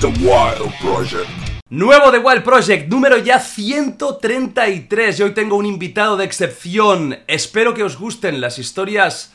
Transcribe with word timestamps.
The 0.00 0.06
Wild 0.06 0.72
Project. 0.80 1.28
Nuevo 1.68 2.10
The 2.10 2.16
Wild 2.16 2.42
Project, 2.42 2.88
número 2.88 3.18
ya 3.18 3.38
133. 3.38 5.20
Y 5.20 5.22
hoy 5.22 5.34
tengo 5.34 5.56
un 5.56 5.66
invitado 5.66 6.16
de 6.16 6.24
excepción. 6.24 7.18
Espero 7.26 7.74
que 7.74 7.82
os 7.82 7.98
gusten 7.98 8.40
las 8.40 8.58
historias 8.58 9.34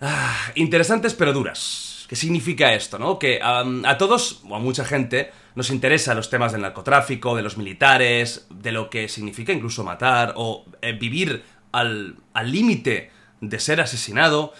ah, 0.00 0.36
interesantes 0.56 1.14
pero 1.14 1.32
duras. 1.32 2.06
¿Qué 2.08 2.16
significa 2.16 2.74
esto, 2.74 2.98
no? 2.98 3.20
Que 3.20 3.38
a 3.40 3.98
todos, 3.98 4.42
o 4.48 4.56
a 4.56 4.58
mucha 4.58 4.84
gente, 4.84 5.30
nos 5.54 5.70
interesan 5.70 6.16
los 6.16 6.28
temas 6.28 6.50
del 6.50 6.62
narcotráfico, 6.62 7.36
de 7.36 7.42
los 7.42 7.56
militares, 7.56 8.48
de 8.50 8.72
lo 8.72 8.90
que 8.90 9.08
significa 9.08 9.52
incluso 9.52 9.84
matar 9.84 10.32
o 10.34 10.64
eh, 10.82 10.92
vivir 10.92 11.44
al 11.70 12.16
al 12.34 12.50
límite 12.50 13.12
de 13.40 13.60
ser 13.60 13.80
asesinado. 13.80 14.52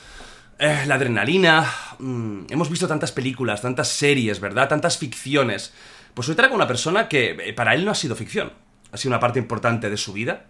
Eh, 0.59 0.84
la 0.86 0.96
adrenalina. 0.96 1.72
mm, 2.00 2.46
hemos 2.50 2.68
visto 2.68 2.88
tantas 2.88 3.12
películas, 3.12 3.62
tantas 3.62 3.88
series, 3.88 4.41
¿verdad? 4.41 4.69
Tantas 4.69 4.98
ficciones. 4.98 5.73
Pues 6.15 6.28
hoy 6.28 6.34
traigo 6.34 6.56
una 6.56 6.66
persona 6.66 7.09
que 7.09 7.30
eh, 7.30 7.52
para 7.52 7.74
él 7.74 7.84
no 7.84 7.92
ha 7.92 7.95
sido 7.95 8.16
ficción. 8.16 8.52
Ha 8.91 8.96
sido 8.96 9.10
una 9.10 9.20
parte 9.20 9.38
importante 9.38 9.88
de 9.88 9.96
su 9.96 10.12
vida. 10.12 10.46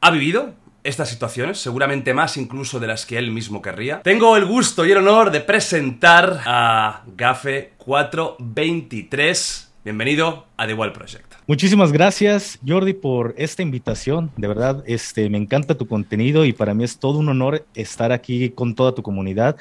Ha 0.00 0.12
vivido 0.12 0.54
estas 0.84 1.08
situaciones, 1.08 1.58
seguramente 1.58 2.14
más 2.14 2.36
incluso 2.36 2.78
de 2.78 2.86
las 2.86 3.04
que 3.04 3.18
él 3.18 3.32
mismo 3.32 3.62
querría. 3.62 4.02
Tengo 4.02 4.36
el 4.36 4.44
gusto 4.44 4.86
y 4.86 4.92
el 4.92 4.98
honor 4.98 5.32
de 5.32 5.40
presentar 5.40 6.40
a 6.46 7.02
Gafe 7.16 7.72
423. 7.78 9.72
Bienvenido 9.84 10.46
a 10.56 10.66
The 10.66 10.74
Wild 10.74 10.92
Project. 10.92 11.31
Muchísimas 11.48 11.90
gracias, 11.90 12.60
Jordi, 12.64 12.92
por 12.92 13.34
esta 13.36 13.62
invitación. 13.62 14.30
De 14.36 14.46
verdad, 14.46 14.84
este, 14.86 15.28
me 15.28 15.38
encanta 15.38 15.76
tu 15.76 15.88
contenido 15.88 16.44
y 16.44 16.52
para 16.52 16.72
mí 16.72 16.84
es 16.84 16.98
todo 16.98 17.18
un 17.18 17.28
honor 17.28 17.66
estar 17.74 18.12
aquí 18.12 18.50
con 18.50 18.76
toda 18.76 18.94
tu 18.94 19.02
comunidad. 19.02 19.56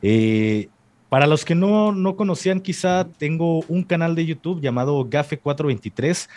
Eh, 0.00 0.68
para 1.08 1.26
los 1.26 1.44
que 1.44 1.56
no, 1.56 1.90
no 1.90 2.14
conocían, 2.14 2.60
quizá 2.60 3.08
tengo 3.18 3.64
un 3.66 3.82
canal 3.82 4.14
de 4.14 4.26
YouTube 4.26 4.60
llamado 4.60 5.04
Gafe423. 5.10 6.28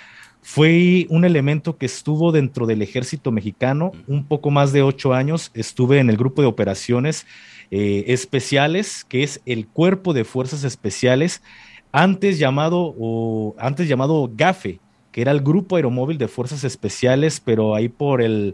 Fue 0.41 1.05
un 1.09 1.25
elemento 1.25 1.77
que 1.77 1.85
estuvo 1.85 2.31
dentro 2.31 2.65
del 2.65 2.81
ejército 2.81 3.31
mexicano 3.31 3.91
un 4.07 4.25
poco 4.25 4.49
más 4.49 4.71
de 4.71 4.81
ocho 4.81 5.13
años. 5.13 5.51
Estuve 5.53 5.99
en 5.99 6.09
el 6.09 6.17
grupo 6.17 6.41
de 6.41 6.47
operaciones 6.47 7.27
eh, 7.69 8.05
especiales, 8.07 9.05
que 9.05 9.21
es 9.21 9.41
el 9.45 9.67
Cuerpo 9.67 10.13
de 10.13 10.23
Fuerzas 10.23 10.63
Especiales, 10.63 11.43
antes 11.91 12.39
llamado, 12.39 12.95
o, 12.97 13.55
antes 13.59 13.87
llamado 13.87 14.31
GAFE, 14.33 14.79
que 15.17 15.21
era 15.23 15.31
el 15.31 15.41
Grupo 15.41 15.75
Aeromóvil 15.77 16.19
de 16.19 16.27
Fuerzas 16.27 16.63
Especiales, 16.63 17.41
pero 17.43 17.73
ahí 17.73 17.89
por 17.89 18.21
el, 18.21 18.53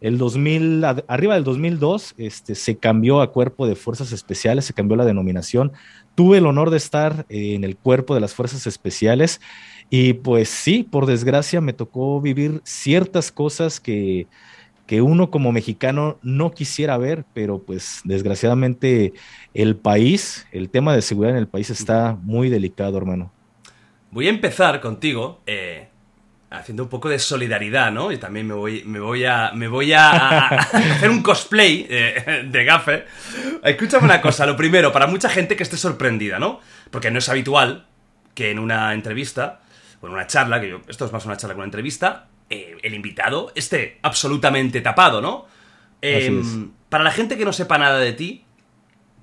el 0.00 0.16
2000, 0.16 0.84
ad- 0.84 1.04
arriba 1.08 1.34
del 1.34 1.42
2002, 1.42 2.14
este, 2.18 2.54
se 2.54 2.76
cambió 2.78 3.20
a 3.20 3.32
Cuerpo 3.32 3.66
de 3.66 3.74
Fuerzas 3.74 4.12
Especiales, 4.12 4.64
se 4.64 4.74
cambió 4.74 4.96
la 4.96 5.04
denominación. 5.06 5.72
Tuve 6.14 6.38
el 6.38 6.46
honor 6.46 6.70
de 6.70 6.76
estar 6.76 7.26
eh, 7.28 7.54
en 7.56 7.64
el 7.64 7.76
Cuerpo 7.76 8.14
de 8.14 8.20
las 8.20 8.32
Fuerzas 8.32 8.64
Especiales 8.68 9.40
y 9.90 10.12
pues 10.12 10.48
sí, 10.50 10.84
por 10.84 11.06
desgracia 11.06 11.60
me 11.60 11.72
tocó 11.72 12.20
vivir 12.20 12.60
ciertas 12.64 13.32
cosas 13.32 13.80
que, 13.80 14.28
que 14.86 15.02
uno 15.02 15.30
como 15.32 15.50
mexicano 15.50 16.18
no 16.22 16.52
quisiera 16.52 16.96
ver, 16.98 17.24
pero 17.34 17.60
pues 17.64 18.02
desgraciadamente 18.04 19.14
el 19.52 19.76
país, 19.76 20.46
el 20.52 20.70
tema 20.70 20.94
de 20.94 21.02
seguridad 21.02 21.32
en 21.36 21.40
el 21.42 21.48
país 21.48 21.70
está 21.70 22.16
muy 22.22 22.50
delicado, 22.50 22.98
hermano. 22.98 23.32
Voy 24.10 24.28
a 24.28 24.30
empezar 24.30 24.80
contigo 24.80 25.42
eh, 25.46 25.88
haciendo 26.50 26.84
un 26.84 26.88
poco 26.88 27.08
de 27.08 27.18
solidaridad, 27.18 27.90
¿no? 27.90 28.12
Y 28.12 28.18
también 28.18 28.46
me 28.46 28.54
voy, 28.54 28.82
me 28.84 29.00
voy 29.00 29.24
a, 29.24 29.50
me 29.54 29.66
voy 29.68 29.92
a, 29.92 30.10
a- 30.10 30.48
a 30.48 30.56
hacer 30.94 31.10
un 31.10 31.22
cosplay 31.22 31.86
eh, 31.90 32.46
de 32.48 32.64
gafe. 32.64 33.04
Escúchame 33.62 34.04
una 34.04 34.20
cosa, 34.20 34.46
lo 34.46 34.56
primero, 34.56 34.92
para 34.92 35.06
mucha 35.06 35.28
gente 35.28 35.56
que 35.56 35.62
esté 35.64 35.76
sorprendida, 35.76 36.38
¿no? 36.38 36.60
Porque 36.90 37.10
no 37.10 37.18
es 37.18 37.28
habitual 37.28 37.86
que 38.34 38.50
en 38.50 38.58
una 38.58 38.92
entrevista, 38.94 39.60
o 40.00 40.06
en 40.06 40.12
una 40.12 40.26
charla, 40.26 40.60
que 40.60 40.68
yo, 40.68 40.80
esto 40.88 41.06
es 41.06 41.12
más 41.12 41.24
una 41.26 41.36
charla 41.36 41.54
que 41.54 41.58
una 41.58 41.66
entrevista, 41.66 42.26
eh, 42.50 42.76
el 42.82 42.94
invitado 42.94 43.50
esté 43.54 43.98
absolutamente 44.02 44.80
tapado, 44.80 45.20
¿no? 45.20 45.46
Em, 46.02 46.70
para 46.88 47.02
la 47.04 47.10
gente 47.10 47.36
que 47.38 47.44
no 47.44 47.52
sepa 47.52 47.78
nada 47.78 47.98
de 47.98 48.12
ti, 48.12 48.44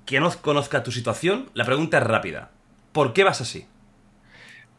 que 0.04 0.18
no 0.20 0.30
conozca 0.42 0.82
tu 0.82 0.90
situación, 0.92 1.48
la 1.54 1.64
pregunta 1.64 1.98
es 1.98 2.04
rápida. 2.04 2.50
¿Por 2.92 3.12
qué 3.12 3.22
vas 3.24 3.40
así? 3.40 3.66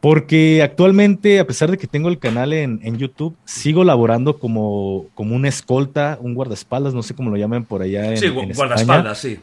Porque 0.04 0.60
actualmente, 0.62 1.40
a 1.40 1.46
pesar 1.46 1.70
de 1.70 1.78
que 1.78 1.86
tengo 1.86 2.10
el 2.10 2.18
canal 2.18 2.52
en, 2.52 2.78
en 2.82 2.98
YouTube, 2.98 3.38
sigo 3.46 3.84
laborando 3.84 4.38
como, 4.38 5.06
como 5.14 5.34
un 5.34 5.46
escolta, 5.46 6.18
un 6.20 6.34
guardaespaldas, 6.34 6.92
no 6.92 7.02
sé 7.02 7.14
cómo 7.14 7.30
lo 7.30 7.38
llaman 7.38 7.64
por 7.64 7.80
allá 7.80 8.10
en, 8.10 8.18
sí, 8.18 8.26
en 8.26 8.34
gu- 8.34 8.50
España. 8.50 8.56
guardaespaldas, 8.56 9.18
sí. 9.18 9.38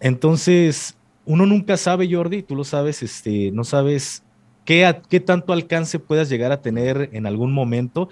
Entonces, 0.00 0.96
uno 1.26 1.44
nunca 1.44 1.76
sabe, 1.76 2.10
Jordi, 2.10 2.42
tú 2.42 2.56
lo 2.56 2.64
sabes, 2.64 3.02
este, 3.02 3.50
no 3.52 3.62
sabes 3.62 4.22
qué, 4.64 4.86
a- 4.86 5.02
qué 5.02 5.20
tanto 5.20 5.52
alcance 5.52 5.98
puedas 5.98 6.30
llegar 6.30 6.50
a 6.50 6.62
tener 6.62 7.10
en 7.12 7.26
algún 7.26 7.52
momento. 7.52 8.08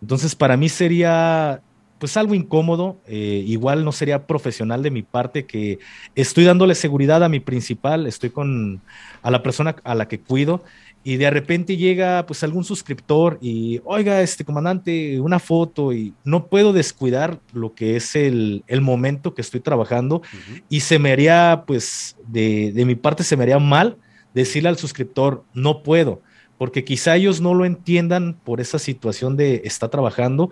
Entonces, 0.00 0.34
para 0.34 0.56
mí 0.56 0.68
sería 0.68 1.62
pues 1.98 2.16
algo 2.16 2.34
incómodo, 2.34 3.00
eh, 3.06 3.42
igual 3.46 3.84
no 3.84 3.90
sería 3.90 4.24
profesional 4.24 4.84
de 4.84 4.90
mi 4.92 5.02
parte 5.02 5.46
que 5.46 5.78
estoy 6.14 6.44
dándole 6.44 6.76
seguridad 6.76 7.24
a 7.24 7.28
mi 7.28 7.40
principal, 7.40 8.06
estoy 8.06 8.30
con 8.30 8.82
a 9.20 9.30
la 9.32 9.42
persona 9.42 9.74
a 9.82 9.96
la 9.96 10.06
que 10.06 10.20
cuido 10.20 10.62
y 11.08 11.16
de 11.16 11.30
repente 11.30 11.78
llega 11.78 12.26
pues 12.26 12.44
algún 12.44 12.64
suscriptor 12.64 13.38
y 13.40 13.80
oiga 13.86 14.20
este 14.20 14.44
comandante 14.44 15.18
una 15.22 15.38
foto 15.38 15.94
y 15.94 16.12
no 16.22 16.48
puedo 16.48 16.74
descuidar 16.74 17.40
lo 17.54 17.72
que 17.72 17.96
es 17.96 18.14
el, 18.14 18.62
el 18.66 18.82
momento 18.82 19.32
que 19.32 19.40
estoy 19.40 19.60
trabajando 19.60 20.20
y 20.68 20.80
se 20.80 20.98
me 20.98 21.12
haría, 21.12 21.64
pues, 21.66 22.14
de, 22.26 22.72
de 22.74 22.84
mi 22.84 22.94
parte 22.94 23.24
se 23.24 23.38
me 23.38 23.44
haría 23.44 23.58
mal 23.58 23.96
decirle 24.34 24.68
al 24.68 24.76
suscriptor, 24.76 25.44
no 25.54 25.82
puedo, 25.82 26.20
porque 26.58 26.84
quizá 26.84 27.16
ellos 27.16 27.40
no 27.40 27.54
lo 27.54 27.64
entiendan 27.64 28.34
por 28.44 28.60
esa 28.60 28.78
situación 28.78 29.34
de 29.34 29.62
está 29.64 29.88
trabajando 29.88 30.50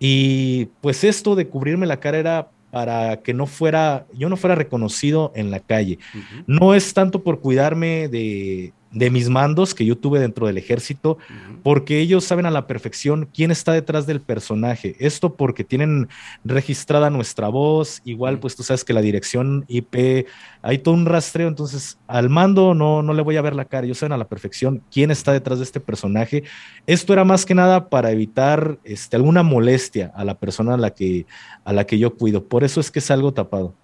y 0.00 0.64
pues 0.80 1.04
esto 1.04 1.36
de 1.36 1.46
cubrirme 1.46 1.86
la 1.86 2.00
cara 2.00 2.18
era 2.18 2.50
para 2.72 3.22
que 3.22 3.34
no 3.34 3.46
fuera, 3.46 4.06
yo 4.12 4.28
no 4.28 4.36
fuera 4.36 4.56
reconocido 4.56 5.30
en 5.36 5.52
la 5.52 5.60
calle. 5.60 6.00
No 6.48 6.74
es 6.74 6.92
tanto 6.92 7.22
por 7.22 7.38
cuidarme 7.38 8.08
de, 8.08 8.72
de 8.92 9.10
mis 9.10 9.28
mandos 9.28 9.74
que 9.74 9.84
yo 9.84 9.96
tuve 9.96 10.20
dentro 10.20 10.46
del 10.46 10.58
ejército, 10.58 11.18
porque 11.62 12.00
ellos 12.00 12.24
saben 12.24 12.46
a 12.46 12.50
la 12.50 12.66
perfección 12.66 13.28
quién 13.32 13.50
está 13.50 13.72
detrás 13.72 14.06
del 14.06 14.20
personaje. 14.20 14.96
Esto 14.98 15.34
porque 15.34 15.64
tienen 15.64 16.08
registrada 16.44 17.10
nuestra 17.10 17.48
voz, 17.48 18.02
igual 18.04 18.38
pues 18.38 18.54
tú 18.54 18.62
sabes 18.62 18.84
que 18.84 18.92
la 18.92 19.00
dirección 19.00 19.64
IP, 19.68 20.26
hay 20.60 20.78
todo 20.78 20.94
un 20.94 21.06
rastreo, 21.06 21.48
entonces 21.48 21.98
al 22.06 22.28
mando 22.28 22.74
no, 22.74 23.02
no 23.02 23.14
le 23.14 23.22
voy 23.22 23.36
a 23.36 23.42
ver 23.42 23.54
la 23.54 23.64
cara, 23.64 23.86
ellos 23.86 23.98
saben 23.98 24.12
a 24.12 24.18
la 24.18 24.28
perfección 24.28 24.82
quién 24.90 25.10
está 25.10 25.32
detrás 25.32 25.58
de 25.58 25.64
este 25.64 25.80
personaje. 25.80 26.44
Esto 26.86 27.12
era 27.12 27.24
más 27.24 27.46
que 27.46 27.54
nada 27.54 27.88
para 27.88 28.10
evitar 28.10 28.78
este, 28.84 29.16
alguna 29.16 29.42
molestia 29.42 30.12
a 30.14 30.24
la 30.24 30.38
persona 30.38 30.74
a 30.74 30.76
la, 30.76 30.90
que, 30.90 31.26
a 31.64 31.72
la 31.72 31.86
que 31.86 31.98
yo 31.98 32.14
cuido, 32.14 32.44
por 32.44 32.62
eso 32.62 32.80
es 32.80 32.90
que 32.90 32.98
es 32.98 33.10
algo 33.10 33.32
tapado. 33.32 33.74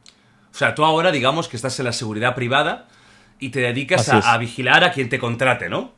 O 0.50 0.56
sea, 0.58 0.74
tú 0.74 0.84
ahora 0.84 1.12
digamos 1.12 1.48
que 1.48 1.56
estás 1.56 1.78
en 1.78 1.84
la 1.86 1.92
seguridad 1.92 2.34
privada 2.34 2.88
y 3.38 3.50
te 3.50 3.60
dedicas 3.60 4.08
a, 4.08 4.32
a 4.32 4.38
vigilar 4.38 4.84
a 4.84 4.92
quien 4.92 5.08
te 5.08 5.18
contrate, 5.18 5.68
¿no? 5.68 5.92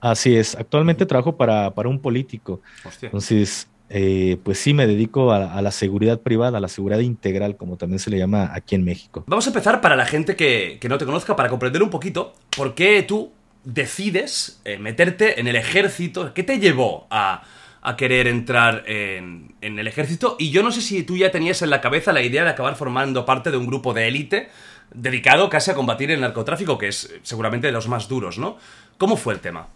Así 0.00 0.36
es, 0.36 0.54
actualmente 0.54 1.06
trabajo 1.06 1.36
para, 1.36 1.74
para 1.74 1.88
un 1.88 2.00
político. 2.00 2.60
Hostia. 2.84 3.06
Entonces, 3.06 3.68
eh, 3.90 4.36
pues 4.44 4.58
sí, 4.58 4.74
me 4.74 4.86
dedico 4.86 5.32
a, 5.32 5.54
a 5.54 5.62
la 5.62 5.72
seguridad 5.72 6.20
privada, 6.20 6.58
a 6.58 6.60
la 6.60 6.68
seguridad 6.68 7.00
integral, 7.00 7.56
como 7.56 7.76
también 7.76 7.98
se 7.98 8.10
le 8.10 8.18
llama 8.18 8.50
aquí 8.54 8.74
en 8.74 8.84
México. 8.84 9.24
Vamos 9.26 9.46
a 9.46 9.50
empezar 9.50 9.80
para 9.80 9.96
la 9.96 10.06
gente 10.06 10.36
que, 10.36 10.78
que 10.80 10.88
no 10.88 10.98
te 10.98 11.04
conozca, 11.04 11.34
para 11.34 11.48
comprender 11.48 11.82
un 11.82 11.90
poquito 11.90 12.34
por 12.56 12.74
qué 12.74 13.02
tú 13.02 13.32
decides 13.64 14.60
eh, 14.64 14.78
meterte 14.78 15.40
en 15.40 15.48
el 15.48 15.56
ejército. 15.56 16.32
¿Qué 16.32 16.44
te 16.44 16.60
llevó 16.60 17.08
a, 17.10 17.42
a 17.82 17.96
querer 17.96 18.28
entrar 18.28 18.84
en, 18.86 19.56
en 19.60 19.78
el 19.80 19.88
ejército? 19.88 20.36
Y 20.38 20.50
yo 20.50 20.62
no 20.62 20.70
sé 20.70 20.80
si 20.80 21.02
tú 21.02 21.16
ya 21.16 21.32
tenías 21.32 21.60
en 21.62 21.70
la 21.70 21.80
cabeza 21.80 22.12
la 22.12 22.22
idea 22.22 22.44
de 22.44 22.50
acabar 22.50 22.76
formando 22.76 23.24
parte 23.24 23.50
de 23.50 23.56
un 23.56 23.66
grupo 23.66 23.94
de 23.94 24.06
élite 24.06 24.48
dedicado 24.94 25.48
casi 25.48 25.70
a 25.70 25.74
combatir 25.74 26.10
el 26.10 26.20
narcotráfico, 26.20 26.78
que 26.78 26.88
es 26.88 27.14
seguramente 27.22 27.66
de 27.66 27.72
los 27.72 27.88
más 27.88 28.08
duros, 28.08 28.38
¿no? 28.38 28.56
¿Cómo 28.96 29.16
fue 29.16 29.34
el 29.34 29.40
tema? 29.40 29.68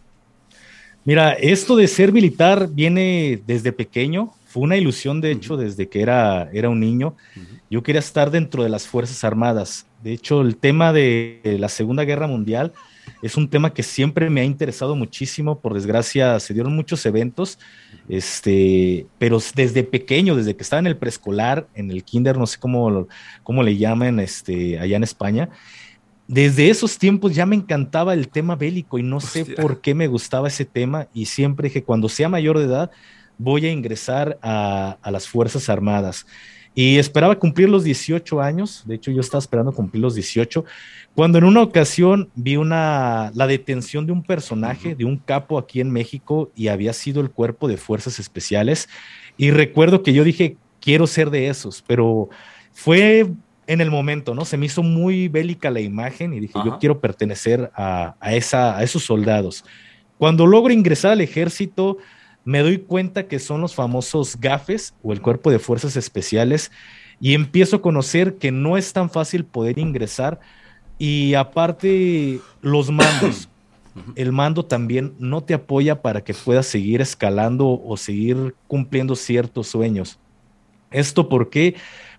Mira, 1.05 1.33
esto 1.33 1.75
de 1.77 1.89
ser 1.89 2.13
militar 2.13 2.69
viene 2.71 3.43
desde 3.47 3.73
pequeño, 3.73 4.33
fue 4.47 4.63
una 4.63 4.77
ilusión 4.77 5.21
de 5.21 5.33
hecho 5.33 5.57
desde 5.57 5.89
que 5.89 6.03
era, 6.03 6.51
era 6.53 6.69
un 6.69 6.79
niño. 6.79 7.17
Yo 7.71 7.83
quería 7.83 8.01
estar 8.01 8.31
dentro 8.31 8.63
de 8.63 8.69
las 8.69 8.87
Fuerzas 8.87 9.25
Armadas. 9.25 9.87
De 10.03 10.13
hecho, 10.13 10.43
el 10.43 10.57
tema 10.57 10.93
de 10.93 11.41
la 11.59 11.71
Segunda 11.71 12.05
Guerra 12.05 12.27
Mundial 12.27 12.73
es 13.23 13.37
un 13.37 13.49
tema 13.49 13.73
que 13.73 13.83
siempre 13.83 14.29
me 14.29 14.43
ha 14.43 14.45
interesado 14.45 14.95
muchísimo. 14.95 15.59
Por 15.59 15.75
desgracia, 15.75 16.39
se 16.39 16.53
dieron 16.55 16.77
muchos 16.77 17.07
eventos, 17.07 17.59
este, 18.09 19.07
pero 19.19 19.39
desde 19.55 19.85
pequeño, 19.85 20.37
desde 20.37 20.57
que 20.57 20.63
estaba 20.63 20.81
en 20.81 20.87
el 20.87 20.97
preescolar, 20.97 21.69
en 21.75 21.91
el 21.91 22.05
kinder, 22.05 22.37
no 22.37 22.47
sé 22.47 22.59
cómo, 22.59 23.07
cómo 23.43 23.63
le 23.63 23.77
llaman 23.77 24.21
este, 24.21 24.79
allá 24.79 24.97
en 24.97 25.05
España, 25.05 25.49
desde 26.27 26.71
esos 26.71 26.99
tiempos 26.99 27.35
ya 27.35 27.47
me 27.47 27.57
encantaba 27.57 28.15
el 28.15 28.29
tema 28.29 28.57
bélico 28.57 28.99
y 28.99 29.03
no 29.03 29.21
sé 29.21 29.45
por 29.45 29.81
qué 29.81 29.95
me 29.95 30.07
gustaba 30.07 30.49
ese 30.49 30.65
tema 30.65 31.09
y 31.13 31.27
siempre 31.27 31.69
dije, 31.69 31.85
cuando 31.85 32.09
sea 32.09 32.29
mayor 32.29 32.59
de 32.59 32.65
edad, 32.65 32.91
voy 33.39 33.67
a 33.67 33.73
ingresar 33.73 34.39
a, 34.43 34.99
a 35.03 35.11
las 35.11 35.27
Fuerzas 35.29 35.69
Armadas. 35.69 36.27
y 36.75 36.97
esperaba 36.97 37.39
cumplir 37.39 37.69
los 37.69 37.85
18 37.85 38.41
años, 38.41 38.83
de 38.87 38.95
hecho 38.95 39.11
yo 39.11 39.21
estaba 39.21 39.41
esperando 39.41 39.73
cumplir 39.73 40.03
los 40.03 40.15
18, 40.15 40.65
cuando 41.15 41.39
en 41.39 41.45
una 41.45 41.63
ocasión 41.63 42.31
vi 42.35 42.57
una, 42.57 43.31
la 43.35 43.47
detención 43.47 44.07
de 44.07 44.13
un 44.13 44.23
personaje, 44.23 44.95
de 44.95 45.05
un 45.05 45.19
capo 45.19 45.59
aquí 45.59 45.81
en 45.81 45.91
México 45.91 46.51
y 46.57 46.69
había 46.69 46.93
sido 46.93 47.21
el 47.21 47.31
cuerpo 47.31 47.69
de 47.69 47.77
fuerzas 47.77 48.19
especiales 48.19 48.89
y 49.37 49.51
recuerdo 49.51 50.03
que 50.03 50.15
yo 50.15 50.25
dije, 50.25 50.57
quiero 50.81 51.07
ser 51.07 51.31
de 51.31 51.49
esos, 51.49 51.83
pero 51.87 52.31
fue 52.73 53.31
en 53.67 53.81
el 53.81 53.91
momento, 53.91 54.35
¿no? 54.35 54.45
Se 54.45 54.57
me 54.57 54.67
hizo 54.67 54.83
muy 54.83 55.29
bélica 55.29 55.71
la 55.71 55.81
imagen 55.81 56.33
y 56.33 56.41
dije, 56.41 56.59
yo 56.65 56.79
quiero 56.79 57.01
pertenecer 57.01 57.71
a, 57.75 58.15
esa, 58.33 58.77
a 58.77 58.83
esos 58.83 59.05
soldados. 59.05 59.65
Cuando 60.19 60.47
logro 60.47 60.73
ingresar 60.73 61.13
al 61.13 61.21
ejército, 61.21 61.99
me 62.45 62.61
doy 62.61 62.79
cuenta 62.79 63.29
que 63.29 63.39
son 63.39 63.61
los 63.61 63.75
famosos 63.75 64.39
GAFES 64.41 64.95
o 65.03 65.13
el 65.13 65.21
Cuerpo 65.21 65.51
de 65.51 65.59
Fuerzas 65.59 65.97
Especiales 65.97 66.73
y 67.21 67.35
empiezo 67.35 67.77
a 67.77 67.83
conocer 67.83 68.37
que 68.37 68.51
no 68.51 68.77
es 68.77 68.93
tan 68.93 69.11
fácil 69.11 69.45
poder 69.45 69.79
ingresar 69.79 70.41
y 70.99 71.35
aparte 71.35 72.41
los 72.61 72.91
mandos. 72.91 73.49
El 74.17 74.33
mando 74.33 74.65
también 74.65 75.15
no 75.19 75.43
te 75.43 75.53
apoya 75.53 76.01
para 76.01 76.25
que 76.25 76.33
puedas 76.33 76.67
seguir 76.67 77.03
escalando 77.03 77.79
o 77.85 77.97
seguir 77.99 78.55
cumpliendo 78.67 79.15
ciertos 79.15 79.67
sueños. 79.69 80.19
¿Esto 80.91 81.29
por 81.29 81.51
qué? 81.51 81.75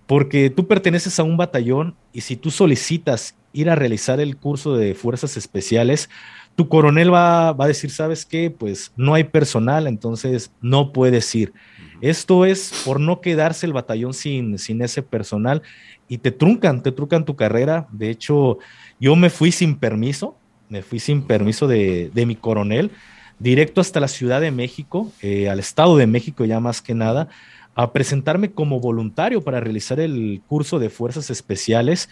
Porque 0.06 0.52
tú 0.52 0.68
perteneces 0.68 1.20
a 1.20 1.24
un 1.24 1.36
batallón 1.36 1.96
y 2.12 2.22
si 2.22 2.36
tú 2.36 2.52
solicitas 2.52 3.36
ir 3.54 3.70
a 3.70 3.76
realizar 3.76 4.20
el 4.20 4.38
curso 4.38 4.76
de 4.76 4.96
fuerzas 4.96 5.38
especiales, 5.38 6.10
tu 6.56 6.68
coronel 6.68 7.14
va, 7.14 7.50
a 7.50 7.68
decir, 7.68 7.90
¿sabes 7.90 8.26
qué? 8.26 8.52
Pues 8.52 8.92
no 8.96 9.14
hay 9.14 9.24
personal, 9.24 9.88
entonces 9.88 10.52
no 10.62 10.92
puedes 10.92 11.34
ir. 11.34 11.54
Esto 12.02 12.46
es 12.46 12.84
por 12.86 13.00
no 13.00 13.22
quedarse 13.22 13.66
el 13.66 13.74
batallón 13.74 14.14
sin, 14.14 14.60
sin 14.60 14.82
ese 14.82 15.02
personal 15.02 15.62
y 16.08 16.20
te 16.20 16.32
truncan, 16.32 16.84
te 16.84 16.92
truncan 16.92 17.26
tu 17.26 17.36
carrera. 17.36 17.88
De 17.92 18.10
hecho, 18.10 18.60
yo 19.00 19.16
me 19.16 19.30
fui 19.30 19.52
sin 19.52 19.76
permiso, 19.76 20.38
me 20.70 20.82
fui 20.82 21.00
sin 21.00 21.24
permiso 21.24 21.68
de, 21.68 22.12
mi 22.14 22.36
coronel, 22.36 22.92
directo 23.40 23.82
hasta 23.82 24.00
la 24.00 24.08
Ciudad 24.08 24.42
de 24.42 24.52
México, 24.52 25.12
eh, 25.22 25.50
al 25.50 25.60
Estado 25.60 25.98
de 25.98 26.08
México 26.08 26.46
ya 26.46 26.60
más 26.60 26.82
que 26.82 26.94
nada, 26.94 27.30
a 27.76 27.92
presentarme 27.92 28.52
como 28.52 28.80
voluntario 28.80 29.42
para 29.42 29.60
realizar 29.60 30.00
el 30.00 30.42
curso 30.48 30.80
de 30.80 30.90
fuerzas 30.90 31.30
especiales 31.30 32.10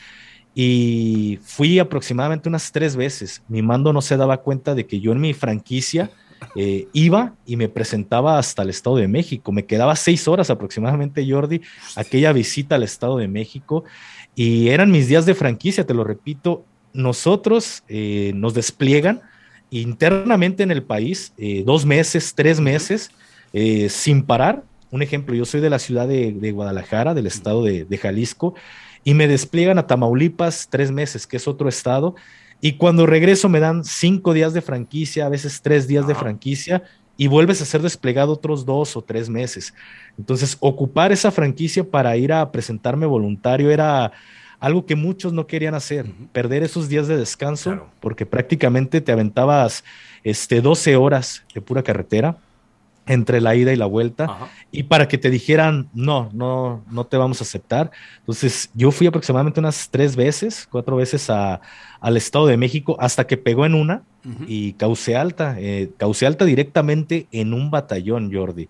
y 0.53 1.39
fui 1.43 1.79
aproximadamente 1.79 2.49
unas 2.49 2.71
tres 2.71 2.95
veces. 2.95 3.43
Mi 3.47 3.61
mando 3.61 3.93
no 3.93 4.01
se 4.01 4.17
daba 4.17 4.37
cuenta 4.37 4.75
de 4.75 4.85
que 4.85 4.99
yo 4.99 5.11
en 5.11 5.21
mi 5.21 5.33
franquicia 5.33 6.09
eh, 6.55 6.87
iba 6.93 7.35
y 7.45 7.55
me 7.55 7.69
presentaba 7.69 8.37
hasta 8.37 8.63
el 8.63 8.69
Estado 8.69 8.97
de 8.97 9.07
México. 9.07 9.51
Me 9.51 9.65
quedaba 9.65 9.95
seis 9.95 10.27
horas 10.27 10.49
aproximadamente, 10.49 11.25
Jordi, 11.29 11.61
aquella 11.95 12.33
visita 12.33 12.75
al 12.75 12.83
Estado 12.83 13.17
de 13.17 13.27
México. 13.27 13.83
Y 14.35 14.69
eran 14.69 14.91
mis 14.91 15.07
días 15.07 15.25
de 15.25 15.35
franquicia, 15.35 15.85
te 15.85 15.93
lo 15.93 16.03
repito. 16.03 16.65
Nosotros 16.93 17.83
eh, 17.87 18.31
nos 18.35 18.53
despliegan 18.53 19.21
internamente 19.69 20.63
en 20.63 20.71
el 20.71 20.83
país 20.83 21.33
eh, 21.37 21.63
dos 21.65 21.85
meses, 21.85 22.33
tres 22.35 22.59
meses, 22.59 23.11
sin 23.89 24.23
parar. 24.23 24.63
Un 24.91 25.01
ejemplo, 25.01 25.35
yo 25.35 25.45
soy 25.45 25.59
de 25.59 25.69
la 25.69 25.79
ciudad 25.79 26.07
de, 26.07 26.51
Guadalajara, 26.51 27.13
del 27.13 27.27
estado 27.27 27.63
de 27.63 27.97
Jalisco, 28.01 28.55
y 29.03 29.13
me 29.13 29.27
despliegan 29.27 29.77
a 29.77 29.87
Tamaulipas 29.87 30.67
tres 30.69 30.91
meses, 30.91 31.25
que 31.25 31.37
es 31.37 31.47
otro 31.47 31.67
estado, 31.67 32.15
y 32.61 32.73
cuando 32.73 33.07
regreso 33.07 33.49
me 33.49 33.59
dan 33.59 33.83
cinco 33.83 34.33
días 34.33 34.53
de 34.53 34.61
franquicia, 34.61 35.25
a 35.25 35.29
veces 35.29 35.61
tres 35.61 35.87
días 35.87 36.07
de 36.07 36.15
franquicia, 36.15 36.83
y 37.17 37.27
vuelves 37.27 37.61
a 37.61 37.65
ser 37.65 37.81
desplegado 37.81 38.33
otros 38.33 38.65
dos 38.65 38.95
o 38.95 39.01
tres 39.01 39.29
meses. 39.29 39.73
Entonces, 40.17 40.57
ocupar 40.59 41.11
esa 41.11 41.31
franquicia 41.31 41.83
para 41.83 42.15
ir 42.17 42.31
a 42.31 42.51
presentarme 42.51 43.05
voluntario 43.05 43.69
era 43.71 44.11
algo 44.59 44.85
que 44.85 44.95
muchos 44.95 45.33
no 45.33 45.47
querían 45.47 45.73
hacer, 45.73 46.05
perder 46.31 46.63
esos 46.63 46.87
días 46.87 47.07
de 47.07 47.17
descanso, 47.17 47.87
porque 47.99 48.27
prácticamente 48.27 49.01
te 49.01 49.11
aventabas 49.11 49.83
este, 50.23 50.61
12 50.61 50.95
horas 50.95 51.43
de 51.53 51.61
pura 51.61 51.83
carretera 51.83 52.37
entre 53.11 53.41
la 53.41 53.55
ida 53.55 53.73
y 53.73 53.75
la 53.75 53.85
vuelta 53.85 54.49
y 54.71 54.83
para 54.83 55.07
que 55.07 55.17
te 55.17 55.29
dijeran 55.29 55.89
no, 55.93 56.29
no, 56.33 56.83
no 56.89 57.05
te 57.05 57.17
vamos 57.17 57.41
a 57.41 57.43
aceptar. 57.43 57.91
Entonces 58.19 58.69
yo 58.73 58.91
fui 58.91 59.07
aproximadamente 59.07 59.59
unas 59.59 59.89
tres 59.89 60.15
veces, 60.15 60.67
cuatro 60.71 60.95
veces 60.95 61.29
a, 61.29 61.61
al 61.99 62.17
Estado 62.17 62.47
de 62.47 62.57
México 62.57 62.95
hasta 62.99 63.27
que 63.27 63.37
pegó 63.37 63.65
en 63.65 63.75
una 63.75 64.03
y 64.47 64.73
causé 64.73 65.15
alta, 65.15 65.55
eh, 65.59 65.89
causé 65.97 66.27
alta 66.27 66.45
directamente 66.45 67.27
en 67.31 67.53
un 67.53 67.71
batallón, 67.71 68.31
Jordi, 68.31 68.69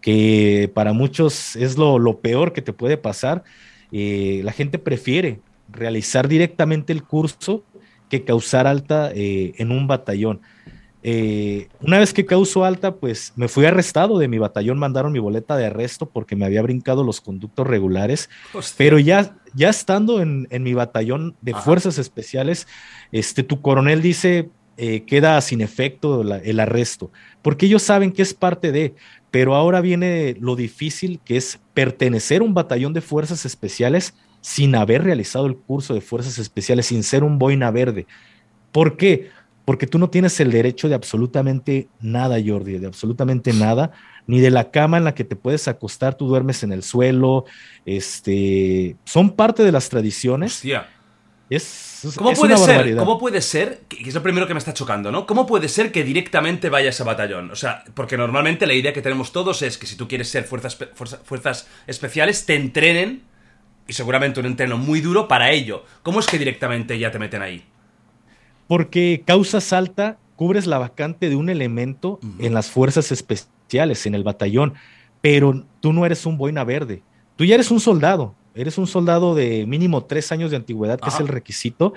que 0.00 0.70
para 0.72 0.92
muchos 0.92 1.56
es 1.56 1.76
lo, 1.76 1.98
lo 1.98 2.20
peor 2.20 2.52
que 2.52 2.62
te 2.62 2.72
puede 2.72 2.96
pasar. 2.96 3.42
Eh, 3.90 4.40
la 4.44 4.52
gente 4.52 4.78
prefiere 4.78 5.40
realizar 5.70 6.28
directamente 6.28 6.92
el 6.92 7.02
curso 7.02 7.64
que 8.08 8.24
causar 8.24 8.66
alta 8.66 9.10
eh, 9.14 9.54
en 9.58 9.72
un 9.72 9.86
batallón. 9.86 10.40
Eh, 11.04 11.68
una 11.80 11.98
vez 11.98 12.12
que 12.12 12.24
causó 12.24 12.64
alta, 12.64 12.94
pues 12.94 13.32
me 13.34 13.48
fui 13.48 13.64
arrestado 13.64 14.18
de 14.18 14.28
mi 14.28 14.38
batallón, 14.38 14.78
mandaron 14.78 15.12
mi 15.12 15.18
boleta 15.18 15.56
de 15.56 15.66
arresto 15.66 16.06
porque 16.06 16.36
me 16.36 16.44
había 16.44 16.62
brincado 16.62 17.02
los 17.02 17.20
conductos 17.20 17.66
regulares, 17.66 18.30
pero 18.76 19.00
ya, 19.00 19.36
ya 19.52 19.68
estando 19.68 20.22
en, 20.22 20.46
mi 20.50 20.74
batallón 20.74 21.34
de 21.40 21.54
fuerzas 21.54 21.98
especiales, 21.98 22.68
este, 23.10 23.42
tu 23.42 23.60
coronel 23.60 24.00
dice, 24.00 24.50
eh, 24.76 25.02
queda 25.04 25.40
sin 25.40 25.60
efecto 25.60 26.22
el 26.22 26.60
arresto, 26.60 27.10
porque 27.42 27.66
ellos 27.66 27.82
saben 27.82 28.12
que 28.12 28.22
es 28.22 28.32
parte 28.32 28.70
de, 28.70 28.94
pero 29.32 29.56
ahora 29.56 29.80
viene 29.80 30.36
lo 30.38 30.54
difícil 30.54 31.18
que 31.24 31.36
es 31.36 31.58
pertenecer 31.74 32.42
a 32.42 32.44
un 32.44 32.54
batallón 32.54 32.92
de 32.92 33.00
fuerzas 33.00 33.44
especiales 33.44 34.14
sin 34.40 34.74
haber 34.74 35.02
realizado 35.02 35.46
el 35.46 35.56
curso 35.56 35.94
de 35.94 36.00
fuerzas 36.00 36.38
especiales, 36.38 36.86
sin 36.86 37.02
ser 37.02 37.24
un 37.24 37.38
boina 37.38 37.70
verde. 37.70 38.06
¿Por 38.72 38.96
qué? 38.96 39.30
Porque 39.64 39.86
tú 39.86 39.98
no 39.98 40.10
tienes 40.10 40.38
el 40.40 40.50
derecho 40.50 40.88
de 40.88 40.94
absolutamente 40.94 41.88
nada, 42.00 42.36
Jordi, 42.44 42.78
de 42.78 42.86
absolutamente 42.86 43.52
nada, 43.52 43.92
ni 44.26 44.40
de 44.40 44.50
la 44.50 44.70
cama 44.70 44.98
en 44.98 45.04
la 45.04 45.14
que 45.14 45.24
te 45.24 45.36
puedes 45.36 45.68
acostar, 45.68 46.16
tú 46.16 46.26
duermes 46.26 46.62
en 46.62 46.72
el 46.72 46.82
suelo, 46.82 47.44
este, 47.86 48.96
son 49.04 49.30
parte 49.30 49.62
de 49.62 49.72
las 49.72 49.88
tradiciones. 49.88 50.56
Hostia. 50.56 50.88
Es, 51.50 52.08
¿Cómo 52.16 52.32
puede 52.32 52.56
ser? 52.56 52.96
¿Cómo 52.96 53.18
puede 53.18 53.42
ser? 53.42 53.82
Que 53.86 54.08
es 54.08 54.14
lo 54.14 54.22
primero 54.22 54.46
que 54.46 54.54
me 54.54 54.58
está 54.58 54.72
chocando, 54.72 55.12
¿no? 55.12 55.26
¿Cómo 55.26 55.46
puede 55.46 55.68
ser 55.68 55.92
que 55.92 56.02
directamente 56.02 56.70
vayas 56.70 56.98
a 57.02 57.04
batallón? 57.04 57.50
O 57.50 57.56
sea, 57.56 57.84
porque 57.92 58.16
normalmente 58.16 58.66
la 58.66 58.72
idea 58.72 58.94
que 58.94 59.02
tenemos 59.02 59.32
todos 59.32 59.60
es 59.60 59.76
que 59.76 59.86
si 59.86 59.96
tú 59.96 60.08
quieres 60.08 60.30
ser 60.30 60.44
fuerzas, 60.44 60.78
fuerzas 61.24 61.68
especiales, 61.86 62.46
te 62.46 62.54
entrenen, 62.54 63.22
y 63.86 63.92
seguramente 63.92 64.40
un 64.40 64.46
entreno 64.46 64.78
muy 64.78 65.00
duro 65.00 65.28
para 65.28 65.50
ello. 65.50 65.84
¿Cómo 66.02 66.20
es 66.20 66.26
que 66.26 66.38
directamente 66.38 66.98
ya 66.98 67.10
te 67.10 67.18
meten 67.18 67.42
ahí? 67.42 67.64
Porque 68.72 69.22
causas 69.26 69.70
alta, 69.74 70.16
cubres 70.34 70.66
la 70.66 70.78
vacante 70.78 71.28
de 71.28 71.36
un 71.36 71.50
elemento 71.50 72.18
en 72.38 72.54
las 72.54 72.70
fuerzas 72.70 73.12
especiales, 73.12 74.06
en 74.06 74.14
el 74.14 74.24
batallón, 74.24 74.72
pero 75.20 75.66
tú 75.80 75.92
no 75.92 76.06
eres 76.06 76.24
un 76.24 76.38
boina 76.38 76.64
verde, 76.64 77.02
tú 77.36 77.44
ya 77.44 77.56
eres 77.56 77.70
un 77.70 77.80
soldado, 77.80 78.34
eres 78.54 78.78
un 78.78 78.86
soldado 78.86 79.34
de 79.34 79.66
mínimo 79.66 80.04
tres 80.04 80.32
años 80.32 80.50
de 80.50 80.56
antigüedad, 80.56 80.98
que 80.98 81.10
es 81.10 81.20
el 81.20 81.28
requisito, 81.28 81.92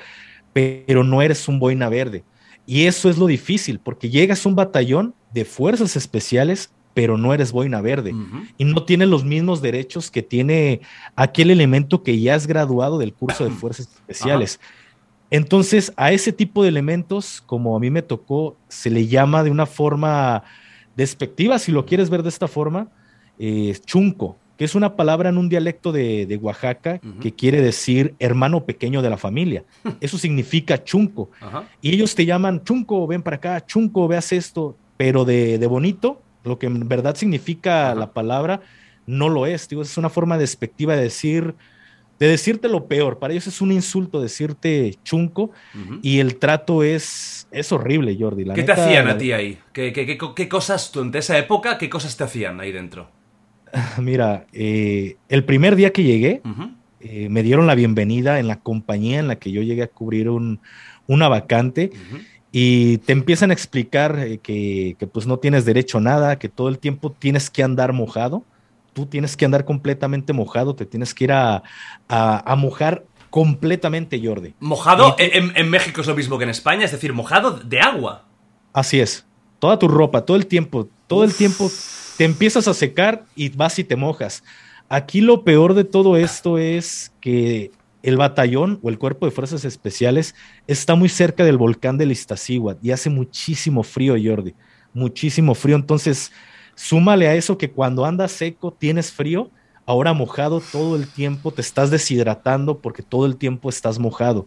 pero 0.52 1.06
no 1.06 1.22
eres 1.22 1.48
un 1.48 1.60
boina 1.60 1.88
verde. 1.88 2.26
Y 2.66 2.88
eso 2.88 3.10
es 3.10 3.18
lo 3.18 3.28
difícil, 3.28 3.80
porque 3.80 4.10
llegas 4.10 4.46
a 4.46 4.50
un 4.50 4.56
batallón 4.56 5.16
de 5.34 5.46
fuerzas 5.46 5.96
especiales, 5.96 6.74
pero 6.94 7.18
no 7.18 7.34
eres 7.34 7.54
boina 7.54 7.80
verde. 7.80 8.14
Y 8.58 8.66
no 8.66 8.84
tienes 8.84 9.08
los 9.08 9.24
mismos 9.24 9.62
derechos 9.62 10.12
que 10.12 10.24
tiene 10.24 10.82
aquel 11.16 11.52
elemento 11.52 12.04
que 12.04 12.20
ya 12.20 12.36
es 12.36 12.48
graduado 12.48 12.98
del 12.98 13.14
curso 13.14 13.46
de 13.46 13.52
fuerzas 13.62 13.88
especiales. 13.96 14.60
Entonces, 15.30 15.92
a 15.98 16.12
ese 16.12 16.32
tipo 16.32 16.64
de 16.64 16.70
elementos, 16.70 17.42
como 17.46 17.76
a 17.76 17.80
mí 17.80 17.90
me 17.90 18.02
tocó, 18.02 18.56
se 18.68 18.90
le 18.90 19.08
llama 19.08 19.44
de 19.44 19.52
una 19.52 19.66
forma 19.66 20.44
despectiva, 20.96 21.60
si 21.60 21.72
lo 21.72 21.86
quieres 21.86 22.10
ver 22.10 22.24
de 22.24 22.30
esta 22.30 22.48
forma, 22.48 22.90
eh, 23.38 23.76
chunco, 23.86 24.38
que 24.58 24.64
es 24.64 24.76
una 24.76 24.96
palabra 24.96 25.30
en 25.30 25.38
un 25.38 25.50
dialecto 25.50 25.92
de, 25.92 26.40
Oaxaca 26.42 27.02
que 27.20 27.34
quiere 27.34 27.62
decir 27.62 28.16
hermano 28.20 28.66
pequeño 28.66 29.02
de 29.02 29.10
la 29.10 29.18
familia. 29.18 29.64
Eso 30.00 30.18
significa 30.18 30.84
chunco. 30.84 31.30
Y 31.82 31.94
ellos 31.94 32.16
te 32.16 32.26
llaman 32.26 32.64
chunco, 32.64 33.06
ven 33.08 33.22
para 33.22 33.38
acá, 33.38 33.66
chunco, 33.66 34.08
veas 34.08 34.32
esto, 34.32 34.78
pero 34.98 35.26
de, 35.26 35.58
bonito, 35.68 36.22
lo 36.44 36.58
que 36.58 36.68
en 36.68 36.88
verdad 36.88 37.16
significa 37.16 37.94
la 37.96 38.14
palabra, 38.14 38.62
no 39.06 39.28
lo 39.28 39.46
es. 39.46 39.68
Digo, 39.68 39.82
es 39.82 39.98
una 39.98 40.10
forma 40.10 40.38
despectiva 40.38 40.96
de 40.96 41.04
decir 41.04 41.56
de 42.20 42.28
decirte 42.28 42.70
lo 42.70 42.88
peor. 42.88 43.20
Para 43.20 43.34
ellos 43.34 43.48
es 43.48 43.62
un 43.62 43.72
insulto 43.72 44.22
decirte 44.22 44.96
chunco 45.04 45.52
y 46.02 46.20
el 46.20 46.38
trato 46.38 46.84
es, 46.84 47.48
es 47.52 47.72
horrible, 47.72 48.16
Jordi. 48.20 48.46
¿Qué 48.54 48.64
te 48.64 48.72
hacían 48.72 49.08
a 49.08 49.18
ti 49.18 49.32
ahí? 49.32 49.60
¿Qué, 49.74 49.92
qué, 49.92 50.50
cosas, 50.50 50.92
tú, 50.92 51.02
en 51.02 51.14
esa 51.16 51.38
época, 51.38 51.78
qué 51.78 51.90
cosas 51.90 52.16
te 52.16 52.24
hacían 52.24 52.60
ahí 52.60 52.72
dentro? 52.72 53.10
Mira, 54.02 54.46
eh, 54.54 55.18
el 55.30 55.44
primer 55.44 55.76
día 55.76 55.92
que 55.92 56.04
llegué, 56.04 56.42
eh, 57.02 57.30
me 57.30 57.44
dieron 57.44 57.68
la 57.68 57.76
bienvenida 57.76 58.40
en 58.40 58.48
la 58.48 58.60
compañía 58.60 59.20
en 59.20 59.28
la 59.28 59.36
que 59.38 59.52
yo 59.52 59.62
llegué 59.62 59.84
a 59.84 59.88
cubrir 59.88 60.30
un, 60.30 60.60
una 61.08 61.28
vacante. 61.28 61.92
Y 62.58 63.00
te 63.00 63.12
empiezan 63.12 63.50
a 63.50 63.54
explicar 63.54 64.18
eh, 64.18 64.38
que, 64.38 64.96
que, 64.98 65.08
pues 65.08 65.28
no 65.28 65.40
tienes 65.40 65.66
derecho 65.66 65.98
a 65.98 66.02
nada, 66.02 66.40
que 66.40 66.48
todo 66.48 66.70
el 66.70 66.80
tiempo 66.80 67.12
tienes 67.12 67.50
que 67.50 67.64
andar 67.64 67.92
mojado 67.92 68.46
tú 68.96 69.06
tienes 69.06 69.36
que 69.36 69.44
andar 69.44 69.66
completamente 69.66 70.32
mojado, 70.32 70.74
te 70.74 70.86
tienes 70.86 71.14
que 71.14 71.26
ir 71.26 71.34
a, 71.34 71.64
a, 72.08 72.56
mojar 72.56 73.06
completamente, 73.30 74.20
Jordi. 74.26 74.56
¿Mojado? 74.62 75.18
En, 75.20 75.52
en, 75.56 75.70
México 75.70 76.00
es 76.00 76.08
lo 76.08 76.16
mismo 76.16 76.38
que 76.38 76.46
en 76.46 76.50
España, 76.50 76.86
es 76.86 76.94
decir, 76.94 77.12
mojado 77.12 77.52
de 77.52 77.82
agua. 77.82 78.26
Así 78.72 79.02
es. 79.02 79.26
Toda 79.60 79.78
tu 79.78 79.90
ropa, 79.90 80.22
todo 80.22 80.38
el 80.38 80.48
tiempo, 80.48 80.88
todo 81.08 81.26
el 81.26 81.34
tiempo 81.34 81.70
te 82.18 82.24
empiezas 82.24 82.70
a 82.70 82.74
secar 82.74 83.26
y 83.36 83.50
vas 83.50 83.78
y 83.80 83.84
te 83.84 83.98
mojas. 83.98 84.46
Aquí 84.88 85.20
lo 85.20 85.44
peor 85.44 85.74
de 85.74 85.84
todo 85.84 86.16
esto 86.16 86.58
es 86.58 87.12
que 87.20 87.72
el 88.02 88.16
batallón 88.16 88.80
o 88.82 88.88
el 88.88 88.98
cuerpo 88.98 89.26
de 89.26 89.34
fuerzas 89.34 89.66
especiales 89.66 90.36
está 90.68 90.96
muy 90.96 91.10
cerca 91.10 91.44
del 91.44 91.58
volcán 91.58 91.98
del 91.98 92.14
Iztaccíhuatl 92.14 92.88
y 92.88 92.92
hace 92.92 93.10
muchísimo 93.10 93.84
frío, 93.84 94.16
Jordi. 94.24 94.54
Muchísimo 94.94 95.54
frío. 95.54 95.76
Entonces, 95.76 96.32
súmale 96.76 97.28
a 97.28 97.36
eso 97.36 97.58
que 97.58 97.72
cuando 97.72 98.06
andas 98.06 98.32
seco 98.32 98.72
tienes 98.72 99.12
frío, 99.12 99.50
ahora 99.86 100.14
mojado 100.14 100.62
todo 100.72 100.96
el 100.96 101.08
tiempo, 101.08 101.52
te 101.52 101.62
estás 101.62 101.92
deshidratando 101.92 102.80
porque 102.80 103.04
todo 103.04 103.26
el 103.26 103.38
tiempo 103.38 103.70
estás 103.70 104.00
mojado. 104.00 104.46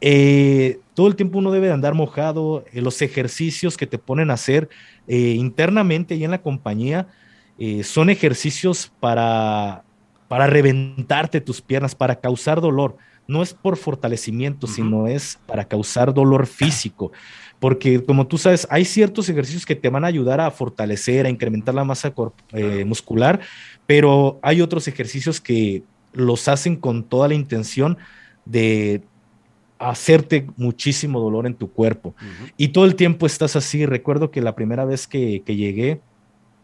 Eh, 0.00 0.80
todo 0.94 1.08
el 1.08 1.16
tiempo 1.16 1.38
uno 1.38 1.52
debe 1.52 1.66
de 1.66 1.72
andar 1.74 1.94
mojado, 1.94 2.64
eh, 2.72 2.80
los 2.80 3.02
ejercicios 3.02 3.76
que 3.76 3.86
te 3.86 3.98
ponen 3.98 4.30
a 4.30 4.34
hacer 4.34 4.70
eh, 5.06 5.34
internamente 5.36 6.14
y 6.14 6.24
en 6.24 6.30
la 6.30 6.42
compañía 6.42 7.08
son 7.82 8.08
ejercicios 8.08 8.90
para, 9.00 9.84
para 10.28 10.46
reventarte 10.46 11.42
tus 11.42 11.60
piernas, 11.60 11.94
para 11.94 12.18
causar 12.18 12.58
dolor. 12.62 12.96
No 13.28 13.42
es 13.42 13.52
por 13.52 13.76
fortalecimiento, 13.76 14.66
sino 14.66 15.06
es 15.06 15.38
para 15.44 15.66
causar 15.66 16.14
dolor 16.14 16.46
físico. 16.46 17.12
Porque 17.60 18.02
como 18.02 18.26
tú 18.26 18.38
sabes, 18.38 18.66
hay 18.70 18.84
ciertos 18.84 19.28
ejercicios 19.28 19.64
que 19.64 19.76
te 19.76 19.90
van 19.90 20.04
a 20.04 20.08
ayudar 20.08 20.40
a 20.40 20.50
fortalecer, 20.50 21.26
a 21.26 21.30
incrementar 21.30 21.74
la 21.74 21.84
masa 21.84 22.12
muscular, 22.84 23.40
pero 23.86 24.40
hay 24.42 24.62
otros 24.62 24.88
ejercicios 24.88 25.40
que 25.40 25.84
los 26.12 26.48
hacen 26.48 26.76
con 26.76 27.04
toda 27.04 27.28
la 27.28 27.34
intención 27.34 27.98
de 28.44 29.02
hacerte 29.78 30.46
muchísimo 30.56 31.20
dolor 31.20 31.46
en 31.46 31.54
tu 31.54 31.72
cuerpo. 31.72 32.14
Y 32.56 32.68
todo 32.68 32.84
el 32.84 32.94
tiempo 32.94 33.26
estás 33.26 33.56
así. 33.56 33.86
Recuerdo 33.86 34.30
que 34.30 34.42
la 34.42 34.54
primera 34.54 34.84
vez 34.84 35.06
que, 35.06 35.42
llegué, 35.46 36.00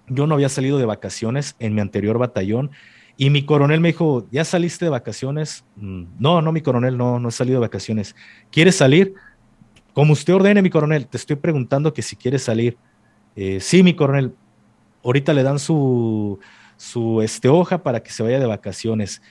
yo 0.09 0.27
no 0.27 0.35
había 0.35 0.49
salido 0.49 0.79
de 0.79 0.85
vacaciones 0.85 1.57
en 1.59 1.75
mi 1.75 1.81
anterior 1.81 2.19
batallón. 2.19 2.71
Y 3.17 3.31
mi 3.31 3.47
coronel 3.47 3.81
me 3.81 3.89
dijo, 3.89 4.27
¿ya 4.31 4.45
saliste 4.45 4.85
de 4.85 4.91
vacaciones? 4.91 5.65
Mm, 5.77 6.05
no, 6.19 6.43
no, 6.43 6.53
mi 6.53 6.61
coronel, 6.61 6.99
no, 6.99 7.19
no 7.19 7.31
he 7.31 7.33
salido 7.33 7.59
de 7.59 7.67
vacaciones. 7.67 8.15
¿Quieres 8.51 8.77
salir? 8.77 9.15
Como 9.97 10.13
usted 10.13 10.35
ordene, 10.35 10.61
mi 10.61 10.69
coronel, 10.69 11.07
te 11.07 11.17
estoy 11.17 11.37
preguntando 11.37 11.95
que 11.95 12.03
si 12.03 12.17
quieres 12.17 12.43
salir. 12.43 12.77
Eh, 13.35 13.61
sí, 13.63 13.83
mi 13.83 13.95
coronel, 13.95 14.35
ahorita 15.03 15.33
le 15.33 15.43
dan 15.43 15.59
su, 15.59 16.39
su 16.77 17.23
este, 17.23 17.49
hoja 17.49 17.83
para 17.83 18.01
que 18.03 18.11
se 18.11 18.23
vaya 18.23 18.39
de 18.39 18.45
vacaciones. 18.45 19.23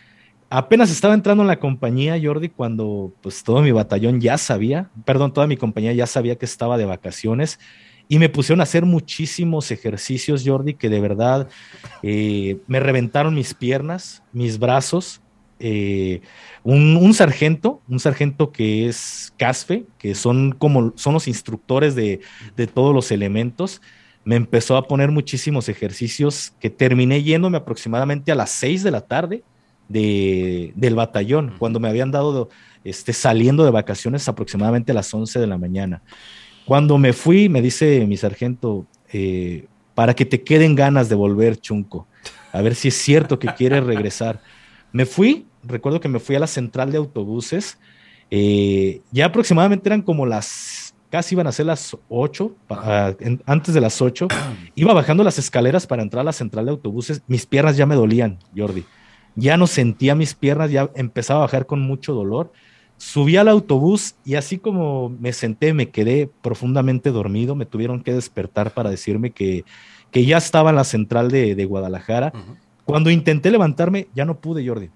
Apenas 0.49 0.89
estaba 0.89 1.13
entrando 1.13 1.43
en 1.43 1.49
la 1.49 1.59
compañía, 1.59 2.19
Jordi, 2.19 2.49
cuando 2.49 3.13
pues 3.21 3.43
todo 3.43 3.61
mi 3.61 3.71
batallón 3.71 4.19
ya 4.19 4.39
sabía, 4.39 4.89
perdón, 5.05 5.33
toda 5.33 5.45
mi 5.45 5.55
compañía 5.55 5.93
ya 5.93 6.07
sabía 6.07 6.35
que 6.35 6.45
estaba 6.45 6.79
de 6.79 6.85
vacaciones 6.85 7.59
y 8.07 8.17
me 8.17 8.29
pusieron 8.29 8.59
a 8.59 8.63
hacer 8.63 8.85
muchísimos 8.85 9.69
ejercicios, 9.69 10.41
Jordi, 10.43 10.73
que 10.73 10.89
de 10.89 10.99
verdad 10.99 11.47
eh, 12.01 12.57
me 12.65 12.79
reventaron 12.79 13.35
mis 13.35 13.53
piernas, 13.53 14.23
mis 14.33 14.57
brazos. 14.57 15.21
Eh, 15.59 16.21
un, 16.63 17.13
sargento, 17.13 17.81
un 17.87 17.99
sargento 17.99 18.51
que 18.51 18.87
es 18.87 19.33
CASFE, 19.37 19.85
que 19.97 20.15
son 20.15 20.51
como 20.51 20.93
son 20.95 21.13
los 21.13 21.27
instructores 21.27 21.95
de, 21.95 22.19
de 22.57 22.67
todos 22.67 22.93
los 22.93 23.11
elementos, 23.11 23.81
me 24.25 24.35
empezó 24.35 24.75
a 24.75 24.87
poner 24.87 25.11
muchísimos 25.11 25.69
ejercicios 25.69 26.53
que 26.59 26.69
terminé 26.69 27.23
yéndome 27.23 27.57
aproximadamente 27.57 28.31
a 28.31 28.35
las 28.35 28.49
6 28.51 28.83
de 28.83 28.91
la 28.91 29.01
tarde 29.01 29.43
de, 29.87 30.73
del 30.75 30.95
batallón, 30.95 31.53
cuando 31.57 31.79
me 31.79 31.87
habían 31.87 32.11
dado 32.11 32.49
este, 32.83 33.13
saliendo 33.13 33.63
de 33.63 33.71
vacaciones 33.71 34.27
aproximadamente 34.27 34.91
a 34.91 34.95
las 34.95 35.13
11 35.13 35.39
de 35.39 35.47
la 35.47 35.57
mañana. 35.57 36.01
Cuando 36.65 36.97
me 36.97 37.13
fui, 37.13 37.49
me 37.49 37.61
dice 37.61 38.05
mi 38.07 38.17
sargento, 38.17 38.87
eh, 39.13 39.67
para 39.93 40.15
que 40.15 40.25
te 40.25 40.43
queden 40.43 40.75
ganas 40.75 41.07
de 41.07 41.15
volver, 41.15 41.57
Chunco, 41.57 42.07
a 42.51 42.61
ver 42.61 42.73
si 42.73 42.87
es 42.87 42.95
cierto 42.95 43.37
que 43.37 43.47
quieres 43.49 43.83
regresar. 43.83 44.41
Me 44.95 45.05
fui, 45.05 45.45
recuerdo 45.63 45.99
que 45.99 46.07
me 46.07 46.19
fui 46.19 46.35
a 46.35 46.39
la 46.39 46.47
central 46.47 46.91
de 46.91 46.97
autobuses, 46.97 47.77
eh, 48.31 49.01
ya 49.11 49.25
aproximadamente 49.25 49.89
eran 49.89 50.01
como 50.01 50.25
las, 50.25 50.95
casi 51.09 51.35
iban 51.35 51.47
a 51.47 51.51
ser 51.51 51.65
las 51.65 51.97
8, 52.09 52.55
antes 53.45 53.73
de 53.73 53.81
las 53.81 54.01
8, 54.01 54.27
iba 54.75 54.93
bajando 54.93 55.23
las 55.23 55.37
escaleras 55.37 55.85
para 55.85 56.01
entrar 56.01 56.21
a 56.21 56.25
la 56.25 56.33
central 56.33 56.65
de 56.65 56.71
autobuses, 56.71 57.21
mis 57.27 57.45
piernas 57.45 57.77
ya 57.77 57.85
me 57.85 57.95
dolían, 57.95 58.39
Jordi 58.55 58.85
ya 59.35 59.57
no 59.57 59.67
sentía 59.67 60.15
mis 60.15 60.33
piernas, 60.33 60.71
ya 60.71 60.89
empezaba 60.95 61.39
a 61.39 61.43
bajar 61.43 61.65
con 61.65 61.81
mucho 61.81 62.13
dolor. 62.13 62.51
Subí 62.97 63.35
al 63.35 63.49
autobús 63.49 64.15
y 64.23 64.35
así 64.35 64.57
como 64.57 65.09
me 65.09 65.33
senté, 65.33 65.73
me 65.73 65.89
quedé 65.89 66.29
profundamente 66.41 67.11
dormido, 67.11 67.55
me 67.55 67.65
tuvieron 67.65 68.01
que 68.01 68.13
despertar 68.13 68.71
para 68.71 68.89
decirme 68.89 69.31
que, 69.31 69.65
que 70.11 70.25
ya 70.25 70.37
estaba 70.37 70.69
en 70.69 70.77
la 70.77 70.85
central 70.85 71.29
de, 71.29 71.65
Guadalajara. 71.65 72.31
Cuando 72.85 73.09
intenté 73.09 73.51
levantarme, 73.51 74.07
ya 74.13 74.25
no 74.25 74.39
pude, 74.39 74.65
Jordi. 74.65 74.89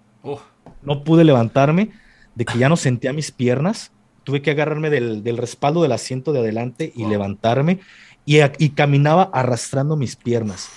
No 0.84 1.04
pude 1.04 1.24
levantarme, 1.24 1.92
de 2.36 2.46
que 2.46 2.58
ya 2.58 2.70
no 2.70 2.78
sentía 2.78 3.14
mis 3.14 3.32
piernas. 3.32 3.92
Tuve 4.24 4.42
que 4.42 4.52
agarrarme 4.52 4.90
del, 4.90 5.38
respaldo 5.38 5.82
del 5.82 5.92
asiento 5.92 6.32
de 6.32 6.40
adelante 6.40 6.94
y 6.96 7.06
levantarme 7.06 7.80
y, 8.26 8.38
y 8.60 8.70
caminaba 8.70 9.30
arrastrando 9.34 9.96
mis 9.96 10.16
piernas. 10.16 10.70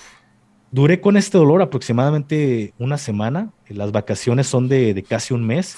Duré 0.73 1.03
con 1.03 1.19
este 1.19 1.37
dolor 1.37 1.61
aproximadamente 1.61 2.73
una 2.79 2.97
semana. 2.97 3.51
Las 3.69 3.93
vacaciones 3.93 4.47
son 4.47 4.69
de, 4.69 5.05
casi 5.07 5.35
un 5.35 5.47
mes. 5.47 5.77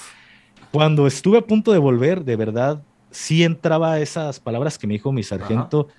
Cuando 0.71 1.05
estuve 1.05 1.37
a 1.37 1.41
punto 1.41 1.73
de 1.73 1.79
volver, 1.79 2.23
de 2.23 2.37
verdad, 2.37 2.81
sí 3.11 3.43
entraba 3.43 3.99
esas 3.99 4.39
palabras 4.39 4.77
que 4.77 4.87
me 4.87 4.93
dijo 4.93 5.11
mi 5.11 5.21
sargento. 5.21 5.89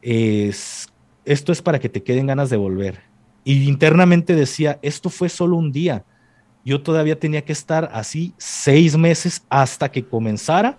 Es, 0.00 0.88
esto 1.26 1.52
es 1.52 1.60
para 1.60 1.78
que 1.78 1.90
te 1.90 2.02
queden 2.02 2.26
ganas 2.26 2.48
de 2.48 2.56
volver. 2.56 3.00
Y 3.48 3.66
internamente 3.66 4.34
decía, 4.34 4.78
esto 4.82 5.08
fue 5.08 5.30
solo 5.30 5.56
un 5.56 5.72
día. 5.72 6.04
Yo 6.66 6.82
todavía 6.82 7.18
tenía 7.18 7.46
que 7.46 7.54
estar 7.54 7.88
así 7.94 8.34
seis 8.36 8.94
meses 8.94 9.42
hasta 9.48 9.90
que 9.90 10.04
comenzara 10.04 10.78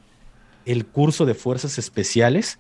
el 0.68 0.86
curso 0.86 1.26
de 1.26 1.34
fuerzas 1.34 1.80
especiales, 1.80 2.60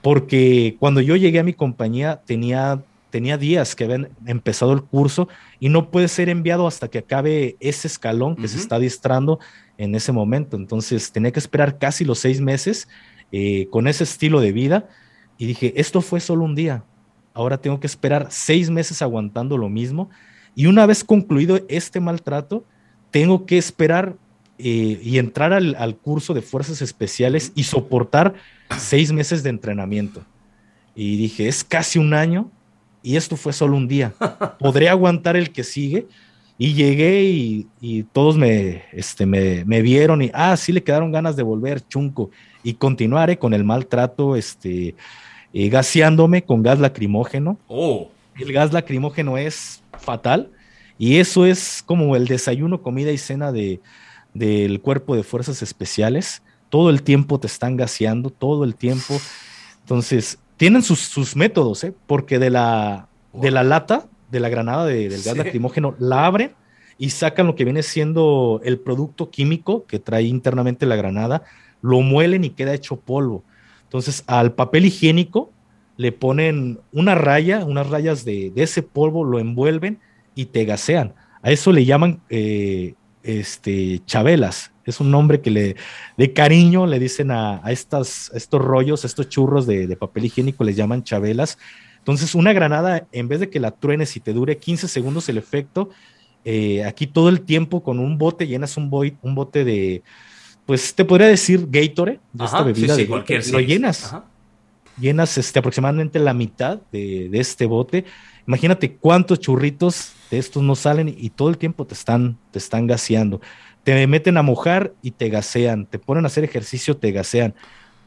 porque 0.00 0.76
cuando 0.80 1.02
yo 1.02 1.16
llegué 1.16 1.38
a 1.38 1.42
mi 1.42 1.52
compañía 1.52 2.22
tenía 2.24 2.82
tenía 3.10 3.36
días 3.36 3.76
que 3.76 3.84
habían 3.84 4.08
empezado 4.24 4.72
el 4.72 4.84
curso 4.84 5.28
y 5.60 5.68
no 5.68 5.90
puede 5.90 6.08
ser 6.08 6.30
enviado 6.30 6.66
hasta 6.66 6.88
que 6.88 7.00
acabe 7.00 7.58
ese 7.60 7.88
escalón 7.88 8.36
que 8.36 8.48
se 8.48 8.56
está 8.56 8.78
distrando 8.78 9.38
en 9.76 9.94
ese 9.94 10.12
momento. 10.12 10.56
Entonces 10.56 11.12
tenía 11.12 11.30
que 11.30 11.40
esperar 11.40 11.76
casi 11.76 12.06
los 12.06 12.20
seis 12.20 12.40
meses 12.40 12.88
eh, 13.32 13.68
con 13.70 13.86
ese 13.86 14.04
estilo 14.04 14.40
de 14.40 14.52
vida 14.52 14.88
y 15.36 15.44
dije, 15.44 15.74
esto 15.76 16.00
fue 16.00 16.20
solo 16.20 16.42
un 16.42 16.54
día, 16.54 16.84
ahora 17.34 17.58
tengo 17.58 17.80
que 17.80 17.86
esperar 17.86 18.28
seis 18.30 18.70
meses 18.70 19.02
aguantando 19.02 19.56
lo 19.56 19.68
mismo 19.68 20.10
y 20.54 20.66
una 20.66 20.86
vez 20.86 21.04
concluido 21.04 21.60
este 21.68 22.00
maltrato, 22.00 22.64
tengo 23.10 23.46
que 23.46 23.58
esperar 23.58 24.16
eh, 24.58 25.00
y 25.02 25.18
entrar 25.18 25.52
al, 25.52 25.74
al 25.76 25.96
curso 25.96 26.34
de 26.34 26.42
fuerzas 26.42 26.82
especiales 26.82 27.52
y 27.54 27.64
soportar 27.64 28.34
seis 28.78 29.12
meses 29.12 29.42
de 29.42 29.50
entrenamiento. 29.50 30.24
Y 30.94 31.16
dije, 31.16 31.48
es 31.48 31.64
casi 31.64 31.98
un 31.98 32.14
año 32.14 32.50
y 33.02 33.16
esto 33.16 33.36
fue 33.36 33.52
solo 33.52 33.76
un 33.76 33.88
día. 33.88 34.12
Podré 34.58 34.88
aguantar 34.88 35.36
el 35.36 35.50
que 35.52 35.64
sigue. 35.64 36.06
Y 36.58 36.74
llegué 36.74 37.24
y, 37.80 38.02
todos 38.12 38.36
me, 38.36 38.84
este, 38.92 39.26
me, 39.26 39.82
vieron 39.82 40.22
y, 40.22 40.30
ah, 40.32 40.56
sí 40.56 40.70
le 40.70 40.84
quedaron 40.84 41.10
ganas 41.10 41.34
de 41.34 41.42
volver, 41.42 41.84
chunco. 41.88 42.30
Y 42.62 42.74
continuaré 42.74 43.36
con 43.36 43.52
el 43.52 43.64
maltrato, 43.64 44.36
este, 44.36 44.94
eh, 45.52 45.68
gaseándome 45.68 46.44
con 46.44 46.62
gas 46.62 46.78
lacrimógeno. 46.78 47.58
Oh. 47.68 48.10
El 48.38 48.52
gas 48.52 48.72
lacrimógeno 48.72 49.36
es 49.36 49.82
fatal. 49.98 50.50
Y 50.98 51.18
eso 51.18 51.46
es 51.46 51.82
como 51.84 52.16
el 52.16 52.26
desayuno, 52.26 52.82
comida 52.82 53.10
y 53.10 53.18
cena 53.18 53.50
de, 53.50 53.80
del 54.34 54.80
cuerpo 54.80 55.16
de 55.16 55.22
fuerzas 55.22 55.62
especiales. 55.62 56.42
Todo 56.68 56.90
el 56.90 57.02
tiempo 57.02 57.40
te 57.40 57.46
están 57.46 57.76
gaseando, 57.76 58.30
todo 58.30 58.64
el 58.64 58.76
tiempo. 58.76 59.20
Entonces, 59.80 60.38
tienen 60.56 60.82
sus, 60.82 61.36
métodos, 61.36 61.84
¿eh? 61.84 61.92
porque 62.06 62.38
de 62.38 62.50
la, 62.50 63.08
de 63.32 63.50
la 63.50 63.64
lata, 63.64 64.06
de 64.30 64.40
la 64.40 64.48
granada 64.48 64.86
del 64.86 65.22
gas 65.22 65.36
lacrimógeno, 65.36 65.96
la 65.98 66.26
abren 66.26 66.52
y 66.98 67.10
sacan 67.10 67.46
lo 67.46 67.56
que 67.56 67.64
viene 67.64 67.82
siendo 67.82 68.60
el 68.64 68.78
producto 68.78 69.30
químico 69.30 69.84
que 69.86 69.98
trae 69.98 70.22
internamente 70.22 70.86
la 70.86 70.96
granada, 70.96 71.42
lo 71.80 72.00
muelen 72.00 72.44
y 72.44 72.50
queda 72.50 72.74
hecho 72.74 72.96
polvo. 72.96 73.42
Entonces, 73.92 74.24
al 74.26 74.54
papel 74.54 74.86
higiénico 74.86 75.52
le 75.98 76.12
ponen 76.12 76.80
una 76.92 77.14
raya, 77.14 77.62
unas 77.66 77.90
rayas 77.90 78.24
de, 78.24 78.50
ese 78.56 78.82
polvo, 78.82 79.22
lo 79.22 79.38
envuelven 79.38 79.98
y 80.34 80.46
te 80.46 80.64
gasean. 80.64 81.12
A 81.42 81.50
eso 81.50 81.72
le 81.72 81.84
llaman 81.84 82.22
eh, 82.30 82.94
este, 83.22 84.00
chabelas 84.06 84.72
es 84.86 84.98
un 84.98 85.10
nombre 85.10 85.42
que 85.42 85.50
le 85.50 85.76
de 86.16 86.32
cariño 86.32 86.86
le 86.86 86.98
dicen 86.98 87.30
a, 87.30 87.60
estas, 87.66 88.30
estos 88.34 88.62
rollos, 88.62 89.04
estos 89.04 89.28
churros 89.28 89.66
de, 89.66 89.94
papel 89.96 90.24
higiénico, 90.24 90.64
les 90.64 90.74
llaman 90.76 91.04
chabelas, 91.04 91.58
Entonces, 91.98 92.34
una 92.34 92.54
granada, 92.54 93.06
en 93.12 93.28
vez 93.28 93.40
de 93.40 93.50
que 93.50 93.60
la 93.60 93.72
truenes 93.72 94.16
y 94.16 94.20
te 94.20 94.32
dure 94.32 94.56
15 94.56 94.88
segundos 94.88 95.28
el 95.28 95.38
efecto, 95.38 95.90
eh, 96.44 96.82
aquí 96.84 97.06
todo 97.06 97.28
el 97.28 97.42
tiempo 97.42 97.82
con 97.82 98.00
un 98.00 98.18
bote 98.18 98.48
llenas 98.48 98.76
un 98.76 98.90
bote 98.90 99.64
de, 99.64 100.02
pues 100.72 100.94
te 100.94 101.04
podría 101.04 101.26
decir 101.26 101.66
Gatorade, 101.68 102.18
de 102.32 102.44
esta 102.46 102.62
bebida 102.62 102.96
de 102.96 103.06
cualquier, 103.06 103.46
lo 103.48 103.60
llenas. 103.60 104.16
Llenas 104.98 105.36
este, 105.36 105.58
aproximadamente 105.58 106.18
la 106.18 106.32
mitad 106.32 106.80
de, 106.90 107.28
de, 107.28 107.40
este 107.40 107.66
bote. 107.66 108.06
Imagínate 108.46 108.96
cuántos 108.96 109.38
churritos 109.38 110.12
de 110.30 110.38
estos 110.38 110.62
no 110.62 110.74
salen 110.74 111.14
y 111.14 111.28
todo 111.28 111.50
el 111.50 111.58
tiempo 111.58 111.86
te 111.86 111.92
están, 111.92 112.38
te 112.52 112.58
están 112.58 112.86
gaseando. 112.86 113.42
Te 113.84 114.06
meten 114.06 114.38
a 114.38 114.42
mojar 114.42 114.94
y 115.02 115.10
te 115.10 115.28
gasean. 115.28 115.84
Te 115.84 115.98
ponen 115.98 116.24
a 116.24 116.28
hacer 116.28 116.42
ejercicio, 116.42 116.96
te 116.96 117.12
gasean. 117.12 117.54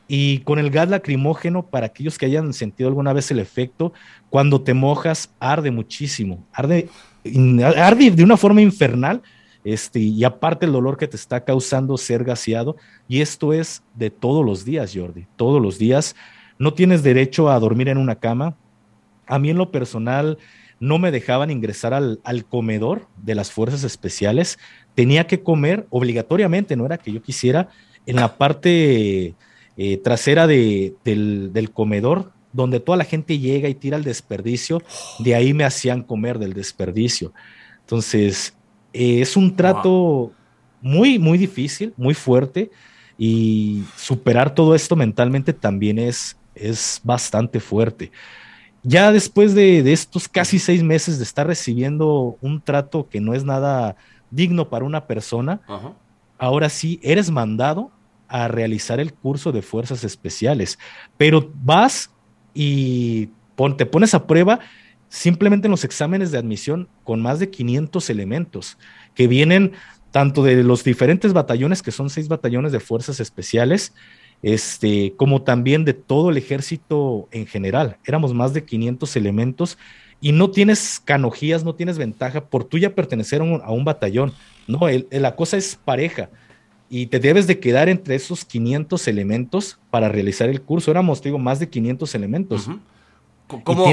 Y 0.08 0.40
con 0.40 0.58
el 0.58 0.72
gas 0.72 0.90
lacrimógeno, 0.90 1.68
para 1.68 1.86
aquellos 1.86 2.18
que 2.18 2.26
hayan 2.26 2.52
sentido 2.52 2.88
alguna 2.88 3.14
vez 3.14 3.30
el 3.30 3.38
efecto, 3.38 3.94
cuando 4.32 4.60
te 4.64 4.74
mojas, 4.74 5.30
arde 5.40 5.70
muchísimo. 5.70 6.44
Arde, 6.52 6.90
arde 7.78 8.10
de 8.10 8.24
una 8.24 8.38
forma 8.38 8.64
infernal 8.64 9.22
este, 9.66 10.00
y 10.00 10.24
aparte 10.24 10.68
el 10.68 10.72
dolor 10.72 10.96
que 10.96 11.08
te 11.08 11.16
está 11.16 11.44
causando 11.44 11.98
ser 11.98 12.24
gaseado, 12.24 12.78
y 13.08 13.22
esto 13.22 13.52
es 13.52 13.82
de 13.96 14.12
todos 14.12 14.46
los 14.46 14.64
días, 14.64 14.92
Jordi, 14.94 15.26
todos 15.36 15.60
los 15.60 15.80
días. 15.80 16.16
No 16.60 16.76
tienes 16.76 17.02
derecho 17.02 17.50
a 17.50 17.60
dormir 17.60 17.90
en 17.90 17.98
una 17.98 18.16
cama. 18.16 18.56
A 19.26 19.40
mí 19.40 19.50
en 19.50 19.58
lo 19.58 19.72
personal 19.72 20.38
no 20.80 21.00
me 21.00 21.10
dejaban 21.10 21.50
ingresar 21.50 21.96
al, 21.96 22.46
comedor 22.48 23.08
de 23.18 23.34
las 23.34 23.52
fuerzas 23.52 23.84
especiales. 23.84 24.60
Tenía 24.94 25.26
que 25.26 25.42
comer 25.42 25.88
obligatoriamente, 25.90 26.76
no 26.76 26.86
era 26.86 27.00
que 27.00 27.12
yo 27.12 27.24
quisiera, 27.24 27.70
en 28.06 28.18
la 28.18 28.38
parte 28.38 29.34
eh, 29.78 29.98
trasera 30.04 30.46
del, 30.46 30.94
del 31.04 31.72
comedor, 31.72 32.34
donde 32.54 32.80
toda 32.80 33.00
la 33.00 33.04
gente 33.04 33.40
llega 33.40 33.68
y 33.68 33.74
tira 33.74 33.98
el 33.98 34.04
desperdicio, 34.04 34.84
de 35.18 35.34
ahí 35.34 35.56
me 35.56 35.64
hacían 35.64 36.04
comer 36.04 36.38
del 36.38 36.54
desperdicio. 36.54 37.34
Entonces, 37.82 38.56
eh, 38.96 39.22
es 39.22 39.36
un 39.36 39.54
trato 39.54 40.32
muy, 40.82 41.20
muy 41.20 41.38
difícil, 41.38 41.94
muy 41.98 42.14
fuerte 42.14 42.72
y 43.18 43.84
superar 43.98 44.56
todo 44.56 44.74
esto 44.74 44.96
mentalmente 44.96 45.52
también 45.52 46.00
es, 46.00 46.38
es 46.56 47.02
bastante 47.04 47.60
fuerte. 47.60 48.12
Ya 48.84 49.12
después 49.12 49.54
de, 49.54 49.92
estos 49.92 50.30
casi 50.30 50.60
seis 50.60 50.82
meses 50.82 51.18
de 51.18 51.26
estar 51.26 51.46
recibiendo 51.46 52.38
un 52.40 52.62
trato 52.62 53.10
que 53.10 53.20
no 53.20 53.34
es 53.34 53.44
nada 53.44 53.98
digno 54.32 54.70
para 54.70 54.86
una 54.86 55.08
persona, 55.08 55.60
ahora 56.38 56.70
sí 56.70 57.00
eres 57.04 57.30
mandado 57.30 57.92
a 58.30 58.48
realizar 58.48 59.02
el 59.02 59.14
curso 59.14 59.52
de 59.52 59.62
fuerzas 59.62 60.06
especiales, 60.06 60.80
pero 61.18 61.52
vas 61.64 62.12
y 62.54 63.30
te 63.78 63.86
pones 63.86 64.14
a 64.14 64.26
prueba 64.26 64.60
simplemente 65.16 65.68
en 65.68 65.72
los 65.72 65.86
exámenes 65.86 66.32
de 66.32 66.38
admisión 66.38 66.90
con 67.06 67.22
más 67.22 67.40
de 67.40 67.50
500 67.50 68.10
elementos 68.10 68.78
que 69.14 69.28
vienen 69.28 69.72
tanto 70.12 70.44
de 70.44 70.62
los 70.62 70.84
diferentes 70.84 71.32
batallones, 71.32 71.82
que 71.82 71.92
son 71.92 72.10
seis 72.10 72.28
batallones 72.28 72.74
de 72.74 72.82
fuerzas 72.82 73.22
especiales, 73.22 73.94
este, 74.44 75.14
como 75.16 75.42
también 75.44 75.86
de 75.86 75.94
todo 75.94 76.30
el 76.30 76.38
ejército 76.38 77.30
en 77.32 77.48
general. 77.48 77.98
Éramos 78.06 78.34
más 78.34 78.54
de 78.54 78.66
500 78.66 79.16
elementos 79.16 79.78
y 80.20 80.34
no 80.34 80.52
tienes 80.52 81.02
canojías, 81.04 81.64
no 81.64 81.76
tienes 81.76 81.98
ventaja 81.98 82.46
por 82.46 82.66
tú 82.66 82.78
ya 82.78 82.94
pertenecer 82.94 83.42
a 83.42 83.72
un, 83.72 83.86
batallón. 83.86 84.34
No, 84.68 84.82
la 85.12 85.36
cosa 85.38 85.56
es 85.56 85.78
pareja 85.78 86.30
y 86.90 87.08
te 87.08 87.20
debes 87.20 87.48
de 87.48 87.60
quedar 87.60 87.88
entre 87.88 88.16
esos 88.16 88.44
500 88.44 89.08
elementos 89.08 89.80
para 89.90 90.10
realizar 90.10 90.50
el 90.50 90.62
curso. 90.62 90.92
Éramos, 90.92 91.22
digo, 91.22 91.40
más 91.40 91.60
de 91.60 91.70
500 91.70 92.16
elementos. 92.16 92.70
¿Cómo, 93.48 93.86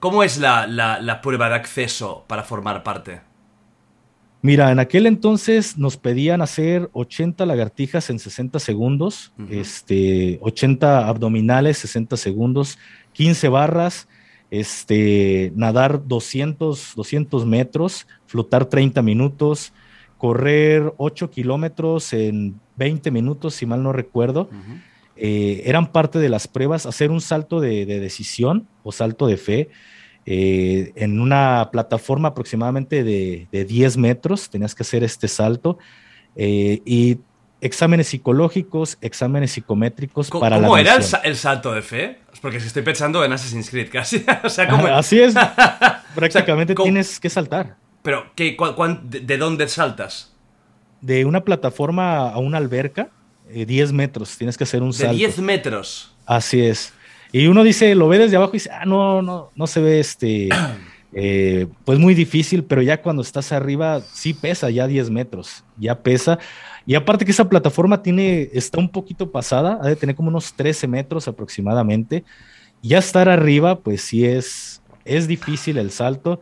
¿Cómo 0.00 0.22
es 0.22 0.38
la, 0.38 1.20
prueba 1.22 1.48
de 1.48 1.54
acceso 1.54 2.24
para 2.26 2.42
formar 2.42 2.82
parte? 2.82 3.20
Mira, 4.40 4.70
en 4.70 4.78
aquel 4.78 5.06
entonces 5.06 5.78
nos 5.78 5.96
pedían 5.96 6.42
hacer 6.42 6.90
80 6.92 7.46
lagartijas 7.46 8.10
en 8.10 8.18
60 8.18 8.58
segundos, 8.58 9.32
este, 9.48 10.38
80 10.42 11.08
abdominales, 11.08 11.78
60 11.78 12.18
segundos, 12.18 12.78
15 13.14 13.48
barras, 13.48 14.06
este, 14.50 15.50
nadar 15.56 16.06
200, 16.06 16.92
200 16.94 17.46
metros, 17.46 18.06
flotar 18.26 18.66
30 18.66 19.00
minutos, 19.00 19.72
correr 20.18 20.92
8 20.98 21.30
kilómetros 21.30 22.12
en 22.12 22.60
20 22.76 23.10
minutos, 23.10 23.54
si 23.54 23.66
mal 23.66 23.82
no 23.82 23.92
recuerdo. 23.92 24.48
Eh, 25.16 25.62
eran 25.66 25.92
parte 25.92 26.18
de 26.18 26.28
las 26.28 26.48
pruebas, 26.48 26.86
hacer 26.86 27.10
un 27.10 27.20
salto 27.20 27.60
de, 27.60 27.86
decisión 27.86 28.66
o 28.82 28.90
salto 28.90 29.26
de 29.26 29.36
fe 29.36 29.68
eh, 30.26 30.92
en 30.96 31.20
una 31.20 31.68
plataforma 31.70 32.28
aproximadamente 32.28 33.04
de, 33.04 33.46
10 33.52 33.96
metros, 33.96 34.50
tenías 34.50 34.74
que 34.74 34.82
hacer 34.82 35.04
este 35.04 35.28
salto 35.28 35.78
eh, 36.34 36.80
y 36.84 37.18
exámenes 37.60 38.08
psicológicos, 38.08 38.98
exámenes 39.00 39.52
psicométricos 39.52 40.30
para 40.30 40.56
¿Cómo 40.56 40.76
era 40.76 40.96
el, 40.96 41.36
salto 41.36 41.72
de 41.72 41.82
fe? 41.82 42.18
Porque 42.42 42.58
si 42.58 42.66
estoy 42.66 42.82
pensando 42.82 43.24
en 43.24 43.32
Assassin's 43.32 43.70
Creed 43.70 43.90
casi. 43.90 44.24
Así 44.92 45.20
es. 45.20 45.34
Prácticamente 46.14 46.74
tienes 46.74 47.20
que 47.20 47.30
saltar. 47.30 47.76
Pero, 48.02 48.26
¿qué, 48.34 48.56
¿de 49.02 49.38
dónde 49.38 49.68
saltas? 49.68 50.34
De 51.00 51.24
una 51.24 51.42
plataforma 51.42 52.30
a 52.30 52.38
una 52.38 52.58
alberca 52.58 53.10
10 53.66 53.90
eh, 53.90 53.92
metros, 53.92 54.36
tienes 54.36 54.56
que 54.56 54.64
hacer 54.64 54.82
un 54.82 54.92
salto. 54.92 55.12
De 55.12 55.18
10 55.18 55.38
metros. 55.40 56.14
Así 56.26 56.60
es. 56.60 56.92
Y 57.32 57.46
uno 57.48 57.64
dice, 57.64 57.94
lo 57.94 58.08
ve 58.08 58.18
desde 58.18 58.36
abajo 58.36 58.52
y 58.52 58.58
dice, 58.58 58.70
ah, 58.72 58.84
no, 58.86 59.20
no, 59.20 59.50
no 59.54 59.66
se 59.66 59.80
ve 59.80 60.00
este, 60.00 60.48
eh, 61.12 61.66
pues 61.84 61.98
muy 61.98 62.14
difícil, 62.14 62.64
pero 62.64 62.80
ya 62.80 63.02
cuando 63.02 63.22
estás 63.22 63.52
arriba, 63.52 64.00
sí 64.12 64.34
pesa 64.34 64.70
ya 64.70 64.86
10 64.86 65.10
metros, 65.10 65.64
ya 65.76 66.00
pesa. 66.00 66.38
Y 66.86 66.94
aparte 66.94 67.24
que 67.24 67.32
esa 67.32 67.48
plataforma 67.48 68.02
tiene, 68.02 68.50
está 68.52 68.78
un 68.78 68.88
poquito 68.88 69.32
pasada, 69.32 69.78
ha 69.82 69.88
de 69.88 69.96
tener 69.96 70.14
como 70.14 70.28
unos 70.28 70.54
13 70.54 70.86
metros 70.86 71.26
aproximadamente. 71.26 72.24
Ya 72.82 72.98
estar 72.98 73.28
arriba, 73.28 73.80
pues 73.80 74.02
sí 74.02 74.24
es, 74.24 74.82
es 75.04 75.26
difícil 75.26 75.78
el 75.78 75.90
salto. 75.90 76.40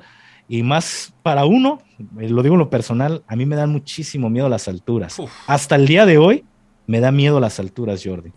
Y 0.49 0.63
más 0.63 1.15
para 1.23 1.45
uno, 1.45 1.81
eh, 2.21 2.29
lo 2.29 2.43
digo 2.43 2.57
en 2.57 2.59
lo 2.59 2.69
personal, 2.69 3.23
a 3.27 3.37
mí 3.37 3.47
me 3.47 3.57
dan 3.57 3.71
muchísimo 3.71 4.29
miedo 4.29 4.49
las 4.49 4.69
alturas. 4.69 5.17
Hasta 5.47 5.77
el 5.77 5.87
día 5.87 6.05
de 6.05 6.19
hoy, 6.19 6.45
me 6.87 7.01
da 7.01 7.13
miedo 7.13 7.41
las 7.41 7.59
alturas, 7.61 8.03
Jordi. 8.05 8.33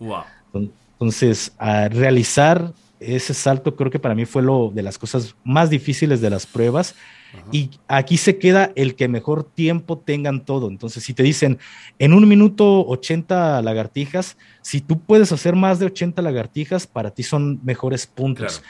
Entonces, 0.53 1.53
a 1.57 1.89
realizar 1.89 2.73
ese 2.99 3.33
salto 3.33 3.75
creo 3.75 3.91
que 3.91 3.99
para 3.99 4.15
mí 4.15 4.25
fue 4.25 4.41
lo 4.41 4.71
de 4.73 4.81
las 4.81 4.97
cosas 4.97 5.35
más 5.43 5.69
difíciles 5.69 6.21
de 6.21 6.29
las 6.29 6.45
pruebas. 6.45 6.95
Y 7.51 7.71
aquí 7.89 8.15
se 8.15 8.37
queda 8.37 8.71
el 8.77 8.95
que 8.95 9.09
mejor 9.09 9.43
tiempo 9.43 9.97
tengan 9.97 10.45
todo. 10.45 10.69
Entonces, 10.69 11.03
si 11.03 11.13
te 11.13 11.21
dicen 11.21 11.59
en 11.99 12.13
un 12.13 12.25
minuto 12.29 12.87
80 12.87 13.61
lagartijas, 13.61 14.37
si 14.61 14.79
tú 14.79 15.01
puedes 15.01 15.33
hacer 15.33 15.53
más 15.53 15.77
de 15.79 15.87
80 15.87 16.21
lagartijas, 16.21 16.87
para 16.87 17.11
ti 17.11 17.23
son 17.23 17.59
mejores 17.65 18.07
puntos. 18.07 18.63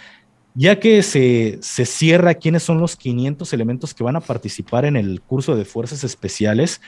Ya 0.55 0.79
que 0.79 1.03
se, 1.03 1.59
se 1.61 1.85
cierra 1.85 2.33
quiénes 2.33 2.63
son 2.63 2.79
los 2.79 2.95
500 2.95 3.53
elementos 3.53 3.93
que 3.93 4.03
van 4.03 4.15
a 4.15 4.21
participar 4.21 4.85
en 4.85 4.95
el 4.95 5.21
curso 5.21 5.55
de 5.55 5.65
fuerzas 5.65 6.03
especiales, 6.03 6.81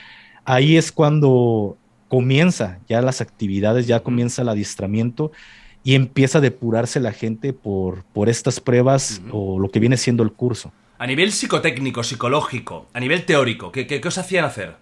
ahí 0.46 0.78
es 0.78 0.92
cuando 0.92 1.78
comienza 2.08 2.80
ya 2.88 3.02
las 3.02 3.22
actividades, 3.22 3.88
ya 3.88 4.02
comienza 4.02 4.42
el 4.42 4.50
adiestramiento 4.50 5.32
y 5.84 5.96
empieza 5.96 6.40
a 6.40 6.42
depurarse 6.42 7.00
la 7.00 7.12
gente 7.12 7.54
por, 7.54 8.04
por 8.06 8.30
estas 8.30 8.60
pruebas 8.60 9.22
o 9.32 9.60
lo 9.60 9.70
que 9.70 9.80
viene 9.80 9.98
siendo 9.98 10.24
el 10.24 10.32
curso. 10.32 10.72
A 11.00 11.08
nivel 11.08 11.32
psicotécnico, 11.32 12.04
psicológico, 12.04 12.88
a 12.94 13.00
nivel 13.00 13.26
teórico, 13.26 13.72
¿qué, 13.72 13.86
qué, 13.88 14.02
os 14.06 14.18
hacían 14.18 14.46
hacer? 14.46 14.76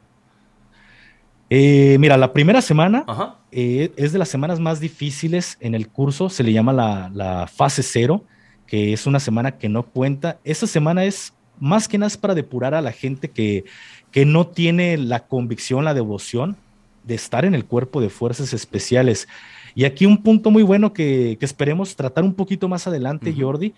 Eh, 1.50 1.98
mira, 2.00 2.18
la 2.18 2.34
primera 2.34 2.62
semana 2.62 3.06
eh, 3.52 3.92
es 3.98 4.14
de 4.14 4.20
las 4.20 4.30
semanas 4.30 4.60
más 4.60 4.80
difíciles 4.80 5.58
en 5.60 5.76
el 5.76 5.90
curso, 5.90 6.30
se 6.30 6.44
le 6.44 6.54
llama 6.54 6.74
la, 6.74 7.12
la, 7.14 7.48
fase 7.48 7.84
cero, 7.84 8.24
que 8.66 8.94
es 8.94 9.06
una 9.06 9.20
semana 9.20 9.58
que 9.58 9.70
no 9.70 9.84
cuenta. 9.84 10.40
Esa 10.44 10.66
semana 10.66 11.04
es 11.04 11.34
más 11.60 11.88
que 11.88 11.98
nada 11.98 12.16
para 12.20 12.34
depurar 12.34 12.74
a 12.74 12.82
la 12.82 12.92
gente 12.92 13.30
que, 13.30 13.66
que 14.12 14.26
no 14.26 14.48
tiene 14.48 14.98
la 14.98 15.28
convicción, 15.28 15.86
la 15.86 15.94
devoción 15.94 16.58
de 17.06 17.16
estar 17.16 17.46
en 17.46 17.56
el 17.56 17.66
cuerpo 17.66 18.02
de 18.02 18.10
fuerzas 18.10 18.54
especiales. 18.54 19.28
Y 19.74 19.86
aquí 19.86 20.06
un 20.06 20.22
punto 20.24 20.52
muy 20.52 20.64
bueno 20.64 20.94
que, 20.94 21.38
esperemos 21.42 21.96
tratar 21.96 22.24
un 22.24 22.34
poquito 22.34 22.68
más 22.68 22.88
adelante, 22.88 23.34
Jordi, 23.38 23.74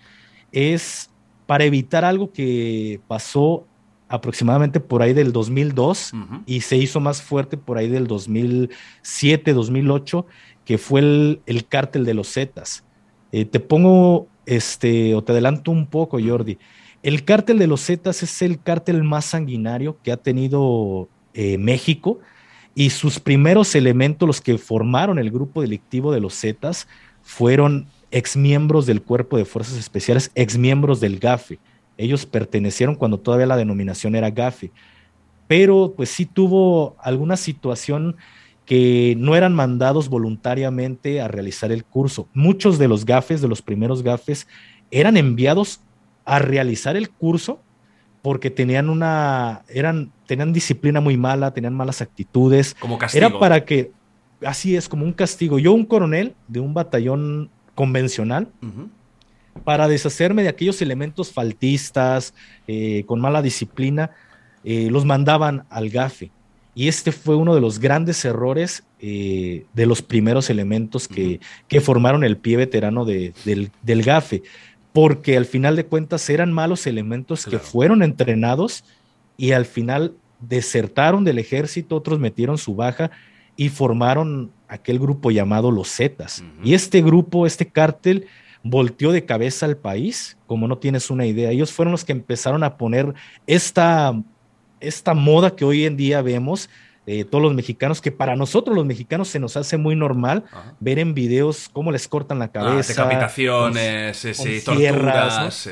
es 0.52 1.10
para 1.46 1.64
evitar 1.64 2.04
algo 2.04 2.32
que 2.32 3.00
pasó 3.06 3.66
aproximadamente 4.08 4.80
por 4.80 5.02
ahí 5.02 5.12
del 5.12 5.32
2002 5.32 6.12
y 6.46 6.62
se 6.62 6.76
hizo 6.76 7.00
más 7.00 7.20
fuerte 7.20 7.58
por 7.58 7.76
ahí 7.76 7.88
del 7.88 8.06
2007, 8.06 9.52
2008, 9.52 10.26
que 10.64 10.78
fue 10.78 11.00
el, 11.00 11.40
el 11.46 11.66
cártel 11.66 12.04
de 12.04 12.14
los 12.14 12.32
Zetas. 12.32 12.84
Eh, 13.32 13.44
te 13.44 13.60
pongo, 13.60 14.28
este, 14.46 15.14
o 15.14 15.22
te 15.22 15.32
adelanto 15.32 15.70
un 15.70 15.86
poco, 15.86 16.18
Jordi. 16.24 16.58
El 17.02 17.24
cártel 17.24 17.58
de 17.58 17.66
los 17.66 17.84
Zetas 17.84 18.22
es 18.22 18.40
el 18.42 18.60
cártel 18.60 19.02
más 19.04 19.26
sanguinario 19.26 19.98
que 20.02 20.12
ha 20.12 20.16
tenido 20.16 21.08
eh, 21.34 21.58
México 21.58 22.20
y 22.78 22.90
sus 22.90 23.18
primeros 23.18 23.74
elementos, 23.74 24.24
los 24.24 24.40
que 24.40 24.56
formaron 24.56 25.18
el 25.18 25.32
grupo 25.32 25.62
delictivo 25.62 26.12
de 26.12 26.20
los 26.20 26.38
Zetas, 26.38 26.86
fueron 27.22 27.88
exmiembros 28.12 28.86
del 28.86 29.02
Cuerpo 29.02 29.36
de 29.36 29.44
Fuerzas 29.44 29.76
Especiales, 29.76 30.30
exmiembros 30.36 31.00
del 31.00 31.18
GAFE. 31.18 31.58
Ellos 31.96 32.24
pertenecieron 32.24 32.94
cuando 32.94 33.18
todavía 33.18 33.46
la 33.46 33.56
denominación 33.56 34.14
era 34.14 34.30
GAFE, 34.30 34.70
pero 35.48 35.92
pues 35.96 36.08
sí 36.10 36.24
tuvo 36.24 36.94
alguna 37.00 37.36
situación 37.36 38.14
que 38.64 39.16
no 39.18 39.34
eran 39.34 39.56
mandados 39.56 40.08
voluntariamente 40.08 41.20
a 41.20 41.26
realizar 41.26 41.72
el 41.72 41.84
curso. 41.84 42.28
Muchos 42.32 42.78
de 42.78 42.86
los 42.86 43.04
gafes, 43.04 43.40
de 43.40 43.48
los 43.48 43.60
primeros 43.60 44.04
gafes, 44.04 44.46
eran 44.92 45.16
enviados 45.16 45.80
a 46.24 46.38
realizar 46.38 46.96
el 46.96 47.10
curso 47.10 47.58
porque 48.22 48.50
tenían 48.50 48.88
una, 48.90 49.62
eran, 49.68 50.10
tenían 50.26 50.52
disciplina 50.52 51.00
muy 51.00 51.16
mala, 51.16 51.52
tenían 51.52 51.74
malas 51.74 52.00
actitudes. 52.00 52.76
Como 52.78 52.98
castigo. 52.98 53.26
Era 53.26 53.38
para 53.38 53.64
que, 53.64 53.92
así 54.44 54.76
es, 54.76 54.88
como 54.88 55.04
un 55.04 55.12
castigo. 55.12 55.58
Yo, 55.58 55.72
un 55.72 55.84
coronel 55.84 56.34
de 56.46 56.60
un 56.60 56.74
batallón 56.74 57.50
convencional, 57.74 58.48
para 59.64 59.88
deshacerme 59.88 60.42
de 60.42 60.48
aquellos 60.48 60.82
elementos 60.82 61.32
faltistas, 61.32 62.34
eh, 62.66 63.04
con 63.06 63.20
mala 63.20 63.42
disciplina, 63.42 64.10
eh, 64.64 64.88
los 64.90 65.04
mandaban 65.04 65.64
al 65.70 65.90
GAFE. 65.90 66.30
Y 66.74 66.86
este 66.86 67.10
fue 67.10 67.34
uno 67.34 67.54
de 67.54 67.60
los 67.60 67.80
grandes 67.80 68.24
errores 68.24 68.84
eh, 69.00 69.66
de 69.74 69.86
los 69.86 70.02
primeros 70.02 70.48
elementos 70.50 71.08
que, 71.08 71.40
que, 71.66 71.80
formaron 71.80 72.22
el 72.22 72.36
pie 72.36 72.56
veterano 72.56 73.04
de, 73.04 73.32
del, 73.44 73.70
del, 73.82 74.02
GAFE, 74.02 74.42
porque 74.92 75.36
al 75.36 75.44
final 75.44 75.76
de 75.76 75.86
cuentas 75.86 76.28
eran 76.30 76.52
malos 76.52 76.86
elementos 76.86 77.44
claro. 77.44 77.58
que 77.58 77.64
fueron 77.64 78.02
entrenados 78.02 78.84
y 79.36 79.52
al 79.52 79.64
final 79.64 80.14
desertaron 80.40 81.24
del 81.24 81.38
ejército, 81.38 81.96
otros 81.96 82.18
metieron 82.18 82.58
su 82.58 82.74
baja 82.74 83.10
y 83.56 83.68
formaron 83.68 84.52
aquel 84.68 84.98
grupo 84.98 85.30
llamado 85.30 85.70
los 85.70 85.88
Zetas. 85.94 86.40
Uh 86.40 86.44
-huh. 86.44 86.66
Y 86.68 86.74
este 86.74 87.02
grupo, 87.02 87.46
este 87.46 87.66
cártel, 87.68 88.26
volteó 88.62 89.12
de 89.12 89.24
cabeza 89.24 89.66
al 89.66 89.76
país, 89.76 90.36
como 90.46 90.68
no 90.68 90.78
tienes 90.78 91.10
una 91.10 91.26
idea. 91.26 91.50
Ellos 91.50 91.72
fueron 91.72 91.92
los 91.92 92.04
que 92.04 92.12
empezaron 92.12 92.62
a 92.62 92.76
poner 92.76 93.14
esta 93.46 94.14
esta 94.80 95.14
moda 95.14 95.56
que 95.56 95.64
hoy 95.64 95.84
en 95.84 95.96
día 95.96 96.22
vemos, 96.22 96.70
eh, 97.10 97.24
todos 97.24 97.40
los 97.40 97.54
mexicanos, 97.54 98.02
que 98.02 98.12
para 98.12 98.36
nosotros 98.36 98.76
los 98.76 98.84
mexicanos 98.84 99.28
se 99.28 99.38
nos 99.38 99.56
hace 99.56 99.78
muy 99.78 99.96
normal 99.96 100.44
Ajá. 100.52 100.74
ver 100.78 100.98
en 100.98 101.14
videos 101.14 101.70
cómo 101.72 101.90
les 101.90 102.06
cortan 102.06 102.38
la 102.38 102.52
cabeza. 102.52 102.92
Ah, 102.92 103.06
decapitaciones, 103.06 104.20
con, 104.20 104.34
sí, 104.34 104.58
sí, 104.60 104.62
con 104.62 104.76
torturas. 104.76 105.42
¿no? 105.42 105.50
sí. 105.50 105.70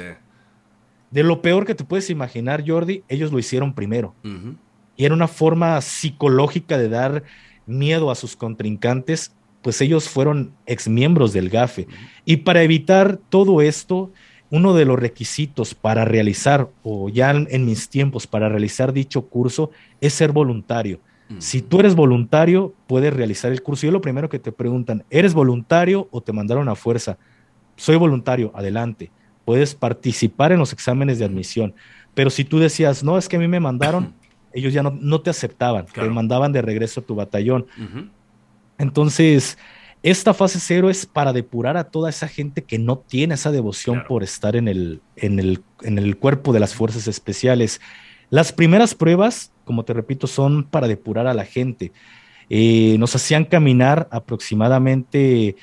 De 1.11 1.22
lo 1.22 1.42
peor 1.42 1.66
que 1.66 1.75
te 1.75 1.85
puedes 1.85 2.09
imaginar, 2.09 2.64
Jordi, 2.66 3.05
ellos 3.11 3.33
lo 3.33 3.38
hicieron 3.38 3.75
primero. 3.75 4.14
Uh 4.25 4.29
-huh. 4.29 4.57
Y 4.96 5.05
era 5.05 5.12
una 5.12 5.29
forma 5.29 5.79
psicológica 5.83 6.79
de 6.79 6.88
dar 6.88 7.22
miedo 7.66 8.11
a 8.11 8.14
sus 8.14 8.35
contrincantes, 8.35 9.35
pues 9.61 9.83
ellos 9.83 10.09
fueron 10.09 10.55
exmiembros 10.64 11.35
del 11.35 11.51
GAFE. 11.51 11.83
Uh 11.83 11.85
-huh. 11.92 12.09
Y 12.25 12.37
para 12.38 12.62
evitar 12.62 13.18
todo 13.29 13.61
esto, 13.61 14.11
uno 14.49 14.72
de 14.72 14.87
los 14.87 14.99
requisitos 14.99 15.75
para 15.75 16.07
realizar, 16.07 16.70
o 16.83 17.11
ya 17.11 17.31
en 17.33 17.66
mis 17.66 17.90
tiempos, 17.90 18.27
para 18.27 18.49
realizar 18.49 18.94
dicho 18.94 19.27
curso, 19.27 19.70
es 20.01 20.14
ser 20.14 20.33
voluntario. 20.33 20.99
Mm. 21.28 21.36
Si 21.38 21.62
tú 21.62 21.80
eres 21.80 21.94
voluntario, 21.94 22.74
puedes 22.86 23.12
realizar 23.12 23.52
el 23.52 23.62
curso. 23.62 23.86
Y 23.86 23.90
lo 23.90 24.00
primero 24.00 24.28
que 24.28 24.38
te 24.38 24.52
preguntan, 24.52 25.04
¿eres 25.10 25.34
voluntario 25.34 26.08
o 26.10 26.20
te 26.20 26.32
mandaron 26.32 26.68
a 26.68 26.74
fuerza? 26.74 27.18
Soy 27.76 27.96
voluntario, 27.96 28.52
adelante. 28.54 29.10
Puedes 29.44 29.74
participar 29.74 30.52
en 30.52 30.58
los 30.58 30.72
exámenes 30.72 31.18
de 31.18 31.24
admisión. 31.24 31.74
Pero 32.14 32.30
si 32.30 32.44
tú 32.44 32.58
decías, 32.58 33.04
no, 33.04 33.18
es 33.18 33.28
que 33.28 33.36
a 33.36 33.38
mí 33.38 33.48
me 33.48 33.60
mandaron, 33.60 34.14
ellos 34.52 34.72
ya 34.72 34.82
no, 34.82 34.96
no 35.00 35.20
te 35.20 35.30
aceptaban, 35.30 35.86
claro. 35.86 36.08
te 36.08 36.14
mandaban 36.14 36.52
de 36.52 36.62
regreso 36.62 37.00
a 37.00 37.04
tu 37.04 37.14
batallón. 37.14 37.66
Uh 37.78 37.82
-huh. 37.82 38.10
Entonces, 38.78 39.58
esta 40.02 40.34
fase 40.34 40.60
cero 40.60 40.88
es 40.88 41.04
para 41.04 41.32
depurar 41.32 41.76
a 41.76 41.84
toda 41.84 42.10
esa 42.10 42.28
gente 42.28 42.62
que 42.62 42.78
no 42.78 42.98
tiene 42.98 43.34
esa 43.34 43.50
devoción 43.50 43.96
claro. 43.96 44.08
por 44.08 44.22
estar 44.22 44.54
en 44.54 44.68
el, 44.68 45.00
en, 45.16 45.38
el, 45.38 45.62
en 45.82 45.98
el 45.98 46.16
cuerpo 46.16 46.52
de 46.52 46.60
las 46.60 46.74
fuerzas 46.74 47.08
especiales. 47.08 47.80
Las 48.30 48.52
primeras 48.52 48.94
pruebas, 48.94 49.52
como 49.66 49.85
te 49.85 49.92
repito, 49.92 50.26
son 50.26 50.64
para 50.64 50.88
depurar 50.88 51.26
a 51.26 51.35
la 51.35 51.44
gente. 51.44 51.92
Eh, 52.48 52.96
nos 52.98 53.14
hacían 53.14 53.44
caminar 53.44 54.09
aproximadamente 54.11 55.57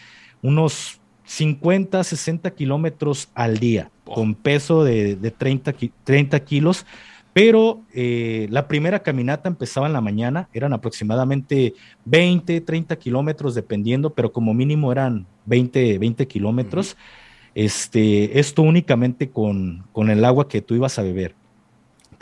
unos 0.43 0.99
50, 1.23 2.03
60 2.03 2.51
kilómetros 2.51 3.29
al 3.33 3.57
día, 3.57 3.89
oh. 4.05 4.13
con 4.13 4.35
peso 4.35 4.83
de, 4.83 5.15
de 5.15 5.31
30, 5.31 5.73
30 6.03 6.39
kilos 6.41 6.85
pero 7.33 7.81
eh, 7.93 8.47
la 8.51 8.67
primera 8.67 9.01
caminata 9.01 9.49
empezaba 9.49 9.87
en 9.87 9.93
la 9.93 10.01
mañana, 10.01 10.47
eran 10.53 10.71
aproximadamente 10.71 11.73
20, 12.05 12.61
30 12.61 12.95
kilómetros 12.97 13.55
dependiendo, 13.55 14.11
pero 14.11 14.31
como 14.31 14.53
mínimo 14.53 14.91
eran 14.91 15.25
20, 15.45 15.97
20 15.97 16.27
kilómetros. 16.27 16.93
Uh 16.93 16.95
-huh. 16.95 17.51
este, 17.55 18.39
esto 18.39 18.61
únicamente 18.61 19.29
con, 19.31 19.83
con, 19.91 20.09
el 20.11 20.23
agua 20.25 20.47
que 20.47 20.61
tú 20.61 20.75
ibas 20.75 20.99
a 20.99 21.03
beber. 21.03 21.35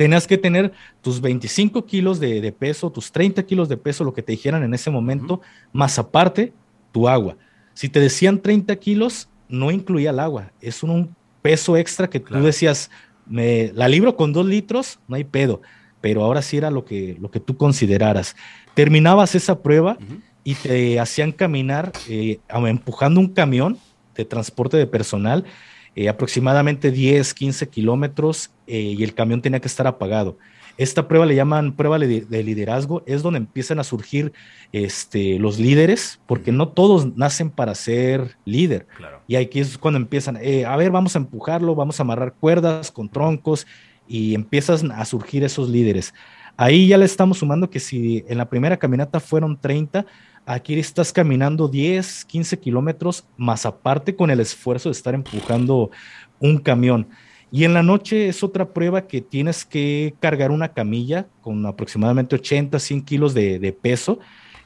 Tenías 0.01 0.25
que 0.25 0.39
tener 0.39 0.71
tus 1.03 1.21
25 1.21 1.85
kilos 1.85 2.19
de, 2.19 2.41
de, 2.41 2.51
peso, 2.51 2.89
tus 2.89 3.11
30 3.11 3.43
kilos 3.43 3.69
de 3.69 3.77
peso, 3.77 4.03
lo 4.03 4.15
que 4.15 4.23
te 4.23 4.31
dijeran 4.31 4.63
en 4.63 4.73
ese 4.73 4.89
momento, 4.89 5.35
uh 5.35 5.37
-huh. 5.37 5.69
más 5.73 5.99
aparte 5.99 6.53
tu 6.91 7.07
agua. 7.07 7.37
Si 7.75 7.87
te 7.87 7.99
decían 7.99 8.41
30 8.41 8.75
kilos, 8.77 9.29
no 9.47 9.69
incluía 9.69 10.09
el 10.09 10.19
agua, 10.19 10.53
es 10.59 10.81
un, 10.81 10.89
un 10.89 11.15
peso 11.43 11.77
extra 11.77 12.09
que 12.09 12.19
claro. 12.19 12.41
tú 12.41 12.47
decías, 12.47 12.89
me 13.27 13.71
la 13.75 13.87
libro 13.87 14.15
con 14.15 14.33
dos 14.33 14.47
litros, 14.47 14.97
no 15.07 15.17
hay 15.17 15.23
pedo, 15.23 15.61
pero 16.01 16.23
ahora 16.23 16.41
sí 16.41 16.57
era 16.57 16.71
lo 16.71 16.83
que, 16.83 17.15
lo 17.21 17.29
que 17.29 17.39
tú 17.39 17.55
consideraras. 17.55 18.35
Terminabas 18.73 19.35
esa 19.35 19.61
prueba 19.61 19.97
uh 19.99 20.03
-huh. 20.03 20.21
y 20.43 20.55
te 20.55 20.99
hacían 20.99 21.31
caminar 21.31 21.91
eh, 22.09 22.39
empujando 22.49 23.19
un 23.19 23.27
camión 23.27 23.77
de 24.15 24.25
transporte 24.25 24.77
de 24.77 24.87
personal, 24.87 25.45
eh, 25.95 26.09
aproximadamente 26.09 26.91
10, 26.91 27.33
15 27.33 27.69
kilómetros, 27.69 28.51
eh, 28.67 28.95
y 28.97 29.03
el 29.03 29.13
camión 29.13 29.41
tenía 29.41 29.59
que 29.59 29.67
estar 29.67 29.87
apagado. 29.87 30.37
Esta 30.77 31.07
prueba 31.07 31.25
le 31.25 31.35
llaman 31.35 31.73
prueba 31.73 31.99
de 31.99 32.43
liderazgo, 32.43 33.03
es 33.05 33.21
donde 33.21 33.37
empiezan 33.37 33.79
a 33.79 33.83
surgir 33.83 34.33
este, 34.71 35.37
los 35.37 35.59
líderes, 35.59 36.19
porque 36.25 36.51
no 36.51 36.69
todos 36.69 37.15
nacen 37.17 37.49
para 37.49 37.75
ser 37.75 38.37
líder. 38.45 38.87
Claro. 38.97 39.21
Y 39.27 39.35
aquí 39.35 39.59
es 39.59 39.77
cuando 39.77 39.99
empiezan, 39.99 40.37
eh, 40.41 40.65
a 40.65 40.75
ver, 40.77 40.89
vamos 40.89 41.15
a 41.15 41.19
empujarlo, 41.19 41.75
vamos 41.75 41.99
a 41.99 42.03
amarrar 42.03 42.33
cuerdas 42.33 42.89
con 42.89 43.09
troncos 43.09 43.67
y 44.07 44.33
empiezan 44.33 44.91
a 44.91 45.05
surgir 45.05 45.43
esos 45.43 45.69
líderes. 45.69 46.13
Ahí 46.57 46.87
ya 46.87 46.97
le 46.97 47.05
estamos 47.05 47.39
sumando 47.39 47.69
que 47.69 47.79
si 47.79 48.23
en 48.27 48.37
la 48.37 48.49
primera 48.49 48.77
caminata 48.77 49.19
fueron 49.19 49.59
30, 49.59 50.05
aquí 50.53 50.77
estás 50.77 51.13
caminando 51.13 51.67
10, 51.67 52.25
15 52.25 52.59
kilómetros, 52.59 53.25
más 53.37 53.65
aparte 53.65 54.15
con 54.15 54.29
el 54.29 54.39
esfuerzo 54.39 54.89
de 54.89 54.93
estar 54.93 55.13
empujando 55.13 55.91
un 56.39 56.57
camión. 56.57 57.07
Y 57.51 57.65
en 57.65 57.73
la 57.73 57.83
noche 57.83 58.27
es 58.27 58.43
otra 58.43 58.73
prueba 58.73 59.07
que 59.07 59.21
tienes 59.21 59.65
que 59.65 60.13
cargar 60.19 60.51
una 60.51 60.69
camilla 60.69 61.27
con 61.41 61.65
aproximadamente 61.65 62.35
80, 62.35 62.79
100 62.79 63.01
kilos 63.03 63.33
de, 63.33 63.59
de 63.59 63.73
peso, 63.73 64.19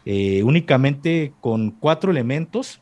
eh, 0.06 0.44
únicamente 0.44 1.34
con 1.42 1.72
cuatro 1.72 2.12
elementos, 2.12 2.82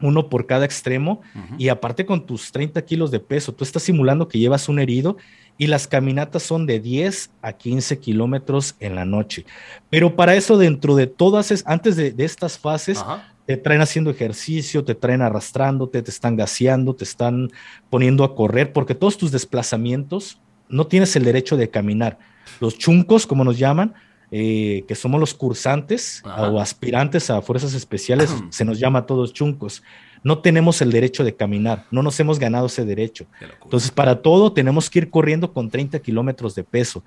uno 0.00 0.28
por 0.28 0.46
cada 0.46 0.64
extremo, 0.64 1.20
uh 1.34 1.38
-huh. 1.38 1.56
y 1.58 1.68
aparte 1.68 2.06
con 2.06 2.26
tus 2.26 2.52
30 2.52 2.84
kilos 2.84 3.10
de 3.10 3.20
peso, 3.20 3.52
tú 3.52 3.64
estás 3.64 3.82
simulando 3.82 4.28
que 4.28 4.38
llevas 4.38 4.68
un 4.68 4.78
herido 4.78 5.16
y 5.56 5.68
las 5.68 5.86
caminatas 5.86 6.42
son 6.42 6.66
de 6.66 6.80
10 6.80 7.30
a 7.42 7.52
15 7.52 7.98
kilómetros 7.98 8.74
en 8.80 8.94
la 8.94 9.04
noche. 9.04 9.46
Pero 9.90 10.16
para 10.16 10.34
eso, 10.34 10.58
dentro 10.58 10.96
de 10.96 11.06
todas, 11.06 11.50
es, 11.50 11.62
antes 11.66 11.96
de, 11.96 12.10
de 12.10 12.24
estas 12.24 12.58
fases, 12.58 13.04
te 13.46 13.56
traen 13.56 13.80
haciendo 13.80 14.10
ejercicio, 14.10 14.84
te 14.84 14.94
traen 14.94 15.22
arrastrándote, 15.22 16.02
te 16.02 16.10
están 16.10 16.36
gaseando, 16.36 16.94
te 16.94 17.04
están 17.04 17.50
poniendo 17.90 18.24
a 18.24 18.34
correr, 18.34 18.72
porque 18.72 18.94
todos 18.94 19.18
tus 19.18 19.30
desplazamientos 19.30 20.40
no 20.68 20.86
tienes 20.86 21.14
el 21.16 21.24
derecho 21.24 21.56
de 21.56 21.68
caminar. 21.68 22.18
Los 22.60 22.78
chuncos, 22.78 23.26
como 23.26 23.44
nos 23.44 23.58
llaman, 23.58 23.94
eh, 24.30 24.84
que 24.88 24.94
somos 24.94 25.20
los 25.20 25.34
cursantes 25.34 26.22
Ajá. 26.24 26.50
o 26.50 26.58
aspirantes 26.58 27.30
a 27.30 27.42
fuerzas 27.42 27.74
especiales, 27.74 28.34
se 28.50 28.64
nos 28.64 28.78
llama 28.78 29.00
a 29.00 29.06
todos 29.06 29.32
chuncos. 29.32 29.82
No 30.24 30.38
tenemos 30.38 30.82
el 30.82 30.90
derecho 30.90 31.22
de 31.22 31.36
caminar, 31.36 31.84
no 31.92 32.02
nos 32.02 32.18
hemos 32.18 32.38
ganado 32.38 32.66
ese 32.66 32.84
derecho. 32.84 33.26
Entonces, 33.62 33.90
para 33.90 34.22
todo 34.22 34.52
tenemos 34.52 34.90
que 34.90 35.00
ir 35.00 35.10
corriendo 35.10 35.52
con 35.52 35.70
30 35.70 36.00
kilómetros 36.00 36.54
de 36.56 36.64
peso. 36.64 37.04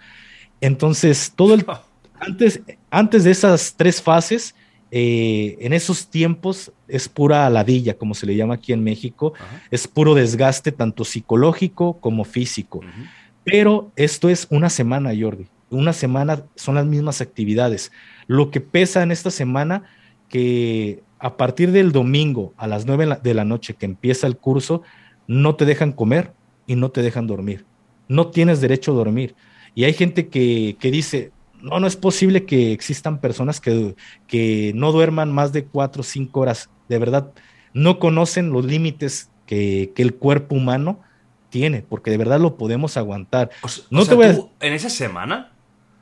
Entonces, 0.62 1.34
todo 1.36 1.54
el 1.54 1.66
antes, 2.20 2.62
antes 2.90 3.24
de 3.26 3.32
esas 3.32 3.74
tres 3.76 4.02
fases, 4.02 4.56
eh, 4.90 5.58
en 5.60 5.74
esos 5.74 6.08
tiempos 6.08 6.72
es 6.88 7.10
pura 7.10 7.50
ladilla, 7.50 7.98
como 7.98 8.14
se 8.14 8.26
le 8.26 8.38
llama 8.38 8.54
aquí 8.54 8.72
en 8.72 8.84
México, 8.84 9.34
Ajá. 9.36 9.62
es 9.70 9.86
puro 9.88 10.16
desgaste 10.16 10.72
tanto 10.72 11.04
psicológico 11.04 12.00
como 12.00 12.24
físico. 12.24 12.78
Uh 12.78 12.84
-huh. 12.84 13.10
Pero 13.44 13.92
esto 13.96 14.30
es 14.30 14.48
una 14.50 14.70
semana, 14.70 15.12
Jordi. 15.18 15.48
Una 15.70 15.94
semana 15.94 16.44
son 16.56 16.76
las 16.76 16.86
mismas 16.86 17.22
actividades. 17.22 17.92
Lo 18.28 18.52
que 18.52 18.62
pesa 18.62 19.04
en 19.04 19.12
esta 19.12 19.32
semana, 19.32 19.84
que 20.30 21.02
a 21.20 21.38
partir 21.38 21.72
del 21.72 21.92
domingo 21.92 22.54
a 22.58 22.68
las 22.68 22.86
9 22.86 23.20
de 23.22 23.34
la 23.34 23.46
noche 23.46 23.74
que 23.74 23.86
empieza 23.86 24.28
el 24.28 24.38
curso, 24.38 24.84
no 25.28 25.56
te 25.56 25.66
dejan 25.66 25.92
comer 25.92 26.34
y 26.66 26.76
no 26.76 26.90
te 26.90 27.02
dejan 27.02 27.28
dormir. 27.28 27.66
No 28.08 28.28
tienes 28.28 28.62
derecho 28.62 28.92
a 28.92 28.96
dormir. 28.96 29.36
Y 29.76 29.84
hay 29.84 29.94
gente 29.94 30.28
que, 30.28 30.78
que 30.80 30.92
dice, 30.92 31.32
no, 31.62 31.80
no 31.80 31.88
es 31.88 31.96
posible 31.96 32.46
que 32.46 32.72
existan 32.72 33.20
personas 33.20 33.60
que, 33.60 33.96
que 34.28 34.72
no 34.76 34.92
duerman 34.92 35.32
más 35.32 35.54
de 35.54 35.66
cuatro 35.66 36.02
o 36.02 36.04
cinco 36.04 36.42
horas. 36.42 36.70
De 36.88 37.00
verdad, 37.00 37.32
no 37.74 38.00
conocen 38.00 38.52
los 38.52 38.66
límites 38.66 39.30
que, 39.46 39.94
el 39.96 40.16
cuerpo 40.16 40.56
humano 40.56 41.02
tiene, 41.50 41.82
porque 41.82 42.12
de 42.12 42.18
verdad 42.18 42.40
lo 42.40 42.58
podemos 42.58 42.98
aguantar. 42.98 43.50
no 43.90 44.06
te 44.06 44.16
voy 44.16 44.46
¿En 44.60 44.74
esa 44.74 44.90
semana? 44.90 45.52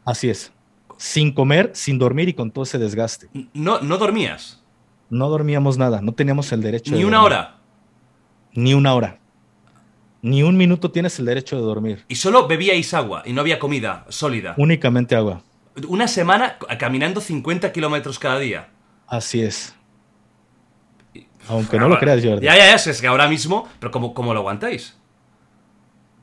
Así 0.03 0.29
es. 0.29 0.51
Sin 0.97 1.31
comer, 1.33 1.71
sin 1.73 1.97
dormir 1.99 2.29
y 2.29 2.33
con 2.33 2.51
todo 2.51 2.63
ese 2.63 2.77
desgaste. 2.77 3.29
¿No, 3.53 3.81
no 3.81 3.97
dormías? 3.97 4.63
No 5.09 5.29
dormíamos 5.29 5.77
nada, 5.77 6.01
no 6.01 6.13
teníamos 6.13 6.51
el 6.51 6.61
derecho 6.61 6.95
¿Ni 6.95 7.03
una 7.03 7.23
hora? 7.23 7.57
Ni 8.53 8.73
una 8.73 8.93
hora. 8.93 9.19
Ni 10.21 10.41
un 10.41 10.57
minuto 10.57 10.89
tienes 10.91 11.19
el 11.19 11.25
derecho 11.25 11.55
de 11.55 11.61
dormir. 11.61 12.05
¿Y 12.07 12.15
solo 12.15 12.47
bebíais 12.47 12.93
agua 12.93 13.21
y 13.25 13.33
no 13.33 13.41
había 13.41 13.59
comida 13.59 14.05
sólida? 14.09 14.55
Únicamente 14.57 15.15
agua. 15.15 15.43
Una 15.87 16.07
semana 16.07 16.57
caminando 16.79 17.21
50 17.21 17.71
kilómetros 17.71 18.17
cada 18.17 18.39
día. 18.39 18.69
Así 19.07 19.41
es. 19.41 19.75
Aunque 21.47 21.77
no 21.77 21.87
lo 21.87 21.99
creas, 21.99 22.23
Jordi. 22.23 22.45
Ya, 22.45 22.57
ya, 22.57 22.75
ya, 22.75 22.75
es 22.75 23.01
que 23.01 23.07
ahora 23.07 23.27
mismo, 23.27 23.67
pero 23.79 23.91
¿cómo, 23.91 24.13
cómo 24.13 24.33
lo 24.33 24.39
aguantáis? 24.39 24.97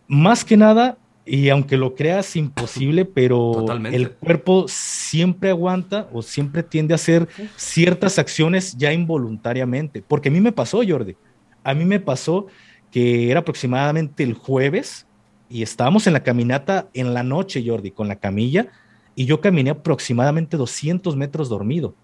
Más 0.09 0.45
que 0.45 0.57
nada, 0.57 0.99
y 1.25 1.49
aunque 1.51 1.77
lo 1.77 1.95
creas 1.95 2.35
imposible, 2.35 3.05
pero 3.05 3.67
el 3.87 4.11
cuerpo 4.11 4.67
siempre 4.67 5.51
aguanta 5.51 6.09
o 6.13 6.21
siempre 6.21 6.65
tiende 6.65 6.95
a 6.95 6.97
hacer 6.97 7.29
ciertas 7.57 8.19
acciones 8.19 8.77
ya 8.77 8.93
involuntariamente. 8.93 10.03
Porque 10.07 10.31
a 10.31 10.33
mí 10.33 10.41
me 10.41 10.51
pasó, 10.51 10.81
Jordi. 10.87 11.17
A 11.63 11.75
mí 11.75 11.85
me 11.85 12.01
pasó 12.01 12.47
que 12.91 13.31
era 13.31 13.41
aproximadamente 13.41 14.25
el 14.25 14.35
jueves 14.35 15.07
y 15.49 15.63
estábamos 15.63 16.07
en 16.09 16.13
la 16.13 16.25
caminata 16.25 16.89
en 16.93 17.15
la 17.15 17.23
noche, 17.23 17.63
Jordi, 17.65 17.93
con 17.93 18.09
la 18.09 18.17
camilla, 18.17 18.69
y 19.15 19.27
yo 19.27 19.41
caminé 19.41 19.71
aproximadamente 19.71 20.57
200 20.57 21.15
metros 21.15 21.49
dormido. 21.49 21.95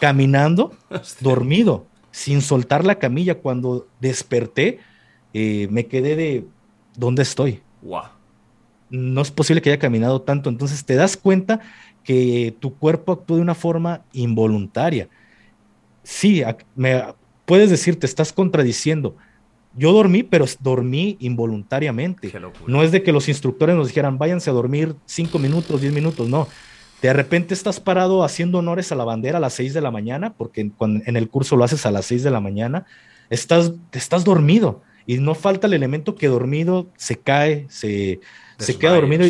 Caminando, 0.00 0.72
dormido, 1.20 1.86
sin 2.10 2.42
soltar 2.42 2.84
la 2.84 2.96
camilla. 2.96 3.36
Cuando 3.38 3.88
desperté, 4.00 4.80
eh, 5.32 5.66
me 5.70 5.86
quedé 5.86 6.14
de, 6.14 6.44
¿dónde 6.94 7.22
estoy? 7.22 7.62
Wow 7.80 8.19
no 8.90 9.22
es 9.22 9.30
posible 9.30 9.62
que 9.62 9.70
haya 9.70 9.78
caminado 9.78 10.22
tanto. 10.22 10.50
Entonces 10.50 10.84
te 10.84 10.94
das 10.94 11.16
cuenta 11.16 11.60
que 12.04 12.54
tu 12.58 12.74
cuerpo 12.76 13.12
actúa 13.12 13.36
de 13.36 13.42
una 13.42 13.54
forma 13.54 14.02
involuntaria. 14.12 15.08
Sí, 16.02 16.42
me, 16.74 17.02
puedes 17.44 17.70
decir, 17.70 17.98
te 17.98 18.06
estás 18.06 18.32
contradiciendo. 18.32 19.16
Yo 19.76 19.92
dormí, 19.92 20.22
pero 20.22 20.44
dormí 20.60 21.16
involuntariamente. 21.20 22.32
No 22.66 22.82
es 22.82 22.90
de 22.90 23.02
que 23.02 23.12
los 23.12 23.28
instructores 23.28 23.76
nos 23.76 23.88
dijeran, 23.88 24.18
váyanse 24.18 24.50
a 24.50 24.52
dormir 24.52 24.96
cinco 25.06 25.38
minutos, 25.38 25.80
diez 25.80 25.92
minutos, 25.92 26.28
no. 26.28 26.48
De 27.02 27.12
repente 27.12 27.54
estás 27.54 27.80
parado 27.80 28.24
haciendo 28.24 28.58
honores 28.58 28.92
a 28.92 28.94
la 28.94 29.04
bandera 29.04 29.38
a 29.38 29.40
las 29.40 29.54
seis 29.54 29.72
de 29.72 29.80
la 29.80 29.90
mañana, 29.90 30.34
porque 30.34 30.70
en, 30.80 31.16
el 31.16 31.28
curso 31.28 31.56
lo 31.56 31.64
haces 31.64 31.86
a 31.86 31.90
las 31.90 32.06
seis 32.06 32.22
de 32.22 32.30
la 32.30 32.40
mañana. 32.40 32.84
Estás, 33.30 33.72
estás 33.92 34.24
dormido 34.24 34.82
y 35.06 35.18
no 35.18 35.34
falta 35.34 35.66
el 35.66 35.72
elemento 35.72 36.14
que 36.14 36.26
dormido 36.26 36.88
se 36.96 37.18
cae, 37.18 37.66
se, 37.70 38.20
se 38.60 38.78
queda 38.78 38.94
dormido 38.94 39.26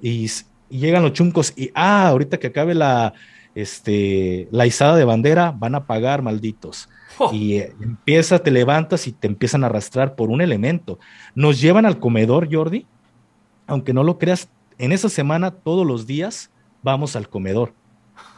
y, 0.00 0.30
llegan 0.68 1.02
los 1.02 1.12
chuncos 1.12 1.52
y, 1.56 1.70
ah, 1.74 2.08
ahorita 2.08 2.38
que 2.38 2.48
acabe 2.48 2.74
la, 2.74 3.14
este, 3.54 4.48
la 4.50 4.66
izada 4.66 4.96
de 4.96 5.04
bandera, 5.04 5.52
van 5.56 5.74
a 5.74 5.86
pagar, 5.86 6.22
malditos. 6.22 6.88
Oh. 7.18 7.32
Y 7.32 7.54
eh, 7.54 7.72
empieza, 7.80 8.38
te 8.40 8.50
levantas 8.50 9.06
y 9.06 9.12
te 9.12 9.26
empiezan 9.26 9.62
a 9.62 9.68
arrastrar 9.68 10.16
por 10.16 10.30
un 10.30 10.40
elemento. 10.40 10.98
Nos 11.34 11.60
llevan 11.60 11.86
al 11.86 11.98
comedor, 11.98 12.48
Jordi, 12.52 12.86
aunque 13.66 13.92
no 13.92 14.02
lo 14.02 14.18
creas, 14.18 14.48
en 14.78 14.92
esa 14.92 15.08
semana, 15.08 15.52
todos 15.52 15.86
los 15.86 16.06
días, 16.06 16.50
vamos 16.82 17.16
al 17.16 17.28
comedor. 17.28 17.72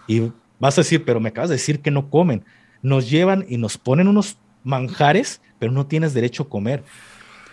Y 0.07 0.31
vas 0.61 0.79
a 0.79 0.83
decir, 0.83 1.05
pero 1.05 1.21
me 1.21 1.31
acabas 1.31 1.51
de 1.51 1.57
decir 1.57 1.81
que 1.81 1.91
no 1.91 2.11
comen. 2.11 2.45
Nos 2.83 3.11
llevan 3.11 3.45
y 3.49 3.57
nos 3.57 3.77
ponen 3.77 4.07
unos 4.07 4.39
manjares, 4.63 5.41
pero 5.59 5.73
no 5.73 5.87
tienes 5.87 6.15
derecho 6.15 6.45
a 6.45 6.49
comer 6.49 6.85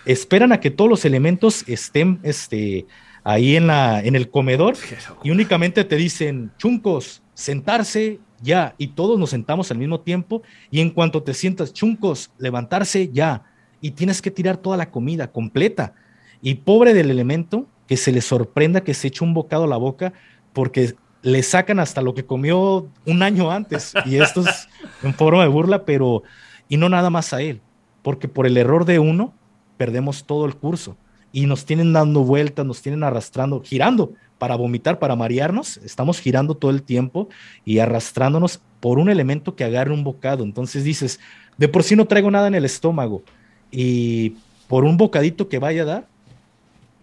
esperan 0.05 0.51
a 0.51 0.59
que 0.59 0.71
todos 0.71 0.89
los 0.89 1.05
elementos 1.05 1.63
estén 1.67 2.19
este, 2.23 2.85
ahí 3.23 3.55
en, 3.55 3.67
la, 3.67 4.01
en 4.01 4.15
el 4.15 4.29
comedor 4.29 4.75
y 5.23 5.31
únicamente 5.31 5.83
te 5.83 5.95
dicen, 5.95 6.51
chuncos, 6.57 7.23
sentarse 7.33 8.19
ya, 8.41 8.75
y 8.77 8.87
todos 8.87 9.19
nos 9.19 9.31
sentamos 9.31 9.71
al 9.71 9.77
mismo 9.77 9.99
tiempo 9.99 10.43
y 10.69 10.81
en 10.81 10.91
cuanto 10.91 11.23
te 11.23 11.33
sientas, 11.33 11.73
chuncos, 11.73 12.31
levantarse 12.37 13.09
ya, 13.11 13.43
y 13.81 13.91
tienes 13.91 14.21
que 14.21 14.31
tirar 14.31 14.57
toda 14.57 14.77
la 14.77 14.91
comida 14.91 15.31
completa. 15.31 15.93
Y 16.41 16.55
pobre 16.55 16.93
del 16.93 17.09
elemento 17.11 17.67
que 17.87 17.97
se 17.97 18.11
le 18.11 18.21
sorprenda 18.21 18.81
que 18.81 18.93
se 18.93 19.07
eche 19.07 19.23
un 19.23 19.33
bocado 19.33 19.65
a 19.65 19.67
la 19.67 19.77
boca 19.77 20.13
porque 20.53 20.95
le 21.21 21.43
sacan 21.43 21.79
hasta 21.79 22.01
lo 22.01 22.13
que 22.13 22.25
comió 22.25 22.87
un 23.05 23.23
año 23.23 23.51
antes. 23.51 23.93
Y 24.05 24.17
esto 24.17 24.41
es 24.41 24.69
en 25.03 25.13
forma 25.13 25.41
de 25.41 25.49
burla, 25.49 25.85
pero, 25.85 26.23
y 26.69 26.77
no 26.77 26.89
nada 26.89 27.09
más 27.09 27.33
a 27.33 27.41
él, 27.41 27.61
porque 28.01 28.27
por 28.27 28.45
el 28.45 28.57
error 28.57 28.85
de 28.85 28.99
uno, 28.99 29.33
perdemos 29.77 30.25
todo 30.25 30.45
el 30.45 30.55
curso 30.55 30.97
y 31.31 31.45
nos 31.45 31.65
tienen 31.65 31.93
dando 31.93 32.23
vueltas, 32.23 32.65
nos 32.65 32.81
tienen 32.81 33.03
arrastrando, 33.03 33.61
girando 33.61 34.13
para 34.37 34.55
vomitar, 34.55 34.99
para 34.99 35.15
marearnos, 35.15 35.77
estamos 35.77 36.19
girando 36.19 36.55
todo 36.55 36.71
el 36.71 36.83
tiempo 36.83 37.29
y 37.63 37.79
arrastrándonos 37.79 38.61
por 38.79 38.99
un 38.99 39.09
elemento 39.09 39.55
que 39.55 39.63
agarre 39.63 39.93
un 39.93 40.03
bocado. 40.03 40.43
Entonces 40.43 40.83
dices, 40.83 41.19
de 41.57 41.67
por 41.67 41.83
sí 41.83 41.95
no 41.95 42.05
traigo 42.05 42.31
nada 42.31 42.47
en 42.47 42.55
el 42.55 42.65
estómago 42.65 43.23
y 43.71 44.35
por 44.67 44.83
un 44.83 44.97
bocadito 44.97 45.47
que 45.47 45.59
vaya 45.59 45.83
a 45.83 45.85
dar, 45.85 46.07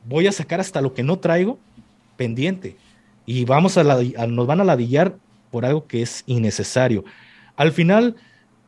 voy 0.08 0.26
a 0.26 0.32
sacar 0.32 0.60
hasta 0.60 0.80
lo 0.80 0.94
que 0.94 1.02
no 1.02 1.18
traigo 1.18 1.58
pendiente 2.16 2.76
y 3.26 3.44
vamos 3.44 3.78
a, 3.78 3.84
nos 3.84 4.46
van 4.46 4.60
a 4.60 4.64
ladillar 4.64 5.16
por 5.50 5.64
algo 5.64 5.86
que 5.86 6.02
es 6.02 6.24
innecesario. 6.26 7.04
Al 7.56 7.72
final, 7.72 8.16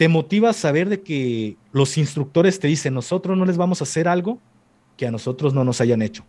te 0.05 0.09
motiva 0.09 0.51
a 0.51 0.53
saber 0.53 0.91
de 0.91 1.01
que 1.01 1.57
los 1.73 1.97
instructores 1.97 2.61
te 2.61 2.69
dicen, 2.69 2.93
nosotros 2.93 3.39
no 3.39 3.47
les 3.47 3.57
vamos 3.57 3.81
a 3.81 3.85
hacer 3.85 4.07
algo 4.07 4.39
que 4.99 5.07
a 5.07 5.11
nosotros 5.11 5.55
no 5.55 5.65
nos 5.65 5.81
hayan 5.81 6.03
hecho. 6.03 6.27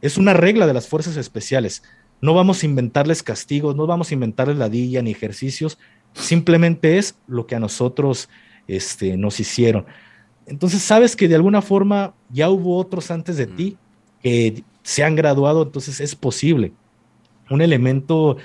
Es 0.00 0.18
una 0.18 0.34
regla 0.34 0.66
de 0.66 0.74
las 0.74 0.88
fuerzas 0.88 1.16
especiales. 1.16 1.84
No 2.20 2.34
vamos 2.34 2.60
a 2.60 2.66
inventarles 2.66 3.22
castigos, 3.22 3.76
no 3.76 3.86
vamos 3.86 4.10
a 4.10 4.14
inventarles 4.14 4.56
ladilla 4.56 5.02
ni 5.02 5.12
ejercicios, 5.12 5.78
simplemente 6.14 6.98
es 6.98 7.14
lo 7.28 7.46
que 7.46 7.54
a 7.54 7.60
nosotros 7.60 8.28
este, 8.66 9.16
nos 9.16 9.38
hicieron. 9.38 9.86
Entonces 10.46 10.82
sabes 10.82 11.14
que 11.14 11.28
de 11.28 11.36
alguna 11.36 11.62
forma 11.62 12.14
ya 12.28 12.50
hubo 12.50 12.76
otros 12.76 13.12
antes 13.12 13.36
de 13.36 13.46
ti 13.46 13.76
que 14.20 14.64
se 14.82 15.04
han 15.04 15.14
graduado, 15.14 15.62
entonces 15.62 16.00
es 16.00 16.16
posible. 16.16 16.72
Un 17.50 17.62
elemento 17.62 18.36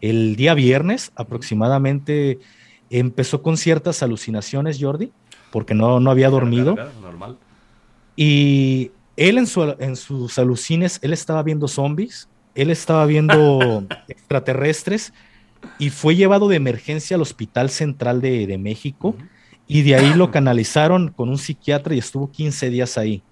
el 0.00 0.36
día 0.36 0.54
viernes 0.54 1.12
aproximadamente 1.16 2.38
empezó 2.98 3.42
con 3.42 3.56
ciertas 3.56 4.02
alucinaciones, 4.02 4.78
Jordi, 4.80 5.12
porque 5.50 5.74
no, 5.74 6.00
no 6.00 6.10
había 6.10 6.28
dormido. 6.30 6.76
normal. 7.00 7.38
Y 8.16 8.90
él 9.16 9.38
en, 9.38 9.46
su, 9.46 9.74
en 9.78 9.96
sus 9.96 10.38
alucines, 10.38 10.98
él 11.02 11.12
estaba 11.12 11.42
viendo 11.42 11.68
zombies, 11.68 12.28
él 12.54 12.70
estaba 12.70 13.06
viendo 13.06 13.84
extraterrestres 14.08 15.12
y 15.78 15.90
fue 15.90 16.16
llevado 16.16 16.48
de 16.48 16.56
emergencia 16.56 17.16
al 17.16 17.22
Hospital 17.22 17.70
Central 17.70 18.20
de, 18.20 18.58
México 18.58 19.16
y 19.66 19.82
de 19.82 19.94
ahí 19.94 20.14
lo 20.14 20.30
canalizaron 20.32 21.08
con 21.08 21.28
un 21.28 21.38
psiquiatra 21.38 21.94
y 21.94 21.98
estuvo 21.98 22.30
15 22.30 22.70
días 22.70 22.98
ahí. 22.98 23.22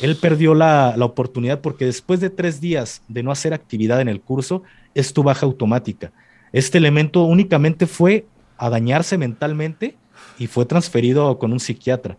Él 0.00 0.16
perdió 0.16 0.54
la, 0.54 0.94
la, 0.96 1.04
oportunidad 1.04 1.60
porque 1.60 1.84
después 1.84 2.18
de 2.18 2.28
tres 2.28 2.60
días 2.60 3.02
de 3.06 3.22
no 3.22 3.30
hacer 3.30 3.54
actividad 3.54 4.00
en 4.00 4.08
el 4.08 4.20
curso, 4.20 4.64
es 4.94 5.12
tu 5.12 5.22
baja 5.22 5.46
automática. 5.46 6.10
Este 6.52 6.78
elemento 6.78 7.22
únicamente 7.22 7.86
fue 7.86 8.26
a 8.60 8.68
dañarse 8.68 9.16
mentalmente 9.16 9.96
y 10.38 10.46
fue 10.46 10.66
transferido 10.66 11.38
con 11.38 11.52
un 11.52 11.60
psiquiatra, 11.60 12.18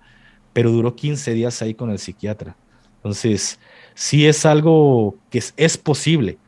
pero 0.54 0.72
duró 0.72 0.96
15 0.96 1.34
días 1.34 1.62
ahí 1.62 1.76
con 1.76 1.92
el 1.92 2.00
psiquiatra. 2.00 2.56
Entonces, 2.96 3.60
sí 3.94 4.26
es 4.26 4.46
algo 4.46 5.16
que 5.30 5.42
es, 5.56 5.78
posible. 5.78 6.40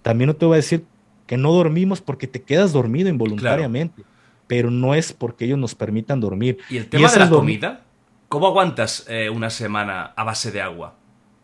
También 0.00 0.28
no 0.28 0.36
te 0.36 0.46
voy 0.46 0.54
a 0.54 0.56
decir 0.56 0.84
que 1.26 1.36
no 1.36 1.52
dormimos 1.52 2.00
porque 2.00 2.26
te 2.26 2.42
quedas 2.42 2.72
dormido 2.72 3.10
involuntariamente, 3.10 4.04
pero 4.46 4.70
no 4.70 4.94
es 4.94 5.12
porque 5.12 5.44
ellos 5.44 5.58
nos 5.58 5.74
permitan 5.74 6.18
dormir. 6.18 6.56
¿Y 6.70 6.78
el 6.78 6.88
tema 6.88 7.12
de 7.12 7.18
la 7.18 7.28
comida? 7.28 7.82
¿Cómo 8.30 8.46
aguantas 8.46 9.04
eh, 9.08 9.28
una 9.28 9.50
semana 9.50 10.14
a 10.16 10.24
base 10.24 10.50
de 10.50 10.62
agua? 10.62 10.94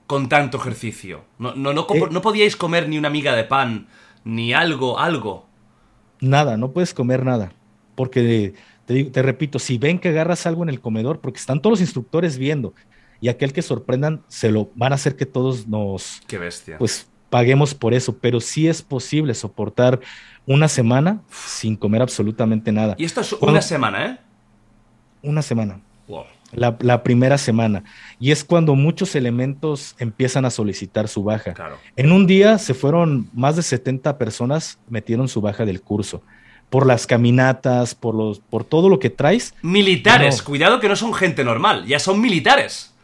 Con 0.07 0.31
tanto 0.31 0.57
ejercicio. 0.57 1.25
No, 1.38 1.55
no, 1.55 1.75
no, 1.75 1.87
eh. 1.92 2.09
no 2.11 2.23
podíais 2.23 2.57
comer 2.57 2.88
ni 2.88 2.97
una 2.97 3.11
miga 3.11 3.37
de 3.37 3.44
pan, 3.44 3.88
ni 4.25 4.55
algo, 4.55 4.99
algo. 4.99 5.47
Nada, 6.21 6.57
no 6.57 6.73
puedes 6.73 6.94
comer 6.94 7.25
nada 7.27 7.53
porque 7.99 8.55
te, 8.87 9.23
repito, 9.23 9.59
si 9.59 9.77
ven 9.77 9.99
que 9.99 10.11
agarras 10.11 10.47
algo 10.47 10.63
en 10.63 10.69
el 10.69 10.81
comedor, 10.81 11.19
porque 11.19 11.41
están 11.41 11.61
todos 11.61 11.73
los 11.73 11.81
instructores 11.81 12.39
viendo, 12.39 12.73
y 13.21 13.27
aquel 13.27 13.53
que 13.53 13.61
sorprendan, 13.61 14.23
se 14.29 14.53
lo 14.53 14.71
van 14.77 14.93
a 14.93 14.95
hacer 14.95 15.17
que 15.17 15.27
todos 15.27 15.67
nos... 15.67 16.21
Qué 16.29 16.39
bestia. 16.39 16.79
Pues 16.79 17.11
paguemos 17.29 17.75
por 17.75 17.95
eso, 17.95 18.17
pero 18.17 18.41
sí 18.41 18.69
es 18.69 18.83
posible 18.83 19.35
soportar 19.35 19.99
una 20.47 20.69
semana 20.69 21.23
sin 21.29 21.75
comer 21.75 22.03
absolutamente 22.03 22.71
nada. 22.71 22.95
Y 22.99 23.05
esto 23.05 23.21
es 23.21 23.33
una 23.33 23.61
semana, 23.63 24.07
¿eh? 24.07 24.19
Una 25.21 25.43
semana. 25.43 25.81
La, 26.53 26.77
la, 26.79 27.03
primera 27.03 27.37
semana. 27.37 27.83
Y 28.21 28.31
es 28.31 28.45
cuando 28.45 28.77
muchos 28.77 29.17
elementos 29.17 29.97
empiezan 29.99 30.45
a 30.45 30.51
solicitar 30.51 31.09
su 31.09 31.25
baja. 31.25 31.53
Claro. 31.53 31.79
En 31.97 32.13
un 32.13 32.29
día 32.29 32.59
se 32.59 32.75
fueron 32.75 33.29
más 33.35 33.57
de 33.57 33.63
70 33.63 34.17
personas, 34.19 34.79
metieron 34.89 35.27
su 35.27 35.41
baja 35.41 35.65
del 35.65 35.83
curso 35.83 36.23
por 36.70 36.87
las 36.87 37.07
caminatas, 37.07 37.94
por, 37.94 38.14
los, 38.14 38.40
por 38.40 38.64
todo 38.64 38.88
lo 38.88 38.98
que 38.98 39.11
traes. 39.11 39.54
Militares, 39.62 40.42
cuidado 40.42 40.81
que 40.81 40.88
no 40.88 40.96
son 40.96 41.14
gente 41.14 41.44
normal, 41.44 41.87
ya 41.87 41.98
son 41.98 42.20
militares. 42.20 42.94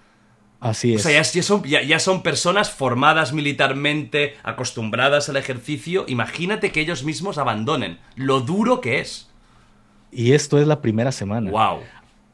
Así 0.60 0.94
es. 0.94 1.00
O 1.00 1.08
sea, 1.08 1.22
ya, 1.22 1.42
son, 1.42 1.62
ya, 1.64 1.98
son, 1.98 2.22
personas 2.22 2.70
formadas 2.70 3.34
militarmente, 3.34 4.34
acostumbradas 4.42 5.28
al 5.28 5.36
ejercicio. 5.36 6.06
Imagínate 6.08 6.72
que 6.72 6.80
ellos 6.80 7.04
mismos 7.04 7.36
abandonen. 7.36 7.98
Lo 8.16 8.40
duro 8.40 8.80
que 8.80 9.00
es. 9.00 9.28
Y 10.10 10.32
esto 10.32 10.58
es 10.58 10.66
la 10.66 10.80
primera 10.80 11.12
semana. 11.12 11.50
Wow. 11.50 11.80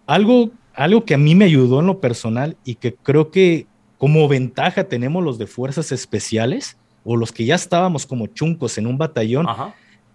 Algo, 0.06 0.50
algo 0.74 1.04
que 1.04 1.14
a 1.14 1.18
mí 1.18 1.34
me 1.34 1.46
ayudó 1.46 1.80
en 1.80 1.86
lo 1.86 1.98
personal 1.98 2.56
y 2.64 2.76
que 2.76 2.94
creo 2.94 3.32
que 3.32 3.66
como 3.98 4.28
ventaja 4.28 4.84
tenemos 4.84 5.24
los 5.24 5.36
de 5.36 5.48
fuerzas 5.48 5.90
especiales 5.90 6.76
o 7.04 7.16
los 7.16 7.32
que 7.32 7.44
ya 7.44 7.56
estábamos 7.56 8.06
como 8.06 8.28
chuncos 8.28 8.78
en 8.78 8.86
un 8.86 8.96
batallón, 8.96 9.46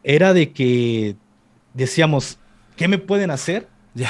era 0.06 0.34
de 0.34 0.52
que 0.52 1.16
decíamos, 1.74 2.38
¿qué 2.78 2.88
me 2.88 2.98
pueden 2.98 3.32
hacer? 3.32 3.68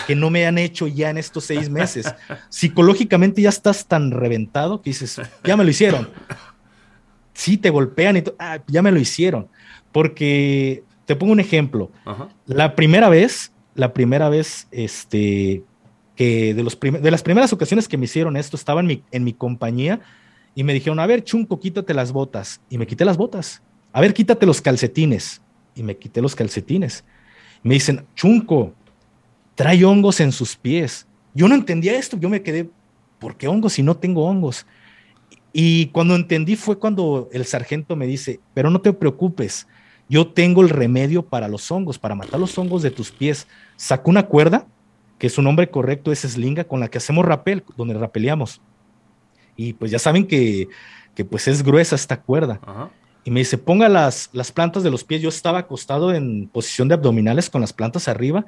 que 0.08 0.16
no 0.16 0.32
me 0.32 0.48
han 0.48 0.58
hecho 0.58 0.88
ya 0.88 1.12
en 1.12 1.18
estos 1.18 1.44
seis 1.44 1.70
meses. 1.70 2.14
Psicológicamente 2.50 3.44
ya 3.44 3.50
estás 3.50 3.86
tan 3.86 4.10
reventado 4.10 4.82
que 4.82 4.90
dices, 4.90 5.22
ya 5.44 5.56
me 5.56 5.64
lo 5.64 5.70
hicieron. 5.70 6.10
Sí, 7.34 7.58
te 7.58 7.70
golpean 7.70 8.18
y 8.18 8.24
ah, 8.40 8.60
ya 8.66 8.82
me 8.82 8.92
lo 8.92 9.00
hicieron. 9.00 9.48
Porque 9.92 10.84
te 11.06 11.16
pongo 11.16 11.34
un 11.34 11.40
ejemplo. 11.40 11.92
La 12.48 12.76
primera 12.76 13.10
vez, 13.10 13.52
la 13.76 13.94
primera 13.94 14.28
vez, 14.28 14.68
este, 14.72 15.64
que 16.16 16.56
de, 16.56 16.64
los 16.64 16.80
de 16.80 17.12
las 17.12 17.22
primeras 17.22 17.54
ocasiones 17.54 17.88
que 17.88 17.98
me 17.98 18.06
hicieron 18.06 18.38
esto, 18.38 18.58
estaba 18.58 18.80
en 18.80 18.88
mi, 18.88 19.04
en 19.12 19.24
mi 19.24 19.34
compañía 19.34 20.00
y 20.56 20.64
me 20.64 20.74
dijeron, 20.74 21.00
a 21.00 21.06
ver, 21.06 21.24
Chunco, 21.24 21.60
quítate 21.60 21.94
las 21.94 22.12
botas. 22.12 22.60
Y 22.70 22.80
me 22.80 22.88
quité 22.88 23.06
las 23.06 23.18
botas. 23.18 23.62
A 23.94 24.02
ver, 24.02 24.16
quítate 24.16 24.48
los 24.48 24.62
calcetines. 24.62 25.42
Y 25.76 25.84
me 25.84 25.98
quité 25.98 26.22
los 26.22 26.36
calcetines. 26.36 27.04
Me 27.62 27.76
dicen, 27.76 28.06
Chunco, 28.16 28.74
trae 29.56 29.84
hongos 29.84 30.20
en 30.20 30.32
sus 30.32 30.56
pies. 30.56 31.06
Yo 31.34 31.48
no 31.48 31.56
entendía 31.56 31.98
esto, 31.98 32.18
yo 32.18 32.30
me 32.30 32.42
quedé, 32.42 32.70
¿por 33.20 33.36
qué 33.36 33.48
hongos 33.48 33.74
si 33.74 33.84
no 33.84 33.98
tengo 33.98 34.26
hongos? 34.26 34.66
Y 35.52 35.88
cuando 35.88 36.16
entendí 36.16 36.56
fue 36.56 36.78
cuando 36.80 37.30
el 37.32 37.46
sargento 37.46 37.96
me 37.96 38.08
dice, 38.08 38.40
pero 38.54 38.70
no 38.70 38.82
te 38.82 38.94
preocupes, 38.94 39.68
yo 40.08 40.28
tengo 40.28 40.62
el 40.62 40.70
remedio 40.70 41.24
para 41.24 41.48
los 41.48 41.72
hongos, 41.72 41.98
para 41.98 42.16
matar 42.16 42.40
los 42.40 42.58
hongos 42.58 42.82
de 42.84 42.92
tus 42.92 43.12
pies. 43.12 43.48
Sacó 43.76 44.10
una 44.12 44.28
cuerda, 44.28 44.68
que 45.18 45.30
su 45.30 45.42
nombre 45.42 45.70
correcto 45.70 46.12
es 46.12 46.20
slinga, 46.20 46.66
con 46.66 46.80
la 46.80 46.90
que 46.90 46.98
hacemos 46.98 47.26
rapel, 47.26 47.64
donde 47.78 47.94
rapeleamos. 47.96 48.62
Y 49.56 49.74
pues 49.74 49.92
ya 49.92 50.00
saben 50.00 50.28
que, 50.28 50.68
pues 51.30 51.48
es 51.48 51.64
gruesa 51.64 51.96
esta 51.96 52.22
cuerda. 52.22 52.60
Y 53.26 53.32
me 53.32 53.40
dice, 53.40 53.58
ponga 53.58 53.90
las, 53.90 54.30
las 54.34 54.52
plantas 54.52 54.84
de 54.84 54.92
los 54.92 55.04
pies. 55.04 55.20
Yo 55.20 55.30
estaba 55.30 55.58
acostado 55.58 56.14
en 56.14 56.48
posición 56.48 56.88
de 56.88 56.94
abdominales 56.94 57.50
con 57.50 57.60
las 57.60 57.74
plantas 57.74 58.08
arriba 58.08 58.46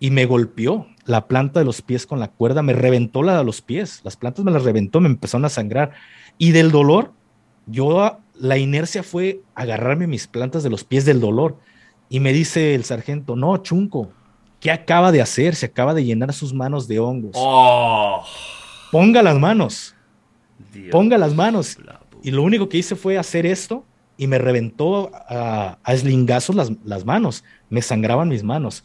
y 0.00 0.10
me 0.10 0.24
golpeó 0.24 0.86
la 1.04 1.28
planta 1.28 1.60
de 1.60 1.66
los 1.66 1.82
pies 1.82 2.06
con 2.06 2.18
la 2.18 2.28
cuerda, 2.28 2.62
me 2.62 2.72
reventó 2.72 3.22
la 3.22 3.36
de 3.36 3.44
los 3.44 3.60
pies, 3.60 4.00
las 4.02 4.16
plantas 4.16 4.42
me 4.42 4.50
las 4.50 4.64
reventó, 4.64 5.00
me 5.00 5.08
empezaron 5.08 5.44
a 5.44 5.50
sangrar. 5.50 5.92
Y 6.38 6.52
del 6.52 6.70
dolor, 6.70 7.12
yo, 7.66 8.18
la 8.34 8.56
inercia 8.56 9.02
fue 9.02 9.42
agarrarme 9.54 10.06
mis 10.06 10.26
plantas 10.26 10.62
de 10.62 10.70
los 10.70 10.84
pies 10.84 11.04
del 11.04 11.20
dolor. 11.20 11.58
Y 12.08 12.20
me 12.20 12.32
dice 12.32 12.74
el 12.74 12.84
sargento, 12.84 13.36
no, 13.36 13.58
Chunco, 13.58 14.10
¿qué 14.58 14.70
acaba 14.70 15.12
de 15.12 15.20
hacer? 15.20 15.54
Se 15.54 15.66
acaba 15.66 15.92
de 15.92 16.02
llenar 16.02 16.32
sus 16.32 16.54
manos 16.54 16.88
de 16.88 16.98
hongos. 16.98 17.32
Oh. 17.34 18.24
Ponga 18.90 19.22
las 19.22 19.38
manos. 19.38 19.94
ponga 20.90 21.18
las 21.18 21.34
manos. 21.34 21.76
Y 22.22 22.30
lo 22.30 22.42
único 22.42 22.70
que 22.70 22.78
hice 22.78 22.96
fue 22.96 23.18
hacer 23.18 23.44
esto 23.44 23.84
y 24.16 24.26
me 24.26 24.38
reventó 24.38 25.10
a, 25.14 25.78
a 25.82 25.92
eslingazos 25.92 26.56
las, 26.56 26.72
las 26.84 27.04
manos. 27.04 27.44
Me 27.68 27.82
sangraban 27.82 28.28
mis 28.28 28.42
manos. 28.42 28.84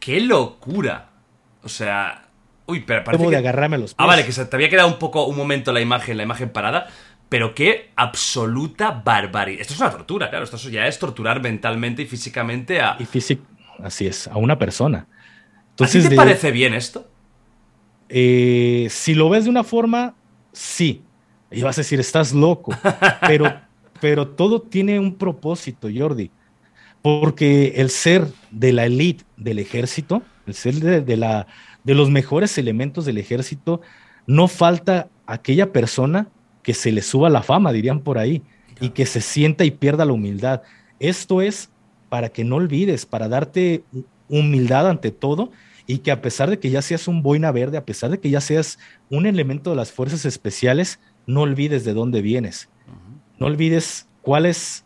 ¡Qué 0.00 0.20
locura! 0.20 1.10
O 1.62 1.68
sea. 1.68 2.28
Uy, 2.66 2.80
pero 2.80 3.04
parece. 3.04 3.28
de 3.28 3.36
agarrarme 3.36 3.78
los 3.78 3.94
pies. 3.94 3.96
Ah, 3.98 4.06
vale, 4.06 4.24
que 4.24 4.32
se 4.32 4.44
te 4.46 4.56
había 4.56 4.70
quedado 4.70 4.88
un 4.88 4.98
poco 4.98 5.26
un 5.26 5.36
momento 5.36 5.72
la 5.72 5.80
imagen, 5.80 6.16
la 6.16 6.22
imagen 6.22 6.50
parada. 6.50 6.86
Pero 7.28 7.54
qué 7.54 7.90
absoluta 7.96 8.90
barbarie. 8.90 9.60
Esto 9.60 9.74
es 9.74 9.80
una 9.80 9.90
tortura, 9.90 10.30
claro. 10.30 10.44
Esto 10.44 10.56
ya 10.68 10.86
es 10.86 10.98
torturar 10.98 11.42
mentalmente 11.42 12.02
y 12.02 12.06
físicamente 12.06 12.80
a. 12.80 12.96
Y 12.98 13.06
físico. 13.06 13.44
Así 13.82 14.06
es, 14.06 14.28
a 14.28 14.36
una 14.36 14.58
persona. 14.58 15.06
Entonces, 15.70 16.06
¿A 16.06 16.08
te 16.10 16.16
parece 16.16 16.52
bien 16.52 16.74
esto? 16.74 17.08
Eh, 18.08 18.86
si 18.90 19.14
lo 19.14 19.28
ves 19.28 19.44
de 19.44 19.50
una 19.50 19.64
forma, 19.64 20.14
sí. 20.52 21.02
Y 21.50 21.62
vas 21.62 21.78
a 21.78 21.80
decir, 21.80 21.98
estás 21.98 22.32
loco. 22.32 22.72
pero, 23.26 23.52
pero 24.04 24.28
todo 24.28 24.60
tiene 24.60 25.00
un 25.00 25.14
propósito, 25.14 25.88
Jordi 25.96 26.30
porque 27.04 27.74
el 27.76 27.90
ser 27.90 28.26
de 28.50 28.72
la 28.72 28.86
élite 28.86 29.24
del 29.36 29.58
ejército, 29.58 30.22
el 30.46 30.54
ser 30.54 30.76
de, 31.04 31.16
la, 31.18 31.46
de 31.84 31.94
los 31.94 32.08
mejores 32.08 32.56
elementos 32.56 33.04
del 33.04 33.18
ejército, 33.18 33.82
no 34.26 34.48
falta 34.48 35.10
aquella 35.26 35.70
persona 35.70 36.28
que 36.62 36.72
se 36.72 36.92
le 36.92 37.02
suba 37.02 37.28
la 37.28 37.42
fama, 37.42 37.74
dirían 37.74 38.00
por 38.00 38.16
ahí, 38.16 38.40
y 38.80 38.88
que 38.88 39.04
se 39.04 39.20
sienta 39.20 39.66
y 39.66 39.70
pierda 39.70 40.06
la 40.06 40.14
humildad. 40.14 40.62
Esto 40.98 41.42
es 41.42 41.68
para 42.08 42.30
que 42.30 42.42
no 42.42 42.56
olvides, 42.56 43.04
para 43.04 43.28
darte 43.28 43.84
humildad 44.30 44.88
ante 44.88 45.10
todo 45.10 45.52
y 45.86 45.98
que 45.98 46.10
a 46.10 46.22
pesar 46.22 46.48
de 46.48 46.58
que 46.58 46.70
ya 46.70 46.80
seas 46.80 47.06
un 47.06 47.22
boina 47.22 47.52
verde, 47.52 47.76
a 47.76 47.84
pesar 47.84 48.10
de 48.12 48.18
que 48.18 48.30
ya 48.30 48.40
seas 48.40 48.78
un 49.10 49.26
elemento 49.26 49.68
de 49.68 49.76
las 49.76 49.92
fuerzas 49.92 50.24
especiales, 50.24 51.00
no 51.26 51.42
olvides 51.42 51.84
de 51.84 51.92
dónde 51.92 52.22
vienes. 52.22 52.70
No 53.38 53.46
olvides 53.46 54.08
cuál 54.22 54.46
es 54.46 54.84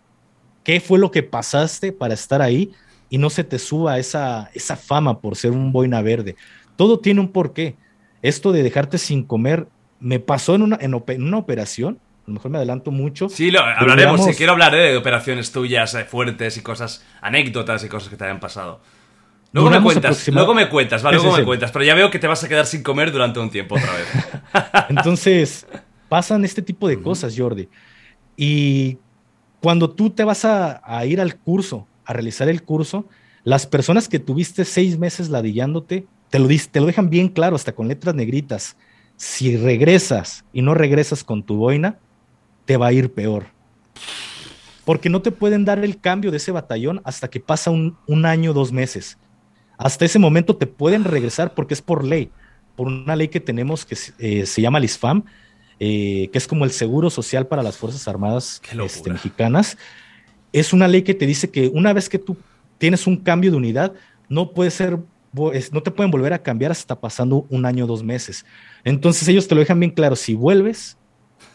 qué 0.65 0.81
fue 0.81 0.99
lo 0.99 1.11
que 1.11 1.23
pasaste 1.23 1.93
para 1.93 2.15
estar 2.15 2.43
ahí 2.43 2.73
y 3.11 3.19
no 3.19 3.31
se 3.31 3.45
te 3.45 3.59
suba 3.59 3.99
esa, 3.99 4.51
esa 4.55 4.77
fama 4.77 5.21
por 5.21 5.37
ser 5.37 5.53
un 5.53 5.73
boina 5.73 6.03
verde. 6.03 6.37
Todo 6.77 6.99
tiene 6.99 7.21
un 7.21 7.33
porqué. 7.33 7.77
Esto 8.23 8.53
de 8.53 8.63
dejarte 8.63 8.99
sin 8.99 9.25
comer 9.25 9.67
me 10.01 10.21
pasó 10.21 10.55
en 10.55 10.63
una, 10.63 10.79
en, 10.81 10.95
una 10.95 11.39
operación. 11.39 11.99
A 12.27 12.31
lo 12.31 12.35
mejor 12.35 12.51
me 12.51 12.59
adelanto 12.59 12.91
mucho. 12.91 13.29
Sí, 13.29 13.51
lo, 13.51 13.61
hablaremos. 13.61 14.25
Si 14.25 14.35
quiero 14.35 14.53
hablar 14.53 14.75
eh, 14.75 14.93
de 14.93 14.97
operaciones 14.97 15.51
tuyas 15.51 15.95
eh, 15.95 16.05
fuertes 16.05 16.57
y 16.57 16.63
cosas, 16.63 17.05
anécdotas 17.23 17.83
y 17.85 17.89
cosas 17.89 18.11
que 18.11 18.17
te 18.17 18.25
hayan 18.25 18.41
pasado. 18.41 18.81
Luego 19.53 19.71
me 19.71 19.81
cuentas, 19.81 20.29
luego 20.29 20.55
me 20.55 20.69
cuentas, 20.69 21.03
luego 21.03 21.35
me 21.35 21.45
cuentas, 21.45 21.73
pero 21.73 21.83
ya 21.83 21.95
veo 21.95 22.11
que 22.11 22.19
te 22.19 22.27
vas 22.27 22.45
a 22.45 22.49
quedar 22.49 22.67
sin 22.67 22.83
comer 22.83 23.11
durante 23.11 23.41
un 23.41 23.49
tiempo 23.49 23.77
otra 23.77 23.95
vez. 23.95 24.07
Entonces, 24.91 25.67
pasan 26.11 26.45
este 26.45 26.61
tipo 26.61 26.87
de 26.87 27.01
cosas, 27.01 27.35
Jordi. 27.37 27.67
Y 28.41 28.99
cuando 29.61 29.91
tú 29.91 30.11
te 30.11 30.23
vas 30.23 30.45
a, 30.45 31.05
ir 31.05 31.21
al 31.21 31.37
curso, 31.37 31.89
a 32.05 32.13
realizar 32.13 32.49
el 32.49 32.63
curso, 32.63 33.05
las 33.43 33.67
personas 33.67 34.09
que 34.09 34.21
tuviste 34.21 34.65
seis 34.65 34.97
meses 34.97 35.29
ladillándote, 35.29 36.07
te 36.31 36.39
lo, 36.39 36.47
te 36.47 36.81
lo 36.81 36.87
dejan 36.87 37.11
bien 37.11 37.29
claro, 37.29 37.57
hasta 37.57 37.75
con 37.75 37.89
letras 37.89 38.15
negritas. 38.15 38.77
Si 39.17 39.57
regresas 39.57 40.45
y 40.53 40.63
no 40.63 40.75
regresas 40.75 41.25
con 41.25 41.43
tu 41.43 41.57
boina, 41.57 41.99
te 42.65 42.77
va 42.77 42.87
a 42.87 42.93
ir 42.93 43.13
peor. 43.13 43.47
Porque 44.85 45.11
no 45.11 45.21
te 45.21 45.33
pueden 45.33 45.65
dar 45.65 45.85
el 45.85 45.99
cambio 45.99 46.31
de 46.31 46.37
ese 46.37 46.53
batallón 46.53 47.01
hasta 47.03 47.29
que 47.29 47.41
pasa 47.41 47.73
un, 47.73 47.97
año, 48.25 48.53
dos 48.53 48.71
meses. 48.71 49.19
Hasta 49.79 50.05
ese 50.05 50.21
momento 50.21 50.55
te 50.55 50.69
pueden 50.69 51.03
regresar 51.03 51.55
porque 51.55 51.75
es 51.75 51.83
por 51.83 52.05
ley, 52.05 52.31
por 52.77 52.87
una 52.87 53.17
ley 53.17 53.27
que 53.27 53.41
tenemos 53.41 53.85
que 53.85 53.97
eh, 54.21 54.47
se 54.47 54.63
llama 54.63 54.79
LISFAM, 54.79 55.25
eh, 55.81 56.29
que 56.33 56.39
es 56.39 56.47
como 56.47 56.65
el 56.65 56.73
seguro 56.73 57.11
social 57.11 57.47
para 57.47 57.63
las 57.63 57.77
Fuerzas 57.77 58.07
Armadas 58.09 58.61
este, 58.85 59.11
mexicanas. 59.11 59.79
Es 60.53 60.73
una 60.73 60.89
ley 60.89 61.03
que 61.03 61.15
te 61.15 61.27
dice 61.27 61.51
que 61.51 61.69
una 61.69 61.93
vez 61.93 62.09
que 62.09 62.19
tú 62.19 62.37
tienes 62.79 63.07
un 63.07 63.17
cambio 63.17 63.51
de 63.51 63.57
unidad, 63.57 63.93
no 64.29 64.53
puede 64.53 64.71
ser, 64.71 64.99
no 65.73 65.83
te 65.83 65.91
pueden 65.91 66.11
volver 66.11 66.33
a 66.33 66.43
cambiar 66.43 66.73
hasta 66.73 66.99
pasando 66.99 67.47
un 67.51 67.65
año 67.65 67.85
o 67.85 67.87
dos 67.87 68.03
meses. 68.03 68.45
Entonces 68.85 69.29
ellos 69.29 69.47
te 69.47 69.55
lo 69.55 69.61
dejan 69.61 69.79
bien 69.79 69.93
claro, 69.93 70.17
si 70.17 70.35
vuelves, 70.35 70.97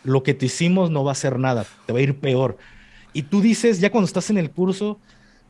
lo 0.04 0.24
que 0.24 0.34
te 0.34 0.46
hicimos 0.46 0.90
no 0.90 1.04
va 1.04 1.12
a 1.12 1.16
ser 1.16 1.40
nada, 1.40 1.66
te 1.86 1.94
va 1.94 2.00
a 2.00 2.02
ir 2.02 2.20
peor. 2.20 2.58
Y 3.14 3.24
tú 3.24 3.42
dices, 3.42 3.80
ya 3.80 3.92
cuando 3.92 4.06
estás 4.06 4.30
en 4.30 4.38
el 4.38 4.52
curso, 4.52 5.00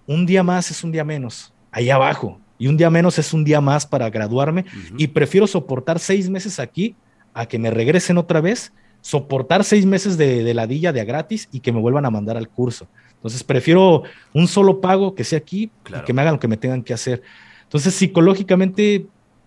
un 0.06 0.26
día 0.26 0.44
más 0.44 0.72
es 0.72 0.84
un 0.84 0.92
día 0.92 1.04
menos, 1.04 1.54
ahí 1.72 1.90
abajo, 1.90 2.40
y 2.58 2.68
un 2.68 2.78
día 2.78 2.90
menos 2.90 3.20
es 3.20 3.34
un 3.34 3.44
día 3.44 3.62
más 3.62 3.86
para 3.86 4.10
graduarme, 4.10 4.66
y 4.98 5.08
prefiero 5.08 5.48
soportar 5.48 6.00
seis 6.00 6.30
meses 6.30 6.60
aquí 6.60 6.96
a 7.34 7.46
que 7.46 7.60
me 7.60 7.72
regresen 7.72 8.18
otra 8.18 8.42
vez, 8.42 8.74
soportar 9.02 9.64
seis 9.64 9.86
meses 9.86 10.18
de, 10.18 10.54
ladilla 10.54 10.94
de 10.94 11.02
a 11.02 11.04
gratis 11.04 11.50
y 11.52 11.60
que 11.60 11.72
me 11.72 11.80
vuelvan 11.80 12.06
a 12.06 12.10
mandar 12.10 12.38
al 12.38 12.50
curso. 12.50 12.88
Entonces 13.16 13.44
prefiero 13.44 14.04
un 14.34 14.48
solo 14.48 14.82
pago 14.82 15.16
que 15.16 15.24
sea 15.24 15.40
aquí 15.40 15.72
y 15.90 16.02
que 16.06 16.14
me 16.14 16.22
hagan 16.22 16.36
lo 16.36 16.40
que 16.40 16.48
me 16.48 16.58
tengan 16.58 16.84
que 16.84 16.94
hacer. 16.94 17.22
Entonces 17.64 17.94
psicológicamente, 17.94 19.06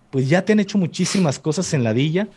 pues 0.09 0.29
ya 0.29 0.43
te 0.43 0.53
han 0.53 0.59
hecho 0.59 0.77
muchísimas 0.77 1.39
cosas 1.39 1.73
en 1.73 1.83
ladilla. 1.83 2.27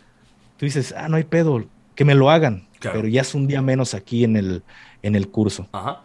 Tú 0.57 0.65
dices, 0.65 0.93
ah, 0.97 1.09
no 1.09 1.17
hay 1.17 1.23
pedo, 1.23 1.63
que 1.95 2.05
me 2.05 2.15
lo 2.15 2.29
hagan, 2.29 2.67
pero 2.79 3.07
ya 3.07 3.21
es 3.21 3.35
un 3.35 3.47
día 3.47 3.61
menos 3.61 3.93
aquí 3.93 4.23
en 4.23 4.35
el, 4.37 4.63
en 5.01 5.15
el 5.15 5.29
curso. 5.29 5.67
Ajá. 5.71 6.01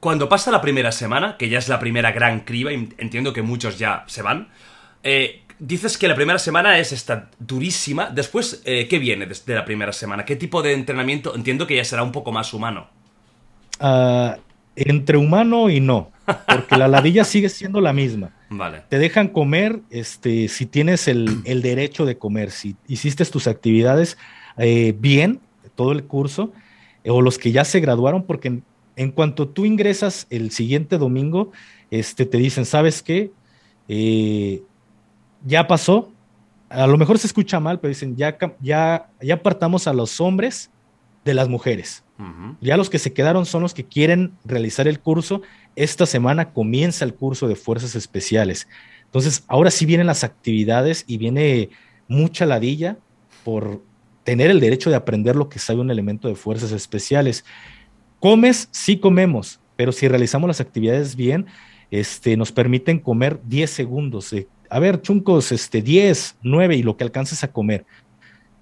Cuando 0.00 0.28
pasa 0.28 0.50
la 0.50 0.60
primera 0.60 0.92
semana, 0.92 1.36
que 1.36 1.48
ya 1.48 1.58
es 1.58 1.68
la 1.68 1.80
primera 1.80 2.12
gran 2.12 2.40
criba, 2.40 2.70
entiendo 2.70 3.32
que 3.32 3.42
muchos 3.42 3.78
ya 3.78 4.04
se 4.06 4.22
van, 4.22 4.48
eh, 5.02 5.42
dices 5.58 5.96
que 5.98 6.08
la 6.08 6.14
primera 6.14 6.38
semana 6.38 6.78
es 6.78 6.92
esta 6.92 7.30
durísima. 7.38 8.10
Después, 8.10 8.62
eh, 8.64 8.86
¿qué 8.88 8.98
viene 8.98 9.26
de 9.26 9.54
la 9.54 9.64
primera 9.64 9.92
semana? 9.92 10.24
¿Qué 10.24 10.36
tipo 10.36 10.62
de 10.62 10.72
entrenamiento? 10.72 11.34
Entiendo 11.34 11.66
que 11.66 11.76
ya 11.76 11.84
será 11.84 12.02
un 12.02 12.12
poco 12.12 12.32
más 12.32 12.52
humano. 12.52 12.88
Ah, 13.80 14.36
entre 14.74 15.16
humano 15.16 15.70
y 15.70 15.80
no. 15.80 16.10
porque 16.46 16.76
la 16.76 16.88
ladilla 16.88 17.24
sigue 17.24 17.48
siendo 17.48 17.80
la 17.80 17.92
misma. 17.92 18.30
Vale. 18.50 18.82
Te 18.88 18.98
dejan 18.98 19.28
comer 19.28 19.80
este, 19.90 20.48
si 20.48 20.66
tienes 20.66 21.08
el, 21.08 21.42
derecho 21.44 22.04
de 22.04 22.18
comer, 22.18 22.50
si 22.50 22.76
hiciste 22.86 23.24
tus 23.24 23.46
actividades 23.46 24.18
eh, 24.58 24.94
bien, 24.98 25.40
todo 25.74 25.92
el 25.92 26.04
curso, 26.04 26.52
o 27.06 27.22
los 27.22 27.38
que 27.38 27.52
ya 27.52 27.64
se 27.64 27.80
graduaron, 27.80 28.24
porque 28.24 28.60
en, 28.96 29.10
cuanto 29.12 29.48
tú 29.48 29.64
ingresas 29.64 30.26
el 30.30 30.50
siguiente 30.50 30.98
domingo, 30.98 31.52
este, 31.90 32.26
te 32.26 32.38
dicen, 32.38 32.64
¿sabes 32.64 33.02
qué? 33.02 33.30
Ya 35.44 35.66
pasó, 35.66 36.12
a 36.68 36.86
lo 36.86 36.96
mejor 36.96 37.18
se 37.18 37.26
escucha 37.26 37.60
mal, 37.60 37.80
pero 37.80 37.90
dicen, 37.90 38.16
ya, 38.16 38.36
ya, 38.60 39.08
ya 39.20 39.34
apartamos 39.34 39.86
a 39.86 39.92
los 39.92 40.20
hombres 40.20 40.70
de 41.24 41.34
las 41.34 41.48
mujeres. 41.48 42.02
Ya 42.62 42.78
los 42.78 42.88
que 42.88 42.98
se 42.98 43.12
quedaron 43.12 43.44
son 43.44 43.60
los 43.60 43.74
que 43.74 43.84
quieren 43.84 44.32
realizar 44.44 44.88
el 44.88 45.00
curso. 45.00 45.42
Esta 45.74 46.06
semana 46.06 46.52
comienza 46.52 47.04
el 47.04 47.14
curso 47.14 47.46
de 47.46 47.56
fuerzas 47.56 47.94
especiales. 47.94 48.68
Entonces, 49.04 49.44
ahora 49.48 49.70
sí 49.70 49.84
vienen 49.84 50.06
las 50.06 50.24
actividades 50.24 51.04
y 51.06 51.18
viene 51.18 51.68
mucha 52.08 52.46
ladilla 52.46 52.96
por 53.44 53.82
tener 54.24 54.50
el 54.50 54.60
derecho 54.60 54.88
de 54.88 54.96
aprender 54.96 55.36
lo 55.36 55.48
que 55.48 55.58
sabe 55.58 55.80
un 55.80 55.90
elemento 55.90 56.26
de 56.28 56.36
fuerzas 56.36 56.72
especiales. 56.72 57.44
Comes, 58.18 58.68
sí 58.70 58.98
comemos, 58.98 59.60
pero 59.76 59.92
si 59.92 60.08
realizamos 60.08 60.48
las 60.48 60.60
actividades 60.60 61.16
bien, 61.16 61.46
este, 61.90 62.36
nos 62.36 62.50
permiten 62.50 62.98
comer 62.98 63.40
10 63.44 63.70
segundos. 63.70 64.34
A 64.70 64.78
ver, 64.78 65.02
chuncos, 65.02 65.52
este, 65.52 65.82
10, 65.82 66.36
9 66.42 66.76
y 66.76 66.82
lo 66.82 66.96
que 66.96 67.04
alcances 67.04 67.44
a 67.44 67.52
comer 67.52 67.84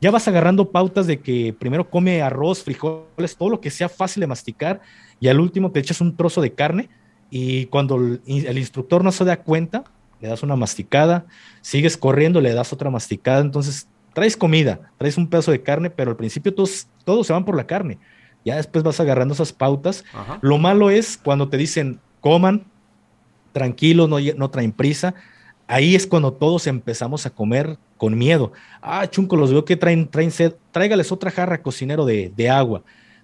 ya 0.05 0.11
vas 0.11 0.29
agarrando 0.29 0.71
pautas 0.71 1.07
de 1.07 1.21
que 1.21 1.55
primero 1.59 1.89
come 1.89 2.21
arroz, 2.21 2.63
frijoles, 2.63 3.37
todo 3.39 3.49
lo 3.49 3.61
que 3.63 3.71
sea 3.71 3.89
fácil 3.89 4.21
de 4.21 4.27
masticar 4.27 4.83
y 5.19 5.29
al 5.29 5.41
último 5.41 5.71
te 5.71 5.81
echas 5.81 6.03
un 6.03 6.15
trozo 6.15 6.43
de 6.43 6.53
carne 6.53 6.91
y 7.31 7.65
cuando 7.67 7.97
el, 7.97 8.59
instructor 8.59 9.03
no 9.03 9.11
se 9.13 9.25
da 9.25 9.39
cuenta, 9.39 9.85
le 10.21 10.29
das 10.29 10.43
una 10.43 10.57
masticada, 10.57 11.25
sigues 11.63 11.97
corriendo, 11.97 12.43
le 12.43 12.53
das 12.53 12.71
otra 12.71 12.91
masticada, 12.91 13.41
entonces 13.41 13.89
traes 14.13 14.37
comida, 14.37 14.93
traes 14.99 15.17
un 15.17 15.27
pedazo 15.27 15.53
de 15.53 15.63
carne, 15.63 15.89
pero 15.89 16.11
al 16.11 16.19
principio 16.19 16.53
todos, 16.53 16.87
todos 17.05 17.27
se 17.27 17.33
van 17.33 17.47
por 17.47 17.57
la 17.57 17.67
carne. 17.67 17.99
Ya 18.45 18.57
después 18.57 18.85
vas 18.85 19.01
agarrando 19.01 19.33
esas 19.33 19.55
pautas. 19.55 20.05
Lo 20.43 20.59
malo 20.59 20.91
es 20.91 21.17
cuando 21.17 21.49
te 21.49 21.57
dicen 21.57 21.99
coman, 22.21 22.67
tranquilos, 23.53 24.07
no, 24.07 24.19
no 24.37 24.51
traen 24.51 24.73
prisa. 24.73 25.15
Ahí 25.67 25.95
es 25.95 26.07
cuando 26.07 26.33
todos 26.33 26.67
empezamos 26.67 27.25
a 27.27 27.31
comer 27.31 27.79
con 27.97 28.17
miedo. 28.17 28.53
Ah, 28.83 29.07
chunco, 29.09 29.37
los 29.37 29.51
veo 29.51 29.65
que 29.65 29.77
traen, 29.77 30.09
traen 30.09 30.31
sed. 30.31 30.55
Tráigales 30.73 31.11
otra 31.11 31.31
jarra, 31.31 31.62
cocinero, 31.62 32.05
de, 32.05 32.51
agua. 32.51 32.83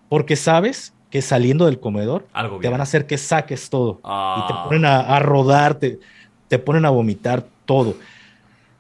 Porque 0.09 0.37
sabes 0.37 0.95
que 1.11 1.21
saliendo 1.23 1.67
del 1.67 1.81
comedor 1.81 2.27
te 2.61 2.69
van 2.69 2.81
a 2.81 2.85
hacer 2.85 3.07
que 3.07 3.19
saques 3.19 3.69
todo. 3.69 3.95
Y 3.99 4.47
te 4.47 4.55
ah. 4.55 4.65
ponen 4.65 4.85
a, 4.87 5.19
rodar, 5.19 5.79
te, 5.79 6.59
ponen 6.59 6.87
a 6.87 6.91
vomitar 6.91 7.45
todo. 7.67 7.97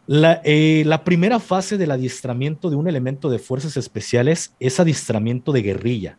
La, 0.06 0.40
eh, 0.44 0.82
la, 0.86 1.04
primera 1.04 1.38
fase 1.38 1.76
del 1.76 1.90
adiestramiento 1.90 2.70
de 2.70 2.76
un 2.76 2.88
elemento 2.88 3.30
de 3.30 3.38
fuerzas 3.38 3.76
especiales 3.76 4.54
es 4.58 4.80
adiestramiento 4.80 5.52
de 5.52 5.62
guerrilla, 5.62 6.18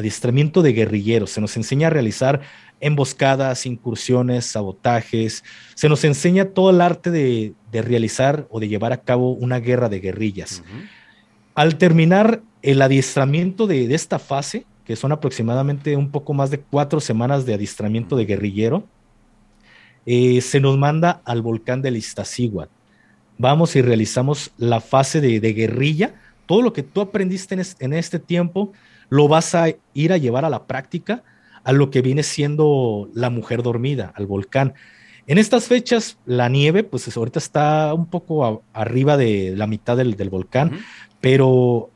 adiestramiento 0.00 0.62
de 0.62 0.72
guerrilleros. 0.72 1.30
Se 1.30 1.40
nos 1.40 1.56
enseña 1.56 1.86
a 1.86 1.90
realizar 1.90 2.40
emboscadas, 2.80 3.66
incursiones, 3.66 4.46
sabotajes. 4.46 5.44
Se 5.74 5.88
nos 5.88 6.04
enseña 6.04 6.46
todo 6.46 6.70
el 6.70 6.80
arte 6.80 7.10
de, 7.10 7.54
realizar 7.72 8.46
o 8.50 8.58
de 8.58 8.68
llevar 8.68 8.92
a 8.92 9.02
cabo 9.02 9.32
una 9.32 9.60
guerra 9.60 9.88
de 9.88 10.00
guerrillas. 10.00 10.62
Al 11.54 11.76
terminar 11.76 12.42
el 12.62 12.82
adiestramiento 12.82 13.66
de, 13.66 13.94
esta 13.94 14.18
fase, 14.18 14.66
que 14.84 14.96
son 14.96 15.12
aproximadamente 15.12 15.96
un 15.96 16.10
poco 16.10 16.34
más 16.34 16.50
de 16.50 16.58
cuatro 16.58 17.00
semanas 17.00 17.46
de 17.46 17.54
adiestramiento 17.54 18.16
de 18.16 18.26
guerrillero, 18.26 18.84
eh, 20.06 20.40
se 20.40 20.60
nos 20.60 20.78
manda 20.78 21.20
al 21.24 21.42
volcán 21.42 21.82
del 21.82 21.96
Iztaccíhuatl. 21.96 22.72
Vamos 23.36 23.76
y 23.76 23.82
realizamos 23.82 24.50
la 24.56 24.80
fase 24.80 25.20
de, 25.20 25.38
guerrilla. 25.52 26.14
Todo 26.46 26.62
lo 26.62 26.72
que 26.72 26.82
tú 26.82 27.00
aprendiste 27.00 27.56
en 27.78 27.92
este 27.92 28.18
tiempo 28.18 28.72
lo 29.10 29.28
vas 29.28 29.54
a 29.54 29.66
ir 29.92 30.12
a 30.12 30.16
llevar 30.16 30.44
a 30.46 30.50
la 30.50 30.66
práctica 30.66 31.22
a 31.62 31.72
lo 31.72 31.90
que 31.90 32.00
viene 32.00 32.22
siendo 32.22 33.10
la 33.12 33.28
mujer 33.28 33.62
dormida, 33.62 34.12
al 34.16 34.26
volcán. 34.26 34.74
En 35.26 35.38
estas 35.38 35.66
fechas, 35.66 36.18
la 36.24 36.48
nieve, 36.48 36.82
pues 36.84 37.14
ahorita 37.14 37.38
está 37.38 37.92
un 37.92 38.06
poco 38.06 38.62
arriba 38.72 39.16
de 39.16 39.54
la 39.56 39.66
mitad 39.66 39.96
del, 39.96 40.14
volcán, 40.30 40.78
pero 41.20 41.90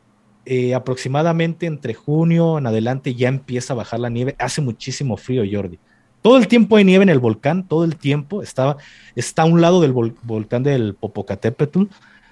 eh, 0.44 0.74
aproximadamente 0.74 1.66
entre 1.66 1.94
junio 1.94 2.58
en 2.58 2.66
adelante 2.66 3.14
ya 3.14 3.28
empieza 3.28 3.72
a 3.72 3.76
bajar 3.76 4.00
la 4.00 4.10
nieve. 4.10 4.36
Hace 4.38 4.60
muchísimo 4.60 5.16
frío, 5.16 5.42
Jordi. 5.50 5.78
Todo 6.20 6.36
el 6.36 6.46
tiempo 6.48 6.76
hay 6.76 6.84
nieve 6.84 7.02
en 7.02 7.08
el 7.08 7.18
volcán, 7.18 7.66
todo 7.66 7.84
el 7.84 7.96
tiempo. 7.96 8.42
Está, 8.42 8.76
está 9.14 9.42
a 9.42 9.46
un 9.46 9.60
lado 9.60 9.80
del 9.80 9.92
volcán 9.92 10.62
del 10.62 10.94
Popocatépetl, 10.94 11.84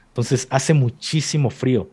entonces 0.08 0.46
hace 0.50 0.74
muchísimo 0.74 1.50
frío 1.50 1.90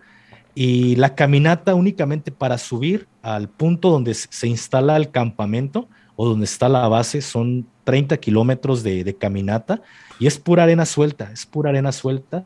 y 0.59 0.97
la 0.97 1.15
caminata 1.15 1.73
únicamente 1.73 2.33
para 2.33 2.57
subir 2.57 3.07
al 3.21 3.47
punto 3.47 3.91
donde 3.91 4.13
se 4.13 4.45
instala 4.45 4.97
el 4.97 5.09
campamento 5.09 5.87
o 6.17 6.27
donde 6.27 6.43
está 6.43 6.67
la 6.67 6.85
base 6.89 7.21
son 7.21 7.65
30 7.85 8.17
kilómetros 8.17 8.83
de, 8.83 9.15
caminata 9.17 9.81
y 10.19 10.27
es 10.27 10.37
pura 10.37 10.63
arena 10.63 10.85
suelta, 10.85 11.31
es 11.31 11.45
pura 11.45 11.69
arena 11.69 11.93
suelta. 11.93 12.43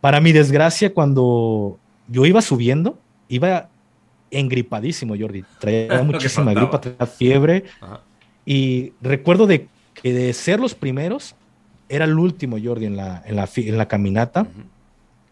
Para 0.00 0.18
mi 0.18 0.32
desgracia, 0.32 0.94
cuando 0.94 1.78
yo 2.08 2.24
iba 2.24 2.40
subiendo, 2.40 2.98
iba 3.28 3.68
engripadísimo, 4.30 5.14
Jordi. 5.14 5.44
Traía 5.60 6.02
muchísima 6.04 6.54
gripa, 6.54 6.80
traía 6.80 7.04
fiebre. 7.04 7.64
Y 8.46 8.94
recuerdo 9.02 9.46
de 9.46 9.68
que 9.92 10.14
de 10.14 10.32
ser 10.32 10.58
los 10.58 10.74
primeros, 10.74 11.34
era 11.90 12.06
el 12.06 12.18
último, 12.18 12.56
Jordi, 12.58 12.86
en 12.86 12.96
la, 12.96 13.22
en 13.26 13.36
la, 13.36 13.46
en 13.54 13.76
la 13.76 13.88
caminata 13.88 14.46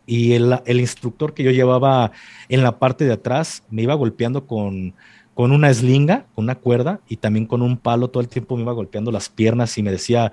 y 0.07 0.33
el, 0.33 0.81
instructor 0.81 1.35
que 1.35 1.43
yo 1.43 1.51
llevaba 1.51 2.13
en 2.49 2.63
la 2.63 2.79
parte 2.79 3.05
de 3.05 3.13
atrás 3.13 3.63
me 3.71 3.83
iba 3.83 3.95
golpeando 3.95 4.47
con, 4.47 4.95
con 5.35 5.53
una 5.53 5.71
eslinga, 5.71 6.27
con 6.35 6.45
una 6.45 6.55
cuerda 6.55 7.01
y 7.09 7.17
también 7.17 7.47
con 7.47 7.63
un 7.63 7.77
palo. 7.77 8.09
Todo 8.09 8.21
el 8.21 8.29
tiempo 8.29 8.57
me 8.57 8.63
iba 8.63 8.73
golpeando 8.73 9.11
las 9.11 9.29
piernas 9.29 9.77
y 9.79 9.83
me 9.83 9.91
decía, 9.91 10.33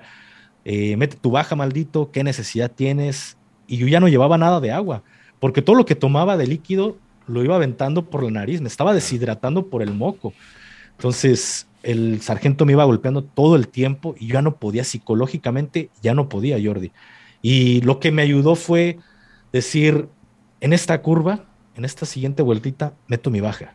eh, 0.64 0.96
mete 0.96 1.16
tu 1.16 1.30
baja, 1.30 1.56
maldito, 1.56 2.10
¿qué 2.12 2.22
necesidad 2.22 2.70
tienes? 2.70 3.36
Y 3.66 3.78
yo 3.78 3.86
ya 3.86 4.00
no 4.00 4.08
llevaba 4.08 4.38
nada 4.38 4.60
de 4.60 4.72
agua, 4.72 5.02
porque 5.40 5.62
todo 5.62 5.76
lo 5.76 5.86
que 5.86 5.94
tomaba 5.94 6.36
de 6.36 6.46
líquido 6.46 6.96
lo 7.26 7.42
iba 7.42 7.56
aventando 7.56 8.04
por 8.04 8.22
la 8.22 8.30
nariz, 8.30 8.60
me 8.60 8.68
estaba 8.68 8.92
deshidratando 8.92 9.66
por 9.66 9.82
el 9.82 9.94
moco. 9.94 10.34
Entonces 10.96 11.66
el 11.82 12.20
sargento 12.20 12.64
me 12.64 12.72
iba 12.72 12.84
golpeando 12.84 13.24
todo 13.24 13.56
el 13.56 13.68
tiempo 13.68 14.14
y 14.18 14.28
yo 14.28 14.34
ya 14.34 14.42
no 14.42 14.56
podía 14.56 14.84
psicológicamente, 14.84 15.90
ya 16.02 16.14
no 16.14 16.28
podía, 16.28 16.58
Jordi. 16.62 16.92
Y 17.40 17.80
lo 17.80 17.98
que 17.98 18.12
me 18.12 18.22
ayudó 18.22 18.54
fue 18.54 18.98
decir, 19.52 20.08
en 20.60 20.72
esta 20.72 21.00
curva, 21.02 21.44
en 21.76 21.84
esta 21.84 22.06
siguiente 22.06 22.42
vueltita, 22.42 22.94
meto 23.06 23.30
mi 23.30 23.40
baja. 23.40 23.74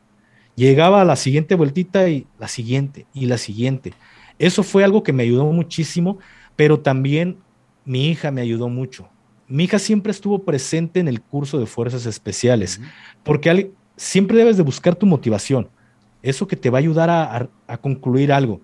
Llegaba 0.55 1.01
a 1.01 1.05
la 1.05 1.15
siguiente 1.15 1.55
vueltita 1.55 2.09
y 2.09 2.25
la 2.39 2.47
siguiente 2.47 3.05
y 3.13 3.27
la 3.27 3.37
siguiente. 3.37 3.93
Eso 4.39 4.63
fue 4.63 4.83
algo 4.83 5.03
que 5.03 5.13
me 5.13 5.23
ayudó 5.23 5.45
muchísimo, 5.45 6.17
pero 6.55 6.79
también 6.79 7.37
mi 7.85 8.09
hija 8.09 8.31
me 8.31 8.41
ayudó 8.41 8.69
mucho. 8.69 9.07
Mi 9.47 9.65
hija 9.65 9.79
siempre 9.79 10.11
estuvo 10.11 10.43
presente 10.43 10.99
en 10.99 11.07
el 11.07 11.21
curso 11.21 11.59
de 11.59 11.67
fuerzas 11.67 12.05
especiales, 12.05 12.81
porque 13.23 13.71
siempre 13.95 14.37
debes 14.37 14.57
de 14.57 14.63
buscar 14.63 14.95
tu 14.95 15.05
motivación, 15.05 15.69
eso 16.21 16.47
que 16.47 16.55
te 16.55 16.69
va 16.69 16.79
a 16.79 16.81
ayudar 16.81 17.09
a, 17.09 17.77
concluir 17.77 18.33
algo. 18.33 18.61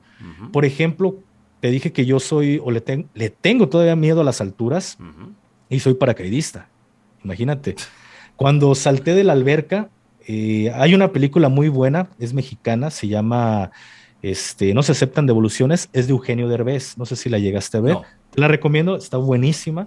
Por 0.52 0.66
ejemplo, 0.66 1.20
te 1.60 1.70
dije 1.70 1.94
que 1.94 2.06
yo 2.06 2.20
soy 2.20 2.60
o 2.64 2.72
le, 2.72 2.82
tengo 3.30 3.70
todavía 3.70 3.96
miedo 3.96 4.22
a 4.22 4.24
las 4.24 4.42
alturas 4.42 4.98
y 5.70 5.80
soy 5.80 5.94
paracaidista. 5.94 6.70
Imagínate. 7.24 7.76
Cuando 8.36 8.76
salté 8.76 9.14
de 9.14 9.24
la 9.24 9.34
alberca, 9.34 9.90
eh, 10.28 10.72
hay 10.76 10.94
una 10.96 11.12
película 11.12 11.50
muy 11.50 11.70
buena, 11.70 12.10
es 12.20 12.34
mexicana, 12.34 12.90
se 12.90 13.08
llama 13.08 13.72
este, 14.24 14.74
No 14.74 14.84
se 14.84 14.94
aceptan 14.94 15.28
devoluciones, 15.28 15.90
es 15.94 16.08
de 16.08 16.14
Eugenio 16.14 16.48
Derbez. 16.48 16.98
No 16.98 17.06
sé 17.06 17.16
si 17.16 17.30
la 17.30 17.40
llegaste 17.40 17.78
a 17.78 17.82
ver. 17.82 17.98
Te 18.32 18.42
la 18.42 18.48
recomiendo, 18.48 18.96
está 18.96 19.18
buenísima. 19.18 19.86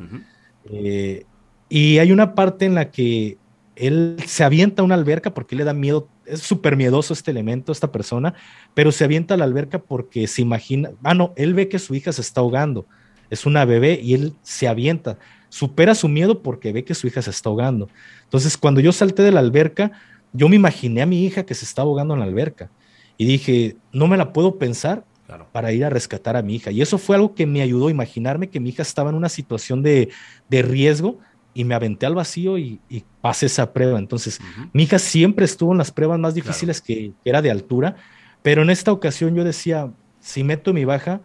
Eh, 0.71 1.25
y 1.69 1.99
hay 1.99 2.13
una 2.13 2.35
parte 2.35 2.67
en 2.67 2.75
la 2.75 2.91
que 2.91 3.39
él 3.75 4.17
se 4.27 4.45
avienta 4.45 4.83
a 4.83 4.85
una 4.85 4.95
alberca 4.95 5.33
porque 5.33 5.57
le 5.57 5.65
da 5.65 5.73
miedo. 5.73 6.09
Es 6.27 6.41
súper 6.41 6.77
miedoso 6.77 7.15
este 7.15 7.31
elemento, 7.31 7.73
esta 7.73 7.93
persona, 7.93 8.35
pero 8.75 8.93
se 8.93 9.05
avienta 9.05 9.35
a 9.35 9.37
la 9.37 9.45
alberca 9.45 9.79
porque 9.79 10.27
se 10.27 10.43
imagina. 10.43 10.91
Ah, 11.03 11.15
no, 11.15 11.33
él 11.37 11.55
ve 11.55 11.69
que 11.69 11.79
su 11.79 11.95
hija 11.95 12.13
se 12.13 12.21
está 12.21 12.41
ahogando. 12.41 12.87
Es 13.31 13.47
una 13.47 13.65
bebé 13.65 13.99
y 14.03 14.15
él 14.15 14.35
se 14.43 14.69
avienta 14.69 15.19
supera 15.57 15.95
su 15.95 16.07
miedo 16.07 16.43
porque 16.43 16.71
ve 16.71 16.85
que 16.85 16.95
su 16.95 17.07
hija 17.07 17.23
se 17.23 17.31
está 17.31 17.49
ahogando. 17.49 17.89
Entonces, 18.25 18.59
cuando 18.59 18.83
yo 18.83 18.93
salté 18.93 19.23
de 19.23 19.33
la 19.33 19.41
alberca, 19.41 19.91
yo 20.35 20.51
me 20.51 20.57
imaginé 20.57 21.01
a 21.01 21.07
mi 21.07 21.25
hija 21.25 21.47
que 21.47 21.55
se 21.55 21.65
está 21.65 21.81
ahogando 21.81 22.13
en 22.13 22.21
la 22.21 22.27
alberca 22.27 22.71
y 23.17 23.25
dije, 23.25 23.77
no 23.91 24.07
me 24.07 24.19
la 24.19 24.35
puedo 24.35 24.59
pensar 24.59 25.07
para 25.53 25.73
ir 25.73 25.87
a 25.87 25.89
rescatar 25.89 26.37
a 26.37 26.43
mi 26.43 26.57
hija. 26.57 26.71
Y 26.73 26.83
eso 26.83 26.99
fue 26.99 27.17
algo 27.17 27.35
que 27.35 27.47
me 27.47 27.63
ayudó 27.63 27.89
a 27.89 27.91
imaginarme 27.91 28.51
que 28.51 28.61
mi 28.61 28.69
hija 28.69 28.83
estaba 28.83 29.09
en 29.09 29.17
una 29.17 29.31
situación 29.31 29.83
de, 29.83 30.11
riesgo 30.51 31.21
y 31.55 31.65
me 31.65 31.75
aventé 31.75 32.05
al 32.05 32.15
vacío 32.15 32.59
y, 32.59 32.79
pasé 33.23 33.47
esa 33.47 33.73
prueba. 33.73 33.99
Entonces, 33.99 34.39
mi 34.75 34.83
hija 34.83 34.99
siempre 34.99 35.47
estuvo 35.47 35.73
en 35.73 35.79
las 35.79 35.91
pruebas 35.91 36.19
más 36.19 36.35
difíciles 36.35 36.83
que, 36.83 37.15
era 37.25 37.41
de 37.41 37.51
altura, 37.51 37.97
pero 38.43 38.61
en 38.61 38.69
esta 38.69 38.93
ocasión 38.93 39.35
yo 39.35 39.43
decía, 39.43 39.91
si 40.21 40.45
meto 40.45 40.75
mi 40.75 40.85
baja, 40.85 41.23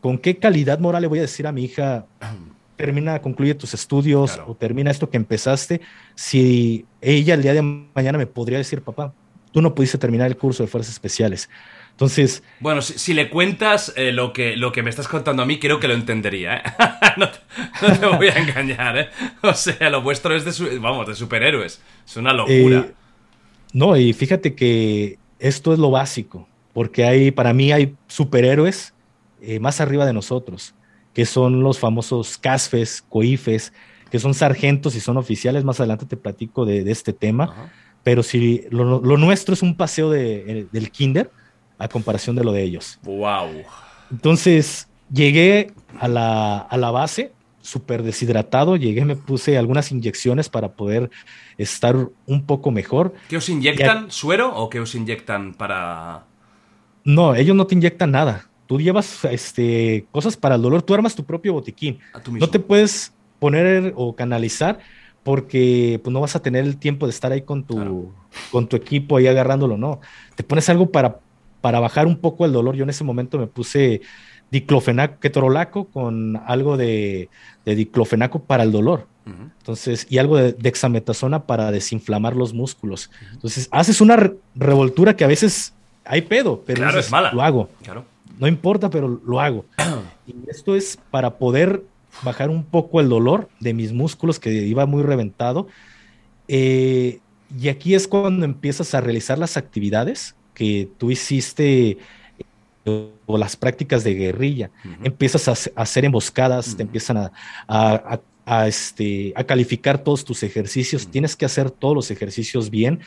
¿con 0.00 0.16
qué 0.16 0.38
calidad 0.38 0.78
moral 0.78 1.02
le 1.02 1.08
voy 1.08 1.18
a 1.18 1.22
decir 1.22 1.46
a 1.46 1.52
mi 1.52 1.64
hija, 1.64 2.06
termina, 2.76 3.20
concluye 3.20 3.54
tus 3.54 3.74
estudios 3.74 4.40
o 4.46 4.54
termina 4.54 4.90
esto 4.90 5.10
que 5.10 5.16
empezaste, 5.16 5.80
si 6.14 6.86
ella 7.00 7.34
el 7.34 7.42
día 7.42 7.54
de 7.54 7.62
mañana 7.62 8.18
me 8.18 8.26
podría 8.26 8.58
decir, 8.58 8.82
papá, 8.82 9.12
tú 9.52 9.62
no 9.62 9.74
pudiste 9.74 9.98
terminar 9.98 10.26
el 10.26 10.36
curso 10.36 10.62
de 10.62 10.68
fuerzas 10.68 10.92
especiales. 10.92 11.48
Entonces. 11.90 12.42
Bueno, 12.58 12.80
si, 12.80 13.12
le 13.14 13.28
cuentas 13.28 13.92
eh, 13.96 14.12
lo, 14.12 14.32
que, 14.32 14.56
lo 14.56 14.72
que 14.72 14.82
me 14.82 14.90
estás 14.90 15.08
contando 15.08 15.42
a 15.42 15.46
mí, 15.46 15.58
creo 15.58 15.78
que 15.78 15.88
lo 15.88 15.94
entendería, 15.94 16.56
¿eh? 16.56 16.62
no, 17.18 17.28
te, 17.28 18.06
voy 18.06 18.28
a 18.28 18.38
engañar, 18.38 18.98
¿eh? 18.98 19.08
O 19.42 19.54
sea, 19.54 19.90
lo 19.90 20.02
vuestro 20.02 20.34
es 20.34 20.44
de, 20.44 20.78
vamos, 20.78 21.06
de 21.06 21.14
superhéroes. 21.14 21.80
Es 22.06 22.16
una 22.16 22.32
locura. 22.32 22.78
Eh, 22.78 22.92
no, 23.74 23.96
y 23.96 24.12
fíjate 24.12 24.54
que 24.54 25.18
esto 25.38 25.72
es 25.72 25.78
lo 25.78 25.90
básico, 25.90 26.48
porque 26.72 27.04
hay, 27.04 27.30
para 27.30 27.52
mí 27.52 27.72
hay 27.72 27.94
superhéroes 28.08 28.94
más 29.60 29.80
arriba 29.80 30.06
de 30.06 30.12
nosotros, 30.12 30.72
que 31.14 31.26
son 31.26 31.62
los 31.62 31.78
famosos 31.78 32.38
CASFES, 32.38 33.02
COIFES, 33.08 33.72
que 34.10 34.18
son 34.18 34.34
sargentos 34.34 34.94
y 34.94 35.00
son 35.00 35.16
oficiales. 35.16 35.64
Más 35.64 35.80
adelante 35.80 36.06
te 36.06 36.16
platico 36.16 36.64
de, 36.64 36.90
este 36.90 37.12
tema. 37.12 37.70
Pero 38.02 38.22
si 38.22 38.64
lo, 38.70 39.00
nuestro 39.00 39.54
es 39.54 39.62
un 39.62 39.76
paseo 39.76 40.10
de, 40.10 40.66
del 40.72 40.90
kinder, 40.90 41.30
a 41.78 41.88
comparación 41.88 42.36
de 42.36 42.44
lo 42.44 42.52
de 42.52 42.62
ellos. 42.62 42.98
¡Wow! 43.02 43.62
Entonces 44.10 44.88
llegué 45.12 45.72
a 45.98 46.08
la, 46.08 46.58
a 46.58 46.76
la 46.76 46.90
base 46.90 47.32
súper 47.62 48.02
deshidratado, 48.02 48.76
llegué, 48.76 49.04
me 49.04 49.16
puse 49.16 49.56
algunas 49.56 49.90
inyecciones 49.90 50.48
para 50.48 50.72
poder 50.72 51.10
estar 51.56 51.96
un 52.26 52.44
poco 52.44 52.70
mejor. 52.70 53.14
¿Qué 53.28 53.36
os 53.36 53.48
inyectan? 53.48 54.10
¿Suero 54.10 54.54
o 54.54 54.68
qué 54.68 54.80
os 54.80 54.94
inyectan 54.94 55.54
para...? 55.54 56.24
No, 57.04 57.34
ellos 57.34 57.56
no 57.56 57.66
te 57.66 57.74
inyectan 57.74 58.10
nada. 58.10 58.48
Tú 58.72 58.80
llevas 58.80 59.24
este, 59.26 60.06
cosas 60.12 60.36
para 60.36 60.54
el 60.54 60.62
dolor, 60.62 60.82
tú 60.82 60.94
armas 60.94 61.14
tu 61.14 61.24
propio 61.24 61.52
botiquín. 61.52 61.98
No 62.30 62.48
te 62.48 62.58
puedes 62.58 63.12
poner 63.38 63.92
o 63.96 64.14
canalizar 64.14 64.78
porque 65.22 66.00
pues, 66.02 66.12
no 66.12 66.20
vas 66.20 66.36
a 66.36 66.42
tener 66.42 66.64
el 66.64 66.78
tiempo 66.78 67.06
de 67.06 67.10
estar 67.10 67.32
ahí 67.32 67.42
con 67.42 67.64
tu, 67.64 68.12
con 68.50 68.66
tu 68.66 68.76
equipo 68.76 69.18
ahí 69.18 69.26
agarrándolo, 69.26 69.76
no. 69.76 70.00
Te 70.36 70.42
pones 70.42 70.68
algo 70.68 70.90
para 70.90 71.20
para 71.62 71.80
bajar 71.80 72.06
un 72.06 72.16
poco 72.16 72.44
el 72.44 72.52
dolor. 72.52 72.74
Yo 72.74 72.82
en 72.82 72.90
ese 72.90 73.04
momento 73.04 73.38
me 73.38 73.46
puse 73.46 74.02
diclofenaco, 74.50 75.18
ketorolaco 75.20 75.86
con 75.86 76.36
algo 76.46 76.76
de, 76.76 77.30
diclofenaco 77.64 78.40
para 78.40 78.64
el 78.64 78.72
dolor. 78.72 79.06
Entonces, 79.24 80.08
y 80.10 80.18
algo 80.18 80.36
de 80.36 80.52
dexametasona 80.52 81.44
para 81.46 81.70
desinflamar 81.70 82.34
los 82.34 82.52
músculos. 82.52 83.08
Entonces, 83.32 83.68
haces 83.70 84.00
una 84.00 84.32
revoltura 84.56 85.14
que 85.14 85.22
a 85.22 85.28
veces 85.28 85.72
hay 86.04 86.22
pedo, 86.22 86.64
pero 86.66 86.98
es 86.98 87.10
mala. 87.10 87.32
lo 87.32 87.40
hago. 87.40 87.70
No 88.38 88.46
importa, 88.46 88.90
pero 88.90 89.20
lo 89.24 89.40
hago. 89.40 89.64
y 90.26 90.34
esto 90.48 90.74
es 90.74 90.98
para 91.10 91.38
poder 91.38 91.84
bajar 92.22 92.50
un 92.50 92.64
poco 92.64 93.00
el 93.00 93.08
dolor 93.08 93.48
de 93.60 93.74
mis 93.74 93.92
músculos 93.92 94.38
que 94.38 94.52
iba 94.52 94.86
muy 94.86 95.02
reventado. 95.02 95.66
Eh, 96.48 97.20
y 97.58 97.68
aquí 97.68 97.94
es 97.94 98.08
cuando 98.08 98.44
empiezas 98.44 98.94
a 98.94 99.00
realizar 99.00 99.38
las 99.38 99.56
actividades 99.56 100.34
que 100.54 100.88
tú 100.98 101.10
hiciste 101.10 101.98
o 102.84 103.38
las 103.38 103.56
prácticas 103.56 104.02
de 104.02 104.14
guerrilla, 104.14 104.70
empiezas 105.04 105.48
a, 105.48 105.80
hacer 105.80 106.04
emboscadas, 106.04 106.76
te 106.76 106.82
empiezan 106.82 107.30
a, 107.68 108.20
este, 108.66 109.32
a 109.36 109.44
calificar 109.44 110.02
todos 110.02 110.24
tus 110.24 110.42
ejercicios, 110.42 111.06
tienes 111.06 111.36
que 111.36 111.44
hacer 111.44 111.70
todos 111.70 111.94
los 111.94 112.10
ejercicios 112.10 112.70
bien. 112.70 113.00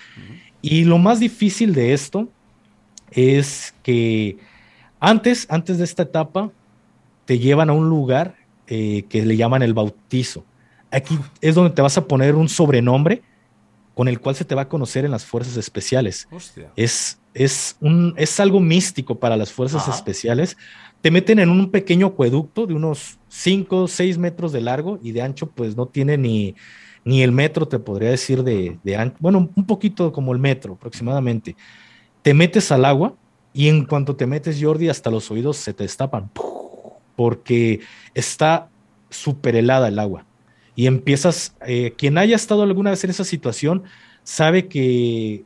Y 0.62 0.86
lo 0.86 0.98
más 0.98 1.20
difícil 1.20 1.74
de 1.74 1.94
esto 1.94 2.30
es 3.12 3.74
que 3.84 4.38
antes, 5.06 5.46
antes 5.50 5.78
de 5.78 5.84
esta 5.84 6.04
etapa, 6.04 6.52
te 7.26 7.38
llevan 7.38 7.70
a 7.70 7.74
un 7.74 7.90
lugar 7.90 8.36
eh, 8.68 9.06
que 9.08 9.24
le 9.24 9.38
llaman 9.38 9.62
el 9.62 9.76
bautizo. 9.76 10.44
Aquí 10.90 11.20
es 11.42 11.54
donde 11.54 11.76
te 11.76 11.82
vas 11.82 11.98
a 11.98 12.08
poner 12.08 12.34
un 12.34 12.50
sobrenombre 12.50 13.22
con 13.94 14.08
el 14.08 14.20
cual 14.20 14.36
se 14.36 14.46
te 14.46 14.56
va 14.56 14.64
a 14.64 14.70
conocer 14.70 15.06
en 15.06 15.12
las 15.12 15.24
fuerzas 15.24 15.58
especiales. 15.58 16.28
Es, 16.76 17.20
es, 17.36 17.78
un, 17.82 18.16
es 18.18 18.40
algo 18.40 18.60
místico 18.60 19.20
para 19.20 19.38
las 19.38 19.52
fuerzas 19.52 19.88
especiales. 19.88 20.58
Te 21.02 21.12
meten 21.12 21.38
en 21.38 21.50
un 21.50 21.70
pequeño 21.70 22.08
acueducto 22.08 22.66
de 22.66 22.74
unos 22.74 23.20
5, 23.30 23.84
o 23.84 23.88
6 23.88 24.18
metros 24.18 24.52
de 24.54 24.62
largo 24.62 25.00
y 25.04 25.12
de 25.12 25.22
ancho, 25.22 25.52
pues 25.52 25.78
no 25.78 25.86
tiene 25.86 26.18
ni, 26.18 26.56
ni 27.04 27.22
el 27.22 27.32
metro, 27.32 27.68
te 27.68 27.78
podría 27.78 28.10
decir, 28.10 28.44
de, 28.44 28.80
de 28.84 28.96
ancho. 28.96 29.18
Bueno, 29.20 29.50
un 29.56 29.66
poquito 29.68 30.12
como 30.12 30.34
el 30.34 30.40
metro 30.40 30.74
aproximadamente. 30.74 31.56
Te 32.24 32.34
metes 32.34 32.72
al 32.72 32.86
agua 32.86 33.16
y 33.56 33.70
en 33.70 33.86
cuanto 33.86 34.18
te 34.18 34.28
metes, 34.28 34.62
Jordi, 34.62 34.90
hasta 34.90 35.10
los 35.10 35.32
oídos 35.32 35.56
se 35.56 35.74
te 35.74 35.84
destapan. 35.84 36.30
Porque 37.16 37.80
está 38.14 38.68
súper 39.10 39.56
helada 39.56 39.88
el 39.88 39.98
agua. 39.98 40.26
Y 40.76 40.88
empiezas, 40.88 41.56
eh, 41.66 41.94
quien 41.98 42.18
haya 42.18 42.36
estado 42.36 42.64
alguna 42.64 42.90
vez 42.90 43.06
en 43.06 43.12
esa 43.12 43.24
situación, 43.24 43.84
sabe 44.24 44.68
que 44.68 45.46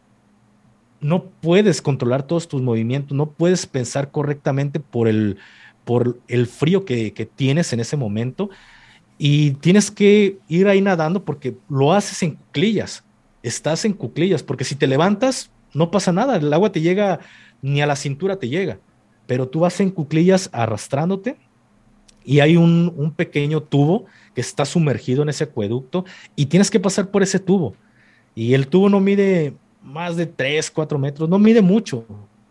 no 1.01 1.25
puedes 1.25 1.83
controlar 1.83 2.23
todos 2.23 2.47
tus 2.47 2.63
movimientos, 2.63 3.15
no 3.15 3.29
puedes 3.29 3.67
pensar 3.67 4.09
correctamente 4.09 4.79
por 4.79 5.07
el, 5.07 5.37
por 5.85 6.19
el 6.27 6.47
frío 6.47 6.85
que, 6.85 7.29
tienes 7.35 7.73
en 7.73 7.79
ese 7.79 7.95
momento. 7.95 8.49
Y 9.19 9.51
tienes 9.51 9.91
que 9.91 10.39
ir 10.47 10.67
ahí 10.67 10.81
nadando 10.81 11.23
porque 11.23 11.55
lo 11.69 11.93
haces 11.93 12.23
en 12.23 12.37
cuclillas, 12.37 13.03
estás 13.43 13.85
en 13.85 13.93
cuclillas, 13.93 14.41
porque 14.41 14.63
si 14.63 14.73
te 14.73 14.87
levantas 14.87 15.51
no 15.73 15.91
pasa 15.91 16.11
nada, 16.11 16.37
el 16.37 16.51
agua 16.53 16.71
te 16.71 16.81
llega, 16.81 17.19
ni 17.61 17.81
a 17.81 17.87
la 17.87 17.95
cintura 17.95 18.37
te 18.37 18.49
llega, 18.49 18.79
pero 19.27 19.47
tú 19.47 19.61
vas 19.61 19.79
en 19.79 19.89
cuclillas 19.89 20.49
arrastrándote 20.53 21.37
y 22.23 22.39
hay 22.39 22.57
un, 22.57 22.93
un 22.95 23.11
pequeño 23.11 23.61
tubo 23.61 24.05
que 24.33 24.41
está 24.41 24.65
sumergido 24.65 25.23
en 25.23 25.29
ese 25.29 25.45
acueducto 25.45 26.05
y 26.35 26.47
tienes 26.47 26.69
que 26.69 26.79
pasar 26.79 27.09
por 27.09 27.23
ese 27.23 27.39
tubo. 27.39 27.75
Y 28.35 28.53
el 28.53 28.67
tubo 28.67 28.89
no 28.89 28.99
mide 28.99 29.53
más 29.83 30.15
de 30.15 30.25
3, 30.25 30.71
4 30.71 30.99
metros, 30.99 31.29
no 31.29 31.39
mide 31.39 31.61
mucho, 31.61 32.05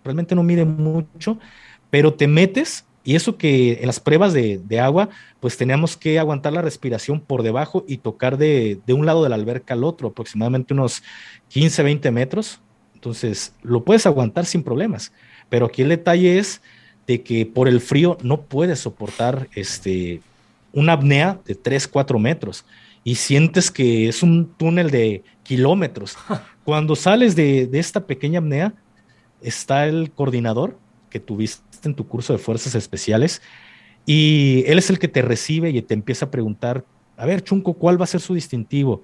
realmente 0.04 0.34
no 0.34 0.42
mide 0.42 0.64
mucho, 0.64 1.38
pero 1.90 2.12
te 2.12 2.26
metes 2.26 2.84
y 3.09 3.16
eso 3.16 3.38
que 3.38 3.78
en 3.80 3.86
las 3.86 4.00
pruebas 4.00 4.34
de, 4.34 4.80
agua, 4.80 5.09
pues 5.40 5.56
teníamos 5.56 5.96
que 5.96 6.18
aguantar 6.18 6.52
la 6.52 6.61
respiración 6.61 7.20
por 7.20 7.42
debajo 7.42 7.82
y 7.88 7.96
tocar 7.96 8.36
de, 8.36 8.80
de, 8.86 8.92
un 8.92 9.06
lado 9.06 9.22
de 9.22 9.30
la 9.30 9.36
alberca 9.36 9.72
al 9.72 9.82
otro, 9.82 10.09
aproximadamente 10.09 10.74
unos 10.74 11.02
15, 11.48 11.82
20 11.84 12.11
metros. 12.11 12.61
Entonces, 12.99 13.55
lo 13.62 13.84
puedes 13.84 14.07
aguantar 14.07 14.44
sin 14.44 14.64
problemas. 14.64 15.12
Pero 15.49 15.66
aquí 15.66 15.82
el 15.82 15.90
detalle 15.90 16.40
es 16.40 16.61
de 17.07 17.22
que 17.22 17.46
por 17.46 17.68
el 17.68 17.80
frío 17.80 18.18
no 18.22 18.42
puedes 18.42 18.80
soportar 18.80 19.49
este, 19.55 20.20
una 20.72 20.94
apnea 20.94 21.38
de 21.46 21.55
3, 21.55 21.86
4 21.86 22.18
metros 22.18 22.64
y 23.05 23.14
sientes 23.14 23.70
que 23.70 24.09
es 24.09 24.24
un 24.24 24.53
túnel 24.57 24.90
de 24.90 25.22
kilómetros. 25.44 26.16
Cuando 26.64 26.96
sales 26.96 27.36
de, 27.36 27.70
esta 27.72 28.05
pequeña 28.05 28.40
apnea, 28.40 28.74
está 29.40 29.86
el 29.86 30.11
coordinador 30.11 30.76
que 31.09 31.20
tuviste 31.20 31.62
en 31.84 31.94
tu 31.94 32.05
curso 32.05 32.32
de 32.32 32.40
fuerzas 32.40 32.74
especiales 32.74 33.40
y 34.07 34.64
él 34.66 34.78
es 34.78 34.90
el 34.90 34.99
que 34.99 35.07
te 35.07 35.22
recibe 35.22 35.70
y 35.70 35.80
te 35.82 35.94
empieza 35.94 36.26
a 36.26 36.30
preguntar, 36.32 36.84
a 37.16 37.26
ver, 37.26 37.44
Chunco, 37.44 37.74
¿cuál 37.74 38.01
va 38.01 38.05
a 38.05 38.09
ser 38.09 38.20
su 38.20 38.34
distintivo? 38.34 39.03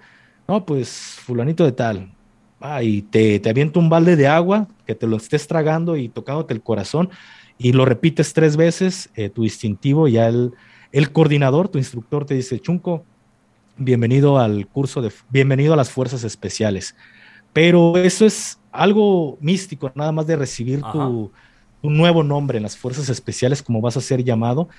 No, 0.48 0.66
pues 0.66 0.88
fulanito 1.24 1.64
de 1.64 1.72
tal. 1.72 2.13
Ah, 2.66 2.82
y 2.82 3.02
te, 3.02 3.38
te 3.40 3.50
avienta 3.50 3.78
un 3.78 3.90
balde 3.90 4.16
de 4.16 4.26
agua 4.26 4.68
que 4.86 4.94
te 4.94 5.06
lo 5.06 5.18
estés 5.18 5.46
tragando 5.46 5.98
y 5.98 6.08
tocándote 6.08 6.54
el 6.54 6.62
corazón 6.62 7.10
y 7.58 7.72
lo 7.72 7.84
repites 7.84 8.32
tres 8.32 8.56
veces, 8.56 9.10
eh, 9.16 9.28
tu 9.28 9.42
distintivo, 9.42 10.08
ya 10.08 10.28
el, 10.28 10.52
el 10.90 11.12
coordinador, 11.12 11.68
tu 11.68 11.76
instructor 11.76 12.24
te 12.24 12.34
dice, 12.34 12.58
Chunco, 12.58 13.04
bienvenido 13.76 14.38
al 14.38 14.66
curso 14.66 15.02
de, 15.02 15.12
bienvenido 15.28 15.74
a 15.74 15.76
las 15.76 15.90
fuerzas 15.90 16.24
especiales. 16.24 16.96
Pero 17.52 17.98
eso 17.98 18.24
es 18.24 18.58
algo 18.72 19.36
místico, 19.42 19.92
nada 19.94 20.12
más 20.12 20.26
de 20.26 20.36
recibir 20.36 20.80
tu, 20.90 21.30
nuevo 21.82 22.22
nombre 22.22 22.56
en 22.56 22.62
las 22.62 22.78
fuerzas 22.78 23.10
especiales, 23.10 23.62
como 23.62 23.82
vas 23.82 23.98
a 23.98 24.00
ser 24.00 24.24
llamado. 24.24 24.70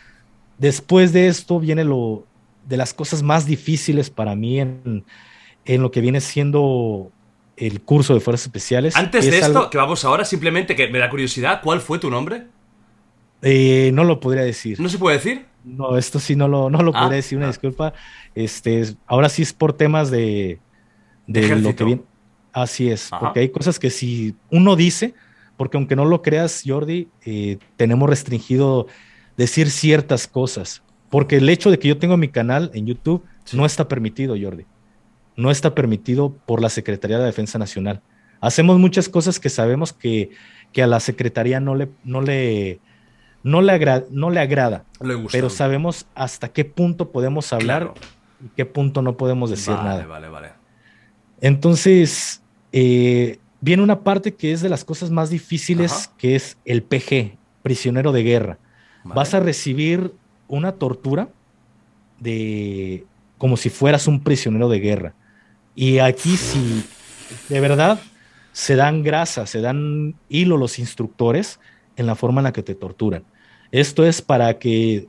Después 0.58 1.14
de 1.14 1.28
esto 1.28 1.60
viene 1.60 1.84
lo 1.84 2.26
de 2.68 2.78
las 2.78 2.96
cosas 2.96 3.22
más 3.22 3.46
difíciles 3.46 4.10
para 4.10 4.36
mí 4.36 4.60
en, 4.60 5.04
lo 5.66 5.92
que 5.92 6.02
viene 6.02 6.20
siendo 6.20 7.12
el 7.58 7.82
curso 7.82 8.14
de 8.14 8.20
fuerzas 8.20 8.48
especiales. 8.48 8.96
Antes 8.96 9.30
de 9.30 9.40
esto, 9.40 9.70
que 9.70 9.78
vamos 9.78 10.04
ahora, 10.06 10.26
simplemente 10.26 10.76
que 10.76 10.88
me 10.90 11.00
da 11.00 11.10
curiosidad, 11.10 11.62
¿cuál 11.64 11.82
fue 11.82 12.00
tu 12.00 12.10
nombre? 12.10 12.48
Eh, 13.42 13.92
no 13.94 14.04
lo 14.04 14.20
podría 14.20 14.44
decir. 14.44 14.80
¿No 14.80 14.90
se 14.90 14.98
puede 14.98 15.18
decir? 15.18 15.46
No, 15.64 15.98
esto 15.98 16.20
sí 16.20 16.36
no 16.36 16.48
lo, 16.48 16.70
no 16.70 16.82
lo 16.82 16.92
podría 16.92 17.10
ah, 17.10 17.16
decir, 17.16 17.38
una 17.38 17.48
ah. 17.48 17.52
disculpa. 17.52 17.94
Este, 18.34 18.96
ahora 19.08 19.30
sí 19.30 19.42
es 19.42 19.54
por 19.54 19.74
temas 19.74 20.12
de, 20.12 20.60
de, 21.28 21.56
lo 21.56 21.76
que 21.76 21.84
viene. 21.84 22.02
Así 22.54 22.90
es, 22.90 23.10
porque 23.20 23.42
hay 23.42 23.50
cosas 23.50 23.80
que 23.80 23.90
si 23.90 24.36
uno 24.50 24.76
dice, 24.78 25.14
porque 25.58 25.78
aunque 25.78 25.96
no 25.96 26.06
lo 26.06 26.22
creas, 26.22 26.64
Jordi, 26.66 27.10
eh, 27.26 27.58
tenemos 27.76 28.10
restringido 28.10 28.88
decir 29.36 29.70
ciertas 29.70 30.28
cosas. 30.28 30.82
Porque 31.10 31.38
el 31.38 31.50
hecho 31.50 31.70
de 31.70 31.80
que 31.80 31.88
yo 31.90 31.98
tengo 31.98 32.18
mi 32.18 32.30
canal 32.30 32.72
en 32.74 32.88
YouTube 32.88 33.24
no 33.54 33.66
está 33.66 33.88
permitido, 33.88 34.36
Jordi. 34.42 34.66
No 35.36 35.52
está 35.52 35.76
permitido 35.76 36.34
por 36.46 36.62
la 36.62 36.70
Secretaría 36.70 37.20
de 37.20 37.26
Defensa 37.26 37.60
Nacional. 37.60 38.02
Hacemos 38.42 38.80
muchas 38.80 39.10
cosas 39.10 39.40
que 39.40 39.50
sabemos 39.50 39.94
que, 39.94 40.30
que 40.72 40.84
a 40.84 40.88
la 40.88 41.00
Secretaría 41.00 41.60
no 41.60 41.76
le, 41.76 41.90
no 42.04 42.22
le 42.22 42.80
no 43.46 43.62
le, 43.62 44.04
no 44.10 44.32
le 44.32 44.40
agrada, 44.40 44.86
pero 45.32 45.52
sabemos 45.52 46.08
hasta 46.16 46.50
qué 46.50 46.66
punto 46.66 47.12
podemos 47.12 47.54
hablar 47.54 47.94
y 48.44 48.50
qué 48.56 48.66
punto 48.66 49.04
no 49.04 49.18
podemos 49.18 49.52
decir 49.52 49.76
nada. 49.76 50.04
Vale, 50.08 50.30
vale. 50.30 50.50
Entonces, 51.42 52.42
eh, 52.72 53.38
viene 53.62 53.84
una 53.84 54.00
parte 54.00 54.34
que 54.34 54.52
es 54.52 54.62
de 54.62 54.70
las 54.70 54.84
cosas 54.84 55.12
más 55.12 55.30
difíciles, 55.30 56.12
que 56.18 56.36
es 56.36 56.58
el 56.66 56.82
PG, 56.82 57.38
prisionero 57.62 58.12
de 58.12 58.24
guerra. 58.24 58.58
Vas 59.04 59.36
a 59.36 59.40
recibir 59.40 60.12
una 60.48 60.72
tortura 60.72 61.30
de 62.20 63.06
como 63.38 63.58
si 63.58 63.70
fueras 63.70 64.08
un 64.08 64.24
prisionero 64.24 64.70
de 64.70 64.80
guerra. 64.80 65.14
Y 65.76 66.00
aquí 66.00 66.38
sí, 66.38 66.84
de 67.50 67.60
verdad, 67.60 68.00
se 68.54 68.76
dan 68.76 69.04
grasa, 69.04 69.46
se 69.46 69.60
dan 69.62 70.16
hilo 70.30 70.56
los 70.58 70.80
instructores 70.80 71.60
en 71.98 72.08
la 72.08 72.16
forma 72.16 72.40
en 72.40 72.46
la 72.46 72.54
que 72.54 72.64
te 72.64 72.76
torturan. 72.76 73.24
Esto 73.72 74.06
es 74.06 74.22
para 74.22 74.58
que 74.58 75.08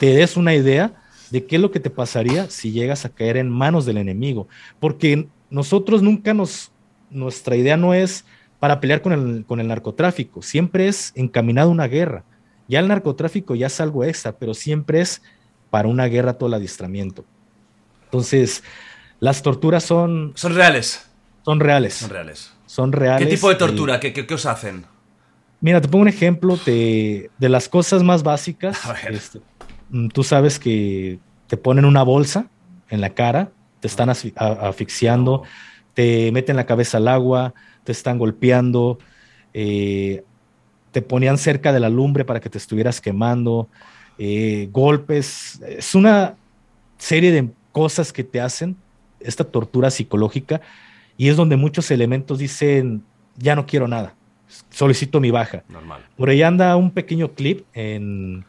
te 0.00 0.06
des 0.14 0.36
una 0.36 0.54
idea 0.54 0.92
de 1.30 1.46
qué 1.46 1.56
es 1.56 1.62
lo 1.62 1.70
que 1.70 1.80
te 1.80 1.90
pasaría 1.90 2.50
si 2.50 2.72
llegas 2.72 3.04
a 3.04 3.10
caer 3.10 3.36
en 3.36 3.48
manos 3.48 3.86
del 3.86 3.98
enemigo. 3.98 4.48
Porque 4.80 5.28
nosotros 5.50 6.02
nunca 6.02 6.34
nos, 6.34 6.72
nuestra 7.10 7.56
idea 7.56 7.76
no 7.76 7.94
es 7.94 8.24
para 8.58 8.80
pelear 8.80 9.02
con 9.02 9.12
el, 9.12 9.44
con 9.44 9.60
el 9.60 9.68
narcotráfico, 9.68 10.42
siempre 10.42 10.88
es 10.88 11.12
encaminado 11.14 11.68
a 11.68 11.72
una 11.72 11.86
guerra. 11.86 12.24
Ya 12.66 12.80
el 12.80 12.88
narcotráfico 12.88 13.54
ya 13.54 13.66
es 13.66 13.80
algo 13.80 14.04
extra, 14.04 14.32
pero 14.38 14.54
siempre 14.54 15.00
es 15.00 15.22
para 15.70 15.86
una 15.86 16.06
guerra 16.06 16.34
todo 16.34 16.48
el 16.48 16.54
adiestramiento. 16.54 17.24
Entonces, 18.04 18.62
las 19.20 19.42
torturas 19.42 19.84
son... 19.84 20.32
Son 20.34 20.54
reales. 20.54 21.08
Son 21.44 21.60
reales. 21.60 21.94
Son 21.94 22.10
reales. 22.10 22.52
Son 22.66 22.92
reales. 22.92 23.28
¿Qué 23.28 23.34
tipo 23.34 23.48
de 23.48 23.54
tortura? 23.56 24.00
¿Qué, 24.00 24.12
qué 24.12 24.34
os 24.34 24.46
hacen? 24.46 24.84
Mira, 25.64 25.80
te 25.80 25.88
pongo 25.88 26.02
un 26.02 26.08
ejemplo 26.08 26.58
de, 26.66 27.30
las 27.38 27.70
cosas 27.70 28.02
más 28.02 28.22
básicas. 28.22 28.80
Este, 29.08 29.40
mm, 29.88 30.08
tú 30.08 30.22
sabes 30.22 30.58
que 30.58 31.18
te 31.46 31.56
ponen 31.56 31.86
una 31.86 32.02
bolsa 32.02 32.48
en 32.90 33.00
la 33.00 33.10
cara, 33.10 33.50
te 33.80 33.88
están 33.88 34.10
asfixiando, 34.10 35.42
te 35.94 36.30
meten 36.32 36.56
la 36.56 36.66
cabeza 36.66 36.98
al 36.98 37.08
agua, 37.08 37.54
te 37.82 37.92
están 37.92 38.18
golpeando, 38.18 38.98
eh, 39.54 40.22
te 40.92 41.00
ponían 41.00 41.38
cerca 41.38 41.72
de 41.72 41.80
la 41.80 41.88
lumbre 41.88 42.26
para 42.26 42.40
que 42.40 42.50
te 42.50 42.58
estuvieras 42.58 43.00
quemando, 43.00 43.68
eh, 44.18 44.68
golpes. 44.70 45.60
Es 45.66 45.94
una 45.94 46.36
serie 46.98 47.32
de 47.32 47.50
cosas 47.72 48.12
que 48.12 48.22
te 48.22 48.40
hacen 48.40 48.76
esta 49.24 49.44
tortura 49.44 49.90
psicológica 49.90 50.60
y 51.16 51.28
es 51.28 51.36
donde 51.36 51.56
muchos 51.56 51.90
elementos 51.90 52.38
dicen, 52.38 53.02
ya 53.36 53.56
no 53.56 53.66
quiero 53.66 53.88
nada 53.88 54.14
solicito 54.70 55.20
mi 55.20 55.30
baja. 55.30 55.64
Por 56.16 56.28
ahí 56.28 56.42
anda 56.42 56.76
un 56.76 56.90
pequeño 56.90 57.32
clip 57.32 57.64
en, 57.72 58.44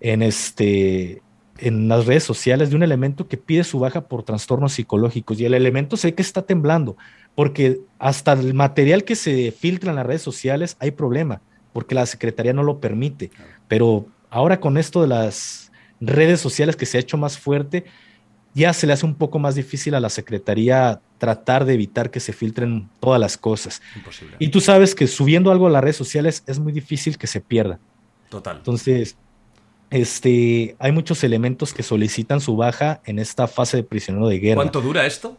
en, 0.00 0.22
este, 0.22 1.22
en 1.58 1.88
las 1.88 2.06
redes 2.06 2.24
sociales 2.24 2.70
de 2.70 2.76
un 2.76 2.82
elemento 2.82 3.28
que 3.28 3.36
pide 3.36 3.64
su 3.64 3.78
baja 3.78 4.02
por 4.02 4.22
trastornos 4.22 4.72
psicológicos 4.72 5.40
y 5.40 5.44
el 5.44 5.54
elemento 5.54 5.96
sé 5.96 6.14
que 6.14 6.22
está 6.22 6.42
temblando 6.42 6.96
porque 7.34 7.80
hasta 7.98 8.32
el 8.32 8.54
material 8.54 9.04
que 9.04 9.16
se 9.16 9.52
filtra 9.52 9.90
en 9.90 9.96
las 9.96 10.06
redes 10.06 10.22
sociales 10.22 10.76
hay 10.80 10.90
problema 10.90 11.40
porque 11.72 11.94
la 11.94 12.06
Secretaría 12.06 12.52
no 12.52 12.62
lo 12.62 12.80
permite. 12.80 13.30
Pero 13.68 14.06
ahora 14.30 14.60
con 14.60 14.76
esto 14.76 15.00
de 15.00 15.08
las 15.08 15.72
redes 16.00 16.40
sociales 16.40 16.76
que 16.76 16.86
se 16.86 16.98
ha 16.98 17.00
hecho 17.00 17.16
más 17.16 17.38
fuerte, 17.38 17.84
ya 18.54 18.72
se 18.72 18.86
le 18.86 18.92
hace 18.92 19.06
un 19.06 19.14
poco 19.14 19.38
más 19.38 19.54
difícil 19.54 19.94
a 19.94 20.00
la 20.00 20.08
Secretaría 20.08 21.00
tratar 21.18 21.64
de 21.64 21.74
evitar 21.74 22.10
que 22.10 22.20
se 22.20 22.32
filtren 22.32 22.88
todas 23.00 23.20
las 23.20 23.36
cosas. 23.36 23.80
Imposible. 23.96 24.36
Y 24.38 24.48
tú 24.48 24.60
sabes 24.60 24.94
que 24.94 25.06
subiendo 25.06 25.50
algo 25.50 25.66
a 25.66 25.70
las 25.70 25.82
redes 25.82 25.96
sociales 25.96 26.42
es 26.46 26.58
muy 26.58 26.72
difícil 26.72 27.16
que 27.16 27.26
se 27.26 27.40
pierda. 27.40 27.78
Total. 28.28 28.56
Entonces, 28.58 29.16
este, 29.90 30.74
hay 30.78 30.92
muchos 30.92 31.22
elementos 31.22 31.72
que 31.72 31.82
solicitan 31.82 32.40
su 32.40 32.56
baja 32.56 33.00
en 33.04 33.18
esta 33.18 33.46
fase 33.46 33.78
de 33.78 33.82
prisionero 33.84 34.26
de 34.28 34.38
guerra. 34.38 34.56
¿Cuánto 34.56 34.80
dura 34.80 35.06
esto? 35.06 35.36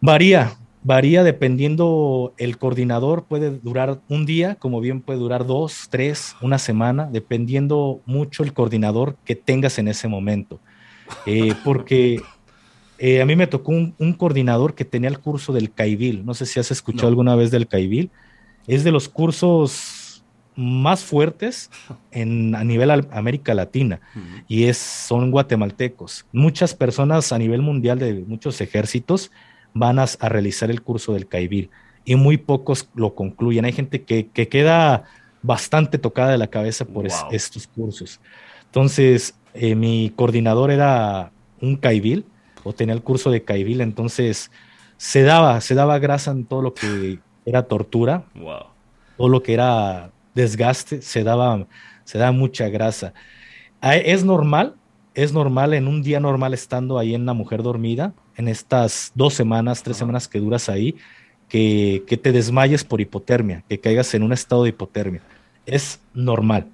Varía, 0.00 0.56
varía 0.82 1.22
dependiendo 1.22 2.34
el 2.36 2.58
coordinador, 2.58 3.24
puede 3.24 3.58
durar 3.58 4.00
un 4.08 4.26
día, 4.26 4.56
como 4.56 4.80
bien 4.80 5.00
puede 5.00 5.18
durar 5.18 5.46
dos, 5.46 5.88
tres, 5.90 6.36
una 6.40 6.58
semana, 6.58 7.08
dependiendo 7.10 8.00
mucho 8.04 8.42
el 8.42 8.52
coordinador 8.52 9.16
que 9.24 9.34
tengas 9.34 9.78
en 9.78 9.88
ese 9.88 10.08
momento. 10.08 10.60
Eh, 11.26 11.54
porque 11.64 12.20
eh, 12.98 13.20
a 13.20 13.26
mí 13.26 13.34
me 13.36 13.46
tocó 13.46 13.72
un, 13.72 14.12
coordinador 14.16 14.74
que 14.74 14.84
tenía 14.84 15.10
el 15.10 15.18
curso 15.18 15.52
del 15.52 15.72
CAIBIL. 15.72 16.24
No 16.24 16.34
sé 16.34 16.46
si 16.46 16.60
has 16.60 16.70
escuchado 16.70 17.08
alguna 17.08 17.34
vez 17.34 17.50
del 17.50 17.66
CAIBIL. 17.66 18.10
Es 18.66 18.84
de 18.84 18.92
los 18.92 19.08
cursos 19.08 20.24
más 20.54 21.02
fuertes 21.02 21.70
en, 22.10 22.54
a 22.54 22.62
nivel 22.62 22.90
América 23.10 23.54
Latina 23.54 24.00
y 24.48 24.64
es, 24.64 24.76
son 24.76 25.30
guatemaltecos. 25.30 26.26
Muchas 26.32 26.74
personas 26.74 27.32
a 27.32 27.38
nivel 27.38 27.62
mundial 27.62 27.98
de 27.98 28.14
muchos 28.26 28.60
ejércitos 28.60 29.30
van 29.74 29.98
a, 29.98 30.06
realizar 30.06 30.70
el 30.70 30.82
curso 30.82 31.14
del 31.14 31.26
CAIBIL 31.26 31.70
y 32.04 32.16
muy 32.16 32.36
pocos 32.36 32.88
lo 32.94 33.14
concluyen. 33.14 33.64
Hay 33.64 33.72
gente 33.72 34.02
que, 34.02 34.28
queda 34.28 35.04
bastante 35.42 35.98
tocada 35.98 36.30
de 36.30 36.38
la 36.38 36.48
cabeza 36.48 36.84
por 36.84 37.06
estos 37.30 37.66
cursos. 37.66 38.20
Entonces, 38.66 39.34
eh, 39.54 39.74
mi 39.74 40.12
coordinador 40.14 40.70
era 40.70 41.32
un 41.60 41.76
caibil 41.76 42.24
o 42.64 42.72
tenía 42.72 42.94
el 42.94 43.02
curso 43.02 43.30
de 43.30 43.42
caibil, 43.42 43.80
entonces 43.80 44.50
se 44.96 45.22
daba, 45.22 45.60
se 45.60 45.74
daba 45.74 45.98
grasa 45.98 46.30
en 46.30 46.44
todo 46.44 46.62
lo 46.62 46.74
que 46.74 47.18
era 47.44 47.64
tortura, 47.64 48.24
todo 49.16 49.28
lo 49.28 49.42
que 49.42 49.54
era 49.54 50.10
desgaste, 50.34 51.02
se 51.02 51.24
daba, 51.24 51.66
se 52.04 52.18
daba 52.18 52.32
mucha 52.32 52.68
grasa. 52.68 53.12
Es 53.82 54.24
normal, 54.24 54.76
es 55.14 55.32
normal 55.32 55.74
en 55.74 55.88
un 55.88 56.02
día 56.02 56.20
normal 56.20 56.54
estando 56.54 56.98
ahí 56.98 57.14
en 57.14 57.26
la 57.26 57.32
mujer 57.32 57.62
dormida, 57.62 58.14
en 58.36 58.48
estas 58.48 59.12
dos 59.14 59.34
semanas, 59.34 59.82
tres 59.82 59.96
semanas 59.96 60.28
que 60.28 60.38
duras 60.38 60.68
ahí, 60.68 60.96
que, 61.48 62.04
que 62.06 62.16
te 62.16 62.32
desmayes 62.32 62.84
por 62.84 63.00
hipotermia, 63.00 63.64
que 63.68 63.80
caigas 63.80 64.14
en 64.14 64.22
un 64.22 64.32
estado 64.32 64.62
de 64.62 64.70
hipotermia. 64.70 65.20
Es 65.66 66.00
normal, 66.14 66.68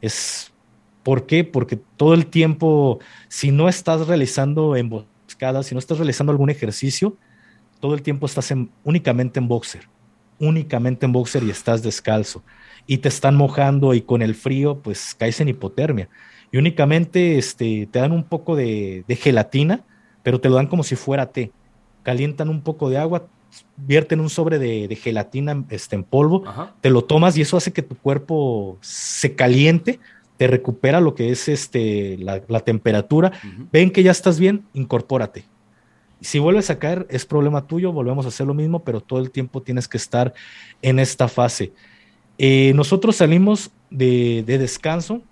es 0.00 0.52
¿Por 1.06 1.24
qué? 1.24 1.44
Porque 1.44 1.76
todo 1.76 2.14
el 2.14 2.26
tiempo, 2.26 2.98
si 3.28 3.52
no 3.52 3.68
estás 3.68 4.08
realizando 4.08 4.74
emboscadas, 4.74 5.66
si 5.66 5.74
no 5.76 5.78
estás 5.78 5.98
realizando 5.98 6.32
algún 6.32 6.50
ejercicio, 6.50 7.16
todo 7.78 7.94
el 7.94 8.02
tiempo 8.02 8.26
estás 8.26 8.52
únicamente 8.82 9.38
en 9.38 9.46
boxer, 9.46 9.88
únicamente 10.40 11.06
en 11.06 11.12
boxer 11.12 11.44
y 11.44 11.50
estás 11.50 11.84
descalzo. 11.84 12.42
Y 12.88 12.98
te 12.98 13.08
están 13.08 13.36
mojando 13.36 13.94
y 13.94 14.00
con 14.00 14.20
el 14.20 14.34
frío, 14.34 14.80
pues 14.82 15.14
caes 15.14 15.40
en 15.40 15.48
hipotermia. 15.48 16.08
Y 16.50 16.56
únicamente 16.56 17.38
este, 17.38 17.86
te 17.88 18.00
dan 18.00 18.10
un 18.10 18.24
poco 18.24 18.56
de, 18.56 19.04
gelatina, 19.08 19.84
pero 20.24 20.40
te 20.40 20.48
lo 20.48 20.56
dan 20.56 20.66
como 20.66 20.82
si 20.82 20.96
fuera 20.96 21.30
té. 21.30 21.52
Calientan 22.02 22.48
un 22.48 22.62
poco 22.62 22.90
de 22.90 22.98
agua, 22.98 23.28
vierten 23.76 24.18
un 24.18 24.28
sobre 24.28 24.58
de, 24.58 24.96
gelatina 24.96 25.64
este, 25.70 25.94
en 25.94 26.02
polvo, 26.02 26.42
te 26.80 26.90
lo 26.90 27.04
tomas 27.04 27.38
y 27.38 27.42
eso 27.42 27.56
hace 27.56 27.72
que 27.72 27.82
tu 27.82 27.96
cuerpo 27.96 28.76
se 28.80 29.36
caliente 29.36 30.00
te 30.36 30.46
recupera 30.46 31.00
lo 31.00 31.14
que 31.14 31.30
es 31.30 31.48
este, 31.48 32.18
la, 32.18 32.60
temperatura. 32.60 33.32
Ven 33.72 33.90
que 33.90 34.02
ya 34.02 34.10
estás 34.10 34.38
bien, 34.38 34.64
incorpórate. 34.74 35.44
Si 36.20 36.38
vuelves 36.38 36.70
a 36.70 36.78
caer, 36.78 37.06
es 37.10 37.26
problema 37.26 37.66
tuyo, 37.66 37.92
volvemos 37.92 38.24
a 38.24 38.28
hacer 38.28 38.46
lo 38.46 38.54
mismo, 38.54 38.82
pero 38.82 39.00
todo 39.00 39.18
el 39.20 39.30
tiempo 39.30 39.62
tienes 39.62 39.86
que 39.86 39.98
estar 39.98 40.32
en 40.82 40.98
esta 40.98 41.28
fase. 41.28 41.72
Eh, 42.38 42.72
nosotros 42.74 43.16
salimos 43.16 43.70
de, 43.90 44.44
descanso 44.46 45.22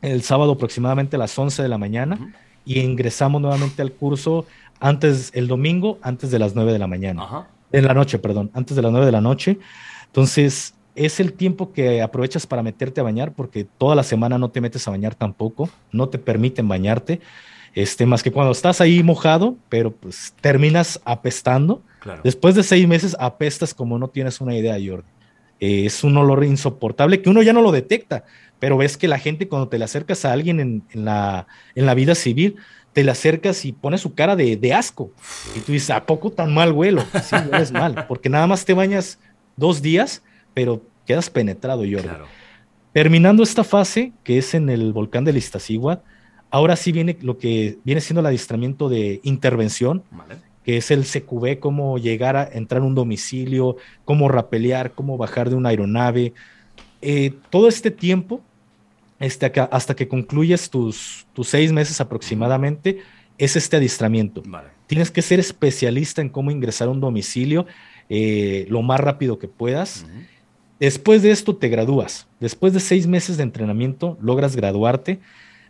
el 0.00 0.22
sábado 0.22 0.52
aproximadamente 0.52 1.16
a 1.16 1.18
las 1.18 1.38
11 1.38 1.62
de 1.62 1.68
la 1.68 1.78
mañana 1.78 2.34
y 2.64 2.80
ingresamos 2.80 3.40
nuevamente 3.40 3.82
al 3.82 3.92
curso 3.92 4.46
antes, 4.80 5.30
el 5.34 5.46
domingo, 5.46 5.98
antes 6.02 6.30
de 6.30 6.38
las 6.38 6.54
9 6.54 6.72
de 6.72 6.78
la 6.78 6.88
mañana. 6.88 7.46
En 7.70 7.84
la 7.84 7.94
noche, 7.94 8.18
perdón, 8.18 8.50
antes 8.54 8.76
de 8.76 8.82
las 8.82 8.90
9 8.90 9.06
de 9.06 9.12
la 9.12 9.20
noche. 9.20 9.58
Entonces, 10.06 10.74
es 10.94 11.20
el 11.20 11.32
tiempo 11.32 11.72
que 11.72 12.02
aprovechas 12.02 12.46
para 12.46 12.62
meterte 12.62 13.00
a 13.00 13.04
bañar, 13.04 13.32
porque 13.32 13.64
toda 13.64 13.94
la 13.94 14.02
semana 14.02 14.38
no 14.38 14.50
te 14.50 14.60
metes 14.60 14.86
a 14.86 14.90
bañar 14.90 15.14
tampoco, 15.14 15.70
no 15.90 16.08
te 16.08 16.18
permiten 16.18 16.68
bañarte, 16.68 17.20
este, 17.74 18.04
más 18.04 18.22
que 18.22 18.32
cuando 18.32 18.52
estás 18.52 18.80
ahí 18.80 19.02
mojado, 19.02 19.56
pero 19.68 19.92
pues 19.92 20.34
terminas 20.40 21.00
apestando. 21.04 21.82
Después 22.24 22.54
de 22.54 22.64
seis 22.64 22.86
meses 22.86 23.16
apestas 23.18 23.72
como 23.74 23.98
no 23.98 24.08
tienes 24.08 24.40
una 24.40 24.54
idea, 24.56 24.74
Jordi. 24.74 25.08
Eh, 25.60 25.86
es 25.86 26.02
un 26.02 26.16
olor 26.16 26.44
insoportable 26.44 27.22
que 27.22 27.30
uno 27.30 27.40
ya 27.42 27.52
no 27.52 27.62
lo 27.62 27.70
detecta, 27.70 28.24
pero 28.58 28.76
ves 28.76 28.96
que 28.96 29.06
la 29.06 29.18
gente 29.18 29.46
cuando 29.48 29.68
te 29.68 29.78
le 29.78 29.84
acercas 29.84 30.24
a 30.24 30.32
alguien 30.32 30.58
en, 30.58 30.82
la, 30.92 31.46
en 31.76 31.86
la 31.86 31.94
vida 31.94 32.14
civil, 32.16 32.56
te 32.92 33.04
le 33.04 33.12
acercas 33.12 33.64
y 33.64 33.72
pones 33.72 34.00
su 34.00 34.14
cara 34.14 34.36
de, 34.36 34.74
asco. 34.74 35.12
Y 35.56 35.60
tú 35.60 35.72
dices, 35.72 35.90
¿a 35.90 36.04
poco 36.04 36.30
tan 36.30 36.52
mal 36.52 36.72
huelo? 36.72 37.04
Sí, 37.22 37.36
es 37.52 37.72
mal, 37.72 38.06
porque 38.08 38.28
nada 38.28 38.46
más 38.46 38.64
te 38.64 38.74
bañas 38.74 39.18
dos 39.56 39.80
días 39.80 40.22
pero 40.54 40.82
quedas 41.06 41.30
penetrado, 41.30 41.82
Jordi. 41.82 42.08
Terminando 42.92 43.42
esta 43.42 43.64
fase, 43.64 44.12
que 44.22 44.38
es 44.38 44.54
en 44.54 44.68
el 44.68 44.92
volcán 44.92 45.24
del 45.24 45.36
Iztaccíhuatl, 45.36 46.04
ahora 46.50 46.76
sí 46.76 46.92
viene 46.92 47.16
lo 47.22 47.38
que 47.38 47.78
viene 47.84 48.00
siendo 48.00 48.20
el 48.20 48.26
adiestramiento 48.26 48.88
de 48.88 49.20
intervención, 49.22 50.02
que 50.64 50.76
es 50.76 50.90
el 50.90 51.04
CQB, 51.04 51.58
cómo 51.58 51.98
llegar 51.98 52.36
a 52.36 52.48
entrar 52.52 52.82
a 52.82 52.84
un 52.84 52.94
domicilio, 52.94 53.76
cómo 54.04 54.28
rapelear, 54.28 54.92
cómo 54.92 55.16
bajar 55.16 55.50
de 55.50 55.56
una 55.56 55.70
aeronave. 55.70 56.34
Eh, 57.00 57.34
todo 57.50 57.68
este 57.68 57.90
tiempo 57.90 58.42
este, 59.22 59.52
hasta 59.70 59.94
que 59.94 60.08
concluyes 60.08 60.68
tus, 60.68 61.26
tus 61.32 61.48
seis 61.48 61.72
meses 61.72 62.00
aproximadamente, 62.00 62.98
es 63.38 63.56
este 63.56 63.76
adiestramiento. 63.76 64.42
Tienes 64.88 65.10
que 65.10 65.22
ser 65.22 65.40
especialista 65.40 66.20
en 66.20 66.28
cómo 66.28 66.50
ingresar 66.50 66.88
a 66.88 66.90
un 66.90 67.00
domicilio 67.00 67.66
eh, 68.08 68.66
lo 68.68 68.82
más 68.82 69.00
rápido 69.00 69.38
que 69.38 69.48
puedas. 69.48 70.04
Después 70.82 71.22
de 71.22 71.30
esto 71.30 71.54
te 71.54 71.68
gradúas. 71.68 72.26
Después 72.40 72.72
de 72.72 72.80
seis 72.80 73.06
meses 73.06 73.36
de 73.36 73.44
entrenamiento 73.44 74.18
logras 74.20 74.56
graduarte. 74.56 75.20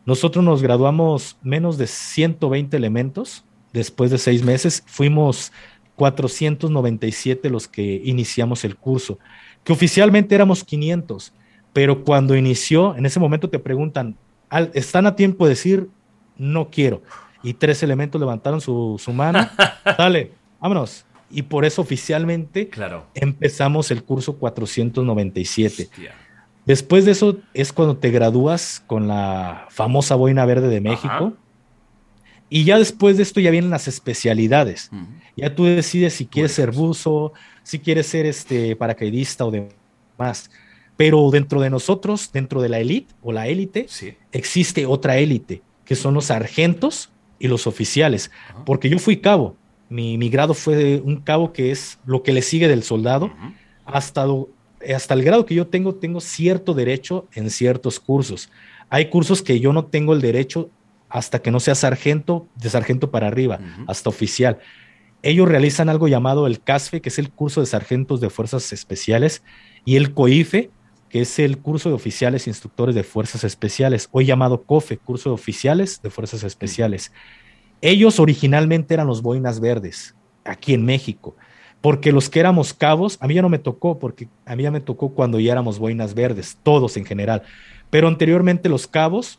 Nosotros 0.07 0.43
nos 0.43 0.63
graduamos 0.63 1.37
menos 1.43 1.77
de 1.77 1.87
120 1.87 2.75
elementos. 2.75 3.45
Después 3.75 4.11
de 4.11 4.17
seis 4.17 4.43
meses 4.43 4.83
fuimos 4.87 5.53
497 5.97 7.51
los 7.51 7.69
que 7.69 8.01
iniciamos 8.03 8.65
el 8.65 8.75
curso, 8.77 9.19
que 9.65 9.75
oficialmente 9.75 10.35
éramos 10.35 10.65
500, 10.65 11.35
pero 11.75 12.05
cuando 12.05 12.35
inició, 12.35 12.97
en 12.97 13.05
ese 13.05 13.21
momento 13.21 13.51
te 13.51 13.59
preguntan, 13.59 14.17
¿están 14.73 15.07
a 15.07 15.15
tiempo 15.15 15.45
de 15.45 15.51
decir 15.51 15.91
no 16.39 16.71
quiero? 16.71 17.03
Y 17.43 17.53
tres 17.53 17.83
elementos 17.83 18.19
levantaron 18.19 18.63
su, 18.63 18.99
mano, 19.13 19.47
dale, 19.99 20.33
vámonos. 20.59 21.05
Y 21.33 21.43
por 21.43 21.65
eso 21.65 21.81
oficialmente 21.81 22.69
claro. 22.69 23.07
empezamos 23.15 23.91
el 23.91 24.05
curso 24.05 24.37
497. 24.37 25.89
Después 26.67 27.05
de 27.05 27.13
eso 27.13 27.39
es 27.55 27.73
cuando 27.73 27.97
te 27.97 28.11
gradúas 28.11 28.85
con 28.87 29.09
la 29.09 29.67
famosa 29.71 30.15
boina 30.15 30.45
verde 30.45 30.69
de 30.69 30.81
México. 30.81 31.33
Y 32.49 32.65
ya 32.65 32.79
después 32.79 33.17
de 33.17 33.23
esto 33.23 33.41
ya 33.41 33.51
vienen 33.51 33.71
las 33.71 33.89
especialidades. 33.89 34.91
Ya 35.37 35.55
tú 35.55 35.65
decides 35.65 36.13
si 36.13 36.27
quieres 36.27 36.53
ser 36.53 36.71
buzo, 36.71 37.33
si 37.63 37.79
quieres 37.79 38.07
ser 38.07 38.27
este 38.27 38.77
paracaidista 38.77 39.47
o 39.47 39.51
demás. 39.51 40.51
Pero 40.99 41.31
dentro 41.31 41.63
de 41.63 41.71
nosotros, 41.71 42.31
dentro 42.31 42.61
de 42.61 42.69
la 42.69 42.79
élite 42.79 43.15
o 43.23 43.33
la 43.33 43.49
élite, 43.49 43.87
existe 44.33 44.85
otra 44.85 45.17
élite, 45.17 45.63
que 45.87 45.97
son 45.97 46.13
los 46.13 46.27
sargentos 46.27 47.11
y 47.39 47.49
los 47.49 47.67
oficiales. 47.67 48.31
Porque 48.67 48.91
yo 48.91 48.99
fui 48.99 49.17
cabo. 49.17 49.57
Mi, 49.93 50.29
grado 50.31 50.55
fue 50.55 51.01
un 51.05 51.17
cabo 51.17 51.53
que 51.53 51.71
es 51.71 51.99
lo 52.07 52.23
que 52.23 52.33
le 52.33 52.43
sigue 52.43 52.67
del 52.67 52.83
soldado. 52.83 53.31
hasta, 53.85 54.27
hasta 54.95 55.15
el 55.15 55.23
grado 55.23 55.45
que 55.45 55.55
yo 55.55 55.67
tengo, 55.67 55.95
tengo 55.95 56.21
cierto 56.21 56.73
derecho 56.73 57.29
en 57.35 57.51
ciertos 57.51 58.01
cursos. 58.01 58.51
Hay 58.89 59.11
cursos 59.11 59.43
que 59.43 59.61
yo 59.61 59.73
no 59.73 59.85
tengo 59.85 60.15
el 60.15 60.21
derecho 60.21 60.71
hasta 61.09 61.41
que 61.41 61.51
no 61.51 61.61
sea 61.61 61.75
sargento, 61.75 62.47
de 62.57 62.71
sargento 62.71 63.11
para 63.11 63.27
arriba, 63.27 63.61
hasta 63.87 64.09
oficial. 64.09 64.59
Ellos 65.23 65.47
realizan 65.47 65.91
algo 65.91 66.09
llamado 66.09 66.47
el 66.47 66.61
CASFE, 66.61 67.03
que 67.03 67.11
es 67.11 67.19
el 67.19 67.31
curso 67.31 67.61
de 67.61 67.67
sargentos 67.67 68.21
de 68.21 68.31
fuerzas 68.31 68.73
especiales, 68.73 69.43
y 69.85 69.97
el 69.97 70.15
COIFE, 70.15 70.71
que 71.11 71.21
es 71.21 71.39
el 71.39 71.59
curso 71.59 71.91
de 71.91 71.95
oficiales 71.95 72.47
instructores 72.47 72.95
de 72.95 73.05
fuerzas 73.05 73.45
especiales, 73.45 74.09
hoy 74.13 74.25
llamado 74.25 74.63
COFE, 74.63 74.97
curso 74.97 75.29
de 75.29 75.35
oficiales 75.35 76.01
de 76.03 76.09
fuerzas 76.09 76.43
especiales. 76.43 77.13
Ellos 77.83 78.19
originalmente 78.19 78.95
eran 78.95 79.07
los 79.07 79.21
boinas 79.21 79.61
verdes, 79.61 80.15
aquí 80.45 80.73
en 80.73 80.85
México, 80.85 81.37
porque 81.83 82.13
los 82.13 82.31
que 82.31 82.41
éramos 82.41 82.73
cabos, 82.73 83.19
a 83.21 83.27
mí 83.27 83.35
ya 83.35 83.43
no 83.43 83.49
me 83.49 83.59
tocó, 83.59 83.99
porque 83.99 84.29
a 84.47 84.57
mí 84.57 84.63
ya 84.63 84.71
me 84.71 84.81
tocó 84.81 85.11
cuando 85.11 85.39
ya 85.39 85.53
éramos 85.53 85.79
boinas 85.79 86.15
verdes, 86.15 86.57
todos 86.63 86.97
en 86.97 87.05
general, 87.05 87.43
pero 87.91 88.09
anteriormente 88.09 88.71
los 88.71 88.87
cabos 88.87 89.39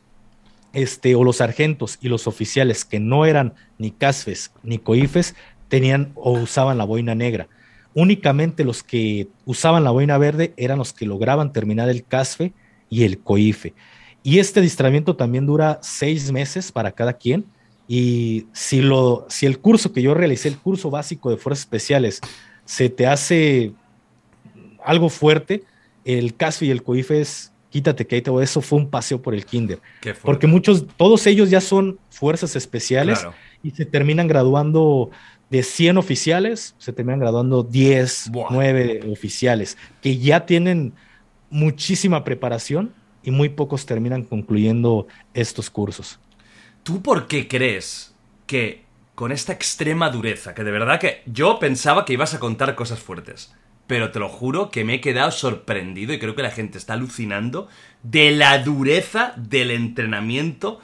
este, 0.74 1.16
o 1.16 1.24
los 1.24 1.38
sargentos 1.38 1.98
y 2.02 2.10
los 2.10 2.28
oficiales 2.28 2.84
que 2.84 3.00
no 3.00 3.26
eran 3.26 3.54
ni 3.78 3.92
casfes 3.92 4.52
ni 4.64 4.78
coifes 4.78 5.36
tenían 5.70 6.12
o 6.16 6.34
usaban 6.34 6.78
la 6.78 6.84
boina 6.84 7.16
negra. 7.16 7.48
Únicamente 7.94 8.64
los 8.64 8.84
que 8.84 9.28
usaban 9.46 9.84
la 9.84 9.92
boina 9.92 10.18
verde 10.18 10.54
eran 10.58 10.80
los 10.80 10.94
que 10.94 11.06
lograban 11.06 11.54
terminar 11.54 11.90
el 11.90 12.04
casfe 12.04 12.54
y 12.90 13.04
el 13.04 13.20
coife. 13.20 13.74
Y 14.24 14.40
este 14.40 14.62
distramiento 14.62 15.16
también 15.16 15.46
dura 15.46 15.80
seis 15.82 16.32
meses 16.32 16.72
para 16.72 16.92
cada 16.92 17.14
quien. 17.14 17.46
Y 17.88 18.48
si, 18.54 18.82
lo, 18.82 19.26
si 19.30 19.46
el 19.46 19.60
curso 19.60 19.92
que 19.92 20.02
yo 20.02 20.14
realicé, 20.14 20.48
el 20.48 20.58
curso 20.58 20.90
básico 20.90 21.30
de 21.30 21.38
fuerzas 21.38 21.66
especiales, 21.66 22.22
se 22.66 22.90
te 22.90 23.08
hace 23.08 23.74
algo 24.84 25.10
fuerte, 25.10 25.64
el 26.06 26.36
casfe 26.36 26.66
y 26.66 26.72
el 26.72 26.84
coife 26.84 27.22
es 27.22 27.54
quítate 27.74 28.06
que 28.06 28.22
eso 28.44 28.62
fue 28.62 28.78
un 28.78 28.88
paseo 28.88 29.20
por 29.20 29.34
el 29.34 29.48
kinder. 29.48 29.80
Porque 30.22 30.46
muchos, 30.46 30.86
todos 30.96 31.26
ellos 31.26 31.50
ya 31.50 31.60
son 31.60 31.98
fuerzas 32.12 32.56
especiales 32.56 33.26
y 33.64 33.72
se 33.72 33.84
terminan 33.84 34.28
graduando 34.28 35.10
de 35.50 35.64
100 35.64 35.98
oficiales, 35.98 36.76
se 36.78 36.94
terminan 36.94 37.20
graduando 37.20 37.64
10, 37.64 38.30
9 38.52 39.10
oficiales, 39.12 39.76
que 40.04 40.20
ya 40.20 40.46
tienen 40.46 40.94
muchísima 41.50 42.24
preparación 42.24 42.94
y 43.24 43.32
muy 43.32 43.50
pocos 43.50 43.88
terminan 43.88 44.24
concluyendo 44.24 45.08
estos 45.34 45.72
cursos. 45.72 46.20
¿Tú 46.84 47.02
por 47.02 47.28
qué 47.28 47.48
crees 47.48 48.14
que 48.46 48.84
con 49.16 49.32
esta 49.32 49.54
extrema 49.54 50.10
dureza, 50.10 50.54
que 50.54 50.64
de 50.64 50.72
verdad 50.72 51.00
que 51.00 51.22
yo 51.26 51.60
pensaba 51.60 52.06
que 52.06 52.14
ibas 52.14 52.34
a 52.34 52.40
contar 52.40 52.76
cosas 52.76 53.00
fuertes, 53.00 53.54
pero 53.88 54.12
te 54.12 54.20
lo 54.20 54.30
juro 54.30 54.70
que 54.70 54.84
me 54.84 54.96
he 54.96 55.02
quedado 55.02 55.32
sorprendido 55.32 56.14
y 56.14 56.20
creo 56.20 56.36
que 56.36 56.42
la 56.42 56.52
gente 56.52 56.78
está 56.78 56.94
alucinando 56.94 57.68
de 58.02 58.32
la 58.32 58.60
dureza 58.60 59.34
del 59.38 59.72
entrenamiento 59.72 60.82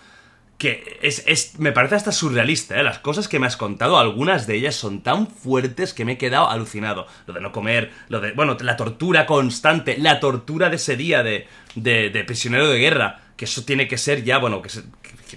que 0.60 1.00
es, 1.02 1.58
me 1.58 1.72
parece 1.72 1.96
hasta 1.96 2.12
surrealista, 2.12 2.78
¿eh? 2.78 2.84
Las 2.84 3.00
cosas 3.00 3.30
que 3.30 3.40
me 3.40 3.48
has 3.48 3.56
contado, 3.56 3.98
algunas 3.98 4.46
de 4.46 4.56
ellas 4.56 4.76
son 4.76 5.02
tan 5.02 5.28
fuertes 5.28 5.94
que 5.94 6.04
me 6.04 6.14
he 6.14 6.18
quedado 6.18 6.50
alucinado. 6.50 7.08
Lo 7.28 7.34
de 7.34 7.40
no 7.40 7.54
comer, 7.54 7.92
lo 8.10 8.20
de, 8.20 8.34
bueno, 8.34 8.58
la 8.60 8.76
tortura 8.76 9.26
constante, 9.26 9.98
la 9.98 10.20
tortura 10.20 10.70
de 10.70 10.76
ese 10.76 10.98
día 10.98 11.24
de, 11.24 11.48
de, 11.76 12.24
prisionero 12.26 12.68
de 12.68 12.78
guerra, 12.78 13.22
que 13.38 13.46
eso 13.46 13.64
tiene 13.64 13.88
que 13.88 13.98
ser 13.98 14.26
ya, 14.26 14.38
bueno, 14.38 14.62
que, 14.62 14.70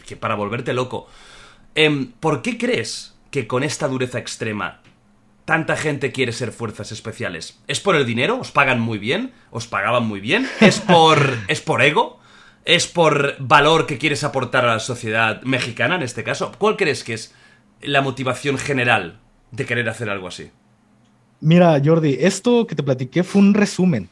que, 0.00 0.16
para 0.16 0.34
volverte 0.34 0.72
loco. 0.72 1.08
Em, 1.74 2.12
¿Por 2.12 2.42
qué 2.42 2.58
crees 2.58 3.14
que 3.30 3.46
con 3.46 3.62
esta 3.62 3.88
dureza 3.88 4.18
extrema 4.18 4.80
tanta 5.44 5.76
gente 5.76 6.12
quiere 6.12 6.32
ser 6.32 6.52
fuerzas 6.52 6.92
especiales? 6.92 7.60
¿Es 7.66 7.80
por 7.80 7.96
el 7.96 8.06
dinero? 8.06 8.38
¿Os 8.40 8.52
pagan 8.52 8.80
muy 8.80 8.98
bien? 8.98 9.32
¿Os 9.50 9.66
pagaban 9.66 10.06
muy 10.06 10.20
bien? 10.20 10.48
¿Es 10.60 10.80
por, 10.80 11.38
¿es 11.48 11.60
por 11.60 11.82
ego? 11.82 12.20
¿Es 12.64 12.86
por 12.86 13.36
valor 13.38 13.86
que 13.86 13.98
quieres 13.98 14.22
aportar 14.22 14.64
a 14.64 14.74
la 14.74 14.80
sociedad 14.80 15.42
mexicana 15.42 15.96
en 15.96 16.02
este 16.02 16.22
caso? 16.22 16.52
¿Cuál 16.58 16.76
crees 16.76 17.02
que 17.02 17.14
es 17.14 17.34
la 17.80 18.02
motivación 18.02 18.56
general 18.56 19.18
de 19.50 19.66
querer 19.66 19.88
hacer 19.88 20.08
algo 20.08 20.28
así? 20.28 20.50
Mira, 21.40 21.80
Jordi, 21.84 22.18
esto 22.20 22.68
que 22.68 22.76
te 22.76 22.84
platiqué 22.84 23.24
fue 23.24 23.42
un 23.42 23.54
resumen, 23.54 24.08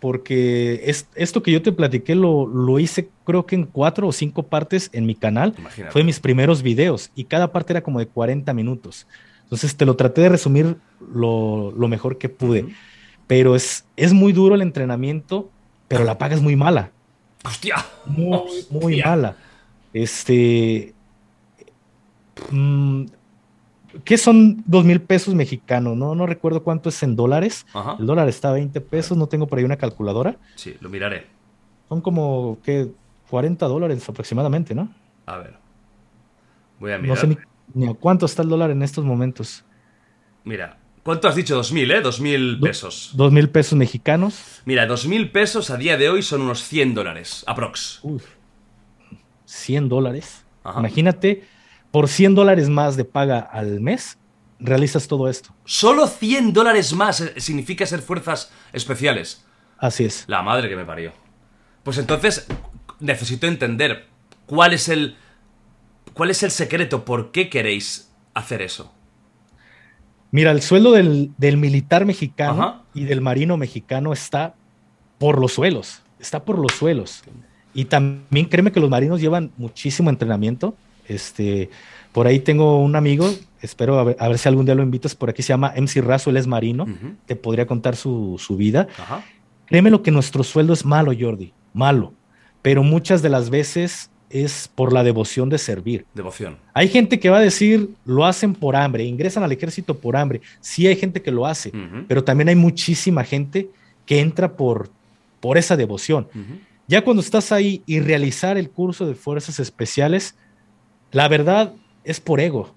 porque 0.00 0.80
es, 0.84 1.06
esto 1.14 1.42
que 1.42 1.52
yo 1.52 1.62
te 1.62 1.72
platiqué 1.72 2.14
lo, 2.14 2.46
lo, 2.46 2.78
hice 2.78 3.10
creo 3.24 3.46
que 3.46 3.54
en 3.54 3.66
cuatro 3.66 4.08
o 4.08 4.12
cinco 4.12 4.44
partes 4.44 4.88
en 4.92 5.06
mi 5.06 5.14
canal. 5.14 5.54
Fue 5.90 6.02
mis 6.02 6.18
primeros 6.20 6.62
videos 6.62 7.10
y 7.14 7.24
cada 7.24 7.52
parte 7.52 7.74
era 7.74 7.82
como 7.82 7.98
de 7.98 8.06
40 8.06 8.52
minutos. 8.54 9.06
Entonces 9.44 9.76
te 9.76 9.84
lo 9.84 9.96
traté 9.96 10.22
de 10.22 10.30
resumir 10.30 10.76
lo, 11.12 11.72
mejor 11.88 12.18
que 12.18 12.28
pude. 12.28 12.66
Pero 13.26 13.54
es, 13.54 13.84
es 13.96 14.12
muy 14.12 14.32
duro 14.32 14.54
el 14.54 14.62
entrenamiento, 14.62 15.50
pero 15.86 16.04
la 16.04 16.18
paga 16.18 16.34
es 16.34 16.42
muy 16.42 16.56
mala. 16.56 16.90
Hostia. 17.44 17.84
Muy, 18.06 18.64
muy 18.70 19.02
mala. 19.02 19.36
Este. 19.92 20.94
Mm, 22.50 23.06
¿Qué 24.04 24.18
son 24.18 24.62
dos 24.66 24.84
mil 24.84 25.00
pesos 25.00 25.34
mexicanos? 25.34 25.96
No, 25.96 26.14
no 26.14 26.26
recuerdo 26.26 26.62
cuánto 26.62 26.88
es 26.88 27.02
en 27.02 27.16
dólares. 27.16 27.66
El 27.98 28.06
dólar 28.06 28.28
está 28.28 28.50
a 28.50 28.52
20 28.52 28.80
pesos, 28.80 29.16
no 29.16 29.26
tengo 29.26 29.46
por 29.46 29.58
ahí 29.58 29.64
una 29.64 29.76
calculadora. 29.76 30.36
Sí, 30.54 30.76
lo 30.80 30.88
miraré. 30.88 31.26
Son 31.88 32.00
como, 32.00 32.58
¿qué? 32.62 32.90
40 33.28 33.66
dólares 33.66 34.08
aproximadamente, 34.08 34.74
¿no? 34.74 34.92
A 35.26 35.36
ver. 35.38 35.54
Voy 36.78 36.92
a 36.92 36.98
mirar. 36.98 37.16
No 37.16 37.20
sé 37.20 37.26
ni 37.26 37.36
¿Cuánto 38.00 38.26
está 38.26 38.42
el 38.42 38.48
dólar 38.48 38.70
en 38.70 38.82
estos 38.82 39.04
momentos? 39.04 39.64
Mira, 40.44 40.78
¿cuánto 41.02 41.28
has 41.28 41.36
dicho? 41.36 41.54
Dos 41.54 41.72
mil, 41.72 41.90
¿eh? 41.90 42.00
Dos 42.00 42.20
mil 42.20 42.58
pesos. 42.60 43.12
Dos 43.14 43.32
mil 43.32 43.48
pesos 43.48 43.78
mexicanos. 43.78 44.62
Mira, 44.64 44.86
dos 44.86 45.06
mil 45.06 45.30
pesos 45.30 45.70
a 45.70 45.76
día 45.76 45.96
de 45.96 46.08
hoy 46.08 46.22
son 46.22 46.42
unos 46.42 46.62
100 46.64 46.94
dólares, 46.94 47.44
aprox. 47.46 48.00
Uf, 48.02 48.24
100 49.44 49.88
dólares. 49.88 50.44
Imagínate, 50.64 51.44
por 51.90 52.08
100 52.08 52.34
dólares 52.34 52.68
más 52.68 52.96
de 52.96 53.04
paga 53.04 53.40
al 53.40 53.80
mes, 53.80 54.18
realizas 54.58 55.08
todo 55.08 55.28
esto. 55.28 55.54
Solo 55.64 56.06
100 56.06 56.52
dólares 56.52 56.92
más 56.92 57.20
eh, 57.20 57.34
significa 57.38 57.86
ser 57.86 58.00
fuerzas 58.00 58.52
especiales. 58.72 59.44
Así 59.78 60.04
es. 60.04 60.24
La 60.26 60.42
madre 60.42 60.68
que 60.68 60.76
me 60.76 60.84
parió. 60.84 61.12
Pues 61.82 61.98
entonces, 61.98 62.46
necesito 62.98 63.46
entender 63.46 64.06
cuál 64.46 64.74
es 64.74 64.88
el 64.88 65.16
¿Cuál 66.14 66.30
es 66.30 66.42
el 66.42 66.50
secreto? 66.50 67.04
¿Por 67.04 67.30
qué 67.30 67.48
queréis 67.48 68.10
hacer 68.34 68.62
eso? 68.62 68.92
Mira, 70.30 70.50
el 70.50 70.62
sueldo 70.62 70.92
del, 70.92 71.56
militar 71.56 72.04
mexicano 72.04 72.82
y 72.94 73.04
del 73.04 73.20
marino 73.20 73.56
mexicano 73.56 74.12
está 74.12 74.54
por 75.18 75.40
los 75.40 75.52
suelos, 75.52 76.02
está 76.18 76.44
por 76.44 76.58
los 76.58 76.72
suelos. 76.72 77.22
Y 77.74 77.86
también 77.86 78.46
créeme 78.46 78.72
que 78.72 78.80
los 78.80 78.90
marinos 78.90 79.20
llevan 79.20 79.52
muchísimo 79.56 80.10
entrenamiento. 80.10 80.74
Este, 81.08 81.70
por 82.12 82.26
ahí 82.26 82.40
tengo 82.40 82.80
un 82.80 82.96
amigo, 82.96 83.32
espero 83.62 83.98
a 83.98 84.28
ver, 84.28 84.38
si 84.38 84.48
algún 84.48 84.66
día 84.66 84.74
lo 84.74 84.82
invitas, 84.82 85.14
por 85.14 85.30
aquí 85.30 85.42
se 85.42 85.48
llama 85.48 85.72
MC 85.76 86.00
Razo, 86.02 86.30
él 86.30 86.36
es 86.36 86.46
marino, 86.46 86.86
te 87.26 87.36
podría 87.36 87.66
contar 87.66 87.96
su, 87.96 88.38
vida. 88.56 88.88
Créeme 89.66 89.90
lo 89.90 90.02
que 90.02 90.10
nuestro 90.10 90.42
sueldo 90.42 90.72
es 90.72 90.84
malo, 90.84 91.12
Jordi, 91.18 91.52
malo. 91.72 92.12
pero 92.62 92.82
muchas 92.82 93.22
de 93.22 93.28
las 93.28 93.50
veces 93.50 94.10
es 94.30 94.70
por 94.72 94.92
la 94.92 95.02
devoción 95.02 95.48
de 95.48 95.58
servir. 95.58 96.06
Devoción. 96.14 96.56
Hay 96.72 96.88
gente 96.88 97.18
que 97.18 97.30
va 97.30 97.38
a 97.38 97.40
decir, 97.40 97.90
lo 98.04 98.24
hacen 98.24 98.54
por 98.54 98.76
hambre, 98.76 99.04
ingresan 99.04 99.42
al 99.42 99.52
ejército 99.52 99.98
por 99.98 100.16
hambre. 100.16 100.40
Sí 100.60 100.86
hay 100.86 100.96
gente 100.96 101.20
que 101.20 101.32
lo 101.32 101.46
hace, 101.46 101.72
pero 102.06 102.24
también 102.24 102.48
hay 102.48 102.54
muchísima 102.54 103.24
gente 103.24 103.68
que 104.06 104.20
entra 104.20 104.52
por, 104.52 104.88
por 105.40 105.58
esa 105.58 105.76
devoción. 105.76 106.28
Ya 106.86 107.02
cuando 107.02 107.22
estás 107.22 107.52
ahí 107.52 107.82
y 107.86 108.00
realizar 108.00 108.56
el 108.56 108.70
curso 108.70 109.06
de 109.06 109.14
fuerzas 109.14 109.60
especiales, 109.60 110.34
la 111.12 111.28
verdad 111.28 111.74
es 112.04 112.20
por 112.20 112.40
ego. 112.40 112.74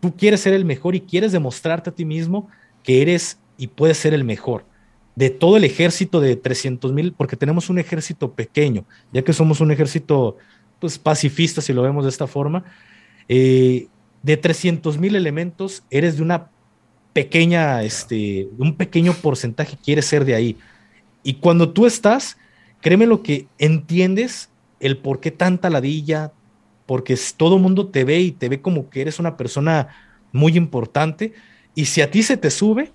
Tú 0.00 0.14
quieres 0.16 0.40
ser 0.40 0.54
el 0.54 0.64
mejor 0.64 0.94
y 0.94 1.00
quieres 1.00 1.32
demostrarte 1.32 1.90
a 1.90 1.94
ti 1.94 2.04
mismo 2.04 2.48
que 2.82 3.02
eres 3.02 3.38
y 3.56 3.68
puedes 3.68 3.98
ser 3.98 4.14
el 4.14 4.24
mejor 4.24 4.64
de 5.16 5.30
todo 5.30 5.56
el 5.56 5.64
ejército 5.64 6.20
de 6.20 6.36
300 6.36 6.92
mil, 6.92 7.12
porque 7.12 7.36
tenemos 7.36 7.70
un 7.70 7.78
ejército 7.78 8.32
pequeño, 8.32 8.84
ya 9.12 9.22
que 9.22 9.32
somos 9.32 9.60
un 9.60 9.70
ejército 9.70 10.36
pues, 10.80 10.98
pacifista, 10.98 11.60
si 11.60 11.72
lo 11.72 11.82
vemos 11.82 12.04
de 12.04 12.10
esta 12.10 12.26
forma, 12.26 12.64
eh, 13.28 13.86
de 14.22 14.36
300 14.36 14.98
mil 14.98 15.14
elementos, 15.14 15.84
eres 15.90 16.16
de 16.16 16.22
una 16.22 16.50
pequeña, 17.12 17.82
este, 17.82 18.48
un 18.58 18.76
pequeño 18.76 19.12
porcentaje 19.14 19.78
quieres 19.82 20.06
ser 20.06 20.24
de 20.24 20.34
ahí. 20.34 20.56
Y 21.22 21.34
cuando 21.34 21.72
tú 21.72 21.86
estás, 21.86 22.36
créeme 22.80 23.06
lo 23.06 23.22
que 23.22 23.46
entiendes 23.58 24.50
el 24.80 24.98
por 24.98 25.20
qué 25.20 25.30
tanta 25.30 25.70
ladilla, 25.70 26.32
porque 26.86 27.18
todo 27.36 27.56
el 27.56 27.62
mundo 27.62 27.88
te 27.88 28.04
ve 28.04 28.20
y 28.20 28.32
te 28.32 28.48
ve 28.48 28.60
como 28.60 28.90
que 28.90 29.02
eres 29.02 29.18
una 29.18 29.36
persona 29.36 29.88
muy 30.32 30.56
importante. 30.56 31.32
Y 31.74 31.86
si 31.86 32.02
a 32.02 32.10
ti 32.10 32.22
se 32.22 32.36
te 32.36 32.50
sube, 32.50 32.92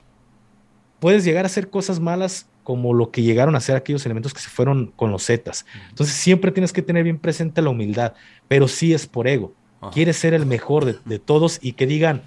puedes 0.99 1.23
llegar 1.23 1.45
a 1.45 1.47
hacer 1.47 1.69
cosas 1.69 1.99
malas 1.99 2.47
como 2.63 2.93
lo 2.93 3.09
que 3.09 3.23
llegaron 3.23 3.55
a 3.55 3.57
hacer 3.57 3.75
aquellos 3.75 4.05
elementos 4.05 4.33
que 4.33 4.41
se 4.41 4.49
fueron 4.49 4.93
con 4.95 5.11
los 5.11 5.25
Zetas. 5.25 5.65
Entonces 5.89 6.15
siempre 6.15 6.51
tienes 6.51 6.71
que 6.71 6.83
tener 6.83 7.03
bien 7.03 7.17
presente 7.17 7.63
la 7.63 7.71
humildad, 7.71 8.13
pero 8.47 8.67
sí 8.67 8.93
es 8.93 9.07
por 9.07 9.27
ego. 9.27 9.53
Quieres 9.93 10.17
ser 10.17 10.33
el 10.33 10.45
mejor 10.45 11.01
de, 11.03 11.19
todos 11.19 11.57
y 11.61 11.71
que 11.71 11.87
digan, 11.87 12.23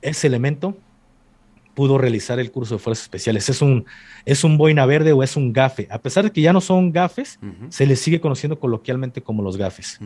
ese 0.00 0.28
elemento 0.28 0.76
pudo 1.74 1.98
realizar 1.98 2.38
el 2.38 2.50
curso 2.52 2.76
de 2.76 2.78
fuerzas 2.78 3.02
especiales. 3.02 3.48
Es 3.48 3.60
un, 3.60 3.84
es 4.24 4.44
un 4.44 4.56
boina 4.56 4.86
verde 4.86 5.12
o 5.12 5.22
es 5.22 5.36
un 5.36 5.52
gafe. 5.52 5.88
A 5.90 5.98
pesar 5.98 6.24
de 6.24 6.30
que 6.30 6.40
ya 6.40 6.52
no 6.52 6.60
son 6.60 6.92
gafes, 6.92 7.38
se 7.70 7.84
les 7.84 8.00
sigue 8.00 8.20
conociendo 8.20 8.58
coloquialmente 8.58 9.20
como 9.20 9.42
los 9.42 9.56
gafes. 9.56 9.98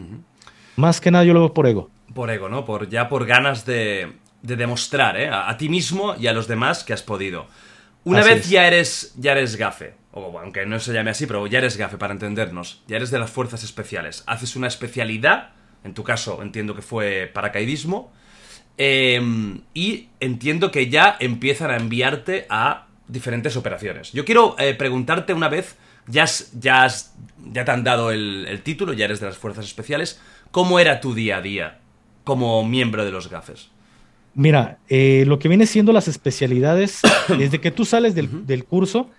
Más 0.76 1.00
que 1.00 1.10
nada 1.10 1.24
yo 1.24 1.34
lo 1.34 1.40
veo 1.40 1.54
por 1.54 1.66
ego. 1.66 1.90
Por 2.14 2.30
ego, 2.30 2.48
¿no? 2.48 2.64
Por, 2.64 2.88
ya 2.88 3.08
por 3.08 3.26
ganas 3.26 3.66
de, 3.66 4.12
demostrar 4.42 5.18
¿eh? 5.18 5.28
a, 5.32 5.56
ti 5.56 5.68
mismo 5.68 6.14
y 6.18 6.26
a 6.28 6.32
los 6.32 6.46
demás 6.46 6.84
que 6.84 6.92
has 6.92 7.02
podido. 7.02 7.46
Una 8.04 8.22
vez 8.22 8.48
ya 8.48 8.68
eres, 8.68 9.14
ya 9.16 9.32
eres 9.32 9.56
gafe, 9.56 9.94
o 10.12 10.38
aunque 10.38 10.64
no 10.64 10.78
se 10.78 10.92
llame 10.92 11.10
así, 11.10 11.26
pero 11.26 11.46
ya 11.48 11.58
eres 11.58 11.76
gafe 11.76 11.98
para 11.98 12.12
entendernos, 12.12 12.84
ya 12.86 12.96
eres 12.96 13.10
de 13.10 13.18
las 13.18 13.30
fuerzas 13.30 13.64
especiales, 13.64 14.22
haces 14.28 14.54
una 14.54 14.68
especialidad, 14.68 15.50
en 15.82 15.92
tu 15.92 16.04
caso 16.04 16.40
entiendo 16.40 16.76
que 16.76 16.82
fue 16.82 17.28
paracaidismo, 17.34 18.12
em, 18.78 19.62
y 19.74 20.08
entiendo 20.20 20.70
que 20.70 20.88
ya 20.88 21.16
empiezan 21.18 21.72
a 21.72 21.76
enviarte 21.76 22.46
a 22.48 22.86
diferentes 23.08 23.56
operaciones. 23.56 24.12
Yo 24.12 24.24
quiero 24.24 24.54
eh, 24.58 24.74
preguntarte 24.74 25.32
una 25.32 25.48
vez, 25.48 25.76
ya, 26.06 26.26
ya, 26.58 26.86
ya 27.52 27.64
te 27.64 27.70
han 27.70 27.84
dado 27.84 28.10
el, 28.10 28.60
título, 28.62 28.92
ya 28.92 29.06
eres 29.06 29.20
de 29.20 29.26
las 29.26 29.38
fuerzas 29.38 29.64
especiales, 29.64 30.20
¿cómo 30.56 30.80
era 30.80 31.02
tu 31.02 31.12
día 31.12 31.36
a 31.36 31.42
día 31.42 31.80
como 32.24 32.66
miembro 32.66 33.04
de 33.04 33.10
los 33.10 33.28
gafes? 33.28 33.68
Mira, 34.32 34.78
eh, 34.88 35.24
lo 35.26 35.38
que 35.38 35.48
viene 35.48 35.66
siendo 35.66 35.92
las 35.92 36.08
especialidades, 36.08 37.02
desde 37.38 37.60
que 37.60 37.70
tú 37.70 37.84
sales 37.84 38.14
del, 38.14 38.64
curso, 38.64 39.10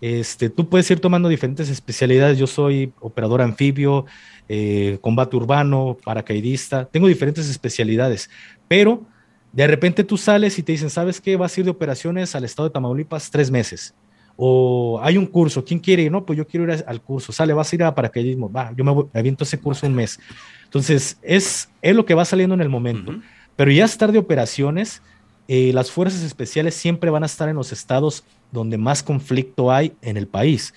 este, 0.00 0.50
tú 0.50 0.68
puedes 0.68 0.88
ir 0.92 1.00
tomando 1.00 1.28
diferentes 1.28 1.68
especialidades. 1.68 2.38
Yo 2.38 2.46
soy 2.46 2.92
operador 3.00 3.42
anfibio, 3.42 4.06
eh, 4.48 4.98
combate 5.00 5.34
urbano, 5.34 5.96
paracaidista, 6.04 6.84
tengo 6.84 7.08
diferentes 7.08 7.48
especialidades, 7.48 8.30
pero 8.68 9.02
de 9.50 9.66
repente 9.66 10.04
tú 10.04 10.16
sales 10.16 10.60
y 10.60 10.62
te 10.62 10.70
dicen, 10.70 10.90
¿sabes 10.90 11.20
qué? 11.20 11.34
Vas 11.34 11.56
a 11.56 11.60
ir 11.60 11.64
de 11.64 11.72
operaciones 11.72 12.36
al 12.36 12.44
estado 12.44 12.68
de 12.68 12.72
Tamaulipas 12.72 13.32
tres 13.32 13.50
meses. 13.50 13.96
O 14.36 14.98
hay 15.02 15.16
un 15.16 15.26
curso, 15.26 15.64
¿quién 15.64 15.78
quiere 15.78 16.04
ir? 16.04 16.12
No, 16.12 16.24
pues 16.24 16.36
yo 16.36 16.46
quiero 16.46 16.64
ir 16.64 16.84
al 16.86 17.00
curso. 17.00 17.32
Sale, 17.32 17.52
vas 17.52 17.72
a 17.72 17.76
ir 17.76 17.82
a 17.84 17.94
paracaidismo. 17.94 18.50
Va, 18.50 18.72
yo 18.76 18.84
me, 18.84 19.18
aviento 19.18 19.44
ese 19.44 19.58
curso 19.58 19.86
un 19.86 19.94
mes. 19.94 20.18
Entonces, 20.64 21.18
es, 21.22 21.68
es 21.80 21.94
lo 21.94 22.04
que 22.04 22.14
va 22.14 22.24
saliendo 22.24 22.54
en 22.54 22.60
el 22.60 22.68
momento. 22.68 23.14
Pero 23.56 23.70
ya 23.70 23.84
estar 23.84 24.10
de 24.10 24.18
operaciones, 24.18 25.02
eh, 25.46 25.72
las 25.72 25.90
fuerzas 25.90 26.22
especiales 26.22 26.74
siempre 26.74 27.10
van 27.10 27.22
a 27.22 27.26
estar 27.26 27.48
en 27.48 27.56
los 27.56 27.70
estados 27.70 28.24
donde 28.50 28.78
más 28.78 29.02
conflicto 29.02 29.70
hay 29.70 29.92
en 30.02 30.16
el 30.16 30.26
país. 30.26 30.74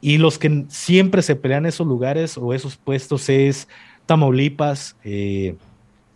Y 0.00 0.18
los 0.18 0.38
que 0.38 0.64
siempre 0.68 1.22
se 1.22 1.36
pelean 1.36 1.66
esos 1.66 1.86
lugares 1.86 2.36
o 2.36 2.52
esos 2.52 2.76
puestos 2.76 3.28
es 3.28 3.68
Tamaulipas, 4.06 4.96
eh, 5.04 5.56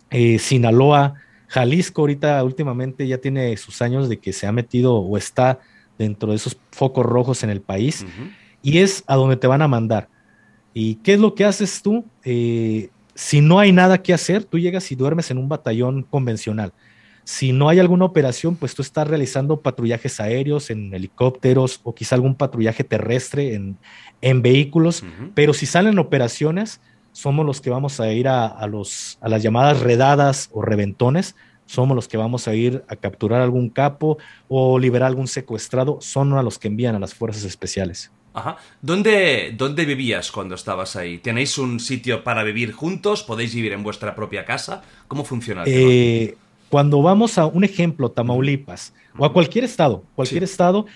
eh, 0.09 0.39
Sinaloa, 0.39 1.15
Jalisco 1.47 2.01
ahorita 2.01 2.43
últimamente 2.43 3.07
ya 3.07 3.19
tiene 3.19 3.55
sus 3.57 3.81
años 3.81 4.09
de 4.09 4.17
que 4.17 4.33
se 4.33 4.47
ha 4.47 4.51
metido 4.51 4.95
o 4.95 5.17
está 5.17 5.59
dentro 5.97 6.29
de 6.29 6.35
esos 6.37 6.57
focos 6.71 7.05
rojos 7.05 7.43
en 7.43 7.49
el 7.49 7.61
país 7.61 8.05
y 8.61 8.79
es 8.79 9.03
a 9.07 9.15
donde 9.15 9.37
te 9.37 9.47
van 9.47 9.61
a 9.61 9.67
mandar. 9.67 10.09
¿Y 10.73 10.95
qué 10.95 11.13
es 11.13 11.19
lo 11.19 11.35
que 11.35 11.45
haces 11.45 11.81
tú? 11.81 12.05
si 13.15 13.41
no 13.41 13.59
hay 13.59 13.71
nada 13.71 14.01
que 14.01 14.13
hacer, 14.13 14.43
tú 14.43 14.57
llegas 14.57 14.91
y 14.91 14.95
duermes 14.95 15.29
en 15.29 15.37
un 15.37 15.47
batallón 15.47 16.03
convencional. 16.03 16.73
Si 17.25 17.53
no 17.53 17.69
hay 17.69 17.79
alguna 17.79 18.05
operación, 18.05 18.55
pues 18.55 18.75
tú 18.75 18.81
estás 18.81 19.07
realizando 19.07 19.61
patrullajes 19.61 20.19
aéreos 20.19 20.69
en 20.69 20.93
helicópteros 20.93 21.79
o 21.83 21.95
quizá 21.95 22.15
algún 22.15 22.35
patrullaje 22.35 22.83
terrestre 22.83 23.53
en, 23.53 24.41
vehículos, 24.41 25.03
pero 25.35 25.53
si 25.53 25.65
salen 25.65 25.99
operaciones, 25.99 26.81
somos 27.11 27.45
los 27.45 27.61
que 27.61 27.69
vamos 27.69 27.99
a 27.99 28.11
ir 28.11 28.27
a, 28.27 28.65
los, 28.67 29.17
a 29.21 29.29
las 29.29 29.43
llamadas 29.43 29.81
redadas 29.81 30.49
o 30.51 30.61
reventones, 30.61 31.35
somos 31.65 31.95
los 31.95 32.07
que 32.07 32.17
vamos 32.17 32.47
a 32.47 32.55
ir 32.55 32.83
a 32.87 32.95
capturar 32.95 33.41
algún 33.41 33.69
capo 33.69 34.17
o 34.47 34.79
liberar 34.79 35.07
algún 35.07 35.27
secuestrado, 35.27 35.99
son 36.01 36.33
a 36.33 36.43
los 36.43 36.59
que 36.59 36.67
envían 36.67 36.95
a 36.95 36.99
las 36.99 37.13
fuerzas 37.13 37.43
especiales. 37.43 38.11
Ajá. 38.33 38.57
¿Dónde, 38.81 39.53
¿Dónde 39.55 39.85
vivías 39.85 40.31
cuando 40.31 40.55
estabas 40.55 40.95
ahí? 40.95 41.19
¿Tenéis 41.19 41.57
un 41.57 41.79
sitio 41.79 42.23
para 42.23 42.43
vivir 42.43 42.71
juntos? 42.71 43.23
¿Podéis 43.23 43.53
vivir 43.53 43.73
en 43.73 43.83
vuestra 43.83 44.15
propia 44.15 44.43
casa? 44.43 44.81
¿Cómo 45.07 45.23
funciona? 45.23 45.63
Eh, 45.67 46.35
cuando 46.69 47.01
vamos 47.03 47.37
a 47.37 47.45
un 47.45 47.63
ejemplo, 47.63 48.09
Tamaulipas, 48.09 48.93
o 49.17 49.25
a 49.25 49.31
cualquier 49.31 49.63
estado, 49.63 50.03
cualquier 50.15 50.43
estado, 50.43 50.87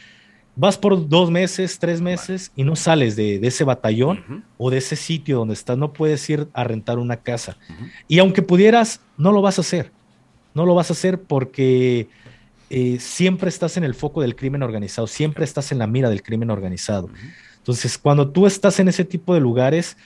vas 0.55 0.75
por 0.75 1.07
dos 1.07 1.29
meses, 1.29 1.77
tres 1.77 2.01
meses 2.01 2.51
y 2.55 2.63
no 2.63 2.75
sales 2.75 3.15
de, 3.15 3.35
ese 3.43 3.63
batallón 3.63 4.43
o 4.57 4.71
de 4.71 4.79
ese 4.79 4.95
sitio 4.95 5.37
donde 5.37 5.53
estás, 5.53 5.77
no 5.77 5.93
puedes 5.93 6.27
ir 6.31 6.47
a 6.53 6.63
rentar 6.63 6.97
una 6.97 7.17
casa. 7.17 7.57
Y 8.07 8.17
aunque 8.17 8.41
pudieras, 8.41 9.01
no 9.17 9.31
lo 9.31 9.43
vas 9.43 9.59
a 9.59 9.61
hacer. 9.61 9.91
No 10.57 10.65
lo 10.65 10.73
vas 10.73 10.89
a 10.89 10.93
hacer 10.93 11.21
porque 11.21 12.07
eh, 12.71 12.97
siempre 12.99 13.47
estás 13.47 13.77
en 13.77 13.83
el 13.83 13.93
foco 13.93 14.21
del 14.21 14.35
crimen 14.35 14.63
organizado, 14.63 15.05
siempre 15.05 15.45
estás 15.45 15.71
en 15.71 15.77
la 15.77 15.85
mira 15.85 16.09
del 16.09 16.23
crimen 16.23 16.49
organizado. 16.49 17.11
Entonces, 17.59 17.95
cuando 17.99 18.29
tú 18.29 18.47
estás 18.47 18.79
en 18.79 18.87
ese 18.87 19.05
tipo 19.05 19.35
de 19.35 19.39
lugares, 19.39 19.97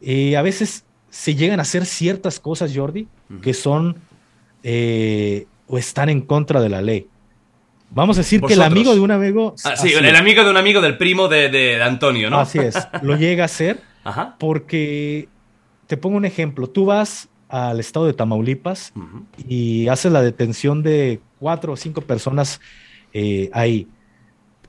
eh, 0.00 0.38
a 0.38 0.42
veces 0.42 0.84
se 1.10 1.34
llegan 1.34 1.58
a 1.58 1.62
hacer 1.64 1.84
ciertas 1.84 2.40
cosas, 2.40 2.72
Jordi, 2.74 3.08
que 3.42 3.52
son 3.52 3.96
eh, 4.62 5.46
o 5.66 5.76
están 5.76 6.08
en 6.08 6.22
contra 6.22 6.62
de 6.62 6.70
la 6.70 6.80
ley. 6.80 7.06
Vamos 7.90 8.16
a 8.16 8.20
decir 8.20 8.40
que 8.40 8.54
el 8.54 8.62
amigo 8.62 8.94
de 8.94 9.00
un 9.00 9.10
amigo. 9.10 9.54
Ah, 9.64 9.76
sí, 9.76 9.92
el 9.92 10.16
amigo 10.16 10.44
de 10.44 10.50
un 10.50 10.56
amigo 10.56 10.80
del 10.80 10.96
primo 10.96 11.28
de, 11.28 11.82
Antonio, 11.82 12.30
¿no? 12.30 12.40
Así 12.40 12.58
es, 12.58 12.74
lo 13.02 13.16
llega 13.16 13.44
a 13.44 13.46
hacer 13.46 13.82
porque, 14.38 15.28
te 15.86 15.98
pongo 15.98 16.16
un 16.16 16.24
ejemplo, 16.24 16.68
tú 16.68 16.86
vas 16.86 17.28
al 17.54 17.78
estado 17.78 18.06
de 18.06 18.14
Tamaulipas 18.14 18.92
y 19.46 19.86
haces 19.86 20.10
la 20.10 20.22
detención 20.22 20.82
de 20.82 21.20
cuatro 21.38 21.74
o 21.74 21.76
cinco 21.76 22.00
personas 22.00 22.60
eh, 23.12 23.48
ahí. 23.52 23.86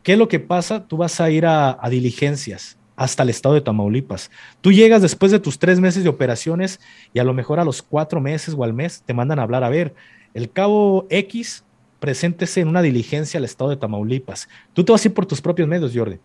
¿Qué 0.03 0.13
es 0.13 0.19
lo 0.19 0.27
que 0.27 0.39
pasa? 0.39 0.85
Tú 0.85 0.97
vas 0.97 1.19
a 1.19 1.31
ir 1.31 1.47
a, 1.47 1.79
diligencias 1.89 2.77
hasta 2.95 3.23
el 3.23 3.29
estado 3.29 3.55
de 3.55 3.61
Tamaulipas. 3.61 4.29
Tú 4.61 4.71
llegas 4.71 5.01
después 5.01 5.31
de 5.31 5.39
tus 5.39 5.57
tres 5.57 5.79
meses 5.79 6.03
de 6.03 6.09
operaciones 6.09 6.79
y 7.11 7.17
a 7.17 7.23
lo 7.23 7.33
mejor 7.33 7.59
a 7.59 7.65
los 7.65 7.81
cuatro 7.81 8.21
meses 8.21 8.53
o 8.55 8.63
al 8.63 8.73
mes 8.73 9.01
te 9.03 9.15
mandan 9.15 9.39
a 9.39 9.43
hablar, 9.43 9.63
a 9.63 9.69
ver, 9.69 9.95
el 10.35 10.51
cabo 10.51 11.07
X, 11.09 11.63
preséntese 11.99 12.61
en 12.61 12.67
una 12.67 12.83
diligencia 12.83 13.39
al 13.39 13.45
estado 13.45 13.71
de 13.71 13.77
Tamaulipas. 13.77 14.47
Tú 14.73 14.83
te 14.83 14.91
vas 14.91 15.03
a 15.03 15.07
ir 15.07 15.13
por 15.15 15.25
tus 15.25 15.41
propios 15.41 15.67
medios, 15.67 15.91
Jordi. 15.91 16.19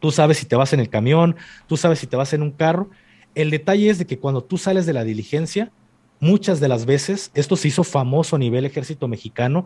Tú 0.00 0.10
sabes 0.10 0.38
si 0.38 0.46
te 0.46 0.56
vas 0.56 0.72
en 0.72 0.80
el 0.80 0.88
camión, 0.88 1.36
tú 1.68 1.76
sabes 1.76 2.00
si 2.00 2.08
te 2.08 2.16
vas 2.16 2.32
en 2.32 2.42
un 2.42 2.50
carro 2.50 2.90
el 3.38 3.50
detalle 3.50 3.88
es 3.88 3.98
de 3.98 4.06
que 4.06 4.18
cuando 4.18 4.42
tú 4.42 4.58
sales 4.58 4.84
de 4.84 4.92
la 4.92 5.04
diligencia, 5.04 5.70
muchas 6.18 6.58
de 6.58 6.66
las 6.66 6.86
veces, 6.86 7.30
esto 7.34 7.54
se 7.54 7.68
hizo 7.68 7.84
famoso 7.84 8.34
a 8.34 8.38
nivel 8.38 8.64
ejército 8.64 9.06
mexicano, 9.06 9.64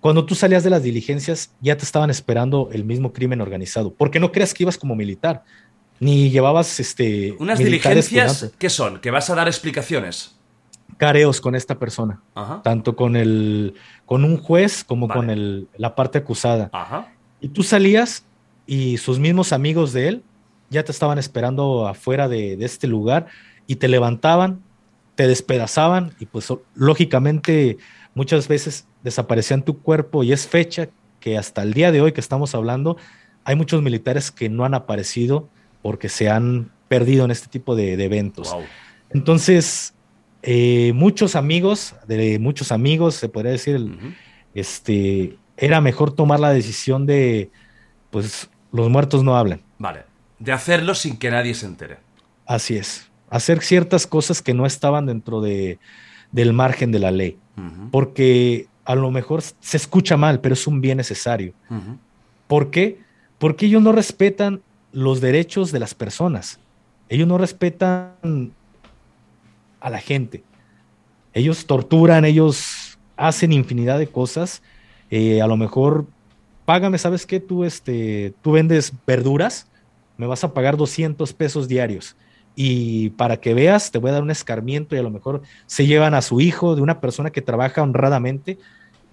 cuando 0.00 0.26
tú 0.26 0.34
salías 0.34 0.62
de 0.62 0.68
las 0.68 0.82
diligencias 0.82 1.54
ya 1.62 1.74
te 1.76 1.84
estaban 1.84 2.10
esperando 2.10 2.68
el 2.70 2.84
mismo 2.84 3.14
crimen 3.14 3.40
organizado, 3.40 3.94
porque 3.94 4.20
no 4.20 4.30
creas 4.30 4.52
que 4.52 4.64
ibas 4.64 4.76
como 4.76 4.94
militar, 4.94 5.42
ni 6.00 6.28
llevabas 6.28 6.78
este... 6.80 7.34
Unas 7.38 7.58
diligencias, 7.58 8.52
¿qué 8.58 8.68
son? 8.68 9.00
¿Que 9.00 9.10
vas 9.10 9.30
a 9.30 9.34
dar 9.34 9.48
explicaciones? 9.48 10.36
Careos 10.98 11.40
con 11.40 11.54
esta 11.54 11.78
persona, 11.78 12.20
tanto 12.62 12.94
con, 12.94 13.16
el, 13.16 13.74
con 14.04 14.22
un 14.22 14.36
juez 14.36 14.84
como 14.84 15.08
con 15.08 15.30
el, 15.30 15.66
la 15.78 15.94
parte 15.94 16.18
acusada. 16.18 16.70
Y 17.40 17.48
tú 17.48 17.62
salías 17.62 18.24
y 18.66 18.98
sus 18.98 19.18
mismos 19.18 19.54
amigos 19.54 19.94
de 19.94 20.08
él 20.08 20.22
ya 20.70 20.84
te 20.84 20.92
estaban 20.92 21.18
esperando 21.18 21.86
afuera 21.86 22.28
de, 22.28 22.56
de 22.56 22.64
este 22.64 22.86
lugar 22.86 23.26
y 23.66 23.76
te 23.76 23.88
levantaban, 23.88 24.62
te 25.14 25.26
despedazaban 25.26 26.14
y 26.18 26.26
pues 26.26 26.52
lógicamente 26.74 27.78
muchas 28.14 28.48
veces 28.48 28.86
desaparecían 29.02 29.62
tu 29.62 29.80
cuerpo 29.80 30.24
y 30.24 30.32
es 30.32 30.46
fecha 30.46 30.88
que 31.20 31.38
hasta 31.38 31.62
el 31.62 31.72
día 31.74 31.92
de 31.92 32.00
hoy 32.00 32.12
que 32.12 32.20
estamos 32.20 32.54
hablando, 32.54 32.96
hay 33.44 33.56
muchos 33.56 33.82
militares 33.82 34.30
que 34.30 34.48
no 34.48 34.64
han 34.64 34.74
aparecido 34.74 35.48
porque 35.82 36.08
se 36.08 36.28
han 36.28 36.70
perdido 36.88 37.24
en 37.24 37.30
este 37.30 37.48
tipo 37.48 37.76
de, 37.76 37.92
eventos. 38.02 38.54
Entonces, 39.10 39.94
eh, 40.42 40.92
muchos 40.94 41.36
amigos, 41.36 41.94
de 42.06 42.38
muchos 42.38 42.72
amigos, 42.72 43.14
se 43.14 43.28
podría 43.28 43.52
decir, 43.52 43.98
este, 44.54 45.38
era 45.56 45.80
mejor 45.80 46.12
tomar 46.12 46.40
la 46.40 46.50
decisión 46.50 47.06
de, 47.06 47.50
pues, 48.10 48.50
los 48.72 48.88
muertos 48.90 49.24
no 49.24 49.36
hablan. 49.36 49.62
Vale, 49.78 50.04
de 50.38 50.52
hacerlo 50.52 50.94
sin 50.94 51.16
que 51.16 51.30
nadie 51.30 51.54
se 51.54 51.66
entere. 51.66 51.98
Así 52.46 52.76
es, 52.76 53.10
hacer 53.30 53.62
ciertas 53.62 54.06
cosas 54.06 54.42
que 54.42 54.54
no 54.54 54.66
estaban 54.66 55.06
dentro 55.06 55.40
de, 55.40 55.78
del 56.32 56.52
margen 56.52 56.92
de 56.92 56.98
la 56.98 57.10
ley, 57.10 57.38
porque 57.90 58.68
a 58.84 58.94
lo 58.94 59.10
mejor 59.10 59.42
se 59.42 59.76
escucha 59.76 60.16
mal, 60.16 60.40
pero 60.40 60.54
es 60.54 60.66
un 60.66 60.80
bien 60.80 60.96
necesario. 60.96 61.52
¿Por 62.46 62.70
qué? 62.70 63.00
Porque 63.38 63.66
ellos 63.66 63.82
no 63.82 63.92
respetan 63.92 64.62
los 64.92 65.20
derechos 65.20 65.72
de 65.72 65.78
las 65.78 65.94
personas. 65.94 66.58
Ellos 67.08 67.28
no 67.28 67.38
respetan 67.38 68.52
a 69.80 69.90
la 69.90 69.98
gente. 69.98 70.42
Ellos 71.34 71.66
torturan, 71.66 72.24
ellos 72.24 72.98
hacen 73.16 73.52
infinidad 73.52 73.98
de 73.98 74.06
cosas. 74.06 74.62
Eh, 75.10 75.40
a 75.40 75.46
lo 75.46 75.56
mejor, 75.56 76.06
págame, 76.64 76.98
¿sabes 76.98 77.26
qué? 77.26 77.40
Tú, 77.40 77.64
este, 77.64 78.34
tú 78.42 78.52
vendes 78.52 78.92
verduras, 79.06 79.67
me 80.18 80.26
vas 80.26 80.44
a 80.44 80.52
pagar 80.52 80.76
200 80.76 81.32
pesos 81.32 81.68
diarios. 81.68 82.16
Y 82.54 83.10
para 83.10 83.38
que 83.38 83.54
veas, 83.54 83.90
te 83.90 83.98
voy 83.98 84.10
a 84.10 84.14
dar 84.14 84.22
un 84.22 84.32
escarmiento 84.32 84.94
y 84.94 84.98
a 84.98 85.02
lo 85.02 85.10
mejor 85.10 85.42
se 85.66 85.86
llevan 85.86 86.12
a 86.12 86.22
su 86.22 86.40
hijo 86.40 86.74
de 86.74 86.82
una 86.82 87.00
persona 87.00 87.30
que 87.30 87.40
trabaja 87.40 87.82
honradamente 87.82 88.58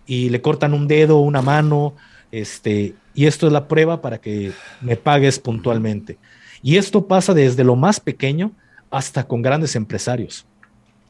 y 0.08 0.30
le 0.30 0.42
cortan 0.42 0.74
un 0.74 0.88
dedo, 0.88 1.20
una 1.20 1.44
mano, 1.44 1.94
este, 2.32 2.96
y 3.14 3.28
esto 3.28 3.46
es 3.48 3.54
la 3.54 3.68
prueba 3.68 4.02
para 4.02 4.20
que 4.20 4.52
me 4.82 4.98
pagues 4.98 5.40
puntualmente. 5.40 6.18
Y 6.64 6.78
esto 6.78 7.06
pasa 7.06 7.36
desde 7.36 7.64
lo 7.64 7.76
más 7.76 8.00
pequeño 8.00 8.52
hasta 8.90 9.28
con 9.28 9.44
grandes 9.44 9.76
empresarios. 9.76 10.46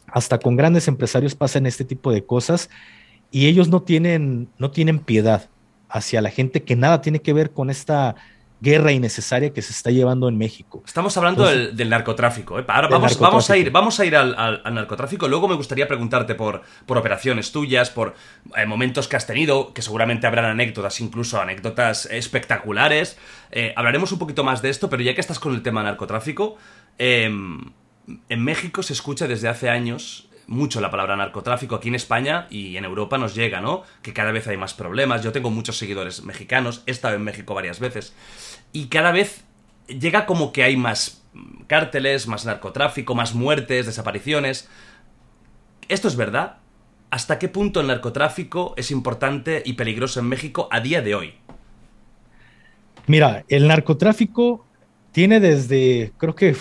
Hasta 0.07 0.37
con 0.37 0.57
grandes 0.57 0.89
empresarios 0.89 1.35
pasan 1.35 1.65
este 1.65 1.85
tipo 1.85 2.11
de 2.11 2.25
cosas 2.25 2.69
y 3.31 3.47
ellos 3.47 3.69
no 3.69 3.81
tienen, 3.81 4.49
no 4.57 4.71
tienen 4.71 4.99
piedad 4.99 5.49
hacia 5.87 6.21
la 6.21 6.29
gente 6.29 6.63
que 6.63 6.75
nada 6.75 7.01
tiene 7.01 7.21
que 7.21 7.31
ver 7.31 7.51
con 7.51 7.69
esta 7.69 8.15
guerra 8.65 8.91
innecesaria 8.91 9.53
que 9.53 9.61
se 9.61 9.71
está 9.71 9.91
llevando 9.91 10.27
en 10.27 10.39
México. 10.39 10.81
Estamos 10.87 11.15
hablando 11.17 11.45
del, 11.45 11.89
narcotráfico. 11.89 12.59
¿eh? 12.59 12.65
Ahora 12.67 12.87
vamos, 12.87 13.19
vamos, 13.19 13.49
a 13.51 13.57
ir, 13.57 13.69
vamos 13.69 13.99
a 13.99 14.05
ir 14.05 14.15
al, 14.15 14.63
narcotráfico. 14.73 15.27
Luego 15.27 15.47
me 15.47 15.53
gustaría 15.53 15.87
preguntarte 15.87 16.33
por, 16.33 16.63
por 16.87 16.97
operaciones 16.97 17.51
tuyas, 17.51 17.91
por 17.91 18.15
eh, 18.57 18.65
momentos 18.65 19.07
que 19.07 19.17
has 19.17 19.27
tenido, 19.27 19.71
que 19.71 19.83
seguramente 19.83 20.25
habrán 20.25 20.45
anécdotas, 20.45 20.99
incluso 20.99 21.39
anécdotas 21.39 22.07
espectaculares. 22.07 23.19
Eh, 23.51 23.71
hablaremos 23.75 24.11
un 24.11 24.17
poquito 24.17 24.43
más 24.43 24.63
de 24.63 24.71
esto, 24.71 24.89
pero 24.89 25.03
ya 25.03 25.13
que 25.13 25.21
estás 25.21 25.37
con 25.37 25.53
el 25.53 25.61
tema 25.61 25.83
narcotráfico, 25.83 26.57
em, 26.97 27.71
en 28.29 28.43
México 28.43 28.81
se 28.81 28.93
escucha 28.93 29.27
desde 29.27 29.47
hace 29.47 29.69
años 29.69 30.27
mucho 30.47 30.79
la 30.79 30.91
palabra 30.91 31.15
narcotráfico 31.15 31.75
aquí 31.75 31.87
en 31.87 31.95
España 31.95 32.45
y 32.49 32.77
en 32.77 32.85
Europa 32.85 33.17
nos 33.17 33.33
llega, 33.33 33.61
¿no? 33.61 33.83
Que 34.03 34.13
cada 34.13 34.31
vez 34.31 34.47
hay 34.47 34.57
más 34.57 34.75
problemas. 34.75 35.23
Yo 35.23 35.31
tengo 35.31 35.49
muchos 35.49 35.77
seguidores 35.77 36.23
mexicanos, 36.23 36.83
he 36.85 36.91
estado 36.91 37.15
en 37.15 37.23
México 37.23 37.55
varias 37.55 37.79
veces 37.79 38.13
y 38.75 38.87
cada 38.87 39.13
vez 39.13 39.45
llega 39.87 40.25
como 40.25 40.51
que 40.51 40.61
hay 40.61 40.75
más 40.75 41.23
cárteles, 41.67 42.27
más 42.27 42.45
narcotráfico, 42.45 43.15
más 43.15 43.33
muertes, 43.33 43.85
desapariciones. 43.85 44.67
¿Esto 45.87 46.09
es 46.09 46.17
verdad? 46.17 46.57
¿Hasta 47.09 47.39
qué 47.39 47.47
punto 47.47 47.79
el 47.79 47.87
narcotráfico 47.87 48.73
es 48.75 48.91
importante 48.91 49.63
y 49.65 49.73
peligroso 49.73 50.19
en 50.19 50.25
México 50.25 50.67
a 50.71 50.81
día 50.81 51.01
de 51.01 51.15
hoy? 51.15 51.35
Mira, 53.07 53.45
el 53.47 53.65
narcotráfico 53.65 54.65
tiene 55.13 55.39
desde, 55.39 56.11
creo 56.17 56.35
que 56.35 56.53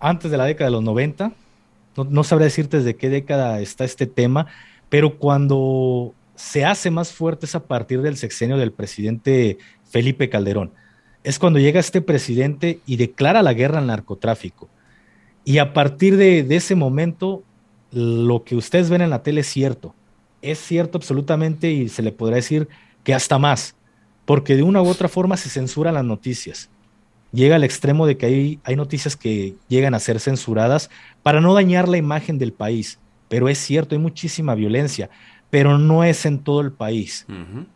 antes 0.00 0.32
de 0.32 0.38
la 0.38 0.44
década 0.44 0.70
de 0.70 0.72
los 0.72 0.82
90, 0.82 1.30
no, 1.94 2.24
sabré 2.24 2.46
decirte 2.46 2.78
desde 2.78 2.96
qué 2.96 3.10
década 3.10 3.60
está 3.60 3.84
este 3.84 4.08
tema, 4.08 4.48
pero 4.88 5.18
cuando 5.18 6.14
se 6.34 6.64
hace 6.64 6.90
más 6.90 7.12
fuerte 7.12 7.46
es 7.46 7.54
a 7.54 7.64
partir 7.68 8.02
del 8.02 8.16
sexenio 8.16 8.56
del 8.56 8.72
presidente 8.72 9.58
Felipe 9.88 10.28
Calderón. 10.28 10.72
Es 11.28 11.38
cuando 11.38 11.58
llega 11.58 11.80
este 11.80 12.00
presidente 12.00 12.80
y 12.86 12.96
declara 12.96 13.42
la 13.42 13.52
guerra 13.52 13.78
al 13.78 13.86
narcotráfico. 13.86 14.68
Y 15.44 15.58
a 15.58 15.72
partir 15.72 16.16
de, 16.16 16.42
de 16.42 16.56
ese 16.56 16.74
momento, 16.74 17.42
lo 17.92 18.44
que 18.44 18.56
ustedes 18.56 18.90
ven 18.90 19.02
en 19.02 19.10
la 19.10 19.22
tele 19.22 19.42
es 19.42 19.46
cierto. 19.46 19.94
Es 20.42 20.58
cierto 20.58 20.98
absolutamente 20.98 21.70
y 21.70 21.88
se 21.88 22.02
le 22.02 22.12
podrá 22.12 22.36
decir 22.36 22.68
que 23.04 23.14
hasta 23.14 23.38
más, 23.38 23.74
porque 24.24 24.56
de 24.56 24.62
una 24.62 24.82
u 24.82 24.88
otra 24.88 25.08
forma 25.08 25.36
se 25.36 25.48
censuran 25.48 25.94
las 25.94 26.04
noticias 26.04 26.70
llega 27.32 27.56
al 27.56 27.64
extremo 27.64 28.06
de 28.06 28.16
que 28.16 28.26
hay, 28.26 28.60
hay 28.64 28.76
noticias 28.76 29.16
que 29.16 29.54
llegan 29.68 29.94
a 29.94 30.00
ser 30.00 30.20
censuradas 30.20 30.90
para 31.22 31.40
no 31.40 31.54
dañar 31.54 31.88
la 31.88 31.96
imagen 31.96 32.38
del 32.38 32.52
país. 32.52 32.98
Pero 33.28 33.48
es 33.48 33.58
cierto, 33.58 33.94
hay 33.94 34.00
muchísima 34.00 34.54
violencia, 34.54 35.10
pero 35.50 35.78
no 35.78 36.04
es 36.04 36.24
en 36.24 36.38
todo 36.38 36.60
el 36.60 36.72
país. 36.72 37.26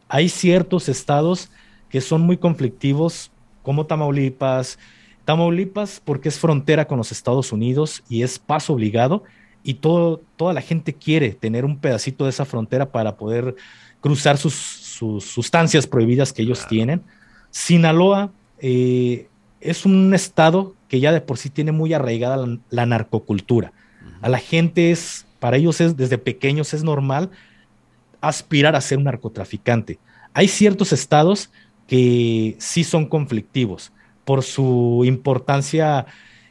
Hay 0.08 0.28
ciertos 0.28 0.88
estados 0.88 1.50
que 1.90 2.00
son 2.00 2.22
muy 2.22 2.38
conflictivos, 2.38 3.30
como 3.62 3.86
Tamaulipas. 3.86 4.78
Tamaulipas 5.24 6.00
porque 6.04 6.28
es 6.28 6.38
frontera 6.38 6.86
con 6.86 6.98
los 6.98 7.12
Estados 7.12 7.52
Unidos 7.52 8.02
y 8.08 8.22
es 8.22 8.38
paso 8.38 8.72
obligado 8.72 9.22
y 9.62 9.74
todo, 9.74 10.20
toda 10.36 10.52
la 10.52 10.60
gente 10.60 10.92
quiere 10.92 11.30
tener 11.30 11.64
un 11.64 11.78
pedacito 11.78 12.24
de 12.24 12.30
esa 12.30 12.44
frontera 12.44 12.90
para 12.90 13.16
poder 13.16 13.54
cruzar 14.00 14.36
sus, 14.36 14.54
sustancias 14.54 15.86
prohibidas 15.86 16.32
que 16.32 16.42
ellos 16.42 16.66
tienen. 16.68 17.02
Sinaloa 17.50 18.32
eh, 18.58 19.28
es 19.60 19.86
un 19.86 20.12
estado 20.14 20.74
que 20.88 21.00
ya 21.00 21.12
de 21.12 21.20
por 21.20 21.38
sí 21.38 21.50
tiene 21.50 21.72
muy 21.72 21.94
arraigada 21.94 22.46
la, 22.70 22.86
narcocultura. 22.86 23.72
A 24.20 24.28
la 24.28 24.38
gente 24.38 24.90
es, 24.90 25.26
para 25.38 25.56
ellos 25.56 25.80
es, 25.80 25.96
desde 25.96 26.18
pequeños 26.18 26.74
es 26.74 26.82
normal 26.84 27.30
aspirar 28.20 28.76
a 28.76 28.80
ser 28.80 28.98
un 28.98 29.04
narcotraficante. 29.04 29.98
Hay 30.34 30.48
ciertos 30.48 30.92
estados 30.92 31.50
que 31.92 32.56
sí 32.58 32.84
son 32.84 33.04
conflictivos 33.04 33.92
por 34.24 34.42
su 34.42 35.02
importancia 35.04 36.06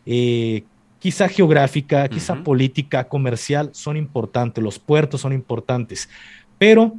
eh, 0.06 0.66
quizá 1.00 1.28
geográfica, 1.28 2.08
quizá 2.10 2.44
política, 2.44 3.08
comercial, 3.08 3.72
son 3.74 3.98
importantes, 3.98 4.64
los 4.64 4.78
puertos 4.78 5.22
son 5.22 5.34
importantes, 5.34 6.10
pero 6.60 6.94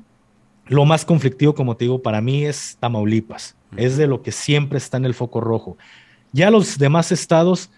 lo 0.66 0.84
más 0.84 1.05
conflictivo, 1.05 1.55
como 1.55 1.76
te 1.76 1.84
digo, 1.84 2.03
para 2.03 2.20
mí 2.20 2.45
es 2.45 2.76
Tamaulipas, 2.80 3.55
es 3.76 3.97
de 3.97 4.09
lo 4.09 4.22
que 4.22 4.32
siempre 4.32 4.78
está 4.78 4.97
en 4.97 5.05
el 5.05 5.14
foco 5.14 5.40
rojo. 5.40 5.76
Ya 6.32 6.51
los 6.51 6.78
demás 6.78 7.12
estados, 7.12 7.70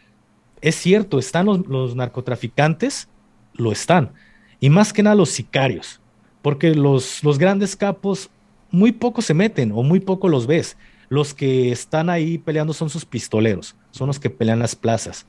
es 0.63 0.77
cierto, 0.77 1.19
están 1.19 1.45
los, 1.45 1.95
narcotraficantes, 1.95 3.11
lo 3.53 3.71
están. 3.71 4.13
Y 4.61 4.71
más 4.71 4.95
que 4.95 5.03
nada 5.03 5.15
los 5.15 5.29
sicarios, 5.29 6.01
porque 6.41 6.75
los, 6.75 7.23
los 7.23 7.39
grandes 7.39 7.77
capos 7.77 8.31
muy 8.75 8.91
poco 8.91 9.23
se 9.23 9.35
meten 9.35 9.71
o 9.73 9.83
muy 9.83 10.01
poco 10.01 10.29
los 10.29 10.47
ves. 10.47 10.77
Los 11.09 11.33
que 11.33 11.71
están 11.71 12.11
ahí 12.11 12.39
peleando 12.39 12.73
son 12.73 12.91
sus 12.91 13.05
pistoleros, 13.05 13.77
son 13.93 14.09
los 14.09 14.19
que 14.19 14.31
pelean 14.31 14.59
las 14.59 14.75
plazas. 14.75 15.27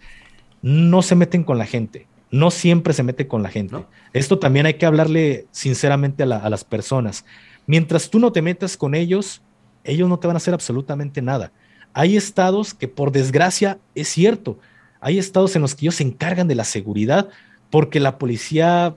No 0.62 1.04
se 1.04 1.16
meten 1.16 1.44
con 1.44 1.60
la 1.60 1.66
gente, 1.66 2.08
no 2.32 2.50
siempre 2.50 2.94
se 2.94 3.04
mete 3.04 3.28
con 3.28 3.44
la 3.44 3.50
gente. 3.50 3.86
Esto 4.14 4.40
también 4.40 4.66
hay 4.66 4.76
que 4.76 4.88
hablarle 4.88 5.46
sinceramente 5.52 6.24
a, 6.24 6.38
a, 6.38 6.50
las 6.50 6.64
personas. 6.64 7.24
Mientras 7.68 8.10
tú 8.10 8.18
no 8.20 8.32
te 8.32 8.42
metas 8.42 8.78
con 8.78 8.96
ellos, 8.96 9.44
ellos 9.84 10.10
no 10.10 10.18
te 10.18 10.28
van 10.28 10.36
a 10.36 10.38
hacer 10.38 10.54
absolutamente 10.54 11.22
nada. 11.22 11.52
Hay 11.94 12.18
estados 12.18 12.74
que 12.74 12.88
por 12.88 13.12
desgracia 13.12 13.78
es 13.94 14.08
cierto, 14.08 14.58
hay 15.02 15.20
estados 15.20 15.56
en 15.56 15.62
los 15.62 15.76
que 15.76 15.86
ellos 15.86 15.96
se 15.96 16.04
encargan 16.04 16.48
de 16.48 16.56
la 16.56 16.64
seguridad 16.64 17.30
porque 17.70 18.00
la 18.00 18.18
policía 18.18 18.96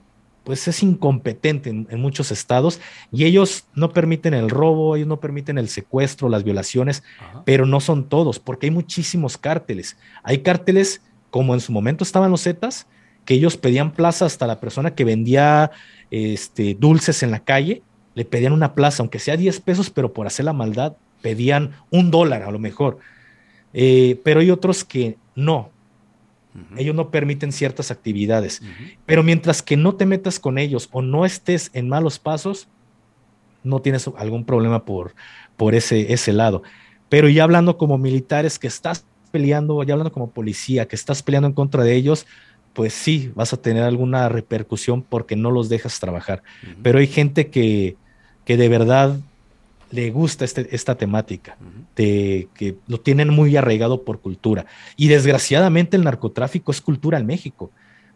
pues 0.48 0.66
es 0.66 0.82
incompetente 0.82 1.68
en, 1.68 2.00
muchos 2.00 2.32
estados 2.32 2.80
y 3.12 3.26
ellos 3.26 3.66
no 3.74 3.92
permiten 3.92 4.32
el 4.32 4.48
robo, 4.48 4.96
ellos 4.96 5.06
no 5.06 5.20
permiten 5.20 5.58
el 5.58 5.68
secuestro, 5.68 6.30
las 6.30 6.42
violaciones, 6.42 7.02
pero 7.44 7.66
no 7.66 7.80
son 7.80 8.08
todos, 8.08 8.38
porque 8.38 8.64
hay 8.64 8.70
muchísimos 8.70 9.36
cárteles. 9.36 9.98
Hay 10.22 10.38
cárteles 10.38 11.02
como 11.28 11.52
en 11.52 11.60
su 11.60 11.70
momento 11.70 12.02
estaban 12.02 12.30
los 12.30 12.44
Zetas, 12.44 12.86
que 13.26 13.34
ellos 13.34 13.58
pedían 13.58 13.92
plaza 13.92 14.24
hasta 14.24 14.46
la 14.46 14.58
persona 14.58 14.94
que 14.94 15.04
vendía 15.04 15.70
este, 16.10 16.74
dulces 16.74 17.22
en 17.22 17.30
la 17.30 17.40
calle, 17.40 17.82
le 18.14 18.24
pedían 18.24 18.54
una 18.54 18.74
plaza, 18.74 19.02
aunque 19.02 19.18
sea 19.18 19.36
10 19.36 19.60
pesos, 19.60 19.90
pero 19.90 20.14
por 20.14 20.26
hacer 20.26 20.46
la 20.46 20.54
maldad 20.54 20.94
pedían 21.20 21.72
un 21.90 22.10
dólar 22.10 22.44
a 22.44 22.50
lo 22.50 22.58
mejor, 22.58 23.00
eh, 23.74 24.18
pero 24.24 24.40
hay 24.40 24.50
otros 24.50 24.82
que 24.82 25.18
no. 25.34 25.68
Ellos 26.76 26.94
no 26.94 27.10
permiten 27.10 27.52
ciertas 27.52 27.90
actividades. 27.90 28.62
Pero 29.06 29.22
mientras 29.22 29.62
que 29.62 29.76
no 29.76 29.94
te 29.94 30.06
metas 30.06 30.40
con 30.40 30.58
ellos 30.58 30.88
o 30.92 31.02
no 31.02 31.24
estés 31.24 31.70
en 31.74 31.88
malos 31.88 32.18
pasos, 32.18 32.68
no 33.62 33.80
tienes 33.80 34.08
algún 34.16 34.44
problema 34.44 34.84
por, 34.84 35.14
por 35.56 35.74
ese, 35.74 36.12
ese 36.12 36.32
lado. 36.32 36.62
Pero 37.08 37.28
ya 37.28 37.44
hablando 37.44 37.76
como 37.78 37.98
militares 37.98 38.58
que 38.58 38.66
estás 38.66 39.04
peleando, 39.30 39.82
ya 39.82 39.94
hablando 39.94 40.12
como 40.12 40.30
policía, 40.30 40.88
que 40.88 40.96
estás 40.96 41.22
peleando 41.22 41.48
en 41.48 41.54
contra 41.54 41.82
de 41.82 41.94
ellos, 41.94 42.26
pues 42.72 42.92
sí, 42.92 43.32
vas 43.34 43.52
a 43.52 43.56
tener 43.56 43.82
alguna 43.82 44.28
repercusión 44.28 45.02
porque 45.02 45.36
no 45.36 45.50
los 45.50 45.68
dejas 45.68 45.98
trabajar. 46.00 46.42
Pero 46.82 46.98
hay 46.98 47.06
gente 47.06 47.48
que, 47.48 47.96
que 48.44 48.56
de 48.56 48.68
verdad 48.68 49.18
le 49.90 50.10
gusta 50.10 50.44
este, 50.44 50.74
esta 50.74 50.96
temática, 50.96 51.56
de, 51.96 52.48
que 52.54 52.76
lo 52.86 53.00
tienen 53.00 53.30
muy 53.30 53.56
arraigado 53.56 54.04
por 54.04 54.20
cultura. 54.20 54.66
Y 54.96 55.08
desgraciadamente 55.08 55.96
el 55.96 56.04
narcotráfico 56.04 56.72
es 56.72 56.80
cultura 56.80 57.18
en 57.18 57.26
México. 57.26 57.70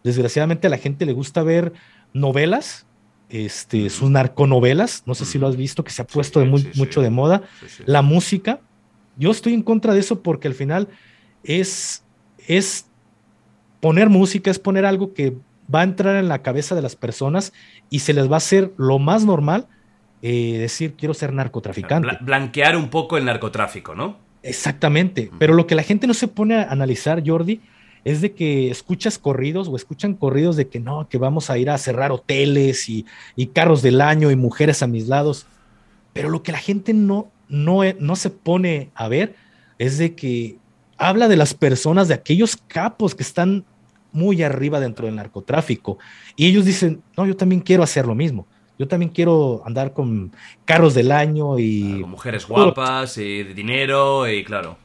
Desgraciadamente 0.04 0.66
a 0.66 0.70
la 0.70 0.78
gente 0.78 1.06
le 1.06 1.12
gusta 1.12 1.42
ver 1.42 1.72
novelas, 2.12 2.86
este, 3.30 3.88
sus 3.88 4.10
narconovelas, 4.10 5.02
no 5.06 5.14
sé 5.14 5.24
si 5.24 5.38
lo 5.38 5.46
has 5.46 5.56
visto, 5.56 5.84
que 5.84 5.90
se 5.90 6.02
ha 6.02 6.06
puesto 6.06 6.40
de 6.40 6.46
mucho 6.46 7.00
de 7.00 7.10
moda, 7.10 7.42
la 7.86 8.02
música. 8.02 8.60
Yo 9.16 9.30
estoy 9.30 9.54
en 9.54 9.62
contra 9.62 9.94
de 9.94 10.00
eso 10.00 10.22
porque 10.22 10.48
al 10.48 10.54
final 10.54 10.88
es, 11.42 12.04
es 12.46 12.86
poner 13.80 14.10
música, 14.10 14.50
es 14.50 14.58
poner 14.58 14.84
algo 14.84 15.14
que 15.14 15.36
va 15.72 15.80
a 15.80 15.84
entrar 15.84 16.16
en 16.16 16.28
la 16.28 16.42
cabeza 16.42 16.74
de 16.74 16.82
las 16.82 16.96
personas 16.96 17.52
y 17.88 18.00
se 18.00 18.12
les 18.12 18.30
va 18.30 18.34
a 18.34 18.38
hacer 18.38 18.72
lo 18.76 18.98
más 18.98 19.24
normal 19.24 19.68
eh, 20.22 20.58
decir 20.58 20.94
quiero 20.94 21.14
ser 21.14 21.32
narcotraficante. 21.32 22.16
blanquear 22.20 22.76
un 22.76 22.88
poco 22.88 23.16
el 23.18 23.24
narcotráfico, 23.24 23.94
¿no? 23.94 24.18
Exactamente, 24.42 25.30
pero 25.38 25.54
lo 25.54 25.66
que 25.66 25.74
la 25.74 25.82
gente 25.82 26.06
no 26.06 26.14
se 26.14 26.28
pone 26.28 26.56
a 26.56 26.64
analizar, 26.64 27.22
Jordi, 27.24 27.60
es 28.04 28.20
de 28.20 28.32
que 28.32 28.70
escuchas 28.70 29.18
corridos 29.18 29.68
o 29.68 29.76
escuchan 29.76 30.14
corridos 30.14 30.56
de 30.56 30.68
que 30.68 30.80
no, 30.80 31.08
que 31.08 31.18
vamos 31.18 31.50
a 31.50 31.58
ir 31.58 31.70
a 31.70 31.78
cerrar 31.78 32.10
hoteles 32.10 32.88
y, 32.88 33.06
carros 33.52 33.82
del 33.82 34.00
año 34.00 34.30
y 34.30 34.36
mujeres 34.36 34.82
a 34.82 34.86
mis 34.86 35.08
lados. 35.08 35.46
Pero 36.12 36.28
lo 36.28 36.42
que 36.42 36.52
la 36.52 36.58
gente 36.58 36.92
no, 36.94 37.30
no, 37.48 37.82
no 38.00 38.16
se 38.16 38.30
pone 38.30 38.90
a 38.94 39.08
ver 39.08 39.36
es 39.78 39.98
de 39.98 40.14
que 40.14 40.56
habla 40.98 41.28
de 41.28 41.36
las 41.36 41.54
personas, 41.54 42.08
de 42.08 42.14
aquellos 42.14 42.56
capos 42.56 43.14
que 43.14 43.22
están 43.22 43.64
muy 44.12 44.42
arriba 44.42 44.80
dentro 44.80 45.06
del 45.06 45.16
narcotráfico. 45.16 45.98
Y 46.36 46.46
ellos 46.46 46.64
dicen, 46.64 47.02
no, 47.16 47.26
yo 47.26 47.36
también 47.36 47.60
quiero 47.60 47.82
hacer 47.82 48.06
lo 48.06 48.14
mismo. 48.14 48.46
Yo 48.78 48.88
también 48.88 49.10
quiero 49.10 49.62
andar 49.64 49.92
con 49.92 50.32
carros 50.64 50.94
del 50.94 51.12
año 51.12 51.58
y... 51.58 52.04
mujeres 52.06 52.46
guapas 52.46 53.18
y 53.18 53.42
de 53.42 53.54
dinero 53.54 54.28
y 54.28 54.44
claro. 54.44 54.76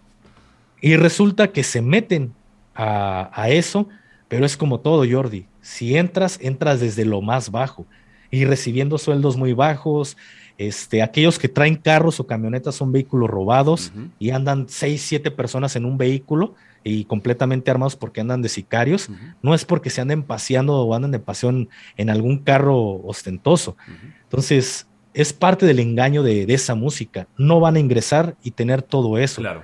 Y 0.82 0.96
resulta 0.96 1.48
que 1.48 1.64
se 1.64 1.82
meten 1.82 2.34
a, 2.76 3.50
eso, 3.50 3.88
pero 4.28 4.46
es 4.46 4.56
como 4.56 4.80
todo, 4.80 5.04
Jordi. 5.10 5.48
Si 5.62 5.98
entras, 5.98 6.38
entras 6.42 6.80
desde 6.80 7.06
lo 7.06 7.22
más 7.22 7.50
bajo 7.50 7.86
y 8.30 8.46
recibiendo 8.46 8.98
sueldos 8.98 9.36
muy 9.36 9.54
bajos. 9.54 10.16
Este, 10.58 11.02
aquellos 11.02 11.40
que 11.40 11.50
traen 11.50 11.76
carros 11.76 12.20
o 12.20 12.28
camionetas 12.28 12.76
son 12.76 12.92
vehículos 12.92 13.30
robados 13.30 13.92
y 14.20 14.32
andan 14.32 14.68
seis, 14.70 15.02
siete 15.02 15.32
personas 15.32 15.76
en 15.76 15.86
un 15.86 15.98
vehículo 15.98 16.56
y 16.84 17.06
completamente 17.06 17.72
armados 17.72 17.96
porque 17.96 18.22
andan 18.22 18.42
de 18.42 18.50
sicarios. 18.50 19.10
No 19.42 19.54
es 19.54 19.66
porque 19.66 19.90
se 19.90 20.02
anden 20.02 20.24
paseando 20.24 20.76
o 20.76 20.94
andan 20.94 21.12
de 21.12 21.20
pasión 21.20 21.70
en 21.96 22.10
algún 22.10 22.40
carro 22.40 23.02
ostentoso. 23.04 23.78
Entonces, 24.24 24.88
es 25.14 25.34
parte 25.34 25.66
del 25.66 25.80
engaño 25.80 26.24
de, 26.24 26.46
de, 26.46 26.54
esa 26.54 26.76
música. 26.76 27.28
No 27.38 27.60
van 27.60 27.76
a 27.76 27.80
ingresar 27.80 28.36
y 28.44 28.52
tener 28.52 28.82
todo 28.82 29.18
eso. 29.18 29.42
Claro. 29.42 29.64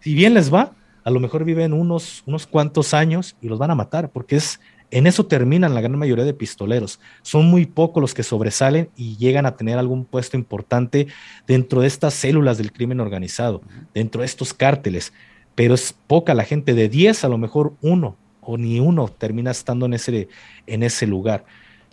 Si 0.00 0.14
bien 0.14 0.34
les 0.34 0.52
va, 0.52 0.72
a 1.04 1.10
lo 1.10 1.20
mejor 1.20 1.44
viven 1.44 1.72
unos, 1.72 2.22
unos 2.26 2.46
cuantos 2.46 2.94
años 2.94 3.36
y 3.40 3.48
los 3.48 3.58
van 3.58 3.70
a 3.70 3.74
matar, 3.74 4.10
porque 4.10 4.36
es 4.36 4.60
en 4.90 5.06
eso 5.06 5.26
terminan 5.26 5.74
la 5.74 5.80
gran 5.80 5.98
mayoría 5.98 6.24
de 6.24 6.34
pistoleros. 6.34 7.00
Son 7.22 7.46
muy 7.46 7.66
pocos 7.66 8.00
los 8.00 8.14
que 8.14 8.22
sobresalen 8.22 8.90
y 8.96 9.16
llegan 9.16 9.46
a 9.46 9.56
tener 9.56 9.78
algún 9.78 10.04
puesto 10.04 10.36
importante 10.36 11.08
dentro 11.46 11.80
de 11.82 11.88
estas 11.88 12.14
células 12.14 12.58
del 12.58 12.72
crimen 12.72 13.00
organizado, 13.00 13.62
dentro 13.94 14.20
de 14.22 14.26
estos 14.26 14.54
cárteles. 14.54 15.12
Pero 15.58 15.74
es 15.74 15.92
poca 15.92 16.34
la 16.34 16.44
gente, 16.44 16.72
de 16.72 16.88
10 16.88 17.24
a 17.24 17.28
lo 17.28 17.36
mejor 17.36 17.72
uno 17.80 18.16
o 18.40 18.56
ni 18.56 18.78
uno 18.78 19.08
termina 19.08 19.50
estando 19.50 19.86
en 19.86 19.94
ese, 19.94 20.28
en 20.68 20.84
ese 20.84 21.04
lugar. 21.08 21.46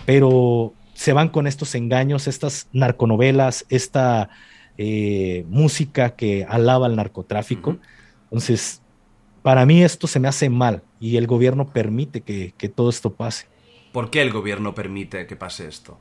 Pero 0.06 0.76
se 0.94 1.14
van 1.14 1.30
con 1.30 1.48
estos 1.48 1.74
engaños, 1.74 2.28
estas 2.28 2.70
narconovelas, 2.74 3.66
esta 3.70 4.30
eh, 4.78 5.46
música 5.50 6.12
que 6.12 6.46
alaba 6.48 6.86
el 6.86 6.96
narcotráfico. 6.96 7.80
Entonces, 8.26 8.84
para 9.42 9.66
mí 9.66 9.82
esto 9.82 10.06
se 10.06 10.20
me 10.20 10.28
hace 10.28 10.48
mal 10.48 10.84
y 11.00 11.18
el 11.18 11.26
gobierno 11.26 11.66
permite 11.66 12.22
que, 12.22 12.70
todo 12.70 12.92
esto 12.92 13.14
pase. 13.16 13.48
¿Por 13.92 14.12
qué 14.12 14.22
el 14.22 14.32
gobierno 14.32 14.76
permite 14.76 15.26
que 15.26 15.36
pase 15.36 15.68
esto? 15.68 15.98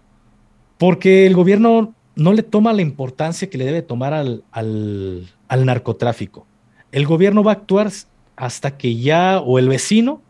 Porque 0.76 1.26
el 1.26 1.32
gobierno 1.32 1.94
no 2.14 2.34
le 2.34 2.42
toma 2.42 2.74
la 2.74 2.82
importancia 2.82 3.48
que 3.48 3.56
le 3.56 3.64
debe 3.64 3.80
tomar 3.80 4.12
al, 4.12 4.44
al, 4.52 5.64
narcotráfico. 5.64 6.46
El 6.94 7.06
gobierno 7.06 7.42
va 7.42 7.50
a 7.50 7.54
actuar 7.54 7.90
hasta 8.36 8.76
que 8.76 8.94
ya 8.96 9.40
o 9.40 9.58
el 9.58 9.68
vecino 9.68 10.22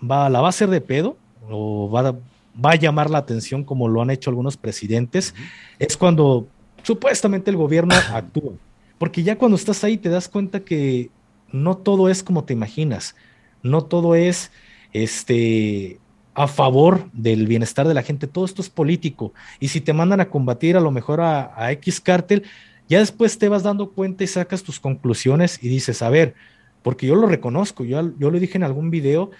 va, 0.00 0.30
la 0.30 0.40
va 0.40 0.46
a 0.46 0.50
hacer 0.50 0.70
de 0.70 0.80
pedo 0.80 1.16
o 1.50 1.90
va, 1.90 2.12
va 2.12 2.70
a 2.70 2.76
llamar 2.76 3.10
la 3.10 3.18
atención 3.18 3.64
como 3.64 3.88
lo 3.88 4.02
han 4.02 4.10
hecho 4.10 4.30
algunos 4.30 4.56
presidentes. 4.56 5.34
Es 5.80 5.96
cuando 5.96 6.46
supuestamente 6.84 7.50
el 7.50 7.56
gobierno 7.56 7.92
actúa. 8.14 8.52
Porque 8.98 9.24
ya 9.24 9.36
cuando 9.36 9.56
estás 9.56 9.82
ahí 9.82 9.98
te 9.98 10.08
das 10.08 10.28
cuenta 10.28 10.60
que 10.60 11.10
no 11.50 11.76
todo 11.76 12.08
es 12.08 12.22
como 12.22 12.44
te 12.44 12.52
imaginas, 12.52 13.16
no 13.64 13.82
todo 13.82 14.14
es 14.14 14.52
este 14.92 15.98
a 16.34 16.46
favor 16.46 17.10
del 17.12 17.48
bienestar 17.48 17.88
de 17.88 17.94
la 17.94 18.02
gente, 18.04 18.28
todo 18.28 18.44
esto 18.44 18.62
es 18.62 18.68
político. 18.68 19.32
Y 19.58 19.68
si 19.68 19.80
te 19.80 19.92
mandan 19.92 20.20
a 20.20 20.28
combatir 20.28 20.76
a 20.76 20.80
lo 20.80 20.92
mejor 20.92 21.20
a, 21.20 21.72
X 21.72 22.00
cártel, 22.00 22.44
ya 22.88 22.98
después 22.98 23.38
te 23.38 23.48
vas 23.48 23.62
dando 23.62 23.90
cuenta 23.90 24.24
y 24.24 24.26
sacas 24.26 24.62
tus 24.62 24.80
conclusiones 24.80 25.58
y 25.62 25.68
dices, 25.68 26.02
a 26.02 26.10
ver, 26.10 26.34
porque 26.82 27.06
yo 27.06 27.16
lo 27.16 27.26
reconozco, 27.26 27.84
yo, 27.84 28.12
yo 28.18 28.30
lo 28.30 28.38
dije 28.38 28.58
en 28.58 28.64
algún 28.64 28.90
video, 28.90 29.30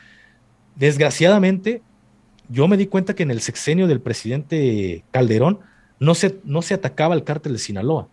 desgraciadamente, 0.74 1.82
yo 2.48 2.68
me 2.68 2.76
di 2.76 2.86
cuenta 2.86 3.14
que 3.14 3.22
en 3.22 3.30
el 3.30 3.40
sexenio 3.40 3.86
del 3.86 4.00
presidente 4.00 5.04
Calderón 5.10 5.60
no 5.98 6.14
se, 6.14 6.40
no 6.44 6.62
se 6.62 6.74
atacaba 6.74 7.14
el 7.14 7.24
cártel 7.24 7.54
de 7.54 7.58
Sinaloa. 7.58 8.08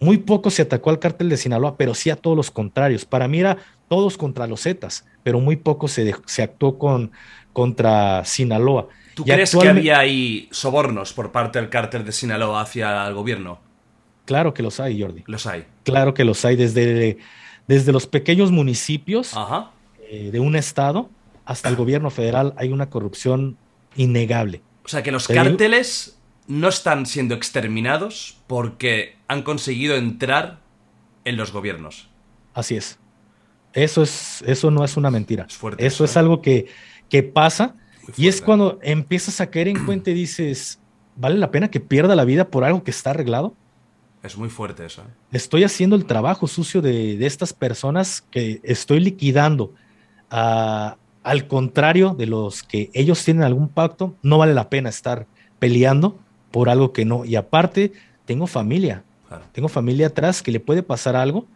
Muy 0.00 0.18
poco 0.18 0.50
se 0.50 0.62
atacó 0.62 0.90
al 0.90 0.98
cártel 0.98 1.28
de 1.28 1.36
Sinaloa, 1.36 1.76
pero 1.76 1.94
sí 1.94 2.10
a 2.10 2.16
todos 2.16 2.36
los 2.36 2.50
contrarios. 2.50 3.04
Para 3.04 3.28
mí 3.28 3.38
era 3.38 3.58
todos 3.88 4.18
contra 4.18 4.46
los 4.46 4.62
Zetas, 4.62 5.06
pero 5.22 5.38
muy 5.38 5.56
poco 5.56 5.86
se, 5.86 6.14
se 6.26 6.42
actuó 6.42 6.78
con, 6.78 7.12
contra 7.52 8.24
Sinaloa. 8.24 8.88
¿Tú 9.14 9.24
crees 9.24 9.54
que 9.54 9.68
había 9.68 9.98
ahí 9.98 10.48
sobornos 10.50 11.12
por 11.12 11.30
parte 11.30 11.58
del 11.60 11.68
cártel 11.68 12.04
de 12.04 12.12
Sinaloa 12.12 12.62
hacia 12.62 13.06
el 13.06 13.14
gobierno? 13.14 13.60
Claro 14.24 14.54
que 14.54 14.62
los 14.62 14.80
hay, 14.80 15.00
Jordi. 15.00 15.24
Los 15.26 15.46
hay. 15.46 15.64
Claro 15.84 16.14
que 16.14 16.24
los 16.24 16.44
hay. 16.44 16.56
Desde, 16.56 17.18
desde 17.66 17.92
los 17.92 18.06
pequeños 18.06 18.50
municipios 18.50 19.34
eh, 20.08 20.30
de 20.32 20.40
un 20.40 20.56
estado 20.56 21.10
hasta 21.44 21.68
el 21.68 21.76
gobierno 21.76 22.10
federal 22.10 22.54
hay 22.56 22.68
una 22.68 22.88
corrupción 22.88 23.56
innegable. 23.96 24.62
O 24.84 24.88
sea 24.88 25.02
que 25.02 25.12
los 25.12 25.28
cárteles 25.28 26.18
no 26.46 26.68
están 26.68 27.06
siendo 27.06 27.34
exterminados 27.34 28.38
porque 28.46 29.16
han 29.28 29.42
conseguido 29.42 29.96
entrar 29.96 30.60
en 31.24 31.36
los 31.36 31.52
gobiernos. 31.52 32.08
Así 32.54 32.76
es. 32.76 32.98
Eso, 33.72 34.02
es, 34.02 34.42
eso 34.46 34.70
no 34.70 34.84
es 34.84 34.96
una 34.96 35.10
mentira. 35.10 35.46
eso, 35.78 36.04
es 36.04 36.16
¿eh? 36.16 36.18
algo 36.18 36.42
que, 36.42 36.66
que 37.08 37.22
pasa 37.22 37.74
y 38.16 38.28
es 38.28 38.42
cuando 38.42 38.78
empiezas 38.82 39.40
a 39.40 39.50
caer 39.50 39.68
en 39.68 39.84
cuenta 39.84 40.10
y 40.10 40.14
dices, 40.14 40.80
¿vale 41.16 41.38
la 41.38 41.50
pena 41.50 41.70
que 41.70 41.80
pierda 41.80 42.16
la 42.16 42.24
vida 42.24 42.48
por 42.48 42.64
algo 42.64 42.82
que 42.82 42.90
está 42.90 43.10
arreglado? 43.10 43.54
Es 44.22 44.36
muy 44.36 44.48
fuerte 44.48 44.84
eso. 44.84 45.02
¿eh? 45.02 45.04
Estoy 45.32 45.64
haciendo 45.64 45.96
el 45.96 46.04
trabajo 46.04 46.46
sucio 46.46 46.80
de, 46.80 47.24
estas 47.26 47.52
personas 47.52 48.22
que 48.30 48.60
estoy 48.62 49.00
liquidando. 49.00 49.74
al 50.30 51.46
contrario 51.48 52.14
de 52.16 52.26
los 52.26 52.62
que 52.62 52.90
ellos 52.94 53.24
tienen 53.24 53.42
algún 53.42 53.68
pacto, 53.68 54.14
no 54.22 54.38
vale 54.38 54.54
la 54.54 54.68
pena 54.68 54.88
estar 54.88 55.26
peleando 55.58 56.18
por 56.50 56.68
algo 56.68 56.92
que 56.92 57.04
no. 57.04 57.24
Y 57.24 57.36
aparte, 57.36 57.92
tengo 58.24 58.46
familia. 58.46 59.04
Tengo 59.52 59.68
familia 59.68 60.08
atrás 60.08 60.42
que 60.42 60.52
le 60.52 60.60
puede 60.60 60.82
pasar 60.82 61.16
algo 61.16 61.46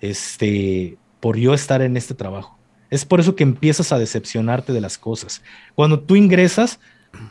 este, 0.00 0.96
por 1.20 1.36
yo 1.36 1.54
estar 1.54 1.82
en 1.82 1.96
este 1.96 2.14
trabajo. 2.14 2.56
Es 2.88 3.04
por 3.04 3.20
eso 3.20 3.34
que 3.34 3.42
empiezas 3.42 3.92
a 3.92 3.98
decepcionarte 3.98 4.72
de 4.72 4.80
las 4.80 4.96
cosas. 4.96 5.42
Cuando 5.74 6.00
tú 6.00 6.14
ingresas, 6.14 6.78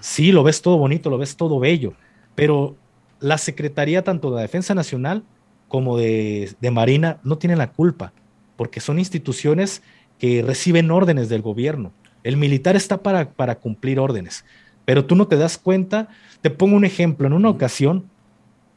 sí, 0.02 0.32
lo 0.32 0.44
ves 0.44 0.62
todo 0.62 0.78
bonito, 0.78 1.10
lo 1.10 1.18
ves 1.18 1.38
todo 1.38 1.60
bello, 1.60 1.94
pero 2.36 2.76
la 3.20 3.38
Secretaría 3.38 4.04
tanto 4.04 4.30
de 4.30 4.36
la 4.36 4.42
Defensa 4.42 4.74
Nacional 4.74 5.24
como 5.68 5.98
de, 5.98 6.56
de 6.60 6.72
Marina 6.72 7.20
no 7.24 7.38
tienen 7.38 7.58
la 7.58 7.72
culpa, 7.72 8.14
porque 8.56 8.80
son 8.80 9.00
instituciones 9.00 9.82
que 10.20 10.42
reciben 10.42 10.92
órdenes 10.92 11.30
del 11.30 11.42
gobierno. 11.42 11.92
El 12.24 12.38
militar 12.38 12.76
está 12.76 13.04
para, 13.04 13.30
para 13.30 13.56
cumplir 13.56 14.00
órdenes, 14.00 14.46
pero 14.86 15.06
tú 15.06 15.16
no 15.16 15.28
te 15.28 15.38
das 15.38 15.58
cuenta 15.58 16.10
te 16.46 16.52
pongo 16.52 16.76
un 16.76 16.86
ejemplo. 16.86 17.26
En 17.26 17.34
una 17.34 17.50
ocasión, 17.50 18.08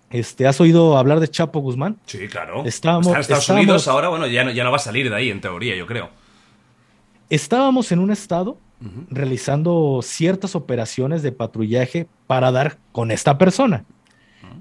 este, 0.09 0.47
¿has 0.47 0.59
oído 0.59 0.97
hablar 0.97 1.20
de 1.20 1.28
Chapo 1.28 1.60
Guzmán? 1.60 1.98
Sí, 2.06 2.27
claro. 2.27 2.65
Estábamos, 2.65 3.09
Está 3.09 3.16
en 3.16 3.20
Estados 3.20 3.48
Unidos 3.51 3.89
ahora, 3.89 4.09
bueno, 4.09 4.27
ya 4.27 4.43
no, 4.43 4.51
ya 4.52 4.65
no 4.65 4.70
va 4.70 4.78
a 4.78 4.81
salir 4.81 5.10
de 5.10 5.15
ahí, 5.15 5.28
en 5.28 5.43
teoría, 5.43 5.77
yo 5.77 5.86
creo. 5.86 6.09
Estábamos 7.28 7.93
en 7.93 7.98
un 7.98 8.10
estado 8.10 8.56
realizando 9.10 10.01
ciertas 10.02 10.55
operaciones 10.55 11.23
de 11.23 11.31
patrullaje 11.31 12.06
para 12.27 12.52
dar 12.52 12.78
con 12.93 13.10
esta 13.10 13.36
persona. 13.36 13.85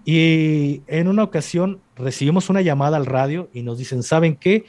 Y 0.10 0.84
en 0.88 1.10
una 1.10 1.24
ocasión 1.24 1.82
recibimos 1.98 2.50
una 2.50 2.62
llamada 2.62 2.96
al 2.96 3.06
radio 3.06 3.50
y 3.54 3.62
nos 3.62 3.78
dicen, 3.78 4.04
¿saben 4.04 4.38
qué? 4.38 4.64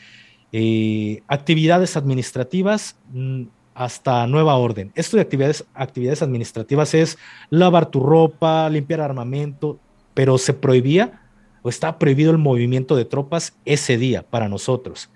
eh, 0.52 1.22
actividades 1.28 1.96
administrativas 1.96 2.96
mm, 3.12 3.44
hasta 3.74 4.26
nueva 4.26 4.56
orden. 4.56 4.92
Esto 4.94 5.16
de 5.16 5.22
actividades, 5.22 5.64
actividades 5.74 6.22
administrativas 6.22 6.94
es 6.94 7.18
lavar 7.50 7.90
tu 7.90 8.00
ropa, 8.00 8.68
limpiar 8.68 9.00
armamento, 9.00 9.78
pero 10.14 10.38
se 10.38 10.54
prohibía 10.54 11.22
o 11.62 11.68
está 11.68 11.98
prohibido 11.98 12.30
el 12.30 12.38
movimiento 12.38 12.96
de 12.96 13.04
tropas 13.04 13.56
ese 13.64 13.98
día 13.98 14.22
para 14.22 14.48
nosotros. 14.48 15.10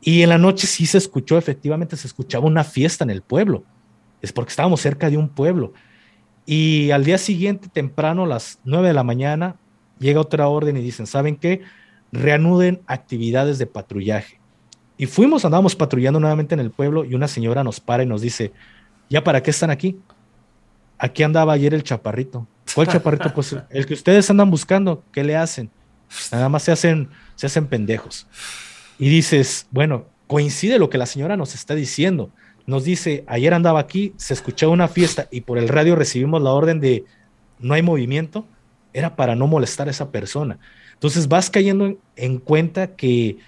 Y 0.00 0.22
en 0.22 0.30
la 0.30 0.38
noche 0.38 0.66
sí 0.66 0.86
se 0.86 0.98
escuchó, 0.98 1.36
efectivamente 1.36 1.96
se 1.96 2.06
escuchaba 2.06 2.46
una 2.46 2.64
fiesta 2.64 3.04
en 3.04 3.10
el 3.10 3.22
pueblo. 3.22 3.64
Es 4.22 4.32
porque 4.32 4.50
estábamos 4.50 4.80
cerca 4.80 5.10
de 5.10 5.16
un 5.18 5.28
pueblo. 5.28 5.72
Y 6.52 6.90
al 6.90 7.04
día 7.04 7.16
siguiente, 7.16 7.68
temprano, 7.68 8.24
a 8.24 8.26
las 8.26 8.58
9 8.64 8.88
de 8.88 8.92
la 8.92 9.04
mañana, 9.04 9.54
llega 10.00 10.20
otra 10.20 10.48
orden 10.48 10.76
y 10.76 10.82
dicen, 10.82 11.06
¿saben 11.06 11.36
qué? 11.36 11.60
Reanuden 12.10 12.80
actividades 12.88 13.58
de 13.58 13.66
patrullaje. 13.68 14.40
Y 14.98 15.06
fuimos, 15.06 15.44
andábamos 15.44 15.76
patrullando 15.76 16.18
nuevamente 16.18 16.54
en 16.54 16.58
el 16.58 16.72
pueblo 16.72 17.04
y 17.04 17.14
una 17.14 17.28
señora 17.28 17.62
nos 17.62 17.78
para 17.78 18.02
y 18.02 18.06
nos 18.06 18.20
dice, 18.20 18.52
¿ya 19.08 19.22
para 19.22 19.44
qué 19.44 19.52
están 19.52 19.70
aquí? 19.70 20.00
Aquí 20.98 21.22
andaba 21.22 21.52
ayer 21.52 21.72
el 21.72 21.84
chaparrito. 21.84 22.48
¿Cuál 22.74 22.88
chaparrito? 22.88 23.32
Pues 23.32 23.56
el 23.70 23.86
que 23.86 23.94
ustedes 23.94 24.28
andan 24.28 24.50
buscando, 24.50 25.04
¿qué 25.12 25.22
le 25.22 25.36
hacen? 25.36 25.70
Nada 26.32 26.48
más 26.48 26.64
se 26.64 26.72
hacen, 26.72 27.10
se 27.36 27.46
hacen 27.46 27.68
pendejos. 27.68 28.26
Y 28.98 29.08
dices, 29.08 29.68
bueno, 29.70 30.06
coincide 30.26 30.80
lo 30.80 30.90
que 30.90 30.98
la 30.98 31.06
señora 31.06 31.36
nos 31.36 31.54
está 31.54 31.76
diciendo. 31.76 32.32
Nos 32.70 32.84
dice, 32.84 33.24
ayer 33.26 33.52
andaba 33.52 33.80
aquí, 33.80 34.12
se 34.16 34.32
escuchaba 34.32 34.70
una 34.70 34.86
fiesta 34.86 35.26
y 35.32 35.40
por 35.40 35.58
el 35.58 35.68
radio 35.68 35.96
recibimos 35.96 36.40
la 36.40 36.52
orden 36.52 36.78
de 36.78 37.04
no 37.58 37.74
hay 37.74 37.82
movimiento. 37.82 38.44
Era 38.92 39.16
para 39.16 39.34
no 39.34 39.48
molestar 39.48 39.88
a 39.88 39.90
esa 39.90 40.12
persona. 40.12 40.60
Entonces 40.94 41.26
vas 41.26 41.50
cayendo 41.50 41.98
en, 42.14 42.38
cuenta 42.38 42.94
que 42.94 43.38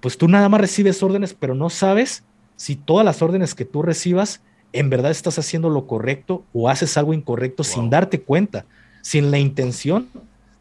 pues 0.00 0.16
tú 0.16 0.26
nada 0.26 0.48
más 0.48 0.62
recibes 0.62 1.02
órdenes, 1.02 1.34
pero 1.34 1.54
no 1.54 1.68
sabes 1.68 2.24
si 2.56 2.74
todas 2.74 3.04
las 3.04 3.20
órdenes 3.20 3.54
que 3.54 3.66
tú 3.66 3.82
recibas 3.82 4.40
en 4.72 4.88
verdad 4.88 5.10
estás 5.10 5.38
haciendo 5.38 5.68
lo 5.68 5.86
correcto 5.86 6.42
o 6.54 6.70
haces 6.70 6.96
algo 6.96 7.12
incorrecto 7.12 7.64
sin 7.64 7.90
darte 7.90 8.22
cuenta, 8.22 8.64
sin 9.02 9.30
la 9.30 9.38
intención 9.38 10.08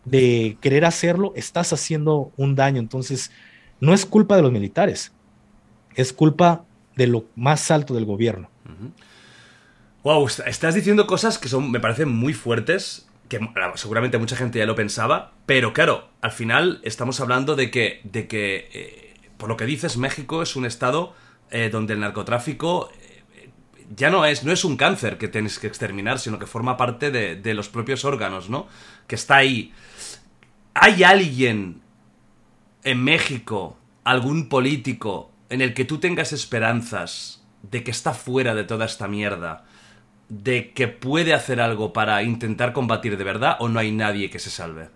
de 0.04 0.58
querer 0.60 0.84
hacerlo, 0.84 1.32
estás 1.38 1.72
haciendo 1.72 2.34
un 2.36 2.56
daño. 2.56 2.82
Entonces, 2.82 3.32
no 3.80 3.94
es 3.94 4.06
culpa 4.06 4.36
de 4.36 4.42
los 4.42 4.52
militares, 4.52 5.14
es 5.96 6.12
culpa 6.12 6.66
de 7.02 7.08
lo 7.08 7.26
más 7.36 7.72
alto 7.72 7.96
del 7.96 8.06
gobierno. 8.06 8.48
Wow, 10.04 10.28
estás 10.28 10.76
diciendo 10.76 11.08
cosas 11.08 11.40
que 11.40 11.50
son, 11.50 11.72
me 11.72 11.80
parecen 11.80 12.10
muy 12.10 12.34
fuertes, 12.34 13.08
que 13.28 13.40
seguramente 13.74 14.20
mucha 14.20 14.36
gente 14.36 14.60
ya 14.60 14.68
lo 14.68 14.76
pensaba, 14.76 15.34
pero 15.48 15.74
claro, 15.74 16.10
al 16.22 16.32
final 16.32 16.80
estamos 16.84 17.20
hablando 17.20 17.56
de 17.56 17.72
que, 17.72 18.02
de 18.04 18.28
que 18.28 18.70
eh, 18.74 19.14
por 19.38 19.50
lo 19.50 19.58
que 19.58 19.66
dices, 19.66 19.98
México 19.98 20.44
es 20.44 20.56
un 20.56 20.66
estado 20.66 21.16
eh, 21.50 21.70
donde 21.72 21.94
el 21.96 22.02
narcotráfico 22.02 22.92
eh, 23.02 23.50
ya 23.96 24.12
no 24.12 24.26
es, 24.26 24.44
no 24.44 24.52
es 24.52 24.64
un 24.64 24.78
cáncer 24.78 25.18
que 25.18 25.28
tienes 25.28 25.58
que 25.58 25.66
exterminar, 25.66 26.20
sino 26.20 26.38
que 26.38 26.46
forma 26.46 26.78
parte 26.78 27.10
de, 27.10 27.36
de 27.36 27.54
los 27.56 27.68
propios 27.68 28.06
órganos, 28.06 28.48
¿no? 28.48 28.68
Que 29.08 29.16
está 29.16 29.38
ahí. 29.38 29.74
¿Hay 30.76 31.04
alguien 31.04 31.82
en 32.84 33.04
México 33.04 33.78
algún 34.04 34.50
político 34.50 35.31
en 35.52 35.62
el 35.62 35.74
que 35.74 35.86
tú 35.86 36.00
tengas 36.00 36.34
esperanzas 36.34 37.44
de 37.70 37.84
que 37.84 37.92
está 37.92 38.14
fuera 38.14 38.56
de 38.56 38.64
toda 38.64 38.86
esta 38.86 39.08
mierda, 39.08 39.66
de 40.30 40.72
que 40.72 40.88
puede 40.88 41.34
hacer 41.34 41.60
algo 41.60 41.92
para 41.92 42.24
intentar 42.24 42.72
combatir 42.72 43.18
de 43.18 43.24
verdad 43.24 43.58
o 43.60 43.68
no 43.68 43.80
hay 43.80 43.92
nadie 43.92 44.30
que 44.30 44.40
se 44.40 44.50
salve? 44.50 44.90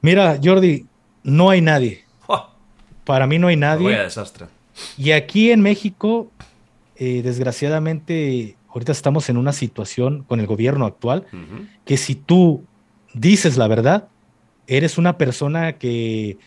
Mira, 0.00 0.40
Jordi, 0.42 0.86
no 1.22 1.50
hay 1.50 1.60
nadie. 1.60 2.04
Para 3.04 3.26
mí 3.26 3.38
no 3.38 3.48
hay 3.48 3.56
nadie. 3.56 3.84
Vaya 3.84 4.02
desastre. 4.02 4.46
Y 4.96 5.10
aquí 5.12 5.50
en 5.50 5.60
México, 5.60 6.30
eh, 6.96 7.20
desgraciadamente, 7.22 8.56
ahorita 8.68 8.92
estamos 8.92 9.28
en 9.28 9.36
una 9.36 9.52
situación 9.52 10.24
con 10.24 10.40
el 10.40 10.46
gobierno 10.46 10.86
actual 10.86 11.26
que 11.84 11.96
si 11.96 12.14
tú 12.14 12.64
dices 13.12 13.56
la 13.56 13.68
verdad, 13.68 14.08
eres 14.66 14.98
una 14.98 15.18
persona 15.18 15.74
que 15.74 16.38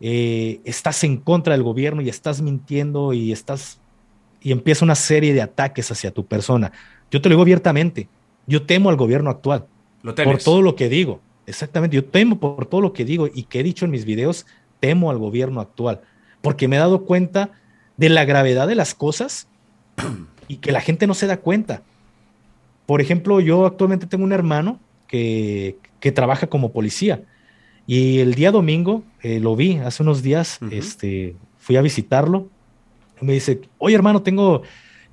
eh, 0.00 0.60
estás 0.64 1.02
en 1.04 1.16
contra 1.16 1.54
del 1.54 1.62
gobierno 1.62 2.02
y 2.02 2.08
estás 2.08 2.40
mintiendo 2.40 3.12
y 3.12 3.32
estás 3.32 3.80
y 4.40 4.52
empieza 4.52 4.84
una 4.84 4.94
serie 4.94 5.34
de 5.34 5.42
ataques 5.42 5.90
hacia 5.90 6.12
tu 6.12 6.24
persona. 6.24 6.70
Yo 7.10 7.20
te 7.20 7.28
lo 7.28 7.34
digo 7.34 7.42
abiertamente, 7.42 8.08
yo 8.46 8.62
temo 8.62 8.90
al 8.90 8.96
gobierno 8.96 9.30
actual 9.30 9.66
¿Lo 10.02 10.14
por 10.14 10.38
todo 10.38 10.62
lo 10.62 10.76
que 10.76 10.88
digo. 10.88 11.20
Exactamente, 11.46 11.96
yo 11.96 12.04
temo 12.04 12.38
por 12.38 12.66
todo 12.66 12.80
lo 12.80 12.92
que 12.92 13.04
digo 13.04 13.28
y 13.32 13.44
que 13.44 13.60
he 13.60 13.62
dicho 13.62 13.84
en 13.84 13.90
mis 13.90 14.04
videos, 14.04 14.46
temo 14.80 15.10
al 15.10 15.18
gobierno 15.18 15.60
actual, 15.60 16.02
porque 16.40 16.68
me 16.68 16.76
he 16.76 16.78
dado 16.78 17.04
cuenta 17.04 17.50
de 17.96 18.08
la 18.10 18.24
gravedad 18.24 18.68
de 18.68 18.76
las 18.76 18.94
cosas 18.94 19.48
y 20.46 20.58
que 20.58 20.72
la 20.72 20.80
gente 20.80 21.06
no 21.06 21.14
se 21.14 21.26
da 21.26 21.38
cuenta. 21.38 21.82
Por 22.86 23.00
ejemplo, 23.00 23.40
yo 23.40 23.66
actualmente 23.66 24.06
tengo 24.06 24.24
un 24.24 24.32
hermano 24.32 24.78
que, 25.08 25.76
que 26.00 26.12
trabaja 26.12 26.46
como 26.46 26.70
policía 26.70 27.22
y 27.90 28.18
el 28.18 28.34
día 28.34 28.52
domingo 28.52 29.02
eh, 29.22 29.40
lo 29.40 29.56
vi 29.56 29.78
hace 29.78 30.02
unos 30.02 30.22
días, 30.22 30.58
este, 30.70 31.34
fui 31.56 31.76
a 31.76 31.80
visitarlo. 31.80 32.46
Me 33.22 33.32
dice, 33.32 33.62
oye 33.78 33.94
hermano, 33.94 34.20
tengo 34.20 34.60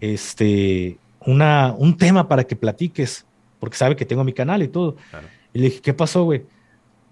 este, 0.01 0.97
una, 1.21 1.73
un 1.77 1.95
tema 1.95 2.27
para 2.27 2.43
que 2.43 2.57
platiques, 2.57 3.25
porque 3.61 3.77
sabe 3.77 3.95
que 3.95 4.03
tengo 4.03 4.25
mi 4.25 4.33
canal 4.33 4.61
y 4.61 4.67
todo. 4.67 4.97
Y 5.53 5.59
le 5.59 5.65
dije, 5.69 5.79
¿qué 5.79 5.93
pasó, 5.93 6.25
güey? 6.25 6.43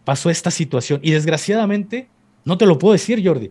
Pasó 0.03 0.29
esta 0.29 0.51
situación. 0.51 0.99
Y 1.01 1.11
desgraciadamente, 1.11 2.09
no 2.43 2.57
te 2.57 2.65
lo 2.65 2.77
puedo 2.77 2.91
decir, 2.91 3.25
Jordi, 3.25 3.49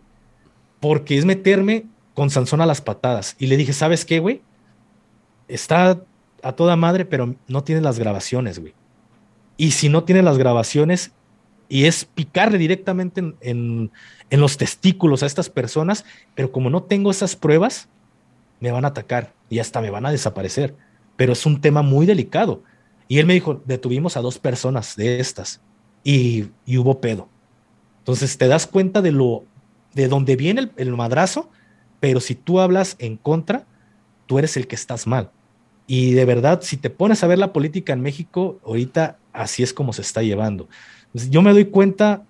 porque 0.79 1.17
es 1.17 1.25
meterme 1.25 1.85
con 2.13 2.29
Sansón 2.29 2.61
a 2.61 2.67
las 2.67 2.79
patadas. 2.79 3.35
Y 3.39 3.47
le 3.47 3.57
dije, 3.57 3.73
¿sabes 3.73 4.05
qué, 4.05 4.19
güey? 4.19 4.43
Está 5.47 5.99
a 6.43 6.51
toda 6.51 6.75
madre, 6.75 7.05
pero 7.05 7.33
no 7.47 7.63
tiene 7.63 7.81
las 7.81 7.97
grabaciones, 7.97 8.59
güey. 8.59 8.75
Y 9.57 9.71
si 9.71 9.89
no 9.89 10.03
tiene 10.03 10.21
las 10.21 10.37
grabaciones, 10.37 11.11
y 11.69 11.85
es 11.85 12.05
picarle 12.05 12.57
directamente 12.57 13.35
en, 13.41 13.91
los 14.29 14.57
testículos 14.57 15.23
a 15.23 15.25
estas 15.25 15.49
personas, 15.49 16.05
pero 16.35 16.51
como 16.51 16.69
no 16.69 16.83
tengo 16.83 17.11
esas 17.11 17.35
pruebas, 17.35 17.87
me 18.59 18.71
van 18.71 18.85
a 18.85 18.89
atacar 18.89 19.33
y 19.49 19.59
hasta 19.59 19.81
me 19.81 19.89
van 19.89 20.05
a 20.05 20.11
desaparecer. 20.11 20.75
Pero 21.15 21.33
es 21.33 21.45
un 21.45 21.61
tema 21.61 21.81
muy 21.81 22.05
delicado. 22.05 22.63
Y 23.07 23.19
él 23.19 23.25
me 23.25 23.33
dijo, 23.33 23.61
detuvimos 23.65 24.17
a 24.17 24.21
dos 24.21 24.39
personas 24.39 24.95
de 24.95 25.19
estas 25.19 25.61
y, 26.03 26.49
hubo 26.67 26.99
pedo. 26.99 27.29
Entonces 27.99 28.37
te 28.37 28.47
das 28.47 28.67
cuenta 28.67 29.01
de 29.01 29.11
lo 29.11 29.45
de 29.93 30.07
dónde 30.07 30.35
viene 30.35 30.61
el, 30.61 30.71
el, 30.77 30.91
madrazo, 30.93 31.51
pero 31.99 32.19
si 32.19 32.33
tú 32.33 32.59
hablas 32.59 32.95
en 32.97 33.15
contra, 33.15 33.67
tú 34.25 34.39
eres 34.39 34.57
el 34.57 34.65
que 34.65 34.75
estás 34.75 35.05
mal. 35.05 35.29
Y 35.85 36.13
de 36.13 36.25
verdad, 36.25 36.61
si 36.63 36.77
te 36.77 36.89
pones 36.89 37.23
a 37.23 37.27
ver 37.27 37.37
la 37.37 37.53
política 37.53 37.93
en 37.93 38.01
México, 38.01 38.59
ahorita 38.65 39.19
así 39.33 39.61
es 39.61 39.73
como 39.73 39.93
se 39.93 40.01
está 40.01 40.23
llevando. 40.23 40.67
Yo 41.13 41.41
me 41.41 41.51
doy 41.51 41.65
cuenta 41.65 42.23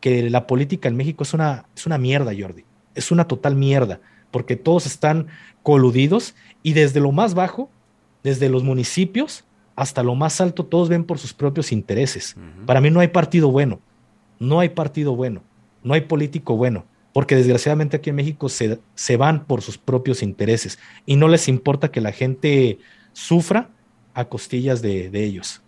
que 0.00 0.28
la 0.30 0.46
política 0.46 0.88
en 0.88 0.96
México 0.96 1.22
es 1.22 1.34
una, 1.34 1.66
es 1.76 1.86
una 1.86 1.98
mierda, 1.98 2.32
Jordi. 2.38 2.64
Es 2.94 3.10
una 3.10 3.26
total 3.26 3.54
mierda, 3.56 4.00
porque 4.30 4.56
todos 4.56 4.86
están 4.86 5.28
coludidos 5.62 6.34
y 6.62 6.74
desde 6.74 7.00
lo 7.00 7.12
más 7.12 7.34
bajo, 7.34 7.70
desde 8.22 8.48
los 8.48 8.62
municipios 8.62 9.44
hasta 9.76 10.02
lo 10.02 10.14
más 10.14 10.40
alto, 10.40 10.64
todos 10.64 10.88
ven 10.88 11.04
por 11.04 11.18
sus 11.18 11.32
propios 11.32 11.72
intereses. 11.72 12.36
Para 12.66 12.80
mí 12.80 12.90
no 12.90 13.00
hay 13.00 13.08
partido 13.08 13.50
bueno, 13.50 13.80
no 14.38 14.60
hay 14.60 14.68
partido 14.68 15.16
bueno, 15.16 15.42
no 15.82 15.94
hay 15.94 16.02
político 16.02 16.56
bueno, 16.56 16.84
porque 17.12 17.34
desgraciadamente 17.34 17.96
aquí 17.96 18.10
en 18.10 18.16
México 18.16 18.48
se, 18.48 18.78
se 18.94 19.16
van 19.16 19.44
por 19.46 19.62
sus 19.62 19.76
propios 19.76 20.22
intereses 20.22 20.78
y 21.06 21.16
no 21.16 21.28
les 21.28 21.48
importa 21.48 21.90
que 21.90 22.00
la 22.00 22.12
gente 22.12 22.78
sufra 23.12 23.70
a 24.14 24.26
costillas 24.26 24.80
de, 24.80 25.10
de 25.10 25.24
ellos. 25.24 25.63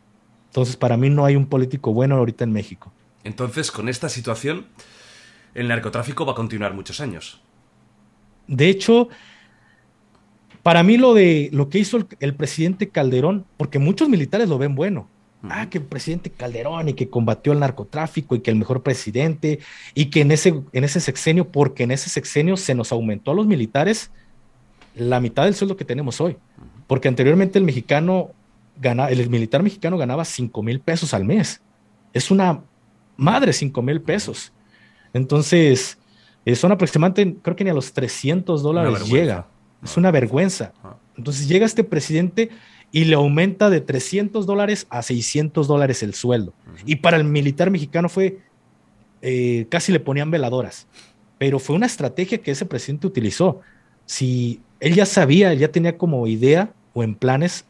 Entonces, 0.57 0.79
para 0.79 0.97
mí 0.97 1.11
no 1.11 1.27
hay 1.27 1.37
un 1.37 1.45
político 1.45 1.93
bueno 1.93 2.17
ahorita 2.17 2.45
en 2.45 2.51
México. 2.51 2.91
Entonces, 3.25 3.71
con 3.71 3.91
esta 3.91 4.09
situación, 4.09 4.65
el 5.53 5.69
narcotráfico 5.69 6.25
va 6.25 6.33
a 6.33 6.35
continuar 6.35 6.73
muchos 6.73 6.99
años. 6.99 7.43
De 8.47 8.71
hecho, 8.71 9.11
para 10.63 10.83
mí 10.83 10.97
lo 10.97 11.13
de 11.13 11.51
lo 11.53 11.69
que 11.69 11.79
hizo 11.79 12.09
el, 12.21 12.35
presidente 12.35 12.89
Calderón, 12.89 13.45
porque 13.59 13.79
muchos 13.79 14.09
militares 14.09 14.49
lo 14.49 14.57
ven 14.57 14.75
bueno. 14.75 15.11
Ah, 15.43 15.69
que 15.69 15.77
el 15.77 15.85
presidente 15.85 16.31
Calderón 16.31 16.89
y 16.89 16.95
que 16.95 17.11
combatió 17.11 17.53
el 17.53 17.61
narcotráfico 17.61 18.35
y 18.35 18.41
que 18.41 18.51
el 18.51 18.57
mejor 18.57 18.83
presidente 18.83 19.59
y 19.93 20.07
que 20.07 20.23
en 20.23 20.31
ese, 20.31 20.63
en 20.73 20.85
ese 20.85 21.01
sexenio, 21.01 21.49
porque 21.49 21.83
en 21.83 21.91
ese 21.91 22.09
sexenio 22.09 22.57
se 22.57 22.75
nos 22.75 22.93
aumentó 22.93 23.33
a 23.33 23.35
los 23.35 23.47
militares 23.47 24.11
la 24.95 25.21
mitad 25.21 25.45
del 25.45 25.55
sueldo 25.55 25.77
que 25.77 25.85
tenemos 25.85 26.19
hoy. 26.23 26.39
Porque 26.87 27.09
anteriormente 27.09 27.59
el 27.59 27.67
mexicano 27.67 28.31
el 28.83 29.31
militar 29.31 29.63
mexicano 29.63 29.97
ganaba 29.97 30.25
5 30.25 30.63
mil 30.63 30.81
pesos 30.81 31.15
al 31.15 31.25
mes. 31.25 31.61
Es 32.13 32.31
una 32.31 32.63
madre 33.17 33.53
5 33.53 33.83
mil 33.83 34.01
pesos. 34.01 34.53
Entonces, 35.13 35.99
eh, 36.45 36.55
son 36.55 36.73
aproximadamente, 36.73 37.39
creo 37.43 37.57
que 37.57 37.65
ni 37.65 37.71
a 37.71 37.75
los 37.75 37.93
300 37.93 38.63
dólares 38.63 39.09
llega. 39.09 39.49
Es 39.83 39.97
una 39.97 40.11
vergüenza. 40.11 40.73
Entonces 41.17 41.49
llega 41.49 41.67
este 41.67 41.85
presidente 41.85 42.51
y 42.93 43.05
le 43.05 43.15
aumenta 43.15 43.69
de 43.71 43.81
300 43.81 44.47
dólares 44.47 44.87
a 44.91 45.03
600 45.03 45.67
dólares 45.67 46.03
el 46.03 46.15
sueldo. 46.15 46.55
Y 46.85 46.97
para 46.97 47.17
el 47.17 47.25
militar 47.25 47.71
mexicano 47.71 48.09
fue, 48.09 48.39
eh, 49.23 49.67
casi 49.71 49.93
le 49.93 50.01
ponían 50.01 50.31
veladoras. 50.31 50.87
pero 51.39 51.59
fue 51.59 51.77
una 51.77 51.85
estrategia 51.85 52.39
que 52.39 52.51
ese 52.51 52.65
presidente 52.65 53.07
utilizó. 53.07 53.61
Si 54.07 54.63
él 54.81 54.95
ya 54.95 55.05
sabía, 55.05 55.53
ya 55.53 55.69
tenía 55.69 55.99
como 55.99 56.27
idea 56.27 56.73
o 56.95 57.03
en 57.03 57.15
planes 57.15 57.67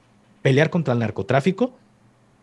pelear 0.46 0.70
contra 0.70 0.94
el 0.94 1.00
narcotráfico, 1.00 1.74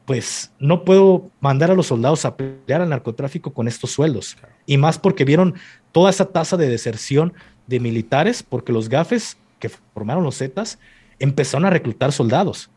pues 0.04 0.52
no 0.60 0.84
puedo 0.84 1.30
mandar 1.40 1.72
a 1.72 1.74
los 1.74 1.88
soldados 1.88 2.26
a 2.26 2.36
pelear 2.36 2.82
al 2.82 2.90
narcotráfico 2.90 3.54
con 3.54 3.70
estos 3.70 3.92
sueldos. 3.92 4.36
Y 4.66 4.78
más 4.78 5.00
porque 5.00 5.24
vieron 5.24 5.54
toda 5.94 6.10
esa 6.10 6.26
tasa 6.26 6.58
de 6.58 6.68
deserción 6.68 7.32
de 7.66 7.80
militares, 7.80 8.44
porque 8.44 8.74
los 8.74 8.90
gafes 8.90 9.38
que 9.58 9.70
formaron 9.70 10.26
los 10.26 10.38
Zetas 10.38 10.80
empezaron 11.18 11.64
a 11.64 11.70
reclutar 11.70 12.12
soldados. 12.12 12.70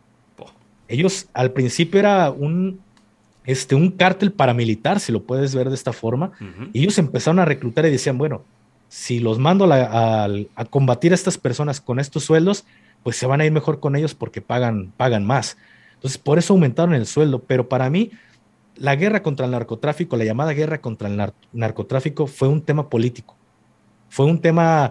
Ellos 0.87 1.27
al 1.35 1.51
principio 1.51 1.99
era 1.99 2.31
un, 2.31 2.79
este, 3.47 3.75
un 3.75 3.91
cártel 3.91 4.31
paramilitar, 4.31 5.01
si 5.01 5.11
lo 5.11 5.25
puedes 5.25 5.57
ver 5.57 5.71
de 5.71 5.75
esta 5.75 5.93
forma, 5.93 6.31
y 6.73 6.83
ellos 6.83 6.99
empezaron 6.99 7.41
a 7.41 7.45
reclutar 7.45 7.85
y 7.85 7.91
decían, 7.91 8.17
bueno, 8.17 8.45
si 8.89 9.19
los 9.19 9.41
mando 9.41 9.65
a, 9.73 10.29
a, 10.55 10.65
combatir 10.67 11.11
a 11.11 11.17
estas 11.17 11.37
personas 11.37 11.81
con 11.81 11.99
estos 11.99 12.23
sueldos, 12.23 12.65
pues 13.07 13.15
se 13.15 13.27
van 13.27 13.41
a 13.41 13.45
ir 13.45 13.53
mejor 13.53 13.79
con 13.79 13.95
ellos 13.95 14.17
porque 14.17 14.41
pagan, 14.41 14.93
pagan 14.97 15.25
más. 15.25 15.57
Entonces, 15.95 16.19
por 16.19 16.41
eso 16.41 16.55
aumentaron 16.55 16.93
el 16.93 17.07
sueldo, 17.07 17.41
pero 17.41 17.69
para 17.69 17.89
mí, 17.89 18.11
la 18.75 18.97
guerra 18.97 19.23
contra 19.23 19.47
el 19.47 19.53
narcotráfico, 19.53 20.17
la 20.17 20.25
llamada 20.25 20.53
guerra 20.55 20.81
contra 20.81 21.09
el 21.09 21.33
narcotráfico, 21.53 22.27
fue 22.27 22.49
un 22.49 22.63
tema 22.63 22.91
político. 22.91 23.37
Fue 24.09 24.27
un 24.27 24.41
tema 24.41 24.91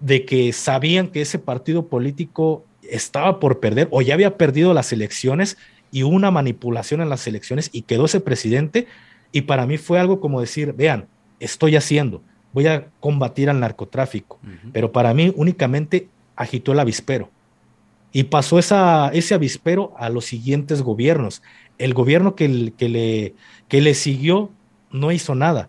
de 0.00 0.26
que 0.26 0.52
sabían 0.52 1.08
que 1.08 1.22
ese 1.22 1.38
partido 1.38 1.86
político 1.86 2.66
estaba 2.82 3.40
por 3.40 3.58
perder 3.58 3.88
o 3.90 4.02
ya 4.02 4.12
había 4.12 4.36
perdido 4.36 4.74
las 4.74 4.92
elecciones 4.92 5.56
y 5.90 6.02
hubo 6.02 6.14
una 6.14 6.30
manipulación 6.30 7.00
en 7.00 7.08
las 7.08 7.26
elecciones 7.26 7.70
y 7.72 7.84
quedó 7.84 8.04
ese 8.04 8.20
presidente. 8.20 8.86
Y 9.32 9.40
para 9.40 9.64
mí 9.66 9.78
fue 9.78 9.98
algo 9.98 10.20
como 10.20 10.42
decir, 10.42 10.74
vean, 10.74 11.06
estoy 11.38 11.76
haciendo, 11.76 12.22
voy 12.52 12.66
a 12.66 12.88
combatir 13.00 13.48
al 13.48 13.60
narcotráfico. 13.60 14.38
Pero 14.74 14.92
para 14.92 15.14
mí 15.14 15.32
únicamente 15.36 16.10
agitó 16.40 16.72
el 16.72 16.80
avispero. 16.80 17.30
Y 18.12 18.24
pasó 18.24 18.58
esa, 18.58 19.10
ese 19.10 19.34
avispero 19.34 19.92
a 19.98 20.08
los 20.08 20.24
siguientes 20.24 20.80
gobiernos. 20.80 21.42
El 21.76 21.92
gobierno 21.92 22.34
que, 22.34 22.48
le, 22.48 23.34
que 23.68 23.80
le 23.80 23.94
siguió 23.94 24.50
no 24.90 25.12
hizo 25.12 25.34
nada, 25.34 25.68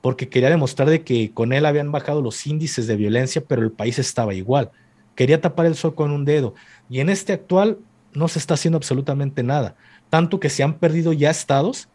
porque 0.00 0.28
quería 0.28 0.48
demostrar 0.48 0.88
de 0.88 1.02
que 1.02 1.32
con 1.32 1.52
él 1.52 1.66
habían 1.66 1.90
bajado 1.90 2.22
los 2.22 2.46
índices 2.46 2.86
de 2.86 2.96
violencia, 2.96 3.42
pero 3.46 3.62
el 3.62 3.72
país 3.72 3.98
estaba 3.98 4.32
igual. 4.32 4.70
Quería 5.16 5.40
tapar 5.40 5.66
el 5.66 5.74
sol 5.74 5.96
con 5.96 6.12
un 6.12 6.24
dedo. 6.24 6.54
Y 6.88 7.00
en 7.00 7.10
este 7.10 7.32
actual 7.32 7.78
no 8.14 8.28
se 8.28 8.38
está 8.38 8.54
haciendo 8.54 8.76
absolutamente 8.76 9.42
nada. 9.42 9.74
Tanto 10.08 10.38
que 10.38 10.50
se 10.50 10.62
han 10.62 10.74
perdido 10.74 11.12
ya 11.12 11.30
estados, 11.30 11.88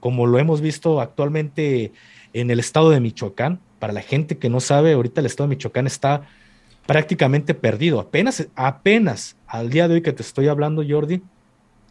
como 0.00 0.26
lo 0.26 0.38
hemos 0.40 0.60
visto 0.60 1.00
actualmente 1.00 1.92
en 2.32 2.50
el 2.50 2.58
estado 2.58 2.90
de 2.90 3.00
Michoacán. 3.00 3.60
Para 3.78 3.92
la 3.92 4.02
gente 4.02 4.36
que 4.36 4.48
no 4.50 4.58
sabe, 4.58 4.94
ahorita 4.94 5.20
el 5.20 5.26
estado 5.26 5.48
de 5.48 5.54
Michoacán 5.54 5.86
está 5.86 6.26
prácticamente 6.88 7.52
perdido. 7.52 8.00
Apenas, 8.00 8.48
apenas 8.54 9.36
al 9.46 9.68
día 9.68 9.88
de 9.88 9.96
hoy 9.96 10.00
que 10.00 10.14
te 10.14 10.22
estoy 10.22 10.48
hablando, 10.48 10.82
Jordi, 10.88 11.20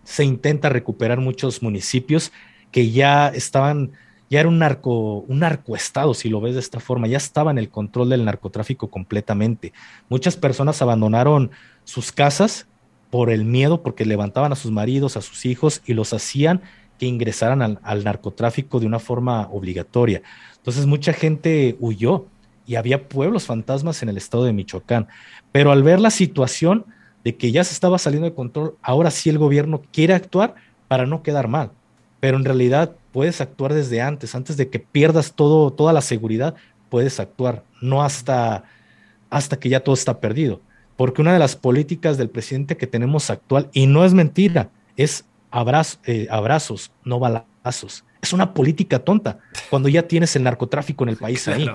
se 0.04 0.24
intenta 0.26 0.70
recuperar 0.70 1.20
muchos 1.20 1.62
municipios 1.62 2.32
que 2.72 2.90
ya 2.90 3.28
estaban, 3.28 3.92
ya 4.32 4.40
era 4.40 4.50
un 4.50 4.58
narco, 4.58 5.20
un 5.20 5.38
narcoestado, 5.38 6.16
si 6.16 6.30
lo 6.30 6.42
ves 6.42 6.56
de 6.56 6.62
esta 6.62 6.80
forma, 6.80 7.06
ya 7.06 7.18
estaba 7.18 7.52
en 7.52 7.60
el 7.60 7.70
control 7.70 8.10
del 8.10 8.26
narcotráfico 8.26 8.90
completamente. 8.90 9.72
Muchas 10.10 10.36
personas 10.36 10.82
abandonaron 10.82 11.52
sus 11.84 12.12
casas 12.12 12.66
por 13.12 13.30
el 13.30 13.46
miedo, 13.46 13.84
porque 13.84 14.04
levantaban 14.04 14.52
a 14.52 14.56
sus 14.56 14.72
maridos, 14.72 15.16
a 15.16 15.22
sus 15.22 15.46
hijos 15.46 15.84
y 15.86 15.94
los 15.94 16.12
hacían 16.12 16.64
que 16.98 17.06
ingresaran 17.06 17.62
al, 17.62 17.80
al 17.84 18.04
narcotráfico 18.04 18.80
de 18.80 18.88
una 18.88 18.98
forma 18.98 19.48
obligatoria. 19.52 20.24
Entonces 20.56 20.88
mucha 20.88 21.14
gente 21.14 21.78
huyó 21.80 22.26
y 22.68 22.76
había 22.76 23.08
pueblos 23.08 23.46
fantasmas 23.46 24.04
en 24.04 24.10
el 24.10 24.18
estado 24.18 24.44
de 24.44 24.54
Michoacán. 24.54 25.08
Pero 25.54 25.72
al 25.72 25.82
ver 25.82 26.00
la 26.00 26.12
situación 26.12 26.86
de 27.24 27.36
que 27.36 27.52
ya 27.52 27.64
se 27.64 27.74
estaba 27.74 27.98
saliendo 27.98 28.30
de 28.30 28.36
control, 28.36 28.76
ahora 28.82 29.10
sí 29.10 29.30
el 29.30 29.38
gobierno 29.38 29.82
quiere 29.92 30.14
actuar 30.14 30.56
para 30.90 31.06
no 31.06 31.24
quedar 31.24 31.48
mal. 31.48 31.72
Pero 32.20 32.38
en 32.38 32.46
realidad 32.46 32.92
puedes 33.14 33.40
actuar 33.40 33.74
desde 33.74 34.02
antes, 34.02 34.36
antes 34.36 34.58
de 34.58 34.70
que 34.70 34.80
pierdas 34.80 35.34
todo, 35.34 35.72
toda 35.72 35.94
la 35.94 36.02
seguridad, 36.02 36.56
puedes 36.90 37.20
actuar, 37.20 37.64
no 37.82 38.04
hasta, 38.04 38.66
hasta 39.30 39.58
que 39.58 39.70
ya 39.70 39.80
todo 39.80 39.96
está 39.96 40.20
perdido. 40.20 40.60
Porque 40.98 41.22
una 41.22 41.32
de 41.34 41.40
las 41.40 41.56
políticas 41.56 42.18
del 42.18 42.30
presidente 42.30 42.76
que 42.76 42.88
tenemos 42.88 43.30
actual, 43.30 43.70
y 43.72 43.88
no 43.88 44.04
es 44.04 44.14
mentira, 44.14 44.70
es 44.98 45.24
eh, 46.06 46.28
abrazos, 46.30 46.92
no 47.06 47.20
balazos. 47.20 48.04
Es 48.22 48.34
una 48.34 48.54
política 48.54 49.00
tonta 49.00 49.40
cuando 49.70 49.88
ya 49.88 50.04
tienes 50.04 50.36
el 50.36 50.44
narcotráfico 50.44 51.06
en 51.06 51.10
el 51.10 51.18
país 51.18 51.48
ahí 51.48 51.70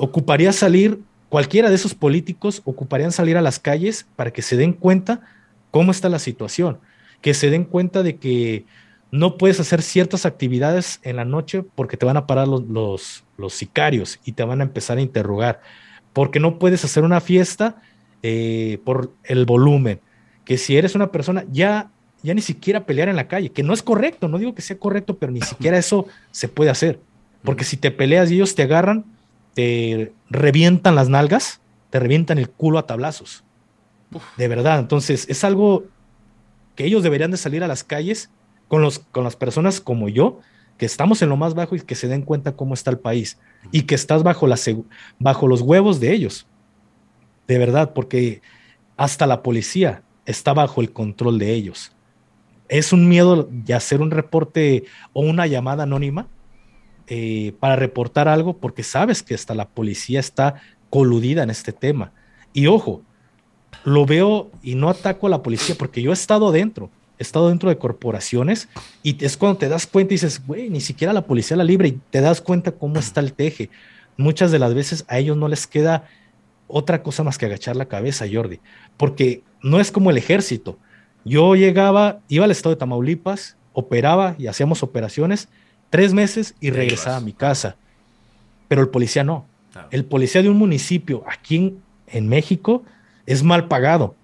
ocuparía 0.00 0.50
salir, 0.52 0.98
cualquiera 1.28 1.68
de 1.68 1.74
esos 1.74 1.94
políticos 1.94 2.62
ocuparían 2.64 3.12
salir 3.12 3.36
a 3.36 3.42
las 3.42 3.58
calles 3.58 4.06
para 4.16 4.32
que 4.32 4.40
se 4.40 4.56
den 4.56 4.72
cuenta 4.72 5.20
cómo 5.70 5.92
está 5.92 6.08
la 6.08 6.18
situación, 6.18 6.78
que 7.20 7.34
se 7.34 7.50
den 7.50 7.64
cuenta 7.64 8.02
de 8.02 8.16
que 8.16 8.64
no 9.12 9.36
puedes 9.36 9.60
hacer 9.60 9.82
ciertas 9.82 10.24
actividades 10.24 11.00
en 11.02 11.16
la 11.16 11.26
noche 11.26 11.62
porque 11.74 11.98
te 11.98 12.06
van 12.06 12.16
a 12.16 12.26
parar 12.26 12.48
los, 12.48 13.24
los, 13.36 13.52
sicarios 13.52 14.18
y 14.24 14.32
te 14.32 14.42
van 14.42 14.62
a 14.62 14.64
empezar 14.64 14.96
a 14.96 15.02
interrogar, 15.02 15.60
porque 16.14 16.40
no 16.40 16.58
puedes 16.58 16.82
hacer 16.82 17.04
una 17.04 17.20
fiesta 17.20 17.82
eh, 18.22 18.78
por 18.84 19.12
el 19.24 19.44
volumen, 19.44 20.00
que 20.46 20.56
si 20.56 20.78
eres 20.78 20.94
una 20.94 21.12
persona 21.12 21.44
ya 21.52 21.90
ya 22.22 22.34
ni 22.34 22.42
siquiera 22.42 22.84
pelear 22.84 23.08
en 23.08 23.16
la 23.16 23.28
calle, 23.28 23.50
que 23.50 23.62
no 23.62 23.72
es 23.72 23.82
correcto, 23.82 24.28
no 24.28 24.38
digo 24.38 24.54
que 24.54 24.62
sea 24.62 24.78
correcto, 24.78 25.18
pero 25.18 25.30
ni 25.30 25.40
siquiera 25.42 25.76
eso 25.76 26.06
se 26.30 26.48
puede 26.48 26.70
hacer, 26.70 27.00
porque 27.44 27.64
si 27.64 27.76
te 27.76 27.90
peleas 27.90 28.30
y 28.30 28.36
ellos 28.36 28.54
te 28.54 28.62
agarran, 28.62 29.04
te 29.54 30.12
revientan 30.28 30.94
las 30.94 31.08
nalgas, 31.08 31.60
te 31.90 31.98
revientan 31.98 32.38
el 32.38 32.50
culo 32.50 32.78
a 32.78 32.86
tablazos. 32.86 33.44
De 34.36 34.48
verdad, 34.48 34.78
entonces 34.78 35.26
es 35.28 35.44
algo 35.44 35.84
que 36.74 36.84
ellos 36.84 37.02
deberían 37.02 37.30
de 37.30 37.36
salir 37.36 37.62
a 37.62 37.68
las 37.68 37.84
calles 37.84 38.30
con, 38.68 38.82
los, 38.82 38.98
con 38.98 39.24
las 39.24 39.36
personas 39.36 39.80
como 39.80 40.08
yo, 40.08 40.40
que 40.78 40.86
estamos 40.86 41.20
en 41.22 41.28
lo 41.28 41.36
más 41.36 41.54
bajo 41.54 41.76
y 41.76 41.80
que 41.80 41.94
se 41.94 42.08
den 42.08 42.22
cuenta 42.22 42.56
cómo 42.56 42.74
está 42.74 42.90
el 42.90 42.98
país 42.98 43.38
y 43.70 43.82
que 43.82 43.94
estás 43.94 44.22
bajo, 44.22 44.46
la, 44.46 44.56
bajo 45.18 45.46
los 45.46 45.60
huevos 45.60 46.00
de 46.00 46.12
ellos. 46.12 46.46
De 47.46 47.58
verdad, 47.58 47.92
porque 47.92 48.40
hasta 48.96 49.26
la 49.26 49.42
policía 49.42 50.02
está 50.24 50.54
bajo 50.54 50.80
el 50.80 50.92
control 50.92 51.38
de 51.38 51.52
ellos. 51.52 51.92
Es 52.68 52.92
un 52.92 53.08
miedo 53.08 53.48
de 53.50 53.74
hacer 53.74 54.00
un 54.00 54.10
reporte 54.10 54.84
o 55.12 55.20
una 55.22 55.46
llamada 55.46 55.82
anónima 55.82 56.28
eh, 57.12 57.54
para 57.58 57.74
reportar 57.74 58.28
algo 58.28 58.58
porque 58.58 58.84
sabes 58.84 59.24
que 59.24 59.34
hasta 59.34 59.52
la 59.52 59.66
policía 59.66 60.20
está 60.20 60.62
coludida 60.90 61.42
en 61.42 61.50
este 61.50 61.72
tema. 61.72 62.12
Y 62.52 62.68
ojo, 62.68 63.02
lo 63.84 64.06
veo 64.06 64.48
y 64.62 64.76
no 64.76 64.88
ataco 64.88 65.26
a 65.26 65.30
la 65.30 65.42
policía 65.42 65.74
porque 65.76 66.02
yo 66.02 66.12
he 66.12 66.14
estado 66.14 66.52
dentro, 66.52 66.88
he 67.18 67.24
estado 67.24 67.48
dentro 67.48 67.68
de 67.68 67.78
corporaciones 67.78 68.68
y 69.02 69.24
es 69.24 69.36
cuando 69.36 69.58
te 69.58 69.68
das 69.68 69.88
cuenta 69.88 70.14
y 70.14 70.18
dices, 70.18 70.46
güey, 70.46 70.70
ni 70.70 70.80
siquiera 70.80 71.12
la 71.12 71.26
policía 71.26 71.56
la 71.56 71.64
libre 71.64 71.88
y 71.88 72.00
te 72.10 72.20
das 72.20 72.40
cuenta 72.40 72.70
cómo 72.70 73.00
está 73.00 73.18
el 73.18 73.32
teje. 73.32 73.70
Muchas 74.16 74.52
de 74.52 74.60
las 74.60 74.72
veces 74.72 75.04
a 75.08 75.18
ellos 75.18 75.36
no 75.36 75.48
les 75.48 75.66
queda 75.66 76.04
otra 76.68 77.02
cosa 77.02 77.24
más 77.24 77.38
que 77.38 77.46
agachar 77.46 77.74
la 77.74 77.86
cabeza, 77.86 78.26
Jordi, 78.32 78.60
porque 78.96 79.42
no 79.64 79.80
es 79.80 79.90
como 79.90 80.10
el 80.10 80.16
ejército. 80.16 80.78
Yo 81.24 81.56
llegaba, 81.56 82.20
iba 82.28 82.44
al 82.44 82.52
estado 82.52 82.76
de 82.76 82.78
Tamaulipas, 82.78 83.56
operaba 83.72 84.36
y 84.38 84.46
hacíamos 84.46 84.84
operaciones 84.84 85.48
tres 85.90 86.14
meses 86.14 86.54
y 86.60 86.70
regresaba 86.70 87.16
a 87.16 87.20
mi 87.20 87.32
casa. 87.32 87.76
Pero 88.68 88.80
el 88.80 88.88
policía 88.88 89.24
no. 89.24 89.46
El 89.90 90.04
policía 90.04 90.42
de 90.42 90.48
un 90.48 90.56
municipio 90.56 91.24
aquí 91.28 91.76
en, 92.06 92.28
México 92.28 92.82
es 93.26 93.42
mal 93.42 93.68
pagado, 93.68 94.14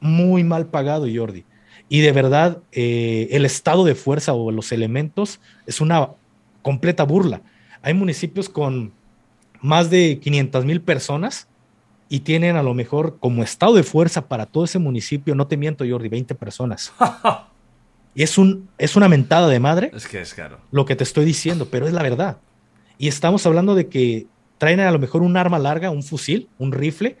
muy 0.00 0.44
mal 0.44 0.66
pagado, 0.66 1.06
Jordi. 1.12 1.44
Y 1.88 2.00
de 2.00 2.12
verdad, 2.12 2.58
eh, 2.72 3.28
el 3.32 3.44
estado 3.44 3.84
de 3.84 3.94
fuerza 3.94 4.32
o 4.32 4.50
los 4.50 4.72
elementos 4.72 5.40
es 5.66 5.80
una 5.80 6.10
completa 6.62 7.04
burla. 7.04 7.42
Hay 7.82 7.92
municipios 7.92 8.48
con 8.48 8.92
más 9.60 9.90
de 9.90 10.18
500 10.22 10.64
mil 10.64 10.80
personas 10.80 11.48
y 12.08 12.20
tienen 12.20 12.56
a 12.56 12.62
lo 12.62 12.74
mejor 12.74 13.18
como 13.18 13.42
estado 13.42 13.74
de 13.74 13.82
fuerza 13.82 14.28
para 14.28 14.46
todo 14.46 14.64
ese 14.64 14.78
municipio, 14.78 15.34
no 15.34 15.46
te 15.46 15.56
miento, 15.56 15.84
Jordi, 15.88 16.08
20 16.08 16.34
personas. 16.34 16.92
Y 18.14 18.22
es, 18.22 18.36
un, 18.38 18.68
es 18.78 18.96
una 18.96 19.08
mentada 19.08 19.48
de 19.48 19.58
madre. 19.60 19.90
Es 19.94 20.06
que 20.06 20.20
es 20.20 20.34
caro. 20.34 20.58
Lo 20.70 20.84
que 20.84 20.96
te 20.96 21.04
estoy 21.04 21.24
diciendo, 21.24 21.68
pero 21.70 21.86
es 21.86 21.92
la 21.92 22.02
verdad. 22.02 22.38
Y 22.98 23.08
estamos 23.08 23.46
hablando 23.46 23.74
de 23.74 23.88
que 23.88 24.26
traen 24.58 24.80
a 24.80 24.90
lo 24.90 24.98
mejor 24.98 25.22
un 25.22 25.36
arma 25.36 25.58
larga, 25.58 25.90
un 25.90 26.02
fusil, 26.02 26.48
un 26.58 26.72
rifle, 26.72 27.16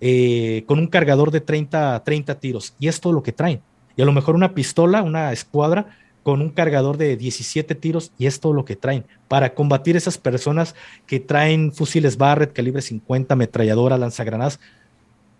eh, 0.00 0.64
con 0.66 0.78
un 0.78 0.88
cargador 0.88 1.30
de 1.30 1.40
30, 1.40 2.02
30 2.04 2.40
tiros. 2.40 2.74
Y 2.78 2.88
es 2.88 3.00
todo 3.00 3.12
lo 3.12 3.22
que 3.22 3.32
traen. 3.32 3.62
Y 3.96 4.02
a 4.02 4.04
lo 4.04 4.12
mejor 4.12 4.34
una 4.34 4.54
pistola, 4.54 5.02
una 5.02 5.32
escuadra 5.32 5.96
con 6.24 6.40
un 6.40 6.48
cargador 6.48 6.96
de 6.96 7.16
17 7.16 7.74
tiros 7.74 8.10
y 8.18 8.26
es 8.26 8.40
todo 8.40 8.54
lo 8.54 8.64
que 8.64 8.76
traen 8.76 9.04
para 9.28 9.54
combatir 9.54 9.94
esas 9.94 10.16
personas 10.16 10.74
que 11.06 11.20
traen 11.20 11.70
fusiles 11.70 12.16
Barrett, 12.16 12.54
calibre 12.54 12.80
50, 12.80 13.34
ametralladora, 13.34 13.98
lanzagranadas 13.98 14.58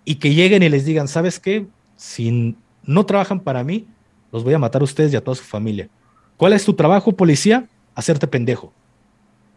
y 0.04 0.16
que 0.16 0.34
lleguen 0.34 0.62
y 0.62 0.68
les 0.68 0.84
digan, 0.84 1.08
¿sabes 1.08 1.40
qué? 1.40 1.66
Si 1.96 2.54
no 2.84 3.06
trabajan 3.06 3.40
para 3.40 3.64
mí, 3.64 3.88
los 4.34 4.42
voy 4.42 4.52
a 4.52 4.58
matar 4.58 4.82
a 4.82 4.84
ustedes 4.84 5.12
y 5.12 5.16
a 5.16 5.22
toda 5.22 5.36
su 5.36 5.44
familia. 5.44 5.88
¿Cuál 6.36 6.54
es 6.54 6.64
tu 6.64 6.74
trabajo, 6.74 7.12
policía? 7.12 7.68
Hacerte 7.94 8.26
pendejo. 8.26 8.72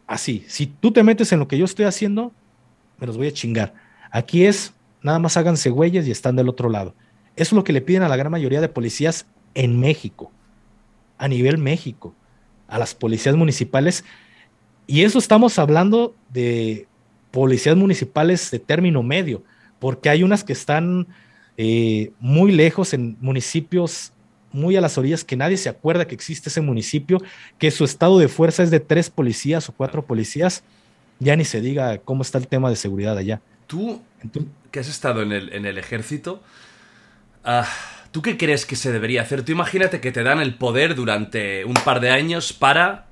así. 0.05 0.45
Si 0.47 0.67
tú 0.67 0.91
te 0.91 1.01
metes 1.01 1.31
en 1.31 1.39
lo 1.39 1.47
que 1.47 1.57
yo 1.57 1.65
estoy 1.65 1.85
haciendo, 1.85 2.31
me 2.99 3.07
los 3.07 3.17
voy 3.17 3.25
a 3.25 3.33
chingar. 3.33 3.73
Aquí 4.11 4.45
es, 4.45 4.75
nada 5.01 5.17
más 5.17 5.35
háganse 5.35 5.71
güeyes 5.71 6.07
y 6.07 6.11
están 6.11 6.35
del 6.35 6.47
otro 6.47 6.69
lado. 6.69 6.93
Eso 7.35 7.49
es 7.49 7.53
lo 7.53 7.63
que 7.63 7.73
le 7.73 7.81
piden 7.81 8.03
a 8.03 8.07
la 8.07 8.17
gran 8.17 8.31
mayoría 8.31 8.61
de 8.61 8.69
policías 8.69 9.25
en 9.55 9.79
México, 9.79 10.31
a 11.17 11.27
nivel 11.27 11.57
México, 11.57 12.13
a 12.67 12.77
las 12.77 12.93
policías 12.93 13.35
municipales. 13.35 14.05
Y 14.85 15.01
eso 15.01 15.17
estamos 15.17 15.57
hablando 15.57 16.13
de 16.29 16.87
policías 17.31 17.75
municipales 17.75 18.51
de 18.51 18.59
término 18.59 19.01
medio, 19.01 19.41
porque 19.79 20.09
hay 20.09 20.21
unas 20.21 20.43
que 20.43 20.53
están 20.53 21.07
eh, 21.57 22.11
muy 22.19 22.51
lejos 22.51 22.93
en 22.93 23.17
municipios 23.19 24.13
muy 24.57 24.75
a 24.75 24.81
las 24.81 24.97
orillas, 24.97 25.23
que 25.23 25.37
nadie 25.37 25.55
se 25.55 25.69
acuerda 25.69 26.05
que 26.05 26.15
existe 26.15 26.49
ese 26.49 26.61
municipio, 26.61 27.21
que 27.57 27.71
su 27.71 27.85
estado 27.85 28.19
de 28.19 28.27
fuerza 28.27 28.63
es 28.63 28.71
de 28.71 28.79
tres 28.79 29.09
policías 29.09 29.69
o 29.69 29.73
cuatro 29.73 30.05
policías, 30.05 30.63
ya 31.19 31.35
ni 31.35 31.45
se 31.45 31.61
diga 31.61 31.99
cómo 31.99 32.23
está 32.23 32.37
el 32.37 32.47
tema 32.47 32.69
de 32.69 32.75
seguridad 32.75 33.17
allá. 33.17 33.41
Tú, 33.67 34.01
que 34.71 34.79
has 34.79 34.89
estado 34.89 35.21
en 35.21 35.31
el, 35.31 35.53
en 35.53 35.65
el 35.65 35.77
ejército, 35.77 36.41
ah, 37.43 37.67
¿tú 38.11 38.21
qué 38.21 38.37
crees 38.37 38.65
que 38.65 38.75
se 38.75 38.91
debería 38.91 39.21
hacer? 39.21 39.43
Tú 39.43 39.51
imagínate 39.51 40.01
que 40.01 40.11
te 40.11 40.23
dan 40.23 40.39
el 40.39 40.55
poder 40.55 40.95
durante 40.95 41.63
un 41.65 41.75
par 41.75 41.99
de 41.99 42.09
años 42.09 42.53
para 42.53 43.07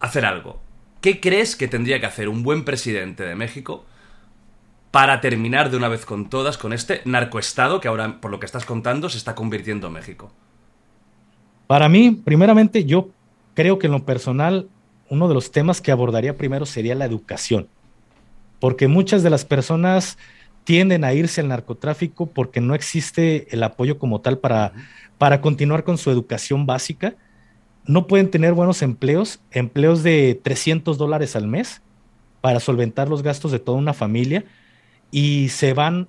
hacer 0.00 0.24
algo. 0.24 0.60
¿Qué 1.00 1.20
crees 1.20 1.56
que 1.56 1.68
tendría 1.68 2.00
que 2.00 2.06
hacer 2.06 2.28
un 2.28 2.42
buen 2.42 2.64
presidente 2.64 3.24
de 3.24 3.34
México 3.34 3.84
para 4.90 5.20
terminar 5.20 5.70
de 5.70 5.76
una 5.76 5.88
vez 5.88 6.06
con 6.06 6.30
todas 6.30 6.58
con 6.58 6.72
este 6.72 7.02
narcoestado 7.04 7.80
que 7.80 7.88
ahora, 7.88 8.20
por 8.20 8.30
lo 8.30 8.40
que 8.40 8.46
estás 8.46 8.64
contando, 8.64 9.08
se 9.08 9.18
está 9.18 9.34
convirtiendo 9.34 9.88
en 9.88 9.92
México? 9.92 10.32
Para 11.66 11.88
mí, 11.88 12.12
primeramente, 12.12 12.84
yo 12.84 13.10
creo 13.54 13.78
que 13.78 13.86
en 13.86 13.92
lo 13.92 14.04
personal, 14.04 14.68
uno 15.10 15.28
de 15.28 15.34
los 15.34 15.50
temas 15.50 15.80
que 15.80 15.90
abordaría 15.90 16.36
primero 16.36 16.66
sería 16.66 16.94
la 16.94 17.04
educación, 17.04 17.68
porque 18.60 18.86
muchas 18.88 19.22
de 19.22 19.30
las 19.30 19.44
personas 19.44 20.18
tienden 20.64 21.04
a 21.04 21.14
irse 21.14 21.40
al 21.40 21.48
narcotráfico 21.48 22.26
porque 22.26 22.60
no 22.60 22.74
existe 22.74 23.46
el 23.54 23.62
apoyo 23.62 23.98
como 23.98 24.20
tal 24.20 24.38
para, 24.38 24.72
para 25.16 25.40
continuar 25.40 25.84
con 25.84 25.96
su 25.96 26.10
educación 26.10 26.66
básica. 26.66 27.14
No 27.84 28.08
pueden 28.08 28.32
tener 28.32 28.52
buenos 28.52 28.82
empleos, 28.82 29.40
empleos 29.52 30.02
de 30.02 30.40
300 30.42 30.98
dólares 30.98 31.36
al 31.36 31.46
mes 31.46 31.82
para 32.40 32.58
solventar 32.58 33.08
los 33.08 33.22
gastos 33.22 33.52
de 33.52 33.60
toda 33.60 33.78
una 33.78 33.92
familia 33.92 34.44
y 35.12 35.50
se 35.50 35.72
van 35.72 36.08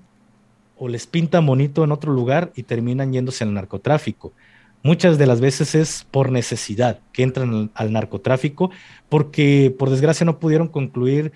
o 0.75 0.87
les 0.87 1.05
pinta 1.05 1.39
bonito 1.39 1.83
en 1.83 1.91
otro 1.91 2.11
lugar 2.11 2.51
y 2.55 2.63
terminan 2.63 3.13
yéndose 3.13 3.43
al 3.43 3.53
narcotráfico 3.53 4.33
muchas 4.83 5.17
de 5.17 5.27
las 5.27 5.41
veces 5.41 5.75
es 5.75 6.05
por 6.09 6.31
necesidad 6.31 6.99
que 7.11 7.23
entran 7.23 7.71
al, 7.73 7.91
narcotráfico 7.91 8.71
porque 9.09 9.73
por 9.77 9.89
desgracia 9.89 10.25
no 10.25 10.39
pudieron 10.39 10.67
concluir 10.67 11.31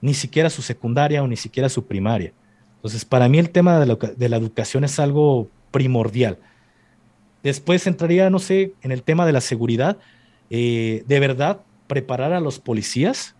ni 0.00 0.14
siquiera 0.14 0.50
su 0.50 0.62
secundaria 0.62 1.22
o 1.22 1.28
ni 1.28 1.36
siquiera 1.36 1.68
su 1.68 1.86
primaria. 1.86 2.32
Entonces, 2.76 3.04
para 3.04 3.28
mí 3.28 3.38
el 3.38 3.50
tema 3.50 3.78
de 3.78 4.28
la, 4.28 4.36
educación 4.36 4.82
es 4.82 4.98
algo 4.98 5.48
primordial. 5.70 6.38
Después 7.42 7.86
entraría, 7.86 8.28
no 8.28 8.40
sé, 8.40 8.74
en 8.82 8.90
el 8.90 9.02
tema 9.02 9.24
de 9.24 9.32
la 9.32 9.40
seguridad. 9.40 9.98
Eh, 10.50 11.04
de 11.06 11.20
verdad, 11.20 11.60
preparar 11.86 12.32
a 12.32 12.40
los 12.40 12.58
policías 12.58 13.36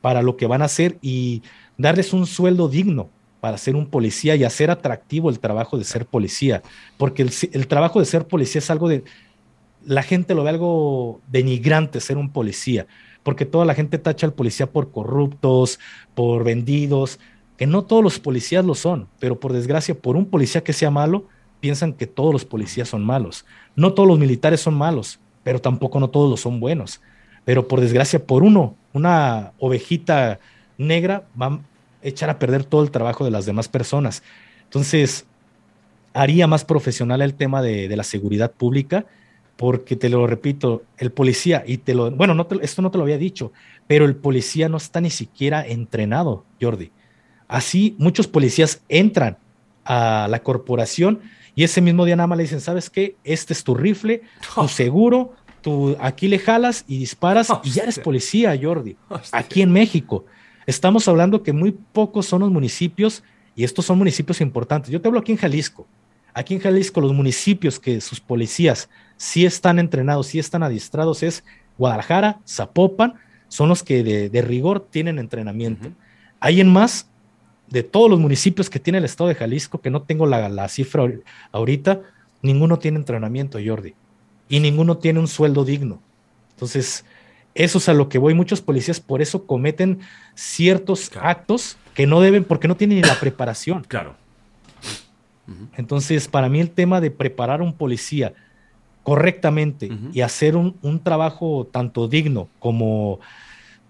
para 0.00 0.22
lo 0.22 0.36
que 0.36 0.46
van 0.46 0.62
a 0.62 0.66
hacer 0.66 0.98
y 1.00 1.42
darles 1.78 2.12
un 2.12 2.26
sueldo 2.26 2.68
digno 2.68 3.08
para 3.42 3.58
ser 3.58 3.74
un 3.74 3.86
policía 3.86 4.36
y 4.36 4.44
hacer 4.44 4.70
atractivo 4.70 5.28
el 5.28 5.40
trabajo 5.40 5.76
de 5.76 5.82
ser 5.82 6.06
policía, 6.06 6.62
porque 6.96 7.22
el, 7.22 7.66
trabajo 7.66 7.98
de 7.98 8.06
ser 8.06 8.28
policía 8.28 8.60
es 8.60 8.70
algo 8.70 8.88
de, 8.88 9.02
la 9.84 10.04
gente 10.04 10.36
lo 10.36 10.44
ve 10.44 10.50
algo 10.50 11.20
denigrante 11.26 12.00
ser 12.00 12.18
un 12.18 12.30
policía, 12.30 12.86
porque 13.24 13.44
toda 13.44 13.64
la 13.64 13.74
gente 13.74 13.98
tacha 13.98 14.28
al 14.28 14.32
policía 14.32 14.70
por 14.70 14.92
corruptos, 14.92 15.80
por 16.14 16.44
vendidos, 16.44 17.18
que 17.56 17.66
no 17.66 17.82
todos 17.82 18.04
los 18.04 18.20
policías 18.20 18.64
lo 18.64 18.76
son, 18.76 19.08
pero 19.18 19.40
por 19.40 19.52
desgracia, 19.52 19.92
por 19.92 20.14
un 20.14 20.26
policía 20.26 20.62
que 20.62 20.72
sea 20.72 20.92
malo, 20.92 21.26
piensan 21.58 21.94
que 21.94 22.06
todos 22.06 22.32
los 22.32 22.44
policías 22.44 22.90
son 22.90 23.04
malos. 23.04 23.44
No 23.74 23.92
todos 23.92 24.08
los 24.08 24.20
militares 24.20 24.60
son 24.60 24.74
malos, 24.74 25.18
pero 25.42 25.60
tampoco 25.60 25.98
no 25.98 26.10
todos 26.10 26.30
los 26.30 26.38
son 26.38 26.60
buenos. 26.60 27.00
Pero 27.44 27.66
por 27.66 27.80
desgracia, 27.80 28.24
por 28.24 28.44
uno, 28.44 28.76
una 28.92 29.52
ovejita 29.58 30.38
negra, 30.78 31.24
van 31.34 31.71
echar 32.02 32.30
a 32.30 32.38
perder 32.38 32.64
todo 32.64 32.82
el 32.82 32.90
trabajo 32.90 33.24
de 33.24 33.30
las 33.30 33.46
demás 33.46 33.68
personas. 33.68 34.22
Entonces, 34.64 35.26
haría 36.14 36.46
más 36.46 36.64
profesional 36.64 37.22
el 37.22 37.34
tema 37.34 37.62
de, 37.62 37.94
la 37.94 38.04
seguridad 38.04 38.52
pública, 38.52 39.06
porque 39.56 39.96
te 39.96 40.08
lo 40.08 40.26
repito, 40.26 40.82
el 40.98 41.12
policía, 41.12 41.62
y 41.66 41.78
te 41.78 41.94
lo, 41.94 42.10
bueno, 42.10 42.34
no 42.34 42.46
esto 42.62 42.82
no 42.82 42.90
te 42.90 42.98
lo 42.98 43.04
había 43.04 43.18
dicho, 43.18 43.52
pero 43.86 44.04
el 44.04 44.16
policía 44.16 44.68
no 44.68 44.76
está 44.76 45.00
ni 45.00 45.10
siquiera 45.10 45.66
entrenado, 45.66 46.44
Jordi. 46.60 46.90
Así, 47.48 47.94
muchos 47.98 48.26
policías 48.26 48.82
entran 48.88 49.36
a 49.84 50.26
la 50.30 50.42
corporación 50.42 51.20
y 51.54 51.64
ese 51.64 51.80
mismo 51.80 52.04
día 52.04 52.16
nada 52.16 52.26
más 52.26 52.38
le 52.38 52.44
dicen, 52.44 52.60
¿sabes 52.60 52.88
qué? 52.88 53.16
Este 53.24 53.52
es 53.52 53.62
tu 53.62 53.74
rifle, 53.74 54.22
tu 54.54 54.68
seguro, 54.68 55.34
tú 55.60 55.96
aquí 56.00 56.28
le 56.28 56.38
jalas 56.38 56.84
y 56.88 56.98
disparas 56.98 57.48
y 57.62 57.70
ya 57.70 57.82
eres 57.82 57.98
policía, 57.98 58.58
Jordi, 58.60 58.96
aquí 59.32 59.62
en 59.62 59.72
México. 59.72 60.24
Estamos 60.66 61.08
hablando 61.08 61.42
que 61.42 61.52
muy 61.52 61.72
pocos 61.72 62.26
son 62.26 62.40
los 62.40 62.50
municipios, 62.50 63.22
y 63.54 63.64
estos 63.64 63.84
son 63.84 63.98
municipios 63.98 64.40
importantes. 64.40 64.90
Yo 64.90 65.00
te 65.00 65.08
hablo 65.08 65.20
aquí 65.20 65.32
en 65.32 65.38
Jalisco. 65.38 65.86
Aquí 66.34 66.54
en 66.54 66.60
Jalisco 66.60 67.00
los 67.00 67.12
municipios 67.12 67.78
que 67.78 68.00
sus 68.00 68.20
policías 68.20 68.88
sí 69.16 69.44
están 69.44 69.78
entrenados, 69.78 70.28
sí 70.28 70.38
están 70.38 70.62
adiestrados 70.62 71.22
es 71.22 71.44
Guadalajara, 71.76 72.40
Zapopan, 72.48 73.14
son 73.48 73.68
los 73.68 73.82
que 73.82 74.02
de, 74.02 74.42
rigor 74.42 74.80
tienen 74.80 75.18
entrenamiento. 75.18 75.90
Hay 76.40 76.60
en 76.60 76.72
más 76.72 77.08
de 77.68 77.82
todos 77.82 78.10
los 78.10 78.18
municipios 78.18 78.70
que 78.70 78.80
tiene 78.80 78.98
el 78.98 79.04
estado 79.04 79.28
de 79.28 79.34
Jalisco, 79.34 79.80
que 79.80 79.90
no 79.90 80.02
tengo 80.02 80.26
la, 80.26 80.48
la 80.48 80.68
cifra 80.68 81.04
ahorita, 81.52 82.00
ninguno 82.40 82.78
tiene 82.78 82.98
entrenamiento, 82.98 83.58
Jordi, 83.64 83.94
y 84.48 84.60
ninguno 84.60 84.96
tiene 84.98 85.20
un 85.20 85.28
sueldo 85.28 85.64
digno. 85.64 86.00
Entonces, 86.50 87.04
eso 87.54 87.78
es 87.78 87.88
a 87.88 87.94
lo 87.94 88.08
que 88.08 88.18
voy. 88.18 88.34
Muchos 88.34 88.60
policías 88.60 89.00
por 89.00 89.22
eso 89.22 89.46
cometen 89.46 90.00
ciertos 90.34 91.10
actos 91.20 91.76
que 91.94 92.06
no 92.06 92.20
deben, 92.20 92.44
porque 92.44 92.68
no 92.68 92.76
tienen 92.76 92.98
ni 92.98 93.02
la 93.02 93.18
preparación. 93.18 93.84
Claro. 93.86 94.14
Entonces, 95.76 96.28
para 96.28 96.48
mí 96.48 96.60
el 96.60 96.70
tema 96.70 97.00
de 97.00 97.10
preparar 97.10 97.60
a 97.60 97.64
un 97.64 97.74
policía 97.74 98.32
correctamente 99.02 99.90
y 100.12 100.20
hacer 100.20 100.56
un, 100.56 101.00
trabajo 101.02 101.68
tanto 101.70 102.08
digno 102.08 102.48
como 102.58 103.18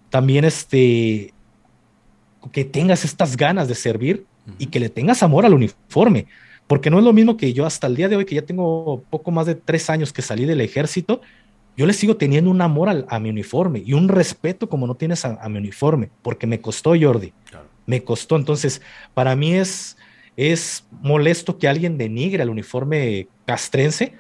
también 0.08 0.44
este 0.44 1.34
que 2.50 2.64
tengas 2.64 3.04
estas 3.04 3.36
ganas 3.36 3.68
de 3.68 3.74
servir 3.74 4.26
y 4.58 4.66
que 4.66 4.80
le 4.80 4.88
tengas 4.88 5.22
amor 5.22 5.46
al 5.46 5.54
uniforme. 5.54 6.26
Porque 6.66 6.90
no 6.90 6.98
es 6.98 7.04
lo 7.04 7.12
mismo 7.12 7.36
que 7.36 7.52
yo 7.52 7.66
hasta 7.66 7.86
el 7.86 7.96
día 7.96 8.08
de 8.08 8.16
hoy, 8.16 8.24
que 8.24 8.34
ya 8.34 8.42
tengo 8.42 9.04
poco 9.10 9.30
más 9.30 9.46
de 9.46 9.54
tres 9.54 9.90
años 9.90 10.12
que 10.12 10.22
salí 10.22 10.46
del 10.46 10.60
ejército, 10.60 11.20
yo 11.76 11.86
le 11.86 11.92
sigo 11.92 12.16
teniendo 12.16 12.50
un 12.50 12.60
amor 12.60 13.06
a, 13.08 13.18
mi 13.18 13.30
uniforme 13.30 13.82
y 13.84 13.94
un 13.94 14.08
respeto 14.08 14.68
como 14.68 14.86
no 14.86 14.94
tienes 14.94 15.24
a, 15.24 15.48
mi 15.48 15.58
uniforme, 15.58 16.10
porque 16.22 16.46
me 16.46 16.60
costó, 16.60 16.92
Jordi. 17.00 17.32
Me 17.86 18.04
costó. 18.04 18.36
Entonces, 18.36 18.82
para 19.14 19.34
mí 19.34 19.54
es, 19.54 19.96
es 20.36 20.84
molesto 21.00 21.58
que 21.58 21.68
alguien 21.68 21.96
denigre 21.96 22.42
al 22.42 22.50
uniforme 22.50 23.28
castrense, 23.46 24.12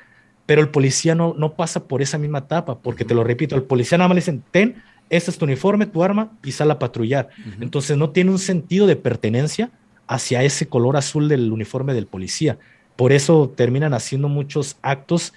pero 0.46 0.60
el 0.60 0.70
policía 0.70 1.14
no, 1.14 1.34
no 1.36 1.52
pasa 1.54 1.84
por 1.84 2.02
esa 2.02 2.18
misma 2.18 2.38
etapa, 2.38 2.78
porque 2.78 3.04
te 3.04 3.14
lo 3.14 3.22
repito, 3.22 3.54
el 3.54 3.62
policía 3.62 3.98
nada 3.98 4.08
más 4.08 4.16
le 4.16 4.20
dicen, 4.20 4.42
ten, 4.50 4.82
este 5.10 5.30
es 5.30 5.38
tu 5.38 5.44
uniforme, 5.44 5.86
tu 5.86 6.02
arma, 6.02 6.32
y 6.42 6.52
sale 6.52 6.72
a 6.72 6.78
patrullar. 6.78 7.28
Entonces, 7.60 7.98
no 7.98 8.10
tiene 8.10 8.30
un 8.30 8.38
sentido 8.38 8.86
de 8.86 8.96
pertenencia 8.96 9.70
hacia 10.06 10.42
ese 10.42 10.66
color 10.68 10.96
azul 10.96 11.28
del 11.28 11.52
uniforme 11.52 11.92
del 11.92 12.06
policía. 12.06 12.58
Por 12.96 13.12
eso 13.12 13.52
terminan 13.54 13.94
haciendo 13.94 14.28
muchos 14.28 14.78
actos 14.82 15.32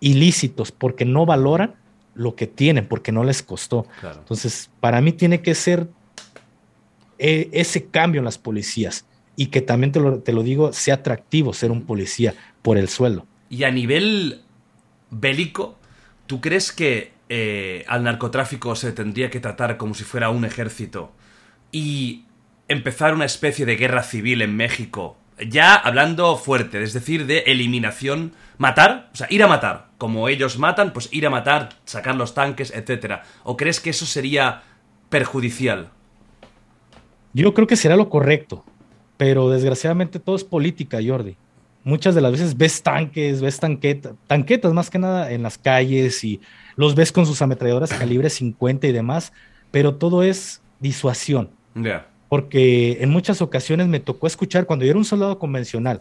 ilícitos 0.00 0.72
porque 0.72 1.04
no 1.04 1.26
valoran 1.26 1.74
lo 2.14 2.34
que 2.34 2.46
tienen, 2.46 2.86
porque 2.86 3.12
no 3.12 3.24
les 3.24 3.42
costó. 3.42 3.86
Entonces, 4.02 4.70
para 4.80 5.00
mí 5.00 5.12
tiene 5.12 5.42
que 5.42 5.54
ser 5.54 5.88
eh, 7.18 7.48
ese 7.52 7.86
cambio 7.86 8.20
en 8.20 8.24
las 8.24 8.38
policías 8.38 9.06
y 9.36 9.46
que 9.46 9.60
también 9.60 9.92
te 9.92 10.00
lo, 10.00 10.18
te 10.18 10.32
lo, 10.32 10.42
digo, 10.42 10.72
sea 10.72 10.94
atractivo 10.96 11.52
ser 11.52 11.70
un 11.70 11.82
policía 11.86 12.34
por 12.62 12.76
el 12.76 12.88
sueldo. 12.88 13.26
Y 13.48 13.64
a 13.64 13.70
nivel 13.70 14.42
bélico, 15.10 15.78
¿tú 16.26 16.40
crees 16.40 16.72
que 16.72 17.12
eh, 17.28 17.84
al 17.88 18.04
narcotráfico 18.04 18.74
se 18.76 18.92
tendría 18.92 19.30
que 19.30 19.40
tratar 19.40 19.76
como 19.76 19.94
si 19.94 20.04
fuera 20.04 20.30
un 20.30 20.44
ejército 20.44 21.12
y 21.72 22.24
empezar 22.68 23.14
una 23.14 23.24
especie 23.24 23.66
de 23.66 23.76
guerra 23.76 24.02
civil 24.02 24.42
en 24.42 24.56
México? 24.56 25.16
Ya 25.48 25.74
hablando 25.74 26.36
fuerte, 26.36 26.82
es 26.82 26.92
decir, 26.92 27.26
de 27.26 27.38
eliminación 27.46 28.32
matar, 28.58 29.08
o 29.12 29.16
sea, 29.16 29.26
ir 29.30 29.42
a 29.42 29.48
matar. 29.48 29.88
Como 29.98 30.28
ellos 30.28 30.58
matan, 30.58 30.92
pues 30.92 31.08
ir 31.12 31.26
a 31.26 31.30
matar, 31.30 31.70
sacar 31.84 32.14
los 32.14 32.34
tanques, 32.34 32.72
etc. 32.74 33.20
¿O 33.42 33.56
crees 33.56 33.80
que 33.80 33.90
eso 33.90 34.06
sería 34.06 34.62
perjudicial? 35.08 35.90
Yo 37.32 37.54
creo 37.54 37.66
que 37.66 37.76
será 37.76 37.96
lo 37.96 38.08
correcto, 38.08 38.64
pero 39.16 39.48
desgraciadamente 39.50 40.18
todo 40.18 40.36
es 40.36 40.44
política, 40.44 40.98
Jordi. 41.04 41.36
Muchas 41.84 42.14
de 42.14 42.20
las 42.20 42.32
veces 42.32 42.56
ves 42.56 42.82
tanques, 42.82 43.40
ves 43.40 43.58
tanquetas, 43.58 44.14
tanquetas 44.26 44.72
más 44.72 44.90
que 44.90 44.98
nada 44.98 45.30
en 45.30 45.42
las 45.42 45.56
calles 45.56 46.22
y 46.24 46.40
los 46.76 46.94
ves 46.94 47.12
con 47.12 47.24
sus 47.24 47.40
ametralladoras 47.40 47.92
calibre 47.92 48.28
50 48.28 48.86
y 48.86 48.92
demás, 48.92 49.32
pero 49.70 49.94
todo 49.94 50.22
es 50.22 50.60
disuasión. 50.80 51.50
Porque 52.30 52.98
en 53.00 53.10
muchas 53.10 53.42
ocasiones 53.42 53.88
me 53.88 53.98
tocó 53.98 54.28
escuchar, 54.28 54.64
cuando 54.64 54.84
yo 54.84 54.92
era 54.92 54.98
un 54.98 55.04
soldado 55.04 55.40
convencional 55.40 56.00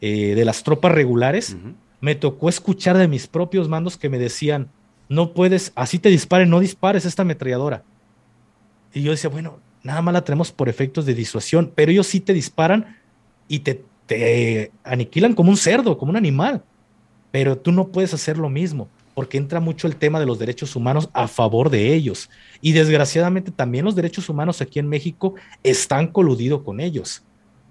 eh, 0.00 0.34
de 0.34 0.44
las 0.46 0.62
tropas 0.62 0.92
regulares, 0.92 1.58
me 2.00 2.14
tocó 2.14 2.48
escuchar 2.48 2.96
de 2.96 3.06
mis 3.06 3.26
propios 3.26 3.68
mandos 3.68 3.98
que 3.98 4.08
me 4.08 4.18
decían, 4.18 4.70
no 5.10 5.34
puedes, 5.34 5.72
así 5.74 5.98
te 5.98 6.08
disparen, 6.08 6.48
no 6.48 6.60
dispares 6.60 7.04
esta 7.04 7.20
ametralladora. 7.20 7.84
Y 8.94 9.02
yo 9.02 9.10
decía, 9.10 9.28
bueno, 9.28 9.58
nada 9.82 10.00
más 10.00 10.14
la 10.14 10.24
tenemos 10.24 10.52
por 10.52 10.70
efectos 10.70 11.04
de 11.04 11.12
disuasión, 11.12 11.70
pero 11.74 11.92
ellos 11.92 12.06
sí 12.06 12.20
te 12.20 12.32
disparan 12.32 12.96
y 13.46 13.58
te, 13.58 13.84
te 14.06 14.72
aniquilan 14.84 15.34
como 15.34 15.50
un 15.50 15.58
cerdo, 15.58 15.98
como 15.98 16.10
un 16.10 16.16
animal. 16.16 16.64
Pero 17.30 17.58
tú 17.58 17.72
no 17.72 17.88
puedes 17.88 18.14
hacer 18.14 18.38
lo 18.38 18.48
mismo, 18.48 18.88
porque 19.18 19.36
entra 19.36 19.58
mucho 19.58 19.88
el 19.88 19.96
tema 19.96 20.20
de 20.20 20.26
los 20.26 20.38
derechos 20.38 20.76
humanos 20.76 21.10
a 21.12 21.26
favor 21.26 21.70
de 21.70 21.92
ellos. 21.92 22.30
Y 22.60 22.70
desgraciadamente 22.70 23.50
también 23.50 23.84
los 23.84 23.96
derechos 23.96 24.28
humanos 24.28 24.60
aquí 24.60 24.78
en 24.78 24.86
México 24.86 25.34
están 25.64 26.06
coludidos 26.06 26.62
con 26.62 26.78
ellos. 26.78 27.24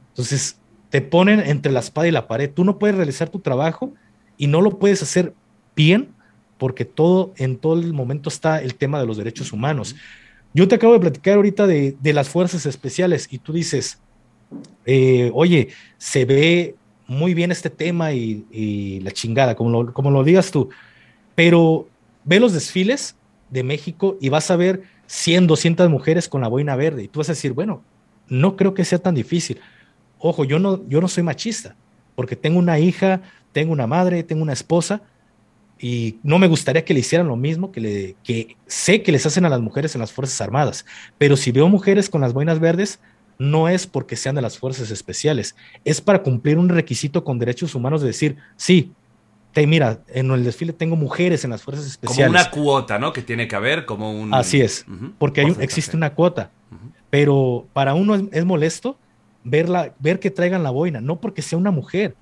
Entonces, 0.10 0.60
te 0.90 1.00
ponen 1.00 1.40
entre 1.40 1.72
la 1.72 1.80
espada 1.80 2.06
y 2.06 2.12
la 2.12 2.28
pared. 2.28 2.52
Tú 2.54 2.66
no 2.66 2.78
puedes 2.78 2.98
realizar 2.98 3.30
tu 3.30 3.40
trabajo 3.40 3.94
y 4.38 4.48
no 4.48 4.60
lo 4.60 4.78
puedes 4.78 5.02
hacer 5.02 5.34
bien 5.74 6.10
porque 6.58 6.84
todo 6.84 7.32
en 7.38 7.56
todo 7.56 7.80
el 7.80 7.94
momento 7.94 8.28
está 8.28 8.62
el 8.62 8.76
tema 8.76 9.00
de 9.00 9.06
los 9.06 9.16
derechos 9.16 9.54
humanos. 9.54 9.96
Yo 10.54 10.68
te 10.68 10.76
acabo 10.76 10.92
de 10.96 11.00
platicar 11.00 11.36
ahorita 11.36 11.66
de, 11.66 11.96
las 12.02 12.28
fuerzas 12.28 12.66
especiales 12.66 13.26
y 13.32 13.38
tú 13.38 13.54
dices, 13.54 14.02
eh, 14.86 15.32
oye, 15.34 15.70
se 15.98 16.26
ve 16.26 16.76
muy 17.08 17.34
bien 17.34 17.54
este 17.54 17.70
tema 17.70 18.12
y, 18.12 19.00
la 19.02 19.12
chingada, 19.12 19.56
como 19.56 19.94
como 19.94 20.12
lo 20.12 20.26
digas 20.26 20.52
tú, 20.52 20.68
pero 21.38 21.88
ve 22.24 22.40
los 22.40 22.52
desfiles 22.52 23.16
de 23.52 23.62
México 23.62 24.18
y 24.20 24.30
vas 24.30 24.50
a 24.50 24.56
ver 24.56 24.82
100, 25.06 25.46
200 25.46 25.88
mujeres 25.88 26.28
con 26.28 26.42
la 26.42 26.48
boina 26.48 26.76
verde 26.76 27.04
y 27.04 27.08
tú 27.08 27.20
vas 27.20 27.30
a 27.30 27.34
decir, 27.34 27.54
bueno, 27.54 27.84
no 28.28 28.56
creo 28.56 28.74
que 28.74 28.84
sea 28.84 28.98
tan 28.98 29.14
difícil. 29.14 29.60
Ojo, 30.18 30.46
yo 30.46 30.58
no, 30.58 30.84
yo 30.90 31.00
no 31.00 31.08
soy 31.08 31.22
machista, 31.22 31.76
porque 32.16 32.36
tengo 32.36 32.58
una 32.58 32.80
hija, 32.80 33.22
tengo 33.52 33.72
una 33.72 33.86
madre, 33.86 34.24
tengo 34.24 34.42
una 34.42 34.54
esposa, 34.54 35.04
y 35.78 36.18
no 36.24 36.40
me 36.40 36.48
gustaría 36.48 36.84
que 36.84 36.96
le 36.96 37.02
hicieran 37.02 37.28
lo 37.28 37.36
mismo 37.36 37.72
que, 37.72 37.82
le, 37.82 38.16
que 38.24 38.58
sé 38.66 39.04
que 39.04 39.12
les 39.12 39.28
hacen 39.28 39.46
a 39.46 39.50
las 39.50 39.62
mujeres 39.62 39.94
en 39.94 40.02
las 40.02 40.12
Fuerzas 40.12 40.42
Armadas, 40.42 40.88
pero 41.20 41.38
si 41.38 41.52
veo 41.52 41.70
mujeres 41.70 42.10
con 42.10 42.22
las 42.22 42.34
boinas 42.34 42.60
verdes, 42.60 43.00
no 43.38 43.70
es 43.70 43.86
porque 43.86 44.16
sean 44.16 44.34
de 44.34 44.42
las 44.42 44.58
Fuerzas 44.58 44.90
Especiales, 44.90 45.56
es 45.86 46.02
para 46.02 46.24
cumplir 46.24 46.58
un 46.58 46.70
requisito 46.70 47.24
con 47.24 47.38
derechos 47.38 47.76
humanos 47.76 48.02
de 48.02 48.08
decir, 48.08 48.38
sí, 48.56 48.92
te, 49.54 49.66
mira, 49.66 50.00
en 50.08 50.30
el 50.32 50.44
desfile 50.44 50.74
tengo 50.74 50.96
mujeres 50.96 51.44
en 51.44 51.52
las 51.52 51.64
Fuerzas 51.64 51.86
Especiales. 51.88 52.28
Como 52.28 52.40
una 52.40 52.52
cuota, 52.52 53.00
¿no? 53.00 53.14
Que 53.14 53.22
tiene 53.22 53.48
que 53.48 53.56
haber, 53.56 53.86
como 53.86 54.12
un... 54.12 54.34
Así 54.34 54.62
es, 54.62 54.86
porque 55.18 55.42
hay 55.42 55.56
existe 55.60 55.98
una 55.98 56.14
cuota, 56.14 56.52
pero 57.10 57.68
para 57.74 57.94
uno 57.94 58.16
es, 58.16 58.46
molesto 58.46 58.98
verla, 59.44 59.94
ver 60.00 60.20
que 60.20 60.32
traigan 60.32 60.64
la 60.64 60.70
boina, 60.70 61.02
no 61.02 61.20
porque 61.20 61.42
sea 61.42 61.58
una 61.58 61.72
mujer, 61.72 62.16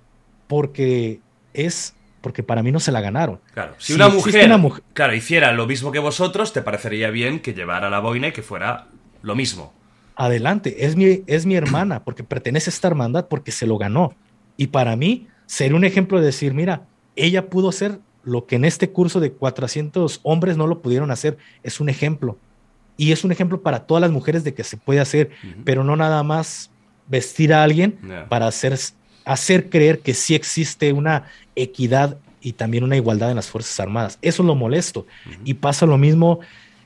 porque 0.48 1.20
es 1.54 1.94
porque 2.22 2.42
para 2.42 2.64
mí 2.64 2.72
no 2.72 2.80
se 2.80 2.92
la 2.92 3.02
ganaron. 3.02 3.40
Claro, 3.54 3.76
si, 3.78 3.94
una, 3.94 4.10
mujer, 4.10 4.82
claro, 4.94 5.14
hiciera 5.14 5.52
lo 5.52 5.68
mismo 5.68 5.92
que 5.92 6.00
vosotros, 6.00 6.54
te 6.54 6.64
parecería 6.64 7.12
bien 7.12 7.40
que 7.40 7.54
llevara 7.54 7.88
la 7.92 8.00
boina 8.00 8.30
y 8.30 8.32
que 8.32 8.42
fuera 8.42 8.88
lo 9.22 9.36
mismo. 9.36 9.74
Adelante, 10.16 10.86
es 10.88 10.96
mi, 10.96 11.22
es 11.28 11.46
mi 11.46 11.56
hermana, 11.56 12.04
porque 12.04 12.24
pertenece 12.24 12.72
a 12.72 12.74
esta 12.74 12.88
hermandad, 12.88 13.28
porque 13.28 13.52
se 13.52 13.68
lo 13.68 13.78
ganó. 13.78 14.16
Y 14.58 14.68
para 14.68 14.96
mí 14.96 15.28
sería 15.46 15.76
un 15.76 15.86
ejemplo 15.86 16.20
de 16.20 16.26
decir, 16.26 16.56
mira, 16.56 16.88
ella 17.16 17.50
pudo 17.50 17.70
hacer 17.70 18.00
lo 18.24 18.46
que 18.46 18.56
en 18.56 18.66
este 18.66 18.90
curso 18.90 19.20
de 19.20 19.32
400 19.32 20.20
hombres 20.24 20.58
no 20.58 20.68
lo 20.68 20.82
pudieron 20.82 21.12
hacer. 21.12 21.38
Es 21.64 21.80
un 21.80 21.90
ejemplo. 21.90 22.38
Y 22.98 23.12
es 23.12 23.24
un 23.24 23.32
ejemplo 23.32 23.62
para 23.62 23.86
todas 23.86 24.02
las 24.02 24.12
mujeres 24.12 24.44
de 24.44 24.54
que 24.54 24.64
se 24.64 24.78
puede 24.78 25.00
hacer, 25.00 25.30
pero 25.64 25.84
no 25.84 25.96
nada 25.96 26.24
más 26.24 26.72
vestir 27.08 27.54
a 27.54 27.64
alguien 27.64 28.00
para 28.30 28.48
hacer 28.48 28.78
hacer 29.26 29.70
creer 29.70 30.00
que 30.00 30.14
sí 30.14 30.36
existe 30.36 30.94
una 30.94 31.26
equidad 31.56 32.18
y 32.42 32.54
también 32.54 32.84
una 32.84 32.96
igualdad 32.96 33.32
en 33.32 33.36
las 33.36 33.50
Fuerzas 33.50 33.80
Armadas. 33.80 34.20
Eso 34.22 34.44
es 34.44 34.48
lo 34.48 34.56
molesto. 34.56 35.06
Y 35.44 35.56
pasa 35.56 35.86
lo 35.86 35.98
mismo 35.98 36.40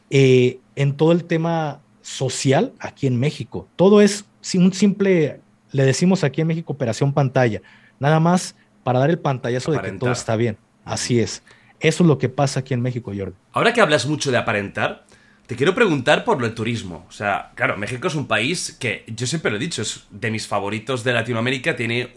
eh, 0.10 0.60
en 0.76 0.96
todo 0.96 1.12
el 1.12 1.26
tema 1.26 1.82
social 2.02 2.74
aquí 2.80 3.08
en 3.08 3.20
México. 3.20 3.68
Todo 3.76 4.02
es 4.02 4.26
un 4.56 4.74
simple, 4.74 5.42
le 5.72 5.84
decimos 5.84 6.24
aquí 6.24 6.42
en 6.42 6.48
México, 6.48 6.74
operación 6.74 7.14
pantalla. 7.14 7.62
Nada 8.00 8.22
más 8.22 8.56
para 8.90 8.98
dar 8.98 9.12
el 9.12 9.20
pantallazo 9.20 9.72
de 9.72 9.82
que 9.82 9.92
todo 9.92 10.12
está 10.12 10.36
bien. 10.36 10.58
Así 10.84 11.20
es. 11.20 11.44
Eso 11.80 12.04
es 12.04 12.08
lo 12.08 12.18
que 12.18 12.28
pasa 12.28 12.62
aquí 12.62 12.74
en 12.74 12.82
México, 12.82 13.12
Jordi. 13.16 13.36
Ahora 13.54 13.72
que 13.72 13.82
hablas 13.82 14.08
mucho 14.08 14.32
de 14.32 14.38
aparentar, 14.38 15.06
te 15.46 15.56
quiero 15.56 15.76
preguntar 15.76 16.24
por 16.24 16.40
lo 16.40 16.48
del 16.48 16.56
turismo. 16.56 17.06
O 17.08 17.12
sea, 17.12 17.52
claro, 17.54 17.78
México 17.78 18.08
es 18.08 18.16
un 18.16 18.26
país 18.26 18.76
que 18.80 19.04
yo 19.06 19.28
siempre 19.28 19.52
lo 19.52 19.58
he 19.58 19.60
dicho, 19.60 19.84
es 19.84 20.08
de 20.10 20.32
mis 20.32 20.48
favoritos 20.48 21.04
de 21.04 21.14
Latinoamérica, 21.14 21.76
tiene 21.76 22.16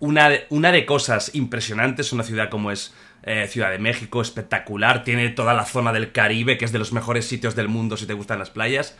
una, 0.00 0.30
una 0.48 0.72
de 0.72 0.86
cosas 0.86 1.34
impresionantes, 1.34 2.10
una 2.14 2.22
ciudad 2.22 2.48
como 2.48 2.70
es 2.70 2.94
eh, 3.24 3.46
Ciudad 3.46 3.70
de 3.70 3.78
México, 3.78 4.22
espectacular, 4.22 5.04
tiene 5.04 5.28
toda 5.28 5.52
la 5.52 5.66
zona 5.66 5.92
del 5.92 6.10
Caribe, 6.10 6.56
que 6.56 6.64
es 6.64 6.72
de 6.72 6.78
los 6.78 6.94
mejores 6.94 7.26
sitios 7.26 7.54
del 7.54 7.68
mundo 7.68 7.98
si 7.98 8.06
te 8.06 8.14
gustan 8.14 8.38
las 8.38 8.48
playas. 8.48 8.96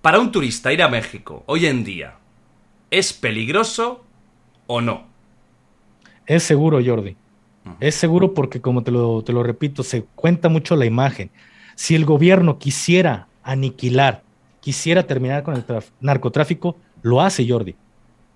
Para 0.00 0.20
un 0.20 0.30
turista 0.30 0.72
ir 0.72 0.84
a 0.84 0.88
México 0.88 1.42
hoy 1.46 1.66
en 1.66 1.82
día, 1.82 2.18
¿es 2.92 3.12
peligroso 3.12 4.06
o 4.68 4.80
no? 4.80 5.10
Es 6.26 6.42
seguro, 6.42 6.80
Jordi. 6.84 7.16
Es 7.78 7.94
seguro 7.94 8.34
porque, 8.34 8.60
como 8.60 8.82
te 8.82 8.90
lo, 8.90 9.22
te 9.22 9.32
lo 9.32 9.42
repito, 9.42 9.82
se 9.82 10.04
cuenta 10.14 10.48
mucho 10.48 10.74
la 10.74 10.84
imagen. 10.84 11.30
Si 11.74 11.94
el 11.94 12.04
gobierno 12.04 12.58
quisiera 12.58 13.28
aniquilar, 13.42 14.22
quisiera 14.60 15.06
terminar 15.06 15.42
con 15.42 15.54
el 15.54 15.64
narcotráfico, 16.00 16.76
lo 17.02 17.20
hace, 17.20 17.48
Jordi. 17.48 17.76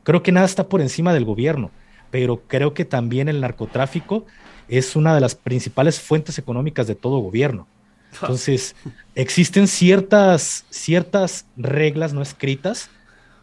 Creo 0.04 0.22
que 0.22 0.32
nada 0.32 0.46
está 0.46 0.68
por 0.68 0.80
encima 0.80 1.12
del 1.12 1.24
gobierno 1.24 1.70
pero 2.10 2.42
creo 2.46 2.74
que 2.74 2.84
también 2.84 3.28
el 3.28 3.40
narcotráfico 3.40 4.26
es 4.68 4.96
una 4.96 5.14
de 5.14 5.20
las 5.20 5.34
principales 5.34 6.00
fuentes 6.00 6.38
económicas 6.38 6.86
de 6.86 6.94
todo 6.94 7.18
gobierno. 7.18 7.66
Entonces, 8.22 8.74
existen 9.14 9.68
ciertas, 9.68 10.64
ciertas 10.70 11.46
reglas 11.56 12.12
no 12.14 12.22
escritas 12.22 12.90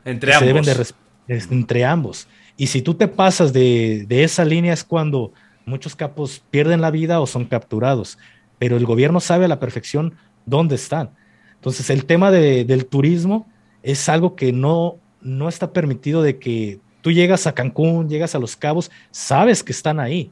entre 0.05 0.33
ambos. 0.33 0.95
entre 1.27 1.85
ambos. 1.85 2.27
Y 2.57 2.67
si 2.67 2.81
tú 2.81 2.93
te 2.93 3.07
pasas 3.07 3.53
de, 3.53 4.05
esa 4.09 4.45
línea 4.45 4.73
es 4.73 4.83
cuando 4.83 5.31
muchos 5.65 5.95
capos 5.95 6.43
pierden 6.51 6.81
la 6.81 6.91
vida 6.91 7.19
o 7.19 7.27
son 7.27 7.45
capturados, 7.45 8.17
pero 8.59 8.77
el 8.77 8.85
gobierno 8.85 9.19
sabe 9.19 9.45
a 9.45 9.49
la 9.49 9.59
perfección 9.59 10.15
dónde 10.45 10.75
están. 10.75 11.09
Entonces, 11.55 11.89
el 11.89 12.05
tema 12.05 12.29
del 12.31 12.85
turismo 12.85 13.47
es 13.81 14.07
algo 14.09 14.35
que 14.35 14.51
no, 14.51 14.97
no 15.21 15.49
está 15.49 15.71
permitido 15.71 16.21
de 16.21 16.37
que 16.37 16.79
Tú 17.03 17.11
llegas 17.11 17.45
a 17.47 17.53
Cancún, 17.53 18.07
llegas 18.07 18.33
a 18.33 18.39
Los 18.39 18.55
Cabos, 18.55 18.89
sabes 19.11 19.61
que 19.61 19.73
están 19.73 19.99
ahí, 19.99 20.31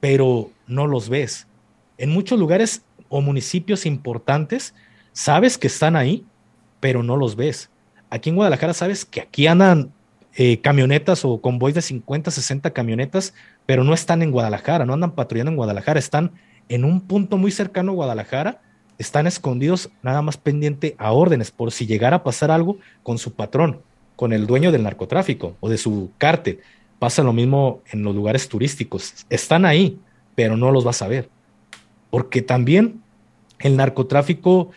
pero 0.00 0.50
no 0.66 0.88
los 0.88 1.08
ves. 1.08 1.46
En 1.98 2.10
muchos 2.10 2.36
lugares 2.36 2.82
o 3.08 3.20
municipios 3.20 3.86
importantes, 3.86 4.74
sabes 5.12 5.56
que 5.56 5.68
están 5.68 5.94
ahí, 5.94 6.26
pero 6.80 7.04
no 7.04 7.16
los 7.16 7.36
ves. 7.36 7.70
Aquí 8.10 8.28
en 8.28 8.34
Guadalajara 8.34 8.74
sabes 8.74 9.04
que 9.04 9.20
aquí 9.20 9.46
andan 9.46 9.92
eh, 10.40 10.60
camionetas 10.60 11.24
o 11.24 11.40
convoys 11.40 11.74
de 11.74 11.82
50, 11.82 12.30
60 12.30 12.70
camionetas, 12.70 13.34
pero 13.66 13.82
no 13.82 13.92
están 13.92 14.22
en 14.22 14.30
Guadalajara, 14.30 14.86
no 14.86 14.94
andan 14.94 15.10
patrullando 15.10 15.50
en 15.50 15.56
Guadalajara, 15.56 15.98
están 15.98 16.30
en 16.68 16.84
un 16.84 17.00
punto 17.00 17.36
muy 17.36 17.50
cercano 17.50 17.92
a 17.92 17.96
Guadalajara, 17.96 18.62
están 18.98 19.26
escondidos 19.26 19.90
nada 20.02 20.22
más 20.22 20.36
pendiente 20.36 20.94
a 20.96 21.12
órdenes 21.12 21.50
por 21.50 21.72
si 21.72 21.86
llegara 21.86 22.16
a 22.16 22.22
pasar 22.24 22.50
algo 22.50 22.78
con 23.02 23.18
su 23.18 23.34
patrón 23.34 23.82
con 24.18 24.32
el 24.32 24.48
dueño 24.48 24.72
del 24.72 24.82
narcotráfico 24.82 25.56
o 25.60 25.68
de 25.68 25.78
su 25.78 26.10
cártel. 26.18 26.58
Pasa 26.98 27.22
lo 27.22 27.32
mismo 27.32 27.82
en 27.92 28.02
los 28.02 28.16
lugares 28.16 28.48
turísticos. 28.48 29.26
Están 29.30 29.64
ahí, 29.64 30.00
pero 30.34 30.56
no 30.56 30.72
los 30.72 30.82
vas 30.82 31.02
a 31.02 31.08
ver. 31.08 31.28
Porque 32.10 32.42
también 32.42 33.00
el 33.60 33.76
narcotráfico 33.76 34.70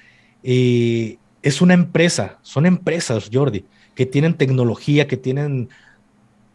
eh, 0.44 1.18
es 1.42 1.60
una 1.60 1.74
empresa, 1.74 2.38
son 2.44 2.68
empresas, 2.68 3.32
Jordi, 3.34 3.66
que 4.02 4.08
tienen 4.08 4.34
tecnología, 4.34 5.08
que 5.08 5.16
tienen 5.16 5.70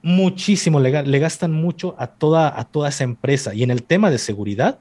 muchísimo, 0.02 0.80
le, 0.80 1.04
le, 1.04 1.18
gastan 1.20 1.52
mucho 1.52 1.94
a 1.96 2.08
toda, 2.08 2.58
a 2.58 2.64
toda 2.64 2.88
esa 2.88 3.04
empresa. 3.04 3.54
Y 3.54 3.62
en 3.62 3.70
el 3.70 3.84
tema 3.84 4.10
de 4.10 4.18
seguridad, 4.18 4.80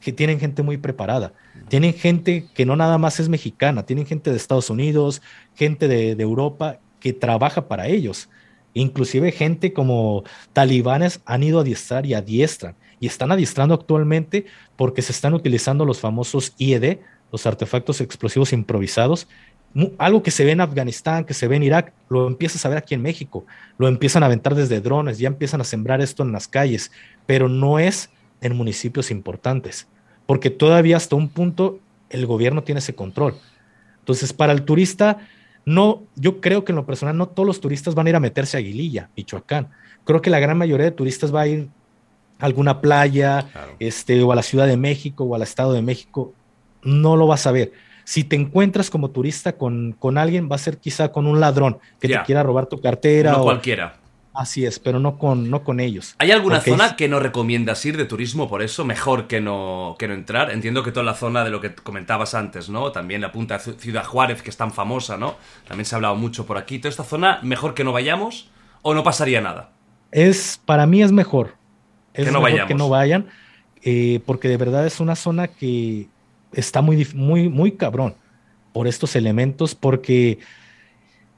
que 0.00 0.12
tienen 0.12 0.40
gente 0.40 0.64
muy 0.64 0.78
preparada. 0.78 1.32
Tienen 1.68 1.94
gente 1.94 2.48
que 2.56 2.66
no 2.66 2.74
nada 2.74 2.98
más 2.98 3.20
es 3.20 3.28
mexicana, 3.28 3.86
tienen 3.86 4.04
gente 4.04 4.30
de 4.30 4.36
Estados 4.36 4.68
Unidos, 4.68 5.22
gente 5.54 5.86
de, 5.86 6.16
de 6.16 6.22
Europa, 6.24 6.80
que 6.98 7.12
trabaja 7.12 7.68
para 7.68 7.86
ellos. 7.86 8.28
Inclusive 8.74 9.30
gente 9.30 9.72
como 9.72 10.24
talibanes 10.52 11.20
han 11.24 11.44
ido 11.44 11.58
a 11.58 11.62
adiestrar 11.62 12.04
y 12.04 12.14
adiestran. 12.14 12.74
Y 12.98 13.06
están 13.06 13.30
adiestrando 13.30 13.76
actualmente 13.76 14.46
porque 14.74 15.02
se 15.02 15.12
están 15.12 15.34
utilizando 15.34 15.84
los 15.84 16.00
famosos 16.00 16.52
IED, 16.58 16.98
los 17.30 17.46
artefactos 17.46 18.00
explosivos 18.00 18.52
improvisados. 18.52 19.28
Algo 19.98 20.22
que 20.22 20.30
se 20.30 20.44
ve 20.44 20.52
en 20.52 20.60
Afganistán, 20.60 21.24
que 21.24 21.34
se 21.34 21.48
ve 21.48 21.56
en 21.56 21.62
Irak, 21.62 21.92
lo 22.08 22.26
empiezas 22.26 22.64
a 22.64 22.68
ver 22.68 22.78
aquí 22.78 22.94
en 22.94 23.02
México. 23.02 23.44
Lo 23.76 23.88
empiezan 23.88 24.22
a 24.22 24.26
aventar 24.26 24.54
desde 24.54 24.80
drones, 24.80 25.18
ya 25.18 25.28
empiezan 25.28 25.60
a 25.60 25.64
sembrar 25.64 26.00
esto 26.00 26.22
en 26.22 26.32
las 26.32 26.48
calles, 26.48 26.92
pero 27.26 27.48
no 27.48 27.78
es 27.78 28.10
en 28.40 28.56
municipios 28.56 29.10
importantes, 29.10 29.86
porque 30.26 30.50
todavía 30.50 30.96
hasta 30.96 31.16
un 31.16 31.28
punto 31.28 31.78
el 32.10 32.26
gobierno 32.26 32.62
tiene 32.62 32.78
ese 32.78 32.94
control 32.94 33.34
Entonces, 33.98 34.32
para 34.32 34.52
el 34.52 34.62
turista, 34.62 35.18
no, 35.64 36.04
yo 36.14 36.40
creo 36.40 36.64
que 36.64 36.72
en 36.72 36.76
lo 36.76 36.86
personal 36.86 37.16
no 37.16 37.28
todos 37.28 37.46
los 37.46 37.60
turistas 37.60 37.94
van 37.94 38.06
a 38.06 38.10
ir 38.10 38.16
a 38.16 38.20
meterse 38.20 38.56
a 38.56 38.60
Aguililla, 38.60 39.10
Michoacán. 39.16 39.68
Creo 40.04 40.22
que 40.22 40.30
la 40.30 40.38
gran 40.38 40.56
mayoría 40.56 40.86
de 40.86 40.92
turistas 40.92 41.34
va 41.34 41.42
a 41.42 41.48
ir 41.48 41.68
a 42.38 42.46
alguna 42.46 42.80
playa, 42.80 43.48
este, 43.80 44.22
o 44.22 44.30
a 44.30 44.36
la 44.36 44.42
Ciudad 44.42 44.66
de 44.66 44.76
México 44.76 45.24
o 45.24 45.34
al 45.34 45.42
Estado 45.42 45.72
de 45.72 45.82
México. 45.82 46.32
No 46.82 47.16
lo 47.16 47.26
vas 47.26 47.46
a 47.46 47.52
ver. 47.52 47.72
Si 48.06 48.22
te 48.22 48.36
encuentras 48.36 48.88
como 48.88 49.10
turista 49.10 49.56
con, 49.56 49.96
con 49.98 50.16
alguien, 50.16 50.48
va 50.48 50.54
a 50.54 50.60
ser 50.60 50.78
quizá 50.78 51.10
con 51.10 51.26
un 51.26 51.40
ladrón 51.40 51.78
que 51.98 52.06
te 52.06 52.22
quiera 52.22 52.44
robar 52.44 52.66
tu 52.66 52.80
cartera. 52.80 53.32
No 53.32 53.40
o 53.40 53.42
cualquiera. 53.42 53.96
Así 54.32 54.64
es, 54.64 54.78
pero 54.78 55.00
no 55.00 55.18
con, 55.18 55.50
no 55.50 55.64
con 55.64 55.80
ellos. 55.80 56.14
¿Hay 56.18 56.30
alguna 56.30 56.60
zona 56.60 56.94
que 56.94 57.08
no 57.08 57.18
recomiendas 57.18 57.84
ir 57.84 57.96
de 57.96 58.04
turismo 58.04 58.48
por 58.48 58.62
eso? 58.62 58.84
Mejor 58.84 59.26
que 59.26 59.40
no, 59.40 59.96
que 59.98 60.06
no 60.06 60.14
entrar. 60.14 60.52
Entiendo 60.52 60.84
que 60.84 60.92
toda 60.92 61.02
la 61.02 61.14
zona 61.14 61.42
de 61.42 61.50
lo 61.50 61.60
que 61.60 61.74
comentabas 61.74 62.34
antes, 62.34 62.68
¿no? 62.68 62.92
También 62.92 63.22
la 63.22 63.32
punta 63.32 63.58
de 63.58 63.72
Ciudad 63.72 64.04
Juárez, 64.04 64.40
que 64.40 64.50
es 64.50 64.56
tan 64.56 64.72
famosa, 64.72 65.16
¿no? 65.16 65.34
También 65.66 65.84
se 65.84 65.94
ha 65.94 65.96
hablado 65.96 66.14
mucho 66.14 66.46
por 66.46 66.58
aquí. 66.58 66.78
¿Toda 66.78 66.90
esta 66.90 67.02
zona, 67.02 67.40
mejor 67.42 67.74
que 67.74 67.82
no 67.82 67.90
vayamos 67.90 68.48
o 68.82 68.94
no 68.94 69.02
pasaría 69.02 69.40
nada? 69.40 69.70
Es, 70.12 70.60
para 70.64 70.86
mí 70.86 71.02
es 71.02 71.10
mejor. 71.10 71.56
Es 72.14 72.26
que 72.26 72.30
no 72.30 72.40
mejor 72.40 72.68
que 72.68 72.74
no 72.74 72.88
vayan, 72.88 73.26
eh, 73.82 74.20
porque 74.24 74.48
de 74.48 74.58
verdad 74.58 74.86
es 74.86 75.00
una 75.00 75.16
zona 75.16 75.48
que 75.48 76.08
está 76.56 76.82
muy, 76.82 77.06
muy, 77.14 77.48
muy 77.48 77.72
cabrón 77.72 78.14
por 78.72 78.88
estos 78.88 79.16
elementos, 79.16 79.74
porque 79.74 80.38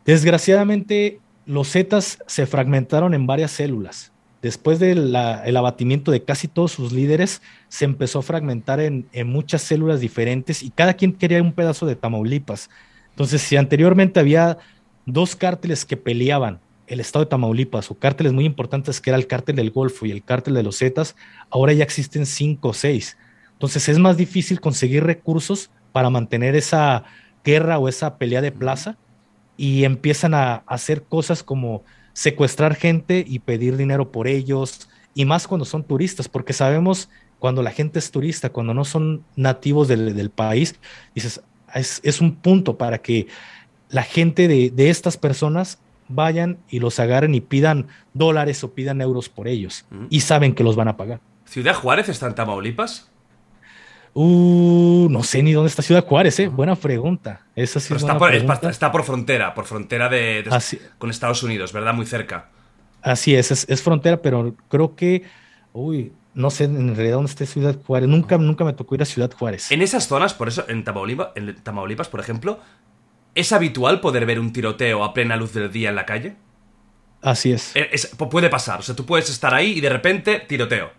desgraciadamente 0.05 1.21
los 1.47 1.71
Zetas 1.73 2.19
se 2.27 2.47
fragmentaron 2.47 3.15
en 3.15 3.27
varias 3.27 3.53
células. 3.53 4.13
Después 4.43 4.79
del 4.79 5.17
abatimiento 5.17 6.13
de 6.13 6.23
casi 6.23 6.47
todos 6.47 6.71
sus 6.71 6.93
líderes, 6.93 7.43
se 7.69 7.85
empezó 7.85 8.21
a 8.21 8.23
fragmentar 8.23 8.79
en, 8.79 9.09
muchas 9.27 9.63
células 9.63 10.01
diferentes 10.01 10.63
y 10.63 10.71
cada 10.71 10.95
quien 10.95 11.13
quería 11.13 11.43
un 11.43 11.53
pedazo 11.53 11.87
de 11.87 11.97
Tamaulipas. 11.97 12.71
Entonces, 13.11 13.43
si 13.43 13.57
anteriormente 13.57 14.21
había 14.21 14.59
dos 15.07 15.35
cárteles 15.35 15.85
que 15.85 15.97
peleaban 15.97 16.61
el 16.87 17.01
estado 17.01 17.25
de 17.25 17.31
Tamaulipas 17.31 17.91
o 17.91 17.95
cárteles 17.95 18.33
muy 18.33 18.45
importantes 18.45 19.01
que 19.01 19.11
era 19.11 19.17
el 19.17 19.27
cártel 19.27 19.57
del 19.57 19.71
Golfo 19.73 20.07
y 20.07 20.13
el 20.13 20.23
cártel 20.23 20.55
de 20.55 20.63
los 20.63 20.79
Zetas, 20.79 21.17
ahora 21.51 21.73
ya 21.73 21.83
existen 21.83 22.25
cinco 22.25 22.69
o 22.69 22.75
seis. 22.75 23.17
Entonces 23.59 23.89
es 23.89 23.99
más 23.99 24.17
difícil 24.17 24.61
conseguir 24.61 25.03
recursos 25.03 25.71
para 25.91 26.11
mantener 26.11 26.55
esa 26.55 27.03
guerra 27.45 27.81
o 27.81 27.89
esa 27.89 28.17
pelea 28.17 28.41
de 28.41 28.53
plaza 28.53 28.97
y 29.57 29.83
empiezan 29.83 30.33
a 30.33 30.63
hacer 30.69 31.03
cosas 31.03 31.43
como 31.43 31.83
secuestrar 32.13 32.77
gente 32.77 33.25
y 33.27 33.41
pedir 33.41 33.77
dinero 33.77 34.13
por 34.13 34.29
ellos, 34.29 34.89
y 35.13 35.25
más 35.25 35.49
cuando 35.49 35.65
son 35.65 35.83
turistas, 35.83 36.29
porque 36.29 36.53
sabemos 36.53 37.09
cuando 37.41 37.61
la 37.61 37.73
gente 37.73 37.99
es 37.99 38.13
turista, 38.13 38.51
cuando 38.51 38.75
no 38.75 38.85
son 38.85 39.25
nativos 39.35 39.89
del, 39.89 40.31
país, 40.31 40.77
dices, 41.17 41.41
es, 41.75 42.21
un 42.21 42.37
punto 42.37 42.79
para 42.79 42.99
que 42.99 43.27
la 43.89 44.05
gente 44.05 44.47
de, 44.47 44.71
de, 44.71 44.91
estas 44.91 45.17
personas 45.17 45.81
vayan 46.09 46.59
y 46.69 46.79
los 46.79 47.01
agarren 47.01 47.35
y 47.35 47.41
pidan 47.41 47.89
dólares 48.15 48.63
o 48.63 48.73
pidan 48.73 49.01
euros 49.01 49.29
por 49.29 49.49
ellos, 49.49 49.85
y 50.11 50.21
saben 50.21 50.55
que 50.55 50.63
los 50.63 50.77
van 50.77 50.87
a 50.87 50.97
pagar. 50.97 51.21
¿Ciudad 51.45 51.75
Juárez 51.75 52.09
está 52.09 52.29
en 52.29 52.37
Tamaulipas? 52.37 53.11
Uh, 54.21 55.07
no 55.09 55.23
sé 55.23 55.45
ni 55.45 55.53
dónde 55.53 55.69
está 55.69 55.81
Ciudad 55.81 56.05
Juárez, 56.05 56.41
¿eh? 56.41 56.49
Buena 56.49 56.75
pregunta. 56.75 57.47
Esa 57.55 57.79
sí 57.79 57.95
está, 57.95 58.19
por, 58.19 58.35
está, 58.35 58.91
por, 58.91 59.05
frontera, 59.05 59.55
por 59.55 59.65
frontera 59.65 60.09
de, 60.09 60.45
con 60.99 61.09
Estados 61.09 61.45
Unidos, 61.45 61.73
¿verdad? 61.73 61.95
Muy 61.95 62.05
cerca. 62.05 62.49
Así 63.01 63.37
es, 63.37 63.53
es, 63.53 63.81
frontera, 63.81 64.21
pero 64.21 64.57
creo 64.69 64.97
que, 64.97 65.23
uy, 65.73 66.11
no 66.35 66.51
sé 66.51 66.65
en 66.65 66.97
realidad 66.97 67.15
dónde 67.15 67.31
está 67.31 67.47
Ciudad 67.47 67.77
Juárez. 67.81 68.09
Nunca, 68.09 68.37
nunca 68.39 68.65
me 68.65 68.73
tocó 68.73 68.97
ir 68.97 69.03
a 69.03 69.05
Ciudad 69.05 69.31
Juárez. 69.31 69.71
En 69.71 69.83
esas 69.83 70.09
zonas, 70.09 70.35
por 70.35 70.49
eso, 70.49 70.65
en 70.67 70.83
Tamaulipas, 70.83 71.29
en 71.37 71.55
Tamaulipas, 71.63 72.09
por 72.09 72.19
ejemplo, 72.19 72.59
¿es 73.37 73.53
habitual 73.53 74.01
poder 74.01 74.27
ver 74.27 74.41
un 74.41 74.53
tiroteo 74.53 75.05
a 75.05 75.15
plena 75.15 75.37
luz 75.37 75.53
del 75.53 75.71
día 75.71 75.91
en 75.91 75.95
la 75.95 76.07
calle? 76.07 76.35
Así 77.23 77.53
es. 77.53 77.71
Eh, 77.77 77.89
puede 78.29 78.49
pasar, 78.49 78.81
o 78.81 78.83
sea, 78.83 78.97
tú 78.97 79.07
puedes 79.07 79.31
estar 79.31 79.55
ahí 79.55 79.75
y 79.79 79.81
de 79.81 79.91
repente 79.91 80.41
tiroteo. 80.41 80.98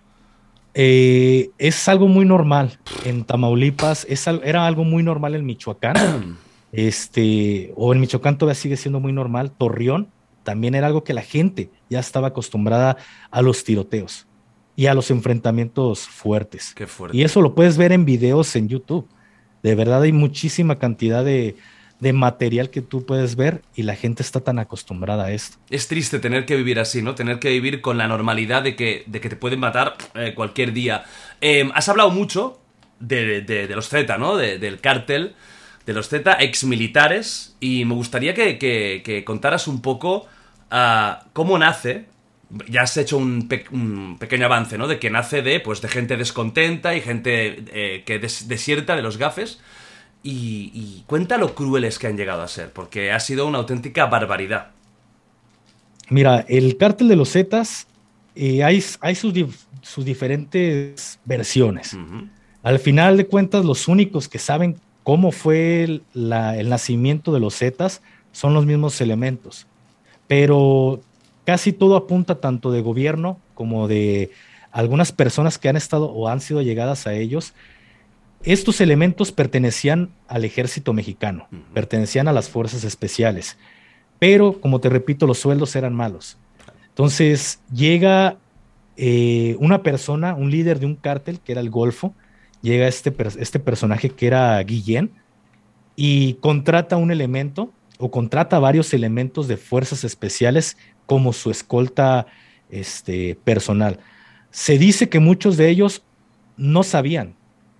Eh, 0.73 1.49
es 1.57 1.87
algo 1.87 2.07
muy 2.07 2.25
normal 2.25 2.79
en 3.05 3.23
Tamaulipas, 3.23 4.05
es, 4.09 4.27
era 4.27 4.67
algo 4.67 4.83
muy 4.83 5.03
normal 5.03 5.35
en 5.35 5.45
Michoacán, 5.45 6.37
este, 6.71 7.73
o 7.75 7.93
en 7.93 7.99
Michoacán 7.99 8.37
todavía 8.37 8.59
sigue 8.59 8.77
siendo 8.77 8.99
muy 8.99 9.11
normal. 9.11 9.51
Torreón 9.51 10.09
también 10.43 10.75
era 10.75 10.87
algo 10.87 11.03
que 11.03 11.13
la 11.13 11.21
gente 11.21 11.69
ya 11.89 11.99
estaba 11.99 12.29
acostumbrada 12.29 12.97
a 13.31 13.41
los 13.41 13.63
tiroteos 13.63 14.27
y 14.75 14.85
a 14.85 14.93
los 14.93 15.11
enfrentamientos 15.11 16.07
fuertes. 16.07 16.73
Qué 16.75 16.87
fuerte. 16.87 17.17
Y 17.17 17.23
eso 17.23 17.41
lo 17.41 17.55
puedes 17.55 17.77
ver 17.77 17.91
en 17.91 18.05
videos 18.05 18.55
en 18.55 18.67
YouTube. 18.69 19.07
De 19.61 19.75
verdad 19.75 20.03
hay 20.03 20.13
muchísima 20.13 20.79
cantidad 20.79 21.25
de, 21.25 21.57
de 21.99 22.13
material 22.13 22.69
que 22.69 22.81
tú 22.81 23.05
puedes 23.05 23.35
ver 23.35 23.61
y 23.75 23.83
la 23.83 23.95
gente 23.95 24.23
está 24.23 24.39
tan 24.39 24.57
acostumbrada 24.59 25.25
a 25.25 25.31
esto. 25.31 25.57
Es 25.69 25.87
triste 25.87 26.19
tener 26.19 26.45
que 26.45 26.55
vivir 26.55 26.79
así, 26.79 27.01
¿no? 27.01 27.15
Tener 27.15 27.39
que 27.39 27.49
vivir 27.49 27.81
con 27.81 27.97
la 27.97 28.07
normalidad 28.07 28.63
de 28.63 28.75
que, 28.75 29.03
de 29.05 29.19
que 29.19 29.29
te 29.29 29.35
pueden 29.35 29.59
matar 29.59 29.95
eh, 30.15 30.33
cualquier 30.33 30.71
día. 30.71 31.03
Em, 31.41 31.71
has 31.75 31.89
hablado 31.89 32.09
mucho 32.11 32.59
de, 32.99 33.67
los 33.69 33.89
Z, 33.89 34.17
¿no? 34.17 34.37
del 34.37 34.79
cártel, 34.79 35.35
de 35.85 35.93
los 35.93 36.07
Z 36.09 36.33
exmilitares 36.39 37.55
y 37.59 37.85
me 37.85 37.95
gustaría 37.95 38.33
que, 38.33 39.23
contaras 39.25 39.67
un 39.67 39.81
poco 39.81 40.27
uh, 40.71 41.25
cómo 41.33 41.57
nace. 41.57 42.05
Ya 42.67 42.81
has 42.81 42.97
hecho 42.97 43.17
un, 43.17 43.47
pequeño 44.19 44.45
avance, 44.45 44.77
¿no? 44.77 44.87
De 44.87 44.99
que 44.99 45.11
nace 45.11 45.41
de, 45.43 45.59
pues, 45.59 45.81
de 45.81 45.87
gente 45.87 46.17
descontenta 46.17 46.95
y 46.95 47.01
gente 47.01 47.63
eh, 47.73 48.03
que 48.05 48.17
desierta 48.19 48.95
de 48.95 49.03
los 49.03 49.17
gafes 49.17 49.59
y, 50.23 51.03
cuenta 51.07 51.37
lo 51.37 51.55
crueles 51.55 51.97
que 51.97 52.07
han 52.07 52.17
llegado 52.17 52.41
a 52.41 52.47
ser, 52.47 52.71
porque 52.71 53.11
ha 53.11 53.19
sido 53.19 53.47
una 53.47 53.59
auténtica 53.59 54.05
barbaridad. 54.05 54.71
Mira, 56.09 56.45
el 56.47 56.77
cártel 56.77 57.07
de 57.07 57.15
los 57.15 57.31
Zetas, 57.31 57.87
eh, 58.35 58.63
hay, 58.63 58.83
hay 59.01 59.15
sus, 59.15 59.33
sus, 59.81 60.05
diferentes 60.05 61.19
versiones. 61.25 61.97
Al 62.63 62.79
final 62.79 63.17
de 63.17 63.27
cuentas, 63.27 63.63
los 63.63 63.87
únicos 63.87 64.27
que 64.27 64.39
saben 64.39 64.79
cómo 65.03 65.31
fue 65.31 65.83
el, 65.83 66.03
el 66.13 66.69
nacimiento 66.69 67.31
de 67.31 67.39
los 67.39 67.57
Zetas 67.57 68.01
son 68.31 68.53
los 68.53 68.65
mismos 68.65 68.99
elementos. 69.01 69.67
Pero 70.27 71.01
casi 71.45 71.73
todo 71.73 71.95
apunta 71.95 72.35
tanto 72.35 72.71
de 72.71 72.81
gobierno 72.81 73.39
como 73.55 73.87
de 73.87 74.31
algunas 74.71 75.11
personas 75.11 75.57
que 75.57 75.69
han 75.69 75.77
estado 75.77 76.11
o 76.11 76.27
han 76.27 76.41
sido 76.41 76.61
llegadas 76.61 77.07
a 77.07 77.13
ellos, 77.13 77.53
estos 78.43 78.79
elementos 78.79 79.31
pertenecían 79.31 80.11
al 80.27 80.45
ejército 80.45 80.93
mexicano, 80.93 81.47
pertenecían 81.73 82.27
a 82.27 82.33
las 82.33 82.49
fuerzas 82.49 82.83
especiales, 82.83 83.57
pero 84.17 84.61
como 84.61 84.79
te 84.79 84.89
repito, 84.89 85.27
los 85.27 85.39
sueldos 85.39 85.75
eran 85.75 85.93
malos. 85.93 86.37
Entonces 86.87 87.59
llega 87.73 88.37
eh, 88.97 89.55
una 89.59 89.83
persona, 89.83 90.35
un 90.35 90.51
líder 90.51 90.79
de 90.79 90.85
un 90.85 90.95
cártel, 90.95 91.39
que 91.39 91.51
era 91.51 91.61
el 91.61 91.69
Golfo, 91.69 92.13
llega 92.61 92.87
este, 92.87 93.13
este 93.39 93.59
personaje 93.59 94.09
que 94.09 94.27
era 94.27 94.61
Guillén, 94.63 95.11
y 95.95 96.35
contrata 96.35 96.95
un 96.95 97.11
elemento 97.11 97.73
o 97.97 98.09
contrata 98.09 98.59
varios 98.59 98.93
elementos 98.93 99.49
de 99.49 99.57
fuerzas 99.57 100.05
especiales 100.05 100.77
como 101.05 101.33
su 101.33 101.51
escolta 101.51 102.25
este, 102.69 103.35
personal. 103.43 103.99
Se 104.49 104.77
dice 104.77 105.09
que 105.09 105.19
muchos 105.19 105.57
de 105.57 105.69
ellos 105.69 106.03
no 106.55 106.83
sabían 106.83 107.35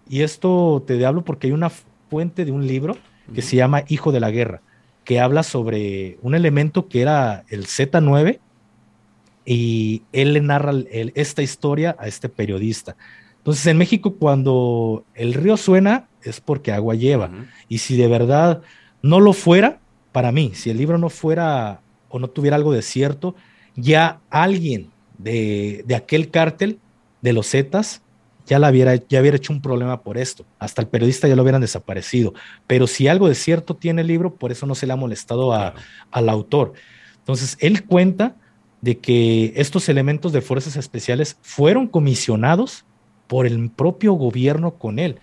y 0.09 0.23
esto 0.23 0.83
te 0.85 1.05
hablo 1.05 1.23
porque 1.23 1.47
hay 1.47 1.53
una 1.53 1.69
fuente 2.09 2.43
de 2.43 2.51
un 2.51 2.67
libro 2.67 2.97
que 3.33 3.43
se 3.43 3.55
llama 3.55 3.83
Hijo 3.87 4.11
de 4.11 4.19
la 4.19 4.31
Guerra, 4.31 4.61
que 5.03 5.19
habla 5.19 5.43
sobre 5.43 6.17
un 6.23 6.33
elemento 6.33 6.87
que 6.87 7.01
era 7.01 7.45
el 7.49 7.67
Z9 7.67 8.39
y 9.45 10.01
él 10.11 10.33
le 10.33 10.41
narra 10.41 10.73
esta 10.89 11.43
historia 11.43 11.95
a 11.99 12.07
este 12.07 12.27
periodista. 12.27 12.95
Entonces 13.37 13.67
en 13.67 13.77
México 13.77 14.15
cuando 14.15 15.05
el 15.13 15.35
río 15.35 15.57
suena 15.57 16.07
es 16.23 16.41
porque 16.41 16.71
agua 16.71 16.95
lleva. 16.95 17.29
Y 17.67 17.77
si 17.77 17.95
de 17.95 18.07
verdad 18.07 18.63
no 19.03 19.19
lo 19.19 19.33
fuera, 19.33 19.79
para 20.11 20.31
mí, 20.31 20.51
si 20.55 20.71
el 20.71 20.77
libro 20.77 20.97
no 20.97 21.09
fuera 21.09 21.81
o 22.09 22.17
no 22.17 22.29
tuviera 22.29 22.55
algo 22.55 22.73
de 22.73 22.81
cierto, 22.81 23.35
ya 23.75 24.21
alguien 24.31 24.89
de, 25.19 25.83
de 25.85 25.95
aquel 25.95 26.31
cártel 26.31 26.79
de 27.21 27.33
los 27.33 27.51
Zetas 27.51 28.01
ya, 28.49 28.57
la 28.57 28.71
hubiera, 28.71 28.95
ya 28.95 29.21
hubiera 29.21 29.37
hecho 29.37 29.53
un 29.53 29.61
problema 29.61 30.01
por 30.01 30.17
esto. 30.17 30.43
Hasta 30.57 30.81
el 30.81 30.87
periodista 30.87 31.27
ya 31.27 31.35
lo 31.35 31.43
hubieran 31.43 31.61
desaparecido. 31.61 32.33
Pero 32.65 32.87
si 32.87 33.07
algo 33.07 33.29
de 33.29 33.35
cierto 33.35 33.75
tiene 33.75 34.01
el 34.01 34.07
libro, 34.07 34.33
por 34.33 34.51
eso 34.51 34.65
no 34.65 34.73
se 34.73 34.87
le 34.87 34.93
ha 34.93 34.95
molestado 34.95 35.53
al 35.53 36.29
autor. 36.29 36.73
Entonces, 37.19 37.57
él 37.59 37.85
cuenta 37.85 38.35
de 38.81 38.97
que 38.97 39.53
estos 39.55 39.87
elementos 39.87 40.33
de 40.33 40.41
fuerzas 40.41 40.77
especiales 40.77 41.37
fueron 41.41 41.87
comisionados 41.87 42.85
por 43.27 43.45
el 43.45 43.69
propio 43.69 44.13
gobierno 44.13 44.75
con 44.75 44.97
él. 44.97 45.19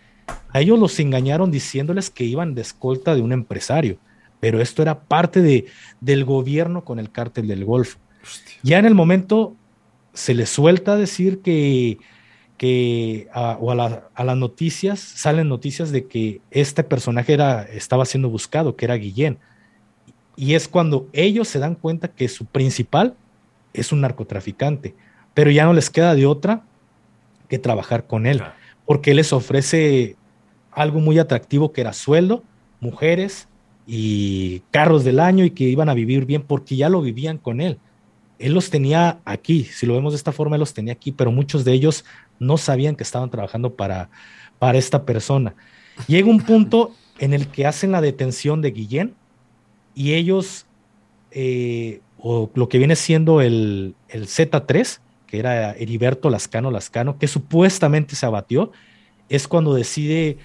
A 0.51 0.61
ellos 0.61 0.79
los 0.79 1.01
engañaron 1.01 1.51
diciéndoles 1.51 2.11
que 2.11 2.25
iban 2.25 2.55
de 2.55 2.63
escolta 2.63 3.17
de 3.17 3.23
un 3.23 3.33
empresario, 3.33 3.99
pero 4.39 4.61
esto 4.61 4.83
era 4.83 5.01
parte 5.01 5.43
de, 5.43 5.67
del 6.01 6.25
gobierno 6.25 6.85
con 6.85 7.01
el 7.01 7.11
cártel 7.11 7.49
del 7.49 7.65
Golfo. 7.65 7.99
Ya 8.63 8.79
en 8.79 8.87
el 8.87 8.95
momento 8.95 9.57
se 10.13 10.35
le 10.35 10.47
suelta 10.47 10.97
decir 10.97 11.41
que 11.41 11.99
que, 12.57 13.29
o 13.61 13.71
a, 13.71 14.25
las 14.25 14.37
noticias, 14.37 15.01
salen 15.01 15.49
noticias 15.49 15.91
de 15.91 16.07
que 16.07 16.41
este 16.51 16.83
personaje 16.83 17.33
era, 17.33 17.63
estaba 17.63 18.05
siendo 18.05 18.29
buscado, 18.29 18.77
que 18.77 18.85
era 18.85 18.95
Guillén. 18.95 19.39
Y 20.37 20.55
es 20.55 20.69
cuando 20.69 21.09
ellos 21.13 21.49
se 21.49 21.59
dan 21.59 21.75
cuenta 21.75 22.09
que 22.09 22.29
su 22.29 22.45
principal 22.45 23.15
es 23.73 23.93
un 23.93 24.01
narcotraficante, 24.01 24.95
pero 25.35 25.51
ya 25.51 25.65
no 25.65 25.73
les 25.73 25.91
queda 25.91 26.15
de 26.15 26.27
otra 26.27 26.65
que 27.49 27.59
trabajar 27.59 28.07
con 28.07 28.27
él, 28.27 28.43
porque 28.85 29.11
él 29.11 29.19
les 29.19 29.33
ofrece 29.33 30.17
algo 30.73 31.01
muy 31.01 31.19
atractivo 31.19 31.73
que 31.73 31.81
era 31.81 31.93
sueldo, 31.93 32.43
mujeres 32.81 33.49
y 33.87 34.61
carros 34.71 35.05
del 35.05 35.21
año 35.21 35.45
y 35.45 35.51
que 35.51 35.65
iban 35.65 35.89
a 35.89 35.95
vivir 35.95 36.27
bien 36.27 36.43
porque 36.43 36.77
ya 36.77 36.89
lo 36.89 37.01
vivían 37.01 37.39
con 37.39 37.61
él. 37.61 37.79
Él 38.39 38.53
los 38.53 38.69
tenía 38.69 39.21
aquí, 39.25 39.65
si 39.65 39.87
lo 39.87 39.95
vemos 39.95 40.13
de 40.13 40.19
esta 40.19 40.33
forma, 40.33 40.57
él 40.57 40.61
los 40.61 40.75
tenía 40.75 40.93
aquí, 40.93 41.13
pero 41.13 41.33
muchos 41.33 41.65
de 41.65 41.73
ellos 41.73 42.05
no 42.39 42.57
sabían 42.57 42.97
que 42.97 43.03
estaban 43.03 43.31
trabajando 43.31 43.75
para, 43.75 44.11
para 44.59 44.79
esta 44.79 45.05
persona. 45.05 45.55
Llega 46.07 46.29
un 46.29 46.41
punto 46.41 46.93
en 47.19 47.33
el 47.33 47.49
que 47.49 47.67
hacen 47.67 47.93
la 47.93 48.01
detención 48.01 48.63
de 48.63 48.71
Guillén 48.71 49.15
y 49.95 50.15
ellos, 50.15 50.67
eh, 51.31 52.01
o 52.19 52.51
lo 52.55 52.69
que 52.69 52.79
viene 52.79 52.97
siendo 52.97 53.41
el, 53.41 53.95
el 54.09 54.27
Z3, 54.27 55.01
que 55.27 55.39
era 55.39 55.73
Heriberto 55.73 56.31
Lascano 56.31 56.71
Lascano, 56.71 57.19
que 57.19 57.29
supuestamente 57.29 58.15
se 58.15 58.27
abatió, 58.27 58.73
es 59.29 59.49
cuando 59.49 59.75
decide 59.75 60.39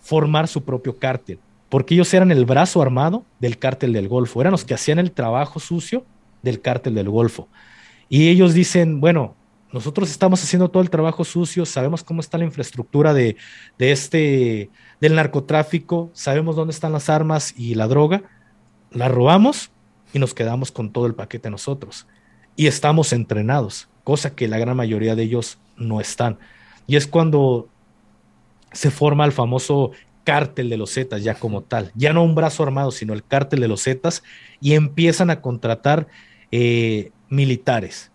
formar 0.00 0.48
su 0.48 0.62
propio 0.64 0.98
cártel, 0.98 1.38
porque 1.68 1.94
ellos 1.94 2.12
eran 2.12 2.30
el 2.30 2.44
brazo 2.44 2.82
armado 2.82 3.24
del 3.40 3.58
cártel 3.58 3.92
del 3.92 4.08
Golfo, 4.08 4.40
eran 4.40 4.52
los 4.52 4.64
que 4.64 4.74
hacían 4.74 4.98
el 4.98 5.12
trabajo 5.12 5.58
sucio 5.58 6.04
del 6.42 6.60
cártel 6.60 6.94
del 6.94 7.08
Golfo. 7.08 7.48
Y 8.08 8.28
ellos 8.28 8.52
dicen, 8.52 9.00
bueno, 9.00 9.34
nosotros 9.72 10.10
estamos 10.10 10.42
haciendo 10.44 10.70
todo 10.70 10.82
el 10.82 10.90
trabajo 10.90 11.24
sucio, 11.24 11.64
sabemos 11.64 12.04
cómo 12.04 12.20
está 12.20 12.36
la 12.36 12.44
infraestructura 12.44 13.14
de, 13.14 13.36
este, 13.78 14.70
del 15.00 15.14
narcotráfico, 15.14 16.10
sabemos 16.12 16.56
dónde 16.56 16.72
están 16.72 16.92
las 16.92 17.08
armas 17.08 17.54
y 17.56 17.74
la 17.74 17.88
droga, 17.88 18.22
la 18.90 19.08
robamos 19.08 19.70
y 20.12 20.18
nos 20.18 20.34
quedamos 20.34 20.70
con 20.70 20.92
todo 20.92 21.06
el 21.06 21.14
paquete 21.14 21.48
nosotros. 21.48 22.06
Y 22.54 22.66
estamos 22.66 23.14
entrenados, 23.14 23.88
cosa 24.04 24.34
que 24.34 24.46
la 24.46 24.58
gran 24.58 24.76
mayoría 24.76 25.16
de 25.16 25.22
ellos 25.22 25.58
no 25.76 26.02
están. 26.02 26.38
Y 26.86 26.96
es 26.96 27.06
cuando 27.06 27.68
se 28.72 28.90
forma 28.90 29.24
el 29.24 29.32
famoso 29.32 29.92
cártel 30.24 30.68
de 30.68 30.76
los 30.76 30.92
Zetas 30.92 31.24
ya 31.24 31.34
como 31.34 31.62
tal, 31.62 31.92
ya 31.94 32.12
no 32.12 32.22
un 32.22 32.34
brazo 32.34 32.62
armado, 32.62 32.90
sino 32.90 33.14
el 33.14 33.24
cártel 33.24 33.60
de 33.60 33.68
los 33.68 33.84
Zetas, 33.84 34.22
y 34.60 34.74
empiezan 34.74 35.30
a 35.30 35.40
contratar 35.40 36.08
eh, 36.50 37.10
militares 37.30 38.11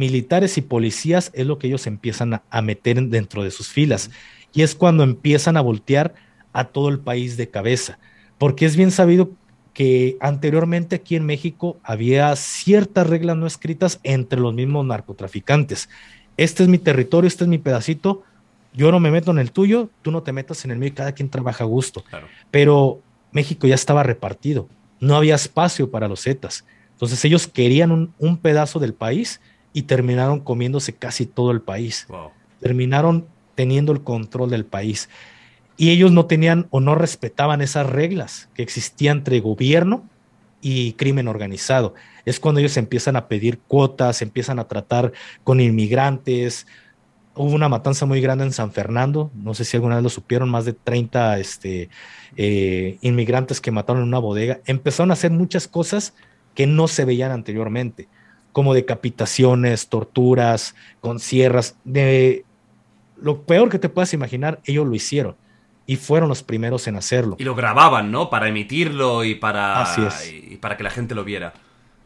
militares 0.00 0.56
y 0.56 0.62
policías 0.62 1.30
es 1.34 1.46
lo 1.46 1.58
que 1.58 1.66
ellos 1.66 1.86
empiezan 1.86 2.40
a, 2.48 2.62
meter 2.62 3.00
dentro 3.02 3.44
de 3.44 3.50
sus 3.50 3.68
filas. 3.68 4.10
Y 4.52 4.62
es 4.62 4.74
cuando 4.74 5.04
empiezan 5.04 5.58
a 5.58 5.60
voltear 5.60 6.14
a 6.54 6.64
todo 6.64 6.88
el 6.88 6.98
país 6.98 7.36
de 7.36 7.50
cabeza. 7.50 7.98
Porque 8.38 8.64
es 8.64 8.76
bien 8.76 8.90
sabido 8.90 9.30
que 9.74 10.16
anteriormente 10.20 10.96
aquí 10.96 11.16
en 11.16 11.26
México 11.26 11.78
había 11.84 12.34
ciertas 12.34 13.06
reglas 13.06 13.36
no 13.36 13.46
escritas 13.46 14.00
entre 14.02 14.40
los 14.40 14.54
mismos 14.54 14.86
narcotraficantes. 14.86 15.90
Este 16.38 16.62
es 16.62 16.68
mi 16.68 16.78
territorio, 16.78 17.28
este 17.28 17.44
es 17.44 17.48
mi 17.48 17.58
pedacito, 17.58 18.24
yo 18.72 18.90
no 18.90 19.00
me 19.00 19.10
meto 19.10 19.30
en 19.30 19.38
el 19.38 19.52
tuyo, 19.52 19.90
tú 20.00 20.10
no 20.10 20.22
te 20.22 20.32
metas 20.32 20.64
en 20.64 20.70
el 20.70 20.78
mío 20.78 20.88
y 20.88 20.92
cada 20.92 21.12
quien 21.12 21.28
trabaja 21.28 21.64
a 21.64 21.66
gusto. 21.66 22.02
Pero 22.50 23.02
México 23.32 23.66
ya 23.66 23.74
estaba 23.74 24.02
repartido, 24.02 24.66
no 24.98 25.14
había 25.14 25.34
espacio 25.34 25.90
para 25.90 26.08
los 26.08 26.22
Zetas. 26.22 26.64
Entonces 26.92 27.22
ellos 27.24 27.46
querían 27.46 27.92
un, 27.92 28.14
un 28.18 28.38
pedazo 28.38 28.78
del 28.78 28.94
país 28.94 29.40
y 29.72 29.82
terminaron 29.82 30.40
comiéndose 30.40 30.94
casi 30.94 31.26
todo 31.26 31.50
el 31.50 31.60
país. 31.60 32.06
Terminaron 32.60 33.26
teniendo 33.54 33.92
el 33.92 34.02
control 34.02 34.50
del 34.50 34.64
país. 34.64 35.08
Y 35.76 35.90
ellos 35.90 36.12
no 36.12 36.26
tenían 36.26 36.66
o 36.70 36.80
no 36.80 36.94
respetaban 36.94 37.62
esas 37.62 37.88
reglas 37.88 38.48
que 38.54 38.62
existían 38.62 39.18
entre 39.18 39.40
gobierno 39.40 40.04
y 40.60 40.92
crimen 40.94 41.28
organizado. 41.28 41.94
Es 42.24 42.38
cuando 42.38 42.60
ellos 42.60 42.76
empiezan 42.76 43.16
a 43.16 43.28
pedir 43.28 43.58
cuotas, 43.60 44.20
empiezan 44.22 44.58
a 44.58 44.68
tratar 44.68 45.12
con 45.42 45.60
inmigrantes. 45.60 46.66
Hubo 47.34 47.54
una 47.54 47.68
matanza 47.68 48.04
muy 48.04 48.20
grande 48.20 48.44
en 48.44 48.52
San 48.52 48.72
Fernando, 48.72 49.30
no 49.34 49.54
sé 49.54 49.64
si 49.64 49.76
alguna 49.76 49.94
vez 49.94 50.04
lo 50.04 50.10
supieron, 50.10 50.50
más 50.50 50.66
de 50.66 50.74
30 50.74 51.38
este, 51.38 51.88
eh, 52.36 52.98
inmigrantes 53.00 53.60
que 53.60 53.70
mataron 53.70 54.02
en 54.02 54.08
una 54.08 54.18
bodega. 54.18 54.60
Empezaron 54.66 55.10
a 55.10 55.14
hacer 55.14 55.30
muchas 55.30 55.66
cosas 55.66 56.12
que 56.54 56.66
no 56.66 56.88
se 56.88 57.04
veían 57.06 57.30
anteriormente 57.30 58.08
como 58.52 58.74
decapitaciones, 58.74 59.88
torturas, 59.88 60.74
con 61.00 61.18
sierras, 61.20 61.76
de 61.84 62.44
lo 63.20 63.42
peor 63.42 63.68
que 63.68 63.78
te 63.78 63.88
puedas 63.88 64.12
imaginar, 64.14 64.60
ellos 64.64 64.86
lo 64.86 64.94
hicieron 64.94 65.36
y 65.86 65.96
fueron 65.96 66.28
los 66.28 66.42
primeros 66.42 66.86
en 66.86 66.96
hacerlo. 66.96 67.36
Y 67.38 67.44
lo 67.44 67.54
grababan, 67.54 68.10
¿no? 68.10 68.30
Para 68.30 68.48
emitirlo 68.48 69.24
y 69.24 69.34
para, 69.34 69.84
y 70.48 70.56
para 70.56 70.76
que 70.76 70.84
la 70.84 70.90
gente 70.90 71.14
lo 71.14 71.24
viera. 71.24 71.52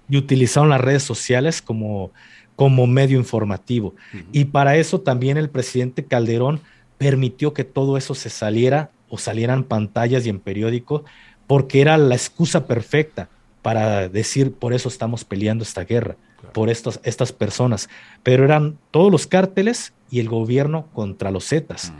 Y 0.08 0.16
utilizaron 0.16 0.70
las 0.70 0.80
redes 0.80 1.02
sociales 1.02 1.60
como, 1.60 2.10
como 2.56 2.86
medio 2.86 3.18
informativo. 3.18 3.94
Y 4.32 4.46
para 4.46 4.76
eso 4.76 5.00
también 5.00 5.36
el 5.36 5.50
presidente 5.50 6.04
Calderón 6.04 6.60
permitió 6.98 7.52
que 7.52 7.64
todo 7.64 7.96
eso 7.96 8.14
se 8.14 8.30
saliera 8.30 8.90
o 9.08 9.18
salieran 9.18 9.64
pantallas 9.64 10.26
y 10.26 10.30
en 10.30 10.40
periódicos, 10.40 11.02
porque 11.46 11.80
era 11.80 11.98
la 11.98 12.14
excusa 12.14 12.66
perfecta 12.66 13.28
para 13.60 14.08
decir 14.08 14.52
por 14.52 14.72
eso 14.72 14.88
estamos 14.88 15.24
peleando 15.24 15.62
esta 15.62 15.84
guerra 15.84 16.16
por 16.54 16.70
estos, 16.70 17.00
estas 17.02 17.32
personas, 17.32 17.90
pero 18.22 18.44
eran 18.44 18.78
todos 18.90 19.12
los 19.12 19.26
cárteles 19.26 19.92
y 20.10 20.20
el 20.20 20.28
gobierno 20.28 20.86
contra 20.94 21.30
los 21.30 21.48
Zetas. 21.48 21.92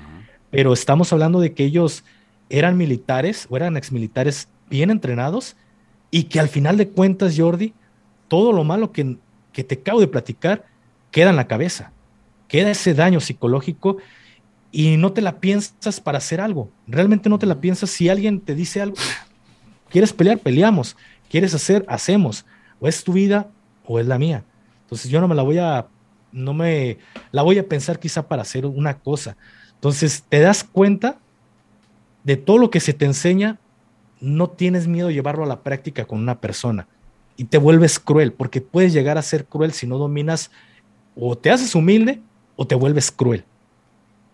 Pero 0.51 0.73
estamos 0.73 1.13
hablando 1.13 1.41
de 1.41 1.53
que 1.53 1.65
ellos 1.65 2.05
eran 2.49 2.79
militares 2.79 3.47
o 3.51 3.57
eran 3.57 3.77
exmilitares 3.77 4.49
bien 4.71 4.91
entrenados 4.91 5.57
y 6.11 6.25
que 6.25 6.39
al 6.39 6.49
final 6.49 6.77
de 6.77 6.89
cuentas, 6.89 7.35
Jordi, 7.37 7.75
todo 8.29 8.53
lo 8.53 8.63
malo 8.63 8.93
que, 8.93 9.17
que 9.53 9.65
te 9.65 9.75
acabo 9.75 10.01
de 10.01 10.07
platicar 10.07 10.65
queda 11.11 11.31
en 11.31 11.37
la 11.37 11.49
cabeza, 11.49 11.93
queda 12.47 12.71
ese 12.71 12.95
daño 12.95 13.19
psicológico 13.19 13.97
y 14.71 14.97
no 14.97 15.13
te 15.13 15.21
la 15.21 15.41
piensas 15.41 16.01
para 16.01 16.19
hacer 16.19 16.41
algo. 16.41 16.71
Realmente 16.87 17.29
no 17.29 17.41
te 17.41 17.47
la 17.47 17.61
piensas 17.61 17.91
si 17.91 18.09
alguien 18.09 18.41
te 18.41 18.55
dice 18.55 18.81
algo. 18.81 18.97
¿Quieres 19.91 20.13
pelear? 20.13 20.39
Peleamos. 20.39 20.97
¿Quieres 21.29 21.55
hacer? 21.55 21.85
Hacemos. 21.89 22.47
O 22.79 22.87
es 22.87 23.03
tu 23.03 23.13
vida 23.13 23.51
o 23.87 23.99
es 23.99 24.07
la 24.07 24.19
mía. 24.19 24.45
Entonces 24.83 25.11
yo 25.11 25.21
no 25.21 25.29
me 25.29 25.35
la 25.35 25.43
voy 25.43 25.59
a, 25.59 25.87
no 26.33 26.55
me, 26.55 26.99
la 27.33 27.43
voy 27.43 27.59
a 27.59 27.69
pensar 27.69 27.99
quizá 27.99 28.27
para 28.27 28.43
hacer 28.43 28.67
una 28.67 28.99
cosa. 28.99 29.37
Entonces 29.75 30.25
te 30.29 30.41
das 30.41 30.65
cuenta 30.65 31.19
de 32.23 32.37
todo 32.37 32.59
lo 32.59 32.71
que 32.71 32.81
se 32.81 32.93
te 32.93 33.05
enseña, 33.05 33.59
no 34.21 34.49
tienes 34.51 34.87
miedo 34.87 35.09
de 35.09 35.15
llevarlo 35.15 35.45
a 35.45 35.49
la 35.49 35.63
práctica 35.63 36.07
con 36.07 36.19
una 36.19 36.41
persona 36.41 36.89
y 37.37 37.45
te 37.45 37.59
vuelves 37.59 37.99
cruel, 37.99 38.33
porque 38.33 38.61
puedes 38.61 38.93
llegar 38.93 39.19
a 39.19 39.23
ser 39.23 39.47
cruel 39.47 39.73
si 39.73 39.87
no 39.87 39.99
dominas 39.99 40.51
o 41.17 41.37
te 41.37 41.51
haces 41.51 41.75
humilde 41.75 42.21
o 42.57 42.67
te 42.67 42.75
vuelves 42.75 43.11
cruel. 43.11 43.45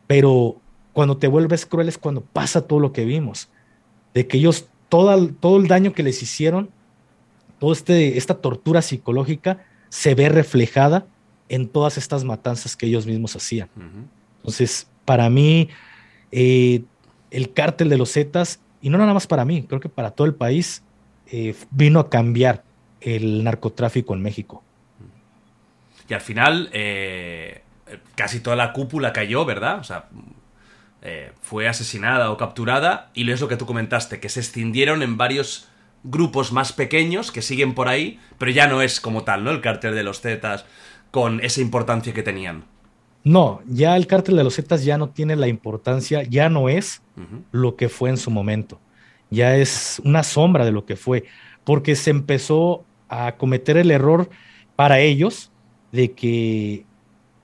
Pero 0.06 0.56
cuando 0.92 1.16
te 1.16 1.28
vuelves 1.28 1.66
cruel 1.66 1.88
es 1.88 1.98
cuando 1.98 2.20
pasa 2.20 2.62
todo 2.62 2.80
lo 2.80 2.92
que 2.92 3.04
vimos, 3.04 3.48
de 4.14 4.26
que 4.26 4.38
ellos, 4.38 4.68
todo, 4.88 5.28
todo 5.40 5.56
el 5.56 5.68
daño 5.68 5.92
que 5.92 6.02
les 6.02 6.22
hicieron, 6.22 6.70
toda 7.60 7.74
este, 7.74 8.18
esta 8.18 8.34
tortura 8.34 8.82
psicológica 8.82 9.64
se 9.90 10.14
ve 10.14 10.28
reflejada 10.28 11.06
en 11.48 11.68
todas 11.68 11.98
estas 11.98 12.24
matanzas 12.24 12.76
que 12.76 12.86
ellos 12.86 13.06
mismos 13.06 13.36
hacían. 13.36 13.68
Entonces, 14.38 14.88
para 15.04 15.28
mí, 15.28 15.68
eh, 16.32 16.82
el 17.30 17.52
cártel 17.52 17.90
de 17.90 17.98
los 17.98 18.12
Zetas, 18.12 18.60
y 18.80 18.88
no 18.88 18.98
nada 18.98 19.12
más 19.12 19.26
para 19.26 19.44
mí, 19.44 19.62
creo 19.64 19.80
que 19.80 19.88
para 19.88 20.12
todo 20.12 20.26
el 20.26 20.34
país, 20.34 20.82
eh, 21.26 21.54
vino 21.70 22.00
a 22.00 22.08
cambiar 22.08 22.64
el 23.00 23.44
narcotráfico 23.44 24.14
en 24.14 24.22
México. 24.22 24.64
Y 26.08 26.14
al 26.14 26.20
final, 26.20 26.70
eh, 26.72 27.62
casi 28.14 28.40
toda 28.40 28.56
la 28.56 28.72
cúpula 28.72 29.12
cayó, 29.12 29.44
¿verdad? 29.44 29.78
O 29.80 29.84
sea, 29.84 30.08
fue 31.40 31.66
asesinada 31.66 32.30
o 32.30 32.36
capturada, 32.36 33.10
y 33.14 33.28
es 33.30 33.40
lo 33.40 33.48
que 33.48 33.56
tú 33.56 33.66
comentaste, 33.66 34.20
que 34.20 34.28
se 34.28 34.40
extendieron 34.40 35.02
en 35.02 35.16
varios 35.16 35.70
grupos 36.02 36.52
más 36.52 36.72
pequeños 36.72 37.30
que 37.30 37.42
siguen 37.42 37.74
por 37.74 37.88
ahí, 37.88 38.18
pero 38.38 38.50
ya 38.50 38.66
no 38.66 38.82
es 38.82 39.00
como 39.00 39.22
tal, 39.22 39.44
¿no? 39.44 39.50
El 39.50 39.60
cártel 39.60 39.94
de 39.94 40.02
los 40.02 40.20
Zetas 40.20 40.64
con 41.10 41.40
esa 41.40 41.60
importancia 41.60 42.12
que 42.12 42.22
tenían. 42.22 42.64
No, 43.22 43.60
ya 43.66 43.96
el 43.96 44.06
cártel 44.06 44.36
de 44.36 44.44
los 44.44 44.56
Zetas 44.56 44.84
ya 44.84 44.96
no 44.96 45.10
tiene 45.10 45.36
la 45.36 45.48
importancia, 45.48 46.22
ya 46.22 46.48
no 46.48 46.68
es 46.68 47.02
lo 47.52 47.76
que 47.76 47.88
fue 47.88 48.08
en 48.08 48.16
su 48.16 48.30
momento. 48.30 48.80
Ya 49.30 49.56
es 49.56 50.00
una 50.04 50.22
sombra 50.22 50.64
de 50.64 50.72
lo 50.72 50.86
que 50.86 50.96
fue, 50.96 51.24
porque 51.64 51.94
se 51.96 52.10
empezó 52.10 52.84
a 53.08 53.36
cometer 53.36 53.76
el 53.76 53.90
error 53.90 54.30
para 54.74 55.00
ellos 55.00 55.50
de 55.92 56.12
que, 56.12 56.86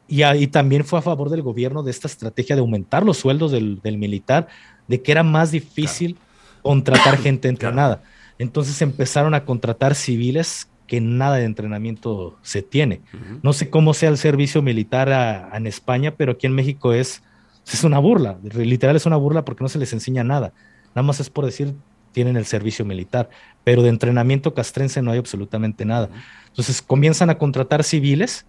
y, 0.09 0.47
también 0.47 0.85
fue 0.85 0.99
a 0.99 1.03
favor 1.03 1.29
del 1.29 1.43
gobierno 1.43 1.83
de 1.83 1.91
esta 1.91 2.09
estrategia 2.09 2.57
de 2.57 2.61
aumentar 2.61 3.05
los 3.05 3.19
sueldos 3.19 3.53
del, 3.53 3.99
militar, 3.99 4.49
de 4.89 5.03
que 5.03 5.13
era 5.13 5.23
más 5.23 5.51
difícil 5.51 6.17
contratar 6.63 7.19
gente 7.23 7.49
entrenada. 7.49 8.03
Entonces 8.39 8.81
empezaron 8.83 9.35
a 9.35 9.45
contratar 9.45 9.95
civiles 9.95 10.69
que 10.87 11.01
nada 11.01 11.37
de 11.37 11.45
entrenamiento 11.45 12.37
se 12.43 12.63
tiene. 12.63 13.01
No 13.43 13.53
sé 13.53 13.71
cómo 13.71 13.95
sea 13.95 14.09
el 14.09 14.19
servicio 14.19 14.63
militar 14.63 15.51
en 15.53 15.67
España, 15.67 16.15
pero 16.17 16.33
aquí 16.33 16.47
en 16.47 16.55
México 16.55 16.93
es, 16.93 17.23
es 17.71 17.85
una 17.85 17.99
burla, 17.99 18.39
literal 18.43 18.95
es 18.97 19.07
una 19.07 19.17
burla 19.17 19.45
porque 19.45 19.65
no 19.65 19.69
se 19.69 19.79
les 19.79 19.93
enseña 19.93 20.23
nada. 20.23 20.53
Nada 20.95 21.03
más 21.03 21.21
es 21.21 21.29
por 21.29 21.45
decir, 21.45 21.75
tienen 22.13 22.37
el 22.37 22.47
servicio 22.47 22.85
militar, 22.85 23.29
pero 23.65 23.83
de 23.83 23.89
entrenamiento 23.89 24.55
castrense 24.55 25.03
no 25.03 25.11
hay 25.11 25.19
absolutamente 25.19 25.85
nada. 25.85 26.09
Entonces 26.49 26.81
comienzan 26.81 27.31
a 27.31 27.39
contratar 27.39 27.85
civiles 27.85 28.47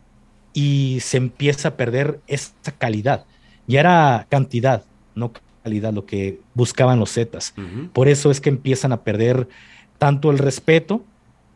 y 0.54 1.00
se 1.02 1.18
empieza 1.18 1.70
a 1.70 1.76
perder 1.76 2.22
esta 2.28 2.72
calidad. 2.72 3.26
Ya 3.68 3.82
era 3.82 4.28
cantidad, 4.30 4.84
no 5.16 5.34
calidad, 5.64 5.92
lo 5.92 6.06
que 6.06 6.40
buscaban 6.54 7.00
los 7.00 7.12
Zetas. 7.12 7.54
Por 7.92 8.08
eso 8.08 8.32
es 8.32 8.40
que 8.40 8.50
empiezan 8.50 8.94
a 8.94 9.02
perder 9.04 9.50
tanto 9.98 10.32
el 10.32 10.38
respeto 10.38 11.03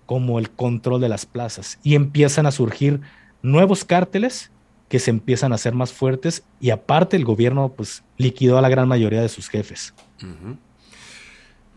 como 0.06 0.40
el 0.40 0.50
control 0.50 1.02
de 1.02 1.10
las 1.10 1.26
plazas 1.26 1.80
y 1.84 1.96
empiezan 1.96 2.46
a 2.46 2.52
surgir 2.52 3.02
nuevos 3.42 3.86
cárteles 3.86 4.52
que 4.90 5.00
se 5.00 5.10
empiezan 5.10 5.52
a 5.52 5.56
hacer 5.56 5.74
más 5.74 5.94
fuertes 5.94 6.44
y 6.60 6.72
aparte 6.72 7.16
el 7.16 7.24
gobierno 7.24 7.70
pues 7.70 8.04
liquidó 8.18 8.58
a 8.58 8.62
la 8.62 8.70
gran 8.70 8.88
mayoría 8.88 9.22
de 9.22 9.30
sus 9.30 9.48
jefes. 9.48 9.94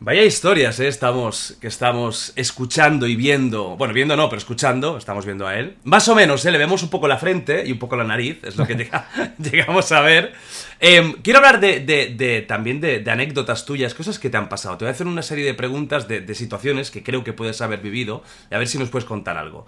Vaya 0.04 0.22
historias, 0.22 0.78
¿eh? 0.80 0.88
Estamos, 0.88 1.56
que 1.62 1.66
estamos 1.66 2.34
escuchando 2.36 3.06
y 3.06 3.16
viendo. 3.16 3.74
Bueno, 3.78 3.94
viendo 3.94 4.14
no, 4.14 4.28
pero 4.28 4.36
escuchando, 4.36 4.98
estamos 4.98 5.24
viendo 5.24 5.46
a 5.46 5.58
él. 5.58 5.78
Más 5.84 6.06
o 6.08 6.14
menos, 6.14 6.44
¿eh? 6.44 6.50
Le 6.50 6.58
vemos 6.58 6.82
un 6.82 6.90
poco 6.90 7.08
la 7.08 7.16
frente 7.16 7.66
y 7.66 7.72
un 7.72 7.78
poco 7.78 7.96
la 7.96 8.04
nariz, 8.04 8.44
es 8.44 8.56
lo 8.56 8.66
que 8.66 8.74
llegamos 9.38 9.90
a 9.92 10.02
ver. 10.02 10.34
Em, 10.78 11.14
quiero 11.22 11.38
hablar 11.38 11.58
de, 11.58 12.44
también 12.46 12.82
de, 12.82 13.02
anécdotas 13.10 13.64
tuyas, 13.64 13.94
cosas 13.94 14.18
que 14.18 14.28
te 14.28 14.36
han 14.36 14.50
pasado. 14.50 14.76
Te 14.76 14.84
voy 14.84 14.90
a 14.90 14.92
hacer 14.92 15.06
una 15.06 15.22
serie 15.22 15.46
de 15.46 15.54
preguntas 15.54 16.06
de, 16.06 16.34
situaciones 16.34 16.90
que 16.90 17.02
creo 17.02 17.24
que 17.24 17.32
puedes 17.32 17.62
haber 17.62 17.80
vivido 17.80 18.22
y 18.50 18.54
a 18.54 18.58
ver 18.58 18.68
si 18.68 18.76
nos 18.76 18.90
puedes 18.90 19.06
contar 19.06 19.38
algo. 19.38 19.64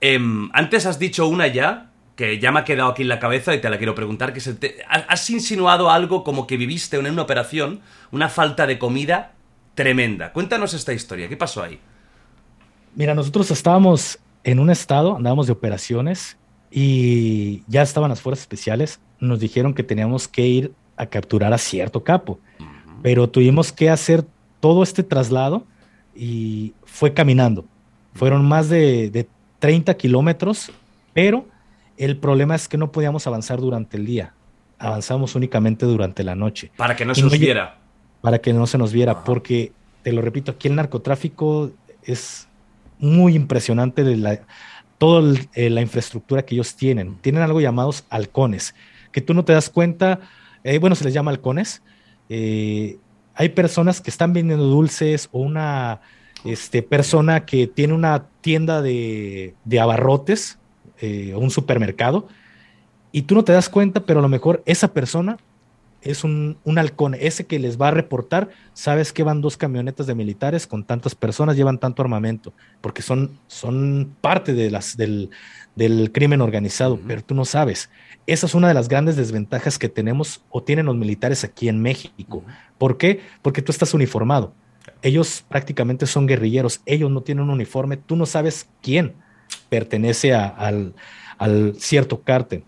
Em, 0.00 0.48
antes 0.54 0.86
has 0.86 0.98
dicho 0.98 1.26
una 1.26 1.46
ya, 1.48 1.90
que 2.16 2.38
ya 2.38 2.52
me 2.52 2.60
ha 2.60 2.64
quedado 2.64 2.88
aquí 2.88 3.02
en 3.02 3.08
la 3.08 3.18
cabeza 3.18 3.54
y 3.54 3.60
te 3.60 3.68
la 3.68 3.76
quiero 3.76 3.94
preguntar, 3.94 4.32
que 4.32 4.38
es 4.38 4.50
has 4.88 5.28
insinuado 5.28 5.90
algo 5.90 6.24
como 6.24 6.46
que 6.46 6.56
viviste 6.56 6.96
en 6.96 7.06
una 7.06 7.20
operación 7.20 7.82
una 8.12 8.30
falta 8.30 8.66
de 8.66 8.78
comida 8.78 9.34
tremenda. 9.74 10.32
Cuéntanos 10.32 10.74
esta 10.74 10.92
historia, 10.92 11.28
¿qué 11.28 11.36
pasó 11.36 11.62
ahí? 11.62 11.78
Mira, 12.94 13.14
nosotros 13.14 13.50
estábamos 13.50 14.18
en 14.44 14.58
un 14.58 14.70
estado, 14.70 15.16
andábamos 15.16 15.46
de 15.46 15.52
operaciones 15.52 16.36
y 16.70 17.62
ya 17.66 17.82
estaban 17.82 18.10
las 18.10 18.20
fuerzas 18.20 18.42
especiales, 18.42 19.00
nos 19.18 19.40
dijeron 19.40 19.74
que 19.74 19.82
teníamos 19.82 20.28
que 20.28 20.46
ir 20.46 20.72
a 20.96 21.06
capturar 21.06 21.52
a 21.52 21.58
cierto 21.58 22.04
capo, 22.04 22.38
pero 23.02 23.28
tuvimos 23.28 23.72
que 23.72 23.90
hacer 23.90 24.24
todo 24.60 24.82
este 24.82 25.02
traslado 25.02 25.66
y 26.14 26.74
fue 26.84 27.12
caminando. 27.12 27.64
Fueron 28.14 28.46
más 28.46 28.68
de, 28.68 29.10
de 29.10 29.28
30 29.58 29.94
kilómetros, 29.94 30.70
pero 31.12 31.48
el 31.96 32.16
problema 32.16 32.54
es 32.54 32.68
que 32.68 32.76
no 32.76 32.92
podíamos 32.92 33.26
avanzar 33.26 33.60
durante 33.60 33.96
el 33.96 34.06
día, 34.06 34.34
avanzamos 34.78 35.34
únicamente 35.34 35.84
durante 35.84 36.22
la 36.22 36.36
noche. 36.36 36.70
Para 36.76 36.94
que 36.94 37.04
no 37.04 37.14
se 37.14 37.22
nos 37.22 37.36
viera 37.38 37.83
para 38.24 38.38
que 38.38 38.54
no 38.54 38.66
se 38.66 38.78
nos 38.78 38.90
viera, 38.90 39.22
porque, 39.22 39.72
te 40.02 40.10
lo 40.10 40.22
repito, 40.22 40.52
aquí 40.52 40.68
el 40.68 40.76
narcotráfico 40.76 41.70
es 42.04 42.48
muy 42.98 43.34
impresionante 43.34 44.02
de 44.02 44.16
la, 44.16 44.40
toda 44.96 45.38
eh, 45.52 45.68
la 45.68 45.82
infraestructura 45.82 46.42
que 46.42 46.54
ellos 46.54 46.74
tienen. 46.74 47.18
Tienen 47.20 47.42
algo 47.42 47.60
llamados 47.60 48.06
halcones, 48.08 48.74
que 49.12 49.20
tú 49.20 49.34
no 49.34 49.44
te 49.44 49.52
das 49.52 49.68
cuenta, 49.68 50.20
eh, 50.62 50.78
bueno, 50.78 50.96
se 50.96 51.04
les 51.04 51.12
llama 51.12 51.32
halcones. 51.32 51.82
Eh, 52.30 52.96
hay 53.34 53.50
personas 53.50 54.00
que 54.00 54.08
están 54.08 54.32
vendiendo 54.32 54.64
dulces 54.64 55.28
o 55.30 55.40
una 55.40 56.00
este, 56.46 56.82
persona 56.82 57.44
que 57.44 57.66
tiene 57.66 57.92
una 57.92 58.24
tienda 58.40 58.80
de, 58.80 59.54
de 59.66 59.80
abarrotes 59.80 60.58
o 61.34 61.38
un 61.38 61.50
supermercado 61.50 62.26
y 63.12 63.22
tú 63.22 63.34
no 63.34 63.44
te 63.44 63.52
das 63.52 63.68
cuenta, 63.68 64.00
pero 64.00 64.20
a 64.20 64.22
lo 64.22 64.30
mejor 64.30 64.62
esa 64.64 64.94
persona 64.94 65.36
es 66.04 66.22
un, 66.22 66.58
halcón, 66.76 67.14
ese 67.14 67.46
que 67.46 67.58
les 67.58 67.80
va 67.80 67.88
a 67.88 67.90
reportar, 67.90 68.50
sabes 68.74 69.12
que 69.12 69.22
van 69.22 69.40
dos 69.40 69.56
camionetas 69.56 70.06
de 70.06 70.14
militares 70.14 70.66
con 70.66 70.84
tantas 70.84 71.14
personas, 71.14 71.56
llevan 71.56 71.78
tanto 71.78 72.02
armamento, 72.02 72.52
porque 72.82 73.00
son, 73.00 73.38
son 73.46 74.14
parte 74.20 74.52
de 74.52 74.70
las, 74.70 74.98
del, 74.98 75.30
crimen 76.12 76.42
organizado, 76.42 77.00
pero 77.06 77.24
tú 77.24 77.34
no 77.34 77.46
sabes. 77.46 77.90
Esa 78.26 78.46
es 78.46 78.54
una 78.54 78.68
de 78.68 78.74
las 78.74 78.88
grandes 78.88 79.16
desventajas 79.16 79.78
que 79.78 79.88
tenemos 79.88 80.42
o 80.50 80.62
tienen 80.62 80.86
los 80.86 80.96
militares 80.96 81.42
aquí 81.42 81.68
en 81.68 81.80
México. 81.80 82.44
¿Por 82.78 82.98
qué? 82.98 83.20
Porque 83.40 83.62
tú 83.62 83.72
estás 83.72 83.94
uniformado. 83.94 84.52
Ellos 85.00 85.44
prácticamente 85.48 86.06
son 86.06 86.26
guerrilleros, 86.26 86.82
ellos 86.84 87.10
no 87.10 87.22
tienen 87.22 87.44
un 87.44 87.50
uniforme, 87.50 87.96
tú 87.96 88.14
no 88.14 88.26
sabes 88.26 88.68
quién 88.82 89.14
pertenece 89.70 90.34
al, 90.34 90.94
cierto 91.78 92.22
cártel. 92.22 92.62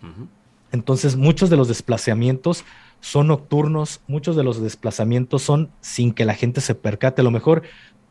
Entonces, 0.72 1.16
muchos 1.16 1.48
de 1.48 1.56
los 1.56 1.68
desplazamientos 1.68 2.64
son 3.06 3.28
nocturnos, 3.28 4.00
muchos 4.08 4.34
de 4.34 4.42
los 4.42 4.60
desplazamientos 4.60 5.40
son 5.40 5.70
sin 5.80 6.12
que 6.12 6.24
la 6.24 6.34
gente 6.34 6.60
se 6.60 6.74
percate. 6.74 7.20
A 7.20 7.24
lo 7.24 7.30
mejor 7.30 7.62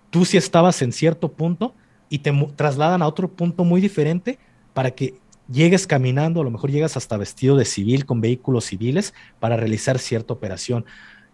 tú 0.09 0.23
sí 0.23 0.37
estabas 0.37 0.81
en 0.81 0.93
cierto 0.93 1.33
punto 1.33 1.75
y 2.07 2.19
te 2.19 2.31
trasladan 2.55 3.01
a 3.01 3.07
otro 3.09 3.27
punto 3.27 3.65
muy 3.65 3.81
diferente 3.81 4.39
para 4.73 4.91
que 4.91 5.15
llegues 5.51 5.85
caminando, 5.85 6.39
a 6.39 6.43
lo 6.45 6.49
mejor 6.49 6.71
llegas 6.71 6.95
hasta 6.95 7.17
vestido 7.17 7.57
de 7.57 7.65
civil 7.65 8.05
con 8.05 8.21
vehículos 8.21 8.63
civiles 8.63 9.13
para 9.41 9.57
realizar 9.57 9.99
cierta 9.99 10.31
operación. 10.31 10.85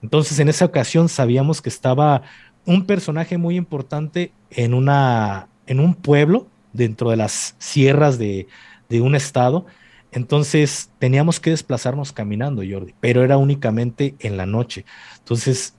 Entonces, 0.01 0.39
en 0.39 0.49
esa 0.49 0.65
ocasión 0.65 1.07
sabíamos 1.07 1.61
que 1.61 1.69
estaba 1.69 2.23
un 2.65 2.87
personaje 2.87 3.37
muy 3.37 3.57
importante 3.57 4.33
en, 4.49 4.73
una, 4.73 5.49
en 5.67 5.79
un 5.79 5.93
pueblo 5.93 6.47
dentro 6.73 7.11
de 7.11 7.17
las 7.17 7.55
sierras 7.59 8.17
de, 8.17 8.47
de 8.89 9.01
un 9.01 9.13
estado 9.13 9.67
entonces 10.11 10.89
teníamos 10.99 11.39
que 11.39 11.51
desplazarnos 11.51 12.11
caminando, 12.11 12.61
Jordi, 12.69 12.93
pero 12.99 13.23
era 13.23 13.37
únicamente 13.37 14.15
en 14.19 14.37
la 14.37 14.45
noche. 14.45 14.85
Entonces, 15.19 15.75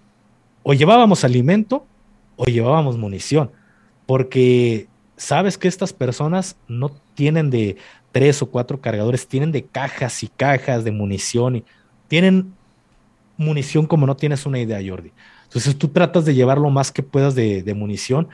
o 0.62 0.72
llevábamos 0.72 1.24
alimento 1.24 1.86
o 2.36 2.46
llevábamos 2.46 2.96
munición, 2.96 3.50
porque 4.06 4.88
sabes 5.16 5.58
que 5.58 5.68
estas 5.68 5.92
personas 5.92 6.56
no 6.66 6.90
tienen 7.14 7.50
de 7.50 7.76
tres 8.10 8.42
o 8.42 8.50
cuatro 8.50 8.80
cargadores, 8.80 9.28
tienen 9.28 9.52
de 9.52 9.64
cajas 9.64 10.22
y 10.22 10.28
cajas 10.28 10.84
de 10.84 10.92
munición 10.92 11.56
y 11.56 11.64
tienen 12.08 12.54
munición 13.36 13.86
como 13.86 14.06
no 14.06 14.16
tienes 14.16 14.46
una 14.46 14.58
idea, 14.58 14.80
Jordi. 14.86 15.12
Entonces 15.44 15.76
tú 15.76 15.88
tratas 15.88 16.24
de 16.24 16.34
llevar 16.34 16.58
lo 16.58 16.70
más 16.70 16.90
que 16.90 17.02
puedas 17.02 17.34
de, 17.34 17.74
munición 17.76 18.28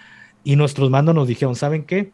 y 0.44 0.54
nuestros 0.54 0.90
mandos 0.90 1.14
nos 1.14 1.26
dijeron, 1.26 1.56
¿saben 1.56 1.84
qué? 1.84 2.12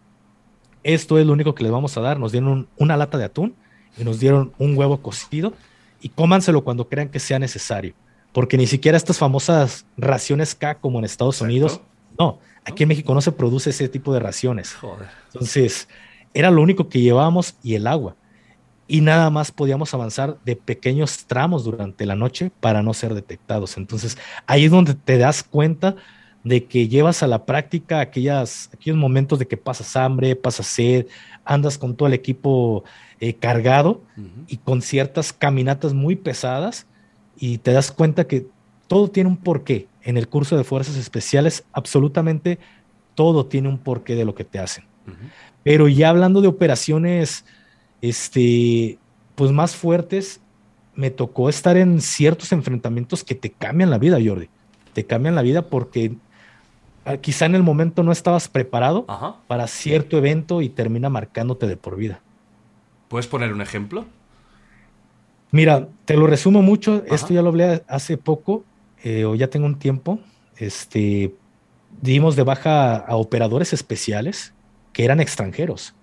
Esto 0.82 1.19
es 1.19 1.27
lo 1.27 1.32
único 1.32 1.55
que 1.55 1.62
les 1.62 1.73
vamos 1.73 1.97
a 1.97 2.01
dar. 2.01 2.19
Nos 2.19 2.32
dieron 2.32 2.69
una 2.78 2.97
lata 2.97 3.19
de 3.19 3.24
atún 3.24 3.55
y 3.97 4.05
nos 4.05 4.21
dieron 4.21 4.53
un 4.59 4.77
huevo 4.77 5.01
cocido 5.01 5.53
y 6.01 6.09
cómanselo 6.09 6.65
cuando 6.65 6.89
crean 6.89 7.09
que 7.09 7.21
sea 7.21 7.39
necesario. 7.39 7.95
Porque 8.33 8.57
ni 8.57 8.66
siquiera 8.66 8.97
estas 8.97 9.19
famosas 9.19 9.87
raciones 9.97 10.55
K 10.55 10.77
como 10.77 10.99
en 10.99 11.05
Estados 11.05 11.41
Unidos, 11.41 11.81
no, 12.19 12.41
aquí 12.65 12.83
en 12.83 12.89
México 12.89 13.15
no 13.15 13.21
se 13.21 13.33
produce 13.33 13.71
ese 13.71 13.89
tipo 13.89 14.12
de 14.12 14.21
raciones. 14.21 14.77
Entonces, 15.33 15.89
era 16.33 16.51
lo 16.51 16.62
único 16.62 16.89
que 16.89 17.01
llevábamos 17.01 17.55
y 17.62 17.75
el 17.75 17.87
agua. 17.87 18.16
Y 18.87 19.01
nada 19.01 19.31
más 19.31 19.51
podíamos 19.51 19.95
avanzar 19.95 20.39
de 20.45 20.57
pequeños 20.57 21.25
tramos 21.27 21.65
durante 21.65 22.05
la 22.05 22.16
noche 22.16 22.51
para 22.61 22.83
no 22.83 22.93
ser 22.93 23.15
detectados. 23.15 23.77
Entonces, 23.79 24.19
ahí 24.47 24.66
es 24.66 24.71
donde 24.71 24.95
te 24.95 25.16
das 25.16 25.43
cuenta 25.43 25.97
de 26.43 26.66
que 26.66 26.89
llevas 26.89 27.23
a 27.23 27.27
la 27.27 27.47
práctica 27.47 28.01
aquellas, 28.01 28.69
aquellos 28.75 28.99
momentos 28.99 29.39
de 29.39 29.47
que 29.47 29.57
pasas 29.57 29.97
hambre, 29.97 30.37
pasas 30.37 30.66
sed, 30.66 31.07
andas 31.45 31.79
con 31.79 31.97
todo 31.97 32.09
el 32.09 32.15
equipo 32.15 32.85
eh, 33.24 33.36
cargado 33.36 34.02
y 34.48 34.59
con 34.59 34.82
ciertas 34.82 35.32
caminatas 35.32 35.94
muy 35.94 36.14
pesadas 36.14 36.86
y 37.38 37.56
te 37.56 37.72
das 37.72 37.90
cuenta 37.90 38.26
que 38.26 38.46
todo 38.86 39.09
tiene 39.09 39.30
un 39.30 39.38
porqué. 39.38 39.88
En 40.02 40.18
el 40.18 40.28
curso 40.28 40.59
de 40.59 40.64
fuerzas 40.64 40.96
especiales, 40.96 41.64
absolutamente 41.72 42.59
todo 43.14 43.46
tiene 43.46 43.70
un 43.70 43.78
porqué 43.78 44.14
de 44.14 44.26
lo 44.26 44.34
que 44.34 44.44
te 44.44 44.59
hacen. 44.59 44.84
Pero 45.62 45.88
ya 45.88 46.10
hablando 46.10 46.42
de 46.42 46.48
operaciones, 46.48 47.46
este, 48.02 48.98
pues 49.36 49.52
más 49.52 49.74
fuertes, 49.74 50.42
me 50.94 51.10
tocó 51.10 51.48
estar 51.48 51.78
en 51.78 52.02
ciertos 52.02 52.52
enfrentamientos 52.52 53.24
que 53.24 53.34
te 53.34 53.48
cambian 53.48 53.88
la 53.88 53.96
vida, 53.96 54.18
Jordi. 54.22 54.51
Te 54.92 55.06
cambian 55.06 55.34
la 55.34 55.40
vida 55.40 55.62
porque 55.62 56.12
ah, 57.06 57.16
quizá 57.16 57.46
en 57.46 57.55
el 57.55 57.62
momento 57.62 58.02
no 58.02 58.12
estabas 58.12 58.48
preparado 58.48 59.06
para 59.46 59.66
cierto 59.66 60.18
evento 60.18 60.60
y 60.60 60.68
termina 60.68 61.09
marcándote 61.09 61.66
de 61.66 61.78
por 61.78 61.96
vida. 61.96 62.20
¿Puedes 63.15 63.28
poner 63.28 63.53
un 63.53 63.61
ejemplo? 63.61 64.07
Mira, 65.53 65.86
te 66.05 66.16
lo 66.16 66.27
resumo 66.27 66.62
mucho. 66.62 67.05
Esto 67.07 67.32
ya 67.32 67.43
lo 67.43 67.51
hablé 67.51 67.85
hace 67.86 68.19
poco, 68.19 68.65
eh, 69.05 69.24
o 69.24 69.36
ya 69.36 69.47
tengo 69.47 69.66
un 69.66 69.78
tiempo. 69.78 70.19
Este, 70.57 71.32
dimos 72.03 72.35
de 72.35 72.43
baja 72.43 72.97
a 72.97 73.15
operadores 73.15 73.73
especiales 73.73 74.53
que 74.93 75.05
eran 75.05 75.20
extranjeros. 75.20 75.95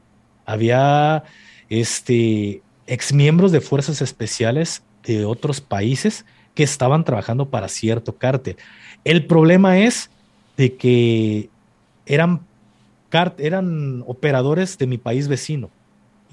Había 0.46 1.26
este, 1.68 2.62
exmiembros 2.88 3.52
de 3.52 3.60
fuerzas 3.60 4.02
especiales 4.02 4.82
de 5.04 5.26
otros 5.26 5.60
países 5.60 6.26
que 6.56 6.64
estaban 6.64 7.04
trabajando 7.04 7.50
para 7.50 7.68
cierto 7.68 8.16
cártel. 8.16 8.56
El 9.04 9.26
problema 9.26 9.80
es 9.80 10.10
de 10.56 10.78
que 10.78 11.50
eran 12.06 12.40
eran 13.38 14.02
operadores 14.08 14.78
de 14.78 14.88
mi 14.88 14.98
país 14.98 15.28
vecino. 15.28 15.72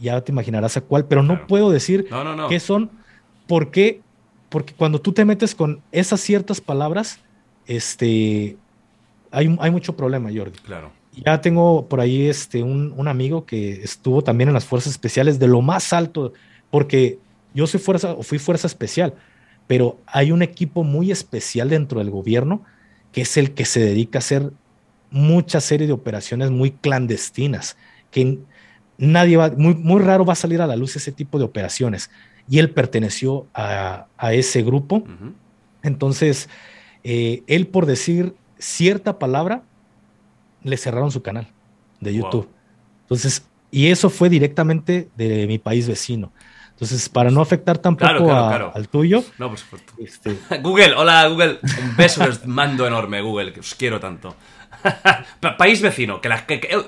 Ya 0.00 0.20
te 0.20 0.32
imaginarás 0.32 0.76
a 0.76 0.80
cuál, 0.80 1.06
pero 1.06 1.22
no 1.22 1.46
puedo 1.46 1.70
decir 1.70 2.08
qué 2.48 2.60
son. 2.60 2.90
¿Por 3.46 3.70
qué? 3.70 4.00
Porque 4.48 4.74
cuando 4.74 5.00
tú 5.00 5.12
te 5.12 5.24
metes 5.24 5.54
con 5.54 5.82
esas 5.92 6.20
ciertas 6.20 6.60
palabras, 6.60 7.20
este, 7.66 8.56
hay, 9.30 9.56
hay 9.60 9.70
mucho 9.70 9.96
problema, 9.96 10.30
Jordi. 10.34 10.58
Claro. 10.60 10.92
Ya 11.24 11.40
tengo 11.40 11.86
por 11.88 12.00
ahí 12.00 12.26
este, 12.28 12.62
un, 12.62 12.94
un, 12.96 13.08
amigo 13.08 13.44
que 13.44 13.82
estuvo 13.82 14.22
también 14.22 14.48
en 14.48 14.54
las 14.54 14.64
fuerzas 14.64 14.92
especiales 14.92 15.38
de 15.38 15.48
lo 15.48 15.62
más 15.62 15.92
alto, 15.92 16.32
porque 16.70 17.18
yo 17.54 17.66
soy 17.66 17.80
fuerza 17.80 18.12
o 18.12 18.22
fui 18.22 18.38
fuerza 18.38 18.68
especial, 18.68 19.14
pero 19.66 19.98
hay 20.06 20.30
un 20.30 20.42
equipo 20.42 20.84
muy 20.84 21.10
especial 21.10 21.70
dentro 21.70 21.98
del 21.98 22.10
gobierno 22.10 22.62
que 23.12 23.22
es 23.22 23.36
el 23.36 23.52
que 23.52 23.64
se 23.64 23.80
dedica 23.80 24.18
a 24.18 24.20
hacer 24.20 24.52
mucha 25.10 25.60
serie 25.60 25.86
de 25.86 25.92
operaciones 25.92 26.50
muy 26.50 26.72
clandestinas, 26.72 27.76
que 28.10 28.38
nadie 28.98 29.36
va, 29.36 29.50
muy, 29.50 29.74
muy 29.74 30.02
raro 30.02 30.24
va 30.24 30.34
a 30.34 30.36
salir 30.36 30.60
a 30.60 30.66
la 30.66 30.76
luz 30.76 30.96
ese 30.96 31.12
tipo 31.12 31.38
de 31.38 31.44
operaciones. 31.44 32.10
Y 32.48 32.58
él 32.58 32.70
perteneció 32.70 33.46
a, 33.54 34.06
a 34.16 34.32
ese 34.34 34.62
grupo. 34.62 35.04
Entonces, 35.82 36.48
eh, 37.04 37.42
él 37.46 37.68
por 37.68 37.86
decir 37.86 38.34
cierta 38.58 39.18
palabra, 39.18 39.62
le 40.62 40.76
cerraron 40.76 41.10
su 41.10 41.22
canal 41.22 41.48
de 42.00 42.14
YouTube. 42.14 42.48
Entonces, 43.02 43.46
y 43.70 43.88
eso 43.88 44.10
fue 44.10 44.28
directamente 44.28 45.08
de 45.16 45.46
mi 45.46 45.58
país 45.58 45.86
vecino. 45.86 46.32
Entonces, 46.70 47.08
para 47.08 47.30
no 47.30 47.40
afectar 47.40 47.78
tampoco 47.78 48.32
al 48.32 48.88
tuyo. 48.88 49.24
No, 49.38 49.48
por 49.48 49.58
supuesto. 49.58 49.92
Este, 49.98 50.38
Google, 50.62 50.94
hola 50.94 51.26
Google. 51.28 51.58
Un 51.82 51.96
beso 51.96 52.24
les 52.26 52.46
mando 52.46 52.86
enorme, 52.86 53.20
Google, 53.20 53.52
que 53.52 53.60
os 53.60 53.74
quiero 53.74 53.98
tanto. 53.98 54.36
país 55.58 55.82
vecino, 55.82 56.20
que, 56.20 56.30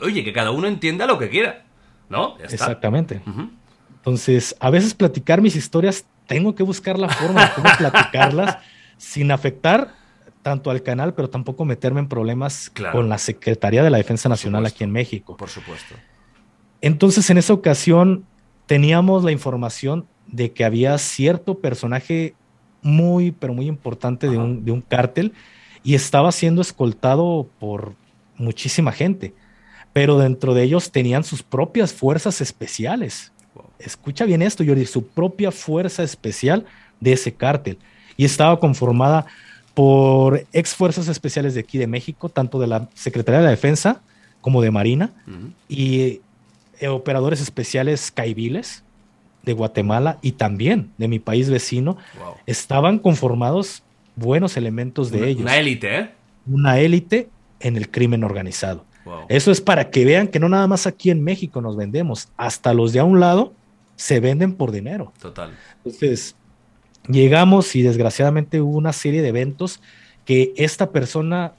oye, 0.03 0.23
que 0.23 0.33
cada 0.33 0.53
uno 0.53 0.69
entienda 0.69 1.07
lo 1.07 1.19
que 1.19 1.29
quiera. 1.29 1.65
¿No? 2.11 2.37
Exactamente. 2.39 3.23
Entonces, 3.97 4.55
a 4.61 4.69
veces 4.69 4.93
platicar 4.93 5.41
mis 5.41 5.57
historias, 5.57 6.05
tengo 6.27 6.55
que 6.55 6.63
buscar 6.63 6.99
la 6.99 7.09
forma 7.09 7.47
de 7.47 7.53
cómo 7.55 7.71
platicarlas 7.79 8.59
sin 8.99 9.31
afectar 9.31 9.95
tanto 10.43 10.71
al 10.71 10.83
canal, 10.83 11.15
pero 11.15 11.31
tampoco 11.31 11.65
meterme 11.65 12.01
en 12.01 12.09
problemas 12.09 12.71
con 12.93 13.09
la 13.09 13.19
Secretaría 13.19 13.83
de 13.83 13.91
la 13.91 13.99
Defensa 13.99 14.29
Nacional 14.29 14.67
aquí 14.67 14.85
en 14.85 14.91
México. 14.91 15.37
Por 15.37 15.49
supuesto. 15.49 15.95
Entonces, 16.81 17.29
en 17.31 17.39
esa 17.39 17.53
ocasión, 17.53 18.25
teníamos 18.67 19.23
la 19.25 19.33
información 19.33 20.07
de 20.27 20.53
que 20.53 20.65
había 20.65 20.97
cierto 20.99 21.59
personaje 21.59 22.35
muy, 22.83 23.33
pero 23.33 23.53
muy 23.53 23.67
importante 23.67 24.29
de 24.29 24.39
un, 24.39 24.65
de 24.65 24.73
un 24.73 24.81
cártel 24.81 25.33
y 25.83 25.95
estaba 25.95 26.33
siendo 26.33 26.63
escoltado 26.63 27.49
por 27.59 27.95
muchísima 28.37 28.93
gente, 28.93 29.35
pero 29.93 30.19
dentro 30.19 30.55
de 30.55 30.63
ellos 30.63 30.91
tenían 30.91 31.25
sus 31.25 31.43
propias 31.43 31.93
fuerzas 31.93 32.41
especiales. 32.41 33.33
Escucha 33.79 34.25
bien 34.25 34.43
esto, 34.43 34.63
Yori, 34.63 34.87
su 34.87 35.07
propia 35.07 35.51
fuerza 35.51 36.03
especial 36.03 36.67
de 37.01 37.13
ese 37.13 37.33
cártel. 37.33 37.79
Y 38.17 38.25
estaba 38.25 38.59
conformada 38.61 39.27
por 39.75 40.47
ex 40.53 40.75
fuerzas 40.75 41.09
especiales 41.09 41.55
de 41.55 41.61
aquí 41.61 41.79
de 41.79 41.87
México, 41.87 42.29
tanto 42.29 42.59
de 42.59 42.67
la 42.67 42.89
Secretaría 42.95 43.39
de 43.41 43.45
la 43.45 43.51
Defensa 43.51 44.03
como 44.41 44.63
de 44.63 44.71
Marina, 44.71 45.13
y 45.69 46.21
eh, 46.81 46.89
operadores 46.89 47.41
especiales 47.41 48.11
caibiles 48.11 48.83
de 49.43 49.53
Guatemala 49.53 50.19
y 50.23 50.33
también 50.33 50.91
de 50.99 51.09
mi 51.09 51.19
país 51.19 51.51
vecino, 51.51 51.97
estaban 52.47 52.99
conformados 52.99 53.83
buenos 54.17 54.57
elementos 54.57 55.11
de 55.11 55.29
ellos. 55.29 55.43
Una 55.43 55.57
élite, 55.57 55.99
¿eh? 55.99 56.11
Una 56.47 56.79
élite 56.79 57.29
en 57.61 57.77
el 57.77 57.91
crimen 57.91 58.25
organizado. 58.25 58.85
Eso 59.29 59.51
es 59.51 59.61
para 59.61 59.91
que 59.91 60.05
vean 60.05 60.29
que 60.29 60.41
no 60.41 60.49
nada 60.49 60.67
más 60.67 60.87
aquí 60.87 61.11
en 61.11 61.23
México 61.23 61.61
nos 61.61 61.77
vendemos, 61.77 62.29
hasta 62.37 62.75
los 62.75 62.93
de 62.93 63.01
a 63.01 63.05
un 63.05 63.21
lado 63.21 63.53
se 63.97 64.21
venden 64.21 64.55
por 64.55 64.73
dinero. 64.73 65.13
Total. 65.21 65.57
Entonces, 65.85 66.35
llegamos 67.09 67.75
y 67.77 67.83
desgraciadamente 67.83 68.61
hubo 68.61 68.77
una 68.77 68.93
serie 68.93 69.23
de 69.23 69.29
eventos 69.29 69.81
que 70.25 70.53
esta 70.57 70.91
persona 70.91 71.53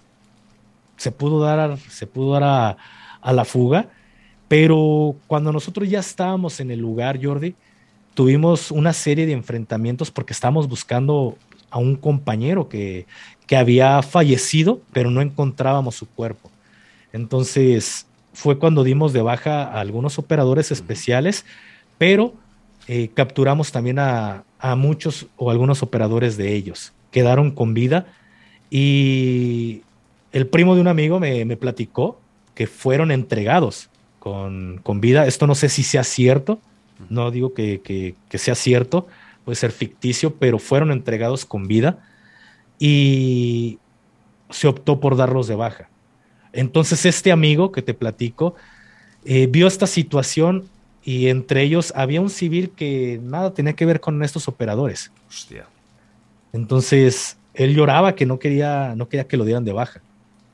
se 0.98 1.12
pudo 1.12 1.40
dar, 1.40 1.78
se 1.90 2.06
pudo 2.08 2.34
dar 2.34 2.78
a, 3.22 3.34
la 3.34 3.46
fuga, 3.46 3.90
pero 4.48 5.16
cuando 5.28 5.52
nosotros 5.52 5.90
ya 5.90 6.00
estábamos 6.00 6.60
en 6.60 6.72
el 6.72 6.80
lugar, 6.80 7.20
Jordi, 7.24 7.56
tuvimos 8.14 8.72
una 8.72 8.94
serie 8.94 9.26
de 9.26 9.34
enfrentamientos 9.34 10.12
porque 10.12 10.34
estábamos 10.34 10.68
buscando 10.68 11.38
a 11.70 11.80
un 11.80 11.96
compañero 11.96 12.70
que, 12.70 13.08
que 13.48 13.58
había 13.58 14.02
fallecido, 14.04 14.82
pero 14.94 15.10
no 15.10 15.22
encontrábamos 15.22 15.96
su 15.96 16.08
cuerpo. 16.08 16.51
Entonces 17.14 18.06
fue 18.34 18.58
cuando 18.58 18.84
dimos 18.84 19.14
de 19.14 19.22
baja 19.22 19.64
a 19.64 19.80
algunos 19.80 20.18
operadores 20.20 20.72
especiales, 20.72 21.46
pero 21.98 22.34
eh, 22.88 23.10
capturamos 23.14 23.72
también 23.72 24.00
a, 24.00 24.44
a, 24.60 24.76
muchos 24.76 25.28
o 25.38 25.52
algunos 25.52 25.84
operadores 25.84 26.38
de 26.38 26.56
ellos. 26.56 26.94
Quedaron 27.12 27.52
con 27.52 27.74
vida 27.74 28.08
y 28.70 29.82
el 30.32 30.48
primo 30.48 30.76
de 30.76 30.82
un 30.82 30.88
amigo 30.88 31.20
me, 31.20 31.46
me 31.46 31.58
platicó 31.58 32.20
que 32.56 32.68
fueron 32.68 33.12
entregados 33.12 33.90
con, 34.20 34.80
con, 34.82 35.02
vida. 35.02 35.28
Esto 35.28 35.46
no 35.48 35.56
sé 35.56 35.70
si 35.70 35.84
sea 35.84 36.04
cierto, 36.04 36.60
no 37.10 37.32
digo 37.32 37.54
que, 37.54 37.82
que, 37.82 38.16
que 38.30 38.38
sea 38.38 38.56
cierto, 38.56 39.08
puede 39.44 39.56
ser 39.56 39.72
ficticio, 39.72 40.36
pero 40.36 40.60
fueron 40.60 40.92
entregados 40.92 41.46
con 41.46 41.68
vida 41.68 42.00
y 42.80 43.80
se 44.50 44.68
optó 44.68 45.00
por 45.00 45.16
darlos 45.16 45.48
de 45.48 45.56
baja. 45.56 45.91
Entonces 46.54 47.06
este 47.06 47.32
amigo 47.32 47.72
que 47.72 47.82
te 47.82 47.94
platico 47.94 48.56
eh, 49.26 49.48
vio 49.48 49.68
esta 49.68 49.88
situación 49.88 50.68
y 51.04 51.28
entre 51.28 51.64
ellos 51.64 51.94
había 51.96 52.22
un 52.22 52.30
civil 52.30 52.72
que 52.72 53.20
nada 53.24 53.54
tenía 53.54 53.74
que 53.74 53.86
ver 53.86 54.00
con 54.00 54.24
estos 54.24 54.48
operadores. 54.48 55.12
Hostia. 55.30 55.66
Entonces 56.54 57.38
él 57.54 57.76
lloraba 57.76 58.16
que 58.16 58.26
no 58.26 58.40
quería, 58.40 58.94
no 58.96 59.10
quería 59.10 59.28
que 59.28 59.38
lo 59.38 59.46
dieran 59.46 59.66
de 59.66 59.74
baja. 59.74 60.02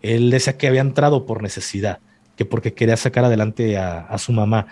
Él 0.01 0.29
decía 0.29 0.57
que 0.57 0.67
había 0.67 0.81
entrado 0.81 1.25
por 1.25 1.41
necesidad, 1.41 1.99
que 2.35 2.45
porque 2.45 2.73
quería 2.73 2.97
sacar 2.97 3.25
adelante 3.25 3.77
a, 3.77 3.99
a 3.99 4.17
su 4.17 4.31
mamá. 4.31 4.67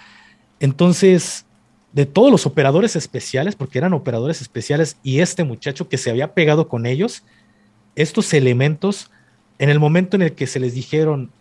Entonces 0.59 1.45
de 1.95 2.05
todos 2.05 2.29
los 2.29 2.45
operadores 2.45 2.97
especiales, 2.97 3.55
porque 3.55 3.77
eran 3.77 3.93
operadores 3.93 4.41
especiales, 4.41 4.97
y 5.01 5.21
este 5.21 5.45
muchacho 5.45 5.87
que 5.87 5.97
se 5.97 6.09
había 6.09 6.33
pegado 6.33 6.67
con 6.67 6.85
ellos, 6.85 7.23
estos 7.95 8.33
elementos, 8.33 9.09
en 9.59 9.69
el 9.69 9.79
momento 9.79 10.15
en 10.15 10.21
el 10.23 10.33
que 10.33 10.47
se 10.47 10.59
les 10.59 10.73
dijeron, 10.73 11.31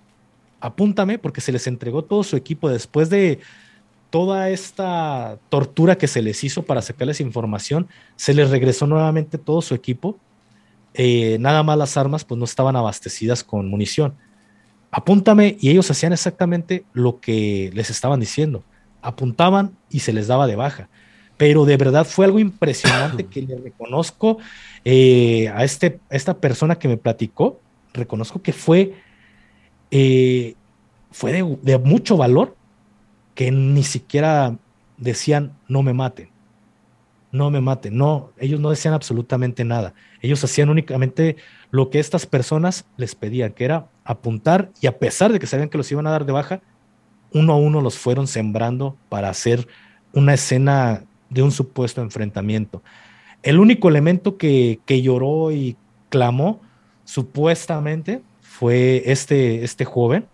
apúntame, 0.61 1.19
porque 1.19 1.41
se 1.41 1.53
les 1.53 1.67
entregó 1.67 2.05
todo 2.05 2.23
su 2.23 2.37
equipo 2.37 2.69
después 2.69 3.11
de 3.11 3.41
toda 4.11 4.51
esta 4.51 5.39
tortura 5.49 5.99
que 5.99 6.07
se 6.07 6.23
les 6.23 6.45
hizo 6.45 6.63
para 6.63 6.83
sacarles 6.83 7.21
información, 7.21 7.89
se 8.17 8.35
les 8.35 8.51
regresó 8.51 8.87
nuevamente 8.87 9.39
todo 9.39 9.61
su 9.61 9.75
equipo. 9.75 10.19
Eh, 10.95 11.37
nada 11.41 11.65
más 11.65 11.77
las 11.77 11.97
armas 11.97 12.25
pues 12.25 12.39
no 12.39 12.45
estaban 12.45 12.77
abastecidas 12.77 13.43
con 13.43 13.69
munición. 13.69 14.15
Apúntame 14.93 15.57
y 15.61 15.71
ellos 15.71 15.91
hacían 15.91 16.13
exactamente 16.13 16.85
lo 16.93 17.19
que 17.19 17.71
les 17.75 17.91
estaban 17.91 18.21
diciendo 18.21 18.63
apuntaban 19.05 19.77
y 19.91 20.01
se 20.01 20.13
les 20.13 20.27
daba 20.27 20.47
de 20.47 20.57
baja. 20.57 20.89
Pero 21.37 21.65
de 21.65 21.77
verdad 21.77 22.07
fue 22.07 22.25
algo 22.25 22.39
impresionante 22.39 23.27
que 23.31 23.43
le 23.43 23.57
reconozco 23.57 24.39
eh, 24.85 25.49
a, 25.55 25.63
este, 25.65 26.01
esta 26.11 26.35
persona 26.39 26.77
que 26.77 26.89
me 26.89 26.97
platicó, 26.97 27.61
reconozco 27.95 28.43
que 28.43 28.53
fue, 28.53 28.95
eh, 29.91 30.55
fue 31.11 31.33
de, 31.33 31.59
de 31.63 31.79
mucho 31.79 32.17
valor 32.17 32.57
que 33.35 33.51
ni 33.51 33.83
siquiera 33.83 34.57
decían 34.99 35.53
no 35.69 35.83
me 35.83 35.95
maten, 35.95 36.29
no 37.33 37.51
me 37.51 37.61
maten, 37.61 37.97
no, 37.97 38.31
ellos 38.39 38.61
no 38.61 38.71
decían 38.71 38.93
absolutamente 38.93 39.65
nada, 39.65 39.95
ellos 40.21 40.45
hacían 40.45 40.69
únicamente 40.69 41.37
lo 41.71 41.91
que 41.91 41.99
estas 41.99 42.27
personas 42.27 42.85
les 42.97 43.15
pedían, 43.15 43.53
que 43.53 43.65
era 43.65 43.87
apuntar 44.05 44.71
y 44.81 44.87
a 44.87 44.99
pesar 44.99 45.33
de 45.33 45.39
que 45.39 45.47
sabían 45.47 45.69
que 45.69 45.79
los 45.79 45.91
iban 45.91 46.07
a 46.07 46.11
dar 46.11 46.27
de 46.27 46.33
baja, 46.33 46.61
uno 47.33 47.53
a 47.53 47.57
uno 47.57 47.81
los 47.81 47.99
fueron 47.99 48.27
sembrando 48.27 48.97
para 49.09 49.29
hacer 49.29 49.67
una 50.13 50.35
escena 50.35 51.03
de 51.31 51.43
un 51.43 51.51
supuesto 51.51 52.01
enfrentamiento. 52.01 52.83
El 53.43 53.59
único 53.59 53.89
elemento 53.89 54.39
que, 54.39 54.81
lloró 54.87 55.51
y 55.51 55.77
clamó 56.09 56.61
supuestamente 57.05 58.23
fue 58.41 59.03
este, 59.07 59.65
este 59.65 59.85
joven 59.85 60.27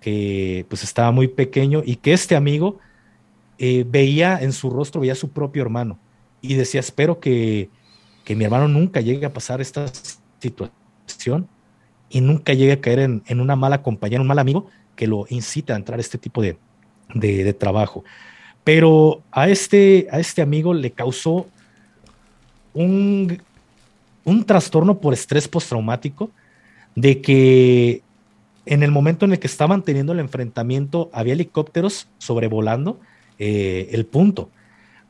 que 0.00 0.64
pues 0.68 0.84
estaba 0.84 1.10
muy 1.10 1.28
pequeño 1.28 1.82
y 1.84 1.96
que 1.96 2.12
este 2.12 2.36
amigo 2.36 2.78
eh, 3.58 3.84
veía 3.88 4.38
en 4.40 4.52
su 4.52 4.70
rostro, 4.70 5.00
veía 5.00 5.14
a 5.14 5.16
su 5.16 5.30
propio 5.30 5.62
hermano 5.62 5.98
y 6.40 6.54
decía, 6.54 6.80
espero 6.80 7.20
que, 7.20 7.70
mi 8.28 8.44
hermano 8.44 8.68
nunca 8.68 9.00
llegue 9.00 9.24
a 9.24 9.32
pasar 9.32 9.62
esta 9.62 9.86
situación 10.38 11.48
y 12.10 12.20
nunca 12.20 12.52
llegue 12.52 12.72
a 12.72 12.80
caer 12.80 12.98
en, 12.98 13.22
en 13.26 13.40
una 13.40 13.56
mala 13.56 13.82
compañía, 13.82 14.20
un 14.20 14.26
mal 14.26 14.38
amigo 14.38 14.68
que 14.98 15.06
lo 15.06 15.26
incita 15.30 15.72
a 15.72 15.76
entrar 15.76 15.98
a 15.98 16.02
este 16.02 16.18
tipo 16.18 16.42
de, 16.42 16.58
trabajo. 17.54 18.04
Pero 18.64 19.22
a 19.30 19.48
este, 19.48 20.08
a 20.10 20.18
este 20.18 20.42
amigo 20.42 20.74
le 20.74 20.90
causó 20.90 21.46
un, 22.74 23.40
un 24.28 24.44
trastorno 24.44 24.98
por 24.98 25.14
estrés 25.14 25.48
postraumático 25.48 26.30
de 26.94 27.20
que 27.20 28.02
en 28.66 28.82
el 28.82 28.90
momento 28.90 29.24
en 29.24 29.32
el 29.32 29.38
que 29.38 29.46
estaban 29.46 29.82
teniendo 29.82 30.12
el 30.12 30.20
enfrentamiento, 30.20 31.08
había 31.12 31.32
helicópteros 31.32 32.06
sobrevolando 32.18 33.00
eh, 33.38 33.88
el 33.92 34.04
punto, 34.04 34.50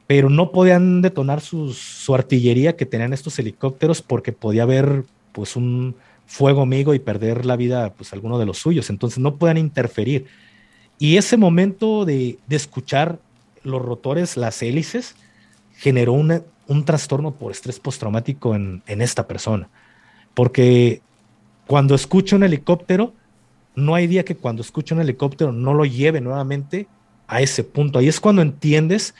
pero 0.06 0.30
no 0.30 0.52
podían 0.52 1.02
detonar 1.02 1.40
su 1.40 2.14
artillería 2.14 2.76
que 2.76 2.86
tenían 2.86 3.12
estos 3.12 3.38
helicópteros 3.38 4.00
porque 4.00 4.32
podía 4.32 4.62
haber 4.62 5.04
pues 5.32 5.56
un 5.56 5.96
fuego 6.28 6.60
amigo 6.60 6.94
y 6.94 6.98
perder 6.98 7.46
la 7.46 7.56
vida 7.56 7.92
pues 7.94 8.12
alguno 8.12 8.38
de 8.38 8.46
los 8.46 8.58
suyos, 8.58 8.90
entonces 8.90 9.18
no 9.18 9.36
podían 9.36 9.58
interferir. 9.58 10.26
Y 10.98 11.16
ese 11.16 11.36
momento 11.36 12.04
de, 12.04 12.38
escuchar 12.50 13.18
los 13.64 13.80
rotores, 13.80 14.36
las 14.36 14.62
hélices, 14.62 15.14
generó 15.76 16.12
un 16.68 16.84
trastorno 16.84 17.32
por 17.32 17.50
estrés 17.50 17.80
postraumático 17.80 18.54
en, 18.54 18.82
en 18.86 19.02
esta 19.02 19.26
persona, 19.26 19.68
porque 20.34 21.02
cuando 21.66 21.94
escucha 21.94 22.36
un 22.36 22.44
helicóptero, 22.44 23.12
no 23.74 23.94
hay 23.94 24.06
día 24.06 24.24
que 24.24 24.36
cuando 24.36 24.62
escucha 24.62 24.94
un 24.94 25.00
helicóptero 25.00 25.52
no 25.52 25.74
lo 25.74 25.84
lleve 25.84 26.20
nuevamente 26.20 26.86
a 27.26 27.42
ese 27.42 27.62
punto. 27.64 27.98
Ahí 27.98 28.08
es 28.08 28.20
cuando 28.20 28.42
entiendes 28.42 29.14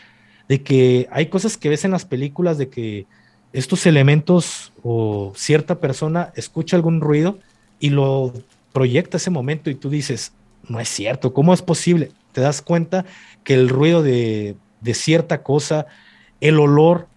de 0.49 0.63
que 0.63 1.09
hay 1.11 1.27
cosas 1.27 1.57
que 1.57 1.69
ves 1.69 1.85
en 1.85 1.91
las 1.91 2.05
películas 2.05 2.59
de 2.59 2.69
que 2.69 3.07
estos 3.53 3.87
elementos 3.87 4.73
o 4.83 5.33
cierta 5.37 5.79
persona 5.79 6.33
escucha 6.35 6.77
algún 6.77 7.01
ruido 7.01 7.39
y 7.81 7.91
lo 7.91 8.33
proyecta 8.73 9.17
ese 9.17 9.31
momento 9.31 9.71
y 9.71 9.75
tú 9.75 9.91
dices, 9.91 10.33
no 10.69 10.81
es 10.81 10.89
cierto, 10.89 11.33
¿cómo 11.33 11.55
es 11.55 11.63
posible? 11.63 12.13
Te 12.33 12.41
das 12.41 12.63
cuenta 12.63 13.05
que 13.45 13.55
el 13.55 13.69
ruido 13.69 14.03
de, 14.03 14.57
cierta 14.93 15.43
cosa, 15.43 15.87
el 16.41 16.59
olor 16.59 17.09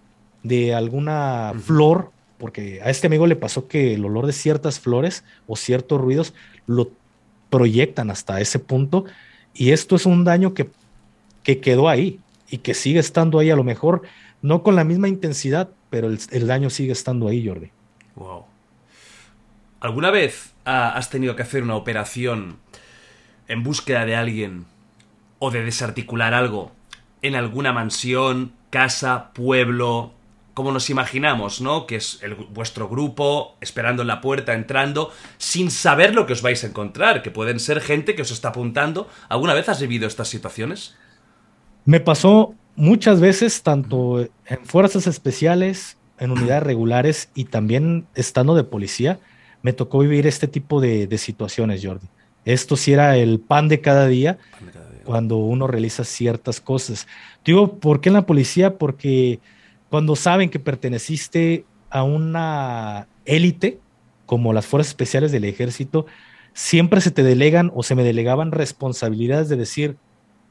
de 0.42 0.74
alguna 0.74 1.52
flor, 1.62 2.10
porque 2.38 2.80
a 2.82 2.90
este 2.90 3.06
amigo 3.06 3.26
le 3.26 3.36
pasó 3.36 3.68
que 3.68 3.94
el 3.94 4.04
olor 4.04 4.26
de 4.26 4.32
ciertas 4.32 4.80
flores 4.80 5.24
o 5.46 5.56
ciertos 5.56 6.00
ruidos 6.00 6.34
lo 6.66 6.90
proyectan 7.50 8.10
hasta 8.10 8.40
ese 8.40 8.58
punto 8.58 9.04
y 9.54 9.70
esto 9.70 9.96
es 9.96 10.06
un 10.06 10.24
daño 10.24 10.54
que, 10.54 10.68
que 11.42 11.60
quedó 11.60 11.88
ahí 11.88 12.18
y 12.50 12.58
que 12.58 12.74
sigue 12.74 12.98
estando 12.98 13.38
ahí 13.38 13.50
a 13.50 13.56
lo 13.56 13.64
mejor 13.64 14.02
no 14.42 14.62
con 14.62 14.74
la 14.74 14.84
misma 14.84 15.08
intensidad, 15.08 15.70
pero 15.88 16.08
el, 16.08 16.46
daño 16.46 16.68
sigue 16.68 16.92
estando 16.92 17.28
ahí, 17.28 17.46
Jordi. 17.46 17.70
Wow. 18.16 18.44
¿Alguna 19.80 20.10
vez 20.10 20.52
has 20.64 21.10
tenido 21.10 21.36
que 21.36 21.42
hacer 21.42 21.62
una 21.62 21.76
operación 21.76 22.58
en 23.48 23.62
búsqueda 23.62 24.04
de 24.04 24.16
alguien 24.16 24.66
o 25.38 25.50
de 25.50 25.64
desarticular 25.64 26.34
algo 26.34 26.72
en 27.22 27.36
alguna 27.36 27.72
mansión, 27.72 28.52
casa, 28.70 29.32
pueblo, 29.32 30.12
como 30.54 30.72
nos 30.72 30.90
imaginamos, 30.90 31.60
¿no? 31.60 31.86
Que 31.86 31.96
es 31.96 32.18
el, 32.22 32.34
vuestro 32.34 32.88
grupo 32.88 33.56
esperando 33.60 34.02
en 34.02 34.08
la 34.08 34.20
puerta, 34.20 34.54
entrando, 34.54 35.10
sin 35.38 35.70
saber 35.70 36.14
lo 36.14 36.26
que 36.26 36.34
os 36.34 36.42
vais 36.42 36.62
a 36.64 36.66
encontrar, 36.66 37.22
que 37.22 37.30
pueden 37.30 37.60
ser 37.60 37.80
gente 37.80 38.14
que 38.14 38.22
os 38.22 38.30
está 38.30 38.48
apuntando. 38.48 39.08
¿Alguna 39.28 39.54
vez 39.54 39.68
has 39.68 39.80
vivido 39.80 40.06
estas 40.06 40.28
situaciones? 40.28 40.94
Me 41.84 42.00
pasó 42.00 42.54
muchas 42.76 43.20
veces, 43.20 43.62
tanto 43.62 44.20
en 44.20 44.64
fuerzas 44.64 45.06
especiales, 45.06 45.96
en 46.18 46.30
unidades 46.30 46.62
regulares 46.62 47.30
y 47.34 47.46
también 47.46 48.06
estando 48.14 48.54
de 48.54 48.64
policía, 48.64 49.18
me 49.62 49.72
tocó 49.72 50.00
vivir 50.00 50.26
este 50.26 50.48
tipo 50.48 50.80
de, 50.80 51.08
situaciones, 51.18 51.84
Jordi. 51.84 52.06
Esto 52.44 52.76
sí 52.76 52.92
era 52.92 53.16
el 53.16 53.40
pan 53.40 53.68
de 53.68 53.80
cada 53.80 54.06
día 54.06 54.38
cuando 55.04 55.36
uno 55.36 55.66
realiza 55.66 56.04
ciertas 56.04 56.60
cosas. 56.60 57.06
Digo, 57.44 57.78
¿por 57.78 58.00
qué 58.00 58.08
en 58.08 58.14
la 58.14 58.26
policía? 58.26 58.78
Porque 58.78 59.40
cuando 59.92 60.16
saben 60.16 60.48
que 60.48 60.58
perteneciste 60.58 61.66
a 61.90 62.02
una 62.02 63.08
élite, 63.26 63.78
como 64.24 64.54
las 64.54 64.64
fuerzas 64.64 64.88
especiales 64.88 65.32
del 65.32 65.44
ejército, 65.44 66.06
siempre 66.54 67.02
se 67.02 67.10
te 67.10 67.22
delegan 67.22 67.70
o 67.74 67.82
se 67.82 67.94
me 67.94 68.02
delegaban 68.02 68.52
responsabilidades 68.52 69.50
de 69.50 69.56
decir, 69.56 69.98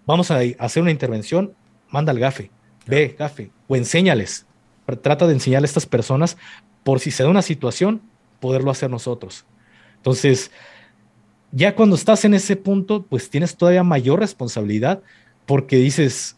vamos 0.05 0.29
a 0.29 0.41
hacer 0.59 0.83
una 0.83 0.91
intervención, 0.91 1.55
manda 1.89 2.11
al 2.11 2.19
gafe, 2.19 2.51
ve, 2.85 3.15
gafe, 3.17 3.49
o 3.67 3.75
enséñales. 3.75 4.45
Trata 5.01 5.25
de 5.25 5.33
enseñar 5.33 5.63
a 5.63 5.65
estas 5.65 5.87
personas 5.87 6.37
por 6.83 6.99
si 6.99 7.09
se 7.09 7.23
da 7.23 7.29
una 7.29 7.41
situación, 7.41 8.03
poderlo 8.39 8.69
hacer 8.69 8.91
nosotros. 8.91 9.45
Entonces, 9.95 10.51
ya 11.51 11.73
cuando 11.73 11.95
estás 11.95 12.25
en 12.25 12.35
ese 12.35 12.57
punto, 12.57 13.07
pues 13.09 13.31
tienes 13.31 13.57
todavía 13.57 13.81
mayor 13.81 14.19
responsabilidad 14.19 15.01
porque 15.47 15.77
dices, 15.77 16.37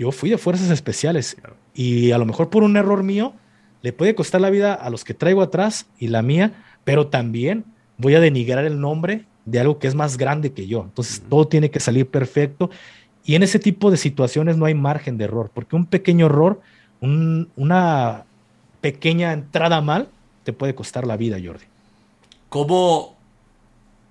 yo 0.00 0.12
fui 0.12 0.30
de 0.30 0.38
fuerzas 0.38 0.70
especiales 0.70 1.36
y 1.74 2.12
a 2.12 2.16
lo 2.16 2.24
mejor 2.24 2.48
por 2.48 2.62
un 2.62 2.78
error 2.78 3.02
mío 3.02 3.34
le 3.82 3.92
puede 3.92 4.14
costar 4.14 4.40
la 4.40 4.48
vida 4.48 4.72
a 4.72 4.88
los 4.88 5.04
que 5.04 5.12
traigo 5.12 5.42
atrás 5.42 5.88
y 5.98 6.08
la 6.08 6.22
mía, 6.22 6.54
pero 6.84 7.08
también 7.08 7.66
voy 7.98 8.14
a 8.14 8.20
denigrar 8.20 8.64
el 8.64 8.80
nombre 8.80 9.26
de 9.44 9.60
algo 9.60 9.78
que 9.78 9.88
es 9.88 9.94
más 9.94 10.16
grande 10.16 10.54
que 10.54 10.66
yo. 10.66 10.84
Entonces, 10.84 11.22
todo 11.28 11.48
tiene 11.48 11.70
que 11.70 11.80
salir 11.80 12.06
perfecto 12.06 12.70
y 13.26 13.34
en 13.34 13.42
ese 13.42 13.58
tipo 13.58 13.90
de 13.90 13.98
situaciones 13.98 14.56
no 14.56 14.64
hay 14.64 14.74
margen 14.74 15.18
de 15.18 15.24
error, 15.24 15.50
porque 15.52 15.76
un 15.76 15.84
pequeño 15.84 16.26
error, 16.26 16.62
una 17.02 18.24
pequeña 18.80 19.34
entrada 19.34 19.82
mal, 19.82 20.08
te 20.44 20.54
puede 20.54 20.74
costar 20.74 21.06
la 21.06 21.18
vida, 21.18 21.36
Jordi. 21.44 21.66
¿Cómo, 22.48 23.18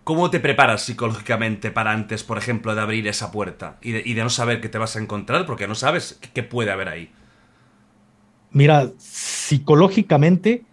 ¿Cómo 0.10 0.32
te 0.32 0.40
preparas 0.40 0.82
psicológicamente 0.82 1.70
para 1.70 1.92
antes, 1.92 2.24
por 2.24 2.40
ejemplo, 2.40 2.74
de 2.74 2.82
abrir 2.82 3.08
esa 3.08 3.32
puerta 3.32 3.78
y 3.80 3.92
de, 3.92 4.24
no 4.24 4.32
saber 4.32 4.60
qué 4.60 4.68
te 4.68 4.80
vas 4.80 4.96
a 4.96 5.00
encontrar 5.00 5.46
porque 5.46 5.68
no 5.68 5.76
sabes 5.76 6.20
qué 6.34 6.42
puede 6.42 6.72
haber 6.72 6.90
ahí? 6.90 7.12
Mira, 8.50 8.90
psicológicamente 8.98 10.64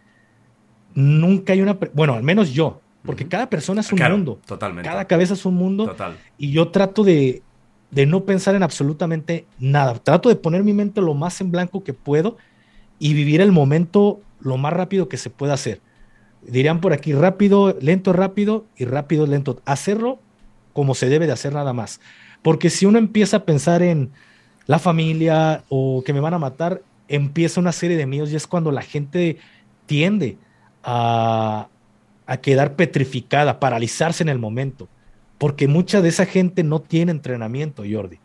nunca 0.95 1.53
hay 1.53 1.61
una... 1.61 1.77
Bueno, 1.93 2.15
al 2.15 2.23
menos 2.23 2.55
yo, 2.55 2.81
porque 3.05 3.29
cada 3.29 3.51
persona 3.51 3.83
es 3.83 3.93
un 3.93 3.99
mundo. 3.99 4.41
Totalmente. 4.47 4.89
Cada 4.89 5.05
cabeza 5.05 5.35
es 5.35 5.45
un 5.45 5.57
mundo. 5.57 5.85
Total. 5.85 6.17
Y 6.39 6.53
yo 6.53 6.69
trato 6.69 7.05
de, 7.05 7.43
de 7.91 8.07
no 8.07 8.25
pensar 8.25 8.55
en 8.55 8.63
absolutamente 8.63 9.45
nada. 9.59 9.99
Trato 9.99 10.31
de 10.31 10.37
poner 10.37 10.65
mi 10.65 10.73
mente 10.73 11.03
lo 11.03 11.13
más 11.13 11.43
en 11.43 11.51
blanco 11.51 11.85
que 11.85 11.93
puedo 11.93 12.39
y 12.99 13.13
vivir 13.13 13.43
el 13.43 13.53
momento 13.53 14.19
lo 14.41 14.57
más 14.57 14.73
rápido 14.73 15.11
que 15.11 15.19
se 15.19 15.29
pueda 15.29 15.53
hacer. 15.53 15.83
Dirían 16.49 16.81
por 16.81 16.93
aquí 16.93 17.13
rápido, 17.13 17.77
lento, 17.81 18.13
rápido 18.13 18.65
y 18.77 18.85
rápido, 18.85 19.27
lento. 19.27 19.61
Hacerlo 19.65 20.19
como 20.73 20.95
se 20.95 21.09
debe 21.09 21.27
de 21.27 21.33
hacer 21.33 21.53
nada 21.53 21.73
más. 21.73 22.01
Porque 22.43 22.71
si 22.71 22.87
uno 22.87 22.99
empieza 22.99 23.39
a 23.39 23.45
pensar 23.45 23.83
en 23.83 24.11
la 24.67 24.79
familia 24.79 25.65
o 25.69 26.03
que 26.05 26.13
me 26.13 26.21
van 26.21 26.35
a 26.35 26.39
matar, 26.39 26.83
empieza 27.09 27.61
una 27.61 27.73
serie 27.73 27.97
de 27.97 28.07
miedos 28.07 28.31
y 28.33 28.37
es 28.37 28.47
cuando 28.47 28.71
la 28.71 28.83
gente 28.83 29.39
tiende 29.87 30.37
a, 30.83 31.69
a 32.27 32.37
quedar 32.39 32.75
petrificada, 32.75 33.61
paralizarse 33.61 34.23
en 34.23 34.29
el 34.29 34.39
momento 34.39 34.89
porque 35.39 35.69
mucha 35.69 36.01
de 36.01 36.09
esa 36.09 36.27
gente 36.27 36.63
no 36.63 36.81
tiene 36.81 37.13
entrenamiento, 37.13 37.83
Jordi. 37.91 38.19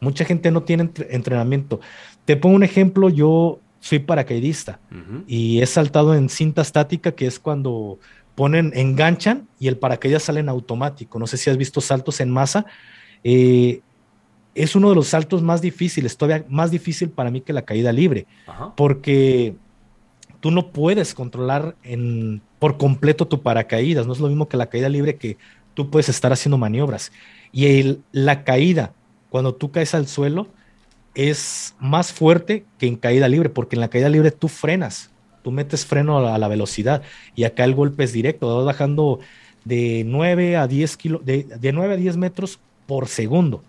Mucha 0.00 0.24
gente 0.24 0.50
no 0.50 0.62
tiene 0.62 0.90
entrenamiento. 1.10 1.80
Te 2.24 2.36
pongo 2.36 2.56
un 2.56 2.62
ejemplo, 2.62 3.10
yo 3.10 3.60
soy 3.86 4.00
paracaidista 4.00 4.80
y 5.28 5.60
he 5.62 5.66
saltado 5.66 6.16
en 6.16 6.28
cinta 6.28 6.62
estática, 6.62 7.12
que 7.12 7.26
es 7.26 7.38
cuando 7.38 8.00
ponen, 8.34 8.72
enganchan 8.74 9.46
y 9.60 9.68
el 9.68 9.78
paracaídas 9.78 10.24
sale 10.24 10.40
en 10.40 10.48
automático. 10.48 11.20
No 11.20 11.28
sé 11.28 11.36
si 11.36 11.50
has 11.50 11.56
visto 11.56 11.80
saltos 11.80 12.18
en 12.20 12.30
masa. 12.30 12.66
Eh, 13.22 13.82
es 14.56 14.74
uno 14.74 14.88
de 14.88 14.96
los 14.96 15.06
saltos 15.06 15.40
más 15.40 15.60
difíciles, 15.60 16.16
todavía 16.16 16.44
más 16.48 16.72
difícil 16.72 17.10
para 17.10 17.30
mí 17.30 17.42
que 17.42 17.52
la 17.52 17.62
caída 17.62 17.92
libre, 17.92 18.26
porque 18.76 19.54
tú 20.40 20.50
no 20.50 20.72
puedes 20.72 21.14
controlar 21.14 21.76
en, 21.84 22.42
por 22.58 22.78
completo 22.78 23.28
tu 23.28 23.40
paracaídas. 23.40 24.04
No 24.08 24.14
es 24.14 24.18
lo 24.18 24.26
mismo 24.26 24.48
que 24.48 24.56
la 24.56 24.66
caída 24.66 24.88
libre 24.88 25.14
que 25.14 25.38
tú 25.74 25.90
puedes 25.90 26.08
estar 26.08 26.32
haciendo 26.32 26.58
maniobras. 26.58 27.12
Y 27.52 28.00
la 28.10 28.42
caída, 28.42 28.94
cuando 29.30 29.54
tú 29.54 29.70
caes 29.70 29.94
al 29.94 30.08
suelo, 30.08 30.48
es 31.16 31.74
más 31.80 32.12
fuerte 32.12 32.64
que 32.78 32.86
en 32.86 32.96
caída 32.96 33.28
libre, 33.28 33.48
porque 33.48 33.74
en 33.74 33.80
la 33.80 33.88
caída 33.88 34.08
libre 34.08 34.30
tú 34.30 34.48
frenas, 34.48 35.10
tú 35.42 35.50
metes 35.50 35.86
freno 35.86 36.18
a 36.18 36.38
la, 36.38 36.48
velocidad 36.48 37.02
y 37.34 37.44
acá 37.44 37.64
el 37.64 37.74
golpe 37.74 38.04
es 38.04 38.12
directo, 38.12 38.54
vas 38.54 38.66
bajando 38.66 39.18
de 39.64 40.04
9 40.06 40.56
a 40.56 40.68
10 40.68 40.96
kilo, 40.98 41.20
de, 41.24 41.44
de 41.44 41.72
9 41.72 41.94
a 41.94 41.96
10 41.96 42.18
metros 42.18 42.60
por 42.86 43.08
segundo, 43.08 43.64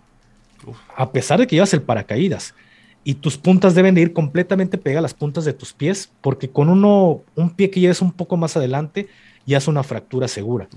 a 0.94 1.10
pesar 1.10 1.40
de 1.40 1.46
que 1.46 1.56
llevas 1.56 1.72
el 1.72 1.82
paracaídas. 1.82 2.54
Y 3.02 3.14
tus 3.14 3.38
puntas 3.38 3.74
deben 3.74 3.94
de 3.94 4.02
ir 4.02 4.12
completamente 4.12 4.76
pegadas 4.76 4.98
a 4.98 5.02
las 5.02 5.14
puntas 5.14 5.46
de 5.46 5.54
tus 5.54 5.72
pies, 5.72 6.10
porque 6.20 6.50
con 6.50 6.68
uno, 6.68 7.22
un 7.34 7.48
pie 7.48 7.70
que 7.70 7.80
lleves 7.80 8.02
un 8.02 8.12
poco 8.12 8.36
más 8.36 8.56
adelante, 8.56 9.08
ya 9.46 9.56
es 9.56 9.66
una 9.66 9.82
fractura 9.82 10.28
segura. 10.28 10.68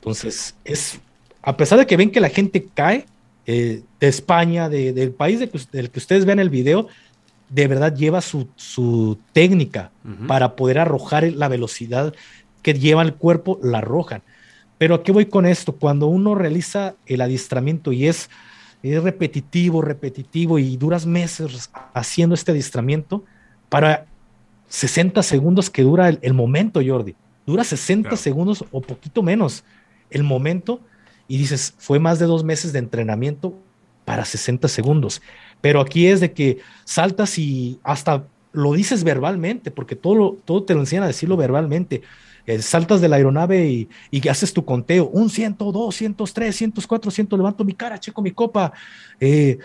Entonces, 0.00 0.54
es, 0.64 1.00
a 1.40 1.56
pesar 1.56 1.78
de 1.78 1.86
que 1.86 1.96
ven 1.96 2.10
que 2.10 2.20
la 2.20 2.28
gente 2.28 2.66
cae 2.74 3.06
eh, 3.50 3.82
de 3.98 4.08
España, 4.08 4.68
del 4.68 5.12
país 5.12 5.40
del 5.40 5.90
que 5.90 5.98
ustedes 5.98 6.26
ven 6.26 6.38
el 6.38 6.50
video, 6.50 6.86
de 7.48 7.66
verdad 7.66 7.96
lleva 7.96 8.20
su, 8.20 9.18
técnica 9.32 9.90
para 10.26 10.54
poder 10.54 10.78
arrojar 10.78 11.24
la 11.32 11.48
velocidad 11.48 12.14
que 12.60 12.74
lleva 12.74 13.00
el 13.00 13.14
cuerpo, 13.14 13.58
la 13.62 13.78
arrojan. 13.78 14.20
Pero 14.76 14.96
¿a 14.96 15.02
qué 15.02 15.12
voy 15.12 15.24
con 15.24 15.46
esto? 15.46 15.72
Cuando 15.72 16.08
uno 16.08 16.34
realiza 16.34 16.96
el 17.06 17.22
adiestramiento 17.22 17.90
y 17.90 18.06
es, 18.06 18.28
es 18.82 19.02
repetitivo, 19.02 19.80
repetitivo 19.80 20.58
y 20.58 20.76
duras 20.76 21.06
meses 21.06 21.70
haciendo 21.94 22.34
este 22.34 22.50
adiestramiento, 22.50 23.24
para 23.70 24.04
60 24.68 25.22
segundos 25.22 25.70
que 25.70 25.84
dura 25.84 26.10
el, 26.10 26.34
momento, 26.34 26.82
Jordi, 26.86 27.16
dura 27.46 27.64
60 27.64 28.14
segundos 28.18 28.62
o 28.72 28.82
poquito 28.82 29.22
menos 29.22 29.64
el 30.10 30.22
momento 30.22 30.82
y 31.28 31.38
dices, 31.38 31.74
fue 31.78 31.98
más 31.98 32.18
de 32.18 32.26
dos 32.26 32.42
meses 32.42 32.72
de 32.72 32.80
entrenamiento 32.80 33.54
para 34.04 34.24
60 34.24 34.66
segundos. 34.68 35.22
Pero 35.60 35.80
aquí 35.80 36.06
es 36.06 36.20
de 36.20 36.32
que 36.32 36.58
saltas 36.84 37.38
y 37.38 37.78
hasta 37.84 38.24
lo 38.52 38.72
dices 38.72 39.04
verbalmente, 39.04 39.70
porque 39.70 39.94
todo, 39.94 40.38
todo 40.44 40.64
te 40.64 40.74
lo 40.74 40.80
enseñan 40.80 41.04
a 41.04 41.08
decirlo 41.08 41.36
verbalmente. 41.36 42.02
Eh, 42.46 42.62
saltas 42.62 43.02
de 43.02 43.08
la 43.08 43.16
aeronave 43.16 43.68
y, 43.68 43.88
y, 44.10 44.26
haces 44.28 44.54
tu 44.54 44.64
conteo, 44.64 45.10
un 45.12 45.28
100, 45.28 45.56
200, 45.58 46.32
300, 46.32 46.82
104, 46.82 47.10
100, 47.10 47.28
levanto 47.32 47.62
mi 47.62 47.74
cara, 47.74 48.00
checo 48.00 48.22
mi 48.22 48.30
copa, 48.30 48.72
eh, 49.20 49.58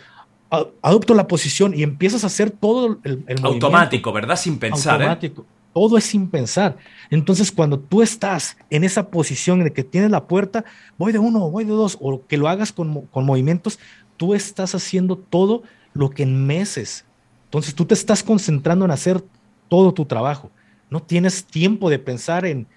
adopto 0.81 1.13
la 1.13 1.25
posición 1.25 1.73
y 1.73 1.83
empiezas 1.83 2.25
a 2.25 2.27
hacer 2.27 2.51
todo 2.51 2.99
el, 3.05 3.23
el 3.25 3.45
Automático, 3.45 4.11
¿verdad? 4.11 4.35
Sin 4.35 4.59
pensar. 4.59 5.01
¿eh? 5.01 5.31
Todo 5.73 5.97
es 5.97 6.03
sin 6.03 6.29
pensar. 6.29 6.77
Entonces, 7.09 7.51
cuando 7.51 7.79
tú 7.79 8.01
estás 8.01 8.57
en 8.69 8.83
esa 8.83 9.09
posición 9.09 9.63
de 9.63 9.73
que 9.73 9.83
tienes 9.83 10.11
la 10.11 10.27
puerta, 10.27 10.63
voy 10.97 11.11
de 11.11 11.19
uno, 11.19 11.49
voy 11.49 11.63
de 11.63 11.71
dos, 11.71 11.97
o 11.99 12.25
que 12.25 12.37
lo 12.37 12.47
hagas 12.47 12.71
con, 12.71 13.07
con 13.07 13.25
movimientos, 13.25 13.79
tú 14.17 14.33
estás 14.33 14.75
haciendo 14.75 15.17
todo 15.17 15.63
lo 15.93 16.09
que 16.11 16.23
en 16.23 16.45
meses. 16.45 17.05
Entonces, 17.45 17.73
tú 17.75 17.85
te 17.85 17.93
estás 17.93 18.23
concentrando 18.23 18.85
en 18.85 18.91
hacer 18.91 19.23
todo 19.67 19.93
tu 19.93 20.05
trabajo. 20.05 20.51
No 20.89 21.01
tienes 21.01 21.45
tiempo 21.45 21.89
de 21.89 21.99
pensar 21.99 22.45
en, 22.45 22.67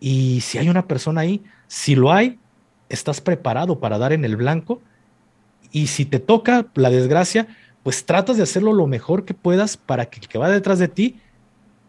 y 0.00 0.40
si 0.40 0.58
hay 0.58 0.68
una 0.68 0.88
persona 0.88 1.20
ahí, 1.20 1.42
si 1.68 1.94
lo 1.94 2.12
hay, 2.12 2.40
estás 2.88 3.20
preparado 3.20 3.78
para 3.78 3.98
dar 3.98 4.12
en 4.12 4.24
el 4.24 4.36
blanco. 4.36 4.80
Y 5.70 5.86
si 5.86 6.04
te 6.04 6.18
toca 6.18 6.66
la 6.74 6.90
desgracia, 6.90 7.46
pues 7.82 8.04
tratas 8.04 8.36
de 8.36 8.42
hacerlo 8.42 8.72
lo 8.72 8.86
mejor 8.86 9.24
que 9.24 9.34
puedas 9.34 9.76
para 9.76 10.06
que 10.06 10.20
el 10.20 10.28
que 10.28 10.38
va 10.38 10.50
detrás 10.50 10.78
de 10.78 10.88
ti 10.88 11.20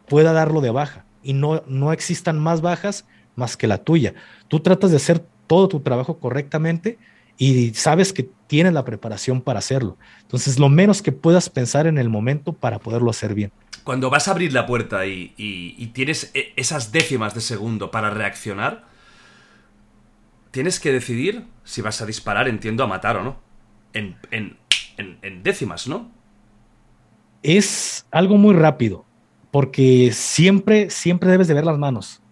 pueda 0.08 0.34
darlo 0.34 0.62
de 0.62 0.72
baja 0.72 1.06
y 1.22 1.34
no, 1.34 1.64
no 1.68 1.94
existan 1.94 2.40
más 2.40 2.62
bajas 2.62 3.06
más 3.36 3.58
que 3.58 3.68
la 3.68 3.80
tuya. 3.80 4.14
Tú 4.48 4.60
tratas 4.60 4.92
de 4.92 4.98
hacer 4.98 5.24
todo 5.48 5.68
tu 5.68 5.80
trabajo 5.80 6.20
correctamente 6.20 6.98
y 7.38 7.74
sabes 7.74 8.14
que 8.14 8.30
tienes 8.48 8.74
la 8.74 8.86
preparación 8.86 9.42
para 9.42 9.60
hacerlo. 9.60 9.98
Entonces, 10.22 10.60
lo 10.60 10.70
menos 10.70 11.02
que 11.02 11.12
puedas 11.12 11.50
pensar 11.50 11.88
en 11.88 11.98
el 11.98 12.10
momento 12.10 12.54
para 12.54 12.80
poderlo 12.80 13.10
hacer 13.10 13.34
bien. 13.34 13.52
Cuando 13.84 14.10
vas 14.10 14.28
a 14.28 14.32
abrir 14.32 14.54
la 14.54 14.66
puerta 14.66 15.06
y, 15.06 15.92
tienes 15.94 16.32
e, 16.34 16.54
esas 16.56 16.92
décimas 16.92 17.34
de 17.34 17.42
segundo 17.42 17.92
para 17.92 18.10
reaccionar, 18.10 18.86
tienes 20.52 20.80
que 20.80 20.92
decidir 20.92 21.46
si 21.64 21.82
vas 21.82 22.02
a 22.02 22.06
disparar, 22.06 22.48
entiendo, 22.48 22.84
a 22.84 22.88
matar 22.88 23.18
o 23.18 23.24
no. 23.24 23.42
En, 23.94 24.18
en 24.32 25.44
décimas, 25.44 25.88
¿no? 25.88 26.12
Es 27.42 28.06
algo 28.12 28.38
muy 28.38 28.56
rápido 28.56 29.06
porque 29.54 30.10
siempre, 30.14 30.90
siempre 30.90 31.30
debes 31.30 31.48
de 31.48 31.54
ver 31.54 31.64
las 31.64 31.78
manos. 31.78 32.24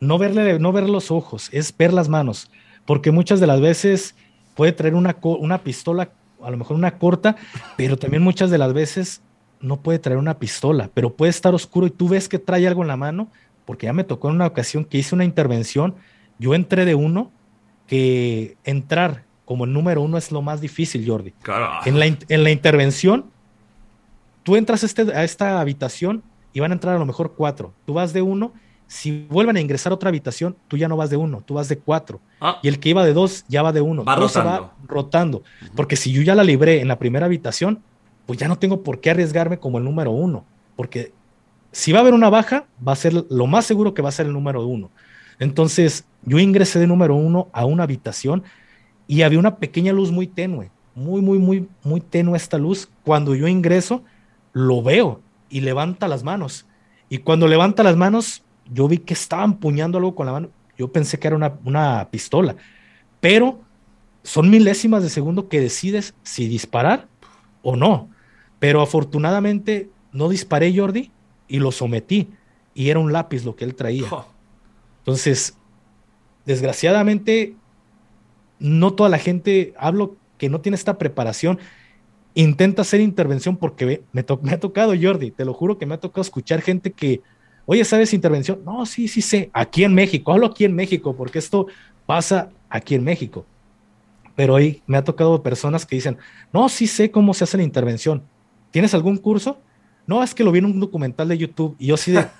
No 0.00 0.16
verle, 0.16 0.58
no 0.58 0.72
ver 0.72 0.88
los 0.88 1.10
ojos, 1.10 1.50
es 1.52 1.76
ver 1.76 1.92
las 1.92 2.08
manos, 2.08 2.50
porque 2.86 3.10
muchas 3.10 3.40
de 3.40 3.46
las 3.46 3.60
veces 3.60 4.14
puede 4.54 4.72
traer 4.72 4.94
una, 4.94 5.18
una 5.22 5.58
pistola, 5.58 6.12
a 6.42 6.50
lo 6.50 6.56
mejor 6.56 6.76
una 6.76 6.96
corta, 6.96 7.36
pero 7.76 7.98
también 7.98 8.22
muchas 8.22 8.50
de 8.50 8.56
las 8.56 8.72
veces 8.72 9.20
no 9.60 9.82
puede 9.82 9.98
traer 9.98 10.18
una 10.18 10.38
pistola, 10.38 10.88
pero 10.94 11.14
puede 11.14 11.28
estar 11.28 11.54
oscuro 11.54 11.88
y 11.88 11.90
tú 11.90 12.08
ves 12.08 12.26
que 12.26 12.38
trae 12.38 12.66
algo 12.66 12.80
en 12.80 12.88
la 12.88 12.96
mano, 12.96 13.28
porque 13.66 13.84
ya 13.84 13.92
me 13.92 14.04
tocó 14.04 14.30
en 14.30 14.36
una 14.36 14.46
ocasión 14.46 14.86
que 14.86 14.96
hice 14.96 15.14
una 15.14 15.26
intervención, 15.26 15.94
yo 16.38 16.54
entré 16.54 16.86
de 16.86 16.94
uno, 16.94 17.32
que 17.86 18.56
entrar 18.64 19.24
como 19.44 19.66
el 19.66 19.74
número 19.74 20.00
uno 20.00 20.16
es 20.16 20.32
lo 20.32 20.40
más 20.40 20.62
difícil, 20.62 21.06
Jordi. 21.06 21.34
En, 21.84 21.98
la, 21.98 22.06
en 22.06 22.44
la 22.44 22.50
intervención, 22.50 23.26
tú 24.42 24.56
entras 24.56 24.84
a, 24.84 24.86
este, 24.86 25.02
a 25.02 25.22
esta 25.22 25.60
habitación 25.60 26.22
y 26.56 26.60
van 26.60 26.70
a 26.70 26.74
entrar 26.74 26.96
a 26.96 26.98
lo 26.98 27.04
mejor 27.04 27.34
cuatro. 27.36 27.74
Tú 27.84 27.92
vas 27.92 28.14
de 28.14 28.22
uno, 28.22 28.54
si 28.86 29.26
vuelven 29.28 29.58
a 29.58 29.60
ingresar 29.60 29.92
a 29.92 29.94
otra 29.94 30.08
habitación, 30.08 30.56
tú 30.68 30.78
ya 30.78 30.88
no 30.88 30.96
vas 30.96 31.10
de 31.10 31.18
uno, 31.18 31.42
tú 31.44 31.52
vas 31.52 31.68
de 31.68 31.76
cuatro. 31.76 32.18
Ah. 32.40 32.60
Y 32.62 32.68
el 32.68 32.80
que 32.80 32.88
iba 32.88 33.04
de 33.04 33.12
dos 33.12 33.44
ya 33.46 33.60
va 33.60 33.72
de 33.72 33.82
uno. 33.82 34.06
Va 34.06 34.16
rotando. 34.16 34.50
va 34.50 34.72
rotando. 34.86 35.42
Porque 35.74 35.96
si 35.96 36.12
yo 36.12 36.22
ya 36.22 36.34
la 36.34 36.44
libré 36.44 36.80
en 36.80 36.88
la 36.88 36.98
primera 36.98 37.26
habitación, 37.26 37.82
pues 38.24 38.38
ya 38.38 38.48
no 38.48 38.56
tengo 38.56 38.82
por 38.82 39.00
qué 39.00 39.10
arriesgarme 39.10 39.58
como 39.58 39.76
el 39.76 39.84
número 39.84 40.12
uno. 40.12 40.46
Porque 40.76 41.12
si 41.72 41.92
va 41.92 41.98
a 41.98 42.00
haber 42.00 42.14
una 42.14 42.30
baja, 42.30 42.64
va 42.88 42.92
a 42.92 42.96
ser 42.96 43.12
lo 43.12 43.46
más 43.46 43.66
seguro 43.66 43.92
que 43.92 44.00
va 44.00 44.08
a 44.08 44.12
ser 44.12 44.24
el 44.24 44.32
número 44.32 44.66
uno. 44.66 44.88
Entonces, 45.38 46.06
yo 46.22 46.38
ingresé 46.38 46.78
de 46.78 46.86
número 46.86 47.16
uno 47.16 47.50
a 47.52 47.66
una 47.66 47.82
habitación 47.82 48.44
y 49.06 49.20
había 49.20 49.38
una 49.38 49.56
pequeña 49.56 49.92
luz 49.92 50.10
muy 50.10 50.26
tenue, 50.26 50.70
muy, 50.94 51.20
muy, 51.20 51.38
muy, 51.38 51.68
muy 51.84 52.00
tenue 52.00 52.34
esta 52.34 52.56
luz. 52.56 52.88
Cuando 53.04 53.34
yo 53.34 53.46
ingreso, 53.46 54.04
lo 54.54 54.82
veo 54.82 55.20
y 55.48 55.60
levanta 55.60 56.08
las 56.08 56.22
manos. 56.22 56.66
Y 57.08 57.18
cuando 57.18 57.46
levanta 57.46 57.82
las 57.82 57.96
manos, 57.96 58.42
yo 58.72 58.88
vi 58.88 58.98
que 58.98 59.14
estaba 59.14 59.44
empuñando 59.44 59.98
algo 59.98 60.14
con 60.14 60.26
la 60.26 60.32
mano. 60.32 60.50
Yo 60.76 60.92
pensé 60.92 61.18
que 61.18 61.28
era 61.28 61.36
una, 61.36 61.58
una 61.64 62.08
pistola. 62.10 62.56
Pero 63.20 63.60
son 64.22 64.50
milésimas 64.50 65.02
de 65.02 65.10
segundo 65.10 65.48
que 65.48 65.60
decides 65.60 66.14
si 66.22 66.48
disparar 66.48 67.08
o 67.62 67.76
no. 67.76 68.10
Pero 68.58 68.80
afortunadamente 68.80 69.90
no 70.12 70.28
disparé, 70.28 70.76
Jordi, 70.76 71.10
y 71.48 71.58
lo 71.58 71.72
sometí. 71.72 72.28
Y 72.74 72.90
era 72.90 72.98
un 72.98 73.12
lápiz 73.12 73.44
lo 73.44 73.56
que 73.56 73.64
él 73.64 73.74
traía. 73.74 74.06
Entonces, 74.98 75.56
desgraciadamente, 76.44 77.54
no 78.58 78.94
toda 78.94 79.08
la 79.08 79.18
gente, 79.18 79.74
hablo 79.78 80.16
que 80.38 80.48
no 80.48 80.60
tiene 80.60 80.76
esta 80.76 80.98
preparación 80.98 81.58
intenta 82.36 82.82
hacer 82.82 83.00
intervención 83.00 83.56
porque 83.56 84.02
me, 84.12 84.24
me, 84.42 84.52
ha 84.52 84.60
tocado, 84.60 84.92
Jordi, 85.00 85.30
te 85.30 85.44
lo 85.44 85.54
juro 85.54 85.78
que 85.78 85.86
me 85.86 85.94
ha 85.94 86.00
tocado 86.00 86.20
escuchar 86.20 86.60
gente 86.60 86.92
que, 86.92 87.22
oye, 87.64 87.82
¿sabes 87.84 88.12
intervención? 88.12 88.60
No, 88.64 88.84
sí, 88.84 89.08
sí 89.08 89.22
sé, 89.22 89.50
aquí 89.54 89.84
en 89.84 89.94
México, 89.94 90.32
hablo 90.32 90.46
aquí 90.46 90.66
en 90.66 90.74
México, 90.74 91.16
porque 91.16 91.38
esto 91.38 91.66
pasa 92.04 92.50
aquí 92.68 92.94
en 92.94 93.04
México. 93.04 93.46
Pero 94.34 94.54
hoy 94.54 94.82
me 94.86 94.98
ha 94.98 95.04
tocado 95.04 95.42
personas 95.42 95.86
que 95.86 95.96
dicen, 95.96 96.18
no, 96.52 96.68
sí 96.68 96.86
sé 96.86 97.10
cómo 97.10 97.32
se 97.32 97.44
hace 97.44 97.56
la 97.56 97.62
intervención. 97.62 98.22
¿Tienes 98.70 98.92
algún 98.92 99.16
curso? 99.16 99.58
No, 100.06 100.22
es 100.22 100.34
que 100.34 100.44
lo 100.44 100.52
vi 100.52 100.58
en 100.58 100.66
un 100.66 100.78
documental 100.78 101.28
de 101.28 101.38
YouTube 101.38 101.74
y 101.78 101.86
yo 101.86 101.96
sí 101.96 102.12
de... 102.12 102.26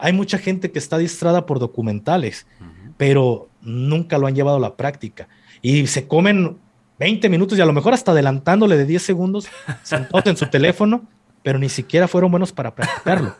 Hay 0.00 0.12
mucha 0.12 0.38
gente 0.38 0.72
que 0.72 0.80
está 0.80 0.98
distrada 0.98 1.46
por 1.46 1.60
documentales, 1.60 2.48
pero 2.96 3.48
nunca 3.62 4.18
lo 4.18 4.26
han 4.26 4.34
llevado 4.34 4.56
a 4.56 4.60
la 4.60 4.74
práctica. 4.74 5.28
Y 5.62 5.86
se 5.86 6.08
comen 6.08 6.58
20 6.98 7.28
minutos 7.28 7.58
y 7.58 7.60
a 7.60 7.66
lo 7.66 7.72
mejor 7.72 7.92
hasta 7.92 8.12
adelantándole 8.12 8.76
de 8.76 8.86
10 8.86 9.02
segundos, 9.02 9.48
sentados 9.82 10.26
en 10.26 10.36
su 10.36 10.46
teléfono, 10.46 11.06
pero 11.42 11.58
ni 11.58 11.68
siquiera 11.68 12.08
fueron 12.08 12.30
buenos 12.30 12.52
para 12.52 12.74
practicarlo. 12.74 13.34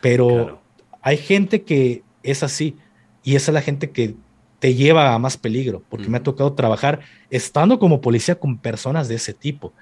Pero 0.00 0.60
hay 1.00 1.16
gente 1.16 1.62
que 1.62 2.02
es 2.22 2.42
así 2.42 2.76
y 3.22 3.36
esa 3.36 3.50
es 3.50 3.54
la 3.54 3.62
gente 3.62 3.90
que 3.90 4.16
te 4.58 4.74
lleva 4.74 5.12
a 5.12 5.18
más 5.18 5.36
peligro, 5.36 5.82
porque 5.88 6.08
me 6.08 6.18
ha 6.18 6.22
tocado 6.22 6.52
trabajar 6.52 7.00
estando 7.30 7.80
como 7.80 8.00
policía 8.00 8.36
con 8.36 8.58
personas 8.58 9.08
de 9.08 9.16
ese 9.16 9.34
tipo. 9.34 9.72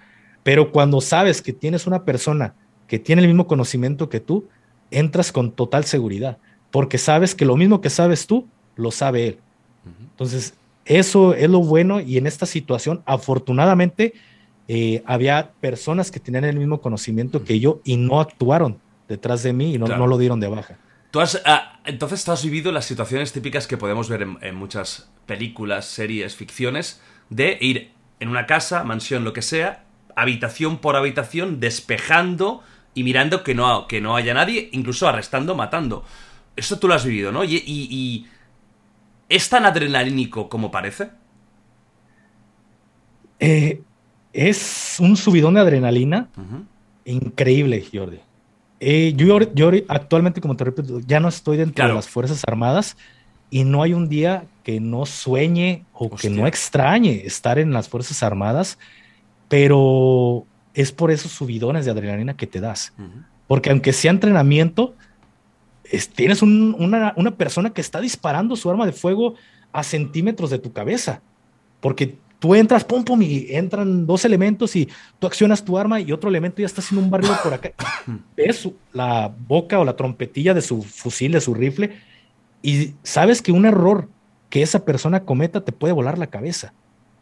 Pero 0.42 0.72
cuando 0.72 1.02
sabes 1.02 1.42
que 1.42 1.52
tienes 1.52 1.86
una 1.86 2.04
persona 2.04 2.54
que 2.86 2.98
tiene 2.98 3.20
el 3.20 3.28
mismo 3.28 3.46
conocimiento 3.46 4.08
que 4.08 4.20
tú, 4.20 4.48
entras 4.90 5.32
con 5.32 5.52
total 5.52 5.84
seguridad, 5.84 6.38
porque 6.70 6.98
sabes 6.98 7.34
que 7.34 7.44
lo 7.44 7.56
mismo 7.56 7.80
que 7.80 7.90
sabes 7.90 8.26
tú, 8.26 8.48
lo 8.74 8.90
sabe 8.90 9.28
él. 9.28 9.38
Entonces, 10.12 10.54
eso 10.90 11.34
es 11.34 11.48
lo 11.48 11.60
bueno 11.60 12.00
y 12.00 12.18
en 12.18 12.26
esta 12.26 12.46
situación, 12.46 13.04
afortunadamente, 13.06 14.12
eh, 14.66 15.04
había 15.06 15.52
personas 15.60 16.10
que 16.10 16.18
tenían 16.18 16.44
el 16.44 16.58
mismo 16.58 16.80
conocimiento 16.80 17.44
que 17.44 17.60
yo 17.60 17.80
y 17.84 17.96
no 17.96 18.18
actuaron 18.18 18.80
detrás 19.08 19.44
de 19.44 19.52
mí 19.52 19.74
y 19.74 19.78
no, 19.78 19.86
lo 19.86 20.18
dieron 20.18 20.40
de 20.40 20.48
baja. 20.48 20.78
¿Tú 21.12 21.20
has, 21.20 21.40
ah, 21.46 21.78
entonces, 21.84 22.24
tú 22.24 22.32
has 22.32 22.42
vivido 22.42 22.72
las 22.72 22.86
situaciones 22.86 23.32
típicas 23.32 23.68
que 23.68 23.76
podemos 23.76 24.08
ver 24.08 24.26
en, 24.40 24.54
muchas 24.56 25.08
películas, 25.26 25.84
series, 25.84 26.34
ficciones, 26.34 27.00
de 27.28 27.56
ir 27.60 27.92
en 28.18 28.28
una 28.28 28.46
casa, 28.46 28.82
mansión, 28.82 29.22
lo 29.22 29.32
que 29.32 29.42
sea, 29.42 29.84
habitación 30.16 30.78
por 30.78 30.96
habitación, 30.96 31.60
despejando 31.60 32.64
y 32.94 33.04
mirando 33.04 33.44
que 33.44 33.54
no, 33.54 33.86
que 33.86 34.00
no 34.00 34.16
haya 34.16 34.34
nadie, 34.34 34.70
incluso 34.72 35.08
arrestando, 35.08 35.54
matando. 35.54 36.04
Eso 36.56 36.80
tú 36.80 36.88
lo 36.88 36.94
has 36.94 37.04
vivido, 37.04 37.30
¿no? 37.30 37.44
y 37.44 38.26
¿Es 39.30 39.48
tan 39.48 39.64
adrenalínico 39.64 40.48
como 40.48 40.70
parece? 40.72 41.10
Eh, 43.38 43.80
es 44.32 44.96
un 44.98 45.16
subidón 45.16 45.54
de 45.54 45.60
adrenalina 45.60 46.28
increíble, 47.04 47.86
Jordi. 47.90 48.18
Eh, 48.80 49.12
yo, 49.14 49.38
actualmente, 49.88 50.40
como 50.40 50.56
te 50.56 50.64
repito, 50.64 51.00
ya 51.06 51.20
no 51.20 51.28
estoy 51.28 51.56
dentro 51.56 51.86
de 51.86 51.94
las 51.94 52.08
Fuerzas 52.08 52.42
Armadas 52.46 52.96
y 53.50 53.62
no 53.62 53.84
hay 53.84 53.94
un 53.94 54.08
día 54.08 54.44
que 54.64 54.80
no 54.80 55.06
sueñe 55.06 55.84
o 55.92 56.10
que 56.10 56.28
no 56.28 56.46
extrañe 56.48 57.22
estar 57.24 57.60
en 57.60 57.72
las 57.72 57.88
Fuerzas 57.88 58.24
Armadas, 58.24 58.78
pero 59.48 60.44
es 60.74 60.90
por 60.90 61.12
esos 61.12 61.30
subidones 61.30 61.84
de 61.84 61.92
adrenalina 61.92 62.36
que 62.36 62.48
te 62.48 62.60
das. 62.60 62.92
Porque 63.46 63.70
aunque 63.70 63.92
sea 63.92 64.10
entrenamiento, 64.10 64.96
tienes 66.14 66.42
una, 66.42 67.14
persona 67.36 67.70
que 67.70 67.80
está 67.80 68.00
disparando 68.00 68.56
su 68.56 68.70
arma 68.70 68.86
de 68.86 68.92
fuego 68.92 69.34
a 69.72 69.82
centímetros 69.82 70.50
de 70.50 70.58
tu 70.58 70.72
cabeza. 70.72 71.22
Porque 71.80 72.16
tú 72.38 72.54
entras, 72.54 72.84
pum, 72.84 73.04
pum, 73.04 73.20
y 73.22 73.46
entran 73.50 74.06
dos 74.06 74.24
elementos 74.24 74.76
y 74.76 74.88
tú 75.18 75.26
accionas 75.26 75.64
tu 75.64 75.78
arma 75.78 76.00
y 76.00 76.12
otro 76.12 76.28
elemento 76.28 76.60
ya 76.60 76.66
está 76.66 76.80
haciendo 76.80 77.04
un 77.04 77.10
barrio 77.10 77.30
por 77.42 77.54
acá. 77.54 77.72
Ves 78.36 78.68
la 78.92 79.32
boca 79.46 79.78
o 79.78 79.84
la 79.84 79.96
trompetilla 79.96 80.54
de 80.54 80.62
su 80.62 80.82
fusil, 80.82 81.32
de 81.32 81.40
su 81.40 81.54
rifle, 81.54 81.98
y 82.62 82.94
sabes 83.02 83.42
que 83.42 83.52
un 83.52 83.66
error 83.66 84.08
que 84.48 84.62
esa 84.62 84.84
persona 84.84 85.24
cometa 85.24 85.64
te 85.64 85.72
puede 85.72 85.92
volar 85.92 86.18
la 86.18 86.26
cabeza. 86.26 86.74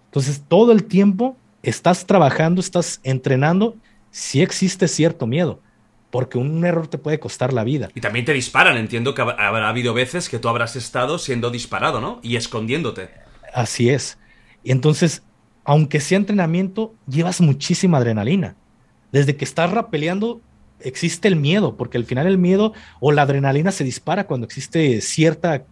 Entonces, 0.06 0.42
todo 0.48 0.72
el 0.72 0.84
tiempo 0.84 1.36
estás 1.62 2.06
trabajando, 2.06 2.60
estás 2.60 3.00
entrenando, 3.02 3.76
si 4.10 4.40
existe 4.40 4.88
cierto 4.88 5.26
miedo, 5.26 5.60
porque 6.10 6.38
un 6.38 6.64
error 6.64 6.88
te 6.88 6.98
puede 6.98 7.20
costar 7.20 7.52
la 7.52 7.64
vida. 7.64 7.90
Y 7.94 8.00
también 8.00 8.24
te 8.24 8.32
disparan, 8.32 8.76
entiendo 8.76 9.14
que 9.14 9.22
habrá 9.22 9.68
habido 9.68 9.94
veces 9.94 10.28
que 10.28 10.38
tú 10.38 10.48
habrás 10.48 10.76
estado 10.76 11.18
siendo 11.18 11.50
disparado, 11.50 12.00
¿no? 12.00 12.20
Y 12.22 12.36
escondiéndote. 12.36 13.10
Así 13.52 13.90
es. 13.90 14.18
Y 14.62 14.72
entonces, 14.72 15.22
aunque 15.64 16.00
sea 16.00 16.18
entrenamiento, 16.18 16.94
llevas 17.06 17.40
muchísima 17.40 17.98
adrenalina. 17.98 18.56
Desde 19.12 19.36
que 19.36 19.44
estás 19.44 19.70
rapeleando, 19.70 20.40
existe 20.80 21.28
el 21.28 21.36
miedo, 21.36 21.76
porque 21.76 21.98
al 21.98 22.04
final 22.04 22.26
el 22.26 22.38
miedo 22.38 22.72
o 23.00 23.12
la 23.12 23.22
adrenalina 23.22 23.72
se 23.72 23.84
dispara 23.84 24.26
cuando 24.26 24.46
existe 24.46 25.00
cierta, 25.00 25.64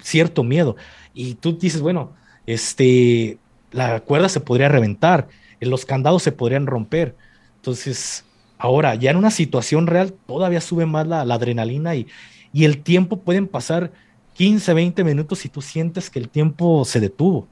cierto 0.00 0.42
miedo. 0.42 0.76
Y 1.14 1.34
tú 1.34 1.58
dices, 1.58 1.80
bueno, 1.80 2.12
este, 2.46 3.38
la 3.70 4.00
cuerda 4.00 4.28
se 4.28 4.40
podría 4.40 4.68
reventar, 4.68 5.28
los 5.60 5.84
candados 5.84 6.22
se 6.22 6.32
podrían 6.32 6.66
romper. 6.66 7.16
Entonces, 7.56 8.24
ahora, 8.62 8.94
ya 8.94 9.10
en 9.10 9.16
una 9.16 9.32
situación 9.32 9.88
real, 9.88 10.12
todavía 10.12 10.60
sube 10.60 10.86
más 10.86 11.04
la, 11.04 11.22
adrenalina 11.22 11.96
y, 11.96 12.06
el 12.54 12.82
tiempo 12.82 13.16
pueden 13.16 13.48
pasar 13.48 13.90
15, 14.34 14.72
20 14.72 15.02
minutos 15.02 15.44
y 15.44 15.48
tú 15.48 15.60
sientes 15.60 16.08
que 16.08 16.20
el 16.20 16.28
tiempo 16.28 16.84
se 16.84 17.00
detuvo. 17.00 17.48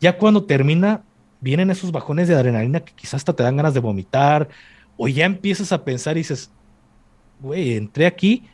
Ya 0.00 0.16
cuando 0.16 0.44
termina, 0.44 1.02
vienen 1.42 1.70
esos 1.70 1.92
bajones 1.92 2.26
de 2.26 2.36
adrenalina 2.36 2.80
que 2.80 2.94
quizás 2.94 3.16
hasta 3.16 3.34
te 3.34 3.42
dan 3.42 3.56
ganas 3.58 3.74
de 3.74 3.80
vomitar, 3.80 4.48
o 4.96 5.08
ya 5.08 5.26
empiezas 5.26 5.72
a 5.72 5.84
pensar 5.84 6.16
y 6.16 6.20
dices, 6.20 6.50
güey, 7.40 7.74
entré 7.74 8.06
aquí 8.06 8.44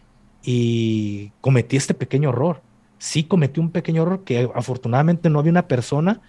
y 0.42 1.30
cometí 1.40 1.76
este 1.76 1.94
pequeño 1.94 2.30
error. 2.30 2.62
Sí 2.98 3.22
cometí 3.22 3.60
un 3.60 3.70
pequeño 3.70 4.02
error 4.02 4.24
que 4.24 4.50
afortunadamente 4.56 5.30
no 5.30 5.38
había 5.38 5.52
una 5.52 5.68
persona, 5.68 6.20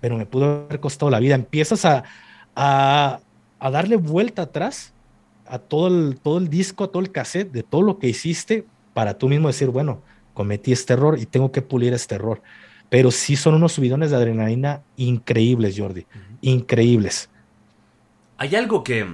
pero 0.00 0.18
me 0.18 0.26
pudo 0.26 0.66
haber 0.66 0.80
costado 0.80 1.10
la 1.10 1.18
vida. 1.18 1.34
Empiezas 1.34 1.86
a, 1.86 3.20
darle 3.58 3.96
vuelta 3.96 4.42
atrás 4.42 4.92
a 5.50 5.58
todo 5.58 5.88
el, 5.88 6.18
todo 6.20 6.38
el 6.38 6.48
disco, 6.48 6.84
a 6.84 6.88
todo 6.88 7.02
el 7.02 7.12
cassette, 7.12 7.50
de 7.50 7.62
todo 7.62 7.82
lo 7.82 7.98
que 7.98 8.08
hiciste, 8.08 8.66
para 8.94 9.18
tú 9.18 9.28
mismo 9.28 9.48
decir, 9.48 9.68
bueno, 9.68 10.02
cometí 10.34 10.72
este 10.72 10.92
error 10.92 11.18
y 11.18 11.26
tengo 11.26 11.52
que 11.52 11.62
pulir 11.62 11.92
este 11.92 12.14
error. 12.14 12.42
Pero 12.90 13.10
sí 13.10 13.36
son 13.36 13.54
unos 13.54 13.72
subidones 13.72 14.10
de 14.10 14.16
adrenalina 14.16 14.82
increíbles, 14.96 15.76
Jordi, 15.78 16.06
increíbles. 16.40 17.28
Hay 18.38 18.54
algo 18.54 18.84
que, 18.84 19.06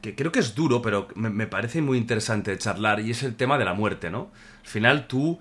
que 0.00 0.14
creo 0.14 0.32
que 0.32 0.38
es 0.38 0.54
duro, 0.54 0.82
pero 0.82 1.08
me, 1.14 1.46
parece 1.46 1.82
muy 1.82 1.98
interesante 1.98 2.56
charlar, 2.58 3.00
y 3.00 3.10
es 3.10 3.22
el 3.22 3.36
tema 3.36 3.58
de 3.58 3.64
la 3.64 3.74
muerte, 3.74 4.10
¿no? 4.10 4.30
Al 4.62 4.68
final 4.68 5.06
tú, 5.06 5.38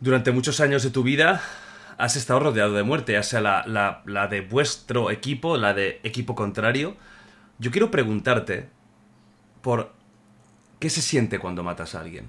durante 0.00 0.32
muchos 0.32 0.60
años 0.60 0.82
de 0.82 0.90
tu 0.90 1.02
vida, 1.02 1.40
has 1.96 2.16
estado 2.16 2.40
rodeado 2.40 2.74
de 2.74 2.82
muerte, 2.82 3.12
ya 3.12 3.22
sea 3.22 3.40
la, 3.40 4.02
la, 4.04 4.26
de 4.26 4.40
vuestro 4.40 5.10
equipo, 5.10 5.56
la 5.56 5.74
de 5.74 6.00
equipo 6.02 6.34
contrario. 6.34 6.96
Yo 7.58 7.70
quiero 7.70 7.90
preguntarte 7.90 8.68
por 9.64 9.90
qué 10.78 10.90
se 10.90 11.00
siente 11.00 11.38
cuando 11.38 11.64
matas 11.64 11.94
a 11.94 12.00
alguien. 12.02 12.28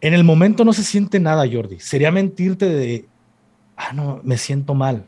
En 0.00 0.14
el 0.14 0.24
momento 0.24 0.64
no 0.64 0.72
se 0.72 0.82
siente 0.82 1.20
nada, 1.20 1.44
Jordi. 1.50 1.78
Sería 1.78 2.10
mentirte 2.10 2.68
de, 2.68 3.06
ah, 3.76 3.92
no, 3.94 4.20
me 4.24 4.36
siento 4.36 4.74
mal. 4.74 5.06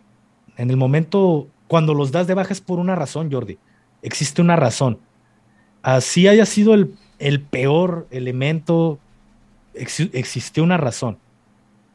En 0.57 0.71
el 0.71 0.77
momento 0.77 1.49
cuando 1.67 1.95
los 1.95 2.13
das 2.13 2.29
de 2.29 2.35
baja 2.35 2.53
es 2.53 2.61
por 2.61 2.79
una 2.79 2.95
razón, 2.95 3.31
Jordi. 3.31 3.59
Existe 4.03 4.41
una 4.41 4.55
razón. 4.55 5.01
Así 5.83 6.29
haya 6.29 6.47
sido 6.47 6.73
el, 6.73 6.95
el 7.19 7.41
peor 7.41 8.07
elemento, 8.11 9.01
existió 9.75 10.63
una 10.63 10.77
razón. 10.77 11.19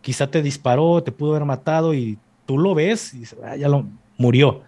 Quizá 0.02 0.30
te 0.30 0.42
disparó, 0.42 1.02
te 1.02 1.14
pudo 1.14 1.32
haber 1.32 1.46
matado 1.46 1.94
y 1.94 2.18
tú 2.46 2.58
lo 2.58 2.76
ves 2.76 3.14
y 3.14 3.24
ah, 3.46 3.56
ya 3.56 3.70
lo 3.70 3.86
murió. 4.18 4.64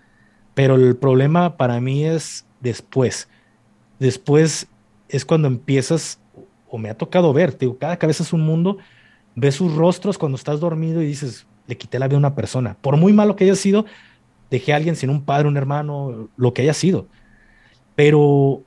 Pero 0.56 0.76
el 0.76 0.96
problema 0.96 1.58
para 1.58 1.80
mí 1.80 2.06
es 2.06 2.46
después. 2.62 3.28
Después 4.00 4.68
es 5.10 5.24
cuando 5.24 5.48
empiezas, 5.48 6.20
o 6.68 6.78
me 6.80 6.90
ha 6.90 6.98
tocado 6.98 7.32
ver, 7.34 7.54
te 7.54 7.66
digo, 7.66 7.78
cada 7.78 7.98
cabeza 7.98 8.24
es 8.24 8.34
un 8.34 8.42
mundo, 8.42 8.78
ves 9.36 9.56
sus 9.56 9.76
rostros 9.76 10.18
cuando 10.18 10.38
estás 10.38 10.60
dormido 10.60 11.02
y 11.02 11.08
dices, 11.08 11.46
le 11.68 11.78
quité 11.78 12.00
la 12.00 12.08
vida 12.08 12.16
a 12.16 12.20
una 12.20 12.36
persona. 12.36 12.78
Por 12.82 12.98
muy 12.98 13.14
malo 13.14 13.36
que 13.36 13.44
haya 13.44 13.56
sido, 13.56 13.86
dejé 14.50 14.74
a 14.74 14.78
alguien 14.78 14.96
sin 14.96 15.10
un 15.10 15.24
padre, 15.24 15.48
un 15.48 15.58
hermano, 15.58 16.30
lo 16.38 16.54
que 16.54 16.62
haya 16.62 16.74
sido. 16.74 17.08
Pero 17.96 18.64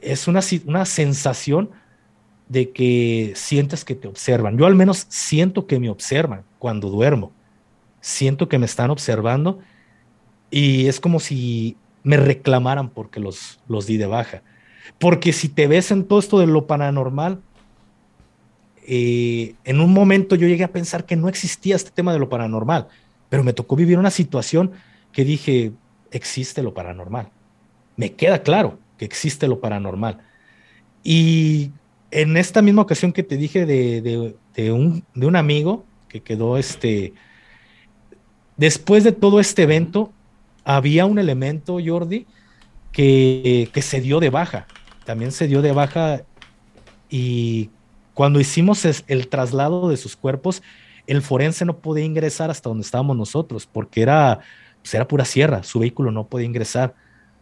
es 0.00 0.28
una, 0.28 0.40
una 0.66 0.84
sensación 0.84 1.70
de 2.48 2.70
que 2.70 3.32
sientes 3.34 3.84
que 3.84 3.96
te 3.96 4.06
observan. 4.06 4.56
Yo 4.56 4.66
al 4.66 4.76
menos 4.76 5.06
siento 5.08 5.66
que 5.66 5.80
me 5.80 5.90
observan 5.90 6.42
cuando 6.60 6.88
duermo. 6.88 7.32
Siento 8.00 8.48
que 8.48 8.58
me 8.58 8.66
están 8.66 8.90
observando 8.90 9.58
y 10.56 10.86
es 10.86 11.00
como 11.00 11.20
si 11.20 11.76
me 12.02 12.16
reclamaran 12.16 12.88
porque 12.88 13.20
los, 13.20 13.60
los 13.68 13.86
di 13.86 13.98
de 13.98 14.06
baja. 14.06 14.42
Porque 14.98 15.34
si 15.34 15.50
te 15.50 15.66
ves 15.66 15.90
en 15.90 16.04
todo 16.04 16.18
esto 16.18 16.38
de 16.38 16.46
lo 16.46 16.66
paranormal, 16.66 17.42
eh, 18.86 19.54
en 19.64 19.80
un 19.80 19.92
momento 19.92 20.34
yo 20.34 20.48
llegué 20.48 20.64
a 20.64 20.72
pensar 20.72 21.04
que 21.04 21.14
no 21.14 21.28
existía 21.28 21.76
este 21.76 21.90
tema 21.90 22.14
de 22.14 22.18
lo 22.18 22.30
paranormal, 22.30 22.88
pero 23.28 23.44
me 23.44 23.52
tocó 23.52 23.76
vivir 23.76 23.98
una 23.98 24.10
situación 24.10 24.72
que 25.12 25.26
dije, 25.26 25.72
existe 26.10 26.62
lo 26.62 26.72
paranormal. 26.72 27.28
Me 27.98 28.14
queda 28.14 28.42
claro 28.42 28.78
que 28.96 29.04
existe 29.04 29.48
lo 29.48 29.60
paranormal. 29.60 30.22
Y 31.04 31.70
en 32.10 32.38
esta 32.38 32.62
misma 32.62 32.80
ocasión 32.80 33.12
que 33.12 33.22
te 33.22 33.36
dije 33.36 33.66
de, 33.66 34.72
un, 34.72 35.04
de 35.14 35.26
un 35.26 35.36
amigo 35.36 35.84
que 36.08 36.22
quedó 36.22 36.56
este, 36.56 37.12
después 38.56 39.04
de 39.04 39.12
todo 39.12 39.38
este 39.38 39.64
evento, 39.64 40.14
había 40.66 41.06
un 41.06 41.18
elemento, 41.18 41.78
Jordi, 41.82 42.26
que, 42.92 43.70
que, 43.72 43.80
se 43.80 44.02
dio 44.02 44.20
de 44.20 44.28
baja. 44.28 44.66
También 45.06 45.32
se 45.32 45.46
dio 45.46 45.62
de 45.62 45.72
baja 45.72 46.22
y 47.08 47.70
cuando 48.12 48.40
hicimos 48.40 48.84
el 48.84 49.28
traslado 49.28 49.88
de 49.88 49.96
sus 49.96 50.16
cuerpos, 50.16 50.62
el 51.06 51.22
forense 51.22 51.64
no 51.64 51.78
podía 51.78 52.04
ingresar 52.04 52.50
hasta 52.50 52.68
donde 52.68 52.82
estábamos 52.82 53.16
nosotros, 53.16 53.66
porque 53.70 54.02
era 54.02 54.40
pues, 54.86 54.94
era 54.94 55.08
pura 55.08 55.24
sierra, 55.24 55.64
su 55.64 55.80
vehículo 55.80 56.12
no 56.12 56.28
podía 56.28 56.46
ingresar. 56.46 56.94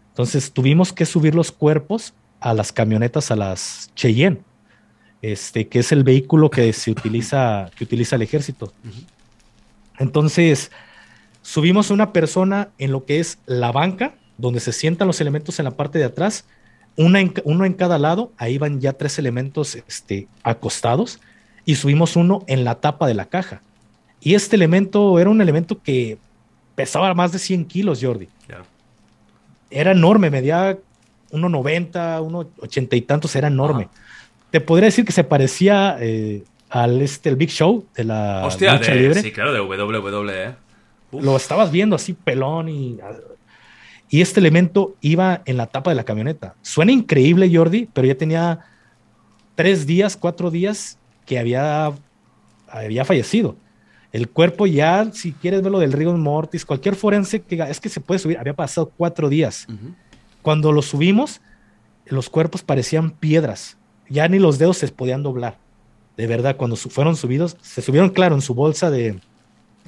Entonces 0.08 0.50
tuvimos 0.50 0.94
que 0.94 1.04
subir 1.04 1.34
los 1.34 1.52
cuerpos 1.52 2.14
a 2.40 2.54
las 2.54 2.72
camionetas, 2.72 3.30
a 3.30 3.36
las 3.36 3.90
Cheyenne, 3.94 4.40
este, 5.20 5.68
que 5.68 5.80
es 5.80 5.92
el 5.92 6.04
vehículo 6.04 6.48
que 6.48 6.72
se 6.72 6.90
utiliza, 6.90 7.70
que 7.76 7.84
utiliza 7.84 8.16
el 8.16 8.22
ejército. 8.22 8.72
Entonces, 9.98 10.70
subimos 11.44 11.90
a 11.90 11.94
una 11.94 12.12
persona 12.12 12.70
en 12.78 12.90
lo 12.90 13.04
que 13.04 13.20
es 13.20 13.38
la 13.46 13.70
banca, 13.70 14.14
donde 14.38 14.60
se 14.60 14.72
sientan 14.72 15.06
los 15.06 15.20
elementos 15.20 15.58
en 15.58 15.66
la 15.66 15.72
parte 15.72 15.98
de 15.98 16.06
atrás, 16.06 16.46
una 16.96 17.20
uno 17.44 17.64
en 17.66 17.74
cada 17.74 17.98
lado, 17.98 18.32
ahí 18.38 18.56
van 18.56 18.80
ya 18.80 18.94
tres 18.94 19.18
elementos 19.18 19.76
este, 19.76 20.26
acostados, 20.42 21.20
y 21.66 21.76
subimos 21.76 22.16
uno 22.16 22.44
en 22.46 22.64
la 22.64 22.76
tapa 22.76 23.06
de 23.06 23.14
la 23.14 23.26
caja. 23.26 23.60
Y 24.20 24.34
este 24.34 24.56
elemento 24.56 25.18
era 25.20 25.28
un 25.28 25.42
elemento 25.42 25.80
que 25.82 26.16
pesaba 26.74 27.12
más 27.14 27.32
de 27.32 27.38
100 27.38 27.66
kilos, 27.66 28.00
Jordi. 28.02 28.28
Era 29.70 29.92
enorme, 29.92 30.30
medía 30.30 30.78
1,90, 31.30 32.20
1,80 32.22 32.96
y 32.96 33.00
tantos, 33.02 33.36
era 33.36 33.48
enorme. 33.48 33.88
Te 34.50 34.60
podría 34.60 34.86
decir 34.86 35.04
que 35.04 35.12
se 35.12 35.24
parecía 35.24 35.98
eh, 36.00 36.42
al 36.70 37.02
este, 37.02 37.28
el 37.28 37.36
Big 37.36 37.50
Show 37.50 37.84
de 37.94 38.04
la 38.04 38.46
Hostia, 38.46 38.76
lucha 38.76 38.94
libre. 38.94 39.20
Sí, 39.20 39.30
claro, 39.30 39.52
de 39.52 39.60
WWE. 39.60 40.63
Lo 41.20 41.36
estabas 41.36 41.70
viendo 41.70 41.96
así 41.96 42.12
pelón 42.12 42.68
y... 42.68 42.98
Y 44.10 44.20
este 44.20 44.38
elemento 44.38 44.94
iba 45.00 45.42
en 45.44 45.56
la 45.56 45.66
tapa 45.66 45.90
de 45.90 45.96
la 45.96 46.04
camioneta. 46.04 46.54
Suena 46.62 46.92
increíble, 46.92 47.50
Jordi, 47.52 47.88
pero 47.92 48.06
ya 48.06 48.14
tenía 48.14 48.60
tres 49.54 49.86
días, 49.86 50.16
cuatro 50.16 50.50
días 50.50 50.98
que 51.26 51.38
había, 51.38 51.92
había 52.68 53.04
fallecido. 53.04 53.56
El 54.12 54.28
cuerpo 54.28 54.66
ya, 54.66 55.10
si 55.12 55.32
quieres 55.32 55.62
verlo 55.62 55.80
del 55.80 55.92
Río 55.92 56.16
Mortis, 56.16 56.64
cualquier 56.64 56.94
forense 56.94 57.42
que 57.42 57.56
es 57.68 57.80
que 57.80 57.88
se 57.88 58.00
puede 58.00 58.20
subir, 58.20 58.38
había 58.38 58.54
pasado 58.54 58.92
cuatro 58.96 59.28
días. 59.28 59.66
Cuando 60.42 60.70
lo 60.70 60.82
subimos, 60.82 61.40
los 62.06 62.30
cuerpos 62.30 62.62
parecían 62.62 63.10
piedras. 63.10 63.78
Ya 64.08 64.28
ni 64.28 64.38
los 64.38 64.58
dedos 64.58 64.76
se 64.76 64.86
podían 64.88 65.24
doblar. 65.24 65.58
De 66.16 66.28
verdad, 66.28 66.56
cuando 66.56 66.76
fueron 66.76 67.16
subidos, 67.16 67.56
se 67.62 67.82
subieron, 67.82 68.10
claro, 68.10 68.36
en 68.36 68.42
su 68.42 68.54
bolsa 68.54 68.90
de, 68.90 69.18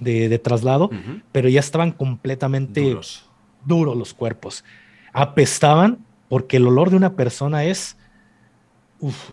de, 0.01 0.39
traslado, 0.39 0.90
pero 1.32 1.48
ya 1.48 1.60
estaban 1.60 1.93
completamente 1.93 2.81
duros. 2.82 3.28
duros 3.64 3.97
los 3.97 4.14
cuerpos. 4.14 4.64
Apestaban 5.12 5.98
porque 6.28 6.59
el 6.59 6.66
olor 6.66 6.90
de 6.90 6.97
una 6.97 7.14
persona 7.14 7.64
es, 7.64 7.97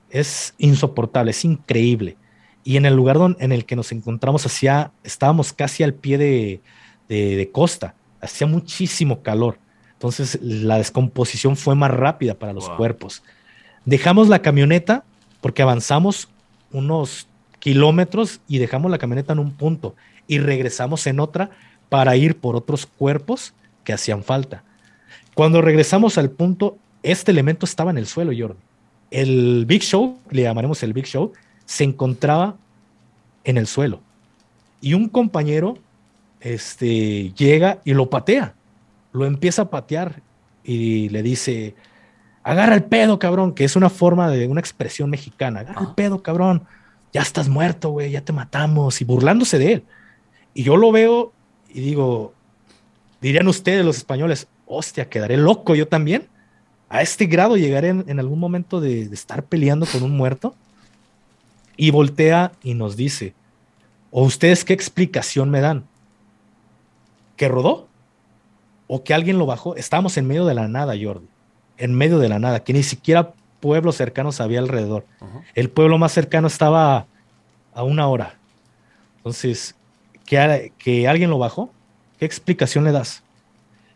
es 0.10 0.54
insoportable, 0.58 1.32
es 1.32 1.44
increíble 1.46 2.18
y 2.64 2.78
en 2.78 2.86
el 2.86 2.96
lugar 2.96 3.18
en 3.40 3.52
el 3.52 3.66
que 3.66 3.76
nos 3.76 3.92
encontramos 3.92 4.46
hacía, 4.46 4.92
estábamos 5.04 5.54
casi 5.54 5.84
al 5.84 5.94
pie 5.94 6.18
de, 7.08 7.50
costa, 7.52 7.96
hacía 8.22 8.48
muchísimo 8.48 9.22
calor. 9.22 9.58
Entonces 9.94 10.40
la 10.42 10.78
descomposición 10.78 11.56
fue 11.56 11.76
más 11.76 11.92
rápida 11.92 12.34
para 12.36 12.54
los 12.54 12.70
cuerpos. 12.70 13.24
Dejamos 13.86 14.30
la 14.30 14.42
camioneta 14.42 15.04
porque 15.42 15.62
avanzamos 15.62 16.30
unos 16.72 17.28
kilómetros 17.60 18.42
y 18.48 18.58
dejamos 18.58 18.92
la 18.92 18.98
camioneta 18.98 19.34
en 19.34 19.40
un 19.40 19.52
punto 19.52 19.96
y 20.28 20.40
regresamos 20.40 21.08
en 21.08 21.20
otra 21.20 21.52
para 21.90 22.16
ir 22.16 22.38
por 22.38 22.56
otros 22.56 22.86
cuerpos 22.86 23.54
que 23.84 23.94
hacían 23.94 24.24
falta. 24.24 24.64
Cuando 25.36 25.62
regresamos 25.62 26.18
al 26.18 26.30
punto, 26.30 26.78
este 27.02 27.32
elemento 27.32 27.66
estaba 27.66 27.92
en 27.92 27.98
el 27.98 28.08
suelo, 28.08 28.32
Jordi. 28.38 28.60
El 29.12 29.66
Big 29.66 29.84
Show, 29.84 30.18
le 30.30 30.44
llamaremos 30.44 30.82
el 30.84 30.94
Big 30.94 31.06
Show, 31.06 31.34
se 31.66 31.84
encontraba 31.84 32.56
en 33.44 33.58
el 33.58 33.68
suelo. 33.68 34.00
Y 34.82 34.94
un 34.96 35.08
compañero 35.08 35.78
este, 36.42 37.32
llega 37.34 37.80
y 37.86 37.94
lo 37.94 38.10
patea. 38.10 38.54
Lo 39.12 39.26
empieza 39.26 39.64
a 39.64 39.70
patear 39.70 40.22
y 40.64 41.10
le 41.10 41.24
dice, 41.24 41.76
agarra 42.44 42.76
el 42.76 42.84
pedo, 42.84 43.20
cabrón, 43.20 43.54
que 43.54 43.64
es 43.64 43.76
una 43.76 43.90
forma 43.90 44.30
de 44.30 44.48
una 44.48 44.60
expresión 44.60 45.10
mexicana. 45.10 45.62
Agarra 45.62 45.82
el 45.82 45.96
pedo, 45.96 46.24
cabrón. 46.24 46.64
Ya 47.14 47.22
estás 47.22 47.48
muerto, 47.48 47.92
güey, 47.92 48.12
ya 48.12 48.22
te 48.22 48.34
matamos. 48.34 49.02
Y 49.02 49.06
burlándose 49.06 49.60
de 49.60 49.74
él. 49.74 49.84
Y 50.54 50.64
yo 50.64 50.78
lo 50.78 50.92
veo 50.92 51.34
y 51.70 51.82
digo, 51.82 52.34
dirían 53.22 53.48
ustedes 53.48 53.86
los 53.86 53.98
españoles, 53.98 54.48
hostia, 54.66 55.10
quedaré 55.10 55.38
loco 55.38 55.76
yo 55.76 55.88
también. 55.88 56.28
A 56.90 57.02
este 57.02 57.26
grado 57.26 57.58
llegaré 57.58 57.90
en, 57.90 58.20
algún 58.20 58.40
momento 58.40 58.80
de, 58.80 59.08
de, 59.08 59.16
estar 59.16 59.44
peleando 59.44 59.86
con 59.86 60.04
un 60.04 60.16
muerto. 60.16 60.56
Y 61.76 61.90
voltea 61.90 62.52
y 62.62 62.76
nos 62.76 62.96
dice, 62.96 63.34
¿o 64.12 64.24
ustedes 64.24 64.64
qué 64.64 64.74
explicación 64.74 65.50
me 65.50 65.60
dan? 65.60 65.86
¿Que 67.36 67.48
rodó? 67.48 67.88
¿O 68.86 69.04
que 69.04 69.16
alguien 69.16 69.40
lo 69.40 69.48
bajó? 69.48 69.76
Estamos 69.76 70.18
en 70.18 70.28
medio 70.28 70.46
de 70.46 70.54
la 70.54 70.68
nada, 70.68 70.94
Jordi 71.02 71.28
en 71.78 71.94
medio 71.94 72.20
de 72.20 72.30
la 72.30 72.40
nada, 72.40 72.64
que 72.64 72.74
ni 72.74 72.84
siquiera 72.84 73.34
pueblos 73.60 73.96
cercanos 73.96 74.42
había 74.42 74.60
alrededor. 74.60 75.06
El 75.56 75.70
pueblo 75.70 75.98
más 75.98 76.12
cercano 76.12 76.48
estaba 76.48 77.08
a, 77.74 77.84
una 77.84 78.08
hora. 78.08 78.36
Entonces, 79.18 79.76
¿que, 80.34 80.74
¿que 80.78 81.08
alguien 81.08 81.30
lo 81.30 81.38
bajó? 81.38 81.72
¿Qué 82.20 82.26
explicación 82.26 82.84
le 82.84 82.92
das? 82.92 83.24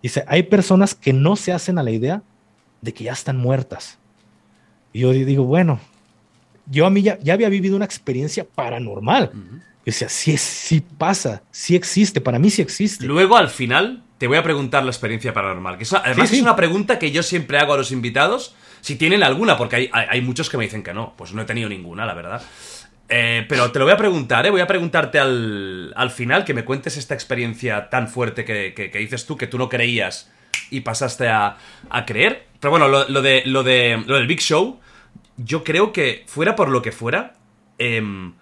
Dice, 0.02 0.24
hay 0.28 0.44
personas 0.44 0.96
que 0.96 1.14
no 1.14 1.36
se 1.36 1.52
hacen 1.52 1.78
a 1.80 1.84
la 1.84 1.92
idea 1.92 2.22
de 2.82 2.94
que 2.94 3.06
ya 3.06 3.14
están 3.14 3.38
muertas. 3.38 3.98
Y 4.94 5.00
yo 5.00 5.12
digo, 5.12 5.44
bueno, 5.44 5.80
yo 6.70 6.86
a 6.86 6.90
mí 6.90 7.02
ya, 7.02 7.18
había 7.32 7.50
vivido 7.50 7.76
una 7.76 7.86
experiencia 7.86 8.46
paranormal. 8.46 9.32
O 9.86 9.92
sea, 9.92 10.10
sí, 10.10 10.38
sí 10.38 10.82
pasa, 10.98 11.42
sí 11.52 11.76
existe, 11.76 12.22
para 12.22 12.40
mí 12.40 12.50
sí 12.50 12.62
existe. 12.62 13.06
Luego, 13.06 13.38
al 13.38 13.50
final, 13.50 14.04
te 14.18 14.28
voy 14.28 14.38
a 14.38 14.44
preguntar 14.44 14.84
la 14.84 14.92
experiencia 14.92 15.34
paranormal. 15.34 15.78
Que 15.78 15.86
además 16.04 16.32
es 16.32 16.42
una 16.42 16.56
pregunta 16.56 17.00
que 17.00 17.12
yo 17.12 17.24
siempre 17.24 17.58
hago 17.58 17.74
a 17.74 17.78
los 17.78 17.92
invitados, 17.92 18.54
si 18.82 18.96
tienen 18.96 19.24
alguna, 19.24 19.58
porque 19.58 19.90
hay, 19.92 20.22
muchos 20.22 20.50
que 20.50 20.58
me 20.58 20.66
dicen 20.66 20.84
que 20.84 20.94
no. 20.94 21.14
Pues 21.18 21.34
no 21.34 21.42
he 21.42 21.46
tenido 21.46 21.70
ninguna, 21.70 22.06
la 22.06 22.14
verdad. 22.14 22.42
Eh, 23.10 23.46
pero 23.48 23.72
te 23.72 23.80
lo 23.80 23.86
voy 23.86 23.94
a 23.94 23.98
preguntar, 23.98 24.46
¿eh? 24.46 24.50
Voy 24.50 24.62
a 24.62 24.68
preguntarte 24.68 25.20
al, 25.20 25.94
al 25.96 26.12
final 26.12 26.44
que 26.44 26.54
me 26.54 26.66
cuentes 26.66 26.98
esta 26.98 27.14
experiencia 27.14 27.90
tan 27.90 28.08
fuerte 28.08 28.44
que, 28.44 28.92
dices 28.94 29.26
tú, 29.26 29.38
que 29.38 29.48
tú 29.48 29.58
no 29.58 29.70
creías 29.70 30.32
y 30.70 30.82
pasaste 30.82 31.30
a, 31.30 31.58
a 31.90 32.06
creer. 32.06 32.48
Pero 32.60 32.72
bueno, 32.72 32.88
lo, 32.88 33.22
de, 33.22 33.44
lo, 33.46 33.64
de, 33.64 34.04
lo 34.06 34.16
del 34.16 34.28
Big 34.28 34.42
Show, 34.42 34.80
yo 35.38 35.64
creo 35.64 35.94
que 35.94 36.24
fuera 36.28 36.56
por 36.56 36.70
lo 36.70 36.82
que 36.82 36.92
fuera, 36.92 37.36
em, 37.78 38.34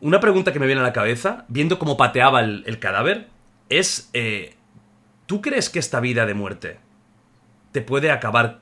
una 0.00 0.20
pregunta 0.20 0.52
que 0.52 0.60
me 0.60 0.66
viene 0.66 0.80
a 0.80 0.84
la 0.84 0.92
cabeza, 0.92 1.44
viendo 1.48 1.78
cómo 1.78 1.96
pateaba 1.96 2.40
el, 2.40 2.78
cadáver, 2.78 3.28
es... 3.68 4.10
Eh, 4.12 4.54
¿Tú 5.26 5.42
crees 5.42 5.68
que 5.68 5.78
esta 5.78 6.00
vida 6.00 6.24
de 6.24 6.32
muerte 6.32 6.78
te 7.72 7.82
puede 7.82 8.10
acabar 8.10 8.60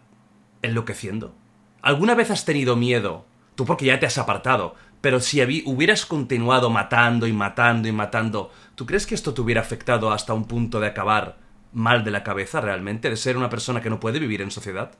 enloqueciendo? 0.62 1.32
¿Alguna 1.80 2.16
vez 2.16 2.32
has 2.32 2.44
tenido 2.44 2.74
miedo? 2.74 3.24
Tú 3.56 3.64
porque 3.64 3.86
ya 3.86 3.98
te 3.98 4.06
has 4.06 4.18
apartado, 4.18 4.76
pero 5.00 5.18
si 5.18 5.42
hubieras 5.64 6.06
continuado 6.06 6.70
matando 6.70 7.26
y 7.26 7.32
matando 7.32 7.88
y 7.88 7.92
matando, 7.92 8.52
¿tú 8.74 8.86
crees 8.86 9.06
que 9.06 9.14
esto 9.14 9.34
te 9.34 9.40
hubiera 9.40 9.60
afectado 9.60 10.12
hasta 10.12 10.34
un 10.34 10.44
punto 10.44 10.78
de 10.78 10.86
acabar 10.86 11.38
mal 11.72 12.04
de 12.04 12.10
la 12.10 12.22
cabeza 12.22 12.60
realmente, 12.60 13.10
de 13.10 13.16
ser 13.16 13.36
una 13.36 13.50
persona 13.50 13.80
que 13.80 13.90
no 13.90 13.98
puede 13.98 14.18
vivir 14.18 14.42
en 14.42 14.50
sociedad? 14.50 14.92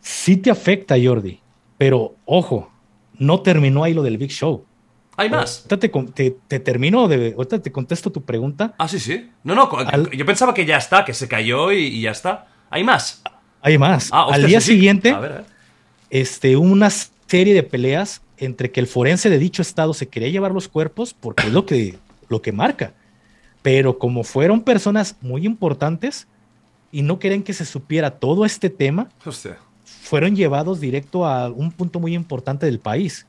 Sí 0.00 0.36
te 0.36 0.50
afecta, 0.50 0.96
Jordi, 1.02 1.40
pero 1.76 2.16
ojo, 2.24 2.72
no 3.18 3.40
terminó 3.40 3.84
ahí 3.84 3.94
lo 3.94 4.02
del 4.02 4.18
Big 4.18 4.30
Show. 4.30 4.64
¿Hay 5.16 5.28
más? 5.28 5.66
Ahorita 5.68 5.90
te, 6.46 6.60
termino 6.60 7.08
de. 7.08 7.34
Ahorita 7.36 7.60
te 7.60 7.72
contesto 7.72 8.12
tu 8.12 8.22
pregunta. 8.22 8.74
Ah, 8.78 8.86
sí, 8.86 9.00
sí. 9.00 9.28
No, 9.42 9.56
no, 9.56 9.68
yo 10.12 10.24
pensaba 10.24 10.54
que 10.54 10.64
ya 10.64 10.76
está, 10.76 11.04
que 11.04 11.12
se 11.12 11.26
cayó 11.26 11.72
y, 11.72 12.00
ya 12.00 12.12
está. 12.12 12.46
¿Hay 12.70 12.84
más? 12.84 13.22
Hay 13.60 13.78
más. 13.78 14.10
Ah, 14.12 14.28
Al 14.30 14.46
día 14.46 14.60
siguiente, 14.60 15.12
Este, 16.08 16.56
una 16.56 16.88
serie 17.28 17.54
de 17.54 17.62
peleas 17.62 18.22
entre 18.38 18.70
que 18.70 18.80
el 18.80 18.86
forense 18.86 19.30
de 19.30 19.38
dicho 19.38 19.62
estado 19.62 19.92
se 19.92 20.08
quería 20.08 20.28
llevar 20.28 20.52
los 20.52 20.68
cuerpos, 20.68 21.14
porque 21.14 21.46
es 21.46 21.52
lo 21.52 21.66
que, 21.66 21.96
lo 22.28 22.40
que 22.40 22.52
marca. 22.52 22.94
Pero 23.62 23.98
como 23.98 24.24
fueron 24.24 24.62
personas 24.62 25.16
muy 25.20 25.44
importantes 25.44 26.26
y 26.90 27.02
no 27.02 27.18
querían 27.18 27.42
que 27.42 27.52
se 27.52 27.66
supiera 27.66 28.12
todo 28.12 28.44
este 28.44 28.70
tema, 28.70 29.08
fueron 29.84 30.36
llevados 30.36 30.80
directo 30.80 31.26
a 31.26 31.50
un 31.50 31.70
punto 31.70 32.00
muy 32.00 32.14
importante 32.14 32.66
del 32.66 32.78
país 32.78 33.26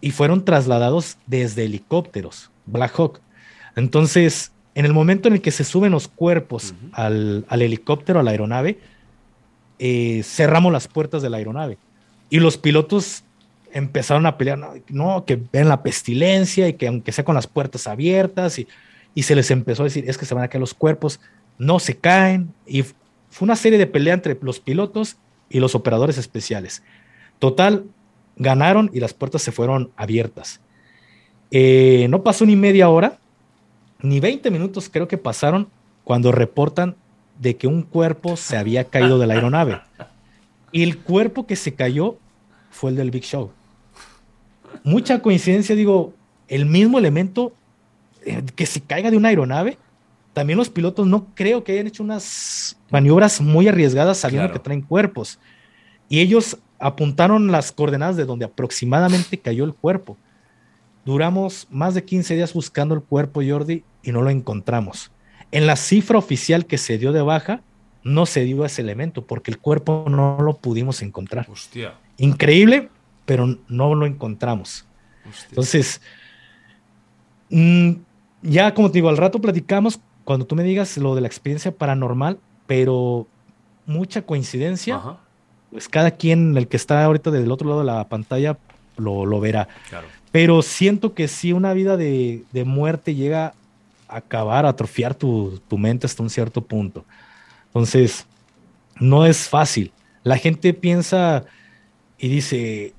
y 0.00 0.10
fueron 0.12 0.44
trasladados 0.44 1.18
desde 1.26 1.64
helicópteros, 1.64 2.50
Black 2.66 2.98
Hawk. 2.98 3.20
Entonces, 3.76 4.52
en 4.74 4.86
el 4.86 4.94
momento 4.94 5.28
en 5.28 5.34
el 5.34 5.42
que 5.42 5.50
se 5.50 5.64
suben 5.64 5.92
los 5.92 6.08
cuerpos 6.08 6.72
al, 6.92 7.44
helicóptero, 7.50 8.20
a 8.20 8.22
la 8.22 8.30
aeronave, 8.30 8.78
eh, 9.80 10.22
cerramos 10.24 10.72
las 10.72 10.88
puertas 10.88 11.20
de 11.20 11.30
la 11.30 11.36
aeronave 11.36 11.78
y 12.30 12.40
los 12.40 12.56
pilotos 12.56 13.24
empezaron 13.72 14.26
a 14.26 14.38
pelear, 14.38 14.58
no, 14.88 15.24
que 15.24 15.40
ven 15.52 15.68
la 15.68 15.82
pestilencia 15.82 16.68
y 16.68 16.74
que 16.74 16.88
aunque 16.88 17.12
sea 17.12 17.24
con 17.24 17.34
las 17.34 17.46
puertas 17.46 17.86
abiertas 17.86 18.58
y, 18.58 18.66
y 19.14 19.22
se 19.22 19.34
les 19.34 19.50
empezó 19.50 19.82
a 19.82 19.84
decir, 19.84 20.08
es 20.08 20.18
que 20.18 20.26
se 20.26 20.34
van 20.34 20.44
a 20.44 20.48
caer 20.48 20.60
los 20.60 20.74
cuerpos, 20.74 21.20
no 21.58 21.78
se 21.78 21.96
caen 21.96 22.52
y 22.66 22.82
fue 22.82 23.44
una 23.46 23.56
serie 23.56 23.78
de 23.78 23.86
pelea 23.86 24.14
entre 24.14 24.36
los 24.40 24.60
pilotos 24.60 25.16
y 25.50 25.60
los 25.60 25.74
operadores 25.74 26.18
especiales. 26.18 26.82
Total, 27.38 27.84
ganaron 28.36 28.90
y 28.92 29.00
las 29.00 29.14
puertas 29.14 29.42
se 29.42 29.52
fueron 29.52 29.90
abiertas. 29.96 30.60
Eh, 31.50 32.06
no 32.10 32.22
pasó 32.22 32.44
ni 32.44 32.56
media 32.56 32.88
hora, 32.88 33.18
ni 34.00 34.20
20 34.20 34.50
minutos 34.50 34.88
creo 34.90 35.08
que 35.08 35.18
pasaron 35.18 35.68
cuando 36.04 36.32
reportan 36.32 36.96
de 37.38 37.56
que 37.56 37.66
un 37.66 37.82
cuerpo 37.82 38.36
se 38.36 38.56
había 38.56 38.84
caído 38.84 39.18
de 39.18 39.26
la 39.26 39.34
aeronave. 39.34 39.80
Y 40.72 40.82
el 40.82 40.98
cuerpo 40.98 41.46
que 41.46 41.56
se 41.56 41.74
cayó 41.74 42.18
fue 42.70 42.90
el 42.90 42.96
del 42.96 43.10
Big 43.10 43.24
Show. 43.24 43.50
Mucha 44.84 45.20
coincidencia, 45.20 45.74
digo, 45.74 46.14
el 46.48 46.66
mismo 46.66 46.98
elemento 46.98 47.52
eh, 48.24 48.42
que 48.54 48.66
se 48.66 48.80
caiga 48.80 49.10
de 49.10 49.16
una 49.16 49.28
aeronave. 49.28 49.78
También 50.32 50.58
los 50.58 50.68
pilotos 50.68 51.06
no 51.06 51.26
creo 51.34 51.64
que 51.64 51.72
hayan 51.72 51.86
hecho 51.86 52.02
unas 52.02 52.78
maniobras 52.90 53.40
muy 53.40 53.68
arriesgadas 53.68 54.18
sabiendo 54.18 54.52
que 54.52 54.58
traen 54.58 54.82
cuerpos. 54.82 55.38
Y 56.08 56.20
ellos 56.20 56.58
apuntaron 56.78 57.50
las 57.50 57.72
coordenadas 57.72 58.16
de 58.16 58.24
donde 58.24 58.44
aproximadamente 58.44 59.38
cayó 59.38 59.64
el 59.64 59.74
cuerpo. 59.74 60.16
Duramos 61.04 61.66
más 61.70 61.94
de 61.94 62.04
15 62.04 62.34
días 62.34 62.52
buscando 62.52 62.94
el 62.94 63.02
cuerpo, 63.02 63.40
Jordi, 63.46 63.82
y 64.02 64.12
no 64.12 64.22
lo 64.22 64.30
encontramos. 64.30 65.10
En 65.50 65.66
la 65.66 65.76
cifra 65.76 66.18
oficial 66.18 66.66
que 66.66 66.78
se 66.78 66.98
dio 66.98 67.12
de 67.12 67.22
baja, 67.22 67.62
no 68.02 68.26
se 68.26 68.44
dio 68.44 68.64
ese 68.64 68.82
elemento 68.82 69.26
porque 69.26 69.50
el 69.50 69.58
cuerpo 69.58 70.06
no 70.08 70.38
lo 70.40 70.56
pudimos 70.56 71.02
encontrar. 71.02 71.46
Hostia. 71.50 71.94
Increíble, 72.16 72.88
pero 73.24 73.58
no 73.68 73.94
lo 73.94 74.06
encontramos. 74.06 74.86
Entonces, 75.50 76.00
mm, 77.50 77.92
ya 78.42 78.72
como 78.74 78.90
te 78.90 78.98
digo, 78.98 79.08
al 79.08 79.16
rato 79.16 79.40
platicamos 79.40 80.00
cuando 80.24 80.46
tú 80.46 80.56
me 80.56 80.62
digas 80.62 80.96
lo 80.96 81.14
de 81.14 81.20
la 81.20 81.26
experiencia 81.26 81.72
paranormal, 81.72 82.38
pero 82.66 83.26
mucha 83.86 84.22
coincidencia. 84.22 84.96
Ajá 84.96 85.18
pues 85.70 85.88
cada 85.88 86.12
quien, 86.12 86.56
el 86.56 86.68
que 86.68 86.76
está 86.76 87.04
ahorita 87.04 87.30
del 87.30 87.50
otro 87.50 87.68
lado 87.68 87.80
de 87.80 87.86
la 87.86 88.08
pantalla, 88.08 88.58
lo, 88.96 89.40
verá. 89.40 89.68
Pero 90.32 90.62
siento 90.62 91.14
que 91.14 91.28
si 91.28 91.52
una 91.52 91.72
vida 91.72 91.96
de, 91.96 92.44
muerte 92.66 93.14
llega 93.14 93.54
a 94.08 94.16
acabar, 94.16 94.66
a 94.66 94.70
atrofiar 94.70 95.14
tu, 95.14 95.60
mente 95.70 96.06
hasta 96.06 96.22
un 96.22 96.30
cierto 96.30 96.62
punto. 96.62 97.04
Entonces, 97.68 98.26
no 98.98 99.26
es 99.26 99.48
fácil. 99.48 99.92
La 100.24 100.36
gente 100.36 100.74
piensa 100.74 101.44
y 102.18 102.28
dice, 102.28 102.94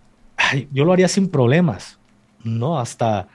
yo 0.72 0.86
lo 0.86 0.94
haría 0.94 1.08
sin 1.08 1.30
problemas. 1.30 2.00
No, 2.44 2.80
hasta, 2.80 3.28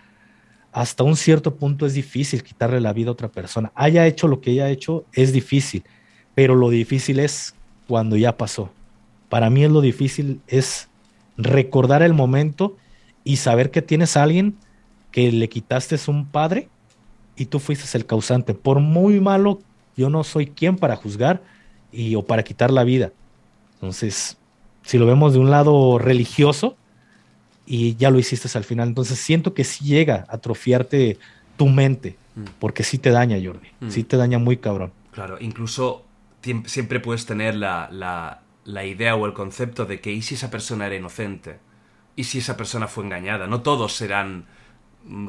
hasta 0.72 1.04
un 1.04 1.16
cierto 1.16 1.54
punto 1.56 1.86
es 1.86 1.94
difícil 1.94 2.42
quitarle 2.42 2.80
la 2.80 2.92
vida 2.92 3.10
a 3.10 3.12
otra 3.12 3.28
persona. 3.28 3.72
Haya 3.74 4.06
hecho 4.06 4.28
lo 4.28 4.40
que 4.40 4.50
haya 4.50 4.70
hecho, 4.70 5.04
es 5.12 5.32
difícil. 5.32 5.84
Pero 6.34 6.54
lo 6.54 6.70
difícil 6.70 7.18
es 7.20 7.54
cuando 7.86 8.16
ya 8.16 8.36
pasó. 8.36 8.70
Para 9.28 9.50
mí 9.50 9.64
es 9.64 9.70
lo 9.70 9.80
difícil, 9.80 10.40
es 10.46 10.88
recordar 11.36 12.02
el 12.02 12.14
momento 12.14 12.76
y 13.24 13.36
saber 13.36 13.70
que 13.70 13.82
tienes 13.82 14.16
a 14.16 14.22
alguien 14.22 14.56
que 15.10 15.30
le 15.30 15.48
quitaste 15.48 15.96
un 16.08 16.26
padre 16.26 16.68
y 17.36 17.46
tú 17.46 17.58
fuiste 17.58 17.96
el 17.96 18.06
causante. 18.06 18.54
Por 18.54 18.80
muy 18.80 19.20
malo, 19.20 19.60
yo 19.96 20.10
no 20.10 20.24
soy 20.24 20.46
quien 20.46 20.76
para 20.76 20.96
juzgar 20.96 21.42
y, 21.92 22.14
o 22.14 22.22
para 22.24 22.42
quitar 22.42 22.70
la 22.70 22.84
vida. 22.84 23.12
Entonces, 23.74 24.36
si 24.82 24.98
lo 24.98 25.06
vemos 25.06 25.32
de 25.32 25.38
un 25.38 25.50
lado 25.50 25.98
religioso, 25.98 26.76
y 27.66 27.96
ya 27.96 28.10
lo 28.10 28.18
hiciste 28.18 28.48
al 28.58 28.64
final. 28.64 28.88
Entonces 28.88 29.18
siento 29.18 29.54
que 29.54 29.64
sí 29.64 29.84
llega 29.84 30.26
a 30.28 30.36
atrofiarte 30.36 31.18
tu 31.56 31.68
mente, 31.68 32.16
Mm. 32.36 32.44
porque 32.58 32.82
sí 32.82 32.98
te 32.98 33.10
daña, 33.10 33.38
Jordi. 33.42 33.68
Mm. 33.80 33.90
Sí 33.90 34.02
te 34.04 34.16
daña 34.16 34.38
muy 34.38 34.56
cabrón. 34.58 34.92
Claro, 35.12 35.38
incluso 35.40 36.04
siempre 36.66 37.00
puedes 37.00 37.24
tener 37.26 37.54
la, 37.54 37.88
la- 37.90 38.40
la 38.64 38.84
idea 38.84 39.14
o 39.16 39.24
el 39.26 39.32
concepto 39.32 39.86
de 39.86 40.00
que 40.00 40.12
¿y 40.12 40.20
si 40.22 40.34
esa 40.34 40.50
persona 40.50 40.86
era 40.86 40.96
inocente? 40.96 41.58
¿Y 42.16 42.24
si 42.24 42.38
esa 42.38 42.56
persona 42.56 42.86
fue 42.88 43.04
engañada? 43.04 43.46
No 43.46 43.62
todos 43.62 43.94
serán 43.94 44.44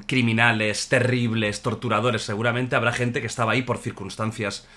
criminales, 0.05 0.89
terribles, 0.89 1.61
torturadores. 1.61 2.23
Seguramente 2.23 2.75
habrá 2.75 2.91
gente 2.91 3.21
que 3.21 3.27
estaba 3.27 3.53
ahí 3.53 3.61
por 3.61 3.77
circunstancias 3.77 4.67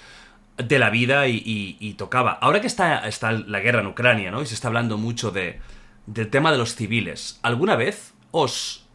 de 0.57 0.79
la 0.79 0.91
vida 0.91 1.29
y, 1.29 1.95
tocaba. 1.97 2.33
Ahora 2.33 2.61
que 2.61 2.66
está, 2.66 3.07
está 3.07 3.33
la 3.33 3.61
guerra 3.61 3.81
en 3.81 3.87
Ucrania, 3.87 4.31
¿no? 4.31 4.43
Y 4.43 4.47
se 4.47 4.55
está 4.55 4.69
hablando 4.69 4.99
mucho 4.99 5.31
de, 5.31 5.61
del 6.07 6.29
tema 6.29 6.51
de 6.51 6.59
los 6.59 6.75
civiles. 6.75 7.39
¿Alguna 7.43 7.77
vez 7.77 8.15
os 8.31 8.87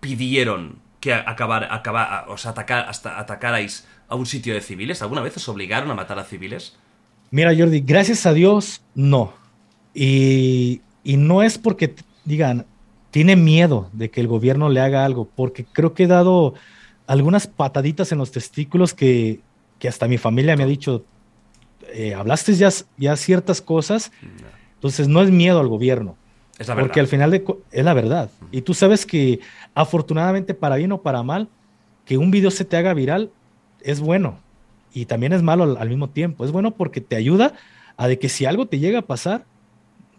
pidieron 0.00 0.78
que 1.00 1.12
acabar, 1.14 1.68
acabar, 1.70 2.26
os 2.28 2.46
atacar, 2.46 2.88
hasta 2.88 3.18
atacarais 3.18 3.86
a 4.08 4.14
un 4.14 4.26
sitio 4.26 4.54
de 4.54 4.60
civiles? 4.60 5.02
¿Alguna 5.02 5.20
vez 5.20 5.36
os 5.36 5.48
obligaron 5.48 5.90
a 5.90 5.94
matar 5.94 6.18
a 6.18 6.24
civiles? 6.24 6.76
Mira, 7.30 7.54
Jordi, 7.56 7.80
gracias 7.80 8.26
a 8.26 8.32
Dios, 8.32 8.82
no. 8.94 9.34
Y, 9.94 10.80
y 11.04 11.16
no 11.16 11.42
es 11.42 11.58
porque 11.58 11.94
digan, 12.24 12.66
tiene 13.10 13.36
miedo 13.36 13.88
de 13.92 14.10
que 14.10 14.20
el 14.20 14.28
gobierno 14.28 14.68
le 14.68 14.80
haga 14.80 15.04
algo, 15.04 15.28
porque 15.34 15.64
creo 15.64 15.94
que 15.94 16.04
he 16.04 16.06
dado 16.06 16.54
algunas 17.06 17.46
pataditas 17.46 18.12
en 18.12 18.18
los 18.18 18.30
testículos 18.30 18.94
que, 18.94 19.40
que 19.78 19.88
hasta 19.88 20.06
mi 20.06 20.18
familia 20.18 20.56
me 20.56 20.62
ha 20.62 20.66
dicho, 20.66 21.04
eh, 21.92 22.14
hablaste 22.14 22.54
ya, 22.54 22.70
ya 22.96 23.16
ciertas 23.16 23.60
cosas, 23.60 24.12
entonces 24.74 25.08
no 25.08 25.22
es 25.22 25.30
miedo 25.30 25.58
al 25.60 25.68
gobierno. 25.68 26.16
Es 26.58 26.68
la 26.68 26.74
verdad. 26.74 26.88
Porque 26.88 27.00
al 27.00 27.06
final 27.06 27.30
de, 27.30 27.44
es 27.72 27.84
la 27.84 27.94
verdad. 27.94 28.30
Y 28.52 28.62
tú 28.62 28.74
sabes 28.74 29.06
que 29.06 29.40
afortunadamente 29.74 30.54
para 30.54 30.76
bien 30.76 30.92
o 30.92 31.00
para 31.00 31.22
mal, 31.22 31.48
que 32.04 32.16
un 32.18 32.30
video 32.30 32.50
se 32.50 32.64
te 32.64 32.76
haga 32.76 32.94
viral 32.94 33.30
es 33.80 34.00
bueno. 34.00 34.38
Y 34.92 35.06
también 35.06 35.32
es 35.32 35.42
malo 35.42 35.64
al, 35.64 35.76
al 35.78 35.88
mismo 35.88 36.10
tiempo. 36.10 36.44
Es 36.44 36.52
bueno 36.52 36.72
porque 36.72 37.00
te 37.00 37.16
ayuda 37.16 37.54
a 37.96 38.08
de 38.08 38.18
que 38.18 38.28
si 38.28 38.44
algo 38.44 38.66
te 38.66 38.78
llega 38.78 39.00
a 39.00 39.02
pasar, 39.02 39.44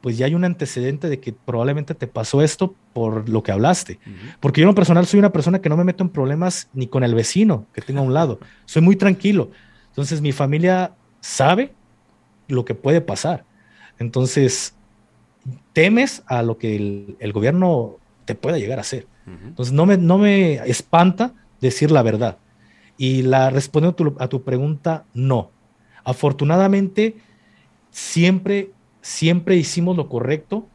pues 0.02 0.18
ya 0.18 0.26
hay 0.26 0.36
un 0.36 0.44
antecedente 0.44 1.10
de 1.10 1.20
que 1.20 1.32
probablemente 1.32 1.94
te 1.96 2.08
pasó 2.08 2.42
esto 2.42 2.76
por 2.94 3.30
lo 3.30 3.44
que 3.44 3.52
hablaste. 3.52 4.00
Ujú. 4.06 4.38
Porque 4.40 4.62
yo 4.62 4.66
en 4.66 4.70
lo 4.70 4.76
personal 4.76 5.06
soy 5.06 5.20
una 5.20 5.32
persona 5.32 5.62
que 5.62 5.70
no 5.70 5.78
me 5.78 5.84
meto 5.84 6.04
en 6.04 6.10
problemas 6.10 6.70
ni 6.74 6.88
con 6.88 7.04
el 7.04 7.14
vecino 7.14 7.68
que 7.74 7.82
tengo 7.82 8.00
a 8.00 8.04
un 8.04 8.14
lado. 8.14 8.40
Soy 8.66 8.82
muy 8.82 8.96
tranquilo. 8.96 9.52
Entonces 9.90 10.22
mi 10.22 10.32
familia 10.32 10.94
sabe 11.20 11.74
lo 12.48 12.66
que 12.66 12.74
puede 12.74 13.02
pasar. 13.02 13.46
Entonces 14.00 14.74
temes 15.74 16.24
a 16.26 16.42
lo 16.42 16.58
que 16.58 16.76
el, 16.76 17.16
el 17.20 17.34
gobierno 17.34 17.98
te 18.26 18.36
pueda 18.36 18.58
llegar 18.58 18.80
a 18.80 18.82
hacer. 18.82 19.08
Ujú. 19.28 19.48
Entonces 19.48 19.74
no 19.74 19.86
me, 19.86 19.98
no 19.98 20.18
me 20.18 20.56
espanta 20.70 21.34
decir 21.60 21.92
la 21.92 22.02
verdad. 22.02 22.38
Y 22.98 23.22
la 23.22 23.50
respondiendo 23.50 23.94
a 23.94 23.96
tu, 23.96 24.16
a 24.24 24.28
tu 24.28 24.44
pregunta, 24.44 25.06
no. 25.14 25.52
Afortunadamente, 26.04 27.16
siempre, 27.92 28.72
siempre 29.02 29.56
hicimos 29.56 29.98
lo 29.98 30.10
correcto 30.10 30.68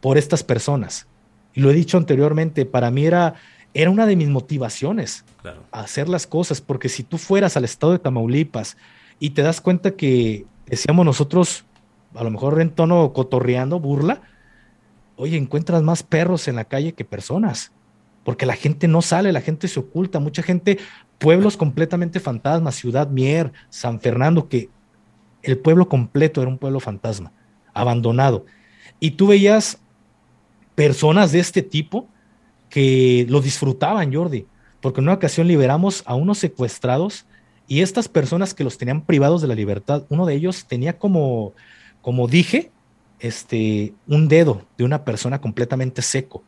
por 0.00 0.18
estas 0.18 0.42
personas. 0.42 1.06
Y 1.54 1.60
lo 1.60 1.70
he 1.70 1.74
dicho 1.74 1.96
anteriormente, 1.98 2.64
para 2.64 2.90
mí 2.90 3.04
era, 3.04 3.34
era 3.74 3.90
una 3.90 4.06
de 4.06 4.16
mis 4.16 4.28
motivaciones 4.28 5.24
Claro. 5.42 5.62
hacer 5.72 6.08
las 6.08 6.26
cosas, 6.26 6.60
porque 6.60 6.88
si 6.88 7.02
tú 7.02 7.18
fueras 7.18 7.56
al 7.56 7.64
estado 7.64 7.92
de 7.92 7.98
Tamaulipas 7.98 8.76
y 9.18 9.30
te 9.30 9.42
das 9.42 9.60
cuenta 9.60 9.92
que 9.92 10.44
decíamos 10.66 11.04
nosotros, 11.04 11.64
a 12.14 12.22
lo 12.24 12.30
mejor 12.30 12.60
en 12.60 12.70
tono 12.70 13.12
cotorreando, 13.12 13.80
burla, 13.80 14.22
oye, 15.16 15.36
encuentras 15.36 15.82
más 15.82 16.02
perros 16.02 16.48
en 16.48 16.56
la 16.56 16.64
calle 16.64 16.94
que 16.94 17.04
personas, 17.04 17.72
porque 18.24 18.46
la 18.46 18.54
gente 18.54 18.86
no 18.88 19.02
sale, 19.02 19.32
la 19.32 19.40
gente 19.40 19.68
se 19.68 19.80
oculta, 19.80 20.20
mucha 20.20 20.42
gente, 20.42 20.78
pueblos 21.18 21.56
completamente 21.56 22.20
fantasmas, 22.20 22.74
Ciudad 22.74 23.08
Mier, 23.08 23.52
San 23.68 24.00
Fernando, 24.00 24.48
que 24.48 24.68
el 25.42 25.58
pueblo 25.58 25.88
completo 25.88 26.42
era 26.42 26.50
un 26.50 26.58
pueblo 26.58 26.80
fantasma, 26.80 27.32
abandonado. 27.74 28.46
Y 28.98 29.12
tú 29.12 29.28
veías 29.28 29.78
personas 30.74 31.32
de 31.32 31.40
este 31.40 31.62
tipo 31.62 32.08
que 32.68 33.26
lo 33.28 33.40
disfrutaban, 33.40 34.14
Jordi, 34.14 34.46
porque 34.80 35.00
en 35.00 35.06
una 35.06 35.14
ocasión 35.14 35.48
liberamos 35.48 36.02
a 36.06 36.14
unos 36.14 36.38
secuestrados 36.38 37.26
y 37.66 37.82
estas 37.82 38.08
personas 38.08 38.54
que 38.54 38.64
los 38.64 38.78
tenían 38.78 39.02
privados 39.02 39.42
de 39.42 39.48
la 39.48 39.54
libertad, 39.54 40.04
uno 40.08 40.26
de 40.26 40.34
ellos 40.34 40.64
tenía 40.66 40.98
como, 40.98 41.52
como 42.02 42.26
dije, 42.26 42.70
este, 43.20 43.92
un 44.06 44.28
dedo 44.28 44.66
de 44.76 44.84
una 44.84 45.04
persona 45.04 45.40
completamente 45.40 46.02
seco. 46.02 46.42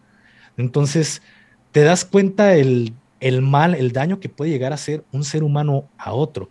Entonces, 0.57 1.23
te 1.71 1.83
das 1.83 2.05
cuenta 2.05 2.55
el, 2.55 2.95
el 3.21 3.41
mal, 3.41 3.75
el 3.75 3.93
daño 3.93 4.19
que 4.19 4.29
puede 4.29 4.51
llegar 4.51 4.73
a 4.73 4.75
hacer 4.75 5.05
un 5.13 5.25
ser 5.25 5.45
humano 5.45 5.89
a 5.97 6.13
otro. 6.13 6.49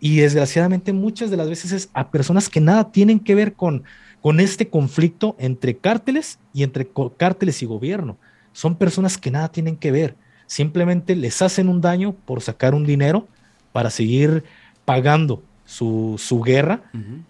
Y 0.00 0.18
desgraciadamente 0.18 0.92
muchas 0.92 1.30
de 1.30 1.36
las 1.36 1.48
veces 1.48 1.72
es 1.72 1.90
a 1.92 2.10
personas 2.10 2.48
que 2.48 2.60
nada 2.60 2.92
tienen 2.92 3.18
que 3.20 3.34
ver 3.34 3.54
con, 3.54 3.82
con 4.22 4.38
este 4.40 4.68
conflicto 4.68 5.34
entre 5.38 5.76
cárteles 5.76 6.38
y 6.54 6.62
entre 6.62 6.88
cárteles 7.16 7.62
y 7.62 7.66
gobierno. 7.66 8.16
Son 8.52 8.76
personas 8.76 9.18
que 9.18 9.30
nada 9.30 9.48
tienen 9.50 9.76
que 9.76 9.90
ver. 9.90 10.14
Simplemente 10.46 11.14
les 11.16 11.42
hacen 11.42 11.68
un 11.68 11.80
daño 11.80 12.12
por 12.24 12.40
sacar 12.42 12.74
un 12.74 12.86
dinero 12.86 13.26
para 13.72 13.90
seguir 13.90 14.44
pagando 14.84 15.42
su, 15.66 16.14
su 16.18 16.40
guerra 16.40 16.82
Ujú. 16.94 17.20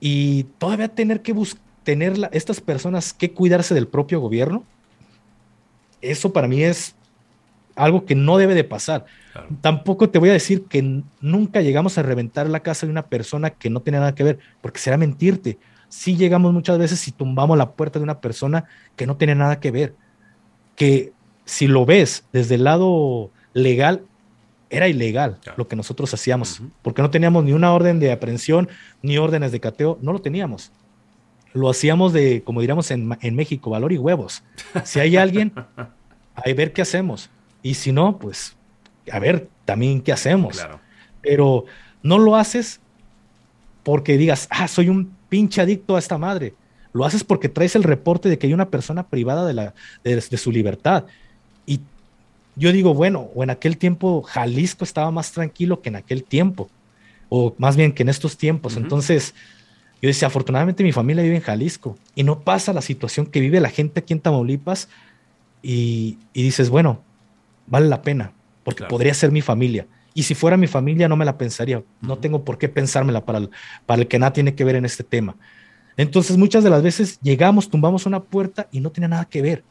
y 0.00 0.44
todavía 0.58 0.88
tener 0.88 1.22
que 1.22 1.32
bus- 1.32 1.56
tener 1.84 2.18
la- 2.18 2.28
estas 2.32 2.60
personas 2.60 3.12
que 3.12 3.30
cuidarse 3.32 3.74
del 3.74 3.86
propio 3.88 4.20
gobierno. 4.20 4.64
Eso 6.00 6.32
para 6.32 6.48
mí 6.48 6.62
es 6.62 6.94
algo 7.76 8.04
que 8.04 8.14
no 8.14 8.36
debe 8.38 8.54
de 8.54 8.64
pasar. 8.64 9.06
Claro. 9.32 9.48
Tampoco 9.60 10.10
te 10.10 10.18
voy 10.18 10.28
a 10.30 10.32
decir 10.34 10.64
que 10.64 11.02
nunca 11.20 11.60
llegamos 11.60 11.98
a 11.98 12.02
reventar 12.02 12.48
la 12.48 12.60
casa 12.60 12.86
de 12.86 12.92
una 12.92 13.06
persona 13.06 13.50
que 13.50 13.70
no 13.70 13.80
tiene 13.80 13.98
nada 13.98 14.14
que 14.14 14.24
ver, 14.24 14.38
porque 14.60 14.78
será 14.80 14.96
mentirte. 14.96 15.58
Sí 15.88 16.16
llegamos 16.16 16.52
muchas 16.52 16.78
veces 16.78 17.06
y 17.08 17.12
tumbamos 17.12 17.56
la 17.58 17.70
puerta 17.72 17.98
de 17.98 18.02
una 18.04 18.20
persona 18.20 18.64
que 18.96 19.06
no 19.06 19.16
tiene 19.16 19.34
nada 19.34 19.60
que 19.60 19.70
ver. 19.70 19.94
Que 20.76 21.12
si 21.44 21.66
lo 21.66 21.84
ves 21.84 22.24
desde 22.32 22.54
el 22.54 22.64
lado 22.64 23.30
legal, 23.52 24.02
era 24.70 24.88
ilegal 24.88 25.38
Claro. 25.42 25.58
lo 25.58 25.68
que 25.68 25.76
nosotros 25.76 26.12
hacíamos, 26.14 26.62
porque 26.80 27.02
no 27.02 27.10
teníamos 27.10 27.44
ni 27.44 27.52
una 27.52 27.72
orden 27.74 28.00
de 28.00 28.10
aprehensión, 28.10 28.68
ni 29.02 29.18
órdenes 29.18 29.52
de 29.52 29.60
cateo, 29.60 29.98
no 30.00 30.12
lo 30.12 30.20
teníamos. 30.20 30.72
Lo 31.52 31.68
hacíamos 31.68 32.14
de, 32.14 32.42
como 32.42 32.62
diríamos 32.62 32.90
en, 32.90 33.14
en 33.20 33.34
México, 33.34 33.68
valor 33.68 33.92
y 33.92 33.98
huevos. 33.98 34.42
Si 34.84 34.98
hay 35.00 35.18
alguien, 35.18 35.52
a 36.34 36.42
ver 36.56 36.72
qué 36.72 36.80
hacemos. 36.80 37.28
Y 37.62 37.74
si 37.74 37.92
no, 37.92 38.18
pues 38.18 38.56
a 39.10 39.18
ver 39.18 39.48
también 39.64 40.00
qué 40.00 40.12
hacemos. 40.12 40.56
Claro. 40.56 40.80
Pero 41.20 41.64
no 42.02 42.18
lo 42.18 42.36
haces 42.36 42.80
porque 43.82 44.16
digas, 44.16 44.48
ah, 44.50 44.68
soy 44.68 44.88
un 44.88 45.14
pinche 45.28 45.60
adicto 45.60 45.96
a 45.96 45.98
esta 45.98 46.18
madre. 46.18 46.54
Lo 46.92 47.04
haces 47.04 47.24
porque 47.24 47.48
traes 47.48 47.74
el 47.74 47.84
reporte 47.84 48.28
de 48.28 48.38
que 48.38 48.46
hay 48.46 48.54
una 48.54 48.68
persona 48.68 49.08
privada 49.08 49.46
de, 49.46 49.54
la, 49.54 49.74
de, 50.04 50.16
de 50.16 50.36
su 50.36 50.52
libertad. 50.52 51.04
Y 51.66 51.80
yo 52.54 52.72
digo, 52.72 52.94
bueno, 52.94 53.30
o 53.34 53.42
en 53.42 53.50
aquel 53.50 53.78
tiempo 53.78 54.22
Jalisco 54.22 54.84
estaba 54.84 55.10
más 55.10 55.32
tranquilo 55.32 55.80
que 55.80 55.88
en 55.88 55.96
aquel 55.96 56.22
tiempo, 56.22 56.68
o 57.28 57.54
más 57.58 57.76
bien 57.76 57.92
que 57.92 58.02
en 58.02 58.10
estos 58.10 58.36
tiempos. 58.36 58.76
Entonces, 58.76 59.34
yo 60.02 60.08
decía, 60.08 60.28
afortunadamente 60.28 60.84
mi 60.84 60.92
familia 60.92 61.22
vive 61.22 61.36
en 61.36 61.42
Jalisco 61.42 61.96
y 62.14 62.24
no 62.24 62.40
pasa 62.40 62.72
la 62.72 62.82
situación 62.82 63.26
que 63.26 63.40
vive 63.40 63.60
la 63.60 63.70
gente 63.70 64.00
aquí 64.00 64.12
en 64.12 64.20
Tamaulipas 64.20 64.88
y, 65.62 66.18
y 66.34 66.42
dices, 66.42 66.68
bueno, 66.68 67.02
vale 67.72 67.88
la 67.88 68.02
pena, 68.02 68.32
porque 68.62 68.78
Claro. 68.78 68.90
podría 68.90 69.14
ser 69.14 69.32
mi 69.32 69.40
familia. 69.40 69.86
Y 70.14 70.22
si 70.24 70.34
fuera 70.34 70.56
mi 70.58 70.66
familia, 70.66 71.08
no 71.08 71.16
me 71.16 71.24
la 71.24 71.38
pensaría. 71.38 71.82
No 72.02 72.18
tengo 72.18 72.44
por 72.44 72.58
qué 72.58 72.68
pensármela 72.68 73.24
para 73.24 73.38
el, 73.38 73.50
para 73.86 74.02
el 74.02 74.08
que 74.08 74.18
nada 74.18 74.32
tiene 74.34 74.54
que 74.54 74.62
ver 74.64 74.76
en 74.76 74.84
este 74.84 75.02
tema. 75.02 75.34
Entonces, 75.96 76.36
muchas 76.36 76.62
de 76.62 76.70
las 76.70 76.82
veces 76.82 77.18
llegamos, 77.22 77.68
tumbamos 77.70 78.04
una 78.06 78.20
puerta 78.20 78.68
y 78.70 78.80
no 78.80 78.90
tiene 78.90 79.08
nada 79.08 79.24
que 79.24 79.40
ver. 79.42 79.64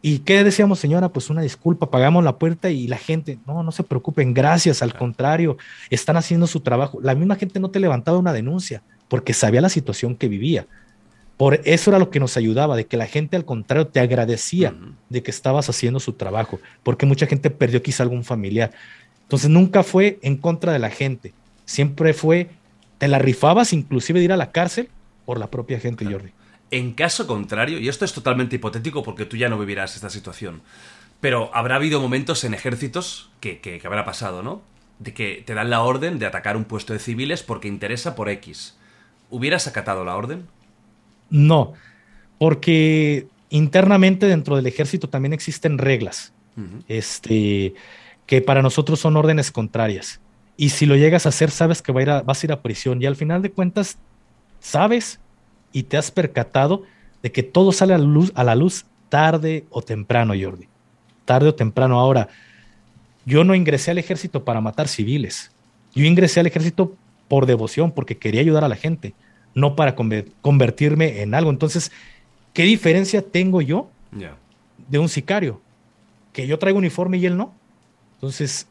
¿Y 0.00 0.20
qué 0.20 0.44
decíamos, 0.44 0.78
señora? 0.78 1.08
Pues 1.08 1.28
una 1.30 1.42
disculpa, 1.42 1.90
pagamos 1.90 2.22
la 2.22 2.38
puerta 2.38 2.70
y 2.70 2.86
la 2.86 2.98
gente, 2.98 3.38
no, 3.46 3.62
no 3.62 3.72
se 3.72 3.82
preocupen, 3.82 4.32
gracias, 4.34 4.82
al 4.82 4.90
Claro. 4.90 4.98
contrario, 5.00 5.56
están 5.90 6.16
haciendo 6.16 6.46
su 6.46 6.60
trabajo. 6.60 7.00
La 7.02 7.14
misma 7.14 7.34
gente 7.36 7.58
no 7.58 7.70
te 7.70 7.80
levantaba 7.80 8.18
una 8.18 8.32
denuncia 8.32 8.82
porque 9.08 9.32
sabía 9.32 9.60
la 9.60 9.68
situación 9.70 10.14
que 10.14 10.28
vivía. 10.28 10.66
Por 11.38 11.60
eso 11.64 11.90
era 11.90 11.98
lo 11.98 12.10
que 12.10 12.20
nos 12.20 12.36
ayudaba, 12.36 12.76
de 12.76 12.86
que 12.86 12.96
la 12.98 13.06
gente 13.06 13.36
al 13.36 13.44
contrario 13.46 13.86
te 13.86 14.00
agradecía 14.00 14.74
de 15.08 15.22
que 15.22 15.30
estabas 15.30 15.68
haciendo 15.70 16.00
su 16.00 16.12
trabajo, 16.14 16.60
porque 16.82 17.06
mucha 17.06 17.26
gente 17.26 17.48
perdió 17.48 17.80
quizá 17.82 18.02
algún 18.02 18.24
familiar. 18.24 18.72
Entonces 19.22 19.48
nunca 19.48 19.82
fue 19.82 20.18
en 20.22 20.36
contra 20.36 20.72
de 20.72 20.78
la 20.80 20.90
gente, 20.90 21.32
siempre 21.64 22.12
fue, 22.12 22.50
te 22.98 23.08
la 23.08 23.18
rifabas 23.18 23.72
inclusive 23.72 24.18
de 24.18 24.24
ir 24.26 24.32
a 24.32 24.36
la 24.36 24.50
cárcel 24.50 24.88
por 25.24 25.38
la 25.38 25.48
propia 25.48 25.78
gente, 25.80 26.04
Claro. 26.04 26.18
Jordi. 26.18 26.32
En 26.70 26.92
caso 26.92 27.26
contrario, 27.26 27.78
y 27.78 27.88
esto 27.88 28.04
es 28.04 28.12
totalmente 28.12 28.56
hipotético 28.56 29.02
porque 29.02 29.24
tú 29.24 29.36
ya 29.38 29.48
no 29.48 29.58
vivirás 29.58 29.94
esta 29.94 30.10
situación, 30.10 30.60
pero 31.20 31.50
habrá 31.54 31.76
habido 31.76 32.00
momentos 32.00 32.44
en 32.44 32.52
ejércitos 32.52 33.30
que, 33.40 33.60
que- 33.60 33.78
que 33.78 33.86
habrá 33.86 34.04
pasado, 34.04 34.42
¿no? 34.42 34.60
De 34.98 35.14
que 35.14 35.42
te 35.46 35.54
dan 35.54 35.70
la 35.70 35.80
orden 35.82 36.18
de 36.18 36.26
atacar 36.26 36.56
un 36.56 36.64
puesto 36.64 36.92
de 36.92 36.98
civiles 36.98 37.42
porque 37.44 37.68
interesa 37.68 38.14
por 38.16 38.28
X. 38.28 38.76
¿Hubieras 39.30 39.66
acatado 39.66 40.04
la 40.04 40.16
orden? 40.16 40.46
No, 41.30 41.74
porque 42.38 43.26
internamente 43.50 44.26
dentro 44.26 44.56
del 44.56 44.66
ejército 44.66 45.08
también 45.08 45.32
existen 45.32 45.78
reglas, 45.78 46.32
este, 46.88 47.74
que 48.26 48.42
para 48.42 48.62
nosotros 48.62 48.98
son 49.00 49.16
órdenes 49.16 49.50
contrarias. 49.50 50.20
Y 50.56 50.70
si 50.70 50.86
lo 50.86 50.96
llegas 50.96 51.24
a 51.24 51.28
hacer, 51.28 51.50
sabes 51.50 51.82
que 51.82 51.92
va 51.92 52.00
a 52.00 52.02
ir 52.02 52.24
vas 52.24 52.42
a 52.42 52.46
ir 52.46 52.52
a 52.52 52.62
prisión. 52.62 53.00
Y 53.00 53.06
al 53.06 53.14
final 53.14 53.42
de 53.42 53.52
cuentas, 53.52 53.98
sabes 54.58 55.20
y 55.72 55.84
te 55.84 55.96
has 55.96 56.10
percatado 56.10 56.82
de 57.22 57.30
que 57.30 57.42
todo 57.42 57.70
sale 57.72 57.94
a 57.94 57.98
la 57.98 58.04
luz, 58.04 58.32
a 58.34 58.42
la 58.42 58.56
luz 58.56 58.86
tarde 59.08 59.64
o 59.70 59.82
temprano, 59.82 60.34
Jordi. 60.40 60.66
Tarde 61.24 61.48
o 61.48 61.54
temprano. 61.54 62.00
Ahora, 62.00 62.28
yo 63.24 63.44
no 63.44 63.54
ingresé 63.54 63.90
al 63.90 63.98
ejército 63.98 64.44
para 64.44 64.60
matar 64.60 64.88
civiles. 64.88 65.52
Yo 65.94 66.04
ingresé 66.04 66.40
al 66.40 66.46
ejército 66.46 66.96
por 67.28 67.46
devoción, 67.46 67.92
porque 67.92 68.16
quería 68.16 68.40
ayudar 68.40 68.64
a 68.64 68.68
la 68.68 68.76
gente, 68.76 69.14
no 69.54 69.76
para 69.76 69.94
convertirme 69.94 71.22
en 71.22 71.34
algo. 71.34 71.50
Entonces, 71.50 71.92
¿qué 72.52 72.64
diferencia 72.64 73.22
tengo 73.22 73.60
yo 73.60 73.90
de 74.88 74.98
un 74.98 75.08
sicario? 75.08 75.60
Que 76.32 76.46
yo 76.46 76.58
traigo 76.58 76.78
uniforme 76.78 77.18
y 77.18 77.26
él 77.26 77.36
no. 77.36 77.52
Entonces, 78.14 78.66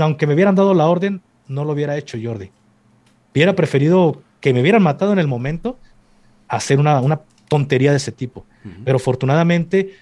aunque 0.00 0.26
me 0.26 0.34
hubieran 0.34 0.54
dado 0.54 0.74
la 0.74 0.88
orden, 0.88 1.22
no 1.48 1.64
lo 1.64 1.72
hubiera 1.72 1.96
hecho 1.96 2.18
Jordi. 2.22 2.50
Hubiera 3.32 3.54
preferido 3.54 4.22
que 4.40 4.52
me 4.52 4.60
hubieran 4.60 4.82
matado 4.82 5.12
en 5.12 5.18
el 5.18 5.26
momento 5.26 5.78
a 6.48 6.56
hacer 6.56 6.78
una, 6.78 7.20
tontería 7.48 7.90
de 7.90 7.96
ese 7.96 8.12
tipo. 8.12 8.46
Pero 8.84 8.96
afortunadamente, 8.96 9.94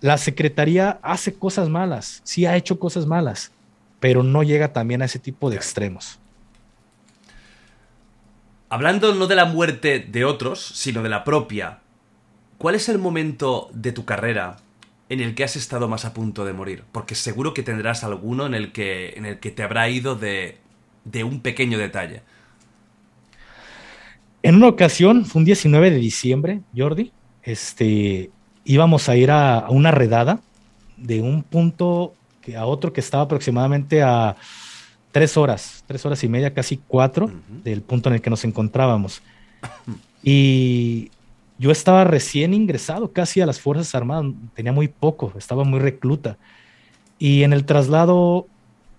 la 0.00 0.16
Secretaría 0.16 0.98
hace 1.02 1.34
cosas 1.34 1.68
malas, 1.68 2.20
sí 2.24 2.46
ha 2.46 2.56
hecho 2.56 2.78
cosas 2.78 3.06
malas, 3.06 3.52
pero 4.00 4.22
no 4.22 4.42
llega 4.42 4.72
también 4.72 5.02
a 5.02 5.06
ese 5.06 5.18
tipo 5.18 5.50
de 5.50 5.56
extremos. 5.56 6.18
Hablando 8.68 9.14
no 9.14 9.26
de 9.26 9.36
la 9.36 9.44
muerte 9.44 10.00
de 10.00 10.24
otros, 10.24 10.60
sino 10.60 11.02
de 11.02 11.08
la 11.08 11.22
propia, 11.24 11.78
¿cuál 12.58 12.74
es 12.74 12.88
el 12.88 12.98
momento 12.98 13.70
de 13.72 13.92
tu 13.92 14.04
carrera 14.04 14.56
en 15.08 15.20
el 15.20 15.34
que 15.34 15.44
has 15.44 15.54
estado 15.54 15.88
más 15.88 16.04
a 16.04 16.12
punto 16.12 16.44
de 16.44 16.52
morir? 16.52 16.82
Porque 16.90 17.14
seguro 17.14 17.54
que 17.54 17.62
tendrás 17.62 18.02
alguno 18.02 18.46
en 18.46 18.54
el 18.54 18.72
que, 18.72 19.10
en 19.10 19.24
el 19.24 19.38
que 19.38 19.52
te 19.52 19.62
habrá 19.62 19.88
ido 19.88 20.16
de, 20.16 20.58
de 21.04 21.22
un 21.22 21.40
pequeño 21.40 21.78
detalle. 21.78 22.22
En 24.42 24.56
una 24.56 24.68
ocasión, 24.68 25.24
fue 25.24 25.40
un 25.40 25.44
19 25.44 25.90
de 25.90 25.96
diciembre, 25.96 26.60
Jordi, 26.76 27.12
este, 27.42 28.30
íbamos 28.64 29.08
a 29.08 29.16
ir 29.16 29.30
a, 29.30 29.66
una 29.70 29.90
redada 29.90 30.40
de 30.96 31.20
un 31.20 31.42
punto 31.42 32.14
a 32.56 32.66
otro 32.66 32.92
que 32.92 33.00
estaba 33.00 33.24
aproximadamente 33.24 34.02
a 34.02 34.36
tres 35.16 35.38
horas, 35.38 35.82
tres 35.86 36.04
horas 36.04 36.22
y 36.24 36.28
media, 36.28 36.52
casi 36.52 36.76
cuatro, 36.76 37.30
del 37.64 37.80
punto 37.80 38.10
en 38.10 38.16
el 38.16 38.20
que 38.20 38.28
nos 38.28 38.44
encontrábamos. 38.44 39.22
Y 40.22 41.10
yo 41.58 41.70
estaba 41.70 42.04
recién 42.04 42.52
ingresado 42.52 43.12
casi 43.12 43.40
a 43.40 43.46
las 43.46 43.58
Fuerzas 43.58 43.94
Armadas, 43.94 44.34
tenía 44.52 44.72
muy 44.72 44.88
poco, 44.88 45.32
estaba 45.38 45.64
muy 45.64 45.80
recluta. 45.80 46.36
Y 47.18 47.44
en 47.44 47.54
el 47.54 47.64
traslado, 47.64 48.46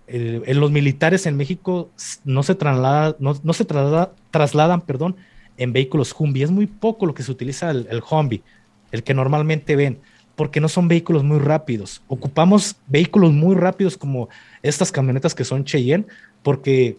en 0.08 0.58
los 0.58 0.72
militares 0.72 1.24
en 1.24 1.36
México 1.36 1.88
no 2.24 2.42
se, 2.42 2.56
traslada, 2.56 3.14
no, 3.20 3.52
se 3.52 3.64
trasladan 3.64 4.80
perdón, 4.80 5.14
en 5.56 5.72
vehículos 5.72 6.12
Humvee. 6.18 6.42
Es 6.42 6.50
muy 6.50 6.66
poco 6.66 7.06
lo 7.06 7.14
que 7.14 7.22
se 7.22 7.30
utiliza 7.30 7.70
el, 7.70 7.86
el 7.92 8.02
Humvee 8.10 8.42
el 8.90 9.02
que 9.02 9.14
normalmente 9.14 9.76
ven, 9.76 10.00
porque 10.38 10.60
no 10.60 10.68
son 10.68 10.86
vehículos 10.86 11.24
muy 11.24 11.40
rápidos. 11.40 12.00
Ocupamos 12.06 12.76
vehículos 12.86 13.32
muy 13.32 13.56
rápidos 13.56 13.96
como 13.96 14.28
estas 14.62 14.92
camionetas 14.92 15.34
que 15.34 15.42
son 15.42 15.64
Cheyenne, 15.64 16.06
porque 16.44 16.96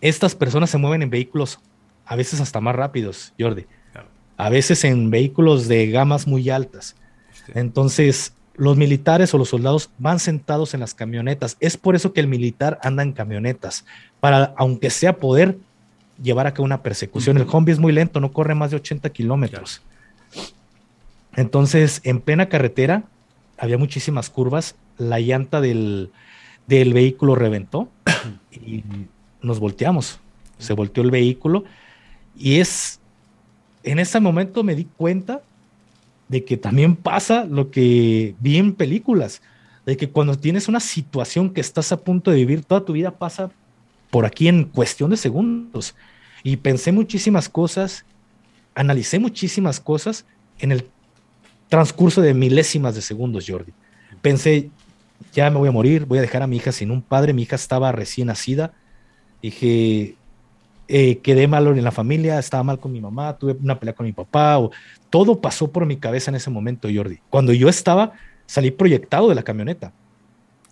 estas 0.00 0.34
personas 0.34 0.68
se 0.68 0.76
mueven 0.76 1.02
en 1.02 1.10
vehículos 1.10 1.60
a 2.04 2.16
veces 2.16 2.40
hasta 2.40 2.60
más 2.60 2.74
rápidos, 2.74 3.32
Jordi. 3.38 3.66
A 4.36 4.50
veces 4.50 4.82
en 4.82 5.08
vehículos 5.08 5.68
de 5.68 5.88
gamas 5.92 6.26
muy 6.26 6.50
altas. 6.50 6.96
Entonces, 7.54 8.32
los 8.56 8.76
militares 8.76 9.32
o 9.34 9.38
los 9.38 9.50
soldados 9.50 9.90
van 9.98 10.18
sentados 10.18 10.74
en 10.74 10.80
las 10.80 10.94
camionetas. 10.94 11.56
Es 11.60 11.76
por 11.76 11.94
eso 11.94 12.12
que 12.12 12.18
el 12.18 12.26
militar 12.26 12.80
anda 12.82 13.04
en 13.04 13.12
camionetas, 13.12 13.84
para, 14.18 14.52
aunque 14.56 14.90
sea 14.90 15.12
poder 15.12 15.58
llevar 16.20 16.48
a 16.48 16.54
cabo 16.54 16.64
una 16.64 16.82
persecución. 16.82 17.36
El 17.36 17.46
Humvee 17.48 17.74
es 17.74 17.78
muy 17.78 17.92
lento, 17.92 18.18
no 18.18 18.32
corre 18.32 18.56
más 18.56 18.72
de 18.72 18.78
80 18.78 19.10
kilómetros. 19.10 19.80
Entonces, 21.34 22.00
en 22.04 22.20
plena 22.20 22.48
carretera, 22.48 23.04
había 23.58 23.78
muchísimas 23.78 24.28
curvas, 24.28 24.76
la 24.98 25.20
llanta 25.20 25.60
del, 25.60 26.10
vehículo 26.66 27.34
reventó 27.34 27.88
y 28.50 28.84
nos 29.40 29.60
volteamos. 29.60 30.20
Se 30.58 30.74
volteó 30.74 31.02
el 31.02 31.10
vehículo 31.10 31.64
y 32.36 32.60
es, 32.60 33.00
en 33.82 33.98
ese 33.98 34.20
momento 34.20 34.62
me 34.62 34.74
di 34.74 34.84
cuenta 34.84 35.42
de 36.28 36.44
que 36.44 36.56
también 36.56 36.96
pasa 36.96 37.44
lo 37.44 37.70
que 37.70 38.34
vi 38.40 38.56
en 38.56 38.74
películas, 38.74 39.42
de 39.84 39.96
que 39.96 40.08
cuando 40.08 40.38
tienes 40.38 40.68
una 40.68 40.80
situación 40.80 41.50
que 41.50 41.60
estás 41.60 41.92
a 41.92 41.98
punto 41.98 42.30
de 42.30 42.38
vivir, 42.38 42.64
toda 42.64 42.84
tu 42.84 42.92
vida 42.92 43.10
pasa 43.10 43.50
por 44.10 44.24
aquí 44.24 44.48
en 44.48 44.64
cuestión 44.64 45.10
de 45.10 45.16
segundos. 45.16 45.94
Y 46.42 46.56
pensé 46.56 46.92
muchísimas 46.92 47.48
cosas, 47.48 48.04
analicé 48.74 49.18
muchísimas 49.18 49.80
cosas 49.80 50.24
en 50.58 50.72
el 50.72 50.88
transcurso 51.72 52.20
de 52.20 52.34
milésimas 52.34 52.94
de 52.94 53.00
segundos, 53.00 53.46
Jordi. 53.48 53.72
Pensé, 54.20 54.68
ya 55.32 55.48
me 55.50 55.56
voy 55.56 55.70
a 55.70 55.72
morir, 55.72 56.04
voy 56.04 56.18
a 56.18 56.20
dejar 56.20 56.42
a 56.42 56.46
mi 56.46 56.56
hija 56.56 56.70
sin 56.70 56.90
un 56.90 57.00
padre, 57.00 57.32
mi 57.32 57.44
hija 57.44 57.56
estaba 57.56 57.90
recién 57.92 58.26
nacida, 58.26 58.74
dije, 59.40 60.16
eh, 60.88 61.18
quedé 61.20 61.48
mal 61.48 61.66
en 61.68 61.82
la 61.82 61.90
familia, 61.90 62.38
estaba 62.38 62.62
mal 62.62 62.78
con 62.78 62.92
mi 62.92 63.00
mamá, 63.00 63.38
tuve 63.38 63.56
una 63.58 63.80
pelea 63.80 63.94
con 63.94 64.04
mi 64.04 64.12
papá, 64.12 64.58
o, 64.58 64.70
todo 65.08 65.40
pasó 65.40 65.72
por 65.72 65.86
mi 65.86 65.96
cabeza 65.96 66.30
en 66.30 66.34
ese 66.34 66.50
momento, 66.50 66.88
Jordi. 66.94 67.20
Cuando 67.30 67.54
yo 67.54 67.70
estaba, 67.70 68.12
salí 68.44 68.70
proyectado 68.70 69.30
de 69.30 69.34
la 69.34 69.42
camioneta 69.42 69.94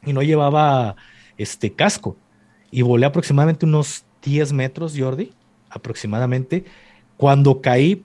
y 0.05 0.13
no 0.13 0.21
llevaba 0.21 0.97
este 1.39 1.73
casco 1.73 2.19
y 2.71 2.83
volé 2.83 3.07
aproximadamente 3.07 3.65
unos 3.65 4.05
10 4.23 4.53
metros, 4.53 4.95
Jordi, 4.99 5.33
aproximadamente. 5.71 6.67
Cuando 7.17 7.63
caí, 7.63 8.05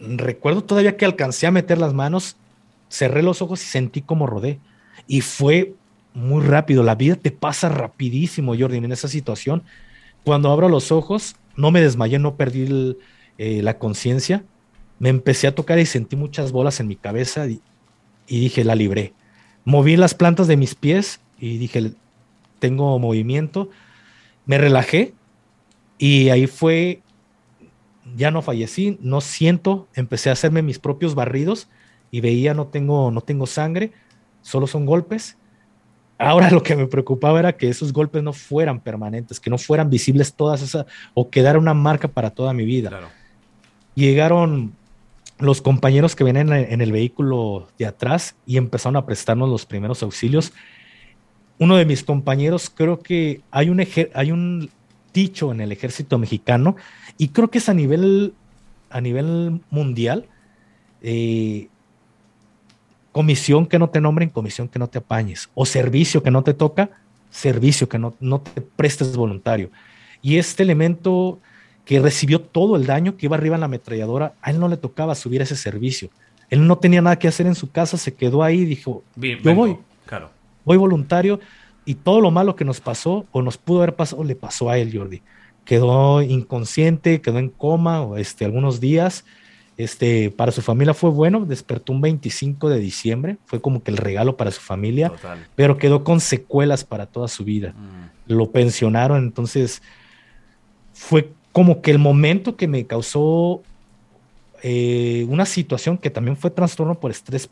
recuerdo 0.00 0.62
todavía 0.62 0.96
que 0.96 1.04
alcancé 1.04 1.46
a 1.46 1.50
meter 1.50 1.78
las 1.78 1.94
manos, 1.94 2.36
cerré 2.88 3.22
los 3.22 3.42
ojos 3.42 3.62
y 3.62 3.66
sentí 3.66 4.02
como 4.02 4.26
rodé. 4.26 4.60
Y 5.06 5.20
fue 5.20 5.74
muy 6.14 6.44
rápido. 6.44 6.82
La 6.82 6.94
vida 6.94 7.16
te 7.16 7.30
pasa 7.30 7.68
rapidísimo, 7.68 8.54
Jordi, 8.58 8.78
en 8.78 8.92
esa 8.92 9.08
situación. 9.08 9.62
Cuando 10.24 10.50
abro 10.50 10.68
los 10.68 10.90
ojos, 10.90 11.36
no 11.56 11.70
me 11.70 11.80
desmayé, 11.80 12.18
no 12.18 12.36
perdí 12.36 12.96
eh, 13.38 13.62
la 13.62 13.78
conciencia. 13.78 14.44
Me 14.98 15.10
empecé 15.10 15.46
a 15.46 15.54
tocar 15.54 15.78
y 15.78 15.86
sentí 15.86 16.16
muchas 16.16 16.52
bolas 16.52 16.80
en 16.80 16.88
mi 16.88 16.96
cabeza 16.96 17.46
y, 17.46 17.60
y 18.26 18.40
dije, 18.40 18.64
la 18.64 18.74
libré. 18.74 19.12
Moví 19.64 19.96
las 19.96 20.14
plantas 20.14 20.46
de 20.46 20.56
mis 20.56 20.74
pies 20.74 21.20
y 21.38 21.58
dije, 21.58 21.92
tengo 22.58 22.98
movimiento. 22.98 23.68
Me 24.46 24.58
relajé 24.58 25.12
y 25.98 26.30
ahí 26.30 26.46
fue 26.46 27.02
ya 28.14 28.30
no 28.30 28.42
fallecí, 28.42 28.98
no 29.00 29.20
siento, 29.20 29.88
empecé 29.94 30.30
a 30.30 30.34
hacerme 30.34 30.62
mis 30.62 30.78
propios 30.78 31.14
barridos 31.14 31.68
y 32.10 32.20
veía 32.20 32.54
no 32.54 32.68
tengo, 32.68 33.10
no 33.10 33.20
tengo 33.20 33.46
sangre, 33.46 33.92
solo 34.42 34.66
son 34.66 34.86
golpes. 34.86 35.36
Ahora 36.18 36.50
lo 36.50 36.62
que 36.62 36.76
me 36.76 36.86
preocupaba 36.86 37.38
era 37.40 37.56
que 37.56 37.68
esos 37.68 37.92
golpes 37.92 38.22
no 38.22 38.32
fueran 38.32 38.80
permanentes, 38.80 39.40
que 39.40 39.50
no 39.50 39.58
fueran 39.58 39.90
visibles 39.90 40.34
todas 40.34 40.62
esas, 40.62 40.86
o 41.14 41.28
quedara 41.28 41.58
una 41.58 41.74
marca 41.74 42.08
para 42.08 42.30
toda 42.30 42.52
mi 42.52 42.64
vida. 42.64 42.90
Llegaron 43.94 44.74
los 45.38 45.60
compañeros 45.60 46.16
que 46.16 46.24
venían 46.24 46.52
en 46.52 46.80
el 46.80 46.92
vehículo 46.92 47.68
de 47.78 47.86
atrás 47.86 48.36
y 48.46 48.56
empezaron 48.56 48.96
a 48.96 49.04
prestarnos 49.04 49.50
los 49.50 49.66
primeros 49.66 50.02
auxilios. 50.02 50.52
Uno 51.58 51.76
de 51.76 51.84
mis 51.84 52.02
compañeros, 52.02 52.70
creo 52.70 53.00
que 53.00 53.42
hay 53.50 53.68
un, 53.68 53.86
hay 54.14 54.32
un 54.32 54.70
dicho 55.16 55.50
en 55.50 55.60
el 55.60 55.72
ejército 55.72 56.18
mexicano 56.18 56.76
y 57.16 57.28
creo 57.28 57.48
que 57.48 57.58
es 57.58 57.68
a 57.68 57.74
nivel, 57.74 58.34
a 58.90 59.00
nivel 59.00 59.60
mundial. 59.70 60.26
Eh, 61.02 61.68
comisión 63.12 63.66
que 63.66 63.78
no 63.78 63.88
te 63.88 64.00
nombren, 64.00 64.28
comisión 64.28 64.68
que 64.68 64.78
no 64.78 64.88
te 64.88 64.98
apañes. 64.98 65.48
O 65.54 65.64
servicio 65.64 66.22
que 66.22 66.30
no 66.30 66.42
te 66.42 66.52
toca, 66.52 66.90
servicio 67.30 67.88
que 67.88 67.98
no, 67.98 68.14
no 68.20 68.42
te 68.42 68.60
prestes 68.60 69.16
voluntario. 69.16 69.70
Y 70.20 70.36
este 70.36 70.62
elemento 70.62 71.40
que 71.86 71.98
recibió 72.00 72.42
todo 72.42 72.76
el 72.76 72.84
daño, 72.84 73.16
que 73.16 73.26
iba 73.26 73.36
arriba 73.36 73.56
en 73.56 73.60
la 73.60 73.66
ametralladora, 73.66 74.34
a 74.42 74.50
él 74.50 74.60
no 74.60 74.68
le 74.68 74.76
tocaba 74.76 75.14
subir 75.14 75.40
ese 75.40 75.56
servicio. 75.56 76.10
Él 76.50 76.66
no 76.66 76.76
tenía 76.76 77.00
nada 77.00 77.18
que 77.18 77.28
hacer 77.28 77.46
en 77.46 77.54
su 77.54 77.70
casa, 77.70 77.96
se 77.96 78.12
quedó 78.12 78.42
ahí 78.42 78.60
y 78.60 78.64
dijo, 78.66 79.02
yo 79.16 79.54
voy, 79.54 79.78
claro. 80.04 80.30
voy 80.64 80.76
voluntario 80.76 81.40
y 81.86 81.94
todo 81.94 82.20
lo 82.20 82.30
malo 82.30 82.54
que 82.54 82.66
nos 82.66 82.80
pasó 82.80 83.24
o 83.32 83.40
nos 83.40 83.56
pudo 83.56 83.78
haber 83.78 83.94
pasado 83.94 84.22
le 84.24 84.36
pasó 84.36 84.68
a 84.68 84.76
él, 84.76 84.96
Jordi 84.96 85.22
quedó 85.66 86.22
inconsciente, 86.22 87.20
quedó 87.20 87.38
en 87.38 87.50
coma 87.50 88.08
este, 88.16 88.46
algunos 88.46 88.80
días. 88.80 89.26
Este, 89.76 90.30
para 90.30 90.52
su 90.52 90.62
familia 90.62 90.94
fue 90.94 91.10
bueno, 91.10 91.44
despertó 91.44 91.92
un 91.92 92.00
25 92.00 92.70
de 92.70 92.78
diciembre, 92.78 93.36
fue 93.44 93.60
como 93.60 93.82
que 93.82 93.90
el 93.90 93.98
regalo 93.98 94.38
para 94.38 94.50
su 94.50 94.62
familia, 94.62 95.12
pero 95.54 95.76
quedó 95.76 96.02
con 96.02 96.20
secuelas 96.20 96.82
para 96.82 97.04
toda 97.04 97.28
su 97.28 97.44
vida. 97.44 97.74
Mm. 97.76 98.32
Lo 98.32 98.50
pensionaron, 98.52 99.22
entonces 99.22 99.82
fue 100.94 101.30
como 101.52 101.82
que 101.82 101.90
el 101.90 101.98
momento 101.98 102.56
que 102.56 102.68
me 102.68 102.86
causó 102.86 103.60
eh, 104.62 105.26
una 105.28 105.44
situación 105.44 105.98
que 105.98 106.08
también 106.08 106.38
fue 106.38 106.50
trastorno 106.50 106.94
por 106.94 107.10
estrés 107.10 107.46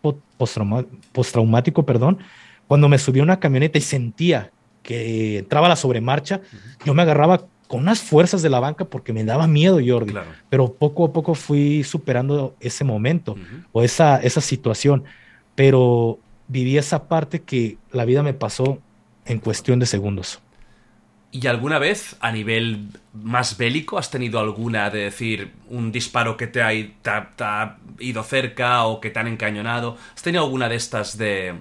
postraumático, 1.13 1.85
perdón, 1.85 2.19
cuando 2.67 2.89
me 2.89 2.99
subí 2.99 3.21
a 3.21 3.23
una 3.23 3.41
camioneta 3.41 3.79
y 3.79 3.83
sentía 3.83 4.51
que 4.83 5.39
entraba 5.39 5.69
la 5.69 5.77
sobremarcha, 5.77 6.41
yo 6.85 6.95
me 6.95 7.03
agarraba 7.03 7.47
con 7.67 7.81
unas 7.81 8.01
fuerzas 8.01 8.43
de 8.43 8.51
la 8.51 8.61
banca 8.61 8.85
porque 8.85 9.13
me 9.13 9.25
daba 9.25 9.47
miedo, 9.47 9.81
Jordi. 9.85 10.15
Pero 10.51 10.73
poco 10.73 11.07
a 11.07 11.13
poco 11.13 11.35
fui 11.35 11.83
superando 11.83 12.55
ese 12.61 12.85
momento 12.85 13.37
o 13.73 13.83
esa, 13.83 14.19
esa 14.19 14.41
situación. 14.41 15.05
Pero 15.55 16.19
viví 16.49 16.77
esa 16.77 17.09
parte 17.09 17.43
que 17.43 17.79
la 17.91 18.05
vida 18.05 18.23
me 18.23 18.35
pasó 18.35 18.79
en 19.25 19.39
cuestión 19.39 19.79
de 19.79 19.87
segundos. 19.87 20.41
¿Y 21.31 21.49
alguna 21.49 21.81
vez, 21.81 22.17
a 22.21 22.31
nivel 22.31 22.87
más 23.13 23.59
bélico, 23.59 23.99
has 23.99 24.09
tenido 24.09 24.39
alguna 24.39 24.89
de 24.91 25.01
decir 25.01 25.51
un 25.69 25.91
disparo 25.91 26.37
que 26.37 26.47
te 26.47 26.63
ha, 26.63 26.73
ido 27.99 28.23
cerca 28.23 28.85
o 28.85 29.01
que 29.01 29.11
te 29.11 29.19
han 29.19 29.27
encañonado? 29.27 29.97
¿Has 30.15 30.23
tenido 30.23 30.45
alguna 30.45 30.69
de 30.69 30.77
estas 30.77 31.19
de, 31.19 31.55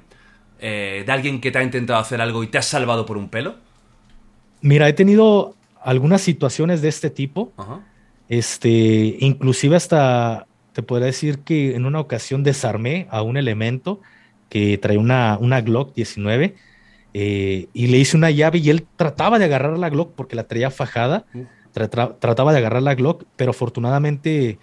eh, 0.59 1.03
de 1.05 1.11
alguien 1.11 1.41
que 1.41 1.51
te 1.51 1.59
ha 1.59 1.63
intentado 1.63 1.99
hacer 1.99 2.21
algo 2.21 2.43
y 2.43 2.47
te 2.47 2.57
has 2.57 2.65
salvado 2.65 3.05
por 3.05 3.17
un 3.17 3.29
pelo? 3.29 3.55
Mira, 4.61 4.87
he 4.87 4.93
tenido 4.93 5.55
algunas 5.81 6.21
situaciones 6.21 6.81
de 6.81 6.89
este 6.89 7.09
tipo. 7.09 7.51
Este, 8.29 9.17
inclusive 9.19 9.75
hasta 9.75 10.47
te 10.71 10.81
podría 10.81 11.07
decir 11.07 11.39
que 11.39 11.75
en 11.75 11.85
una 11.85 11.99
ocasión 11.99 12.43
desarmé 12.43 13.07
a 13.11 13.21
un 13.21 13.37
elemento 13.37 14.01
que 14.49 14.77
traía 14.77 14.99
una, 14.99 15.37
una 15.39 15.61
Glock 15.61 15.93
19 15.93 16.55
eh, 17.13 17.67
y 17.73 17.87
le 17.87 17.97
hice 17.97 18.17
una 18.17 18.31
llave 18.31 18.59
y 18.59 18.69
él 18.69 18.87
trataba 18.95 19.37
de 19.37 19.45
agarrar 19.45 19.77
la 19.77 19.89
Glock 19.89 20.13
porque 20.15 20.35
la 20.35 20.45
traía 20.45 20.71
fajada, 20.71 21.25
trataba 21.73 22.53
de 22.53 22.57
agarrar 22.57 22.81
la 22.81 22.95
Glock, 22.95 23.23
pero 23.35 23.51
afortunadamente 23.51 24.57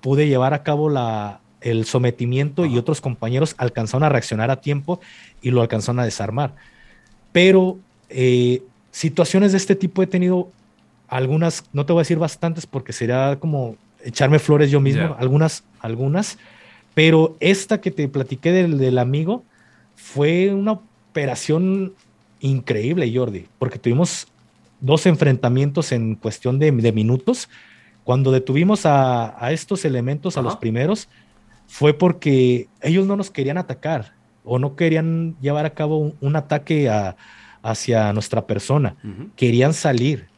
pude 0.00 0.28
llevar 0.28 0.52
a 0.52 0.62
cabo 0.62 0.90
la, 0.90 1.40
el 1.60 1.84
sometimiento 1.84 2.66
y 2.66 2.78
otros 2.78 3.00
compañeros 3.00 3.54
alcanzaron 3.58 4.04
a 4.04 4.08
reaccionar 4.08 4.50
a 4.50 4.60
tiempo 4.60 5.00
y 5.42 5.50
lo 5.50 5.60
alcanzaron 5.60 6.00
a 6.00 6.04
desarmar. 6.04 6.54
Pero 7.32 7.78
eh, 8.08 8.62
situaciones 8.90 9.52
de 9.52 9.58
este 9.58 9.74
tipo 9.74 10.02
he 10.02 10.06
tenido 10.06 10.50
algunas, 11.08 11.64
no 11.72 11.86
te 11.86 11.92
voy 11.92 12.00
a 12.00 12.02
decir 12.02 12.18
bastantes 12.18 12.66
porque 12.66 12.92
sería 12.92 13.38
como 13.40 13.76
echarme 14.04 14.38
flores 14.38 14.70
yo 14.70 14.80
mismo, 14.80 15.16
algunas, 15.18 15.64
algunas, 15.80 16.38
pero 16.94 17.36
esta 17.40 17.80
que 17.80 17.90
te 17.90 18.08
platiqué 18.08 18.52
del, 18.52 18.78
del 18.78 18.98
amigo 18.98 19.44
fue 19.96 20.52
una 20.52 20.72
operación 20.72 21.94
increíble, 22.40 23.12
Jordi, 23.12 23.46
porque 23.58 23.78
tuvimos 23.78 24.28
dos 24.80 25.06
enfrentamientos 25.06 25.92
en 25.92 26.14
cuestión 26.14 26.58
de, 26.58 26.72
minutos. 26.92 27.48
Cuando 28.04 28.30
detuvimos 28.30 28.82
a, 28.84 29.36
estos 29.50 29.84
elementos, 29.84 30.36
a 30.36 30.42
los 30.42 30.56
primeros, 30.56 31.08
fue 31.68 31.94
porque 31.94 32.66
ellos 32.80 33.06
no 33.06 33.14
nos 33.14 33.30
querían 33.30 33.58
atacar 33.58 34.14
o 34.44 34.58
no 34.58 34.74
querían 34.74 35.36
llevar 35.40 35.66
a 35.66 35.74
cabo 35.74 36.14
un, 36.20 36.36
ataque 36.36 36.90
hacia 37.62 38.12
nuestra 38.14 38.46
persona. 38.46 38.96
Querían 39.36 39.74
salir, 39.74 40.28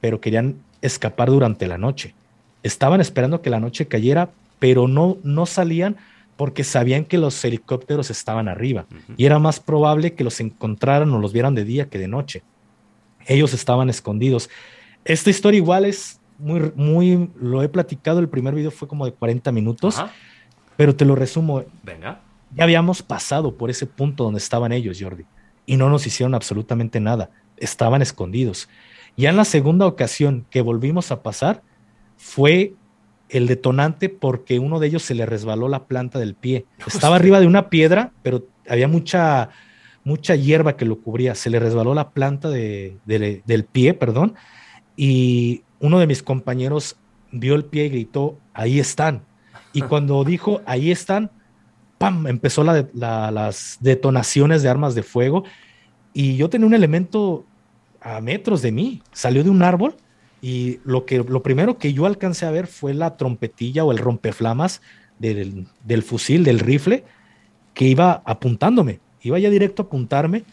pero 0.00 0.20
querían 0.20 0.56
escapar 0.80 1.28
durante 1.30 1.68
la 1.68 1.76
noche. 1.76 2.14
Estaban 2.62 3.00
esperando 3.00 3.42
que 3.42 3.50
la 3.50 3.60
noche 3.60 3.86
cayera, 3.86 4.30
pero 4.58 4.88
no, 4.88 5.18
no 5.22 5.46
salían 5.46 5.96
porque 6.36 6.64
sabían 6.64 7.04
que 7.04 7.18
los 7.18 7.44
helicópteros 7.44 8.10
estaban 8.10 8.48
arriba 8.48 8.86
y 9.18 9.26
era 9.26 9.38
más 9.38 9.60
probable 9.60 10.14
que 10.14 10.24
los 10.24 10.40
encontraran 10.40 11.10
o 11.12 11.18
los 11.18 11.34
vieran 11.34 11.54
de 11.54 11.66
día 11.66 11.90
que 11.90 11.98
de 11.98 12.08
noche. 12.08 12.42
Ellos 13.26 13.52
estaban 13.52 13.90
escondidos. 13.90 14.48
Esta 15.04 15.28
historia 15.28 15.58
igual 15.58 15.84
es 15.84 16.18
muy, 16.38 16.72
muy, 16.74 17.28
lo 17.38 17.62
he 17.62 17.68
platicado, 17.68 18.20
el 18.20 18.30
primer 18.30 18.54
video 18.54 18.70
fue 18.70 18.88
como 18.88 19.04
de 19.04 19.12
40 19.12 19.52
minutos, 19.52 20.02
pero 20.76 20.94
te 20.94 21.04
lo 21.04 21.14
resumo. 21.14 21.64
Venga. 21.82 22.20
Ya 22.54 22.64
habíamos 22.64 23.02
pasado 23.02 23.56
por 23.56 23.70
ese 23.70 23.86
punto 23.86 24.24
donde 24.24 24.38
estaban 24.38 24.72
ellos, 24.72 24.98
Jordi, 25.00 25.24
y 25.66 25.76
no 25.76 25.88
nos 25.88 26.06
hicieron 26.06 26.34
absolutamente 26.34 27.00
nada. 27.00 27.30
Estaban 27.56 28.02
escondidos. 28.02 28.68
Ya 29.16 29.30
en 29.30 29.36
la 29.36 29.44
segunda 29.44 29.86
ocasión 29.86 30.46
que 30.50 30.62
volvimos 30.62 31.12
a 31.12 31.22
pasar, 31.22 31.62
fue 32.16 32.74
el 33.28 33.46
detonante 33.46 34.08
porque 34.08 34.58
uno 34.58 34.80
de 34.80 34.88
ellos 34.88 35.02
se 35.02 35.14
le 35.14 35.26
resbaló 35.26 35.68
la 35.68 35.84
planta 35.86 36.18
del 36.18 36.34
pie. 36.34 36.66
Estaba 36.86 37.16
arriba 37.16 37.40
de 37.40 37.46
una 37.46 37.70
piedra, 37.70 38.12
pero 38.22 38.46
había 38.68 38.88
mucha, 38.88 39.50
mucha 40.04 40.34
hierba 40.34 40.76
que 40.76 40.84
lo 40.84 41.00
cubría. 41.00 41.34
Se 41.34 41.50
le 41.50 41.60
resbaló 41.60 41.94
la 41.94 42.10
planta 42.10 42.50
de, 42.50 42.98
del 43.06 43.64
pie, 43.64 43.94
perdón, 43.94 44.34
y 44.96 45.62
uno 45.78 45.98
de 45.98 46.06
mis 46.06 46.22
compañeros 46.22 46.96
vio 47.32 47.54
el 47.54 47.64
pie 47.64 47.86
y 47.86 47.90
gritó, 47.90 48.38
ahí 48.52 48.80
están. 48.80 49.22
Y 49.72 49.82
cuando 49.82 50.24
dijo, 50.24 50.60
ahí 50.66 50.90
están, 50.90 51.30
¡pam! 51.98 52.26
Empezó 52.26 52.64
las 52.64 53.78
detonaciones 53.80 54.62
de 54.62 54.68
armas 54.68 54.94
de 54.94 55.02
fuego. 55.02 55.44
Y 56.12 56.36
yo 56.36 56.50
tenía 56.50 56.66
un 56.66 56.74
elemento 56.74 57.44
a 58.00 58.20
metros 58.20 58.62
de 58.62 58.72
mí, 58.72 59.02
salió 59.12 59.44
de 59.44 59.50
un 59.50 59.62
árbol 59.62 59.94
y 60.40 60.80
lo, 60.84 61.04
que, 61.04 61.18
lo 61.18 61.42
primero 61.42 61.78
que 61.78 61.92
yo 61.92 62.06
alcancé 62.06 62.46
a 62.46 62.50
ver 62.50 62.66
fue 62.66 62.94
la 62.94 63.16
trompetilla 63.16 63.84
o 63.84 63.92
el 63.92 63.98
rompeflamas 63.98 64.80
del, 65.18 65.66
del 65.84 66.02
fusil, 66.02 66.44
del 66.44 66.60
rifle, 66.60 67.04
que 67.74 67.84
iba 67.84 68.22
apuntándome, 68.24 69.00
iba 69.22 69.38
ya 69.38 69.50
directo 69.50 69.82
a 69.82 69.86
apuntarme 69.86 70.44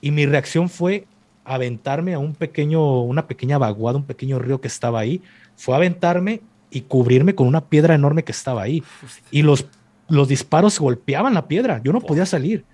y 0.00 0.12
mi 0.12 0.26
reacción 0.26 0.68
fue 0.68 1.06
aventarme 1.44 2.14
a 2.14 2.20
un 2.20 2.34
pequeño, 2.34 3.02
una 3.02 3.26
pequeña 3.26 3.58
vaguada, 3.58 3.98
un 3.98 4.04
pequeño 4.04 4.38
río 4.38 4.60
que 4.60 4.68
estaba 4.68 5.00
ahí, 5.00 5.22
fue 5.56 5.74
aventarme 5.74 6.40
y 6.72 6.80
cubrirme 6.80 7.34
con 7.34 7.46
una 7.46 7.60
piedra 7.60 7.94
enorme 7.94 8.24
que 8.24 8.32
estaba 8.32 8.62
ahí. 8.62 8.82
Y 9.30 9.42
los, 9.42 9.66
los 10.08 10.26
disparos 10.26 10.80
golpeaban 10.80 11.34
la 11.34 11.46
piedra, 11.46 11.80
yo 11.84 11.92
no 11.92 12.00
podía 12.00 12.26
salir. 12.26 12.64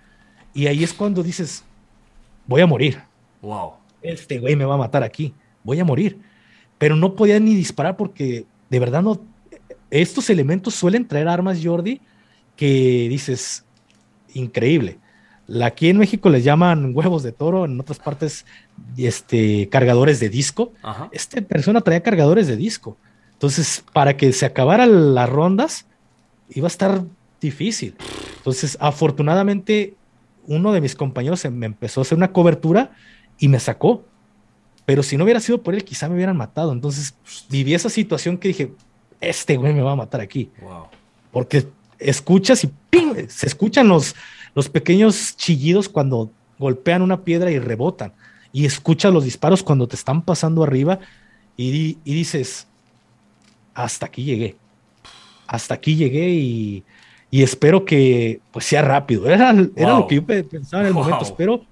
Y 0.55 0.67
ahí 0.67 0.83
es 0.83 0.95
cuando 0.95 1.23
dices, 1.23 1.65
voy 2.47 2.63
a 2.63 2.67
morir. 2.67 2.99
Wow. 3.43 3.73
Este 4.01 4.39
güey 4.39 4.57
me 4.57 4.65
va 4.65 4.75
a 4.75 4.79
matar 4.79 5.03
aquí, 5.03 5.35
voy 5.63 5.81
a 5.81 5.85
morir 5.85 6.19
pero 6.79 6.95
no 6.97 7.15
podía 7.15 7.39
ni 7.41 7.55
disparar 7.55 7.97
porque 7.97 8.47
de 8.71 8.79
verdad 8.79 9.03
no. 9.03 9.21
Estos 9.91 10.31
elementos 10.31 10.75
suelen 10.75 11.09
traer 11.09 11.29
armas, 11.29 11.61
Jordi, 11.63 12.01
que 12.57 13.09
dices, 13.09 13.65
increíble. 14.35 14.99
Aquí 15.63 15.89
en 15.89 15.97
México 15.97 16.29
les 16.29 16.45
llaman 16.45 16.93
huevos 16.95 17.23
de 17.23 17.33
toro, 17.33 17.65
en 17.65 17.81
otras 17.81 17.99
partes, 17.99 18.45
este, 18.99 19.69
cargadores 19.71 20.21
de 20.21 20.29
disco. 20.29 20.73
Esta 21.11 21.41
persona 21.41 21.81
traía 21.81 22.03
cargadores 22.03 22.47
de 22.47 22.57
disco. 22.57 22.99
Entonces, 23.39 23.85
para 23.93 24.17
que 24.17 24.33
se 24.33 24.47
acabaran 24.47 25.15
las 25.15 25.29
rondas, 25.29 25.87
iba 26.51 26.67
a 26.67 26.69
estar 26.69 27.05
difícil. 27.41 27.95
Entonces, 28.39 28.77
afortunadamente, 28.81 29.95
uno 30.47 30.73
de 30.73 30.81
mis 30.81 30.97
compañeros 30.97 31.45
me 31.51 31.67
empezó 31.67 32.01
a 32.01 32.03
hacer 32.03 32.19
una 32.19 32.33
cobertura 32.33 32.91
y 33.39 33.49
me 33.49 33.61
sacó. 33.61 34.05
Pero 34.87 35.03
si 35.03 35.17
no 35.17 35.25
hubiera 35.25 35.41
sido 35.41 35.63
por 35.63 35.75
él, 35.75 35.85
quizá 35.85 36.09
me 36.09 36.15
hubieran 36.17 36.37
matado. 36.37 36.73
Entonces 36.73 37.15
viví 37.51 37.75
esa 37.75 37.91
situación 37.91 38.39
que 38.39 38.49
dije, 38.49 38.73
este 39.21 39.57
güey 39.57 39.75
me 39.75 39.83
va 39.83 39.93
a 39.93 39.97
matar 39.97 40.21
aquí. 40.21 40.51
Porque 41.31 41.69
escuchas 41.99 42.65
y 42.65 42.71
¡ping! 42.91 43.29
se 43.29 43.47
escuchan 43.47 43.89
los, 43.89 44.15
los 44.55 44.69
pequeños 44.69 45.37
chillidos 45.37 45.89
cuando 45.89 46.31
golpean 46.59 47.03
una 47.03 47.23
piedra 47.23 47.51
y 47.51 47.59
rebotan. 47.59 48.13
Y 48.53 48.65
escuchas 48.65 49.13
los 49.13 49.25
disparos 49.25 49.63
cuando 49.63 49.87
te 49.87 49.97
están 49.97 50.23
pasando 50.23 50.63
arriba 50.63 51.01
y, 51.57 51.99
dices, 52.05 52.67
hasta 53.85 54.07
aquí 54.07 54.25
llegué. 54.25 54.57
Hasta 55.47 55.75
aquí 55.75 55.95
llegué 55.95 56.31
y, 56.31 56.85
espero 57.31 57.85
que 57.85 58.41
pues 58.51 58.65
sea 58.65 58.83
rápido. 58.83 59.29
Era, 59.29 59.55
era 59.77 59.99
lo 59.99 60.07
que 60.07 60.17
yo 60.17 60.27
pensaba 60.27 60.83
en 60.83 60.89
el 60.89 60.95
momento. 60.95 61.23
Espero 61.23 61.65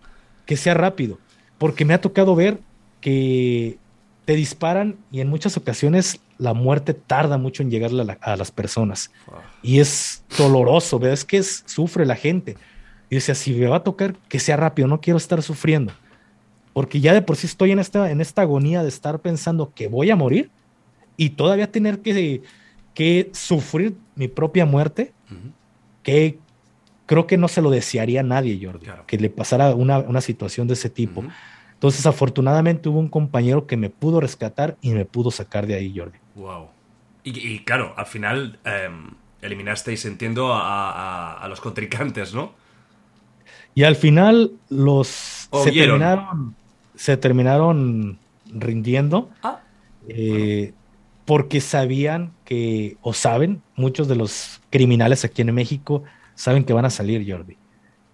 que 0.46 0.56
sea 0.56 0.74
rápido. 0.74 1.18
Porque 1.58 1.84
me 1.84 1.94
ha 1.94 2.00
tocado 2.00 2.34
ver 2.36 2.60
que 3.00 3.78
te 4.24 4.34
disparan 4.34 4.96
y 5.10 5.20
en 5.20 5.28
muchas 5.28 5.56
ocasiones 5.56 6.20
la 6.38 6.54
muerte 6.54 6.94
tarda 6.94 7.38
mucho 7.38 7.62
en 7.62 7.70
llegar 7.70 7.90
a, 8.20 8.36
las 8.36 8.50
personas. 8.52 9.10
Y 9.62 9.80
es 9.80 10.22
doloroso, 10.38 10.98
ves 10.98 11.24
que 11.24 11.42
sufre 11.42 12.06
la 12.06 12.16
gente. 12.16 12.56
Y 13.10 13.16
decía, 13.16 13.34
si 13.34 13.52
me 13.52 13.66
va 13.66 13.76
a 13.76 13.84
tocar, 13.84 14.14
que 14.28 14.38
sea 14.38 14.56
rápido, 14.56 14.86
no 14.86 15.00
quiero 15.00 15.16
estar 15.16 15.42
sufriendo. 15.42 15.92
Porque 16.72 17.00
ya 17.00 17.14
de 17.14 17.22
por 17.22 17.36
sí 17.36 17.46
estoy 17.46 17.72
en 17.72 17.78
esta, 17.78 18.10
en 18.10 18.20
esta 18.20 18.42
agonía 18.42 18.82
de 18.82 18.88
estar 18.88 19.18
pensando 19.20 19.72
que 19.74 19.88
voy 19.88 20.10
a 20.10 20.16
morir 20.16 20.50
y 21.16 21.30
todavía 21.30 21.70
tener 21.70 22.00
que, 22.00 22.42
que 22.94 23.30
sufrir 23.32 23.96
mi 24.14 24.28
propia 24.28 24.66
muerte, 24.66 25.12
que 26.02 26.38
creo 27.06 27.26
que 27.26 27.36
no 27.36 27.48
se 27.48 27.62
lo 27.62 27.70
desearía 27.70 28.20
a 28.20 28.24
nadie, 28.24 28.58
Jordi, 28.62 28.86
que 29.06 29.16
le 29.18 29.30
pasara 29.30 29.74
una, 29.74 30.20
situación 30.20 30.66
de 30.66 30.74
ese 30.74 30.90
tipo. 30.90 31.24
Entonces, 31.74 32.06
afortunadamente 32.06 32.88
hubo 32.88 32.98
un 32.98 33.08
compañero 33.08 33.66
que 33.66 33.76
me 33.76 33.90
pudo 33.90 34.20
rescatar 34.20 34.76
y 34.80 34.90
me 34.90 35.04
pudo 35.04 35.30
sacar 35.30 35.66
de 35.66 35.74
ahí, 35.74 35.96
Jordi. 35.96 36.18
Wow. 36.34 36.68
Y, 37.22 37.58
claro, 37.60 37.92
al 37.96 38.06
final 38.06 38.58
em, 38.64 39.10
eliminasteis, 39.42 40.04
entiendo, 40.04 40.52
a, 40.52 41.44
los 41.48 41.60
contrincantes, 41.60 42.34
¿no? 42.34 42.52
Y 43.74 43.82
al 43.82 43.96
final 43.96 44.52
los 44.70 45.48
se 45.52 45.72
terminaron, 45.72 46.54
se 46.94 47.16
terminaron 47.16 48.18
rindiendo. 48.46 49.28
Ah. 49.42 49.60
Eh, 50.08 50.72
porque 51.26 51.60
sabían 51.60 52.32
que, 52.44 52.96
o 53.02 53.12
saben, 53.12 53.60
muchos 53.74 54.08
de 54.08 54.14
los 54.14 54.62
criminales 54.70 55.24
aquí 55.24 55.42
en 55.42 55.52
México 55.52 56.04
saben 56.36 56.64
que 56.64 56.72
van 56.72 56.84
a 56.84 56.90
salir, 56.90 57.28
Jordi, 57.28 57.56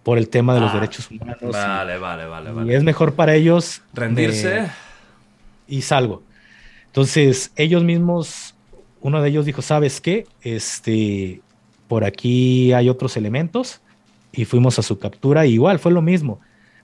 por 0.03 0.17
el 0.17 0.31
tema 0.31 0.55
de 0.55 0.61
los 0.61 0.71
ah, 0.71 0.75
derechos 0.75 1.11
humanos. 1.11 1.39
Vale, 1.43 1.99
vale, 1.99 2.25
vale, 2.25 2.73
Y 2.73 2.75
es 2.75 2.83
mejor 2.83 3.15
para 3.15 3.35
ellos 3.35 3.83
rendirse. 3.93 4.67
y 5.69 5.83
salgo. 5.83 6.23
Entonces, 6.87 7.53
ellos 7.57 7.85
mismos, 7.85 8.55
uno 9.03 9.21
de 9.21 9.29
ellos 9.29 9.45
dijo, 9.45 9.61
¿sabes 9.61 10.01
qué? 10.01 10.27
Este, 10.41 11.43
por 11.89 12.05
aquí 12.05 12.73
hay 12.73 12.89
otros 12.89 13.19
elementos 13.19 13.83
y 14.33 14.47
fuimos 14.47 14.79
a 14.79 14.83
su 14.83 14.99
captura. 14.99 15.45
igual 15.45 15.79
fue 15.79 15.93
lo 15.93 16.01
mismo, 16.01 16.41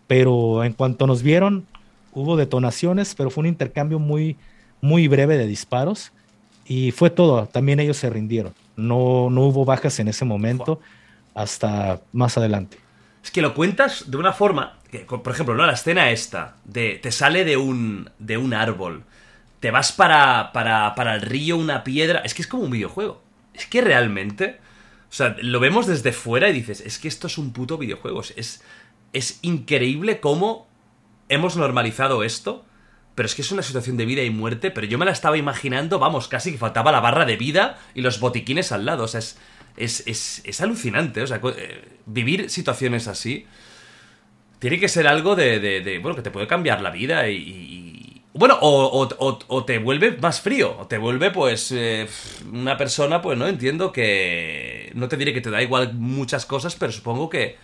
pero 0.06 0.62
en 0.62 0.74
cuanto 0.74 1.06
nos 1.06 1.22
vieron, 1.22 1.64
hubo 2.12 2.36
detonaciones, 2.36 3.14
pero 3.14 3.30
fue 3.30 3.42
un 3.42 3.48
intercambio 3.48 3.98
muy, 3.98 4.36
muy 4.82 5.08
breve 5.08 5.38
de 5.38 5.46
disparos 5.46 6.12
y 6.68 6.92
fue 6.92 7.10
todo. 7.10 7.46
También 7.46 7.80
ellos 7.80 7.96
se 7.96 8.10
rindieron. 8.10 8.54
No, 8.76 9.30
no 9.30 9.42
hubo 9.42 9.64
bajas 9.64 9.98
en 9.98 10.08
ese 10.08 10.24
momento 10.24 10.80
hasta 11.34 12.00
más 12.12 12.36
adelante. 12.38 12.78
Es 13.24 13.30
que 13.30 13.42
lo 13.42 13.54
cuentas 13.54 14.10
de 14.10 14.16
una 14.16 14.32
forma, 14.32 14.78
que, 14.90 15.00
por 15.00 15.32
ejemplo, 15.32 15.54
¿no? 15.54 15.66
la 15.66 15.72
escena 15.72 16.10
esta, 16.10 16.56
de 16.64 17.00
te 17.02 17.10
sale 17.10 17.44
de 17.44 17.56
un, 17.56 18.10
de 18.18 18.36
un 18.36 18.54
árbol, 18.54 19.02
te 19.60 19.70
vas 19.70 19.90
para, 19.90 20.52
para, 20.52 20.94
para 20.94 21.16
el 21.16 21.22
río, 21.22 21.56
una 21.56 21.82
piedra, 21.82 22.20
es 22.20 22.34
que 22.34 22.42
es 22.42 22.48
como 22.48 22.62
un 22.62 22.70
videojuego. 22.70 23.20
Es 23.54 23.66
que 23.66 23.80
realmente 23.80 24.60
o 25.10 25.14
sea, 25.14 25.36
lo 25.40 25.58
vemos 25.58 25.86
desde 25.86 26.12
fuera 26.12 26.50
y 26.50 26.52
dices, 26.52 26.82
es 26.82 26.98
que 26.98 27.08
esto 27.08 27.26
es 27.28 27.38
un 27.38 27.52
puto 27.52 27.78
videojuego. 27.78 28.20
Es, 28.36 28.62
es 29.12 29.38
increíble 29.42 30.20
cómo 30.20 30.68
hemos 31.28 31.56
normalizado 31.56 32.24
esto, 32.24 32.64
pero 33.18 33.26
es 33.26 33.34
que 33.34 33.42
es 33.42 33.50
una 33.50 33.62
situación 33.62 33.96
de 33.96 34.06
vida 34.06 34.22
y 34.22 34.30
muerte, 34.30 34.70
pero 34.70 34.86
yo 34.86 34.96
me 34.96 35.04
la 35.04 35.10
estaba 35.10 35.36
imaginando, 35.36 35.98
vamos, 35.98 36.28
casi 36.28 36.52
que 36.52 36.58
faltaba 36.58 36.92
la 36.92 37.00
barra 37.00 37.24
de 37.24 37.36
vida 37.36 37.76
y 37.92 38.00
los 38.00 38.20
botiquines 38.20 38.70
al 38.70 38.86
lado. 38.86 39.02
O 39.02 39.08
sea, 39.08 39.18
es, 39.18 39.36
es, 39.76 40.40
es, 40.44 40.60
alucinante. 40.60 41.22
O 41.22 41.26
sea, 41.26 41.40
eh, 41.56 41.84
vivir 42.06 42.48
situaciones 42.48 43.08
así 43.08 43.44
tiene 44.60 44.78
que 44.78 44.88
ser 44.88 45.08
algo 45.08 45.34
de, 45.34 45.98
bueno, 46.00 46.14
que 46.14 46.22
te 46.22 46.30
puede 46.30 46.46
cambiar 46.46 46.80
la 46.80 46.90
vida 46.90 47.28
y 47.28 48.22
bueno, 48.38 48.56
o, 48.60 49.64
te 49.66 49.78
vuelve 49.78 50.16
más 50.18 50.40
frío, 50.40 50.76
o 50.78 50.86
te 50.86 50.96
vuelve, 50.96 51.32
pues, 51.32 51.72
eh, 51.72 52.06
una 52.52 52.76
persona, 52.76 53.20
pues, 53.20 53.36
¿no? 53.36 53.48
Entiendo 53.48 53.90
que... 53.90 54.92
No 54.94 55.08
te 55.08 55.16
diré 55.16 55.34
que 55.34 55.40
te 55.40 55.50
da 55.50 55.60
igual 55.60 55.94
muchas 55.94 56.46
cosas, 56.46 56.76
pero 56.76 56.92
supongo 56.92 57.28
que 57.28 57.56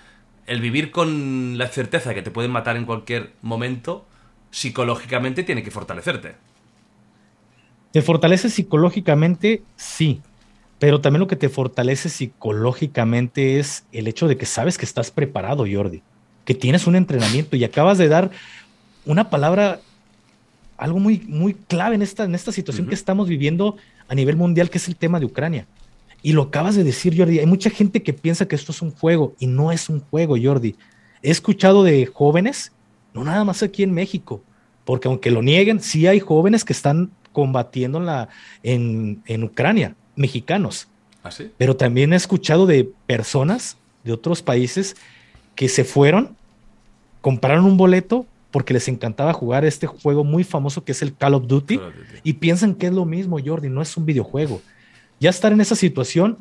el 0.49 0.61
vivir 0.61 0.91
con 0.91 1.59
la 1.59 1.69
certeza 1.69 2.13
que 2.13 2.23
te 2.23 2.33
pueden 2.33 2.51
matar 2.51 2.77
en 2.77 2.87
cualquier 2.87 3.35
momento, 3.41 4.09
psicológicamente 4.55 5.43
tiene 5.43 5.65
que 5.65 5.73
fortalecerte. 5.73 6.37
Te 7.91 8.03
fortalece 8.03 8.49
psicológicamente, 8.49 9.63
sí, 9.75 10.21
pero 10.79 11.01
también 11.01 11.21
lo 11.21 11.27
que 11.27 11.35
te 11.35 11.49
fortalece 11.49 12.09
psicológicamente 12.09 13.59
es 13.59 13.85
el 13.91 14.07
hecho 14.07 14.29
de 14.29 14.37
que 14.37 14.47
sabes 14.47 14.79
que 14.79 14.85
estás 14.85 15.11
preparado, 15.11 15.67
Jordi, 15.71 16.03
que 16.45 16.55
tienes 16.55 16.87
un 16.87 16.95
entrenamiento 16.95 17.57
y 17.57 17.65
acabas 17.65 17.99
de 17.99 18.07
dar 18.07 18.31
una 19.05 19.29
palabra 19.29 19.81
algo 20.77 21.01
muy, 21.01 21.25
muy 21.27 21.55
clave 21.55 21.97
en 21.97 22.03
esta, 22.03 22.23
en 22.23 22.37
esta 22.37 22.53
situación 22.53 22.87
que 22.87 22.95
estamos 22.95 23.29
viviendo 23.29 23.77
a 24.07 24.15
nivel 24.15 24.37
mundial, 24.37 24.71
que 24.71 24.79
es 24.79 24.87
el 24.87 24.95
tema 24.95 25.19
de 25.19 25.27
Ucrania. 25.27 25.67
Y 26.23 26.33
lo 26.33 26.43
acabas 26.43 26.77
de 26.77 26.85
decir, 26.85 27.19
Jordi. 27.19 27.41
Hay 27.41 27.47
mucha 27.47 27.71
gente 27.71 28.05
que 28.05 28.13
piensa 28.13 28.47
que 28.47 28.55
esto 28.55 28.71
es 28.71 28.83
un 28.83 28.93
juego 28.93 29.35
y 29.41 29.49
no 29.49 29.73
es 29.73 29.89
un 29.89 30.01
juego, 30.01 30.37
Jordi. 30.41 30.77
He 31.23 31.31
escuchado 31.31 31.83
de 31.83 32.07
jóvenes, 32.07 32.73
no 33.15 33.25
nada 33.25 33.45
más 33.45 33.63
aquí 33.63 33.83
en 33.83 33.93
México, 33.93 34.43
porque 34.85 35.09
aunque 35.09 35.31
lo 35.31 35.41
nieguen, 35.41 35.81
sí 35.81 36.07
hay 36.07 36.21
jóvenes 36.21 36.65
que 36.65 36.73
están 36.73 37.11
combatiendo 37.33 37.99
en, 37.99 38.07
la, 38.07 38.29
en, 38.63 39.23
en 39.27 39.45
Ucrania, 39.45 39.95
mexicanos. 40.17 40.89
¿Ah, 41.23 41.31
Pero 41.57 41.75
también 41.77 42.13
he 42.13 42.17
escuchado 42.17 42.67
de 42.67 42.91
personas 43.07 43.79
de 44.03 44.13
otros 44.13 44.43
países 44.43 44.97
que 45.55 45.69
se 45.69 45.85
fueron, 45.85 46.37
compraron 47.23 47.65
un 47.65 47.77
boleto 47.77 48.27
porque 48.51 48.73
les 48.73 48.87
encantaba 48.87 49.33
jugar 49.33 49.65
este 49.65 49.89
juego 49.89 50.23
muy 50.23 50.45
famoso 50.45 50.85
que 50.85 50.93
es 50.93 51.03
el 51.03 51.17
Call 51.17 51.35
of 51.35 51.49
Duty, 51.49 51.81
y 52.23 52.35
piensan 52.35 52.77
que 52.77 52.87
es 52.87 52.93
lo 52.93 53.05
mismo, 53.05 53.39
Jordi, 53.45 53.69
no 53.69 53.83
es 53.83 53.97
un 53.97 54.07
videojuego. 54.07 54.63
Ya 55.19 55.31
estar 55.31 55.53
en 55.53 55.61
esa 55.61 55.75
situación, 55.75 56.39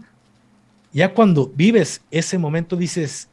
ya 0.91 1.15
cuando 1.15 1.51
vives 1.55 2.01
ese 2.11 2.37
momento 2.37 2.75
dices, 2.75 3.29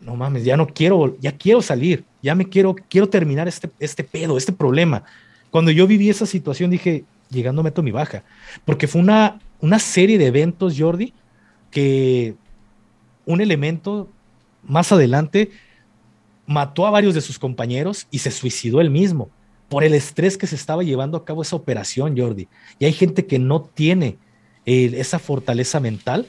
no 0.00 0.14
mames, 0.14 0.44
ya 0.44 0.56
no 0.56 0.68
quiero, 0.68 1.16
ya 1.18 1.32
quiero 1.32 1.62
salir, 1.62 2.04
ya 2.22 2.34
me 2.34 2.48
quiero, 2.48 2.74
quiero 2.88 3.08
terminar 3.08 3.48
este, 3.48 3.70
este 3.78 4.04
pedo, 4.04 4.36
este 4.36 4.52
problema. 4.52 5.04
Cuando 5.50 5.70
yo 5.70 5.86
viví 5.86 6.10
esa 6.10 6.26
situación 6.26 6.70
dije, 6.70 7.04
llegando 7.30 7.62
meto 7.62 7.82
mi 7.82 7.90
baja, 7.90 8.22
porque 8.64 8.86
fue 8.86 9.00
una, 9.00 9.40
una 9.60 9.78
serie 9.78 10.18
de 10.18 10.26
eventos, 10.26 10.74
Jordi, 10.78 11.12
que 11.70 12.34
un 13.24 13.40
elemento 13.40 14.08
más 14.62 14.92
adelante 14.92 15.50
mató 16.46 16.86
a 16.86 16.90
varios 16.90 17.14
de 17.14 17.20
sus 17.20 17.38
compañeros 17.38 18.06
y 18.10 18.18
se 18.18 18.30
suicidó 18.30 18.80
él 18.80 18.90
mismo 18.90 19.30
por 19.68 19.82
el 19.82 19.94
estrés 19.94 20.38
que 20.38 20.46
se 20.46 20.54
estaba 20.54 20.82
llevando 20.82 21.18
a 21.18 21.24
cabo 21.24 21.42
esa 21.42 21.56
operación, 21.56 22.16
Jordi. 22.16 22.48
Y 22.78 22.84
hay 22.84 22.92
gente 22.92 23.26
que 23.26 23.38
no 23.38 23.62
tiene 23.62 24.16
eh, 24.64 24.92
esa 24.96 25.18
fortaleza 25.18 25.80
mental 25.80 26.26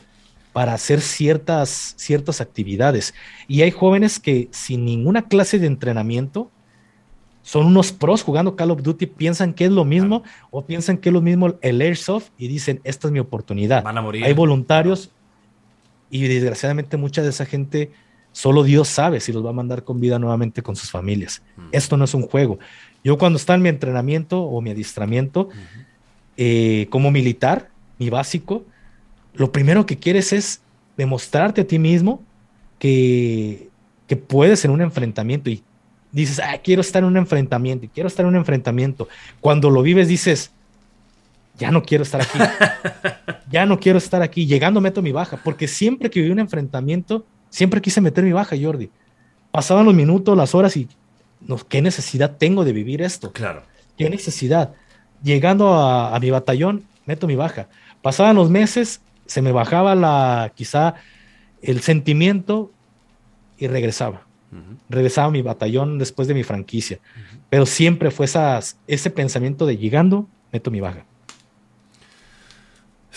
para 0.58 0.74
hacer 0.74 1.02
ciertas, 1.02 1.94
ciertas 1.98 2.42
actividades. 2.42 3.14
Y 3.48 3.62
hay 3.62 3.70
jóvenes 3.70 4.20
que 4.20 4.48
sin 4.50 4.86
ninguna 4.86 5.28
clase 5.28 5.60
de 5.60 5.68
entrenamiento 5.68 6.50
son 7.44 7.68
unos 7.68 7.92
pros 7.92 8.24
jugando 8.24 8.56
Call 8.56 8.72
of 8.72 8.82
Duty, 8.82 9.06
piensan 9.06 9.54
que 9.54 9.66
es 9.66 9.72
lo 9.72 9.86
mismo 9.86 10.24
o 10.50 10.66
piensan 10.66 10.98
que 10.98 11.10
es 11.10 11.14
lo 11.14 11.22
mismo 11.22 11.54
el 11.62 11.80
Airsoft 11.80 12.30
y 12.40 12.48
dicen, 12.48 12.82
esta 12.86 13.08
es 13.08 13.12
mi 13.12 13.20
oportunidad. 13.20 13.84
Van 13.84 14.00
a 14.00 14.02
morir. 14.02 14.26
Hay 14.26 14.34
voluntarios 14.34 15.12
y 16.10 16.28
desgraciadamente 16.28 16.98
mucha 16.98 17.22
de 17.22 17.30
esa 17.30 17.46
gente 17.46 17.92
Solo 18.32 18.64
Dios 18.64 18.88
sabe 18.88 19.20
si 19.20 19.32
los 19.32 19.46
va 19.46 19.52
a 19.52 19.54
mandar 19.54 19.84
con 19.84 20.00
vida 20.00 20.18
nuevamente 20.18 20.64
con 20.64 20.76
sus 20.76 20.90
familias. 20.90 21.44
Mm. 21.56 21.62
Esto 21.72 21.98
no 21.98 22.06
es 22.06 22.16
un 22.16 22.24
juego. 22.24 22.58
Yo 23.04 23.20
cuando 23.20 23.38
está 23.38 23.54
en 23.54 23.62
mi 23.62 23.70
entrenamiento 23.70 24.42
o 24.42 24.60
mi 24.60 24.72
adiestramiento 24.72 25.50
eh, 26.36 26.88
como 26.90 27.12
militar, 27.12 27.70
mi 28.00 28.10
básico, 28.10 28.66
lo 29.38 29.52
primero 29.52 29.86
que 29.86 29.98
quieres 29.98 30.34
es 30.34 30.62
demostrarte 30.98 31.62
a 31.62 31.68
ti 31.68 31.80
mismo 31.80 32.24
que, 32.80 33.70
que 34.08 34.16
puedes 34.16 34.66
en 34.66 34.72
un 34.72 34.82
enfrentamiento 34.82 35.50
y 35.50 35.64
dices, 36.12 36.40
ah, 36.40 36.58
quiero 36.64 36.82
estar 36.82 37.04
en 37.04 37.10
un 37.10 37.18
enfrentamiento 37.18 37.86
y 37.86 37.90
quiero 37.90 38.08
estar 38.08 38.26
en 38.26 38.30
un 38.30 38.36
enfrentamiento. 38.36 39.08
Cuando 39.40 39.70
lo 39.70 39.82
vives 39.82 40.08
dices, 40.08 40.52
ya 41.58 41.72
no 41.72 41.84
quiero 41.84 42.04
estar 42.04 42.22
aquí, 42.22 42.40
ya 43.52 43.66
no 43.66 43.80
quiero 43.80 43.98
estar 43.98 44.22
aquí, 44.22 44.46
llegando 44.46 44.82
meto 44.82 45.02
mi 45.02 45.12
baja, 45.12 45.38
porque 45.44 45.68
siempre 45.68 46.10
que 46.10 46.20
viví 46.20 46.32
un 46.32 46.40
enfrentamiento, 46.40 47.26
Siempre 47.50 47.82
quise 47.82 48.02
meter 48.02 48.24
mi 48.24 48.32
baja, 48.32 48.56
Jordi. 48.60 48.90
Pasaban 49.52 49.86
los 49.86 49.94
minutos, 49.94 50.38
las 50.38 50.54
horas 50.54 50.76
y 50.78 50.88
¿qué 51.70 51.82
necesidad 51.82 52.38
tengo 52.38 52.66
de 52.66 52.74
vivir 52.74 53.02
esto? 53.02 53.32
Claro. 53.32 53.64
¿Qué 53.98 54.10
necesidad? 54.10 54.74
Llegando 55.24 55.74
a, 55.74 56.20
mi 56.20 56.30
batallón, 56.30 56.84
meto 57.06 57.28
mi 57.28 57.36
baja. 57.36 57.68
Pasaban 58.02 58.36
los 58.36 58.50
meses, 58.50 59.02
se 59.28 59.42
me 59.42 59.52
bajaba 59.52 59.96
la, 59.96 60.52
quizá 60.56 60.96
el 61.62 61.82
sentimiento 61.82 62.72
y 63.58 63.68
regresaba. 63.68 64.26
Regresaba 64.90 65.28
a 65.28 65.32
mi 65.32 65.42
batallón 65.42 66.00
después 66.00 66.28
de 66.28 66.34
mi 66.34 66.44
franquicia. 66.44 67.00
Pero 67.50 67.66
siempre 67.66 68.12
fue 68.12 68.26
esas, 68.26 68.78
ese 68.88 69.10
pensamiento 69.10 69.66
de 69.66 69.78
llegando, 69.78 70.28
meto 70.52 70.72
mi 70.72 70.80
baja. 70.80 71.06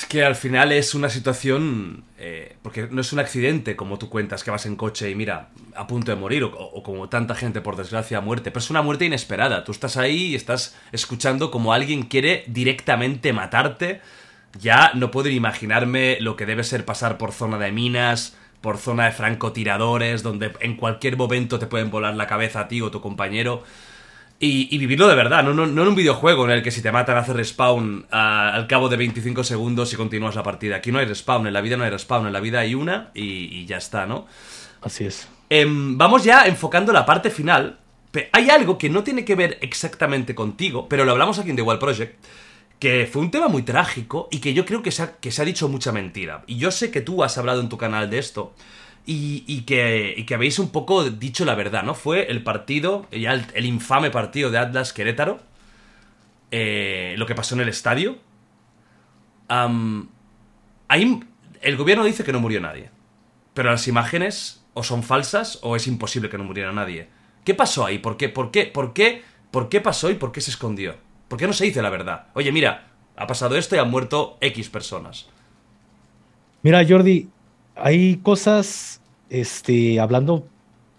Es 0.00 0.06
que 0.06 0.24
al 0.24 0.34
final 0.34 0.72
es 0.72 0.94
una 0.94 1.10
situación. 1.10 2.04
Eh, 2.18 2.56
porque 2.62 2.88
no 2.90 3.02
es 3.02 3.12
un 3.12 3.18
accidente 3.18 3.76
como 3.76 3.98
tú 3.98 4.08
cuentas 4.08 4.42
que 4.42 4.50
vas 4.50 4.64
en 4.64 4.76
coche 4.76 5.10
y 5.10 5.14
mira, 5.14 5.50
a 5.74 5.86
punto 5.86 6.10
de 6.10 6.16
morir, 6.16 6.42
o, 6.44 6.82
como 6.82 7.10
tanta 7.10 7.34
gente 7.34 7.60
por 7.60 7.76
desgracia 7.76 8.16
a 8.16 8.20
muerte, 8.22 8.50
pero 8.50 8.60
es 8.60 8.70
una 8.70 8.80
muerte 8.80 9.04
inesperada. 9.04 9.62
Tú 9.62 9.72
estás 9.72 9.98
ahí 9.98 10.28
y 10.28 10.34
estás 10.34 10.74
escuchando 10.92 11.50
como 11.50 11.74
alguien 11.74 12.04
quiere 12.04 12.44
directamente 12.46 13.34
matarte. 13.34 14.00
Ya 14.58 14.92
no 14.94 15.10
puedo 15.10 15.28
imaginarme 15.28 16.18
lo 16.20 16.36
que 16.36 16.46
debe 16.46 16.64
ser 16.64 16.84
pasar 16.84 17.18
por 17.18 17.32
zona 17.32 17.58
de 17.58 17.72
minas, 17.72 18.36
por 18.60 18.78
zona 18.78 19.06
de 19.06 19.12
francotiradores, 19.12 20.22
donde 20.22 20.52
en 20.60 20.76
cualquier 20.76 21.16
momento 21.16 21.58
te 21.58 21.66
pueden 21.66 21.90
volar 21.90 22.14
la 22.14 22.26
cabeza 22.26 22.60
a 22.60 22.68
ti 22.68 22.80
o 22.80 22.90
tu 22.90 23.00
compañero. 23.00 23.62
Y, 24.42 24.78
vivirlo 24.78 25.06
de 25.06 25.14
verdad, 25.14 25.44
no, 25.44 25.52
no, 25.52 25.64
en 25.64 25.78
un 25.78 25.94
videojuego 25.94 26.46
en 26.46 26.52
el 26.52 26.62
que 26.62 26.70
si 26.70 26.80
te 26.80 26.90
matan 26.90 27.18
haces 27.18 27.36
respawn 27.36 28.06
al 28.10 28.66
cabo 28.68 28.88
de 28.88 28.96
25 28.96 29.44
segundos 29.44 29.92
y 29.92 29.96
continúas 29.96 30.34
la 30.34 30.42
partida. 30.42 30.76
Aquí 30.76 30.90
no 30.90 30.98
hay 30.98 31.04
respawn, 31.04 31.46
en 31.46 31.52
la 31.52 31.60
vida 31.60 31.76
no 31.76 31.84
hay 31.84 31.90
respawn, 31.90 32.26
en 32.26 32.32
la 32.32 32.40
vida 32.40 32.60
hay 32.60 32.74
una 32.74 33.10
y, 33.12 33.66
ya 33.66 33.76
está, 33.76 34.06
¿no? 34.06 34.26
Así 34.80 35.04
es. 35.04 35.28
Em, 35.50 35.98
vamos 35.98 36.24
ya 36.24 36.46
enfocando 36.46 36.90
la 36.90 37.04
parte 37.04 37.28
final. 37.28 37.78
Hay 38.32 38.48
algo 38.48 38.78
que 38.78 38.88
no 38.88 39.04
tiene 39.04 39.26
que 39.26 39.34
ver 39.34 39.58
exactamente 39.60 40.34
contigo, 40.34 40.88
pero 40.88 41.04
lo 41.04 41.12
hablamos 41.12 41.38
aquí 41.38 41.50
en 41.50 41.56
The 41.56 41.62
Wild 41.62 41.78
Project, 41.78 42.24
que 42.80 43.08
fue 43.10 43.22
un 43.22 43.30
tema 43.30 43.48
muy 43.48 43.62
trágico 43.62 44.28
y 44.32 44.38
que 44.40 44.54
yo 44.54 44.64
creo 44.64 44.82
que 44.82 44.90
se 44.90 45.10
que 45.20 45.30
se 45.30 45.42
ha 45.42 45.44
dicho 45.44 45.68
mucha 45.68 45.92
mentira. 45.92 46.42
Y 46.46 46.56
yo 46.56 46.70
sé 46.70 46.90
que 46.90 47.02
tú 47.02 47.22
has 47.22 47.38
hablado 47.38 47.60
en 47.60 47.68
tu 47.68 47.76
canal 47.76 48.10
de 48.10 48.18
esto 48.18 48.54
y, 49.06 49.62
que, 49.62 50.24
que, 50.26 50.34
habéis 50.34 50.58
un 50.58 50.70
poco 50.70 51.10
dicho 51.10 51.44
la 51.44 51.54
verdad, 51.54 51.82
¿no? 51.82 51.94
Fue 51.94 52.30
el 52.30 52.42
partido, 52.42 53.06
ya 53.10 53.32
el, 53.32 53.64
infame 53.64 54.10
partido 54.10 54.50
de 54.50 54.58
Atlas 54.58 54.92
Querétaro, 54.92 55.40
eh, 56.50 57.14
lo 57.16 57.26
que 57.26 57.34
pasó 57.34 57.54
en 57.54 57.62
el 57.62 57.68
estadio, 57.68 58.18
ahí 59.48 61.20
el 61.60 61.76
gobierno 61.76 62.04
dice 62.04 62.24
que 62.24 62.32
no 62.32 62.40
murió 62.40 62.60
nadie. 62.60 62.90
Pero 63.52 63.70
las 63.70 63.88
imágenes 63.88 64.64
o 64.74 64.84
son 64.84 65.02
falsas 65.02 65.58
o 65.62 65.74
es 65.76 65.86
imposible 65.86 66.30
que 66.30 66.38
no 66.38 66.44
muriera 66.44 66.72
nadie. 66.72 67.08
¿Qué 67.44 67.54
pasó 67.54 67.84
ahí? 67.84 67.98
¿Por 67.98 68.16
qué? 68.16 68.28
¿Por 68.28 68.50
qué? 68.50 68.66
¿Por 68.66 68.92
qué? 68.92 69.22
¿Por 69.50 69.68
qué 69.68 69.80
pasó 69.80 70.10
y 70.10 70.14
por 70.14 70.30
qué 70.30 70.40
se 70.40 70.52
escondió? 70.52 71.09
¿Por 71.30 71.38
qué 71.38 71.46
no 71.46 71.52
se 71.52 71.64
dice 71.64 71.80
la 71.80 71.90
verdad? 71.90 72.26
Oye, 72.34 72.50
mira, 72.50 72.88
ha 73.14 73.24
pasado 73.28 73.56
esto 73.56 73.76
y 73.76 73.78
han 73.78 73.88
muerto 73.88 74.36
X 74.40 74.68
personas. 74.68 75.28
Mira, 76.62 76.84
Jordi, 76.84 77.28
hay 77.76 78.16
cosas, 78.16 79.00
este, 79.28 80.00
hablando 80.00 80.48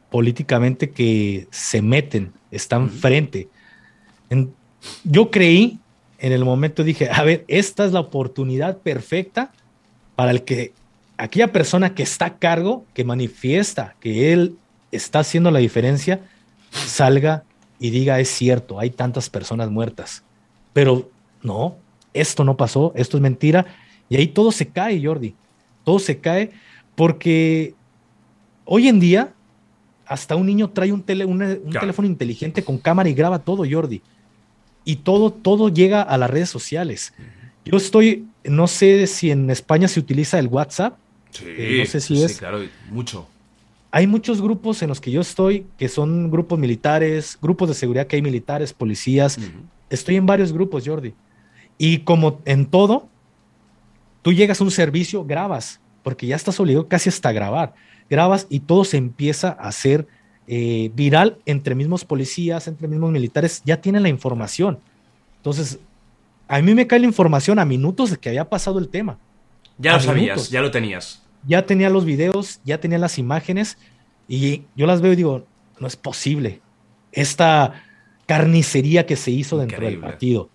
políticamente 0.09 0.91
que 0.91 1.49
se 1.51 1.81
meten, 1.81 2.31
están 2.49 2.89
frente. 2.89 3.49
yo 5.03 5.29
creí 5.31 5.79
en 6.17 6.31
el 6.31 6.45
momento, 6.45 6.85
dije, 6.85 7.09
a 7.11 7.23
ver, 7.23 7.43
esta 7.49 7.83
es 7.83 7.91
la 7.91 7.99
oportunidad 7.99 8.77
perfecta 8.77 9.51
para 10.15 10.31
el 10.31 10.43
que 10.43 10.71
aquella 11.17 11.51
persona 11.51 11.93
que 11.93 12.03
está 12.03 12.27
a 12.27 12.37
cargo, 12.37 12.85
que 12.93 13.03
manifiesta 13.03 13.95
que 13.99 14.31
él 14.31 14.55
está 14.93 15.19
haciendo 15.19 15.51
la 15.51 15.59
diferencia, 15.59 16.21
salga 16.71 17.43
y 17.81 17.89
diga, 17.89 18.19
es 18.19 18.29
cierto, 18.29 18.79
hay 18.79 18.91
tantas 18.91 19.27
personas 19.27 19.71
muertas. 19.71 20.23
Pero 20.71 21.09
no, 21.41 21.77
esto 22.13 22.43
no 22.43 22.55
pasó, 22.55 22.93
esto 22.95 23.17
es 23.17 23.23
mentira. 23.23 23.65
Y 24.07 24.17
ahí 24.17 24.27
todo 24.27 24.51
se 24.51 24.67
cae, 24.67 25.03
Jordi. 25.03 25.33
Todo 25.83 25.97
se 25.97 26.19
cae 26.19 26.51
porque 26.93 27.73
hoy 28.65 28.87
en 28.87 28.99
día 28.99 29.33
hasta 30.05 30.35
un 30.35 30.45
niño 30.45 30.69
trae 30.69 30.91
un, 30.91 31.01
tele, 31.01 31.25
un 31.25 31.39
teléfono 31.71 32.07
inteligente 32.07 32.63
con 32.63 32.77
cámara 32.77 33.09
y 33.09 33.15
graba 33.15 33.39
todo, 33.39 33.65
Jordi. 33.67 34.03
Y 34.85 34.97
todo, 34.97 35.33
todo 35.33 35.69
llega 35.69 36.03
a 36.03 36.19
las 36.19 36.29
redes 36.29 36.49
sociales. 36.49 37.13
Yo 37.65 37.77
estoy, 37.77 38.27
no 38.43 38.67
sé 38.67 39.07
si 39.07 39.31
en 39.31 39.49
España 39.49 39.87
se 39.87 39.99
utiliza 39.99 40.37
el 40.37 40.45
WhatsApp. 40.45 40.99
Sí, 41.31 41.45
eh, 41.47 41.77
no 41.79 41.85
sé 41.87 41.99
si 41.99 42.21
es. 42.21 42.37
claro, 42.37 42.59
mucho. 42.91 43.27
Hay 43.91 44.07
muchos 44.07 44.41
grupos 44.41 44.81
en 44.81 44.89
los 44.89 45.01
que 45.01 45.11
yo 45.11 45.21
estoy, 45.21 45.65
que 45.77 45.89
son 45.89 46.31
grupos 46.31 46.57
militares, 46.57 47.37
grupos 47.41 47.69
de 47.69 47.75
seguridad 47.75 48.07
que 48.07 48.15
hay 48.15 48.21
militares, 48.21 48.73
policías. 48.73 49.37
Estoy 49.89 50.15
en 50.15 50.25
varios 50.25 50.53
grupos, 50.53 50.83
Jordi. 50.87 51.13
Y 51.77 51.99
como 51.99 52.39
en 52.45 52.65
todo, 52.65 53.09
tú 54.21 54.31
llegas 54.31 54.61
a 54.61 54.63
un 54.63 54.71
servicio, 54.71 55.25
grabas, 55.25 55.81
porque 56.03 56.25
ya 56.25 56.35
estás 56.35 56.59
obligado 56.59 56.87
casi 56.87 57.09
hasta 57.09 57.31
grabar 57.31 57.73
grabas 58.11 58.45
y 58.49 58.59
todo 58.59 58.83
se 58.83 58.97
empieza 58.97 59.55
a 59.57 59.69
hacer 59.69 60.05
eh, 60.45 60.91
viral 60.93 61.37
entre 61.45 61.75
mismos 61.75 62.03
policías, 62.03 62.67
entre 62.67 62.89
mismos 62.89 63.09
militares, 63.09 63.61
ya 63.63 63.79
tienen 63.79 64.03
la 64.03 64.09
información. 64.09 64.79
Entonces, 65.37 65.79
a 66.49 66.61
mí 66.61 66.75
me 66.75 66.85
cae 66.85 66.99
la 66.99 67.05
información 67.05 67.57
a 67.57 67.63
minutos 67.63 68.11
de 68.11 68.17
que 68.17 68.27
había 68.27 68.49
pasado 68.49 68.79
el 68.79 68.89
tema. 68.89 69.17
Ya 69.77 69.93
lo 69.93 70.01
sabías, 70.01 70.49
ya 70.49 70.61
lo 70.61 70.69
tenías. 70.69 71.20
Ya 71.47 71.65
tenía 71.65 71.89
los 71.89 72.05
videos, 72.05 72.59
ya 72.63 72.79
tenía 72.79 72.97
las 72.97 73.17
imágenes 73.17 73.77
y 74.27 74.63
yo 74.75 74.85
las 74.85 75.01
veo 75.01 75.13
y 75.13 75.15
digo, 75.15 75.45
no 75.79 75.87
es 75.87 75.95
posible. 75.95 76.61
Esta 77.11 77.83
carnicería 78.25 79.05
que 79.05 79.15
se 79.15 79.31
hizo 79.31 79.57
dentro 79.57 79.85
del 79.85 79.99
partido. 79.99 80.49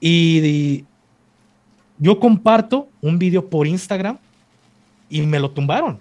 y 0.00 0.84
yo 1.98 2.20
comparto 2.20 2.88
un 3.00 3.18
video 3.18 3.48
por 3.48 3.66
Instagram 3.66 4.18
y 5.08 5.22
me 5.22 5.40
lo 5.40 5.50
tumbaron. 5.50 5.98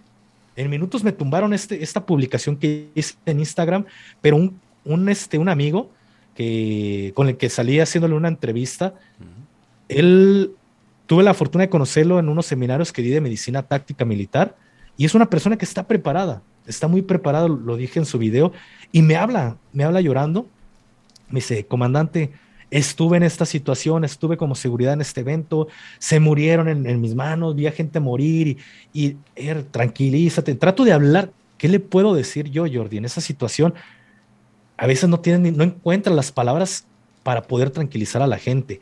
En 0.55 0.69
minutos 0.69 1.03
me 1.03 1.11
tumbaron 1.11 1.53
este, 1.53 1.83
esta 1.83 2.05
publicación 2.05 2.55
que 2.57 2.89
hice 2.95 3.15
en 3.25 3.39
Instagram, 3.39 3.85
pero 4.21 4.37
un, 4.37 4.59
un, 4.83 5.09
este, 5.09 5.37
un 5.37 5.49
amigo 5.49 5.89
que, 6.33 7.11
con 7.15 7.27
el 7.27 7.37
que 7.37 7.49
salí 7.49 7.79
haciéndole 7.79 8.15
una 8.15 8.27
entrevista, 8.27 8.93
él 9.89 10.51
tuve 11.05 11.23
la 11.23 11.33
fortuna 11.33 11.63
de 11.63 11.69
conocerlo 11.69 12.19
en 12.19 12.29
unos 12.29 12.45
seminarios 12.45 12.91
que 12.91 13.01
di 13.01 13.09
de 13.09 13.21
medicina 13.21 13.63
táctica 13.63 14.05
militar 14.05 14.55
y 14.97 15.05
es 15.05 15.15
una 15.15 15.29
persona 15.29 15.57
que 15.57 15.65
está 15.65 15.87
preparada, 15.87 16.41
está 16.65 16.87
muy 16.87 17.01
preparado, 17.01 17.47
lo 17.49 17.75
dije 17.75 17.99
en 17.99 18.05
su 18.05 18.17
video, 18.17 18.53
y 18.91 19.01
me 19.01 19.15
habla, 19.15 19.57
me 19.73 19.83
habla 19.83 20.01
llorando, 20.01 20.47
me 21.29 21.39
dice, 21.39 21.65
comandante, 21.65 22.31
estuve 22.71 23.17
en 23.17 23.23
esta 23.23 23.45
situación, 23.45 24.05
estuve 24.05 24.37
como 24.37 24.55
seguridad 24.55 24.93
en 24.93 25.01
este 25.01 25.21
evento, 25.21 25.67
se 25.99 26.19
murieron 26.19 26.67
en, 26.67 27.01
mis 27.01 27.13
manos, 27.13 27.55
vi 27.55 27.67
a 27.67 27.71
gente 27.71 27.99
morir 27.99 28.57
y, 28.93 29.07
y 29.07 29.17
er, 29.35 29.63
tranquilízate, 29.63 30.55
trato 30.55 30.85
de 30.85 30.93
hablar, 30.93 31.31
¿qué 31.57 31.67
le 31.67 31.79
puedo 31.79 32.13
decir 32.13 32.49
yo, 32.49 32.65
Jordi, 32.71 32.97
en 32.97 33.05
esa 33.05 33.21
situación? 33.21 33.73
A 34.77 34.87
veces 34.87 35.09
no 35.09 35.19
tienen, 35.19 35.55
no 35.57 35.63
encuentra 35.63 36.13
las 36.13 36.31
palabras 36.31 36.85
para 37.23 37.43
poder 37.43 37.69
tranquilizar 37.69 38.21
a 38.21 38.27
la 38.27 38.37
gente. 38.37 38.81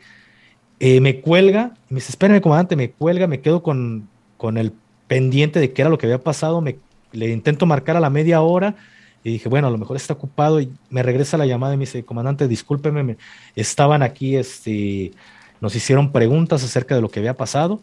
Eh, 0.85 0.99
me 0.99 1.21
cuelga, 1.21 1.71
me 1.87 1.95
dice, 1.95 2.09
espérame, 2.11 2.41
comandante, 2.41 2.75
me 2.75 2.91
cuelga, 2.91 3.25
me 3.25 3.39
quedo 3.39 3.63
con, 3.63 4.09
con 4.35 4.57
el 4.57 4.73
pendiente 5.07 5.61
de 5.61 5.71
qué 5.71 5.81
era 5.81 5.89
lo 5.89 5.97
que 5.97 6.07
había 6.07 6.21
pasado, 6.21 6.59
me, 6.59 6.75
le 7.13 7.29
intento 7.29 7.65
marcar 7.65 7.95
a 7.95 8.01
la 8.01 8.09
media 8.09 8.41
hora, 8.41 8.75
y 9.23 9.31
dije, 9.31 9.47
bueno, 9.47 9.69
a 9.69 9.71
lo 9.71 9.77
mejor 9.77 9.95
está 9.95 10.11
ocupado 10.11 10.59
y 10.59 10.73
me 10.89 11.01
regresa 11.01 11.37
la 11.37 11.45
llamada 11.45 11.75
y 11.75 11.77
me 11.77 11.83
dice, 11.83 12.03
comandante, 12.03 12.49
discúlpeme, 12.49 13.15
estaban 13.55 14.03
aquí, 14.03 14.35
este, 14.35 15.13
nos 15.61 15.73
hicieron 15.73 16.11
preguntas 16.11 16.65
acerca 16.65 16.95
de 16.95 17.01
lo 17.01 17.07
que 17.07 17.19
había 17.19 17.37
pasado, 17.37 17.79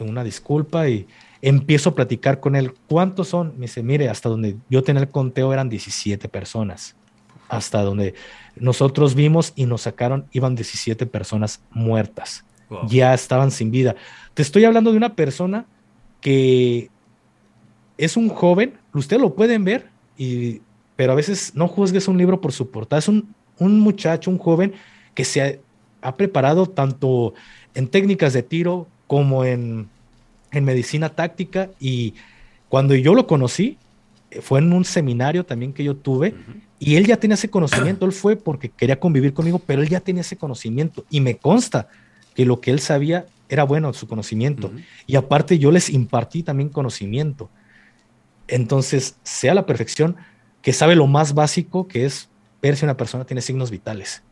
una 0.00 0.24
disculpa 0.24 0.88
y 0.88 1.06
empiezo 1.42 1.90
a 1.90 1.94
platicar 1.94 2.40
con 2.40 2.56
él, 2.56 2.74
¿cuántos 2.88 3.28
son? 3.28 3.52
Me 3.54 3.66
dice, 3.66 3.84
mire, 3.84 4.08
hasta 4.08 4.28
donde 4.28 4.56
yo 4.68 4.82
tenía 4.82 5.02
el 5.02 5.10
conteo 5.10 5.52
eran 5.52 5.68
17 5.68 6.28
personas, 6.28 6.96
hasta 7.52 7.82
donde 7.82 8.14
nosotros 8.56 9.14
vimos 9.14 9.52
y 9.54 9.66
nos 9.66 9.82
sacaron, 9.82 10.26
iban 10.32 10.54
17 10.54 11.04
personas 11.06 11.60
muertas, 11.70 12.44
ya 12.88 13.12
estaban 13.12 13.50
sin 13.50 13.70
vida. 13.70 13.94
Te 14.32 14.40
estoy 14.40 14.64
hablando 14.64 14.90
de 14.90 14.96
una 14.96 15.14
persona 15.14 15.66
que 16.22 16.88
es 17.98 18.16
un 18.16 18.30
joven, 18.30 18.78
ustedes 18.94 19.20
lo 19.20 19.34
pueden 19.34 19.64
ver, 19.64 19.90
y 20.16 20.62
pero 20.96 21.12
a 21.12 21.16
veces 21.16 21.54
no 21.54 21.68
juzgues 21.68 22.08
un 22.08 22.16
libro 22.16 22.40
por 22.40 22.52
su 22.52 22.70
portada. 22.70 23.00
Es 23.00 23.08
un, 23.08 23.34
muchacho, 23.58 24.30
un 24.30 24.38
joven 24.38 24.72
que 25.14 25.24
se 25.24 25.62
ha, 26.00 26.16
preparado 26.16 26.66
tanto 26.66 27.34
en 27.74 27.86
técnicas 27.86 28.32
de 28.32 28.42
tiro 28.42 28.86
como 29.06 29.44
en, 29.44 29.90
medicina 30.52 31.10
táctica 31.10 31.70
y 31.80 32.14
cuando 32.68 32.94
yo 32.94 33.14
lo 33.14 33.26
conocí, 33.26 33.78
fue 34.40 34.60
en 34.60 34.72
un 34.72 34.84
seminario 34.84 35.44
también 35.44 35.72
que 35.72 35.84
yo 35.84 35.96
tuve 35.96 36.34
y 36.78 36.96
él 36.96 37.06
ya 37.06 37.16
tenía 37.16 37.34
ese 37.34 37.50
conocimiento, 37.50 38.06
él 38.06 38.12
fue 38.12 38.34
porque 38.36 38.68
quería 38.68 38.98
convivir 38.98 39.34
conmigo, 39.34 39.60
pero 39.60 39.82
él 39.82 39.88
ya 39.88 40.00
tenía 40.00 40.22
ese 40.22 40.36
conocimiento. 40.36 41.04
Y 41.10 41.20
me 41.20 41.36
consta 41.36 41.88
que 42.34 42.44
lo 42.44 42.60
que 42.60 42.72
él 42.72 42.80
sabía 42.80 43.26
era 43.48 43.62
bueno 43.62 43.92
su 43.92 44.08
conocimiento. 44.08 44.72
Y 45.06 45.14
aparte 45.14 45.58
yo 45.58 45.70
les 45.70 45.90
impartí 45.90 46.42
también 46.42 46.70
conocimiento. 46.70 47.50
Entonces, 48.48 49.16
sea 49.22 49.54
la 49.54 49.64
perfección, 49.64 50.16
que 50.60 50.72
sabe 50.72 50.96
lo 50.96 51.06
más 51.06 51.34
básico 51.34 51.86
que 51.86 52.04
es 52.04 52.28
ver 52.60 52.76
si 52.76 52.84
una 52.84 52.96
persona 52.96 53.24
tiene 53.24 53.42
signos 53.42 53.70
vitales. 53.70 54.22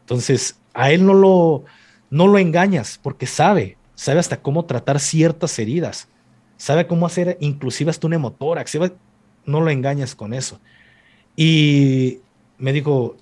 Entonces, 0.00 0.56
a 0.72 0.90
él 0.90 1.06
no 1.06 1.14
lo, 1.14 1.64
no 2.10 2.26
lo 2.26 2.38
engañas 2.38 2.98
porque 3.02 3.26
sabe, 3.26 3.76
sabe 3.94 4.20
hasta 4.20 4.40
cómo 4.40 4.64
tratar 4.64 5.00
ciertas 5.00 5.58
heridas, 5.58 6.08
sabe 6.56 6.86
cómo 6.86 7.06
hacer 7.06 7.36
inclusive 7.40 7.90
hasta 7.90 8.06
un 8.06 8.14
hemotórax, 8.14 8.78
no 9.46 9.60
lo 9.60 9.70
engañas 9.70 10.14
con 10.14 10.34
eso. 10.34 10.60
Y 11.36 12.18
me 12.58 12.72
dijo, 12.72 13.16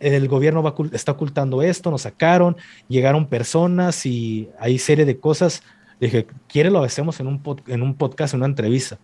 el 0.00 0.28
gobierno 0.28 0.62
va, 0.62 0.74
está 0.92 1.12
ocultando 1.12 1.62
esto, 1.62 1.90
nos 1.90 2.02
sacaron, 2.02 2.56
llegaron 2.88 3.26
personas 3.26 4.04
y 4.06 4.48
hay 4.58 4.78
serie 4.78 5.04
de 5.04 5.18
cosas. 5.18 5.62
Le 5.98 6.08
dije, 6.08 6.26
¿quiere 6.48 6.70
lo 6.70 6.82
hacemos 6.82 7.18
en 7.20 7.26
un, 7.26 7.42
en 7.66 7.82
un 7.82 7.94
podcast, 7.94 8.34
en 8.34 8.40
una 8.40 8.46
entrevista? 8.46 8.98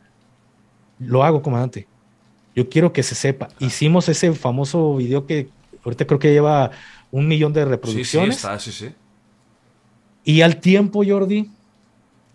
lo 1.00 1.24
hago, 1.24 1.42
comandante. 1.42 1.88
Yo 2.54 2.68
quiero 2.68 2.92
que 2.92 3.02
se 3.02 3.14
sepa. 3.14 3.48
Hicimos 3.58 4.08
ese 4.08 4.32
famoso 4.32 4.96
video 4.96 5.26
que 5.26 5.48
ahorita 5.84 6.06
creo 6.06 6.18
que 6.18 6.32
lleva 6.32 6.70
un 7.10 7.26
millón 7.26 7.52
de 7.52 7.64
reproducciones. 7.64 8.36
Sí, 8.36 8.46
sí, 8.58 8.70
sí, 8.70 8.86
sí. 8.86 8.94
Y 10.24 10.42
al 10.42 10.58
tiempo, 10.58 11.02
Jordi, 11.06 11.50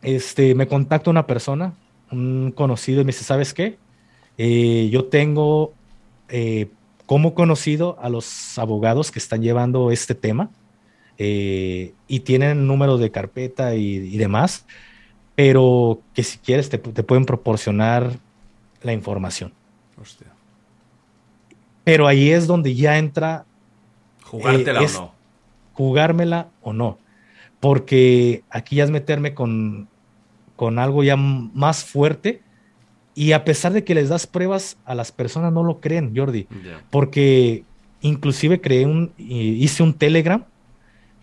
este, 0.06 0.56
me 0.56 0.68
contacta 0.68 1.10
una 1.10 1.26
persona, 1.26 1.74
un 2.12 2.54
conocido, 2.56 3.02
y 3.02 3.06
me 3.06 3.12
dice, 3.12 3.24
¿sabes 3.24 3.54
qué? 3.54 3.78
Eh, 4.38 4.90
yo 4.92 5.06
tengo 5.06 5.74
eh, 6.30 6.68
como 7.06 7.34
conocido 7.34 7.98
a 8.02 8.10
los 8.10 8.58
abogados 8.58 9.12
que 9.12 9.20
están 9.20 9.42
llevando 9.42 9.92
este 9.92 10.14
tema 10.16 10.50
eh, 11.18 11.94
y 12.08 12.22
tienen 12.22 12.68
números 12.68 13.00
de 13.00 13.12
carpeta 13.12 13.76
y, 13.76 14.18
demás, 14.18 14.66
pero 15.36 16.02
que 16.14 16.24
si 16.24 16.38
quieres 16.38 16.70
te, 16.70 16.78
te 16.78 17.04
pueden 17.04 17.26
proporcionar 17.26 18.12
la 18.82 18.94
información. 18.94 19.54
Pero 21.84 22.08
ahí 22.08 22.32
es 22.32 22.48
donde 22.48 22.76
ya 22.76 22.98
entra. 22.98 23.46
Jugártela 24.24 24.82
o 24.82 24.90
no. 24.90 25.14
Jugármela 25.74 26.48
o 26.62 26.74
no. 26.74 26.98
Porque 27.60 28.44
aquí 28.50 28.78
ya 28.78 28.84
es 28.84 28.92
meterme 28.92 29.34
con, 29.34 29.88
con 30.56 30.80
algo 30.80 31.04
ya 31.04 31.16
más 31.16 31.84
fuerte. 31.84 32.42
Y 33.14 33.32
a 33.32 33.46
pesar 33.46 33.72
de 33.72 33.84
que 33.84 33.96
les 33.96 34.10
das 34.10 34.28
pruebas, 34.28 34.78
a 34.86 34.94
las 34.94 35.12
personas 35.12 35.54
no 35.54 35.64
lo 35.64 35.80
creen, 35.80 36.14
Jordi. 36.16 36.48
Porque 36.90 37.64
inclusive 38.02 38.60
creé 38.62 38.86
un, 38.86 39.14
hice 39.18 39.84
un 39.84 39.94
Telegram 39.94 40.44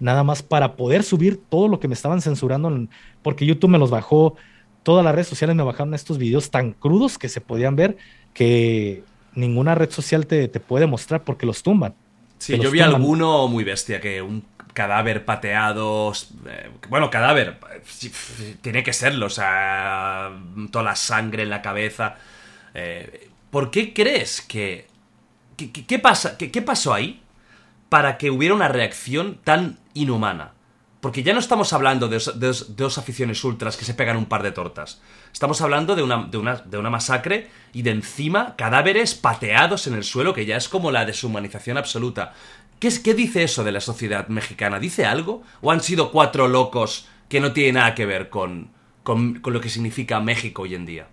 nada 0.02 0.24
más 0.24 0.42
para 0.42 0.74
poder 0.74 1.04
subir 1.04 1.40
todo 1.48 1.68
lo 1.68 1.78
que 1.78 1.86
me 1.86 1.94
estaban 1.94 2.20
censurando, 2.20 2.88
porque 3.22 3.46
YouTube 3.46 3.70
me 3.70 3.78
los 3.78 3.90
bajó, 3.90 4.34
todas 4.82 5.04
las 5.04 5.14
redes 5.14 5.28
sociales 5.28 5.54
me 5.54 5.62
bajaron 5.62 5.94
estos 5.94 6.18
videos 6.18 6.50
tan 6.50 6.72
crudos 6.72 7.18
que 7.18 7.28
se 7.28 7.40
podían 7.40 7.76
ver 7.76 7.96
que 8.34 9.04
ninguna 9.34 9.76
red 9.76 9.90
social 9.90 10.26
te, 10.26 10.48
puede 10.48 10.86
mostrar 10.86 11.22
porque 11.22 11.46
los 11.46 11.62
tumban. 11.62 11.94
Sí, 12.38 12.58
yo 12.58 12.72
vi 12.72 12.80
alguno 12.80 13.46
muy 13.46 13.62
bestia, 13.62 14.00
que 14.00 14.20
un 14.20 14.42
cadáver 14.72 15.24
pateado, 15.24 16.12
eh, 16.46 16.70
bueno, 16.88 17.10
cadáver, 17.10 17.58
tiene 18.60 18.82
que 18.82 18.92
serlo, 18.92 19.26
o 19.26 19.30
sea, 19.30 20.30
toda 20.70 20.84
la 20.84 20.96
sangre 20.96 21.42
en 21.42 21.50
la 21.50 21.62
cabeza. 21.62 22.16
Eh, 22.74 23.30
¿Por 23.50 23.70
qué 23.70 23.92
crees 23.92 24.40
que... 24.40 24.90
¿Qué, 25.56 25.98
pasa, 25.98 26.36
qué 26.38 26.62
pasó 26.62 26.92
ahí 26.92 27.22
para 27.88 28.18
que 28.18 28.30
hubiera 28.30 28.54
una 28.54 28.68
reacción 28.68 29.38
tan 29.44 29.78
inhumana? 29.94 30.54
Porque 31.02 31.24
ya 31.24 31.32
no 31.32 31.40
estamos 31.40 31.72
hablando 31.72 32.06
de 32.06 32.22
dos, 32.36 32.96
aficiones 32.96 33.42
ultras 33.42 33.76
que 33.76 33.84
se 33.84 33.92
pegan 33.92 34.16
un 34.16 34.26
par 34.26 34.44
de 34.44 34.52
tortas. 34.52 35.00
Estamos 35.32 35.60
hablando 35.60 35.96
de 35.96 36.04
una, 36.04 36.26
de, 36.26 36.38
una, 36.38 36.54
de 36.54 36.78
una, 36.78 36.90
masacre 36.90 37.50
y 37.72 37.82
de 37.82 37.90
encima 37.90 38.54
cadáveres 38.54 39.16
pateados 39.16 39.88
en 39.88 39.94
el 39.94 40.04
suelo, 40.04 40.32
que 40.32 40.46
ya 40.46 40.56
es 40.56 40.68
como 40.68 40.92
la 40.92 41.04
deshumanización 41.04 41.76
absoluta. 41.76 42.34
¿Qué, 42.82 42.88
es, 42.88 42.98
¿Qué 42.98 43.14
dice 43.14 43.44
eso 43.44 43.62
de 43.62 43.70
la 43.70 43.80
sociedad 43.80 44.26
mexicana? 44.26 44.80
¿Dice 44.80 45.04
algo? 45.04 45.44
¿O 45.60 45.70
han 45.70 45.82
sido 45.82 46.10
cuatro 46.10 46.48
locos 46.48 47.06
que 47.28 47.38
no 47.38 47.52
tienen 47.52 47.76
nada 47.76 47.94
que 47.94 48.06
ver 48.06 48.28
con, 48.28 48.70
con, 49.04 49.38
con 49.38 49.52
lo 49.52 49.60
que 49.60 49.68
significa 49.68 50.18
México 50.18 50.62
hoy 50.62 50.74
en 50.74 50.84
día? 50.84 51.06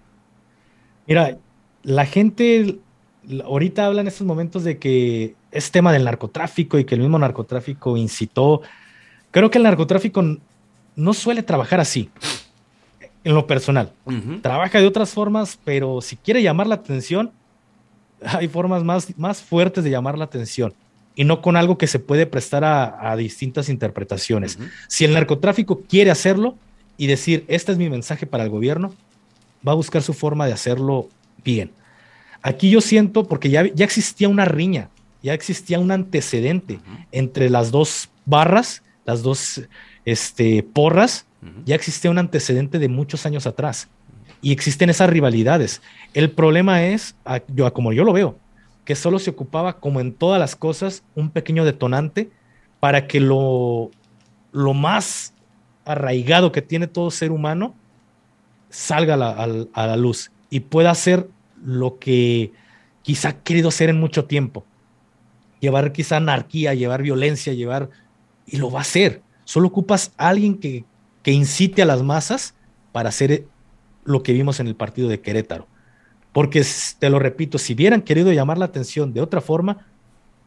Mira, 1.05 1.37
la 1.83 2.07
gente 2.07 2.79
ahorita 3.45 3.85
habla 3.85 4.01
en 4.01 4.07
estos 4.07 4.25
momentos 4.25 4.63
de 4.63 4.79
que 4.79 5.35
es 5.51 5.69
tema 5.69 5.93
del 5.93 6.05
narcotráfico 6.05 6.79
y 6.79 6.85
que 6.85 6.95
el 6.95 7.01
mismo 7.01 7.19
narcotráfico 7.19 7.97
incitó 7.97 8.63
Creo 9.29 9.51
que 9.51 9.59
el 9.59 9.63
narcotráfico 9.63 10.23
no 10.95 11.13
suele 11.13 11.43
trabajar 11.43 11.79
así, 11.79 12.09
en 13.23 13.35
lo 13.35 13.45
personal. 13.45 13.93
Trabaja 14.41 14.79
de 14.79 14.87
otras 14.87 15.11
formas, 15.11 15.59
pero 15.63 16.01
si 16.01 16.15
quiere 16.15 16.41
llamar 16.41 16.65
la 16.65 16.73
atención, 16.73 17.31
hay 18.23 18.47
formas 18.47 18.83
más, 18.83 19.15
más 19.19 19.43
fuertes 19.43 19.83
de 19.83 19.91
llamar 19.91 20.17
la 20.17 20.25
atención 20.25 20.73
y 21.19 21.25
no 21.25 21.41
con 21.41 21.57
algo 21.57 21.77
que 21.77 21.87
se 21.87 21.99
puede 21.99 22.25
prestar 22.25 22.63
a, 22.63 23.13
distintas 23.17 23.67
interpretaciones. 23.67 24.57
Si 24.87 25.03
el 25.03 25.13
narcotráfico 25.13 25.81
quiere 25.81 26.11
hacerlo 26.11 26.57
y 26.95 27.07
decir, 27.07 27.43
este 27.49 27.73
es 27.73 27.77
mi 27.77 27.89
mensaje 27.89 28.25
para 28.25 28.45
el 28.45 28.49
gobierno, 28.49 28.93
va 29.67 29.73
a 29.73 29.75
buscar 29.75 30.01
su 30.01 30.13
forma 30.13 30.47
de 30.47 30.53
hacerlo 30.53 31.09
bien. 31.43 31.71
Aquí 32.41 32.69
yo 32.69 32.79
siento, 32.79 33.25
porque 33.25 33.49
ya, 33.49 33.65
ya 33.67 33.83
existía 33.83 34.29
una 34.29 34.45
riña, 34.45 34.91
ya 35.21 35.33
existía 35.33 35.77
un 35.77 35.91
antecedente 35.91 36.79
entre 37.11 37.49
las 37.49 37.69
dos 37.69 38.07
barras 38.25 38.81
las 39.09 39.21
dos 39.21 39.61
este, 40.05 40.63
porras, 40.63 41.25
ya 41.65 41.75
existía 41.75 42.11
un 42.11 42.19
antecedente 42.19 42.79
de 42.79 42.87
muchos 42.87 43.25
años 43.25 43.45
atrás 43.45 43.89
y 44.41 44.53
existen 44.53 44.89
esas 44.89 45.09
rivalidades. 45.09 45.81
El 46.13 46.31
problema 46.31 46.85
es, 46.85 47.15
yo, 47.47 47.73
como 47.73 47.91
yo 47.91 48.05
lo 48.05 48.13
veo, 48.13 48.37
que 48.89 48.95
solo 48.95 49.19
se 49.19 49.29
ocupaba, 49.29 49.79
como 49.79 49.99
en 49.99 50.13
todas 50.13 50.39
las 50.39 50.55
cosas, 50.55 51.03
un 51.13 51.29
pequeño 51.29 51.63
detonante 51.63 52.31
para 52.79 53.05
que 53.05 53.19
lo, 53.19 53.91
lo 54.51 54.73
más 54.73 55.35
arraigado 55.85 56.51
que 56.51 56.63
tiene 56.63 56.87
todo 56.87 57.11
ser 57.11 57.31
humano 57.31 57.75
salga 58.71 59.13
a 59.13 59.87
la, 59.87 59.95
luz 59.95 60.31
y 60.49 60.61
pueda 60.61 60.89
hacer 60.89 61.29
lo 61.63 61.99
que 61.99 62.51
quizá 63.03 63.29
ha 63.29 63.43
querido 63.43 63.69
hacer 63.69 63.89
en 63.89 63.99
mucho 63.99 64.25
tiempo. 64.25 64.65
Llevar 65.59 65.91
quizá 65.91 66.17
anarquía, 66.17 66.73
llevar 66.73 67.03
violencia, 67.03 67.53
llevar 67.53 67.91
y 68.47 68.57
lo 68.57 68.71
va 68.71 68.79
a 68.79 68.81
hacer. 68.81 69.21
Solo 69.43 69.67
ocupas 69.67 70.13
a 70.17 70.29
alguien 70.29 70.57
que, 70.57 70.83
que 71.21 71.31
incite 71.31 71.83
a 71.83 71.85
las 71.85 72.01
masas 72.01 72.55
para 72.91 73.09
hacer 73.09 73.45
lo 74.03 74.23
que 74.23 74.33
vimos 74.33 74.59
en 74.59 74.65
el 74.65 74.75
partido 74.75 75.09
de 75.09 75.21
Querétaro. 75.21 75.67
Porque, 76.31 76.65
te 76.99 77.09
lo 77.09 77.19
repito, 77.19 77.57
si 77.57 77.73
hubieran 77.73 78.01
querido 78.01 78.31
llamar 78.31 78.57
la 78.57 78.65
atención 78.65 79.13
de 79.13 79.21
otra 79.21 79.41
forma, 79.41 79.87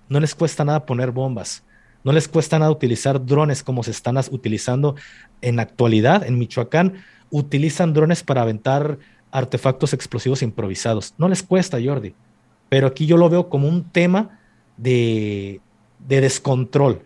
no 0.09 0.21
les 0.21 0.35
cuesta 0.35 0.65
nada 0.65 0.87
poner 0.87 1.11
bombas, 1.11 1.65
no 2.05 2.13
les 2.13 2.29
cuesta 2.29 2.59
nada 2.59 2.71
utilizar 2.71 3.25
drones 3.25 3.63
como 3.63 3.83
se 3.83 3.93
están 3.93 4.17
utilizando 4.31 4.97
en 5.41 5.61
actualidad. 5.61 6.25
En 6.25 6.39
Michoacán 6.39 7.05
utilizan 7.31 7.93
drones 7.93 8.23
para 8.23 8.43
aventar 8.43 8.99
artefactos 9.31 9.93
explosivos 9.93 10.43
improvisados. 10.43 11.15
No 11.17 11.29
les 11.29 11.43
cuesta, 11.43 11.79
Jordi. 11.83 12.15
Pero 12.69 12.87
aquí 12.87 13.07
yo 13.07 13.17
lo 13.17 13.29
veo 13.29 13.49
como 13.49 13.69
un 13.69 13.85
tema 13.85 14.41
de, 14.77 15.61
de 16.01 16.21
descontrol 16.21 17.03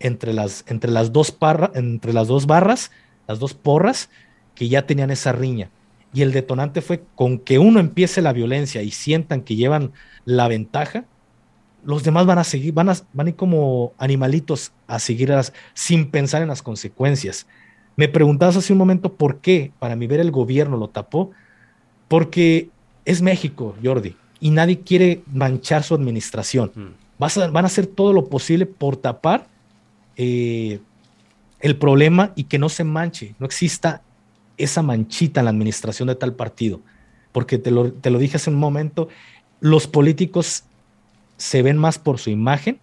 entre 0.00 0.32
las, 0.32 0.64
entre 0.66 0.90
las, 0.90 1.12
dos, 1.12 1.36
entre 1.74 2.12
las 2.12 2.26
dos 2.26 2.46
barras, 2.46 2.90
las 3.28 3.38
dos 3.38 3.54
porras, 3.54 4.10
que 4.54 4.68
ya 4.68 4.86
tenían 4.86 5.10
esa 5.10 5.32
riña. 5.32 5.70
Y 6.12 6.22
el 6.22 6.32
detonante 6.32 6.80
fue 6.80 7.04
con 7.14 7.38
que 7.38 7.58
uno 7.58 7.78
empiece 7.80 8.20
la 8.22 8.32
violencia 8.32 8.82
y 8.82 8.90
sientan 8.90 9.42
que 9.42 9.56
llevan 9.56 9.92
la 10.24 10.48
ventaja, 10.48 11.04
los 11.84 12.02
demás 12.02 12.26
van 12.26 12.38
a 12.38 12.44
seguir, 12.44 12.74
van 12.74 12.90
a, 12.90 12.96
van 13.12 13.26
a 13.26 13.30
ir 13.30 13.36
como 13.36 13.92
animalitos 13.98 14.72
a 14.86 14.98
seguirlas 14.98 15.52
sin 15.74 16.10
pensar 16.10 16.42
en 16.42 16.48
las 16.48 16.62
consecuencias. 16.62 17.46
Me 17.96 18.08
preguntabas 18.08 18.56
hace 18.56 18.72
un 18.72 18.78
momento 18.78 19.14
por 19.14 19.38
qué, 19.38 19.72
para 19.78 19.96
mí 19.96 20.06
ver 20.06 20.20
el 20.20 20.30
gobierno 20.30 20.76
lo 20.76 20.88
tapó, 20.88 21.30
porque 22.08 22.70
es 23.04 23.22
México, 23.22 23.74
Jordi, 23.82 24.16
y 24.40 24.50
nadie 24.50 24.80
quiere 24.80 25.22
manchar 25.32 25.82
su 25.82 25.94
administración. 25.94 26.72
Mm. 26.74 27.52
van 27.52 27.64
a 27.64 27.66
hacer 27.66 27.86
todo 27.86 28.12
lo 28.12 28.26
posible 28.26 28.66
por 28.66 28.96
tapar 28.96 29.46
eh, 30.16 30.80
el 31.60 31.76
problema 31.76 32.32
y 32.36 32.44
que 32.44 32.58
no 32.58 32.68
se 32.68 32.84
manche, 32.84 33.34
no 33.38 33.46
exista 33.46 34.02
esa 34.62 34.82
manchita 34.82 35.40
en 35.40 35.44
la 35.46 35.50
administración 35.50 36.08
de 36.08 36.14
tal 36.14 36.34
partido. 36.34 36.80
Porque 37.32 37.58
te 37.58 37.70
lo, 37.70 37.92
te 37.92 38.10
lo 38.10 38.18
dije 38.18 38.36
hace 38.36 38.50
un 38.50 38.56
momento, 38.56 39.08
los 39.60 39.86
políticos 39.86 40.64
se 41.36 41.62
ven 41.62 41.78
más 41.78 41.98
por 41.98 42.18
su 42.18 42.30
imagen 42.30 42.78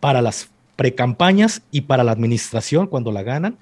para 0.00 0.20
las 0.22 0.50
precampañas 0.76 1.62
y 1.70 1.82
para 1.82 2.04
la 2.04 2.12
administración 2.12 2.86
cuando 2.86 3.12
la 3.12 3.22
ganan 3.22 3.56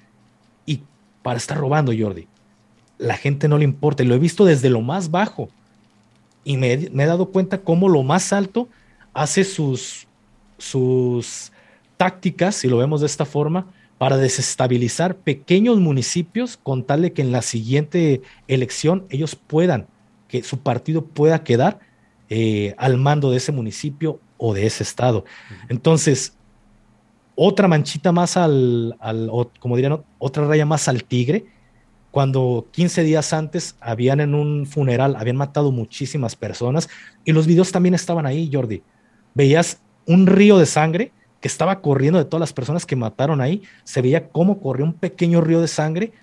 y 0.65 0.81
para 1.21 1.37
estar 1.37 1.57
robando, 1.57 1.93
Jordi. 1.97 2.27
La 2.97 3.17
gente 3.17 3.47
no 3.47 3.57
le 3.57 3.63
importa, 3.63 4.03
lo 4.03 4.15
he 4.15 4.19
visto 4.19 4.45
desde 4.45 4.69
lo 4.69 4.81
más 4.81 5.11
bajo 5.11 5.49
y 6.43 6.57
me, 6.57 6.89
me 6.91 7.03
he 7.03 7.07
dado 7.07 7.27
cuenta 7.27 7.59
cómo 7.59 7.89
lo 7.89 8.03
más 8.03 8.33
alto 8.33 8.67
hace 9.13 9.43
sus, 9.43 10.07
sus 10.57 11.51
tácticas, 11.97 12.55
si 12.55 12.67
lo 12.67 12.77
vemos 12.77 13.01
de 13.01 13.07
esta 13.07 13.25
forma, 13.25 13.67
para 14.01 14.17
desestabilizar 14.17 15.17
pequeños 15.17 15.79
municipios 15.79 16.57
con 16.57 16.85
tal 16.85 17.03
de 17.03 17.13
que 17.13 17.21
en 17.21 17.31
la 17.31 17.43
siguiente 17.43 18.23
elección 18.47 19.05
ellos 19.11 19.35
puedan, 19.35 19.85
que 20.27 20.41
su 20.41 20.57
partido 20.57 21.05
pueda 21.05 21.43
quedar 21.43 21.81
eh, 22.27 22.73
al 22.79 22.97
mando 22.97 23.29
de 23.29 23.37
ese 23.37 23.51
municipio 23.51 24.19
o 24.39 24.55
de 24.55 24.65
ese 24.65 24.81
estado. 24.81 25.23
Entonces, 25.69 26.35
otra 27.35 27.67
manchita 27.67 28.11
más 28.11 28.37
al, 28.37 28.97
al 28.99 29.29
como 29.59 29.75
dirían, 29.75 30.01
otra 30.17 30.47
raya 30.47 30.65
más 30.65 30.87
al 30.87 31.03
tigre, 31.03 31.45
cuando 32.09 32.69
15 32.71 33.03
días 33.03 33.33
antes 33.33 33.75
habían 33.79 34.19
en 34.19 34.33
un 34.33 34.65
funeral, 34.65 35.15
habían 35.15 35.37
matado 35.37 35.71
muchísimas 35.71 36.35
personas 36.35 36.89
y 37.23 37.33
los 37.33 37.45
videos 37.45 37.71
también 37.71 37.93
estaban 37.93 38.25
ahí, 38.25 38.49
Jordi. 38.51 38.81
Veías 39.35 39.79
un 40.07 40.25
río 40.25 40.57
de 40.57 40.65
sangre 40.65 41.11
que 41.41 41.47
estaba 41.47 41.81
corriendo 41.81 42.19
de 42.19 42.25
todas 42.25 42.39
las 42.39 42.53
personas 42.53 42.85
que 42.85 42.95
mataron 42.95 43.41
ahí, 43.41 43.63
se 43.83 44.01
veía 44.01 44.29
cómo 44.29 44.61
corría 44.61 44.85
un 44.85 44.93
pequeño 44.93 45.41
río 45.41 45.59
de 45.59 45.67
sangre 45.67 46.13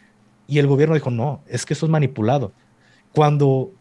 y 0.46 0.58
el 0.58 0.66
gobierno 0.66 0.94
dijo, 0.94 1.10
no, 1.10 1.42
es 1.48 1.66
que 1.66 1.74
eso 1.74 1.86
es 1.86 1.90
manipulado. 1.90 2.52
Cuando 3.12 3.72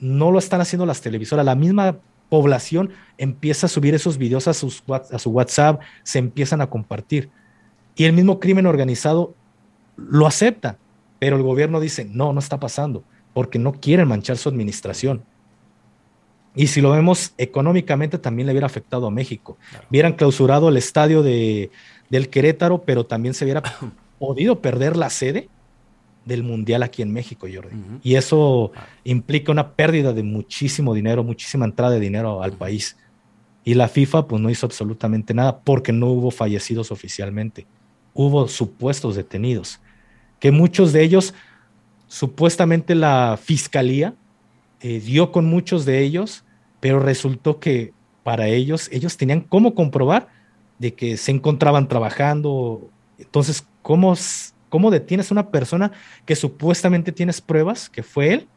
no 0.00 0.30
lo 0.30 0.38
están 0.38 0.60
haciendo 0.60 0.86
las 0.86 1.02
televisoras, 1.02 1.44
la 1.44 1.54
misma 1.54 1.98
población 2.30 2.90
empieza 3.18 3.66
a 3.66 3.68
subir 3.68 3.94
esos 3.94 4.18
videos 4.18 4.48
a, 4.48 4.54
sus, 4.54 4.82
a 4.88 5.18
su 5.18 5.30
WhatsApp, 5.30 5.80
se 6.02 6.18
empiezan 6.18 6.62
a 6.62 6.68
compartir. 6.68 7.30
Y 7.94 8.04
el 8.04 8.14
mismo 8.14 8.40
crimen 8.40 8.66
organizado 8.66 9.34
lo 9.96 10.26
acepta, 10.26 10.78
pero 11.18 11.36
el 11.36 11.42
gobierno 11.42 11.78
dice, 11.78 12.06
no, 12.06 12.32
no 12.32 12.40
está 12.40 12.58
pasando, 12.58 13.04
porque 13.34 13.58
no 13.58 13.72
quieren 13.72 14.08
manchar 14.08 14.38
su 14.38 14.48
administración. 14.48 15.22
Y 16.54 16.68
si 16.68 16.80
lo 16.80 16.92
vemos 16.92 17.34
económicamente, 17.36 18.18
también 18.18 18.46
le 18.46 18.52
hubiera 18.52 18.66
afectado 18.66 19.06
a 19.06 19.10
México. 19.10 19.58
Hubieran 19.90 20.12
clausurado 20.12 20.68
el 20.68 20.76
estadio 20.76 21.22
de, 21.22 21.70
del 22.10 22.28
Querétaro, 22.28 22.82
pero 22.82 23.04
también 23.04 23.34
se 23.34 23.44
hubiera 23.44 23.62
podido 24.18 24.60
perder 24.60 24.96
la 24.96 25.10
sede 25.10 25.48
del 26.24 26.42
Mundial 26.42 26.82
aquí 26.82 27.02
en 27.02 27.12
México, 27.12 27.46
Jordi. 27.52 27.76
Y 28.02 28.14
eso 28.14 28.72
implica 29.02 29.52
una 29.52 29.72
pérdida 29.72 30.12
de 30.12 30.22
muchísimo 30.22 30.94
dinero, 30.94 31.24
muchísima 31.24 31.64
entrada 31.64 31.92
de 31.92 32.00
dinero 32.00 32.42
al 32.42 32.52
país. 32.52 32.96
Y 33.64 33.74
la 33.74 33.88
FIFA 33.88 34.28
pues 34.28 34.40
no 34.40 34.50
hizo 34.50 34.66
absolutamente 34.66 35.34
nada 35.34 35.58
porque 35.58 35.92
no 35.92 36.06
hubo 36.08 36.30
fallecidos 36.30 36.92
oficialmente. 36.92 37.66
Hubo 38.12 38.46
supuestos 38.46 39.16
detenidos, 39.16 39.80
que 40.38 40.52
muchos 40.52 40.92
de 40.92 41.02
ellos, 41.02 41.34
supuestamente 42.06 42.94
la 42.94 43.38
fiscalía 43.42 44.14
eh, 44.86 45.00
dio 45.00 45.32
con 45.32 45.46
muchos 45.46 45.86
de 45.86 46.00
ellos, 46.00 46.44
pero 46.78 47.00
resultó 47.00 47.58
que 47.58 47.94
para 48.22 48.48
ellos, 48.48 48.90
ellos 48.92 49.16
tenían 49.16 49.40
cómo 49.40 49.74
comprobar 49.74 50.28
de 50.78 50.92
que 50.92 51.16
se 51.16 51.30
encontraban 51.30 51.88
trabajando 51.88 52.90
Entonces, 53.16 53.66
¿cómo, 53.80 54.14
¿cómo 54.68 54.90
detienes 54.90 55.30
a 55.30 55.34
una 55.34 55.48
persona 55.48 55.92
que 56.26 56.36
supuestamente 56.36 57.12
tienes 57.12 57.40
pruebas 57.40 57.88
que 57.88 58.02
fue 58.02 58.34
él 58.34 58.48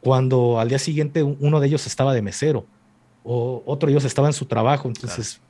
cuando 0.00 0.60
al 0.60 0.68
día 0.68 0.78
siguiente 0.78 1.24
uno 1.24 1.58
de 1.58 1.66
ellos 1.66 1.84
estaba 1.88 2.14
de 2.14 2.22
mesero 2.22 2.64
o 3.24 3.64
otro 3.66 3.88
de 3.88 3.94
ellos 3.94 4.04
estaba 4.04 4.28
en 4.28 4.34
su 4.34 4.46
trabajo? 4.46 4.86
Entonces, 4.86 5.40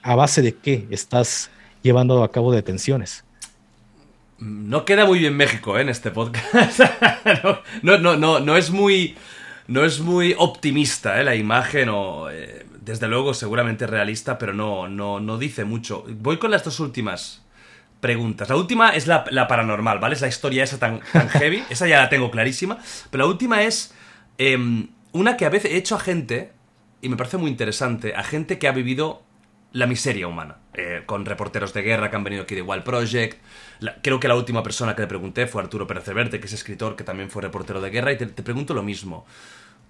¿a 0.00 0.14
base 0.14 0.42
de 0.42 0.54
qué 0.54 0.86
estás 0.90 1.50
llevando 1.82 2.22
a 2.22 2.30
cabo 2.30 2.52
detenciones? 2.52 3.24
No 4.40 4.86
queda 4.86 5.04
muy 5.04 5.18
bien 5.18 5.36
México 5.36 5.76
¿eh? 5.76 5.82
en 5.82 5.90
este 5.90 6.10
podcast. 6.10 6.80
no, 7.82 7.98
no, 7.98 8.16
no, 8.16 8.40
no, 8.40 8.56
es 8.56 8.70
muy. 8.70 9.14
No 9.70 9.84
es 9.84 10.00
muy 10.00 10.34
optimista 10.36 11.20
¿eh? 11.20 11.22
la 11.22 11.36
imagen, 11.36 11.90
o 11.90 12.28
eh, 12.28 12.66
desde 12.80 13.06
luego 13.06 13.34
seguramente 13.34 13.86
realista, 13.86 14.36
pero 14.36 14.52
no, 14.52 14.88
no, 14.88 15.20
no 15.20 15.38
dice 15.38 15.64
mucho. 15.64 16.04
Voy 16.08 16.38
con 16.38 16.50
las 16.50 16.64
dos 16.64 16.80
últimas 16.80 17.46
preguntas. 18.00 18.48
La 18.48 18.56
última 18.56 18.90
es 18.90 19.06
la, 19.06 19.22
paranormal, 19.46 20.00
¿vale? 20.00 20.16
Es 20.16 20.22
la 20.22 20.26
historia 20.26 20.64
esa 20.64 20.80
tan, 20.80 20.98
tan 21.12 21.28
heavy, 21.38 21.62
esa 21.70 21.86
ya 21.86 22.00
la 22.00 22.08
tengo 22.08 22.32
clarísima. 22.32 22.78
Pero 23.12 23.22
la 23.22 23.30
última 23.30 23.62
es 23.62 23.94
em, 24.38 24.88
una 25.12 25.36
que 25.36 25.46
a 25.46 25.50
veces 25.50 25.70
he 25.70 25.76
hecho 25.76 25.94
a 25.94 26.00
gente, 26.00 26.50
y 27.00 27.08
me 27.08 27.16
parece 27.16 27.36
muy 27.36 27.48
interesante, 27.48 28.16
a 28.16 28.24
gente 28.24 28.58
que 28.58 28.66
ha 28.66 28.72
vivido 28.72 29.22
la 29.72 29.86
miseria 29.86 30.26
humana, 30.26 30.56
eh, 30.74 31.02
con 31.06 31.24
reporteros 31.24 31.72
de 31.72 31.82
guerra 31.82 32.10
que 32.10 32.16
han 32.16 32.24
venido 32.24 32.42
aquí 32.42 32.54
de 32.54 32.62
Wild 32.62 32.82
Project. 32.82 33.38
creo 34.02 34.18
que 34.18 34.28
la 34.28 34.34
última 34.34 34.62
persona 34.62 34.96
que 34.96 35.02
le 35.02 35.08
pregunté 35.08 35.46
fue 35.46 35.62
Arturo 35.62 35.86
Pérez 35.86 36.06
Reverte, 36.06 36.40
que 36.40 36.46
es 36.46 36.52
escritor, 36.52 36.96
que 36.96 37.04
también 37.04 37.30
fue 37.30 37.42
reportero 37.42 37.80
de 37.80 37.90
guerra, 37.90 38.12
y 38.12 38.16
te, 38.16 38.26
pregunto 38.26 38.74
lo 38.74 38.82
mismo. 38.82 39.26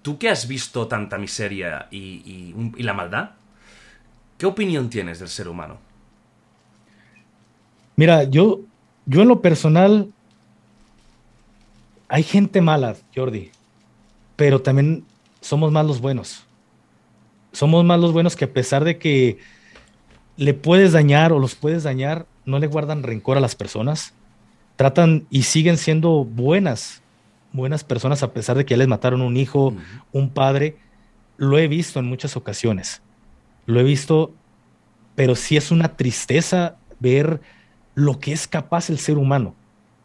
Tú 0.01 0.17
que 0.17 0.29
has 0.29 0.47
visto 0.47 0.87
tanta 0.87 1.17
miseria 1.17 1.87
y, 1.91 2.53
y, 2.75 2.83
la 2.83 2.93
maldad, 2.93 3.31
¿qué 4.37 4.45
opinión 4.45 4.89
tienes 4.89 5.19
del 5.19 5.29
ser 5.29 5.47
humano? 5.47 5.77
Mira, 7.95 8.23
yo, 8.23 8.61
yo 9.05 9.21
en 9.21 9.27
lo 9.27 9.41
personal, 9.41 10.11
hay 12.07 12.23
gente 12.23 12.61
mala, 12.61 12.95
Jordi, 13.15 13.51
pero 14.35 14.61
también 14.61 15.05
somos 15.39 15.71
más 15.71 15.85
los 15.85 16.01
buenos. 16.01 16.45
Somos 17.51 17.85
más 17.85 17.99
los 17.99 18.13
buenos 18.13 18.35
que 18.35 18.45
a 18.45 18.53
pesar 18.53 18.83
de 18.83 18.97
que 18.97 19.39
le 20.37 20.53
puedes 20.53 20.93
dañar 20.93 21.31
o 21.31 21.39
los 21.39 21.53
puedes 21.53 21.83
dañar, 21.83 22.25
no 22.45 22.57
le 22.57 22.67
guardan 22.67 23.03
rencor 23.03 23.37
a 23.37 23.41
las 23.41 23.55
personas, 23.55 24.13
tratan 24.75 25.27
y 25.29 25.43
siguen 25.43 25.77
siendo 25.77 26.23
buenas, 26.23 27.00
buenas 27.53 27.83
personas 27.83 28.23
a 28.23 28.33
pesar 28.33 28.57
de 28.57 28.65
que 28.65 28.71
ya 28.71 28.77
les 28.77 28.87
mataron 28.87 29.21
un 29.21 29.37
hijo, 29.37 29.73
un 30.11 30.29
padre. 30.29 30.77
Lo 31.37 31.57
he 31.57 31.67
visto 31.67 31.99
en 31.99 32.05
muchas 32.05 32.37
ocasiones, 32.37 33.01
lo 33.65 33.79
he 33.79 33.83
visto, 33.83 34.33
pero 35.15 35.35
sí 35.35 35.57
es 35.57 35.71
una 35.71 35.95
tristeza 35.95 36.77
ver 36.99 37.41
lo 37.95 38.19
que 38.19 38.31
es 38.31 38.47
capaz 38.47 38.89
el 38.89 38.99
ser 38.99 39.17
humano. 39.17 39.55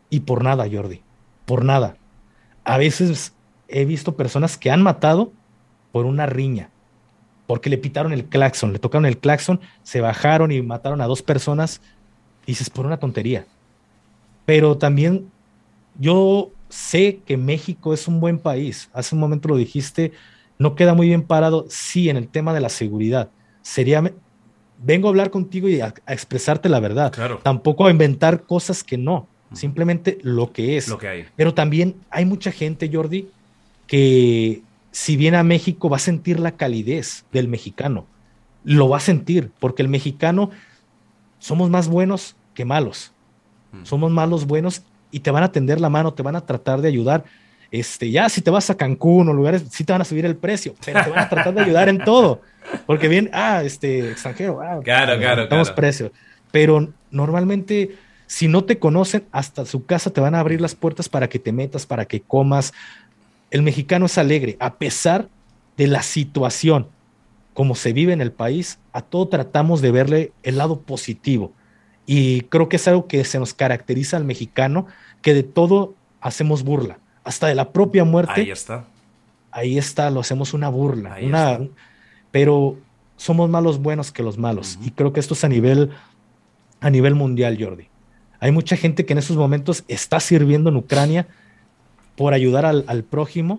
Y 0.09 0.21
por 0.21 0.43
nada, 0.43 0.67
Jordi, 0.71 1.03
por 1.45 1.65
nada. 1.65 1.97
A 2.65 2.79
veces 2.79 3.35
he 3.69 3.85
visto 3.85 4.17
personas 4.17 4.57
que 4.57 4.71
han 4.71 4.83
matado 4.83 5.33
por 5.93 6.07
una 6.07 6.27
riña, 6.27 6.71
porque 7.47 7.71
le 7.71 7.79
pitaron 7.79 8.13
el 8.13 8.27
claxon, 8.27 8.73
le 8.73 8.79
tocaron 8.79 9.07
el 9.07 9.19
claxon, 9.19 9.61
se 9.83 10.01
bajaron 10.01 10.53
y 10.53 10.63
mataron 10.63 11.01
a 11.01 11.07
dos 11.07 11.23
personas. 11.23 11.81
Y 12.45 12.53
dices, 12.53 12.71
por 12.71 12.87
una 12.87 12.99
tontería. 12.99 13.47
Pero 14.45 14.79
también 14.79 15.31
yo 15.99 16.51
sé 16.69 17.21
que 17.25 17.37
México 17.37 17.95
es 17.95 18.09
un 18.09 18.21
buen 18.21 18.39
país. 18.39 18.91
Hace 18.93 19.15
un 19.15 19.21
momento 19.21 19.49
lo 19.49 19.57
dijiste, 19.57 20.13
no 20.59 20.75
queda 20.75 20.95
muy 20.95 21.09
bien 21.09 21.23
parado, 21.23 21.67
sí, 21.69 22.09
en 22.09 22.17
el 22.17 22.29
tema 22.29 22.53
de 22.53 22.61
la 22.61 22.69
seguridad. 22.69 23.31
Sería, 23.63 24.03
vengo 24.83 25.09
a 25.09 25.11
hablar 25.11 25.31
contigo 25.31 25.69
y 25.69 25.81
a, 25.81 25.95
expresarte 26.09 26.69
la 26.69 26.81
verdad. 26.81 27.13
Claro. 27.13 27.41
Tampoco 27.43 27.87
a 27.87 27.91
inventar 27.91 28.45
cosas 28.45 28.83
que 28.83 28.97
no, 28.97 29.29
simplemente 29.53 30.19
lo 30.23 30.53
que 30.53 30.77
es. 30.77 30.89
Lo 30.89 30.99
que 30.99 31.09
hay. 31.09 31.25
Pero 31.37 31.55
también 31.55 31.97
hay 32.11 32.25
mucha 32.25 32.53
gente, 32.53 32.91
Jordi, 32.93 33.29
que 33.87 34.63
si 34.91 35.17
viene 35.17 35.37
a 35.37 35.45
México 35.45 35.89
va 35.89 35.97
a 35.97 36.01
sentir 36.01 36.41
la 36.41 36.53
calidez 36.53 37.25
del 37.33 37.49
mexicano. 37.49 38.07
Lo 38.65 38.89
va 38.89 38.97
a 38.97 39.01
sentir, 39.01 39.53
porque 39.61 39.83
el 39.83 39.89
mexicano 39.89 40.51
somos 41.39 41.71
más 41.71 41.89
buenos 41.89 42.35
que 42.55 42.65
malos. 42.65 43.13
Somos 43.83 44.11
malos 44.11 44.47
buenos 44.47 44.85
y 45.17 45.21
te 45.21 45.31
van 45.31 45.43
a 45.43 45.51
tender 45.51 45.81
la 45.81 45.89
mano, 45.89 46.13
te 46.13 46.23
van 46.23 46.37
a 46.37 46.43
tratar 46.43 46.83
de 46.83 46.89
ayudar. 46.89 47.25
Este, 47.71 48.11
ya 48.11 48.29
si 48.29 48.43
te 48.43 48.51
vas 48.51 48.69
a 48.69 48.77
Cancún 48.77 49.27
o 49.31 49.33
lugares, 49.33 49.65
sí 49.71 49.83
te 49.83 49.93
van 49.95 50.03
a 50.03 50.05
subir 50.05 50.27
el 50.27 50.37
precio, 50.37 50.75
pero 50.85 51.03
te 51.03 51.09
van 51.09 51.21
a 51.21 51.29
tratar 51.31 51.55
de 51.55 51.63
ayudar 51.63 51.89
en 51.89 52.05
todo. 52.05 52.43
Porque 52.85 53.09
bien, 53.09 53.31
ah, 53.33 53.63
este, 53.65 54.11
extranjero, 54.11 54.61
ah, 54.61 54.79
claro, 54.85 55.19
claro, 55.19 55.45
estamos 55.45 55.71
precio. 55.71 56.13
Pero 56.53 56.93
normalmente, 57.11 57.97
si 58.27 58.47
no 58.47 58.65
te 58.65 58.79
conocen, 58.79 59.25
hasta 59.33 59.65
su 59.65 59.87
casa 59.87 60.11
te 60.11 60.21
van 60.21 60.35
a 60.35 60.41
abrir 60.41 60.61
las 60.61 60.75
puertas 60.75 61.09
para 61.09 61.31
que 61.31 61.39
te 61.39 61.51
metas, 61.51 61.87
para 61.87 62.05
que 62.05 62.21
comas, 62.21 62.75
el 63.51 63.63
mexicano 63.63 64.05
es 64.05 64.19
alegre, 64.19 64.59
a 64.61 64.75
pesar 64.75 65.29
de 65.79 65.87
la 65.87 66.03
situación 66.03 66.89
como 67.55 67.75
se 67.75 67.95
vive 67.95 68.13
en 68.13 68.21
el 68.21 68.33
país, 68.33 68.81
a 68.93 69.01
todo 69.01 69.29
tratamos 69.29 69.81
de 69.81 69.93
verle 69.93 70.33
el 70.43 70.59
lado 70.59 70.83
positivo. 70.83 71.55
Y 72.07 72.43
creo 72.43 72.69
que 72.69 72.77
es 72.77 72.87
algo 72.87 73.09
que 73.09 73.25
se 73.25 73.39
nos 73.39 73.53
caracteriza 73.53 74.17
al 74.17 74.25
mexicano, 74.25 74.87
que 75.27 75.35
de 75.35 75.43
todo 75.43 75.97
hacemos 76.21 76.63
burla, 76.63 77.01
hasta 77.25 77.49
de 77.49 77.57
la 77.57 77.73
propia 77.73 78.05
muerte. 78.05 78.43
Ahí 78.43 78.51
está. 78.53 78.85
Ahí 79.51 79.77
está, 79.77 80.09
lo 80.09 80.21
hacemos 80.21 80.55
una 80.55 80.69
burla. 80.69 81.17
Una, 81.21 81.59
pero 82.31 82.77
somos 83.17 83.51
más 83.51 83.61
los 83.61 83.83
buenos 83.83 84.13
que 84.13 84.23
los 84.23 84.39
malos. 84.39 84.79
Y 84.85 84.93
creo 84.93 85.13
que 85.13 85.19
esto 85.19 85.35
es 85.35 85.43
a 85.43 85.49
nivel, 85.49 85.91
a 86.79 86.91
nivel 86.91 87.17
mundial, 87.17 87.59
Jordi. 87.61 87.89
Hay 88.39 88.53
mucha 88.53 88.77
gente 88.77 89.05
que 89.05 89.15
en 89.15 89.19
esos 89.19 89.37
momentos 89.37 89.83
está 89.89 90.21
sirviendo 90.21 90.71
en 90.71 90.77
Ucrania 90.77 91.27
por 92.15 92.33
ayudar 92.33 92.65
al, 92.65 93.03
prójimo 93.03 93.59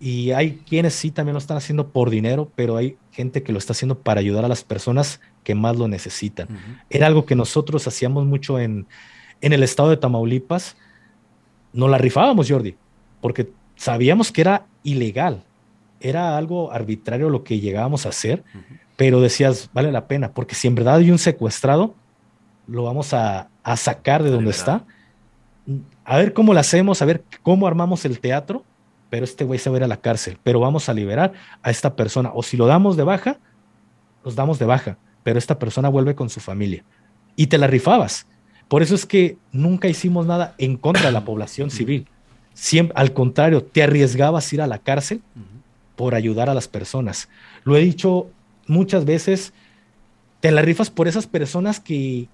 y 0.00 0.32
hay 0.32 0.60
quienes 0.68 0.94
sí 0.94 1.12
también 1.12 1.34
lo 1.34 1.38
están 1.38 1.58
haciendo 1.58 1.90
por 1.90 2.10
dinero, 2.10 2.50
pero 2.56 2.76
hay 2.76 2.96
gente 3.12 3.44
que 3.44 3.52
lo 3.52 3.60
está 3.60 3.72
haciendo 3.72 4.00
para 4.00 4.18
ayudar 4.18 4.44
a 4.44 4.48
las 4.48 4.64
personas 4.64 5.20
que 5.44 5.54
más 5.54 5.76
lo 5.76 5.86
necesitan. 5.86 6.48
Era 6.90 7.06
algo 7.06 7.24
que 7.24 7.36
nosotros 7.36 7.86
hacíamos 7.86 8.26
mucho 8.26 8.58
en, 8.58 8.88
en 9.42 9.52
el 9.52 9.62
estado 9.62 9.90
de 9.90 9.96
Tamaulipas. 9.96 10.74
No 11.78 11.88
la 11.88 11.98
rifábamos, 11.98 12.50
Jordi, 12.50 12.76
porque 13.20 13.50
sabíamos 13.76 14.32
que 14.32 14.40
era 14.40 14.66
ilegal. 14.82 15.44
Era 16.00 16.36
algo 16.36 16.72
arbitrario 16.72 17.30
lo 17.30 17.44
que 17.44 17.60
llegábamos 17.60 18.04
a 18.04 18.08
hacer, 18.08 18.42
pero 18.96 19.20
decías, 19.20 19.70
vale 19.72 19.92
la 19.92 20.06
pena, 20.08 20.32
porque 20.32 20.54
si 20.54 20.66
en 20.66 20.74
verdad 20.74 20.96
hay 20.96 21.10
un 21.10 21.18
secuestrado, 21.18 21.94
lo 22.66 22.82
vamos 22.82 23.14
a, 23.14 23.48
a 23.62 23.76
sacar 23.76 24.22
de 24.22 24.30
donde 24.30 24.50
está 24.50 24.84
a 26.04 26.16
ver 26.16 26.32
cómo 26.32 26.54
lo 26.54 26.60
hacemos, 26.60 27.02
a 27.02 27.04
ver 27.04 27.22
cómo 27.42 27.66
armamos 27.66 28.04
el 28.04 28.20
teatro, 28.20 28.64
pero 29.10 29.24
este 29.24 29.44
güey 29.44 29.58
se 29.58 29.70
va 29.70 29.76
a 29.76 29.78
ir 29.78 29.84
a 29.84 29.88
la 29.88 30.00
cárcel, 30.00 30.38
pero 30.42 30.60
vamos 30.60 30.88
a 30.88 30.94
liberar 30.94 31.32
a 31.62 31.70
esta 31.70 31.94
persona. 31.96 32.30
O 32.34 32.42
si 32.42 32.56
lo 32.56 32.66
damos 32.66 32.96
de 32.96 33.04
baja, 33.04 33.38
los 34.24 34.34
damos 34.34 34.58
de 34.58 34.66
baja, 34.66 34.96
pero 35.22 35.38
esta 35.38 35.58
persona 35.58 35.88
vuelve 35.88 36.14
con 36.14 36.30
su 36.30 36.40
familia. 36.40 36.84
Y 37.36 37.48
te 37.48 37.58
la 37.58 37.66
rifabas. 37.66 38.26
Por 38.68 38.82
eso 38.82 38.94
es 38.94 39.06
que 39.06 39.38
nunca 39.50 39.88
hicimos 39.88 40.26
nada 40.26 40.54
en 40.58 40.76
contra 40.76 41.06
de 41.06 41.12
la 41.12 41.24
población 41.24 41.70
civil. 41.70 42.06
Siempre, 42.52 42.94
al 42.96 43.12
contrario, 43.12 43.62
te 43.64 43.82
arriesgabas 43.82 44.50
a 44.50 44.54
ir 44.54 44.62
a 44.62 44.66
la 44.66 44.78
cárcel 44.78 45.22
por 45.96 46.14
ayudar 46.14 46.50
a 46.50 46.54
las 46.54 46.68
personas. 46.68 47.28
Lo 47.64 47.76
he 47.76 47.80
dicho 47.80 48.28
muchas 48.66 49.04
veces, 49.04 49.52
te 50.40 50.52
la 50.52 50.62
rifas 50.62 50.90
por 50.90 51.08
esas 51.08 51.26
personas 51.26 51.80
que 51.80 52.28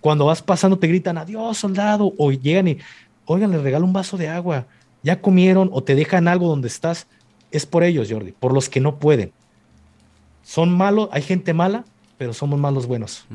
cuando 0.00 0.26
vas 0.26 0.42
pasando 0.42 0.78
te 0.78 0.86
gritan 0.86 1.18
adiós 1.18 1.58
soldado 1.58 2.12
o 2.18 2.32
llegan 2.32 2.68
y 2.68 2.78
oigan, 3.24 3.50
les 3.50 3.62
regalo 3.62 3.84
un 3.84 3.92
vaso 3.92 4.16
de 4.16 4.28
agua, 4.28 4.66
ya 5.02 5.20
comieron 5.20 5.70
o 5.72 5.82
te 5.82 5.94
dejan 5.94 6.28
algo 6.28 6.48
donde 6.48 6.68
estás, 6.68 7.06
es 7.50 7.66
por 7.66 7.84
ellos, 7.84 8.08
Jordi, 8.10 8.32
por 8.32 8.52
los 8.52 8.68
que 8.68 8.80
no 8.80 8.98
pueden. 8.98 9.32
Son 10.42 10.74
malos, 10.74 11.08
hay 11.12 11.22
gente 11.22 11.52
mala, 11.52 11.84
pero 12.16 12.32
somos 12.32 12.58
malos 12.58 12.86
buenos. 12.86 13.26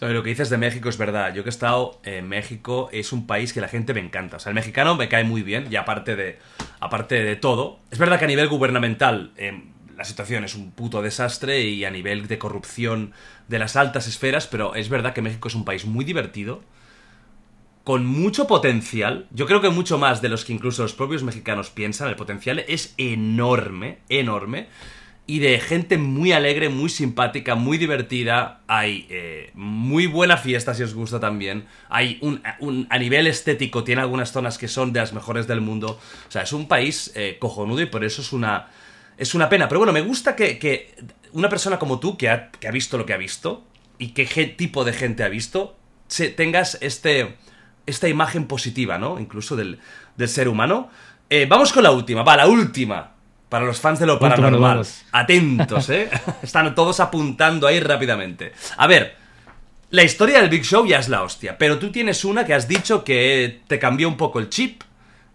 Lo 0.00 0.22
que 0.22 0.30
dices 0.30 0.50
de 0.50 0.58
México 0.58 0.88
es 0.88 0.98
verdad. 0.98 1.34
Yo 1.34 1.42
que 1.42 1.48
he 1.48 1.50
estado 1.50 2.00
en 2.04 2.28
México, 2.28 2.88
es 2.92 3.12
un 3.12 3.26
país 3.26 3.52
que 3.52 3.60
la 3.60 3.68
gente 3.68 3.94
me 3.94 4.00
encanta. 4.00 4.36
O 4.36 4.40
sea, 4.40 4.50
el 4.50 4.54
mexicano 4.54 4.94
me 4.94 5.08
cae 5.08 5.24
muy 5.24 5.42
bien, 5.42 5.66
y 5.70 5.76
aparte 5.76 6.16
de, 6.16 6.38
aparte 6.80 7.22
de 7.22 7.36
todo. 7.36 7.80
Es 7.90 7.98
verdad 7.98 8.18
que 8.18 8.24
a 8.26 8.28
nivel 8.28 8.48
gubernamental 8.48 9.32
eh, 9.36 9.62
la 9.96 10.04
situación 10.04 10.44
es 10.44 10.54
un 10.54 10.70
puto 10.70 11.02
desastre 11.02 11.60
y 11.62 11.84
a 11.84 11.90
nivel 11.90 12.28
de 12.28 12.38
corrupción 12.38 13.12
de 13.48 13.58
las 13.58 13.76
altas 13.76 14.06
esferas, 14.06 14.46
pero 14.46 14.74
es 14.74 14.88
verdad 14.88 15.12
que 15.14 15.22
México 15.22 15.48
es 15.48 15.54
un 15.54 15.64
país 15.64 15.84
muy 15.84 16.04
divertido 16.04 16.62
con 17.88 18.04
mucho 18.04 18.46
potencial, 18.46 19.26
yo 19.30 19.46
creo 19.46 19.62
que 19.62 19.70
mucho 19.70 19.96
más 19.96 20.20
de 20.20 20.28
los 20.28 20.44
que 20.44 20.52
incluso 20.52 20.82
los 20.82 20.92
propios 20.92 21.22
mexicanos 21.22 21.70
piensan, 21.70 22.08
el 22.08 22.16
potencial 22.16 22.62
es 22.68 22.92
enorme, 22.98 24.00
enorme, 24.10 24.68
y 25.30 25.40
de 25.40 25.60
gente 25.60 25.98
muy 25.98 26.32
alegre, 26.32 26.70
muy 26.70 26.88
simpática, 26.88 27.54
muy 27.54 27.76
divertida, 27.76 28.62
hay 28.66 29.06
eh, 29.10 29.50
muy 29.52 30.06
buena 30.06 30.38
fiesta 30.38 30.72
si 30.72 30.82
os 30.82 30.94
gusta 30.94 31.20
también, 31.20 31.66
hay 31.90 32.18
un, 32.22 32.40
a 32.88 32.98
nivel 32.98 33.26
estético, 33.26 33.84
tiene 33.84 34.00
algunas 34.00 34.32
zonas 34.32 34.56
que 34.56 34.68
son 34.68 34.94
de 34.94 35.00
las 35.00 35.12
mejores 35.12 35.46
del 35.46 35.60
mundo, 35.60 36.00
o 36.00 36.30
sea, 36.30 36.42
es 36.42 36.52
un 36.54 36.66
país 36.66 37.12
eh, 37.14 37.36
cojonudo 37.38 37.82
y 37.82 37.86
por 37.86 38.04
eso 38.04 38.22
es 38.22 38.32
una, 38.32 38.68
es 39.18 39.34
una 39.34 39.50
pena, 39.50 39.68
pero 39.68 39.80
bueno, 39.80 39.92
me 39.92 40.00
gusta 40.00 40.34
que, 40.34 40.94
una 41.34 41.50
persona 41.50 41.78
como 41.78 42.00
tú, 42.00 42.16
que 42.16 42.30
ha, 42.30 42.50
que 42.50 42.66
ha 42.66 42.72
visto 42.72 42.96
lo 42.96 43.04
que 43.04 43.12
ha 43.12 43.18
visto, 43.18 43.64
y 43.98 44.12
qué 44.12 44.24
tipo 44.46 44.82
de 44.86 44.94
gente 44.94 45.24
ha 45.24 45.28
visto, 45.28 45.76
tengas 46.36 46.78
este, 46.80 47.36
esta 47.84 48.08
imagen 48.08 48.46
positiva, 48.46 48.96
¿no? 48.96 49.20
Incluso 49.20 49.56
del, 49.56 49.78
ser 50.26 50.48
humano. 50.48 50.88
Eh, 51.28 51.44
vamos 51.46 51.72
con 51.72 51.82
la 51.82 51.90
última, 51.90 52.22
va, 52.22 52.34
la 52.36 52.46
última. 52.46 53.17
Para 53.48 53.64
los 53.64 53.80
fans 53.80 53.98
de 53.98 54.06
lo 54.06 54.18
paranormal. 54.18 54.86
Atentos, 55.12 55.88
¿eh? 55.90 56.10
Están 56.42 56.74
todos 56.74 57.00
apuntando 57.00 57.66
ahí 57.66 57.80
rápidamente. 57.80 58.52
A 58.76 58.86
ver, 58.86 59.16
la 59.90 60.02
historia 60.02 60.40
del 60.40 60.50
Big 60.50 60.64
Show 60.64 60.86
ya 60.86 60.98
es 60.98 61.08
la 61.08 61.22
hostia, 61.22 61.56
pero 61.56 61.78
tú 61.78 61.90
tienes 61.90 62.24
una 62.24 62.44
que 62.44 62.54
has 62.54 62.68
dicho 62.68 63.04
que 63.04 63.60
te 63.66 63.78
cambió 63.78 64.06
un 64.08 64.16
poco 64.16 64.38
el 64.38 64.50
chip 64.50 64.82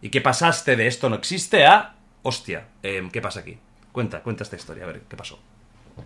y 0.01 0.09
que 0.09 0.21
pasaste 0.21 0.75
de 0.75 0.85
esto 0.85 1.09
no 1.09 1.15
existe 1.15 1.65
a 1.65 1.95
hostia, 2.21 2.67
em, 2.83 3.09
¿qué 3.09 3.21
pasa 3.21 3.41
aquí? 3.41 3.57
Cuenta, 3.91 4.21
cuenta 4.21 4.43
esta 4.43 4.55
historia, 4.55 4.83
a 4.83 4.87
ver, 4.87 5.01
¿qué 5.09 5.15
pasó? 5.15 5.39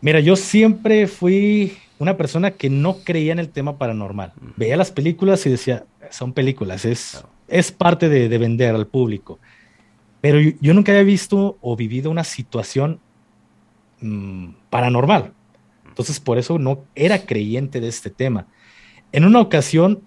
Mira, 0.02 0.20
yo 0.20 0.36
siempre 0.36 1.08
fui 1.08 1.78
una 2.00 2.18
persona 2.18 2.52
que 2.52 2.70
no 2.70 3.00
creía 3.04 3.32
en 3.32 3.40
el 3.40 3.50
tema 3.50 3.78
paranormal. 3.78 4.34
Veía 4.56 4.78
las 4.78 4.92
películas 4.92 5.46
y 5.46 5.50
decía, 5.50 5.86
son 6.10 6.34
películas, 6.34 6.86
es, 6.86 7.24
es 7.48 7.72
parte 7.72 8.10
de, 8.10 8.38
vender 8.38 8.76
al 8.76 8.88
público. 8.88 9.40
Pero 10.22 10.40
yo, 10.40 10.74
nunca 10.74 10.92
había 10.92 11.04
visto 11.04 11.58
o 11.62 11.76
vivido 11.76 12.10
una 12.10 12.24
situación 12.24 13.00
mm, 14.02 14.50
paranormal. 14.70 15.34
Entonces, 15.88 16.20
por 16.20 16.38
eso 16.38 16.60
no 16.60 16.84
era 16.96 17.26
creyente 17.26 17.80
de 17.80 17.88
este 17.88 18.10
tema. 18.10 18.48
En 19.12 19.26
una 19.26 19.42
ocasión 19.42 20.02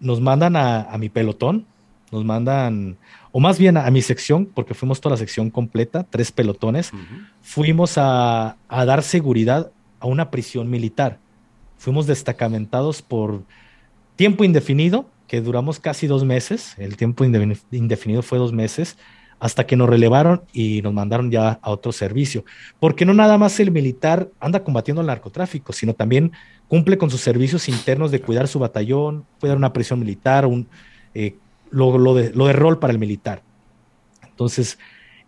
nos 0.00 0.20
mandan 0.20 0.56
a, 0.56 0.96
mi 0.98 1.08
pelotón, 1.08 1.66
nos 2.10 2.24
mandan, 2.24 2.98
o 3.30 3.40
más 3.40 3.58
bien 3.58 3.76
a, 3.76 3.90
mi 3.90 4.02
sección, 4.02 4.46
porque 4.46 4.74
fuimos 4.74 5.00
toda 5.00 5.14
la 5.14 5.16
sección 5.16 5.50
completa, 5.50 6.04
tres 6.08 6.30
pelotones, 6.32 6.92
fuimos 7.40 7.94
a, 7.96 8.56
dar 8.68 9.02
seguridad 9.02 9.70
a 10.00 10.06
una 10.06 10.30
prisión 10.30 10.68
militar. 10.68 11.18
Fuimos 11.78 12.06
destacamentados 12.06 13.02
por 13.02 13.42
tiempo 14.16 14.44
indefinido, 14.44 15.08
que 15.26 15.40
duramos 15.40 15.80
casi 15.80 16.06
dos 16.06 16.24
meses, 16.24 16.74
el 16.78 16.96
tiempo 16.96 17.24
indefinido 17.24 18.22
fue 18.22 18.38
dos 18.38 18.52
meses, 18.52 18.98
hasta 19.42 19.66
que 19.66 19.74
nos 19.74 19.88
relevaron 19.88 20.44
y 20.52 20.82
nos 20.82 20.94
mandaron 20.94 21.28
ya 21.32 21.58
a 21.62 21.70
otro 21.72 21.90
servicio. 21.90 22.44
Porque 22.78 23.04
no 23.04 23.12
nada 23.12 23.38
más 23.38 23.58
el 23.58 23.72
militar 23.72 24.28
anda 24.38 24.62
combatiendo 24.62 25.00
el 25.00 25.08
narcotráfico, 25.08 25.72
sino 25.72 25.94
también 25.94 26.30
cumple 26.68 26.96
con 26.96 27.10
sus 27.10 27.22
servicios 27.22 27.68
internos 27.68 28.12
de 28.12 28.20
cuidar 28.20 28.46
su 28.46 28.60
batallón, 28.60 29.26
cuidar 29.40 29.56
una 29.56 29.72
prisión 29.72 29.98
militar, 29.98 30.46
un, 30.46 30.68
eh, 31.12 31.34
lo, 31.72 32.14
de, 32.14 32.52
rol 32.52 32.78
para 32.78 32.92
el 32.92 33.00
militar. 33.00 33.42
Entonces, 34.30 34.78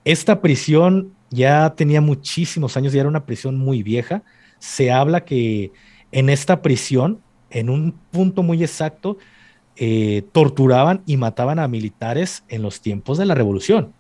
esta 0.05 0.41
prisión 0.41 1.13
ya 1.31 1.75
tenía 1.75 2.01
muchísimos 2.01 2.77
años, 2.77 2.93
ya 2.93 3.01
era 3.01 3.09
una 3.09 3.27
prisión 3.27 3.59
muy 3.59 3.83
vieja. 3.83 4.23
Se 4.61 4.93
habla 4.93 5.25
que 5.25 5.73
en 6.13 6.29
esta 6.29 6.63
prisión, 6.63 7.19
en 7.51 7.69
un 7.69 7.97
punto 8.13 8.45
muy 8.45 8.63
exacto, 8.63 9.19
eh, 9.75 10.23
torturaban 10.31 11.03
y 11.05 11.17
mataban 11.17 11.59
a 11.59 11.67
militares 11.67 12.45
en 12.47 12.63
los 12.63 12.81
tiempos 12.81 13.19
de 13.19 13.27
la 13.27 13.35
revolución. 13.35 13.93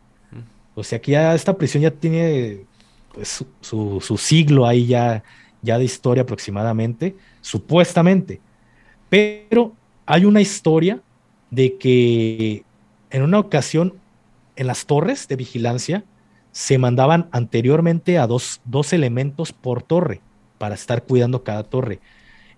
O 0.75 0.83
sea 0.83 1.01
que 1.01 1.13
ya 1.13 1.35
esta 1.35 1.57
prisión 1.57 1.83
ya 1.83 1.91
tiene 1.91 2.67
pues, 3.13 3.45
su, 3.61 4.19
siglo 4.19 4.67
ahí 4.67 4.87
ya, 4.87 5.23
ya 5.63 5.79
de 5.79 5.85
historia 5.85 6.23
aproximadamente, 6.23 7.17
supuestamente. 7.41 8.41
Pero 9.09 9.73
hay 10.07 10.25
una 10.25 10.41
historia 10.41 11.01
de 11.51 11.77
que 11.79 12.65
en 13.11 13.23
una 13.23 13.39
ocasión 13.39 13.95
en 14.57 14.67
las 14.67 14.87
torres 14.87 15.29
de 15.29 15.37
vigilancia 15.37 16.05
se 16.53 16.79
mandaban 16.79 17.29
anteriormente 17.33 18.19
a 18.19 18.27
dos, 18.27 18.61
dos 18.65 18.93
elementos 18.93 19.53
por 19.53 19.83
torre 19.83 20.21
para 20.59 20.75
estar 20.75 21.03
cuidando 21.05 21.45
cada 21.45 21.65
torre. 21.65 22.01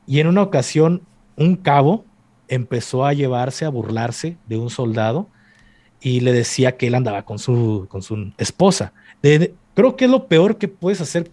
Y 0.06 0.20
en 0.20 0.26
una 0.26 0.42
ocasión 0.42 1.02
un 1.36 1.56
cabo 1.56 2.04
empezó 2.48 3.04
a 3.04 3.12
llevarse, 3.12 3.64
a 3.64 3.70
burlarse 3.70 4.36
de 4.46 4.56
un 4.56 4.70
soldado 4.70 5.28
y 6.00 6.20
le 6.20 6.32
decía 6.32 6.76
que 6.76 6.86
él 6.86 6.94
andaba 6.94 7.22
con 7.24 7.38
su, 7.38 7.86
con 7.88 8.02
su 8.02 8.32
esposa. 8.38 8.92
creo 9.22 9.96
que 9.96 10.04
es 10.04 10.10
lo 10.10 10.26
peor 10.26 10.58
que 10.58 10.68
puedes 10.68 11.00
hacer 11.00 11.30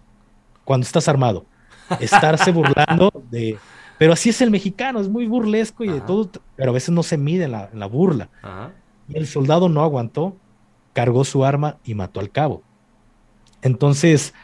cuando 0.64 0.84
estás 0.84 1.08
armado, 1.08 1.44
estarse 2.00 2.50
burlando 2.52 3.12
de... 3.30 3.58
Pero 3.96 4.12
así 4.12 4.30
es 4.30 4.40
el 4.40 4.50
mexicano, 4.50 5.00
es 5.00 5.08
muy 5.08 5.26
burlesco 5.26 5.84
y 5.84 5.88
de 5.88 6.00
todo, 6.00 6.28
pero 6.56 6.70
a 6.70 6.74
veces 6.74 6.90
no 6.90 7.04
se 7.04 7.16
mide 7.16 7.44
en 7.44 7.52
la, 7.52 7.86
burla. 7.86 8.28
Y 9.08 9.16
el 9.16 9.28
soldado 9.28 9.68
no 9.68 9.82
aguantó, 9.82 10.36
cargó 10.92 11.24
su 11.24 11.44
arma 11.44 11.78
y 11.84 11.94
mató 11.94 12.18
al 12.18 12.30
cabo. 12.30 12.62
Entonces, 13.62 14.34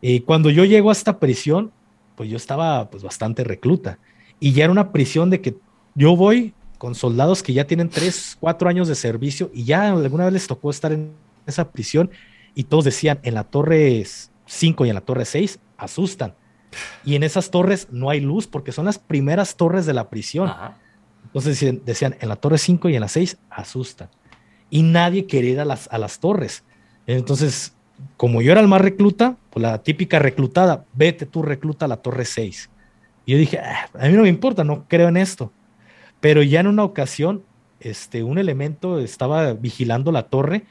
eh, 0.00 0.22
cuando 0.22 0.48
yo 0.48 0.64
llego 0.64 0.90
a 0.90 0.92
esta 0.92 1.18
prisión, 1.18 1.72
pues 2.14 2.30
yo 2.30 2.36
estaba 2.36 2.88
pues 2.88 3.02
bastante 3.02 3.42
recluta. 3.42 3.98
Y 4.38 4.52
ya 4.52 4.64
era 4.64 4.72
una 4.72 4.92
prisión 4.92 5.28
de 5.28 5.40
que 5.40 5.56
yo 5.94 6.16
voy, 6.16 6.54
con 6.84 6.94
soldados 6.94 7.42
que 7.42 7.54
ya 7.54 7.66
tienen 7.66 7.88
tres, 7.88 8.36
cuatro 8.38 8.68
años 8.68 8.88
de 8.88 8.94
servicio 8.94 9.50
y 9.54 9.64
ya 9.64 9.88
alguna 9.88 10.24
vez 10.24 10.34
les 10.34 10.46
tocó 10.46 10.68
estar 10.68 10.92
en 10.92 11.14
esa 11.46 11.70
prisión 11.70 12.10
y 12.54 12.64
todos 12.64 12.84
decían 12.84 13.20
en 13.22 13.32
la 13.32 13.44
torre 13.44 14.04
5 14.44 14.84
y 14.84 14.90
en 14.90 14.94
la 14.94 15.00
torre 15.00 15.24
6 15.24 15.60
asustan. 15.78 16.34
Y 17.02 17.14
en 17.14 17.22
esas 17.22 17.50
torres 17.50 17.88
no 17.90 18.10
hay 18.10 18.20
luz 18.20 18.46
porque 18.46 18.70
son 18.70 18.84
las 18.84 18.98
primeras 18.98 19.56
torres 19.56 19.86
de 19.86 19.94
la 19.94 20.10
prisión. 20.10 20.52
Entonces 21.24 21.58
decían, 21.86 22.16
en 22.20 22.28
la 22.28 22.36
torre 22.36 22.58
5 22.58 22.90
y 22.90 22.96
en 22.96 23.00
la 23.00 23.08
6 23.08 23.38
asustan. 23.48 24.10
Y 24.68 24.82
nadie 24.82 25.26
quería 25.26 25.52
ir 25.52 25.60
a 25.60 25.64
las, 25.64 25.88
a 25.90 25.96
las 25.96 26.18
torres. 26.18 26.64
Entonces, 27.06 27.72
como 28.18 28.42
yo 28.42 28.52
era 28.52 28.60
el 28.60 28.68
más 28.68 28.82
recluta, 28.82 29.38
pues 29.48 29.62
la 29.62 29.82
típica 29.82 30.18
reclutada, 30.18 30.84
vete 30.92 31.24
tú 31.24 31.40
recluta 31.40 31.86
a 31.86 31.88
la 31.88 31.96
torre 31.96 32.26
6. 32.26 32.68
Y 33.24 33.32
yo 33.32 33.38
dije, 33.38 33.58
ah, 33.58 33.88
a 33.98 34.06
mí 34.06 34.12
no 34.12 34.24
me 34.24 34.28
importa, 34.28 34.64
no 34.64 34.84
creo 34.86 35.08
en 35.08 35.16
esto. 35.16 35.50
Pero 36.24 36.42
ya 36.42 36.60
en 36.60 36.68
una 36.68 36.84
ocasión, 36.84 37.42
este, 37.80 38.22
un 38.22 38.38
elemento 38.38 38.98
estaba 38.98 39.52
vigilando 39.52 40.10
la 40.10 40.22
torre 40.22 40.64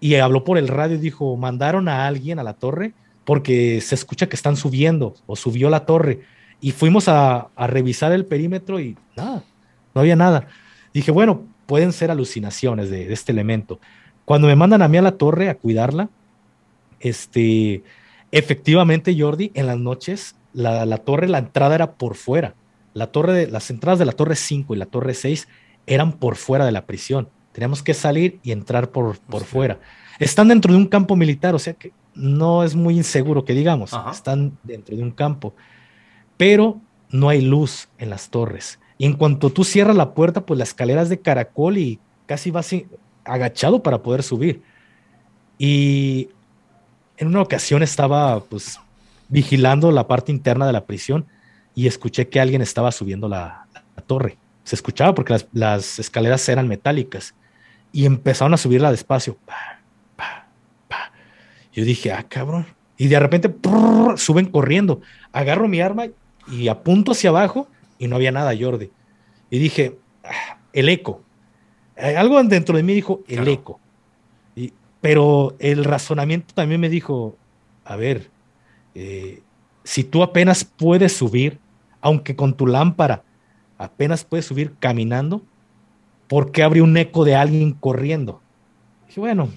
y 0.00 0.16
habló 0.16 0.42
por 0.42 0.58
el 0.58 0.66
radio 0.66 0.96
y 0.96 0.98
dijo, 0.98 1.36
mandaron 1.36 1.86
a 1.86 2.08
alguien 2.08 2.40
a 2.40 2.42
la 2.42 2.54
torre 2.54 2.92
porque 3.24 3.80
se 3.82 3.94
escucha 3.94 4.28
que 4.28 4.34
están 4.34 4.56
subiendo 4.56 5.14
o 5.28 5.36
subió 5.36 5.70
la 5.70 5.86
torre. 5.86 6.22
Y 6.60 6.72
fuimos 6.72 7.06
a, 7.06 7.50
revisar 7.56 8.10
el 8.10 8.26
perímetro 8.26 8.80
y 8.80 8.96
nada, 9.16 9.44
no 9.94 10.00
había 10.00 10.16
nada. 10.16 10.48
Dije, 10.92 11.12
bueno, 11.12 11.44
pueden 11.66 11.92
ser 11.92 12.10
alucinaciones 12.10 12.90
de, 12.90 13.12
este 13.12 13.30
elemento. 13.30 13.78
Cuando 14.24 14.48
me 14.48 14.56
mandan 14.56 14.82
a 14.82 14.88
mí 14.88 14.96
a 14.96 15.02
la 15.02 15.12
torre 15.12 15.50
a 15.50 15.54
cuidarla, 15.54 16.08
este, 16.98 17.84
efectivamente, 18.32 19.16
Jordi, 19.16 19.52
en 19.54 19.68
las 19.68 19.78
noches, 19.78 20.34
la, 20.52 20.84
la 20.84 20.98
torre, 20.98 21.28
la 21.28 21.38
entrada 21.38 21.76
era 21.76 21.92
por 21.92 22.16
fuera 22.16 22.56
la 22.94 23.08
torre 23.08 23.32
de, 23.32 23.46
las 23.46 23.70
entradas 23.70 23.98
de 23.98 24.04
la 24.04 24.12
torre 24.12 24.36
5 24.36 24.74
y 24.74 24.78
la 24.78 24.86
torre 24.86 25.14
6 25.14 25.48
eran 25.86 26.12
por 26.12 26.36
fuera 26.36 26.64
de 26.64 26.72
la 26.72 26.86
prisión. 26.86 27.28
Teníamos 27.52 27.82
que 27.82 27.94
salir 27.94 28.38
y 28.42 28.52
entrar 28.52 28.90
por, 28.90 29.18
por 29.18 29.44
fuera. 29.44 29.80
Están 30.18 30.48
dentro 30.48 30.72
de 30.72 30.78
un 30.78 30.86
campo 30.86 31.16
militar, 31.16 31.54
o 31.54 31.58
sea 31.58 31.74
que 31.74 31.92
no 32.14 32.62
es 32.64 32.74
muy 32.74 32.96
inseguro 32.96 33.44
que 33.44 33.54
digamos. 33.54 33.92
Están 34.10 34.58
dentro 34.62 34.96
de 34.96 35.02
un 35.02 35.10
campo. 35.10 35.54
Pero 36.36 36.80
no 37.10 37.28
hay 37.28 37.40
luz 37.40 37.88
en 37.98 38.10
las 38.10 38.30
torres. 38.30 38.78
Y 38.98 39.06
en 39.06 39.14
cuanto 39.14 39.50
tú 39.50 39.64
cierras 39.64 39.96
la 39.96 40.14
puerta, 40.14 40.44
pues 40.44 40.58
la 40.58 40.64
escalera 40.64 41.02
es 41.02 41.08
de 41.08 41.20
caracol 41.20 41.78
y 41.78 41.98
casi 42.26 42.50
vas 42.50 42.70
agachado 43.24 43.82
para 43.82 44.02
poder 44.02 44.22
subir. 44.22 44.62
Y 45.58 46.28
en 47.16 47.28
una 47.28 47.42
ocasión 47.42 47.82
estaba 47.82 48.40
pues 48.40 48.78
vigilando 49.28 49.90
la 49.90 50.06
parte 50.06 50.32
interna 50.32 50.66
de 50.66 50.72
la 50.72 50.84
prisión 50.84 51.26
y 51.74 51.86
escuché 51.86 52.28
que 52.28 52.40
alguien 52.40 52.62
estaba 52.62 52.92
subiendo 52.92 53.28
la, 53.28 53.66
torre. 54.06 54.38
Se 54.64 54.74
escuchaba 54.74 55.14
porque 55.14 55.36
las, 55.52 55.98
escaleras 55.98 56.48
eran 56.48 56.68
metálicas 56.68 57.34
y 57.92 58.06
empezaron 58.06 58.54
a 58.54 58.56
subirla 58.56 58.90
despacio. 58.90 59.36
Yo 61.72 61.84
dije, 61.84 62.12
ah, 62.12 62.24
cabrón. 62.28 62.66
Y 62.96 63.08
de 63.08 63.20
repente 63.20 63.54
suben 64.16 64.46
corriendo. 64.46 65.00
Agarro 65.32 65.68
mi 65.68 65.80
arma 65.80 66.06
y 66.50 66.68
apunto 66.68 67.12
hacia 67.12 67.30
abajo 67.30 67.68
y 67.98 68.08
no 68.08 68.16
había 68.16 68.32
nada, 68.32 68.52
Jordi. 68.58 68.90
Y 69.50 69.58
dije, 69.58 69.96
ah, 70.24 70.58
el 70.72 70.88
eco. 70.88 71.22
Eh, 71.96 72.16
algo 72.16 72.42
dentro 72.42 72.76
de 72.76 72.82
mí 72.82 72.94
dijo, 72.94 73.22
el 73.28 73.46
eco. 73.48 73.78
Y, 74.56 74.72
pero 75.00 75.54
el 75.58 75.84
razonamiento 75.84 76.54
también 76.54 76.80
me 76.80 76.88
dijo, 76.88 77.36
a 77.84 77.96
ver, 77.96 78.30
eh, 78.94 79.42
si 79.84 80.04
tú 80.04 80.22
apenas 80.22 80.64
puedes 80.64 81.16
subir, 81.16 81.58
aunque 82.00 82.36
con 82.36 82.54
tu 82.54 82.66
lámpara 82.66 83.24
apenas 83.78 84.24
puedes 84.24 84.44
subir 84.44 84.74
caminando, 84.78 85.42
¿por 86.28 86.52
qué 86.52 86.62
habría 86.62 86.84
un 86.84 86.96
eco 86.96 87.24
de 87.24 87.34
alguien 87.34 87.72
corriendo? 87.72 88.40
Dije, 89.06 89.20
bueno, 89.20 89.48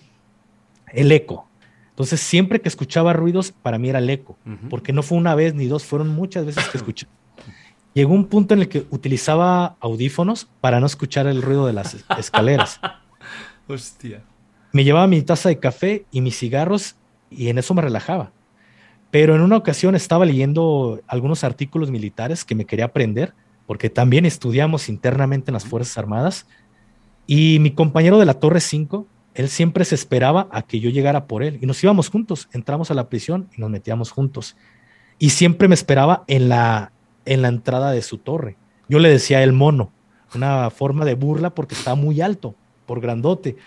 el 0.93 1.11
eco. 1.11 1.47
Entonces, 1.89 2.21
siempre 2.21 2.61
que 2.61 2.69
escuchaba 2.69 3.13
ruidos, 3.13 3.51
para 3.51 3.77
mí 3.77 3.89
era 3.89 3.99
el 3.99 4.09
eco, 4.09 4.37
porque 4.69 4.93
no 4.93 5.03
fue 5.03 5.17
una 5.17 5.35
vez 5.35 5.53
ni 5.53 5.67
dos, 5.67 5.83
fueron 5.83 6.09
muchas 6.09 6.45
veces 6.45 6.67
que 6.69 6.77
escuché. 6.79 7.07
Llegó 7.93 8.13
un 8.13 8.25
punto 8.25 8.55
en 8.55 8.61
el 8.61 8.69
que 8.69 8.87
utilizaba 8.89 9.75
audífonos 9.79 10.47
para 10.61 10.79
no 10.79 10.87
escuchar 10.87 11.27
el 11.27 11.43
ruido 11.43 11.67
de 11.67 11.73
las 11.73 11.95
escaleras. 12.17 12.79
Hostia. 13.67 14.23
Me 14.71 14.83
llevaba 14.83 15.05
mi 15.05 15.21
taza 15.21 15.49
de 15.49 15.59
café 15.59 16.05
y 16.11 16.21
mis 16.21 16.35
cigarros 16.35 16.95
y 17.29 17.49
en 17.49 17.59
eso 17.59 17.75
me 17.75 17.83
relajaba. 17.83 18.31
Pero 19.13 19.35
en 19.35 19.41
una 19.41 19.57
ocasión 19.57 19.93
estaba 19.93 20.25
leyendo 20.25 20.99
algunos 21.05 21.43
artículos 21.43 21.91
militares 21.91 22.43
que 22.43 22.55
me 22.55 22.65
quería 22.65 22.85
aprender 22.85 23.35
porque 23.67 23.91
también 23.91 24.25
estudiamos 24.25 24.89
internamente 24.89 25.51
en 25.51 25.53
las 25.53 25.65
Fuerzas 25.65 25.99
Armadas. 25.99 26.47
Y 27.27 27.59
mi 27.59 27.69
compañero 27.69 28.17
de 28.17 28.25
la 28.25 28.33
Torre 28.39 28.59
5, 28.59 29.05
él 29.35 29.49
siempre 29.49 29.85
se 29.85 29.93
esperaba 29.93 30.47
a 30.49 30.63
que 30.63 30.79
yo 30.79 30.89
llegara 30.89 31.27
por 31.27 31.43
él 31.43 31.59
y 31.61 31.67
nos 31.67 31.83
íbamos 31.83 32.09
juntos, 32.09 32.49
entramos 32.53 32.89
a 32.89 32.95
la 32.95 33.07
prisión 33.07 33.49
y 33.55 33.61
nos 33.61 33.69
metíamos 33.69 34.09
juntos. 34.09 34.57
Y 35.19 35.29
siempre 35.29 35.67
me 35.67 35.75
esperaba 35.75 36.23
en 36.25 36.49
la, 36.49 36.91
en 37.25 37.43
la 37.43 37.49
entrada 37.49 37.91
de 37.91 38.01
su 38.01 38.17
torre. 38.17 38.57
Yo 38.89 38.97
le 38.97 39.09
decía 39.09 39.43
el 39.43 39.53
mono, 39.53 39.91
una 40.33 40.71
forma 40.71 41.05
de 41.05 41.13
burla 41.13 41.51
porque 41.51 41.75
estaba 41.75 41.95
muy 41.95 42.19
alto, 42.19 42.55
por 42.87 42.99
grandote. 42.99 43.57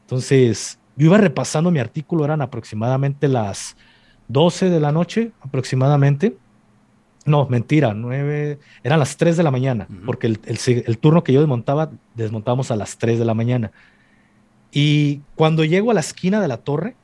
Entonces, 0.00 0.78
yo 0.96 1.04
iba 1.04 1.18
repasando 1.18 1.70
mi 1.70 1.80
artículo, 1.80 2.24
eran 2.24 2.40
aproximadamente 2.40 3.28
las 3.28 3.76
12 4.32 4.70
de 4.70 4.80
la 4.80 4.92
noche, 4.92 5.32
aproximadamente. 5.40 6.36
No, 7.26 7.46
mentira, 7.48 7.92
9, 7.94 8.58
eran 8.82 8.98
las 8.98 9.16
3 9.16 9.36
de 9.36 9.42
la 9.42 9.50
mañana, 9.50 9.86
porque 10.06 10.26
el, 10.26 10.40
el, 10.44 10.98
turno 10.98 11.22
que 11.22 11.32
yo 11.32 11.40
desmontaba, 11.40 11.90
desmontábamos 12.14 12.70
a 12.70 12.76
las 12.76 12.96
3 12.96 13.18
de 13.18 13.24
la 13.24 13.34
mañana. 13.34 13.72
Y 14.72 15.20
cuando 15.34 15.64
llego 15.64 15.90
a 15.90 15.94
la 15.94 16.00
esquina 16.00 16.40
de 16.40 16.48
la 16.48 16.58
torre, 16.58 16.96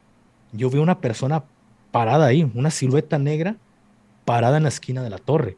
yo 0.53 0.71
veo 0.71 0.83
una 0.83 1.01
persona 1.01 1.45
parada 1.91 2.27
ahí, 2.27 2.51
una 2.55 2.71
silueta 2.71 3.19
negra 3.19 3.57
parada 4.25 4.57
en 4.57 4.63
la 4.63 4.69
esquina 4.69 5.03
de 5.03 5.11
la 5.11 5.19
torre. 5.19 5.57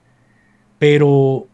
Pero 0.78 1.46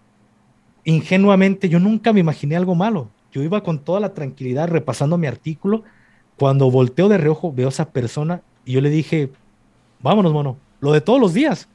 ingenuamente 0.85 1.69
yo 1.69 1.79
nunca 1.79 2.13
me 2.13 2.21
imaginé 2.21 2.57
algo 2.57 2.75
malo. 2.75 3.11
Yo 3.33 3.43
iba 3.43 3.63
con 3.63 3.81
toda 3.81 4.01
la 4.01 4.15
tranquilidad 4.15 4.69
repasando 4.69 5.19
mi 5.19 5.27
artículo. 5.27 5.83
Cuando 6.37 6.71
volteo 6.71 7.09
de 7.09 7.19
reojo 7.19 7.53
veo 7.53 7.69
a 7.69 7.71
esa 7.71 7.91
persona 7.91 8.43
y 8.65 8.73
yo 8.73 8.81
le 8.81 8.91
dije, 8.91 9.31
vámonos, 10.05 10.35
mono, 10.35 10.59
lo 10.81 10.93
de 10.93 11.01
todos 11.01 11.19
los 11.19 11.33
días, 11.33 11.67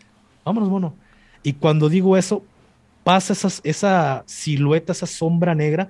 vámonos, 0.46 0.70
mono. 0.70 0.94
Y 1.42 1.54
cuando 1.54 1.90
digo 1.90 2.16
eso, 2.16 2.44
pasa 3.04 3.34
esa 3.64 4.24
silueta, 4.28 4.92
esa 4.92 5.08
sombra 5.08 5.56
negra, 5.56 5.90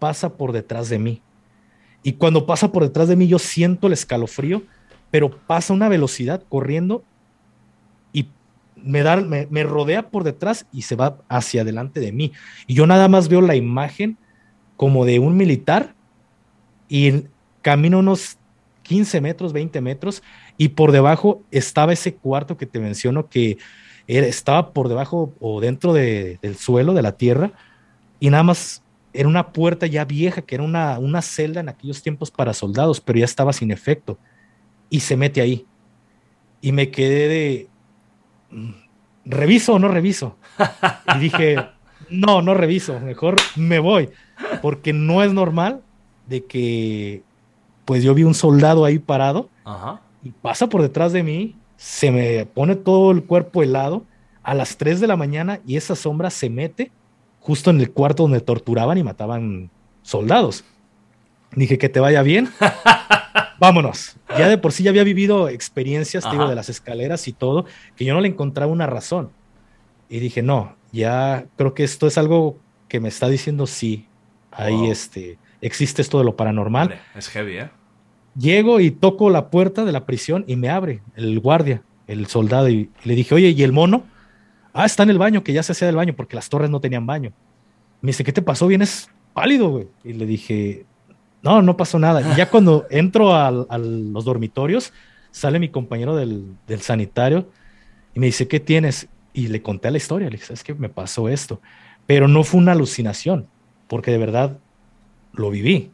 pasa 0.00 0.36
por 0.36 0.50
detrás 0.50 0.88
de 0.88 0.98
mí. 0.98 1.22
Y 2.02 2.14
cuando 2.14 2.44
pasa 2.44 2.72
por 2.72 2.82
detrás 2.82 3.06
de 3.06 3.14
mí, 3.14 3.28
yo 3.28 3.38
siento 3.38 3.86
el 3.86 3.92
escalofrío, 3.92 4.62
pero 5.12 5.30
pasa 5.30 5.72
una 5.72 5.88
velocidad 5.88 6.42
corriendo 6.48 7.04
y 8.12 8.28
me, 8.74 9.02
da, 9.02 9.16
me, 9.16 9.62
rodea 9.62 10.08
por 10.08 10.24
detrás 10.24 10.66
y 10.72 10.82
se 10.82 10.96
va 10.96 11.18
hacia 11.28 11.62
adelante 11.62 12.00
de 12.00 12.10
mí. 12.10 12.32
Y 12.66 12.74
yo 12.74 12.88
nada 12.88 13.06
más 13.06 13.28
veo 13.28 13.40
la 13.40 13.54
imagen 13.54 14.18
como 14.76 15.04
de 15.04 15.20
un 15.20 15.36
militar 15.36 15.94
y 16.88 17.26
camino 17.62 18.00
unos 18.00 18.38
15 18.86 19.20
metros, 19.20 19.52
20 19.52 19.80
metros, 19.80 20.22
y 20.56 20.68
por 20.68 20.92
debajo 20.92 21.42
estaba 21.50 21.92
ese 21.92 22.14
cuarto 22.14 22.56
que 22.56 22.66
te 22.66 22.78
menciono 22.78 23.28
que 23.28 23.58
estaba 24.06 24.72
por 24.72 24.88
debajo 24.88 25.34
o 25.40 25.60
dentro 25.60 25.92
del 25.92 26.56
suelo, 26.56 26.94
de 26.94 27.02
la 27.02 27.16
tierra, 27.16 27.52
y 28.20 28.30
nada 28.30 28.44
más 28.44 28.82
era 29.12 29.28
una 29.28 29.52
puerta 29.52 29.86
ya 29.86 30.04
vieja, 30.04 30.42
que 30.42 30.54
era 30.54 30.64
una, 30.64 30.98
una 30.98 31.22
celda 31.22 31.60
en 31.60 31.68
aquellos 31.68 32.02
tiempos 32.02 32.30
para 32.30 32.52
soldados, 32.52 33.00
pero 33.00 33.18
ya 33.18 33.24
estaba 33.24 33.52
sin 33.52 33.70
efecto. 33.70 34.18
Y 34.90 35.00
se 35.00 35.16
mete 35.16 35.40
ahí. 35.40 35.66
Y 36.60 36.72
me 36.72 36.90
quedé 36.90 37.28
de, 37.28 37.68
mm, 38.50 38.70
¿reviso 39.24 39.74
o 39.74 39.78
no 39.78 39.88
reviso? 39.88 40.36
Y 41.16 41.18
dije, 41.18 41.56
no, 42.10 42.42
no 42.42 42.54
reviso, 42.54 43.00
mejor 43.00 43.36
me 43.56 43.78
voy, 43.78 44.10
porque 44.60 44.92
no 44.92 45.22
es 45.22 45.32
normal 45.32 45.82
de 46.26 46.44
que, 46.44 47.22
pues 47.86 48.02
yo 48.02 48.12
vi 48.12 48.24
un 48.24 48.34
soldado 48.34 48.84
ahí 48.84 48.98
parado 48.98 49.48
y 50.22 50.30
pasa 50.30 50.68
por 50.68 50.82
detrás 50.82 51.12
de 51.12 51.22
mí, 51.22 51.56
se 51.78 52.10
me 52.10 52.44
pone 52.44 52.74
todo 52.74 53.12
el 53.12 53.24
cuerpo 53.24 53.62
helado 53.62 54.04
a 54.42 54.54
las 54.54 54.76
3 54.76 55.00
de 55.00 55.06
la 55.06 55.16
mañana 55.16 55.60
y 55.66 55.76
esa 55.76 55.96
sombra 55.96 56.28
se 56.30 56.50
mete 56.50 56.90
justo 57.40 57.70
en 57.70 57.80
el 57.80 57.92
cuarto 57.92 58.24
donde 58.24 58.40
torturaban 58.40 58.98
y 58.98 59.04
mataban 59.04 59.70
soldados. 60.02 60.64
Dije 61.52 61.78
que 61.78 61.88
te 61.88 62.00
vaya 62.00 62.22
bien. 62.22 62.50
Vámonos. 63.58 64.16
Ya 64.36 64.48
de 64.48 64.58
por 64.58 64.72
sí 64.72 64.82
ya 64.82 64.90
había 64.90 65.04
vivido 65.04 65.48
experiencias, 65.48 66.28
digo, 66.30 66.48
de 66.48 66.54
las 66.54 66.68
escaleras 66.68 67.28
y 67.28 67.32
todo, 67.32 67.64
que 67.94 68.04
yo 68.04 68.14
no 68.14 68.20
le 68.20 68.28
encontraba 68.28 68.70
una 68.70 68.86
razón. 68.86 69.30
Y 70.08 70.18
dije, 70.18 70.42
no, 70.42 70.76
ya 70.92 71.46
creo 71.56 71.72
que 71.72 71.84
esto 71.84 72.06
es 72.06 72.18
algo 72.18 72.58
que 72.88 73.00
me 73.00 73.08
está 73.08 73.28
diciendo 73.28 73.66
sí. 73.66 74.06
Ahí 74.50 74.90
este, 74.90 75.38
existe 75.60 76.02
esto 76.02 76.18
de 76.18 76.24
lo 76.24 76.36
paranormal. 76.36 77.00
es 77.14 77.28
heavy, 77.28 77.58
¿eh? 77.58 77.70
Llego 78.38 78.80
y 78.80 78.90
toco 78.90 79.30
la 79.30 79.50
puerta 79.50 79.84
de 79.84 79.92
la 79.92 80.04
prisión 80.04 80.44
y 80.46 80.56
me 80.56 80.68
abre 80.68 81.00
el 81.14 81.40
guardia, 81.40 81.82
el 82.06 82.26
soldado, 82.26 82.68
y 82.68 82.90
le 83.04 83.14
dije, 83.14 83.34
oye, 83.34 83.50
¿y 83.50 83.62
el 83.62 83.72
mono? 83.72 84.04
Ah, 84.72 84.84
está 84.84 85.04
en 85.04 85.10
el 85.10 85.18
baño, 85.18 85.42
que 85.42 85.54
ya 85.54 85.62
se 85.62 85.72
hacía 85.72 85.86
del 85.86 85.96
baño, 85.96 86.14
porque 86.14 86.36
las 86.36 86.48
torres 86.50 86.68
no 86.68 86.80
tenían 86.80 87.06
baño. 87.06 87.32
Me 88.02 88.08
dice, 88.08 88.24
¿qué 88.24 88.32
te 88.32 88.42
pasó? 88.42 88.66
Vienes 88.66 89.08
pálido, 89.32 89.70
güey. 89.70 89.88
Y 90.04 90.12
le 90.12 90.26
dije, 90.26 90.84
no, 91.42 91.62
no 91.62 91.76
pasó 91.76 91.98
nada. 91.98 92.20
Y 92.20 92.36
ya 92.36 92.50
cuando 92.50 92.86
entro 92.90 93.34
a, 93.34 93.50
los 93.50 94.24
dormitorios, 94.24 94.92
sale 95.30 95.58
mi 95.58 95.68
compañero 95.68 96.16
del, 96.16 96.56
sanitario 96.80 97.48
y 98.14 98.20
me 98.20 98.26
dice, 98.26 98.48
¿qué 98.48 98.60
tienes? 98.60 99.08
Y 99.32 99.48
le 99.48 99.62
conté 99.62 99.90
la 99.90 99.96
historia. 99.96 100.28
Le 100.28 100.36
dije, 100.36 100.52
es 100.52 100.64
que 100.64 100.74
me 100.74 100.88
pasó 100.88 101.28
esto. 101.28 101.60
Pero 102.06 102.28
no 102.28 102.44
fue 102.44 102.60
una 102.60 102.72
alucinación, 102.72 103.46
porque 103.88 104.10
de 104.10 104.18
verdad 104.18 104.58
lo 105.32 105.50
viví. 105.50 105.90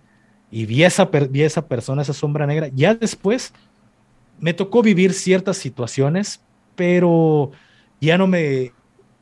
Y 0.53 0.67
vi 0.67 0.85
esa, 0.85 1.07
vi 1.07 1.43
esa 1.43 1.67
persona, 1.67 2.03
esa 2.03 2.13
sombra 2.13 2.47
negra. 2.47 2.69
Ya 2.75 2.95
después 2.95 3.53
me 4.39 4.53
tocó 4.53 4.83
vivir 4.83 5.15
ciertas 5.15 5.57
situaciones, 5.57 6.43
pero 6.77 7.51
ya 8.01 8.19
no 8.19 8.27
me, 8.27 8.73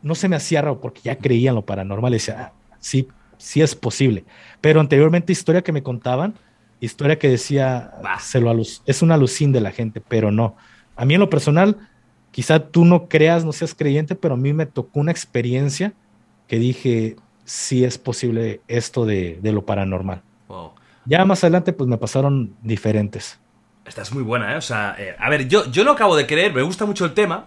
no 0.02 0.16
se 0.16 0.28
me 0.28 0.36
hacía 0.36 0.60
raro 0.62 0.80
porque 0.80 1.02
ya 1.04 1.16
creía 1.16 1.50
en 1.50 1.54
lo 1.54 1.64
paranormal. 1.64 2.12
Y 2.12 2.16
decía, 2.16 2.36
ah, 2.40 2.52
sí, 2.80 3.06
sí 3.38 3.62
es 3.62 3.76
posible. 3.76 4.24
Pero 4.60 4.80
anteriormente, 4.80 5.32
historia 5.32 5.62
que 5.62 5.72
me 5.72 5.84
contaban, 5.84 6.34
historia 6.80 7.18
que 7.18 7.28
decía, 7.28 7.92
se 8.20 8.40
lo 8.40 8.52
es 8.60 9.02
una 9.02 9.14
alucin 9.14 9.52
de 9.52 9.60
la 9.60 9.70
gente, 9.70 10.00
pero 10.00 10.32
no. 10.32 10.56
A 10.96 11.04
mí 11.04 11.14
en 11.14 11.20
lo 11.20 11.30
personal, 11.30 11.76
quizá 12.32 12.58
tú 12.58 12.84
no 12.84 13.08
creas, 13.08 13.44
no 13.44 13.52
seas 13.52 13.74
creyente, 13.74 14.16
pero 14.16 14.34
a 14.34 14.36
mí 14.36 14.52
me 14.52 14.66
tocó 14.66 15.00
una 15.00 15.12
experiencia 15.12 15.92
que 16.48 16.58
dije, 16.58 17.16
sí 17.44 17.84
es 17.84 17.98
posible 17.98 18.60
esto 18.68 19.06
de, 19.06 19.38
lo 19.42 19.64
paranormal. 19.64 20.22
Ya 21.04 21.24
más 21.24 21.42
adelante, 21.44 21.72
pues 21.72 21.88
me 21.88 21.98
pasaron 21.98 22.56
diferentes. 22.62 23.40
Esta 23.84 24.02
es 24.02 24.12
muy 24.12 24.22
buena, 24.22 24.54
¿eh? 24.54 24.56
O 24.56 24.60
sea, 24.60 24.94
eh, 24.98 25.16
a 25.18 25.30
ver, 25.30 25.48
yo, 25.48 25.70
yo 25.70 25.84
no 25.84 25.92
acabo 25.92 26.16
de 26.16 26.26
creer, 26.26 26.52
me 26.52 26.62
gusta 26.62 26.86
mucho 26.86 27.04
el 27.04 27.14
tema, 27.14 27.46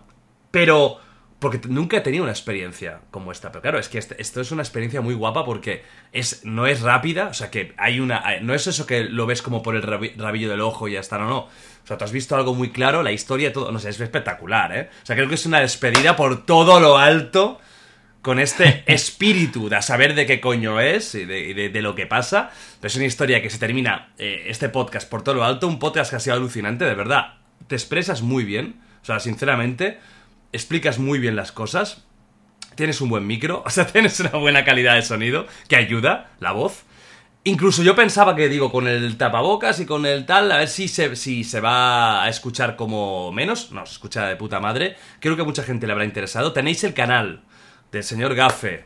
pero 0.51 0.99
porque 1.43 1.59
nunca 1.67 1.98
he 1.98 2.01
tenido 2.01 2.23
una 2.23 2.32
experiencia 2.32 3.01
como 3.11 3.32
esta. 3.32 3.51
Pero 3.51 3.61
claro, 3.61 3.77
es 3.77 3.90
que 3.90 3.98
este, 3.98 4.19
esto 4.22 4.40
es 4.40 4.51
una 4.51 4.61
experiencia 4.61 5.01
muy 5.01 5.14
guapa 5.14 5.43
porque 5.43 5.83
es, 6.14 6.45
no 6.45 6.67
es 6.67 6.82
rápida, 6.82 7.27
o 7.27 7.33
sea 7.33 7.51
que 7.51 7.73
hay 7.77 7.99
una. 7.99 8.23
No 8.41 8.53
es 8.53 8.65
eso 8.67 8.85
que 8.85 9.03
lo 9.03 9.25
ves 9.25 9.41
como 9.41 9.61
por 9.61 9.75
el 9.75 9.82
rabillo 9.82 10.49
del 10.49 10.61
ojo 10.61 10.88
y 10.88 10.93
ya 10.93 11.01
está, 11.01 11.17
no, 11.17 11.27
no. 11.27 11.40
O 11.40 11.49
sea, 11.85 11.98
tú 11.98 12.06
has 12.06 12.14
visto 12.14 12.35
algo 12.38 12.56
muy 12.56 12.72
claro, 12.72 13.03
la 13.03 13.11
historia, 13.11 13.51
todo. 13.51 13.73
No 13.73 13.80
sé, 13.80 13.90
es 13.90 13.99
espectacular, 13.99 14.75
¿eh? 14.75 14.90
O 15.03 15.06
sea, 15.06 15.17
creo 15.17 15.27
que 15.27 15.35
es 15.35 15.45
una 15.45 15.59
despedida 15.59 16.15
por 16.15 16.45
todo 16.45 16.80
lo 16.80 16.98
alto 16.98 17.59
con 18.24 18.40
este 18.40 18.84
espíritu 18.92 19.69
de 19.69 19.80
saber 19.84 20.16
de 20.16 20.26
qué 20.26 20.42
coño 20.42 20.80
es 20.80 21.14
y 21.14 21.26
de, 21.26 21.82
lo 21.84 21.93
que 21.93 22.08
pasa. 22.08 22.50
Pero 22.80 22.88
es 22.88 22.95
una 22.95 23.06
historia 23.06 23.43
que 23.43 23.52
se 23.52 23.60
termina 23.60 24.14
eh, 24.18 24.45
este 24.48 24.69
podcast 24.69 25.08
por 25.08 25.22
todo 25.22 25.35
lo 25.35 25.43
alto, 25.43 25.68
un 25.68 25.77
podcast 25.77 26.10
que 26.10 26.16
ha 26.16 26.19
sido 26.19 26.35
alucinante, 26.35 26.85
de 26.85 26.95
verdad. 26.95 27.35
Te 27.68 27.76
expresas 27.76 28.24
muy 28.24 28.43
bien, 28.43 28.82
o 29.03 29.06
sea, 29.06 29.19
sinceramente 29.19 30.00
explicas 30.52 31.00
muy 31.00 31.19
bien 31.19 31.35
las 31.35 31.52
cosas, 31.52 32.06
tienes 32.76 33.02
un 33.02 33.10
buen 33.10 33.27
micro, 33.27 33.61
o 33.66 33.69
sea, 33.69 33.85
tienes 33.85 34.19
una 34.22 34.32
buena 34.32 34.64
calidad 34.64 34.95
de 34.95 35.02
sonido 35.02 35.45
que 35.68 35.76
ayuda, 35.76 36.32
la 36.40 36.53
voz. 36.53 36.85
Incluso 37.45 37.84
yo 37.84 37.93
pensaba 37.93 38.38
que, 38.38 38.48
digo, 38.48 38.72
con 38.72 38.88
el 38.88 39.18
tapabocas 39.18 39.82
y 39.82 39.85
con 39.85 40.06
el 40.06 40.26
tal, 40.26 40.50
a 40.50 40.60
ver 40.60 40.69
si 40.69 40.88
se, 40.88 41.18
si 41.18 41.43
se 41.43 41.60
va 41.60 42.24
a 42.24 42.30
escuchar 42.30 42.77
como 42.77 43.34
menos. 43.34 43.74
No, 43.74 43.85
se 43.85 43.92
escucha 43.92 44.27
de 44.27 44.38
puta 44.38 44.61
madre. 44.61 44.95
Creo 45.19 45.35
que 45.35 45.42
a 45.42 45.45
mucha 45.45 45.61
gente 45.61 45.85
le 45.85 45.92
habrá 45.92 46.06
interesado. 46.06 46.53
Tenéis 46.53 46.85
el 46.85 46.93
canal 46.93 47.43
del 47.93 48.03
señor 48.03 48.35
Gafe. 48.35 48.85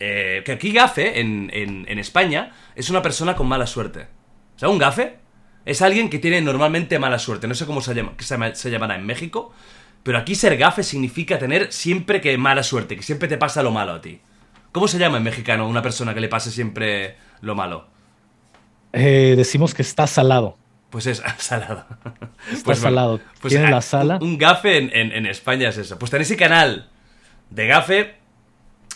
Eh, 0.00 0.42
que 0.44 0.52
aquí 0.52 0.72
Gafe, 0.72 1.20
en, 1.20 1.50
en, 1.52 1.98
España, 1.98 2.52
es 2.74 2.90
una 2.90 3.02
persona 3.02 3.36
con 3.36 3.46
mala 3.46 3.66
suerte. 3.66 4.08
O 4.56 4.58
sea, 4.58 4.68
un 4.68 4.78
Gafe 4.78 5.18
es 5.64 5.82
alguien 5.82 6.08
que 6.08 6.18
tiene 6.18 6.40
normalmente 6.40 6.98
mala 6.98 7.18
suerte. 7.18 7.46
No 7.46 7.54
sé 7.54 7.66
cómo 7.66 7.80
se, 7.80 7.94
llama, 7.94 8.14
se 8.54 8.70
llamará 8.70 8.96
en 8.96 9.04
México, 9.04 9.52
pero 10.02 10.18
aquí 10.18 10.34
ser 10.36 10.56
gafe 10.56 10.84
significa 10.84 11.38
tener 11.38 11.72
siempre 11.72 12.20
que 12.20 12.38
mala 12.38 12.62
suerte, 12.62 12.94
que 12.96 13.02
siempre 13.02 13.26
te 13.28 13.36
pasa 13.36 13.64
lo 13.64 13.72
malo 13.72 13.94
a 13.94 14.00
ti. 14.00 14.20
¿Cómo 14.70 14.86
se 14.86 14.98
llama 14.98 15.16
en 15.16 15.24
mexicano 15.24 15.68
una 15.68 15.82
persona 15.82 16.14
que 16.14 16.20
le 16.20 16.28
pase 16.28 16.52
siempre 16.52 17.16
lo 17.40 17.56
malo? 17.56 17.88
Eh, 18.92 19.34
decimos 19.36 19.74
que 19.74 19.82
está 19.82 20.06
salado. 20.06 20.56
Pues 20.90 21.06
es 21.06 21.20
salado. 21.38 21.84
Está 22.50 22.64
pues 22.64 22.78
salado. 22.78 23.20
Pues 23.40 23.52
Tiene 23.52 23.68
la 23.68 23.82
sala. 23.82 24.18
Un 24.20 24.38
gafe 24.38 24.78
en, 24.78 25.26
España 25.26 25.70
es 25.70 25.78
eso. 25.78 25.98
Pues 25.98 26.12
tenéis 26.12 26.30
el 26.30 26.36
canal 26.36 26.88
de 27.50 27.66
gafe 27.66 28.14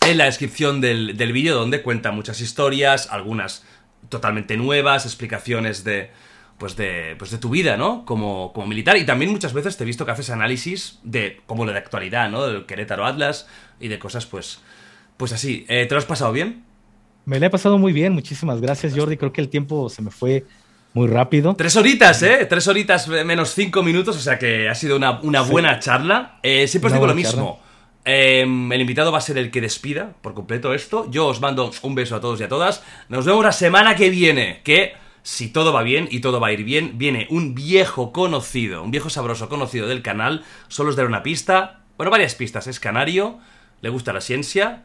en 0.06 0.18
la 0.18 0.24
descripción 0.24 0.80
del, 0.80 1.16
del 1.16 1.32
vídeo 1.32 1.54
donde 1.54 1.82
cuenta 1.82 2.10
muchas 2.10 2.40
historias, 2.40 3.08
algunas 3.10 3.64
totalmente 4.08 4.56
nuevas, 4.56 5.04
explicaciones 5.04 5.84
de, 5.84 6.10
pues 6.58 6.76
de, 6.76 7.16
pues 7.18 7.30
de 7.30 7.38
tu 7.38 7.50
vida, 7.50 7.76
¿no? 7.76 8.04
Como, 8.04 8.52
como 8.52 8.66
militar. 8.66 8.96
Y 8.96 9.04
también 9.04 9.30
muchas 9.30 9.52
veces 9.52 9.76
te 9.76 9.84
he 9.84 9.86
visto 9.86 10.04
que 10.04 10.12
haces 10.12 10.30
análisis 10.30 10.98
de, 11.02 11.40
como 11.46 11.64
lo 11.64 11.72
de 11.72 11.78
actualidad, 11.78 12.30
¿no? 12.30 12.46
Del 12.46 12.66
Querétaro 12.66 13.06
Atlas 13.06 13.48
y 13.78 13.88
de 13.88 13.98
cosas, 13.98 14.26
pues, 14.26 14.60
Pues 15.16 15.32
así, 15.32 15.64
¿te 15.68 15.88
lo 15.90 15.98
has 15.98 16.04
pasado 16.04 16.32
bien? 16.32 16.64
Me 17.24 17.38
lo 17.38 17.46
he 17.46 17.50
pasado 17.50 17.78
muy 17.78 17.92
bien, 17.92 18.12
muchísimas 18.12 18.60
gracias 18.60 18.94
Jordi. 18.94 19.16
Creo 19.16 19.32
que 19.32 19.40
el 19.40 19.48
tiempo 19.48 19.88
se 19.88 20.02
me 20.02 20.10
fue 20.10 20.44
muy 20.92 21.06
rápido. 21.06 21.54
Tres 21.54 21.76
horitas, 21.76 22.22
¿eh? 22.22 22.46
Tres 22.48 22.66
horitas 22.66 23.06
menos 23.08 23.54
cinco 23.54 23.82
minutos, 23.82 24.16
o 24.16 24.20
sea 24.20 24.38
que 24.38 24.68
ha 24.68 24.74
sido 24.74 24.96
una, 24.96 25.42
buena 25.42 25.78
charla. 25.78 26.40
Eh, 26.42 26.66
siempre 26.66 26.88
os 26.88 26.94
digo 26.94 27.06
lo 27.06 27.14
mismo. 27.14 27.60
Em, 28.04 28.72
el 28.72 28.80
invitado 28.80 29.12
va 29.12 29.18
a 29.18 29.22
ser 29.22 29.36
el 29.36 29.50
que 29.50 29.60
despida 29.60 30.14
por 30.22 30.34
completo 30.34 30.72
esto. 30.72 31.10
Yo 31.10 31.26
os 31.26 31.40
mando 31.40 31.70
un 31.82 31.94
beso 31.94 32.16
a 32.16 32.20
todos 32.20 32.40
y 32.40 32.44
a 32.44 32.48
todas. 32.48 32.82
Nos 33.08 33.26
vemos 33.26 33.44
la 33.44 33.52
semana 33.52 33.94
que 33.94 34.10
viene, 34.10 34.62
que 34.64 34.94
si 35.22 35.48
todo 35.48 35.72
va 35.72 35.82
bien 35.82 36.08
y 36.10 36.20
todo 36.20 36.40
va 36.40 36.48
a 36.48 36.52
ir 36.52 36.64
bien, 36.64 36.96
viene 36.96 37.26
un 37.30 37.54
viejo 37.54 38.12
conocido, 38.12 38.82
un 38.82 38.90
viejo 38.90 39.10
sabroso 39.10 39.48
conocido 39.48 39.86
del 39.86 40.02
canal. 40.02 40.44
Solo 40.68 40.90
os 40.90 40.96
daré 40.96 41.08
una 41.08 41.22
pista, 41.22 41.80
bueno, 41.96 42.10
varias 42.10 42.34
pistas. 42.34 42.66
Es 42.66 42.80
canario, 42.80 43.38
le 43.82 43.90
gusta 43.90 44.12
la 44.12 44.22
ciencia, 44.22 44.84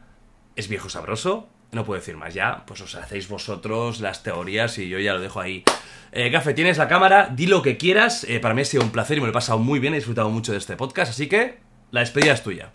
es 0.56 0.68
viejo 0.68 0.90
sabroso. 0.90 1.50
No 1.72 1.84
puedo 1.84 2.00
decir 2.00 2.16
más 2.16 2.34
ya, 2.34 2.64
pues 2.68 2.82
os 2.82 2.96
hacéis 2.96 3.28
vosotros 3.28 4.00
las 4.00 4.24
teorías 4.24 4.78
y 4.78 4.88
yo 4.88 5.00
ya 5.00 5.14
lo 5.14 5.20
dejo 5.20 5.40
ahí. 5.42 5.64
Eh, 6.12 6.30
Gafe, 6.30 6.54
tienes 6.54 6.78
la 6.78 6.88
cámara, 6.88 7.30
di 7.34 7.48
lo 7.48 7.62
que 7.62 7.78
quieras. 7.78 8.24
Eh, 8.26 8.40
para 8.40 8.54
mí 8.54 8.62
ha 8.62 8.66
sido 8.66 8.84
un 8.84 8.92
placer 8.92 9.18
y 9.18 9.22
me 9.22 9.28
lo 9.28 9.32
he 9.32 9.34
pasado 9.34 9.58
muy 9.60 9.80
bien, 9.80 9.94
he 9.94 9.98
disfrutado 9.98 10.30
mucho 10.30 10.52
de 10.52 10.58
este 10.58 10.76
podcast, 10.76 11.12
así 11.12 11.28
que 11.28 11.60
la 11.92 12.02
despedida 12.02 12.34
es 12.34 12.44
tuya. 12.44 12.72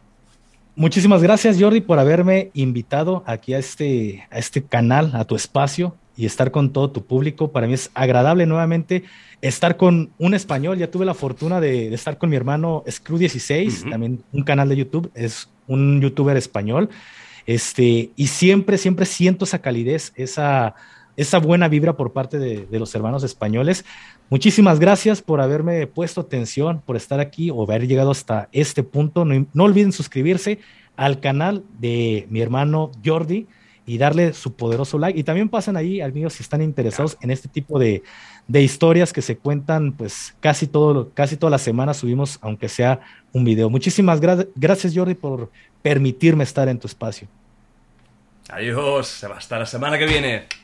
Muchísimas 0.77 1.23
gracias, 1.23 1.61
Jordi, 1.61 1.81
por 1.81 1.99
haberme 1.99 2.51
invitado 2.55 3.23
aquí 3.27 3.55
a 3.55 3.59
este, 3.59 4.27
a 4.31 4.39
este 4.39 4.63
canal, 4.63 5.11
a 5.15 5.25
tu 5.25 5.37
espacio 5.37 5.97
y 6.17 6.27
estar 6.27 6.51
con 6.51 6.73
todo 6.73 6.91
tu 6.91 7.05
público. 7.05 7.51
Para 7.51 7.67
mí 7.67 7.75
es 7.75 7.91
agradable 7.95 8.47
nuevamente 8.47 9.05
estar 9.41 9.77
con 9.77 10.11
un 10.19 10.35
español. 10.35 10.79
Ya 10.79 10.91
tuve 10.91 11.05
la 11.05 11.15
fortuna 11.15 11.61
de, 11.61 11.93
estar 11.93 12.19
con 12.19 12.31
mi 12.31 12.37
hermano 12.37 12.85
Screw16, 12.87 13.91
también 13.91 14.23
un 14.33 14.43
canal 14.43 14.69
de 14.69 14.77
YouTube, 14.77 15.11
es 15.15 15.49
un 15.67 16.01
youtuber 16.01 16.37
español. 16.37 16.89
Este, 17.47 18.11
y 18.17 18.27
siempre, 18.29 18.79
siempre 18.79 19.07
siento 19.07 19.45
esa 19.45 19.61
calidez, 19.61 20.13
esa, 20.15 20.75
esa 21.21 21.39
buena 21.39 21.69
vibra 21.69 21.99
por 21.99 22.13
parte 22.13 22.39
de, 22.39 22.67
los 22.79 22.95
hermanos 22.95 23.25
españoles. 23.25 23.85
Muchísimas 24.31 24.81
gracias 24.81 25.21
por 25.21 25.43
haberme 25.43 25.87
puesto 25.87 26.23
atención, 26.23 26.81
por 26.81 26.97
estar 26.97 27.21
aquí 27.21 27.51
o 27.51 27.63
haber 27.63 27.87
llegado 27.87 28.11
hasta 28.11 28.49
este 28.53 28.83
punto. 28.83 29.27
No, 29.27 29.47
no 29.53 29.65
olviden 29.65 29.93
suscribirse 29.93 30.61
al 30.97 31.21
canal 31.21 31.63
de 31.79 32.27
mi 32.31 32.41
hermano 32.41 32.91
Jordi 33.05 33.47
y 33.85 33.99
darle 33.99 34.33
su 34.33 34.55
poderoso 34.55 34.99
like. 34.99 35.19
Y 35.19 35.23
también 35.23 35.51
pasen 35.51 35.77
ahí 35.77 36.01
al 36.01 36.15
mío 36.15 36.31
si 36.31 36.43
están 36.43 36.63
interesados 36.63 37.19
en 37.21 37.31
este 37.31 37.49
tipo 37.49 37.79
de, 37.79 38.03
de, 38.49 38.63
historias 38.63 39.13
que 39.13 39.21
se 39.21 39.37
cuentan, 39.37 39.93
pues 39.93 40.35
casi, 40.41 40.67
todo, 40.67 41.11
casi 41.13 41.37
toda 41.37 41.51
la 41.51 41.59
semana 41.59 41.93
subimos, 41.93 42.39
aunque 42.41 42.71
sea 42.71 43.01
un 43.33 43.45
video. 43.45 43.69
Muchísimas 43.69 44.21
gracias, 44.21 44.95
Jordi, 44.95 45.15
por 45.15 45.51
permitirme 45.83 46.45
estar 46.45 46.67
en 46.69 46.79
tu 46.79 46.87
espacio. 46.87 47.29
Adiós, 48.49 49.23
hasta 49.23 49.59
la 49.59 49.67
semana 49.67 49.99
que 49.99 50.07
viene. 50.07 50.60